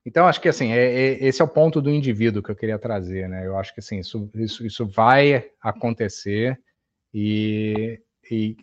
Então, 0.04 0.26
acho 0.26 0.40
que 0.40 0.48
assim, 0.48 0.72
é, 0.72 0.78
é, 0.78 1.26
esse 1.26 1.42
é 1.42 1.44
o 1.44 1.48
ponto 1.48 1.82
do 1.82 1.90
indivíduo 1.90 2.42
que 2.42 2.50
eu 2.50 2.56
queria 2.56 2.78
trazer, 2.78 3.28
né? 3.28 3.46
Eu 3.46 3.58
acho 3.58 3.74
que 3.74 3.80
assim, 3.80 3.98
isso, 3.98 4.30
isso, 4.34 4.66
isso 4.66 4.86
vai 4.86 5.50
acontecer 5.60 6.58
e, 7.12 8.00
e, 8.30 8.56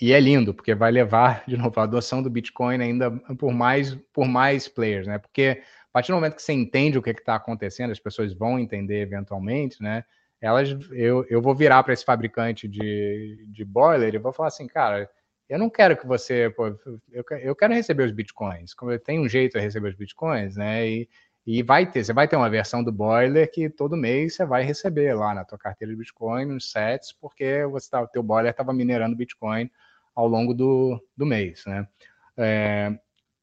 e, 0.00 0.12
é 0.12 0.20
lindo, 0.20 0.54
porque 0.54 0.74
vai 0.74 0.92
levar, 0.92 1.44
de 1.46 1.56
novo, 1.56 1.78
a 1.80 1.82
adoção 1.82 2.22
do 2.22 2.30
Bitcoin 2.30 2.80
ainda 2.80 3.10
por 3.36 3.52
mais, 3.52 3.94
por 4.12 4.28
mais 4.28 4.68
players, 4.68 5.06
né? 5.06 5.18
Porque 5.18 5.62
a 5.88 5.92
partir 5.92 6.12
do 6.12 6.14
momento 6.14 6.36
que 6.36 6.42
você 6.42 6.52
entende 6.52 6.98
o 6.98 7.02
que 7.02 7.10
está 7.10 7.34
acontecendo, 7.34 7.90
as 7.90 7.98
pessoas 7.98 8.32
vão 8.32 8.56
entender 8.56 9.00
eventualmente, 9.00 9.82
né? 9.82 10.04
Elas, 10.40 10.70
eu, 10.92 11.26
eu 11.28 11.42
vou 11.42 11.54
virar 11.54 11.82
para 11.82 11.92
esse 11.92 12.04
fabricante 12.04 12.66
de, 12.66 13.44
de 13.48 13.64
boiler 13.64 14.14
e 14.14 14.18
vou 14.18 14.32
falar 14.32 14.48
assim, 14.48 14.66
cara, 14.66 15.10
eu 15.48 15.58
não 15.58 15.68
quero 15.68 15.96
que 15.96 16.06
você, 16.06 16.48
pô, 16.50 16.68
eu, 17.10 17.24
eu 17.40 17.56
quero 17.56 17.74
receber 17.74 18.04
os 18.04 18.12
bitcoins, 18.12 18.72
como 18.72 18.96
tem 18.98 19.20
um 19.20 19.28
jeito 19.28 19.58
de 19.58 19.60
receber 19.60 19.90
os 19.90 19.96
bitcoins, 19.96 20.56
né? 20.56 20.88
E, 20.88 21.08
e 21.46 21.62
vai 21.62 21.90
ter, 21.90 22.04
você 22.04 22.12
vai 22.12 22.28
ter 22.28 22.36
uma 22.36 22.50
versão 22.50 22.84
do 22.84 22.92
boiler 22.92 23.50
que 23.50 23.68
todo 23.68 23.96
mês 23.96 24.34
você 24.34 24.44
vai 24.44 24.62
receber 24.62 25.14
lá 25.14 25.34
na 25.34 25.44
tua 25.44 25.58
carteira 25.58 25.92
de 25.92 25.98
Bitcoin, 25.98 26.44
nos 26.44 26.70
sets, 26.70 27.12
porque 27.12 27.62
tá, 27.90 28.02
o 28.02 28.06
teu 28.06 28.22
boiler 28.22 28.50
estava 28.50 28.72
minerando 28.72 29.16
Bitcoin 29.16 29.70
ao 30.14 30.28
longo 30.28 30.52
do, 30.54 31.02
do 31.16 31.26
mês, 31.26 31.64
né? 31.66 31.88
É, 32.36 32.98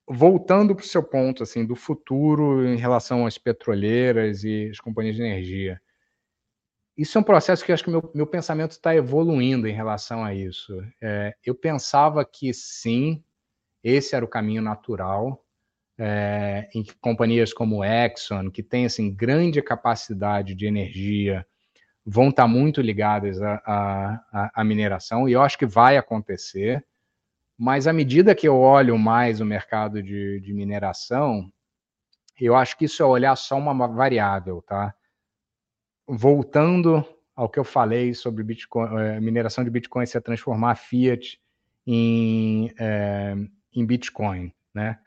voltando 0.08 0.76
para 0.76 0.84
o 0.84 0.88
seu 0.88 1.04
ponto 1.04 1.44
assim 1.44 1.66
do 1.66 1.76
futuro 1.76 2.66
em 2.66 2.78
relação 2.78 3.26
às 3.26 3.38
petroleiras 3.38 4.44
e 4.44 4.70
as 4.72 4.80
companhias 4.80 5.16
de 5.16 5.24
energia, 5.24 5.82
isso 6.98 7.18
é 7.18 7.22
um 7.22 7.24
processo 7.24 7.64
que 7.64 7.72
eu 7.72 7.74
acho 7.74 7.84
que 7.84 7.92
meu, 7.92 8.12
meu 8.16 8.26
pensamento 8.26 8.72
está 8.72 8.96
evoluindo 8.96 9.68
em 9.68 9.74
relação 9.74 10.26
a 10.26 10.34
isso. 10.34 10.82
É, 11.02 11.36
eu 11.46 11.54
pensava 11.54 12.26
que 12.26 12.52
sim, 12.54 13.24
esse 13.84 14.16
era 14.16 14.26
o 14.26 14.28
caminho 14.28 14.62
natural, 14.64 15.46
é, 16.00 16.68
em 16.74 16.84
companhias 17.00 17.54
como 17.54 17.84
Exxon, 17.84 18.50
que 18.50 18.64
tem 18.64 18.86
assim, 18.86 19.14
grande 19.14 19.62
capacidade 19.62 20.56
de 20.56 20.66
energia, 20.66 21.46
vão 22.06 22.30
estar 22.30 22.44
tá 22.44 22.48
muito 22.48 22.82
ligadas 22.82 23.40
à 23.42 24.64
mineração, 24.66 25.30
e 25.30 25.34
eu 25.34 25.42
acho 25.42 25.58
que 25.58 25.66
vai 25.66 25.98
acontecer. 25.98 26.86
Mas 27.58 27.88
à 27.88 27.94
medida 27.94 28.36
que 28.36 28.48
eu 28.48 28.58
olho 28.58 28.98
mais 28.98 29.42
o 29.42 29.46
mercado 29.46 30.02
de, 30.02 30.40
de 30.40 30.54
mineração, 30.54 31.52
eu 32.40 32.56
acho 32.56 32.78
que 32.78 32.86
isso 32.86 33.02
é 33.04 33.06
olhar 33.06 33.36
só 33.36 33.58
uma 33.58 33.88
variável, 33.88 34.62
tá? 34.62 34.94
Voltando 36.08 37.06
ao 37.36 37.50
que 37.50 37.60
eu 37.60 37.64
falei 37.64 38.14
sobre 38.14 38.44
Bitcoin, 38.44 38.98
é, 39.00 39.20
mineração 39.20 39.64
de 39.64 39.70
Bitcoin 39.70 40.06
se 40.06 40.20
transformar 40.22 40.76
fiat 40.76 41.40
em, 41.86 42.74
é, 42.80 43.36
em 43.74 43.86
Bitcoin, 43.86 44.52
né? 44.74 45.00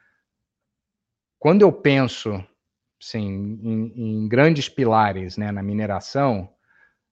Quando 1.39 1.63
eu 1.63 1.73
penso, 1.73 2.45
em, 3.15 3.93
em 3.97 4.29
grandes 4.29 4.69
pilares, 4.69 5.37
né, 5.39 5.51
na 5.51 5.63
mineração, 5.63 6.53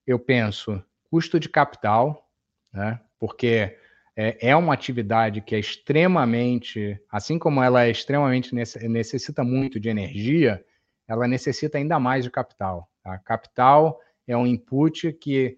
eu 0.05 0.19
penso 0.19 0.81
custo 1.09 1.39
de 1.39 1.49
capital, 1.49 2.29
né? 2.71 3.01
Porque 3.19 3.77
é, 4.15 4.49
é 4.49 4.55
uma 4.55 4.73
atividade 4.73 5.41
que 5.41 5.55
é 5.55 5.59
extremamente, 5.59 6.99
assim 7.11 7.39
como 7.39 7.63
ela 7.63 7.85
é 7.85 7.89
extremamente 7.89 8.53
necessita 8.53 9.43
muito 9.43 9.79
de 9.79 9.89
energia, 9.89 10.63
ela 11.07 11.27
necessita 11.27 11.77
ainda 11.77 11.99
mais 11.99 12.23
de 12.23 12.29
capital. 12.29 12.89
Tá? 13.09 13.17
Capital 13.17 13.99
é 14.27 14.37
um 14.37 14.45
input 14.45 15.11
que 15.13 15.57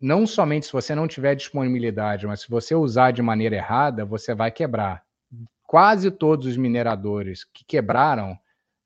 não 0.00 0.26
somente 0.26 0.64
se 0.64 0.72
você 0.72 0.94
não 0.94 1.06
tiver 1.06 1.34
disponibilidade, 1.34 2.26
mas 2.26 2.40
se 2.40 2.48
você 2.48 2.74
usar 2.74 3.10
de 3.10 3.20
maneira 3.20 3.56
errada, 3.56 4.04
você 4.04 4.34
vai 4.34 4.50
quebrar. 4.50 5.04
Quase 5.62 6.10
todos 6.10 6.46
os 6.46 6.56
mineradores 6.56 7.44
que 7.44 7.64
quebraram, 7.64 8.38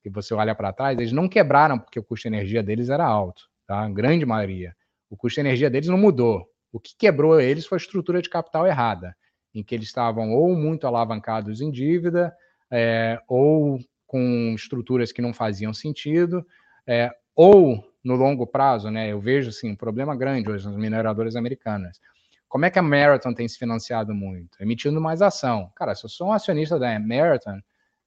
que 0.02 0.10
você 0.10 0.34
olha 0.34 0.54
para 0.54 0.72
trás, 0.72 0.98
eles 0.98 1.12
não 1.12 1.28
quebraram 1.28 1.78
porque 1.78 2.00
o 2.00 2.02
custo 2.02 2.28
de 2.28 2.34
energia 2.34 2.62
deles 2.62 2.88
era 2.90 3.06
alto, 3.06 3.48
tá? 3.66 3.84
A 3.84 3.88
grande 3.88 4.26
maioria. 4.26 4.76
O 5.08 5.16
custo 5.16 5.36
de 5.36 5.46
energia 5.46 5.70
deles 5.70 5.88
não 5.88 5.96
mudou. 5.96 6.44
O 6.72 6.80
que 6.80 6.94
quebrou 6.98 7.40
eles 7.40 7.64
foi 7.64 7.76
a 7.76 7.80
estrutura 7.80 8.20
de 8.20 8.28
capital 8.28 8.66
errada, 8.66 9.16
em 9.54 9.62
que 9.62 9.74
eles 9.74 9.86
estavam 9.86 10.32
ou 10.32 10.54
muito 10.56 10.86
alavancados 10.86 11.60
em 11.60 11.70
dívida, 11.70 12.34
é, 12.70 13.20
ou 13.28 13.78
com 14.04 14.52
estruturas 14.54 15.12
que 15.12 15.22
não 15.22 15.32
faziam 15.32 15.72
sentido, 15.72 16.44
é, 16.86 17.10
ou 17.34 17.84
no 18.04 18.16
longo 18.16 18.46
prazo, 18.46 18.90
né? 18.90 19.10
Eu 19.10 19.20
vejo 19.20 19.48
assim, 19.48 19.70
um 19.70 19.76
problema 19.76 20.14
grande 20.14 20.50
hoje 20.50 20.66
nas 20.66 20.76
mineradoras 20.76 21.36
americanas. 21.36 22.00
Como 22.48 22.64
é 22.64 22.70
que 22.70 22.78
a 22.78 22.82
Marathon 22.82 23.34
tem 23.34 23.48
se 23.48 23.58
financiado 23.58 24.14
muito? 24.14 24.62
Emitindo 24.62 25.00
mais 25.00 25.20
ação. 25.22 25.72
Cara, 25.74 25.94
se 25.94 26.04
eu 26.04 26.10
sou 26.10 26.28
um 26.28 26.32
acionista 26.32 26.78
da 26.78 27.00
Marathon, 27.00 27.58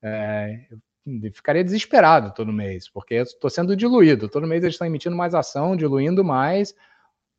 é, 0.01 0.67
eu 1.05 1.33
ficaria 1.33 1.63
desesperado 1.63 2.33
todo 2.33 2.53
mês, 2.53 2.87
porque 2.89 3.15
estou 3.15 3.49
sendo 3.49 3.75
diluído. 3.75 4.29
Todo 4.29 4.47
mês 4.47 4.63
eles 4.63 4.75
estão 4.75 4.87
emitindo 4.87 5.15
mais 5.15 5.33
ação, 5.33 5.75
diluindo 5.75 6.23
mais, 6.23 6.73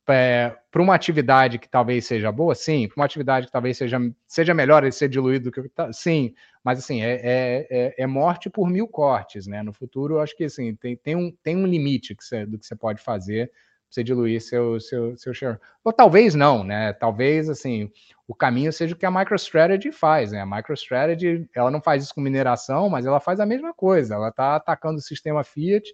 é, 0.08 0.56
para 0.70 0.82
uma 0.82 0.94
atividade 0.94 1.58
que 1.58 1.68
talvez 1.68 2.06
seja 2.06 2.30
boa, 2.30 2.54
sim. 2.54 2.88
Para 2.88 3.00
uma 3.00 3.04
atividade 3.04 3.46
que 3.46 3.52
talvez 3.52 3.76
seja, 3.76 3.98
seja 4.26 4.54
melhor 4.54 4.82
ele 4.82 4.92
ser 4.92 5.08
diluído 5.08 5.50
do 5.50 5.52
que 5.52 5.68
tá, 5.68 5.92
sim. 5.92 6.34
Mas 6.62 6.78
assim, 6.78 7.02
é, 7.02 7.14
é, 7.14 7.66
é, 7.70 7.94
é, 7.98 8.06
morte 8.06 8.50
por 8.50 8.68
mil 8.68 8.86
cortes, 8.88 9.46
né? 9.46 9.62
No 9.62 9.72
futuro, 9.72 10.14
eu 10.14 10.20
acho 10.20 10.36
que 10.36 10.44
assim, 10.44 10.74
tem, 10.76 10.96
tem, 10.96 11.16
um, 11.16 11.30
tem 11.42 11.56
um 11.56 11.66
limite 11.66 12.14
que 12.14 12.46
do 12.46 12.58
que 12.58 12.66
você 12.66 12.76
pode 12.76 13.02
fazer 13.02 13.48
para 13.48 13.54
você 13.90 14.04
diluir 14.04 14.40
seu, 14.40 14.78
seu, 14.80 15.16
seu 15.16 15.32
share. 15.32 15.58
Ou 15.82 15.92
talvez 15.92 16.34
não, 16.34 16.62
né? 16.62 16.92
Talvez 16.92 17.48
assim, 17.48 17.90
o 18.26 18.34
caminho 18.34 18.72
seja 18.72 18.94
o 18.94 18.98
que 18.98 19.06
a 19.06 19.10
MicroStrategy 19.10 19.92
faz, 19.92 20.32
né? 20.32 20.42
A 20.42 20.46
MicroStrategy, 20.46 21.48
ela 21.54 21.70
não 21.70 21.80
faz 21.80 22.02
isso 22.02 22.14
com 22.14 22.20
mineração, 22.20 22.88
mas 22.90 23.06
ela 23.06 23.20
faz 23.20 23.40
a 23.40 23.46
mesma 23.46 23.72
coisa. 23.72 24.14
Ela 24.14 24.28
está 24.28 24.56
atacando 24.56 24.98
o 24.98 25.02
sistema 25.02 25.42
Fiat 25.42 25.88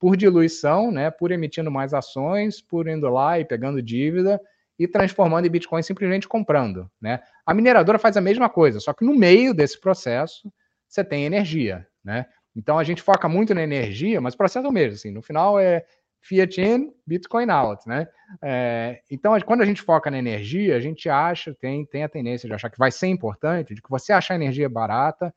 por 0.00 0.16
diluição, 0.16 0.90
né, 0.90 1.10
por 1.10 1.30
emitindo 1.30 1.70
mais 1.70 1.92
ações, 1.92 2.62
por 2.62 2.88
indo 2.88 3.08
lá 3.10 3.38
e 3.38 3.44
pegando 3.44 3.82
dívida 3.82 4.40
e 4.78 4.88
transformando 4.88 5.46
em 5.46 5.50
Bitcoin 5.50 5.82
simplesmente 5.82 6.26
comprando, 6.26 6.90
né? 6.98 7.20
A 7.44 7.52
mineradora 7.52 7.98
faz 7.98 8.16
a 8.16 8.20
mesma 8.20 8.48
coisa, 8.48 8.80
só 8.80 8.94
que 8.94 9.04
no 9.04 9.14
meio 9.14 9.52
desse 9.52 9.78
processo 9.78 10.50
você 10.88 11.04
tem 11.04 11.26
energia, 11.26 11.86
né? 12.02 12.24
Então 12.56 12.78
a 12.78 12.82
gente 12.82 13.02
foca 13.02 13.28
muito 13.28 13.54
na 13.54 13.62
energia, 13.62 14.22
mas 14.22 14.32
o 14.32 14.38
processo 14.38 14.66
é 14.66 14.70
o 14.70 14.72
mesmo, 14.72 14.94
assim, 14.94 15.10
no 15.10 15.20
final 15.20 15.60
é 15.60 15.84
fiat 16.22 16.58
in, 16.62 16.92
Bitcoin 17.06 17.50
out, 17.50 17.86
né? 17.86 18.08
É, 18.42 19.02
então 19.10 19.38
quando 19.42 19.60
a 19.60 19.66
gente 19.66 19.82
foca 19.82 20.10
na 20.10 20.18
energia, 20.18 20.76
a 20.76 20.80
gente 20.80 21.10
acha, 21.10 21.54
tem, 21.54 21.84
tem 21.84 22.04
a 22.04 22.08
tendência 22.08 22.48
de 22.48 22.54
achar 22.54 22.70
que 22.70 22.78
vai 22.78 22.90
ser 22.90 23.08
importante, 23.08 23.74
de 23.74 23.82
que 23.82 23.90
você 23.90 24.14
achar 24.14 24.34
energia 24.34 24.68
barata 24.68 25.34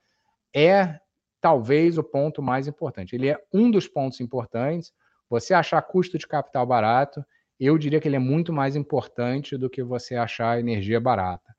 é 0.55 0.99
talvez 1.43 1.97
o 1.97 2.03
ponto 2.03 2.41
mais 2.41 2.69
importante. 2.69 3.13
Ele 3.13 3.27
é 3.27 3.37
um 3.53 3.69
dos 3.69 3.85
pontos 3.85 4.21
importantes. 4.21 4.93
Você 5.29 5.53
achar 5.53 5.81
custo 5.81 6.17
de 6.17 6.25
capital 6.25 6.65
barato, 6.65 7.21
eu 7.59 7.77
diria 7.77 7.99
que 7.99 8.07
ele 8.07 8.15
é 8.15 8.19
muito 8.19 8.53
mais 8.53 8.77
importante 8.77 9.57
do 9.57 9.69
que 9.69 9.83
você 9.83 10.15
achar 10.15 10.57
energia 10.57 11.01
barata. 11.01 11.53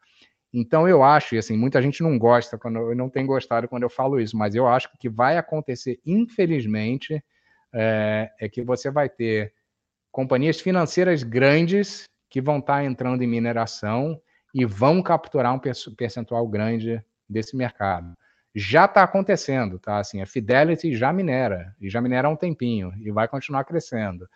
Então 0.50 0.88
eu 0.88 1.02
acho, 1.02 1.34
e 1.34 1.38
assim, 1.38 1.54
muita 1.54 1.82
gente 1.82 2.02
não 2.02 2.18
gosta 2.18 2.56
quando 2.56 2.78
eu 2.78 2.96
não 2.96 3.10
tem 3.10 3.26
gostado 3.26 3.68
quando 3.68 3.82
eu 3.82 3.90
falo 3.90 4.18
isso, 4.18 4.38
mas 4.38 4.54
eu 4.54 4.66
acho 4.66 4.88
que 4.88 4.96
o 4.96 4.98
que 4.98 5.10
vai 5.10 5.36
acontecer, 5.36 6.00
infelizmente, 6.06 7.22
é, 7.74 8.30
é 8.40 8.48
que 8.48 8.62
você 8.62 8.90
vai 8.90 9.10
ter 9.10 9.52
companhias 10.10 10.60
financeiras 10.60 11.22
grandes 11.22 12.04
que 12.30 12.40
vão 12.40 12.58
estar 12.58 12.82
entrando 12.82 13.22
em 13.22 13.26
mineração 13.26 14.18
e 14.54 14.64
vão 14.64 15.02
capturar 15.02 15.52
um 15.52 15.60
percentual 15.94 16.48
grande 16.48 17.04
desse 17.28 17.54
mercado 17.54 18.14
já 18.54 18.84
está 18.84 19.02
acontecendo, 19.02 19.78
tá? 19.78 19.98
Assim, 19.98 20.22
a 20.22 20.26
Fidelity 20.26 20.94
já 20.94 21.12
minera, 21.12 21.74
e 21.80 21.90
já 21.90 22.00
minera 22.00 22.28
há 22.28 22.30
um 22.30 22.36
tempinho, 22.36 22.92
e 23.00 23.10
vai 23.10 23.26
continuar 23.26 23.64
crescendo. 23.64 24.28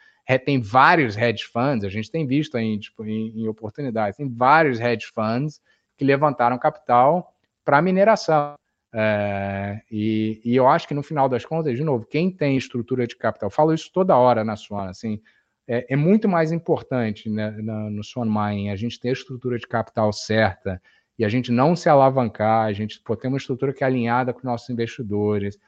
Tem 0.44 0.60
vários 0.60 1.16
hedge 1.16 1.44
funds, 1.44 1.84
a 1.84 1.88
gente 1.88 2.10
tem 2.10 2.26
visto 2.26 2.56
aí, 2.56 2.78
tipo, 2.78 3.04
em, 3.04 3.28
em 3.40 3.48
oportunidades, 3.48 4.18
tem 4.18 4.28
vários 4.28 4.78
hedge 4.78 5.06
funds 5.14 5.60
que 5.96 6.04
levantaram 6.04 6.58
capital 6.58 7.32
para 7.64 7.80
mineração. 7.80 8.54
É, 8.92 9.80
e, 9.90 10.40
e, 10.44 10.56
eu 10.56 10.66
acho 10.66 10.88
que 10.88 10.94
no 10.94 11.02
final 11.02 11.28
das 11.28 11.44
contas, 11.44 11.76
de 11.76 11.84
novo, 11.84 12.06
quem 12.06 12.30
tem 12.30 12.56
estrutura 12.56 13.06
de 13.06 13.16
capital, 13.16 13.50
falo 13.50 13.72
isso 13.72 13.90
toda 13.92 14.16
hora 14.16 14.44
na 14.44 14.56
Swan, 14.56 14.88
assim, 14.88 15.20
é, 15.66 15.92
é 15.92 15.96
muito 15.96 16.28
mais 16.28 16.50
importante 16.50 17.28
né, 17.28 17.50
no 17.50 18.02
Swan 18.02 18.24
Mining 18.24 18.70
a 18.70 18.76
gente 18.76 18.98
ter 18.98 19.10
a 19.10 19.12
estrutura 19.12 19.58
de 19.58 19.66
capital 19.66 20.12
certa, 20.12 20.80
e 21.18 21.24
a 21.24 21.28
gente 21.28 21.50
não 21.50 21.74
se 21.74 21.88
alavancar, 21.88 22.66
a 22.66 22.72
gente 22.72 23.00
pô, 23.00 23.16
ter 23.16 23.28
uma 23.28 23.36
estrutura 23.36 23.72
que 23.72 23.82
é 23.82 23.86
alinhada 23.86 24.32
com 24.32 24.40
nossos 24.44 24.70
investidores, 24.70 25.58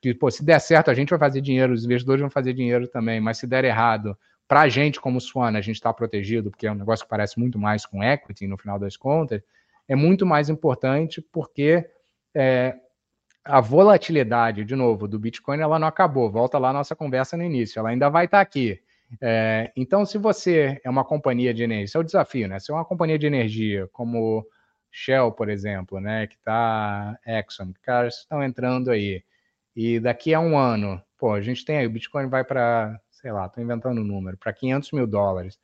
que 0.00 0.12
pô, 0.12 0.30
se 0.30 0.44
der 0.44 0.58
certo 0.58 0.90
a 0.90 0.94
gente 0.94 1.10
vai 1.10 1.18
fazer 1.18 1.40
dinheiro, 1.40 1.72
os 1.72 1.84
investidores 1.84 2.20
vão 2.20 2.30
fazer 2.30 2.52
dinheiro 2.52 2.88
também, 2.88 3.20
mas 3.20 3.38
se 3.38 3.46
der 3.46 3.64
errado, 3.64 4.16
para 4.48 4.62
a 4.62 4.68
gente 4.68 5.00
como 5.00 5.20
Swan, 5.20 5.56
a 5.56 5.60
gente 5.60 5.76
está 5.76 5.92
protegido, 5.92 6.50
porque 6.50 6.66
é 6.66 6.72
um 6.72 6.76
negócio 6.76 7.04
que 7.04 7.10
parece 7.10 7.38
muito 7.38 7.58
mais 7.58 7.86
com 7.86 8.02
equity 8.02 8.46
no 8.46 8.58
final 8.58 8.78
das 8.78 8.96
contas, 8.96 9.42
é 9.88 9.94
muito 9.94 10.26
mais 10.26 10.48
importante 10.48 11.20
porque 11.32 11.88
é, 12.34 12.74
a 13.44 13.60
volatilidade, 13.60 14.64
de 14.64 14.74
novo, 14.74 15.06
do 15.06 15.18
Bitcoin, 15.18 15.60
ela 15.60 15.78
não 15.78 15.86
acabou. 15.86 16.30
Volta 16.30 16.58
lá 16.58 16.70
a 16.70 16.72
nossa 16.72 16.96
conversa 16.96 17.36
no 17.36 17.44
início, 17.44 17.78
ela 17.78 17.90
ainda 17.90 18.08
vai 18.08 18.24
estar 18.24 18.38
tá 18.38 18.42
aqui. 18.42 18.80
É, 19.20 19.70
então, 19.76 20.04
se 20.04 20.18
você 20.18 20.80
é 20.82 20.90
uma 20.90 21.04
companhia 21.04 21.54
de 21.54 21.62
energia, 21.62 21.84
esse 21.84 21.96
é 21.96 22.00
o 22.00 22.04
desafio, 22.04 22.48
né? 22.48 22.58
Se 22.58 22.72
é 22.72 22.74
uma 22.74 22.84
companhia 22.84 23.18
de 23.18 23.26
energia 23.26 23.88
como 23.92 24.44
Shell, 24.98 25.30
por 25.32 25.50
exemplo, 25.50 26.00
né, 26.00 26.26
que 26.26 26.36
está 26.36 27.18
Exxon, 27.26 27.74
caras 27.82 28.16
estão 28.20 28.42
entrando 28.42 28.90
aí. 28.90 29.22
e 29.74 30.00
daqui 30.00 30.32
a 30.32 30.40
um 30.40 30.56
ano, 30.58 31.02
pô, 31.18 31.34
a 31.34 31.42
gente 31.42 31.64
tem 31.64 31.78
aí, 31.78 31.86
o 31.86 31.90
Bitcoin 31.90 32.28
vai 32.28 32.42
para, 32.44 32.98
sei 33.10 33.30
lá, 33.30 33.44
estou 33.46 33.62
inventando 33.62 34.00
um 34.00 34.04
número, 34.04 34.38
para 34.38 34.52
500 34.54 34.92
mil 34.92 35.06
dólares, 35.06 35.58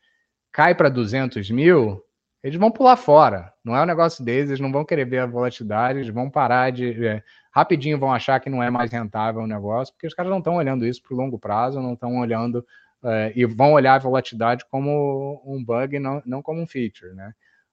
cai 0.52 0.74
para 0.74 0.90
200 0.90 1.50
mil, 1.50 2.04
eles 2.42 2.59
vão 2.59 2.70
pular 2.70 2.96
fora. 2.96 3.52
Não 3.64 3.74
é 3.74 3.82
um 3.82 3.86
negócio 3.86 4.22
deles, 4.22 4.50
eles 4.50 4.60
não 4.60 4.70
vão 4.70 4.84
querer 4.84 5.06
ver 5.06 5.20
a 5.20 5.26
volatilidade, 5.26 6.00
eles 6.00 6.12
vão 6.12 6.28
parar 6.28 6.70
de. 6.70 7.06
É, 7.06 7.22
rapidinho 7.52 7.98
vão 7.98 8.12
achar 8.12 8.38
que 8.40 8.50
não 8.50 8.62
é 8.62 8.68
mais 8.70 8.90
rentável 8.90 9.42
o 9.42 9.46
negócio, 9.46 9.94
porque 9.94 10.06
os 10.06 10.14
caras 10.14 10.30
não 10.30 10.38
estão 10.38 10.56
olhando 10.56 10.86
isso 10.86 11.02
para 11.02 11.14
o 11.14 11.16
longo 11.16 11.38
prazo, 11.38 11.80
não 11.80 11.94
estão 11.94 12.18
olhando. 12.18 12.66
É, 13.04 13.32
e 13.34 13.46
vão 13.46 13.72
olhar 13.72 13.94
a 13.94 13.98
volatilidade 13.98 14.64
como 14.70 15.42
um 15.44 15.64
bug, 15.64 15.98
não, 15.98 16.22
não 16.26 16.42
como 16.42 16.60
um 16.60 16.66
feature, 16.66 17.14
né? 17.14 17.32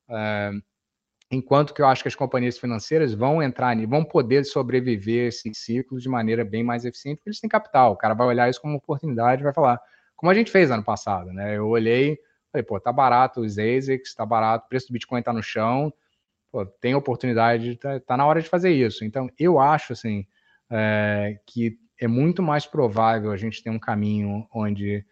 É, 0.10 0.52
enquanto 1.32 1.74
que 1.74 1.82
eu 1.82 1.86
acho 1.86 2.02
que 2.02 2.08
as 2.08 2.16
companhias 2.16 2.58
financeiras 2.58 3.14
vão 3.14 3.42
entrar, 3.42 3.76
vão 3.88 4.04
poder 4.04 4.44
sobreviver 4.46 5.28
esses 5.28 5.58
ciclos 5.60 6.02
de 6.02 6.10
maneira 6.10 6.44
bem 6.44 6.64
mais 6.64 6.86
eficiente, 6.86 7.18
porque 7.18 7.30
eles 7.30 7.40
têm 7.40 7.50
capital. 7.50 7.94
O 7.94 7.98
cara 7.98 8.14
vai 8.14 8.28
olhar 8.28 8.50
isso 8.50 8.62
como 8.62 8.78
oportunidade 8.78 9.42
e 9.42 9.44
vai 9.44 9.54
falar, 9.54 9.80
como 10.16 10.32
a 10.32 10.34
gente 10.34 10.52
fez 10.52 10.72
ano 10.72 10.84
passado, 10.84 11.32
né? 11.32 11.58
Eu 11.58 11.68
olhei, 11.68 12.18
falei, 12.52 12.64
pô, 12.64 12.80
tá 12.80 12.92
barato 12.92 13.42
os 13.42 13.58
ASICs, 13.60 14.16
tá 14.16 14.26
barato, 14.26 14.66
o 14.66 14.70
preço 14.70 14.88
do 14.88 14.94
Bitcoin 14.94 15.22
tá 15.22 15.32
no 15.32 15.44
chão, 15.44 15.94
pô, 16.52 16.66
tem 16.66 16.96
oportunidade, 16.96 17.76
tá, 17.78 18.00
tá, 18.00 18.18
na 18.18 18.26
hora 18.26 18.42
de 18.42 18.50
fazer 18.50 18.72
isso. 18.72 19.06
Então, 19.06 19.30
eu 19.38 19.60
acho, 19.60 19.94
assim, 19.94 20.26
é, 20.72 21.40
que 21.46 21.78
é 22.00 22.08
muito 22.08 22.42
mais 22.42 22.66
provável 22.66 23.32
a 23.32 23.38
gente 23.38 23.62
ter 23.62 23.70
um 23.70 23.80
caminho 23.80 24.48
onde 24.52 25.06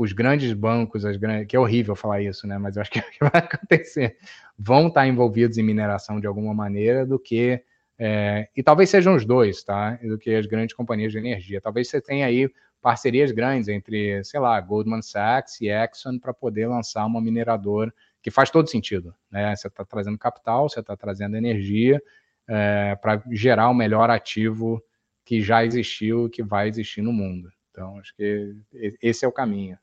os 0.00 0.14
grandes 0.14 0.54
bancos, 0.54 1.04
as 1.04 1.18
grandes, 1.18 1.46
que 1.46 1.54
é 1.54 1.60
horrível 1.60 1.94
falar 1.94 2.22
isso, 2.22 2.46
né? 2.46 2.56
Mas 2.56 2.74
eu 2.74 2.80
acho 2.80 2.90
que 2.90 3.02
vai 3.20 3.30
acontecer, 3.34 4.16
vão 4.58 4.88
estar 4.88 5.06
envolvidos 5.06 5.58
em 5.58 5.62
mineração 5.62 6.18
de 6.18 6.26
alguma 6.26 6.54
maneira 6.54 7.04
do 7.04 7.18
que 7.18 7.62
é, 7.98 8.48
e 8.56 8.62
talvez 8.62 8.88
sejam 8.88 9.14
os 9.14 9.26
dois, 9.26 9.62
tá? 9.62 9.98
Do 10.02 10.16
que 10.16 10.34
as 10.34 10.46
grandes 10.46 10.74
companhias 10.74 11.12
de 11.12 11.18
energia. 11.18 11.60
Talvez 11.60 11.90
você 11.90 12.00
tenha 12.00 12.24
aí 12.24 12.50
parcerias 12.80 13.30
grandes 13.30 13.68
entre, 13.68 14.24
sei 14.24 14.40
lá, 14.40 14.58
Goldman 14.58 15.02
Sachs 15.02 15.60
e 15.60 15.68
Exxon 15.68 16.18
para 16.18 16.32
poder 16.32 16.66
lançar 16.66 17.04
uma 17.04 17.20
mineradora 17.20 17.92
que 18.22 18.30
faz 18.30 18.50
todo 18.50 18.70
sentido, 18.70 19.14
né? 19.30 19.54
Você 19.54 19.68
está 19.68 19.84
trazendo 19.84 20.16
capital, 20.16 20.66
você 20.66 20.80
está 20.80 20.96
trazendo 20.96 21.36
energia 21.36 22.02
é, 22.48 22.96
para 22.96 23.22
gerar 23.32 23.68
o 23.68 23.74
melhor 23.74 24.08
ativo 24.08 24.82
que 25.26 25.42
já 25.42 25.62
existiu 25.62 26.30
que 26.30 26.42
vai 26.42 26.68
existir 26.68 27.02
no 27.02 27.12
mundo. 27.12 27.50
Então, 27.70 27.98
acho 27.98 28.16
que 28.16 28.56
esse 29.02 29.26
é 29.26 29.28
o 29.28 29.32
caminho. 29.32 29.78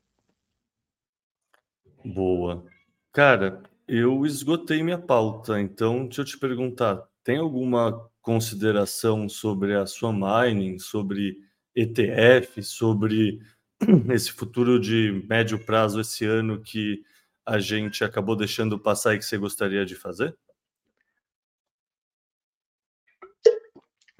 Boa. 2.04 2.64
Cara, 3.12 3.62
eu 3.86 4.24
esgotei 4.24 4.82
minha 4.82 4.98
pauta, 4.98 5.60
então 5.60 6.04
deixa 6.04 6.20
eu 6.22 6.24
te 6.24 6.38
perguntar, 6.38 7.02
tem 7.24 7.38
alguma 7.38 8.08
consideração 8.20 9.28
sobre 9.28 9.74
a 9.74 9.86
sua 9.86 10.12
mining, 10.12 10.78
sobre 10.78 11.38
ETF, 11.74 12.62
sobre 12.62 13.40
esse 14.12 14.32
futuro 14.32 14.78
de 14.78 15.24
médio 15.28 15.64
prazo 15.64 16.00
esse 16.00 16.24
ano 16.24 16.60
que 16.60 17.02
a 17.44 17.58
gente 17.58 18.04
acabou 18.04 18.36
deixando 18.36 18.78
passar 18.78 19.14
e 19.14 19.18
que 19.18 19.24
você 19.24 19.38
gostaria 19.38 19.86
de 19.86 19.94
fazer? 19.94 20.36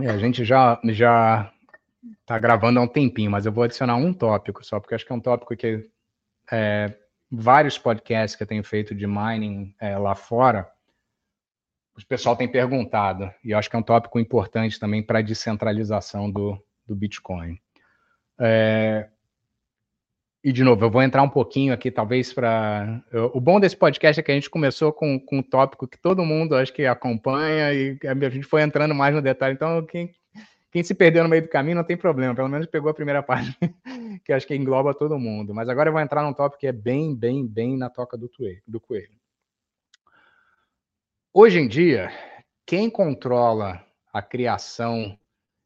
É, 0.01 0.09
a 0.09 0.17
gente 0.17 0.45
já 0.45 0.81
já 0.85 1.53
está 2.21 2.39
gravando 2.39 2.79
há 2.79 2.83
um 2.83 2.89
tempinho, 2.89 3.31
mas 3.31 3.45
eu 3.45 3.53
vou 3.53 3.65
adicionar 3.65 3.97
um 3.97 4.15
tópico 4.15 4.65
só, 4.65 4.81
porque 4.81 4.95
acho 4.95 5.05
que 5.05 5.13
é 5.13 5.15
um 5.15 5.21
tópico 5.21 5.57
que 5.57 5.91
é, 6.51 6.97
vários 7.31 7.79
podcasts 7.79 8.37
que 8.37 8.43
eu 8.43 8.47
tenho 8.47 8.65
feito 8.65 8.95
de 8.95 9.07
mining 9.07 9.75
é, 9.81 9.97
lá 9.97 10.15
fora, 10.15 10.71
o 11.97 12.07
pessoal 12.07 12.37
tem 12.37 12.47
perguntado, 12.47 13.31
e 13.45 13.51
eu 13.51 13.59
acho 13.59 13.69
que 13.69 13.75
é 13.75 13.79
um 13.79 13.83
tópico 13.83 14.21
importante 14.21 14.79
também 14.79 15.03
para 15.03 15.19
a 15.19 15.23
descentralização 15.23 16.31
do, 16.31 16.57
do 16.87 16.95
Bitcoin. 16.95 17.59
É, 18.39 19.09
e, 20.43 20.53
de 20.53 20.63
novo, 20.63 20.85
eu 20.85 20.91
vou 20.91 21.03
entrar 21.03 21.23
um 21.23 21.29
pouquinho 21.29 21.75
aqui, 21.75 21.91
talvez, 21.91 22.33
para. 22.33 23.03
O 23.35 23.41
bom 23.41 23.59
desse 23.59 23.77
podcast 23.77 24.21
é 24.21 24.23
que 24.23 24.31
a 24.31 24.35
gente 24.35 24.49
começou 24.49 24.93
com, 24.93 25.19
com 25.19 25.39
um 25.39 25.43
tópico 25.43 25.89
que 25.89 25.99
todo 25.99 26.25
mundo 26.25 26.55
acho 26.55 26.73
que 26.73 26.87
acompanha, 26.87 27.75
e 27.75 27.99
a 28.05 28.31
gente 28.31 28.47
foi 28.47 28.63
entrando 28.63 28.95
mais 28.95 29.15
no 29.15 29.21
detalhe. 29.21 29.55
Então, 29.55 29.85
quem, 29.85 30.15
quem 30.71 30.83
se 30.83 30.95
perdeu 30.95 31.23
no 31.23 31.29
meio 31.29 31.43
do 31.43 31.49
caminho 31.49 31.77
não 31.77 31.85
tem 31.85 31.97
problema, 31.97 32.35
pelo 32.35 32.49
menos 32.49 32.67
pegou 32.67 32.91
a 32.91 32.95
primeira 32.95 33.23
parte, 33.25 33.57
que 34.25 34.33
acho 34.33 34.47
que 34.47 34.55
engloba 34.55 34.95
todo 34.95 35.19
mundo. 35.19 35.55
Mas 35.55 35.69
agora 35.69 35.89
eu 35.89 35.93
vou 35.93 36.03
entrar 36.03 36.23
num 36.23 36.33
tópico 36.33 36.61
que 36.61 36.67
é 36.67 36.73
bem, 36.73 37.15
bem, 37.15 37.47
bem 37.47 37.77
na 37.77 37.89
toca 37.89 38.17
do, 38.17 38.29
tuê, 38.29 38.63
do 38.67 38.81
coelho. 38.81 39.17
Hoje 41.33 41.59
em 41.59 41.69
dia, 41.69 42.11
quem 42.67 42.91
controla 42.91 43.85
a 44.13 44.23
criação. 44.23 45.19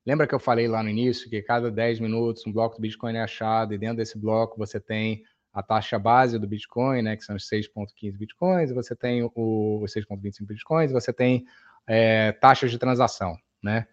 Lembra 0.04 0.26
que 0.26 0.34
eu 0.34 0.40
falei 0.40 0.68
lá 0.68 0.82
no 0.82 0.88
início 0.88 1.30
que 1.30 1.40
cada 1.42 1.70
10 1.70 2.00
minutos 2.00 2.46
um 2.46 2.52
bloco 2.52 2.76
do 2.76 2.82
Bitcoin 2.82 3.16
é 3.16 3.22
achado, 3.22 3.72
e 3.72 3.78
dentro 3.78 3.96
desse 3.96 4.18
bloco 4.18 4.58
você 4.58 4.80
tem 4.80 5.22
a 5.52 5.62
taxa 5.62 5.98
base 5.98 6.38
do 6.38 6.46
Bitcoin, 6.46 7.02
né, 7.02 7.16
que 7.16 7.24
são 7.24 7.36
os 7.36 7.48
6,15 7.48 8.16
Bitcoins, 8.16 8.72
você 8.72 8.96
tem 8.96 9.22
os 9.22 9.92
6,25 9.92 10.46
Bitcoins, 10.46 10.92
você 10.92 11.12
tem 11.12 11.44
é, 11.86 12.32
taxas 12.32 12.70
de 12.70 12.78
transação, 12.78 13.36
né? 13.62 13.86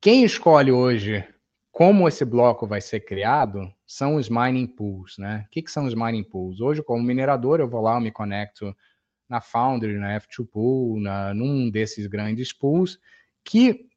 Quem 0.00 0.22
escolhe 0.22 0.70
hoje 0.70 1.26
como 1.72 2.06
esse 2.06 2.24
bloco 2.24 2.68
vai 2.68 2.80
ser 2.80 3.00
criado 3.00 3.72
são 3.84 4.14
os 4.14 4.28
mining 4.28 4.66
pools, 4.66 5.18
né? 5.18 5.44
O 5.46 5.50
que, 5.50 5.60
que 5.60 5.70
são 5.72 5.86
os 5.86 5.94
mining 5.94 6.22
pools? 6.22 6.60
Hoje, 6.60 6.84
como 6.84 7.02
minerador, 7.02 7.58
eu 7.58 7.68
vou 7.68 7.80
lá, 7.80 7.96
eu 7.96 8.00
me 8.00 8.12
conecto 8.12 8.72
na 9.28 9.40
Foundry, 9.40 9.98
na 9.98 10.20
F2 10.20 10.48
Pool, 10.48 11.00
na, 11.00 11.34
num 11.34 11.68
desses 11.68 12.06
grandes 12.06 12.52
pools, 12.52 12.96
que 13.44 13.88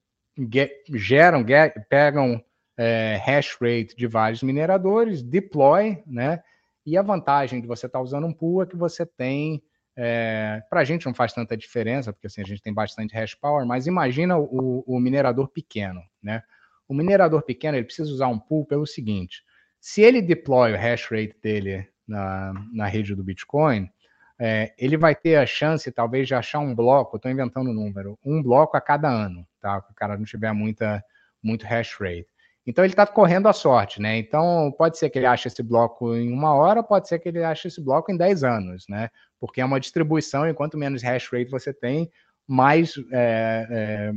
get, 0.51 0.71
geram, 0.89 1.45
get, 1.47 1.73
pegam 1.87 2.43
é, 2.75 3.21
hash 3.23 3.55
rate 3.61 3.95
de 3.95 4.07
vários 4.07 4.41
mineradores, 4.41 5.21
deploy, 5.21 6.01
né? 6.07 6.41
E 6.83 6.97
a 6.97 7.03
vantagem 7.03 7.61
de 7.61 7.67
você 7.67 7.85
estar 7.85 7.99
tá 7.99 8.03
usando 8.03 8.25
um 8.25 8.33
pool 8.33 8.63
é 8.63 8.65
que 8.65 8.75
você 8.75 9.05
tem 9.05 9.61
é, 10.03 10.63
para 10.67 10.81
a 10.81 10.83
gente 10.83 11.05
não 11.05 11.13
faz 11.13 11.31
tanta 11.31 11.55
diferença, 11.55 12.11
porque 12.11 12.25
assim, 12.25 12.41
a 12.41 12.43
gente 12.43 12.59
tem 12.59 12.73
bastante 12.73 13.13
hash 13.13 13.35
power, 13.35 13.67
mas 13.67 13.85
imagina 13.85 14.35
o, 14.35 14.83
o, 14.87 14.99
minerador 14.99 15.47
pequeno, 15.47 16.01
né? 16.23 16.41
O 16.87 16.93
minerador 16.95 17.43
pequeno 17.43 17.77
ele 17.77 17.85
precisa 17.85 18.11
usar 18.11 18.27
um 18.27 18.39
pool 18.39 18.65
pelo 18.65 18.87
seguinte: 18.87 19.43
se 19.79 20.01
ele 20.01 20.19
deploy 20.19 20.73
o 20.73 20.75
hash 20.75 21.05
rate 21.11 21.35
dele 21.39 21.87
na, 22.07 22.51
na 22.73 22.87
rede 22.87 23.13
do 23.13 23.23
Bitcoin, 23.23 23.91
é, 24.39 24.73
ele 24.75 24.97
vai 24.97 25.13
ter 25.13 25.35
a 25.35 25.45
chance, 25.45 25.91
talvez, 25.91 26.27
de 26.27 26.33
achar 26.33 26.57
um 26.57 26.73
bloco, 26.73 27.17
estou 27.17 27.29
inventando 27.29 27.69
um 27.69 27.73
número, 27.73 28.17
um 28.25 28.41
bloco 28.41 28.75
a 28.75 28.81
cada 28.81 29.07
ano, 29.07 29.47
tá? 29.61 29.85
O 29.87 29.93
cara 29.93 30.17
não 30.17 30.25
tiver 30.25 30.51
muita, 30.51 31.03
muito 31.43 31.63
hash 31.63 31.93
rate. 31.99 32.25
Então 32.65 32.83
ele 32.83 32.93
está 32.93 33.05
correndo 33.05 33.47
a 33.47 33.53
sorte, 33.53 34.01
né? 34.01 34.17
Então 34.17 34.73
pode 34.75 34.97
ser 34.97 35.11
que 35.11 35.19
ele 35.19 35.27
ache 35.27 35.47
esse 35.47 35.61
bloco 35.61 36.15
em 36.15 36.31
uma 36.33 36.55
hora, 36.55 36.81
pode 36.81 37.07
ser 37.07 37.19
que 37.19 37.29
ele 37.29 37.43
ache 37.43 37.67
esse 37.67 37.79
bloco 37.79 38.11
em 38.11 38.17
10 38.17 38.43
anos, 38.43 38.85
né? 38.89 39.09
Porque 39.41 39.59
é 39.59 39.65
uma 39.65 39.79
distribuição 39.79 40.47
e 40.47 40.53
quanto 40.53 40.77
menos 40.77 41.03
hash 41.03 41.27
rate 41.29 41.51
você 41.51 41.73
tem, 41.73 42.09
mais 42.47 42.93
é, 43.11 43.67
é, 43.69 44.13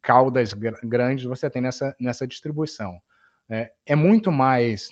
caudas 0.00 0.52
gr 0.54 0.74
grandes 0.82 1.24
você 1.24 1.48
tem 1.48 1.62
nessa, 1.62 1.94
nessa 2.00 2.26
distribuição. 2.26 2.98
É, 3.48 3.70
é 3.86 3.94
muito 3.94 4.32
mais 4.32 4.90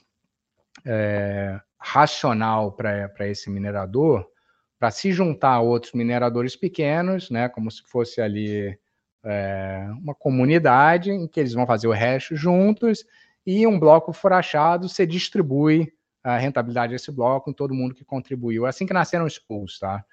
é, 0.85 1.59
racional 1.79 2.73
para 2.73 3.27
esse 3.27 3.51
minerador 3.51 4.31
para 4.79 4.91
se 4.91 5.13
juntar 5.13 5.55
a 5.55 5.61
outros 5.61 5.93
mineradores 5.93 6.57
pequenos, 6.57 7.31
né? 7.31 7.51
Como 7.51 7.71
se 7.71 7.83
fosse 7.83 8.19
ali 8.19 8.79
é, 9.23 9.87
uma 10.03 10.15
comunidade 10.15 11.11
em 11.11 11.29
que 11.29 11.39
eles 11.39 11.53
vão 11.53 11.67
fazer 11.67 11.87
o 11.87 11.93
hash 11.93 12.29
juntos 12.33 13.05
e 13.47 13.67
um 13.67 13.79
bloco 13.79 14.13
for 14.13 14.33
achado, 14.33 14.89
você 14.89 15.07
distribui 15.07 15.93
a 16.23 16.37
rentabilidade 16.37 16.93
desse 16.93 17.11
bloco 17.11 17.53
todo 17.53 17.75
mundo 17.75 17.95
que 17.95 18.05
contribuiu. 18.05 18.67
É 18.67 18.69
assim 18.69 18.87
que 18.87 18.93
nasceram 18.93 19.25
os 19.25 19.39
pools, 19.39 19.79
tá? 19.79 20.05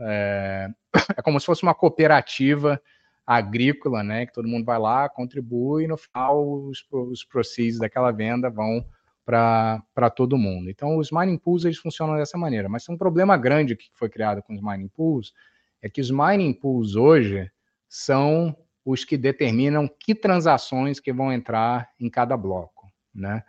É, 0.00 0.68
é 1.16 1.22
como 1.22 1.40
se 1.40 1.46
fosse 1.46 1.62
uma 1.62 1.74
cooperativa 1.74 2.80
agrícola, 3.26 4.02
né? 4.02 4.26
Que 4.26 4.32
todo 4.32 4.48
mundo 4.48 4.64
vai 4.64 4.78
lá, 4.78 5.08
contribui 5.08 5.84
e 5.84 5.88
no 5.88 5.96
final 5.96 6.40
os, 6.68 6.84
os 6.90 7.24
proceeds 7.24 7.78
daquela 7.78 8.12
venda 8.12 8.48
vão 8.48 8.84
para 9.24 10.10
todo 10.14 10.38
mundo. 10.38 10.70
Então, 10.70 10.96
os 10.96 11.10
mining 11.10 11.36
pools 11.36 11.64
eles 11.64 11.78
funcionam 11.78 12.16
dessa 12.16 12.38
maneira, 12.38 12.68
mas 12.68 12.88
um 12.88 12.96
problema 12.96 13.36
grande 13.36 13.74
que 13.74 13.88
foi 13.92 14.08
criado 14.08 14.40
com 14.40 14.54
os 14.54 14.62
mining 14.62 14.88
pools 14.88 15.32
é 15.82 15.90
que 15.90 16.00
os 16.00 16.12
mining 16.12 16.52
pools 16.52 16.94
hoje 16.94 17.50
são 17.88 18.56
os 18.84 19.04
que 19.04 19.16
determinam 19.16 19.88
que 19.88 20.14
transações 20.14 21.00
que 21.00 21.12
vão 21.12 21.32
entrar 21.32 21.90
em 21.98 22.08
cada 22.08 22.36
bloco, 22.36 22.88
né? 23.12 23.42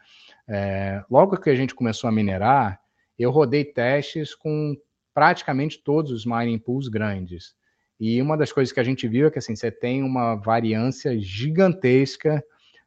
É, 0.48 1.03
logo 1.09 1.38
que 1.38 1.50
a 1.50 1.56
gente 1.56 1.76
começou 1.76 2.08
a 2.08 2.11
minerar, 2.11 2.80
eu 3.17 3.32
rodei 3.32 3.66
testes 3.66 4.34
com 4.34 4.76
praticamente 5.14 5.82
todos 5.84 6.11
os 6.11 6.26
mining 6.26 6.59
pools 6.59 6.88
grandes. 6.88 7.56
E 8.00 8.22
uma 8.22 8.38
das 8.38 8.51
coisas 8.51 8.72
que 8.72 8.80
a 8.80 8.84
gente 8.84 9.08
viu 9.08 9.27
é 9.27 9.32
que 9.32 9.40
assim, 9.40 9.56
você 9.56 9.72
tem 9.72 10.03
uma 10.03 10.35
variância 10.35 11.19
gigantesca 11.19 12.43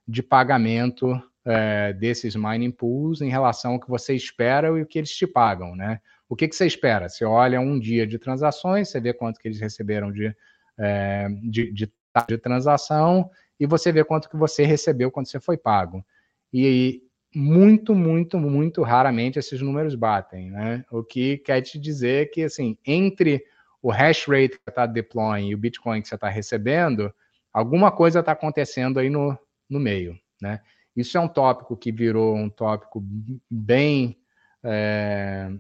de 0.07 0.23
pagamento 0.23 1.21
é, 1.45 1.93
desses 1.93 2.37
mining 2.37 2.71
pools 2.71 3.21
em 3.21 3.29
relação 3.29 3.73
ao 3.73 3.81
que 3.81 3.89
você 3.89 4.15
espera 4.15 4.69
e 4.69 4.83
o 4.83 4.87
que 4.87 4.99
eles 4.99 5.11
te 5.11 5.27
pagam, 5.27 5.75
né? 5.75 6.01
O 6.29 6.37
que, 6.37 6.47
que 6.47 6.55
você 6.55 6.67
espera? 6.67 7.09
Você 7.09 7.25
olha 7.25 7.61
um 7.61 7.79
dia 7.79 8.07
de 8.07 8.19
transações, 8.19 8.89
você 8.89 9.01
vê 9.01 9.13
quanto 9.13 9.41
que 9.41 9.49
eles 9.49 9.59
receberam 9.59 10.13
de, 10.13 10.33
é, 10.79 11.29
de, 11.43 11.73
de, 11.73 11.93
de 12.29 12.39
transação 12.39 13.29
e 13.59 13.67
você 13.67 13.91
vê 13.91 14.05
quanto 14.05 14.31
que 14.31 14.37
você 14.37 14.65
recebeu 14.65 15.11
quando 15.11 15.27
você 15.27 15.41
foi 15.41 15.57
pago. 15.57 16.05
E 16.53 17.03
muito, 17.35 17.95
muito, 17.95 18.39
muito 18.39 18.83
raramente 18.83 19.39
esses 19.39 19.61
números 19.61 19.95
batem, 19.95 20.51
né? 20.51 20.85
O 20.91 21.03
que 21.03 21.39
quer 21.39 21.61
te 21.61 21.79
dizer 21.79 22.31
que, 22.31 22.43
assim, 22.43 22.77
entre 22.85 23.45
o 23.81 23.91
hash 23.91 24.27
rate 24.27 24.51
que 24.51 24.65
você 24.65 24.71
está 24.71 24.87
deploying 24.87 25.49
e 25.49 25.55
o 25.55 25.59
Bitcoin 25.59 26.03
que 26.03 26.09
você 26.09 26.17
está 26.17 26.29
recebendo, 26.29 27.13
alguma 27.53 27.91
coisa 27.91 28.21
está 28.21 28.33
acontecendo 28.33 28.99
aí 28.99 29.09
no, 29.09 29.39
no 29.69 29.79
meio, 29.79 30.19
né? 30.41 30.61
Isso 30.97 31.17
é 31.17 31.21
um 31.21 31.29
tópico 31.29 31.77
que 31.77 31.93
virou 31.93 32.35
um 32.35 32.51
tópico 32.51 33.03
bem 33.49 34.19
é, 34.63 35.51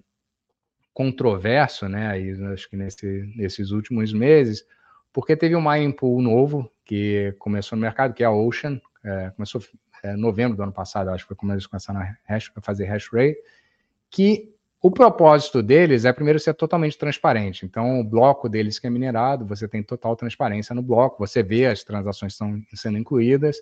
controverso, 0.93 1.89
né? 1.89 2.09
Aí, 2.09 2.33
acho 2.53 2.69
que 2.69 2.77
nesse, 2.77 3.33
nesses 3.37 3.71
últimos 3.71 4.13
meses, 4.13 4.67
porque 5.13 5.37
teve 5.37 5.55
um 5.55 5.63
mining 5.63 5.93
pool 5.93 6.21
novo 6.21 6.71
que 6.85 7.35
começou 7.39 7.77
no 7.77 7.83
mercado, 7.83 8.13
que 8.13 8.25
é 8.25 8.27
a 8.27 8.33
Ocean, 8.33 8.81
é, 9.05 9.31
começou 9.31 9.63
é, 10.03 10.17
novembro 10.17 10.57
do 10.57 10.63
ano 10.63 10.73
passado, 10.73 11.11
acho 11.11 11.25
que 11.25 11.29
foi 11.29 11.37
quando 11.37 11.53
eles 11.53 11.67
começaram 11.67 12.01
a, 12.01 12.17
hash, 12.25 12.51
a 12.55 12.61
fazer 12.61 12.87
hash 12.87 13.09
rate, 13.13 13.39
que 14.11 14.55
o 14.83 14.91
propósito 14.91 15.63
deles 15.63 16.07
é 16.07 16.13
primeiro 16.13 16.41
ser 16.41 16.55
totalmente 16.55 16.97
transparente. 16.97 17.67
Então, 17.67 18.01
o 18.01 18.05
bloco 18.05 18.49
deles 18.49 18.79
que 18.79 18.87
é 18.87 18.91
minerado, 18.91 19.45
você 19.45 19.69
tem 19.69 19.83
total 19.83 20.17
transparência 20.17 20.75
no 20.75 20.83
bloco, 20.83 21.19
você 21.19 21.43
vê 21.43 21.67
as 21.67 21.85
transações 21.85 22.33
estão 22.33 22.63
sendo 22.75 22.97
incluídas. 22.97 23.59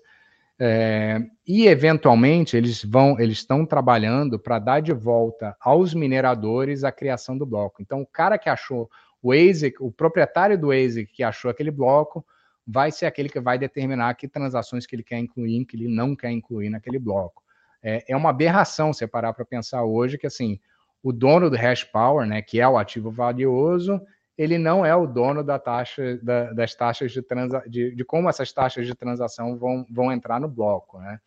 É, 0.60 1.20
e 1.46 1.66
eventualmente 1.66 2.56
eles 2.56 2.84
vão, 2.84 3.18
eles 3.18 3.38
estão 3.38 3.64
trabalhando 3.64 4.38
para 4.38 4.58
dar 4.58 4.80
de 4.80 4.92
volta 4.92 5.56
aos 5.60 5.94
mineradores 5.94 6.82
a 6.82 6.90
criação 6.90 7.36
do 7.36 7.46
bloco. 7.46 7.82
Então, 7.82 8.00
o 8.00 8.06
cara 8.06 8.38
que 8.38 8.48
achou 8.48 8.88
o 9.20 9.32
ASIC, 9.32 9.76
o 9.80 9.90
proprietário 9.90 10.58
do 10.58 10.70
ASIC 10.70 11.12
que 11.12 11.22
achou 11.22 11.50
aquele 11.50 11.70
bloco, 11.70 12.24
vai 12.70 12.92
ser 12.92 13.06
aquele 13.06 13.30
que 13.30 13.40
vai 13.40 13.58
determinar 13.58 14.12
que 14.14 14.28
transações 14.28 14.86
que 14.86 14.94
ele 14.94 15.02
quer 15.02 15.18
incluir, 15.18 15.64
que 15.64 15.74
ele 15.74 15.88
não 15.88 16.14
quer 16.14 16.30
incluir 16.30 16.68
naquele 16.68 16.98
bloco. 16.98 17.42
É, 17.82 18.12
é 18.12 18.16
uma 18.16 18.28
aberração 18.28 18.92
você 18.92 19.06
parar 19.06 19.32
para 19.32 19.44
pensar 19.46 19.84
hoje 19.84 20.18
que 20.18 20.26
assim 20.26 20.60
o 21.02 21.10
dono 21.10 21.48
do 21.48 21.56
hash 21.56 21.84
power, 21.84 22.26
né, 22.26 22.42
que 22.42 22.60
é 22.60 22.68
o 22.68 22.76
ativo 22.76 23.10
valioso, 23.10 23.98
ele 24.36 24.58
não 24.58 24.84
é 24.84 24.94
o 24.94 25.06
dono 25.06 25.42
da 25.42 25.58
taxa, 25.58 26.18
da, 26.18 26.52
das 26.52 26.74
taxas 26.74 27.10
de, 27.10 27.22
transa, 27.22 27.62
de, 27.66 27.94
de, 27.94 28.04
como 28.04 28.28
essas 28.28 28.52
taxas 28.52 28.86
de 28.86 28.94
transação 28.94 29.56
vão, 29.56 29.86
vão 29.90 30.12
entrar 30.12 30.38
no 30.38 30.48
bloco. 30.48 30.98
Né? 30.98 31.20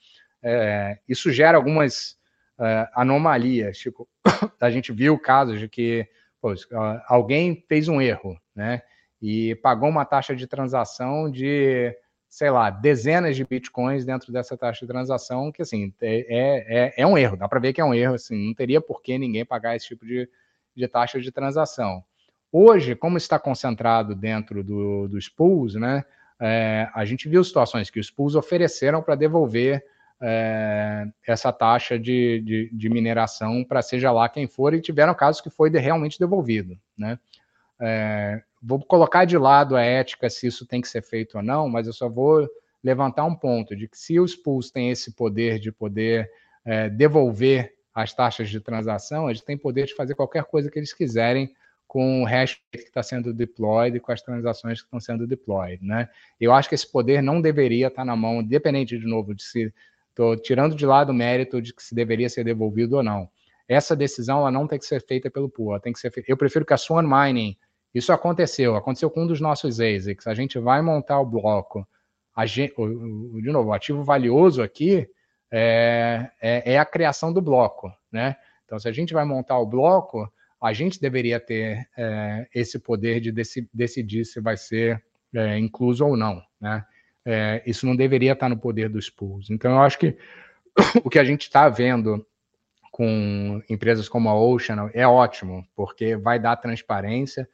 É, 0.43 0.99
isso 1.09 1.31
gera 1.31 1.57
algumas 1.57 2.17
uh, 2.59 2.87
anomalias. 2.93 3.77
Tipo, 3.77 4.07
a 4.61 4.69
gente 4.69 4.91
viu 4.91 5.17
casos 5.17 5.59
de 5.59 5.67
que 5.67 6.07
pô, 6.39 6.53
alguém 7.07 7.65
fez 7.67 7.87
um 7.87 8.01
erro, 8.01 8.39
né? 8.55 8.81
E 9.22 9.56
pagou 9.56 9.90
uma 9.90 10.06
taxa 10.06 10.35
de 10.35 10.48
transação 10.48 11.30
de 11.30 11.95
sei 12.32 12.50
lá, 12.50 12.69
dezenas 12.69 13.35
de 13.35 13.43
bitcoins 13.43 14.06
dentro 14.06 14.32
dessa 14.32 14.56
taxa 14.56 14.85
de 14.85 14.88
transação, 14.88 15.51
que 15.51 15.61
assim, 15.61 15.93
é, 16.01 16.85
é, 16.88 16.93
é 17.01 17.06
um 17.06 17.17
erro, 17.17 17.35
dá 17.35 17.45
para 17.45 17.59
ver 17.59 17.74
que 17.74 17.82
é 17.82 17.83
um 17.83 17.93
erro, 17.93 18.14
assim, 18.14 18.48
não 18.48 18.53
teria 18.53 18.80
por 18.80 19.01
que 19.01 19.17
ninguém 19.17 19.45
pagar 19.45 19.75
esse 19.75 19.88
tipo 19.88 20.06
de, 20.06 20.30
de 20.74 20.88
taxa 20.88 21.19
de 21.19 21.30
transação. 21.30 22.01
Hoje, 22.50 22.95
como 22.95 23.17
está 23.17 23.38
concentrado 23.38 24.16
dentro 24.16 24.64
do, 24.64 25.09
dos 25.09 25.27
pools, 25.27 25.75
né, 25.75 26.06
é, 26.40 26.90
a 26.95 27.03
gente 27.03 27.27
viu 27.27 27.43
situações 27.43 27.90
que 27.90 28.00
os 28.00 28.09
pools 28.09 28.33
ofereceram 28.35 29.03
para 29.03 29.16
devolver 29.16 29.83
é, 30.22 31.06
essa 31.27 31.51
taxa 31.51 32.00
de, 32.00 32.40
de, 32.40 32.69
de 32.72 32.90
mineração 32.90 33.61
para 33.66 33.82
seja 33.82 34.09
lá 34.09 34.30
quem 34.30 34.48
for, 34.48 34.74
e 34.74 34.80
tiveram 34.80 35.14
casos 35.14 35.41
que 35.41 35.50
foi 35.50 35.69
de, 35.69 35.80
realmente 35.80 36.17
devolvido, 36.17 36.80
né? 36.98 37.19
É, 37.82 38.42
vou 38.61 38.80
colocar 38.80 39.26
de 39.26 39.38
lado 39.38 39.76
a 39.76 39.82
ética 39.82 40.30
se 40.30 40.45
isso 40.45 40.66
tem 40.66 40.82
que 40.82 40.88
ser 40.88 41.01
feito 41.01 41.38
ou 41.38 41.43
não, 41.43 41.68
mas 41.68 41.88
eu 41.88 41.93
só 41.93 42.08
vou 42.08 42.48
levantar 42.84 43.26
um 43.26 43.35
ponto 43.35 43.76
de 43.76 43.88
que 43.88 43.98
se 43.98 44.19
os 44.19 44.35
pools 44.35 44.69
têm 44.69 44.92
esse 44.92 45.11
poder 45.16 45.60
de 45.60 45.72
poder 45.72 46.30
é, 46.64 46.90
devolver 46.90 47.74
as 47.93 48.14
taxas 48.14 48.50
de 48.50 48.60
transação, 48.60 49.30
eles 49.30 49.42
têm 49.42 49.58
poder 49.58 49.85
de 49.85 49.95
fazer 49.95 50.16
qualquer 50.16 50.43
coisa 50.43 50.69
que 50.69 50.80
eles 50.80 50.93
quiserem 50.93 51.51
com 51.88 52.22
o 52.22 52.26
hash 52.26 52.61
que 52.72 52.77
está 52.77 53.03
sendo 53.03 53.34
deployed 53.34 53.98
e 53.98 54.00
com 54.00 54.14
as 54.14 54.22
transações 54.22 54.80
que 54.80 54.88
estão 54.88 55.00
sendo 55.00 55.27
deployed, 55.27 55.84
né? 55.85 56.08
Eu 56.40 56.53
acho 56.53 56.69
que 56.69 56.76
esse 56.76 56.90
poder 56.90 57.22
não 57.22 57.42
deveria 57.42 57.88
estar 57.88 58.06
na 58.06 58.16
mão, 58.16 58.42
independente 58.42 58.98
de 58.98 59.06
novo 59.06 59.35
de 59.35 59.43
se 59.43 59.74
estou 60.10 60.38
tirando 60.38 60.76
de 60.76 60.85
lado 60.85 61.10
o 61.10 61.14
mérito 61.14 61.61
de 61.61 61.74
que 61.74 61.84
se 61.84 61.93
deveria 61.93 62.30
ser 62.30 62.45
devolvido 62.45 62.95
ou 62.95 63.03
não. 63.03 63.30
Essa 63.68 63.95
decisão 63.95 64.40
ela 64.40 64.51
não 64.51 64.68
tem 64.68 64.80
que 64.80 64.85
ser 64.85 65.06
feita 65.06 65.30
pelo 65.30 65.50
pool, 65.50 65.77
tem 65.80 65.92
que 65.92 66.00
ser. 66.00 66.14
Eu 66.27 66.38
prefiro 66.38 66.66
que 66.66 66.74
a 66.74 66.77
Swan 66.77 67.03
Mining 67.03 67.58
isso 67.93 68.11
aconteceu, 68.13 68.75
aconteceu 68.75 69.09
com 69.09 69.23
um 69.23 69.27
dos 69.27 69.41
nossos 69.41 69.79
ASICs. 69.79 70.27
A 70.27 70.33
gente 70.33 70.57
vai 70.59 70.81
montar 70.81 71.19
o 71.19 71.25
bloco. 71.25 71.87
Gente, 72.45 72.73
de 72.75 73.51
novo, 73.51 73.69
o 73.69 73.73
ativo 73.73 74.03
valioso 74.03 74.61
aqui 74.63 75.07
é, 75.51 76.29
é, 76.41 76.73
é, 76.73 76.79
a 76.79 76.85
criação 76.85 77.33
do 77.33 77.41
bloco, 77.41 77.91
né? 78.11 78.37
Então, 78.65 78.79
se 78.79 78.87
a 78.87 78.91
gente 78.91 79.13
vai 79.13 79.25
montar 79.25 79.59
o 79.59 79.65
bloco, 79.65 80.31
a 80.61 80.71
gente 80.71 81.01
deveria 81.01 81.39
ter 81.39 81.89
é, 81.97 82.47
esse 82.55 82.79
poder 82.79 83.19
de 83.19 83.31
dec 83.31 83.67
decidir 83.73 84.23
se 84.23 84.39
vai 84.39 84.55
ser 84.55 85.03
é, 85.35 85.57
incluso 85.57 86.05
ou 86.05 86.15
não, 86.15 86.41
né? 86.59 86.85
É, 87.25 87.61
isso 87.65 87.85
não 87.85 87.95
deveria 87.95 88.31
estar 88.31 88.49
no 88.49 88.57
poder 88.57 88.89
dos 88.89 89.09
pools. 89.09 89.49
Então, 89.49 89.71
eu 89.71 89.81
acho 89.81 89.99
que 89.99 90.17
o 91.03 91.09
que 91.09 91.19
a 91.19 91.23
gente 91.23 91.41
está 91.41 91.67
vendo 91.67 92.25
com 92.91 93.61
empresas 93.69 94.07
como 94.09 94.29
a 94.29 94.35
Ocean 94.35 94.89
é 94.93 95.05
ótimo, 95.05 95.65
porque 95.75 96.15
vai 96.15 96.39
dar 96.39 96.55
transparência, 96.55 97.47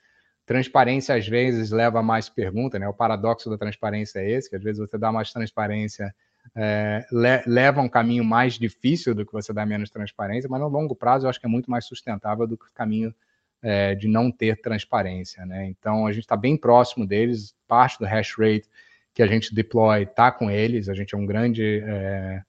Transparência, 0.47 1.13
às 1.13 1.27
vezes, 1.27 1.71
leva 1.71 1.99
a 1.99 2.03
mais 2.03 2.29
pergunta, 2.29 2.79
né? 2.79 2.87
O 2.87 2.93
paradoxo 2.93 3.49
da 3.49 3.57
transparência 3.57 4.19
é 4.19 4.31
esse, 4.31 4.49
que 4.49 4.55
às 4.55 4.63
vezes 4.63 4.79
você 4.79 4.97
dá 4.97 5.11
mais 5.11 5.33
transparência, 5.33 6.15
é, 6.55 7.05
le 7.11 7.43
leva 7.45 7.81
um 7.81 7.89
caminho 7.89 8.23
mais 8.23 8.53
difícil 8.53 9.13
do 9.13 9.25
que 9.25 9.33
você 9.33 9.51
dá 9.51 9.65
menos 9.65 9.89
transparência, 9.89 10.49
mas 10.49 10.61
no 10.61 10.69
longo 10.69 10.95
prazo 10.95 11.25
eu 11.25 11.29
acho 11.29 11.37
que 11.37 11.45
é 11.45 11.49
muito 11.49 11.69
mais 11.69 11.85
sustentável 11.85 12.47
do 12.47 12.57
que 12.57 12.63
o 12.63 12.73
caminho 12.73 13.13
é, 13.61 13.93
de 13.93 14.07
não 14.07 14.31
ter 14.31 14.61
transparência, 14.61 15.45
né? 15.45 15.67
Então, 15.67 16.07
a 16.07 16.13
gente 16.13 16.23
está 16.23 16.37
bem 16.37 16.55
próximo 16.55 17.05
deles, 17.05 17.53
parte 17.67 17.99
do 17.99 18.05
hash 18.05 18.33
rate 18.37 18.69
que 19.13 19.21
a 19.21 19.27
gente 19.27 19.53
deploy 19.53 20.03
está 20.03 20.31
com 20.31 20.49
eles, 20.49 20.87
a 20.87 20.93
gente 20.93 21.13
é 21.13 21.17
um 21.17 21.25
grande 21.25 21.83
é, 21.85 22.41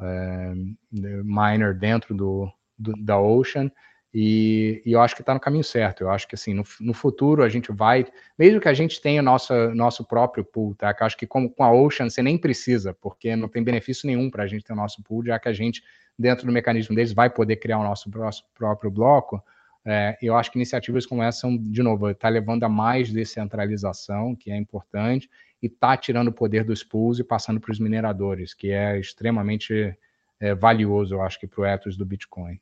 é 0.00 0.52
miner 0.90 1.76
dentro 1.76 2.14
do, 2.14 2.50
do 2.78 2.92
da 2.92 3.18
Ocean, 3.18 3.70
e, 4.14 4.82
e, 4.84 4.92
eu 4.92 5.00
acho 5.00 5.14
que 5.14 5.22
está 5.22 5.32
no 5.32 5.40
caminho 5.40 5.64
certo. 5.64 6.02
Eu 6.02 6.10
acho 6.10 6.28
que 6.28 6.34
assim, 6.34 6.52
no, 6.52 6.64
no, 6.80 6.92
futuro 6.92 7.42
a 7.42 7.48
gente 7.48 7.72
vai, 7.72 8.06
mesmo 8.38 8.60
que 8.60 8.68
a 8.68 8.74
gente 8.74 9.00
tenha 9.00 9.22
nosso, 9.22 9.54
nosso 9.74 10.04
próprio 10.04 10.44
pool, 10.44 10.74
tá? 10.74 10.92
Que 10.92 11.02
eu 11.02 11.06
acho 11.06 11.16
que 11.16 11.26
como 11.26 11.48
com 11.48 11.64
a 11.64 11.72
Ocean 11.72 12.10
você 12.10 12.22
nem 12.22 12.36
precisa, 12.36 12.92
porque 12.92 13.34
não 13.34 13.48
tem 13.48 13.62
benefício 13.62 14.06
nenhum 14.06 14.28
para 14.28 14.42
a 14.42 14.46
gente 14.46 14.64
ter 14.64 14.74
o 14.74 14.76
nosso 14.76 15.02
pool, 15.02 15.24
já 15.24 15.38
que 15.38 15.48
a 15.48 15.52
gente, 15.52 15.82
dentro 16.18 16.46
do 16.46 16.52
mecanismo 16.52 16.94
deles, 16.94 17.14
vai 17.14 17.30
poder 17.30 17.56
criar 17.56 17.78
o 17.78 17.84
nosso 17.84 18.10
próprio 18.54 18.90
bloco. 18.90 19.42
É, 19.84 20.16
eu 20.20 20.36
acho 20.36 20.50
que 20.50 20.58
iniciativas 20.58 21.06
como 21.06 21.22
essa 21.22 21.40
são, 21.40 21.56
de 21.56 21.82
novo, 21.82 22.10
está 22.10 22.28
levando 22.28 22.64
a 22.64 22.68
mais 22.68 23.10
descentralização, 23.10 24.36
que 24.36 24.50
é 24.50 24.56
importante, 24.56 25.28
e 25.62 25.66
está 25.66 25.96
tirando 25.96 26.28
o 26.28 26.32
poder 26.32 26.64
dos 26.64 26.84
pools 26.84 27.18
e 27.18 27.24
passando 27.24 27.60
para 27.60 27.72
os 27.72 27.80
mineradores, 27.80 28.52
que 28.52 28.70
é 28.70 28.98
extremamente 28.98 29.96
é, 30.38 30.54
valioso, 30.54 31.14
eu 31.14 31.22
acho 31.22 31.40
que, 31.40 31.46
para 31.46 31.62
o 31.62 31.64
ethos 31.64 31.96
do 31.96 32.04
Bitcoin. 32.04 32.60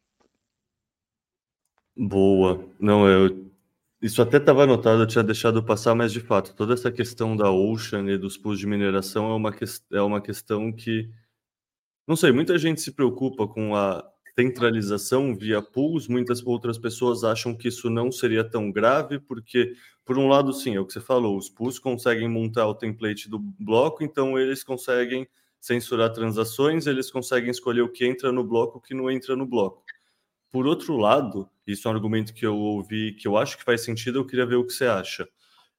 Boa. 1.97 2.65
Não, 2.79 3.09
eu. 3.09 3.51
Isso 4.03 4.23
até 4.23 4.39
estava 4.39 4.65
anotado, 4.65 5.03
eu 5.03 5.07
tinha 5.07 5.23
deixado 5.23 5.63
passar, 5.63 5.95
mas 5.95 6.13
de 6.13 6.21
fato, 6.21 6.55
toda 6.55 6.73
essa 6.73 6.91
questão 6.91 7.37
da 7.37 7.51
Ocean 7.51 8.11
e 8.11 8.17
dos 8.17 8.39
pools 8.39 8.59
de 8.59 8.67
mineração 8.67 9.31
é 9.31 9.35
uma, 9.35 9.53
que... 9.53 9.65
é 9.93 10.01
uma 10.01 10.21
questão 10.21 10.73
que. 10.73 11.11
Não 12.07 12.17
sei, 12.17 12.33
muita 12.33 12.59
gente 12.59 12.81
se 12.81 12.93
preocupa 12.93 13.47
com 13.47 13.77
a 13.77 14.05
centralização 14.39 15.35
via 15.37 15.63
pools, 15.63 16.09
muitas 16.09 16.45
outras 16.45 16.79
pessoas 16.79 17.25
acham 17.25 17.55
que 17.55 17.69
isso 17.69 17.91
não 17.91 18.11
seria 18.11 18.43
tão 18.45 18.71
grave, 18.73 19.19
porque, 19.19 19.75
por 20.05 20.19
um 20.19 20.29
lado, 20.29 20.53
sim, 20.53 20.77
é 20.77 20.81
o 20.81 20.87
que 20.87 20.93
você 20.93 21.01
falou, 21.01 21.37
os 21.37 21.51
pools 21.51 21.79
conseguem 21.79 22.29
montar 22.29 22.67
o 22.67 22.75
template 22.75 23.29
do 23.29 23.39
bloco, 23.39 24.03
então 24.03 24.39
eles 24.39 24.65
conseguem 24.65 25.29
censurar 25.61 26.13
transações, 26.13 26.87
eles 26.87 27.11
conseguem 27.11 27.51
escolher 27.51 27.83
o 27.83 27.89
que 27.89 28.07
entra 28.07 28.33
no 28.33 28.43
bloco 28.43 28.79
e 28.79 28.81
o 28.81 28.83
que 28.83 28.95
não 28.95 29.11
entra 29.11 29.37
no 29.37 29.47
bloco. 29.47 29.85
Por 30.51 30.67
outro 30.67 30.97
lado, 30.97 31.49
isso 31.73 31.89
é 31.89 31.91
um 31.91 31.95
argumento 31.95 32.35
que 32.35 32.47
eu 32.47 32.57
ouvi 32.57 33.13
que 33.13 33.27
eu 33.27 33.37
acho 33.37 33.57
que 33.57 33.65
faz 33.65 33.83
sentido, 33.83 34.19
eu 34.19 34.27
queria 34.27 34.47
ver 34.47 34.57
o 34.57 34.67
que 34.67 34.73
você 34.73 34.87
acha. 34.87 35.29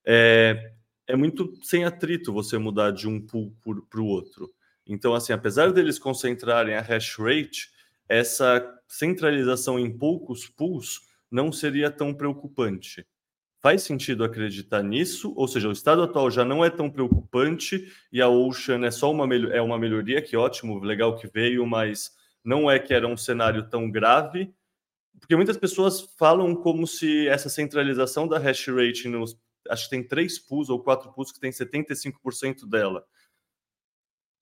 É, 0.05 0.73
é 1.07 1.15
muito 1.15 1.53
sem 1.63 1.85
atrito 1.85 2.33
você 2.33 2.57
mudar 2.57 2.91
de 2.91 3.07
um 3.07 3.19
pool 3.19 3.55
para 3.89 4.01
o 4.01 4.05
outro. 4.05 4.49
Então, 4.85 5.13
assim, 5.13 5.33
apesar 5.33 5.71
deles 5.71 5.99
concentrarem 5.99 6.75
a 6.75 6.81
hash 6.81 7.15
rate, 7.17 7.69
essa 8.07 8.67
centralização 8.87 9.79
em 9.79 9.95
poucos 9.95 10.47
pools 10.47 11.01
não 11.29 11.51
seria 11.51 11.89
tão 11.89 12.13
preocupante. 12.13 13.05
Faz 13.61 13.83
sentido 13.83 14.23
acreditar 14.23 14.81
nisso? 14.81 15.33
Ou 15.35 15.47
seja, 15.47 15.69
o 15.69 15.71
estado 15.71 16.01
atual 16.01 16.31
já 16.31 16.43
não 16.43 16.65
é 16.65 16.69
tão 16.69 16.89
preocupante 16.89 17.91
e 18.11 18.21
a 18.21 18.27
Ocean 18.27 18.85
é 18.85 18.91
só 18.91 19.11
uma, 19.11 19.33
é 19.35 19.61
uma 19.61 19.77
melhoria, 19.77 20.21
que 20.21 20.35
ótimo, 20.35 20.79
legal 20.79 21.15
que 21.15 21.27
veio, 21.27 21.65
mas 21.65 22.11
não 22.43 22.69
é 22.69 22.79
que 22.79 22.93
era 22.93 23.07
um 23.07 23.15
cenário 23.15 23.69
tão 23.69 23.89
grave 23.89 24.51
porque 25.21 25.35
muitas 25.35 25.55
pessoas 25.55 26.01
falam 26.17 26.53
como 26.53 26.85
se 26.85 27.27
essa 27.29 27.47
centralização 27.47 28.27
da 28.27 28.37
hash 28.37 28.67
rate 28.67 29.07
nos 29.07 29.39
acho 29.69 29.85
que 29.85 29.91
tem 29.91 30.03
três 30.03 30.39
pools 30.39 30.69
ou 30.69 30.83
quatro 30.83 31.13
pools 31.13 31.31
que 31.31 31.39
tem 31.39 31.51
75% 31.51 32.67
dela. 32.67 33.05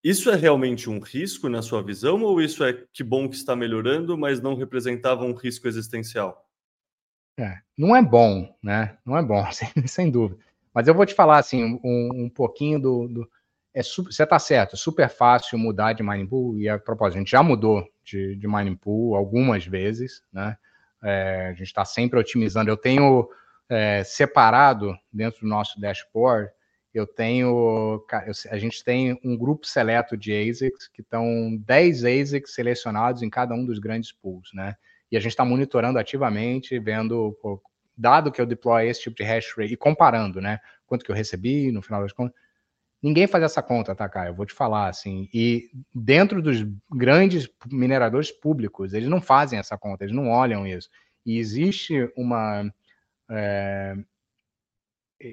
Isso 0.03 0.32
é 0.32 0.35
realmente 0.35 0.90
um 0.90 0.99
risco 0.99 1.49
na 1.49 1.61
sua 1.61 1.83
visão, 1.83 2.24
ou 2.24 2.41
isso 2.41 2.64
é 2.64 2.85
que 2.93 3.03
bom 3.03 3.27
que 3.27 3.35
está 3.35 3.56
melhorando, 3.56 4.17
mas 4.17 4.41
não 4.41 4.56
representava 4.56 5.25
um 5.25 5.33
risco 5.33 5.67
existencial? 5.67 6.49
É, 7.38 7.58
não 7.77 7.95
é 7.95 8.01
bom, 8.01 8.58
né? 8.64 8.98
Não 9.06 9.17
é 9.17 9.22
bom, 9.22 9.45
sem, 9.51 9.69
sem 9.88 10.09
dúvida. 10.09 10.41
Mas 10.74 10.88
eu 10.88 10.95
vou 10.95 11.06
te 11.06 11.14
falar 11.14 11.38
assim 11.38 11.80
um, 11.83 12.25
um 12.25 12.30
pouquinho 12.30 12.80
do, 12.80 13.08
do 13.09 13.30
é 13.74 13.83
você 13.83 14.24
está 14.24 14.40
certo, 14.40 14.74
é 14.74 14.77
super 14.77 15.09
fácil 15.09 15.58
mudar 15.58 15.93
de 15.93 16.01
mining 16.01 16.25
pool, 16.25 16.58
e 16.58 16.67
a 16.67 16.80
propósito, 16.80 17.17
a 17.17 17.19
gente 17.19 17.32
já 17.32 17.43
mudou 17.43 17.88
de, 18.03 18.35
de 18.35 18.48
mining 18.48 18.75
pool 18.75 19.16
algumas 19.16 19.66
vezes, 19.66 20.24
né? 20.33 20.58
É, 21.03 21.48
a 21.48 21.53
gente 21.53 21.68
está 21.68 21.86
sempre 21.86 22.19
otimizando. 22.19 22.69
Eu 22.69 22.78
tenho 22.78 23.30
é, 23.69 24.03
separado 24.03 24.98
dentro 25.11 25.42
do 25.42 25.48
nosso 25.48 25.80
dashboard, 25.80 26.50
eu 26.94 27.06
tenho, 27.06 28.03
a 28.50 28.58
gente 28.58 28.84
tem 28.84 29.19
um 29.24 29.38
grupo 29.38 29.68
seleto 29.68 30.18
de 30.18 30.34
ASICs, 30.34 30.88
que 30.88 31.02
estão 31.02 31.56
10 31.66 32.03
ASICs 32.03 32.53
selecionados 32.53 33.22
em 33.22 33.30
cada 33.30 33.53
um 33.53 33.64
dos 33.64 33.78
grandes 33.78 34.11
pools, 34.11 34.50
né? 34.53 34.76
E 35.11 35.16
a 35.16 35.19
gente 35.19 35.32
está 35.32 35.45
monitorando 35.45 36.00
ativamente, 36.00 36.80
vendo, 36.80 37.38
pô, 37.42 37.61
dado 37.95 38.32
que 38.32 38.42
eu 38.42 38.45
deploy 38.45 38.88
esse 38.88 39.02
tipo 39.02 39.16
de 39.16 39.24
hash 39.24 39.53
rate, 39.56 39.74
e 39.74 39.78
comparando, 39.78 40.42
né? 40.42 40.60
Quanto 40.88 41.06
que 41.06 41.11
eu 41.11 41.16
recebi 41.16 41.72
no 41.72 41.82
final 41.82 42.02
das 42.02 42.11
contas 42.11 42.36
Ninguém 43.02 43.28
faz 43.28 43.44
essa 43.44 43.61
conta, 43.64 43.95
tá, 43.95 44.10
Caio? 44.10 44.30
Eu 44.30 44.36
vou 44.36 44.45
te 44.45 44.53
falar, 44.53 44.90
assim. 44.90 45.30
E 45.34 45.69
dentro 45.94 46.42
dos 46.42 46.66
grandes 46.92 47.50
mineradores 47.72 48.30
públicos, 48.30 48.94
eles 48.94 49.08
não 49.08 49.22
fazem 49.22 49.58
essa 49.58 49.78
conta, 49.78 50.03
eles 50.03 50.16
não 50.16 50.30
olham 50.30 50.68
isso. 50.68 50.90
E 51.26 51.38
existe 51.38 52.11
uma. 52.18 52.69
É, 53.30 53.95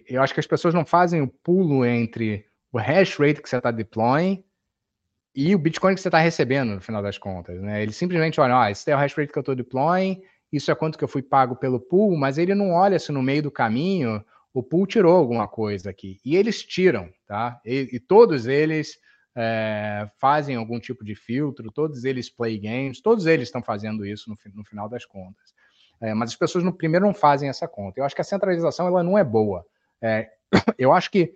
eu 0.08 0.22
acho 0.22 0.34
que 0.34 0.40
as 0.40 0.46
pessoas 0.46 0.74
não 0.74 0.84
fazem 0.84 1.20
o 1.22 1.28
pulo 1.28 1.84
entre 1.84 2.46
o 2.72 2.78
hash 2.78 3.16
rate 3.16 3.40
que 3.40 3.48
você 3.48 3.56
está 3.56 3.70
deploying 3.70 4.44
e 5.34 5.54
o 5.54 5.58
Bitcoin 5.58 5.94
que 5.94 6.00
você 6.00 6.08
está 6.08 6.18
recebendo, 6.18 6.74
no 6.74 6.80
final 6.80 7.02
das 7.02 7.18
contas. 7.18 7.60
Né? 7.60 7.82
Eles 7.82 7.96
simplesmente 7.96 8.40
olham, 8.40 8.58
ah, 8.58 8.70
esse 8.70 8.90
é 8.90 8.94
o 8.94 8.98
hash 8.98 9.14
rate 9.14 9.32
que 9.32 9.38
eu 9.38 9.40
estou 9.40 9.54
deploying, 9.54 10.22
isso 10.52 10.70
é 10.70 10.74
quanto 10.74 10.96
que 10.96 11.04
eu 11.04 11.08
fui 11.08 11.22
pago 11.22 11.56
pelo 11.56 11.80
pool, 11.80 12.16
mas 12.16 12.38
ele 12.38 12.54
não 12.54 12.70
olha 12.70 12.98
se 12.98 13.12
no 13.12 13.22
meio 13.22 13.42
do 13.42 13.50
caminho 13.50 14.24
o 14.56 14.62
pool 14.62 14.86
tirou 14.86 15.14
alguma 15.14 15.46
coisa 15.46 15.90
aqui. 15.90 16.18
E 16.24 16.34
eles 16.34 16.62
tiram, 16.62 17.10
tá? 17.26 17.60
E, 17.62 17.90
e 17.92 18.00
todos 18.00 18.46
eles 18.46 18.98
é, 19.36 20.08
fazem 20.18 20.56
algum 20.56 20.80
tipo 20.80 21.04
de 21.04 21.14
filtro, 21.14 21.70
todos 21.70 22.04
eles 22.04 22.30
play 22.30 22.58
games, 22.58 23.02
todos 23.02 23.26
eles 23.26 23.48
estão 23.48 23.62
fazendo 23.62 24.06
isso 24.06 24.30
no, 24.30 24.38
no 24.54 24.64
final 24.64 24.88
das 24.88 25.04
contas. 25.04 25.54
É, 26.00 26.14
mas 26.14 26.30
as 26.30 26.36
pessoas 26.36 26.64
no 26.64 26.72
primeiro 26.72 27.04
não 27.04 27.12
fazem 27.12 27.50
essa 27.50 27.68
conta. 27.68 28.00
Eu 28.00 28.04
acho 28.06 28.14
que 28.14 28.22
a 28.22 28.24
centralização 28.24 28.86
ela 28.86 29.02
não 29.02 29.18
é 29.18 29.22
boa. 29.22 29.62
É, 30.00 30.30
eu 30.78 30.90
acho 30.90 31.10
que 31.10 31.34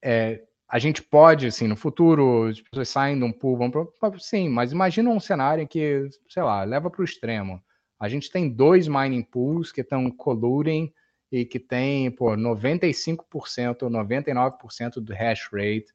é, 0.00 0.40
a 0.68 0.78
gente 0.78 1.02
pode, 1.02 1.48
assim, 1.48 1.66
no 1.66 1.74
futuro, 1.74 2.46
as 2.46 2.60
pessoas 2.60 2.88
saem 2.88 3.18
de 3.18 3.24
um 3.24 3.32
pool, 3.32 3.56
vão 3.56 3.72
para. 3.72 3.84
Sim, 4.20 4.48
mas 4.50 4.70
imagina 4.70 5.10
um 5.10 5.18
cenário 5.18 5.66
que, 5.66 6.08
sei 6.28 6.44
lá, 6.44 6.62
leva 6.62 6.88
para 6.88 7.02
o 7.02 7.04
extremo. 7.04 7.60
A 7.98 8.08
gente 8.08 8.30
tem 8.30 8.48
dois 8.48 8.86
mining 8.86 9.24
pools 9.24 9.72
que 9.72 9.80
estão 9.80 10.08
colluding 10.12 10.92
e 11.30 11.44
que 11.44 11.58
tem 11.58 12.10
pô, 12.10 12.36
95% 12.36 13.82
ou 13.82 13.90
99% 13.90 15.00
do 15.00 15.12
hash 15.12 15.48
rate 15.52 15.86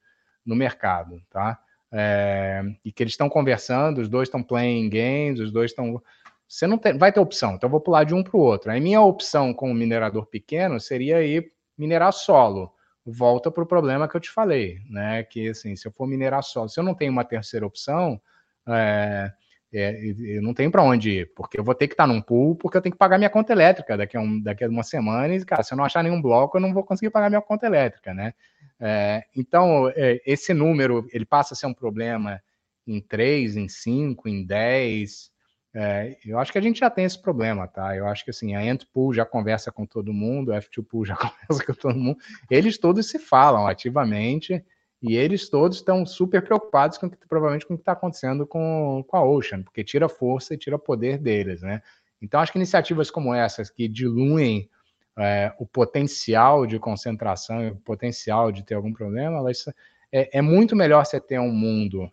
no 0.46 0.56
mercado, 0.56 1.22
tá? 1.30 1.60
É, 1.92 2.64
e 2.86 2.92
que 2.92 3.04
eles 3.04 3.14
estão 3.14 3.30
conversando, 3.30 4.00
os 4.00 4.08
dois 4.08 4.28
estão 4.28 4.42
playing 4.42 4.90
games, 4.90 5.40
os 5.40 5.52
dois 5.52 5.72
estão. 5.72 6.02
Você 6.48 6.68
não 6.68 6.78
tem, 6.78 6.98
vai 6.98 7.12
ter 7.12 7.20
opção, 7.20 7.56
então 7.56 7.68
eu 7.68 7.72
vou 7.72 7.82
pular 7.82 8.04
de 8.04 8.14
um 8.14 8.24
para 8.24 8.38
o 8.38 8.42
outro. 8.42 8.72
A 8.72 8.80
minha 8.80 9.02
opção 9.02 9.54
como 9.54 9.74
minerador 9.74 10.26
pequeno 10.26 10.80
seria 10.80 11.22
ir 11.24 11.52
minerar 11.78 12.12
solo. 12.14 12.74
Volta 13.06 13.50
para 13.50 13.64
o 13.64 13.66
problema 13.66 14.08
que 14.08 14.16
eu 14.16 14.22
te 14.22 14.30
falei, 14.30 14.80
né? 14.90 15.24
Que 15.24 15.50
assim, 15.50 15.76
se 15.76 15.88
eu 15.88 15.92
for 15.92 16.08
minerar 16.08 16.44
solo, 16.44 16.70
se 16.70 16.80
eu 16.80 16.84
não 16.84 16.94
tenho 16.94 17.12
uma 17.12 17.26
terceira 17.26 17.66
opção, 17.66 18.22
é, 18.68 19.32
é, 19.74 20.02
eu 20.20 20.42
não 20.42 20.54
tenho 20.54 20.70
para 20.70 20.84
onde 20.84 21.10
ir, 21.10 21.34
porque 21.34 21.60
eu 21.60 21.64
vou 21.64 21.74
ter 21.74 21.88
que 21.88 21.94
estar 21.94 22.06
num 22.06 22.22
pool, 22.22 22.56
porque 22.56 22.78
eu 22.78 22.82
tenho 22.82 22.92
que 22.94 23.00
pagar 23.00 23.18
minha 23.18 23.30
conta 23.30 23.54
elétrica 23.54 23.96
daqui 23.96 24.18
a, 24.18 24.20
um, 24.20 24.42
daqui 24.42 24.64
a 24.64 24.70
uma 24.70 24.84
semana, 24.84 25.34
e, 25.34 25.46
cara, 25.46 25.64
se 25.64 25.74
eu 25.74 25.78
não 25.78 25.86
achar 25.86 26.04
nenhum 26.04 26.22
bloco, 26.22 26.58
eu 26.58 26.62
não 26.62 26.74
vou 26.74 26.84
conseguir 26.84 27.10
pagar 27.10 27.30
minha 27.30 27.42
conta 27.42 27.66
elétrica, 27.66 28.14
né? 28.14 28.34
É, 28.80 29.24
então, 29.36 29.90
é, 29.96 30.22
esse 30.26 30.54
número, 30.54 31.08
ele 31.14 31.26
passa 31.26 31.54
a 31.54 31.58
ser 31.58 31.68
um 31.68 31.74
problema 31.74 32.42
em 32.86 33.00
3, 33.00 33.56
em 33.56 33.70
5, 33.70 34.28
em 34.28 34.46
10, 34.46 35.32
é, 35.74 36.18
eu 36.26 36.38
acho 36.38 36.52
que 36.52 36.58
a 36.58 36.62
gente 36.62 36.80
já 36.80 36.90
tem 36.90 37.06
esse 37.06 37.20
problema, 37.20 37.66
tá? 37.68 37.96
Eu 37.96 38.06
acho 38.08 38.26
que, 38.26 38.32
assim, 38.32 38.56
a 38.56 38.62
Pool 38.92 39.14
já 39.14 39.26
conversa 39.26 39.72
com 39.72 39.86
todo 39.86 40.12
mundo, 40.12 40.52
a 40.52 40.60
F2 40.60 40.86
Pool 40.86 41.06
já 41.06 41.16
conversa 41.16 41.66
com 41.66 41.74
todo 41.74 41.98
mundo, 41.98 42.18
eles 42.50 42.78
todos 42.78 43.10
se 43.10 43.18
falam 43.18 43.68
ativamente, 43.68 44.64
e 45.02 45.16
eles 45.16 45.50
todos 45.50 45.78
estão 45.78 46.06
super 46.06 46.44
preocupados 46.44 46.98
com 46.98 47.10
provavelmente 47.10 47.66
com 47.66 47.74
o 47.74 47.78
que 47.78 47.82
está 47.82 47.94
acontecendo 47.94 48.46
com, 48.46 49.04
com 49.08 49.18
a 49.18 49.24
Ocean, 49.24 49.64
porque 49.64 49.84
tira 49.84 50.08
força 50.08 50.54
e 50.54 50.58
tira 50.58 50.78
poder 50.78 51.18
deles, 51.18 51.62
né? 51.62 51.82
Então, 52.22 52.40
acho 52.40 52.52
que 52.52 52.60
iniciativas 52.60 53.10
como 53.10 53.34
essas, 53.34 53.70
que 53.70 53.88
diluem 53.88 54.70
é, 55.18 55.54
o 55.58 55.66
potencial 55.66 56.68
de 56.68 56.78
concentração 56.78 57.68
o 57.70 57.76
potencial 57.78 58.52
de 58.52 58.64
ter 58.64 58.76
algum 58.76 58.94
problema, 58.94 59.38
elas, 59.38 59.66
é, 60.12 60.38
é, 60.38 60.42
muito 60.42 60.76
melhor 60.76 61.04
você 61.04 61.20
ter 61.20 61.40
um 61.40 61.52
mundo, 61.52 62.12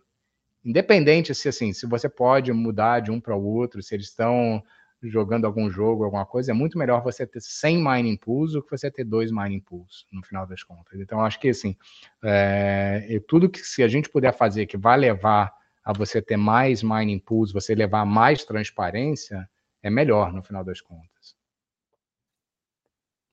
independente 0.65 1.35
se 1.35 1.47
assim, 1.47 1.71
se 1.73 1.85
você 1.85 2.09
pode 2.09 2.51
mudar 2.51 3.01
de 3.01 3.11
um 3.11 3.21
para 3.21 3.35
o 3.35 3.45
outro, 3.45 3.83
se 3.83 3.93
eles 3.93 4.07
estão 4.07 4.63
jogando 5.01 5.45
algum 5.45 5.69
jogo, 5.69 6.03
alguma 6.03 6.25
coisa, 6.25 6.51
é 6.51 6.53
muito 6.53 6.77
melhor 6.77 7.01
você 7.01 7.25
ter 7.25 7.41
100 7.41 7.83
mining 7.83 8.17
pools 8.17 8.53
do 8.53 8.61
que 8.61 8.71
você 8.71 8.91
ter 8.91 9.03
dois 9.03 9.31
mining 9.31 9.61
pools, 9.61 10.05
no 10.11 10.21
final 10.23 10.45
das 10.45 10.63
contas. 10.63 10.99
Então, 10.99 11.21
acho 11.21 11.39
que, 11.39 11.49
assim, 11.49 11.75
é, 12.23 13.21
tudo 13.27 13.49
que 13.49 13.59
se 13.59 13.81
a 13.81 13.87
gente 13.87 14.09
puder 14.09 14.33
fazer 14.33 14.65
que 14.65 14.77
vai 14.77 14.97
levar 14.97 15.53
a 15.83 15.93
você 15.93 16.21
ter 16.21 16.37
mais 16.37 16.83
mining 16.83 17.19
pools, 17.19 17.53
você 17.53 17.73
levar 17.73 18.05
mais 18.05 18.43
transparência, 18.43 19.49
é 19.81 19.89
melhor, 19.89 20.33
no 20.33 20.43
final 20.43 20.63
das 20.63 20.81
contas. 20.81 21.35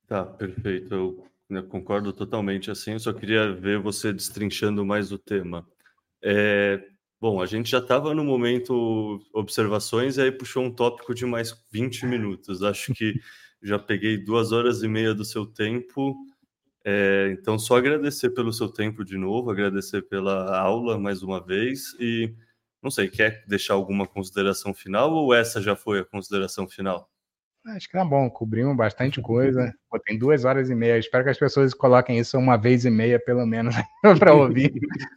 Tá, 0.06 0.24
perfeito. 0.24 0.94
Eu 0.94 1.26
né, 1.48 1.62
concordo 1.62 2.12
totalmente 2.12 2.70
assim. 2.70 2.92
Eu 2.92 3.00
só 3.00 3.12
queria 3.12 3.52
ver 3.52 3.78
você 3.80 4.12
destrinchando 4.12 4.86
mais 4.86 5.10
o 5.10 5.18
tema. 5.18 5.66
É, 6.22 6.80
Bom, 7.20 7.40
a 7.40 7.46
gente 7.46 7.70
já 7.70 7.78
estava 7.78 8.14
no 8.14 8.22
momento 8.22 9.18
observações 9.32 10.16
e 10.18 10.22
aí 10.22 10.32
puxou 10.32 10.62
um 10.62 10.70
tópico 10.70 11.14
de 11.14 11.24
mais 11.24 11.54
20 11.72 12.04
minutos. 12.06 12.62
Acho 12.62 12.92
que 12.92 13.14
já 13.62 13.78
peguei 13.78 14.18
duas 14.18 14.52
horas 14.52 14.82
e 14.82 14.88
meia 14.88 15.14
do 15.14 15.24
seu 15.24 15.46
tempo. 15.46 16.14
É, 16.84 17.34
então, 17.38 17.58
só 17.58 17.76
agradecer 17.76 18.30
pelo 18.30 18.52
seu 18.52 18.68
tempo 18.68 19.04
de 19.04 19.16
novo, 19.16 19.50
agradecer 19.50 20.02
pela 20.02 20.56
aula 20.58 20.98
mais 20.98 21.22
uma 21.22 21.44
vez 21.44 21.94
e 21.98 22.32
não 22.82 22.90
sei, 22.90 23.08
quer 23.08 23.44
deixar 23.48 23.74
alguma 23.74 24.06
consideração 24.06 24.72
final 24.72 25.12
ou 25.12 25.34
essa 25.34 25.60
já 25.60 25.74
foi 25.74 26.00
a 26.00 26.04
consideração 26.04 26.68
final? 26.68 27.10
Acho 27.66 27.88
que 27.88 27.94
tá 27.94 28.04
bom, 28.04 28.30
cobrimos 28.30 28.76
bastante 28.76 29.20
coisa. 29.20 29.74
Pô, 29.90 29.98
tem 29.98 30.16
duas 30.16 30.44
horas 30.44 30.70
e 30.70 30.74
meia. 30.74 30.96
Espero 30.96 31.24
que 31.24 31.30
as 31.30 31.38
pessoas 31.38 31.74
coloquem 31.74 32.18
isso 32.18 32.38
uma 32.38 32.56
vez 32.56 32.84
e 32.84 32.90
meia, 32.90 33.18
pelo 33.18 33.44
menos, 33.44 33.74
para 34.20 34.34
ouvir, 34.34 34.72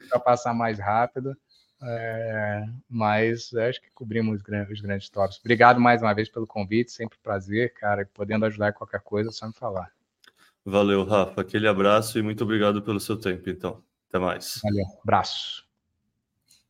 para 0.10 0.20
passar 0.20 0.56
mais 0.56 0.80
rápido. 0.80 1.36
É, 1.82 2.66
mas 2.90 3.54
acho 3.54 3.82
que 3.82 3.90
cobrimos 3.92 4.36
os 4.36 4.42
grandes, 4.42 4.74
os 4.74 4.82
grandes 4.82 5.10
tópicos. 5.10 5.40
Obrigado 5.40 5.80
mais 5.80 6.02
uma 6.02 6.14
vez 6.14 6.30
pelo 6.30 6.46
convite, 6.46 6.92
sempre 6.92 7.18
prazer, 7.24 7.74
cara. 7.74 8.10
Podendo 8.14 8.46
ajudar 8.46 8.70
em 8.70 8.74
qualquer 8.74 9.02
coisa, 9.02 9.30
é 9.30 9.34
só 9.34 9.48
me 9.48 9.54
falar. 9.54 9.92
Valeu, 10.66 11.06
Rafa. 11.06 11.42
Aquele 11.42 11.68
abraço 11.68 12.20
e 12.20 12.22
muito 12.22 12.44
obrigado 12.44 12.82
pelo 12.82 13.00
seu 13.00 13.18
tempo, 13.18 13.50
então. 13.50 13.82
Até 14.10 14.20
mais. 14.20 14.60
Valeu, 14.64 14.86
abraço. 15.04 15.69